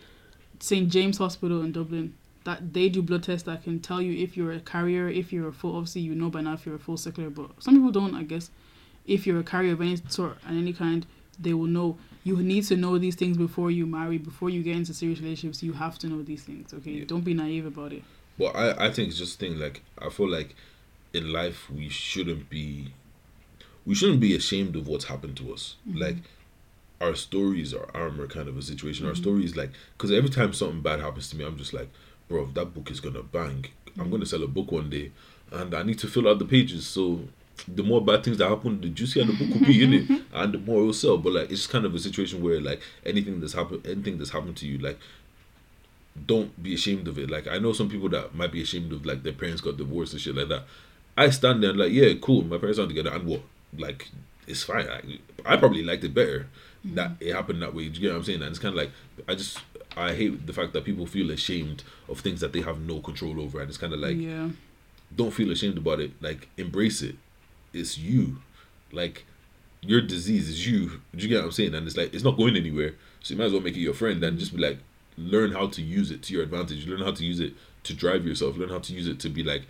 St. 0.59 0.89
James 0.89 1.17
Hospital 1.17 1.61
in 1.61 1.71
Dublin, 1.71 2.15
that 2.43 2.73
they 2.73 2.89
do 2.89 3.01
blood 3.01 3.23
tests 3.23 3.45
that 3.45 3.63
can 3.63 3.79
tell 3.79 4.01
you 4.01 4.23
if 4.23 4.35
you're 4.35 4.51
a 4.51 4.59
carrier, 4.59 5.07
if 5.07 5.31
you're 5.31 5.47
a 5.47 5.53
full, 5.53 5.75
obviously 5.75 6.01
you 6.01 6.15
know 6.15 6.29
by 6.29 6.41
now 6.41 6.53
if 6.53 6.65
you're 6.65 6.75
a 6.75 6.79
full 6.79 6.97
sickler, 6.97 7.33
but 7.33 7.51
some 7.59 7.75
people 7.75 7.91
don't, 7.91 8.15
I 8.15 8.23
guess. 8.23 8.49
If 9.09 9.25
you're 9.25 9.39
a 9.39 9.43
carrier 9.43 9.73
of 9.73 9.81
any 9.81 9.97
sort 10.07 10.37
and 10.47 10.57
any 10.57 10.73
kind, 10.73 11.05
they 11.39 11.53
will 11.53 11.67
know. 11.67 11.97
You 12.23 12.37
need 12.37 12.65
to 12.65 12.75
know 12.75 12.97
these 12.97 13.15
things 13.15 13.37
before 13.37 13.71
you 13.71 13.85
marry, 13.85 14.17
before 14.17 14.49
you 14.49 14.61
get 14.61 14.75
into 14.75 14.93
serious 14.93 15.19
relationships. 15.19 15.63
You 15.63 15.73
have 15.73 15.97
to 15.99 16.07
know 16.07 16.21
these 16.21 16.43
things, 16.43 16.73
okay? 16.73 16.91
Yeah. 16.91 17.05
Don't 17.05 17.23
be 17.23 17.33
naive 17.33 17.65
about 17.65 17.93
it. 17.93 18.03
But 18.37 18.55
I, 18.55 18.87
I 18.87 18.91
think 18.91 19.09
it's 19.09 19.17
just 19.17 19.39
thing 19.39 19.59
like 19.59 19.83
I 19.97 20.09
feel 20.09 20.29
like 20.29 20.55
in 21.13 21.33
life 21.33 21.69
we 21.69 21.89
shouldn't 21.89 22.49
be 22.49 22.93
we 23.85 23.95
shouldn't 23.95 24.19
be 24.19 24.35
ashamed 24.35 24.75
of 24.75 24.87
what's 24.87 25.05
happened 25.05 25.35
to 25.37 25.53
us. 25.53 25.75
Mm-hmm. 25.87 25.99
Like 25.99 26.15
our 27.01 27.15
stories 27.15 27.73
are 27.73 27.89
armor 27.93 28.27
kind 28.27 28.47
of 28.47 28.57
a 28.57 28.61
situation. 28.61 29.05
Our 29.05 29.13
mm-hmm. 29.13 29.21
stories 29.21 29.57
like 29.57 29.71
because 29.97 30.11
every 30.11 30.29
time 30.29 30.53
something 30.53 30.81
bad 30.81 31.01
happens 31.01 31.29
to 31.31 31.35
me, 31.35 31.45
I'm 31.45 31.57
just 31.57 31.73
like, 31.73 31.89
bro, 32.27 32.45
that 32.53 32.73
book 32.73 32.91
is 32.91 32.99
gonna 32.99 33.23
bang. 33.23 33.65
I'm 33.87 34.03
mm-hmm. 34.03 34.11
gonna 34.11 34.25
sell 34.25 34.43
a 34.43 34.47
book 34.47 34.71
one 34.71 34.89
day, 34.89 35.11
and 35.51 35.73
I 35.73 35.83
need 35.83 35.99
to 35.99 36.07
fill 36.07 36.29
out 36.29 36.39
the 36.39 36.45
pages. 36.45 36.85
So 36.85 37.21
the 37.67 37.83
more 37.83 38.03
bad 38.03 38.23
things 38.23 38.37
that 38.37 38.49
happen, 38.49 38.81
the 38.81 38.89
juicier 38.89 39.25
the 39.25 39.33
book 39.33 39.59
will 39.59 39.67
be 39.67 39.83
in 39.83 39.93
it, 39.93 40.07
mm-hmm. 40.07 40.35
and 40.35 40.53
the 40.53 40.57
more 40.59 40.81
it 40.81 40.85
will 40.85 40.93
sell. 40.93 41.17
But 41.17 41.33
like 41.33 41.51
it's 41.51 41.67
kind 41.67 41.85
of 41.85 41.95
a 41.95 41.99
situation 41.99 42.41
where 42.41 42.59
like 42.61 42.81
anything 43.05 43.39
that's 43.39 43.53
happened, 43.53 43.85
anything 43.85 44.17
that's 44.17 44.31
happened 44.31 44.57
to 44.57 44.67
you, 44.67 44.77
like 44.77 44.99
don't 46.25 46.61
be 46.61 46.73
ashamed 46.73 47.07
of 47.07 47.17
it. 47.17 47.29
Like 47.29 47.47
I 47.47 47.57
know 47.59 47.73
some 47.73 47.89
people 47.89 48.09
that 48.09 48.35
might 48.35 48.51
be 48.51 48.61
ashamed 48.61 48.91
of 48.91 49.05
like 49.05 49.23
their 49.23 49.33
parents 49.33 49.61
got 49.61 49.77
divorced 49.77 50.13
and 50.13 50.21
shit 50.21 50.35
like 50.35 50.49
that. 50.49 50.63
I 51.17 51.29
stand 51.29 51.63
there 51.63 51.71
and 51.71 51.79
like, 51.79 51.91
yeah, 51.91 52.13
cool, 52.21 52.43
my 52.43 52.57
parents 52.57 52.79
aren't 52.79 52.89
together 52.89 53.13
and 53.13 53.25
what? 53.25 53.41
Like, 53.77 54.07
it's 54.47 54.63
fine. 54.63 54.87
I, 54.87 55.19
I 55.45 55.57
probably 55.57 55.83
liked 55.83 56.03
it 56.03 56.13
better 56.13 56.47
mm-hmm. 56.85 56.95
that 56.95 57.11
it 57.19 57.33
happened 57.33 57.61
that 57.61 57.73
way. 57.73 57.89
Do 57.89 57.95
you 57.95 58.01
get 58.01 58.11
what 58.11 58.17
I'm 58.19 58.23
saying? 58.23 58.41
And 58.41 58.49
it's 58.49 58.59
kind 58.59 58.73
of 58.73 58.77
like 58.77 58.91
I 59.27 59.35
just 59.35 59.59
I 59.97 60.13
hate 60.13 60.45
the 60.45 60.53
fact 60.53 60.73
that 60.73 60.85
people 60.85 61.05
feel 61.05 61.31
ashamed 61.31 61.83
of 62.07 62.19
things 62.19 62.39
that 62.41 62.53
they 62.53 62.61
have 62.61 62.79
no 62.79 62.99
control 62.99 63.41
over, 63.41 63.59
and 63.59 63.69
it's 63.69 63.77
kind 63.77 63.93
of 63.93 63.99
like 63.99 64.17
yeah. 64.17 64.49
don't 65.15 65.31
feel 65.31 65.51
ashamed 65.51 65.77
about 65.77 65.99
it. 65.99 66.11
Like 66.21 66.47
embrace 66.57 67.01
it. 67.01 67.15
It's 67.73 67.97
you. 67.97 68.37
Like 68.91 69.25
your 69.81 70.01
disease 70.01 70.49
is 70.49 70.67
you. 70.67 71.01
Do 71.15 71.23
you 71.23 71.29
get 71.29 71.37
what 71.37 71.45
I'm 71.45 71.51
saying? 71.51 71.73
And 71.75 71.87
it's 71.87 71.97
like 71.97 72.13
it's 72.13 72.23
not 72.23 72.37
going 72.37 72.55
anywhere. 72.55 72.95
So 73.21 73.33
you 73.33 73.37
might 73.37 73.45
as 73.45 73.51
well 73.53 73.61
make 73.61 73.75
it 73.75 73.81
your 73.81 73.93
friend 73.93 74.23
and 74.23 74.37
just 74.39 74.55
be 74.55 74.61
like, 74.61 74.79
learn 75.17 75.51
how 75.51 75.67
to 75.67 75.81
use 75.81 76.11
it 76.11 76.23
to 76.23 76.33
your 76.33 76.43
advantage. 76.43 76.87
Learn 76.87 77.01
how 77.01 77.11
to 77.11 77.25
use 77.25 77.39
it 77.39 77.53
to 77.83 77.93
drive 77.93 78.25
yourself. 78.25 78.57
Learn 78.57 78.69
how 78.69 78.79
to 78.79 78.93
use 78.93 79.07
it 79.07 79.19
to 79.21 79.29
be 79.29 79.43
like, 79.43 79.63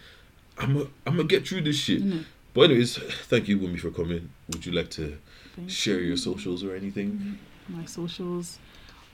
I'm 0.57 0.77
a, 0.77 0.81
I'm 1.05 1.15
gonna 1.15 1.23
get 1.25 1.47
through 1.47 1.61
this 1.61 1.77
shit. 1.77 2.03
Innit? 2.03 2.25
But 2.53 2.61
anyways, 2.71 2.97
thank 3.27 3.47
you, 3.47 3.57
Wumi, 3.59 3.79
for 3.79 3.91
coming. 3.91 4.29
Would 4.49 4.65
you 4.65 4.71
like 4.71 4.89
to 4.91 5.17
Thank 5.55 5.69
share 5.69 5.99
your 5.99 6.17
socials 6.17 6.63
or 6.63 6.75
anything? 6.75 7.39
my 7.67 7.85
socials. 7.85 8.57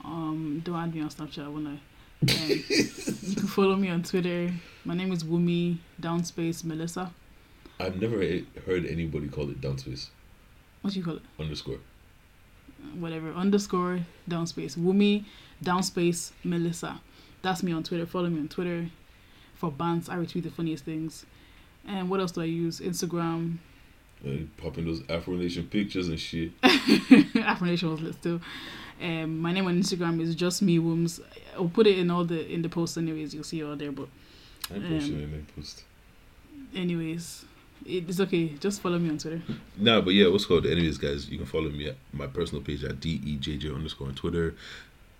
Um, 0.04 0.62
don't 0.64 0.76
add 0.76 0.94
me 0.94 1.02
on 1.02 1.10
Snapchat, 1.10 1.50
won't 1.50 1.66
I? 1.68 1.70
Um, 1.72 1.78
you 2.68 3.36
can 3.36 3.46
follow 3.48 3.76
me 3.76 3.90
on 3.90 4.02
Twitter. 4.02 4.50
My 4.84 4.94
name 4.94 5.12
is 5.12 5.22
Wumi 5.24 5.76
Downspace 6.00 6.64
Melissa. 6.64 7.12
I've 7.78 8.00
never 8.00 8.16
heard 8.64 8.86
anybody 8.86 9.28
call 9.28 9.50
it 9.50 9.60
downspace 9.60 10.08
What 10.82 10.92
do 10.94 10.98
you 10.98 11.04
call 11.04 11.16
it? 11.16 11.22
underscore. 11.38 11.78
Whatever 12.98 13.32
underscore 13.32 14.00
downspace 14.28 14.76
Wumi 14.76 15.24
Downspace 15.64 16.32
Melissa. 16.44 17.00
That's 17.42 17.62
me 17.62 17.72
on 17.72 17.82
Twitter. 17.82 18.06
Follow 18.06 18.28
me 18.28 18.40
on 18.40 18.48
Twitter 18.48 18.88
for 19.54 19.70
bands. 19.70 20.08
I 20.08 20.16
retweet 20.16 20.42
the 20.42 20.50
funniest 20.50 20.84
things. 20.84 21.24
And 21.88 22.10
what 22.10 22.20
else 22.20 22.32
do 22.32 22.42
I 22.42 22.44
use? 22.44 22.80
Instagram. 22.80 23.56
Uh, 24.26 24.30
popping 24.56 24.84
those 24.84 25.02
Afro 25.08 25.34
Nation 25.34 25.66
pictures 25.66 26.08
and 26.08 26.18
shit. 26.20 26.50
Afro 26.62 27.66
Nation 27.66 27.90
was 27.90 28.00
lit 28.00 28.14
still. 28.14 28.40
Um, 29.00 29.38
my 29.38 29.52
name 29.52 29.66
on 29.66 29.78
Instagram 29.80 30.20
is 30.20 30.34
just 30.34 30.60
me 30.62 30.78
Wooms. 30.78 31.20
I'll 31.54 31.68
put 31.68 31.86
it 31.86 31.98
in 31.98 32.10
all 32.10 32.24
the 32.24 32.46
in 32.52 32.60
the 32.62 32.68
posts 32.68 32.96
anyways. 32.98 33.34
You'll 33.34 33.44
see 33.44 33.60
it 33.60 33.64
all 33.64 33.76
there. 33.76 33.92
But 33.92 34.08
I 34.70 34.76
Um, 34.76 34.82
posted 34.88 35.14
in 35.22 35.46
a 35.48 35.52
post. 35.58 35.84
anyways, 36.74 37.45
it's 37.84 38.20
okay. 38.20 38.48
Just 38.60 38.80
follow 38.80 38.98
me 38.98 39.10
on 39.10 39.18
Twitter. 39.18 39.42
Nah, 39.76 40.00
but 40.00 40.14
yeah, 40.14 40.28
what's 40.28 40.46
called? 40.46 40.66
Anyways, 40.66 40.98
guys, 40.98 41.28
you 41.28 41.38
can 41.38 41.46
follow 41.46 41.68
me 41.68 41.88
at 41.88 41.96
my 42.12 42.26
personal 42.26 42.62
page 42.62 42.84
at 42.84 43.00
DEJJ 43.00 43.74
underscore 43.74 44.08
on 44.08 44.14
Twitter. 44.14 44.54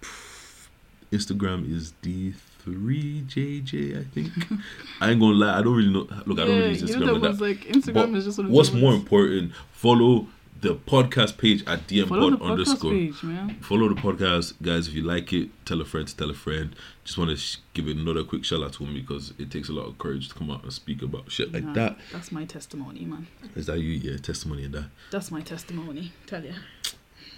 Instagram 1.12 1.70
is 1.70 1.92
D3JJ, 2.02 4.00
I 4.00 4.04
think. 4.10 4.32
I 5.00 5.10
ain't 5.10 5.20
gonna 5.20 5.34
lie, 5.34 5.58
I 5.58 5.62
don't 5.62 5.76
really 5.76 5.92
know. 5.92 6.08
Look, 6.26 6.38
I 6.38 6.46
don't 6.46 6.58
really 6.58 6.70
use 6.70 6.82
you 6.82 6.88
Instagram 6.88 7.06
know 7.06 7.18
that 7.20 7.40
like 7.40 7.58
Instagram 7.60 7.94
But 7.94 8.14
is 8.14 8.24
just 8.24 8.38
of 8.38 8.48
What's 8.48 8.72
more 8.72 8.94
important, 8.94 9.52
follow 9.72 10.26
the 10.60 10.74
podcast 10.74 11.36
page 11.38 11.62
at 11.66 11.86
DMPod 11.86 12.08
Follow 12.08 12.38
underscore. 12.40 12.90
page, 12.92 13.22
man. 13.22 13.56
Follow 13.60 13.88
the 13.88 13.94
podcast, 14.00 14.54
guys. 14.62 14.88
If 14.88 14.94
you 14.94 15.02
like 15.02 15.32
it, 15.32 15.48
tell 15.66 15.80
a 15.80 15.84
friend 15.84 16.06
to 16.08 16.16
tell 16.16 16.30
a 16.30 16.34
friend. 16.34 16.74
Just 17.04 17.18
want 17.18 17.30
to 17.30 17.36
sh- 17.36 17.58
give 17.74 17.86
another 17.88 18.24
quick 18.24 18.44
shout 18.44 18.62
out 18.62 18.72
to 18.74 18.84
him 18.84 18.94
because 18.94 19.32
it 19.38 19.50
takes 19.50 19.68
a 19.68 19.72
lot 19.72 19.86
of 19.86 19.98
courage 19.98 20.28
to 20.28 20.34
come 20.34 20.50
out 20.50 20.62
and 20.62 20.72
speak 20.72 21.02
about 21.02 21.30
shit 21.30 21.52
like 21.52 21.64
Nah, 21.64 21.72
that. 21.74 21.98
That's 22.12 22.32
my 22.32 22.44
testimony, 22.44 23.04
man. 23.04 23.26
Is 23.54 23.66
that 23.66 23.78
you? 23.80 23.90
Yeah, 23.92 24.16
testimony 24.18 24.64
and 24.64 24.74
that. 24.74 24.86
That's 25.10 25.30
my 25.30 25.40
testimony. 25.42 26.12
Tell 26.26 26.42
you. 26.44 26.54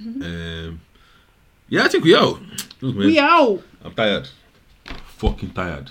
Um, 0.01 0.81
yeah, 1.69 1.85
I 1.85 1.89
think 1.89 2.05
we 2.05 2.15
out. 2.17 2.41
Look, 2.81 2.95
man, 2.97 3.07
We 3.07 3.19
out. 3.19 3.63
I'm 3.85 3.95
tired. 3.95 4.29
Fucking 5.17 5.51
tired. 5.51 5.91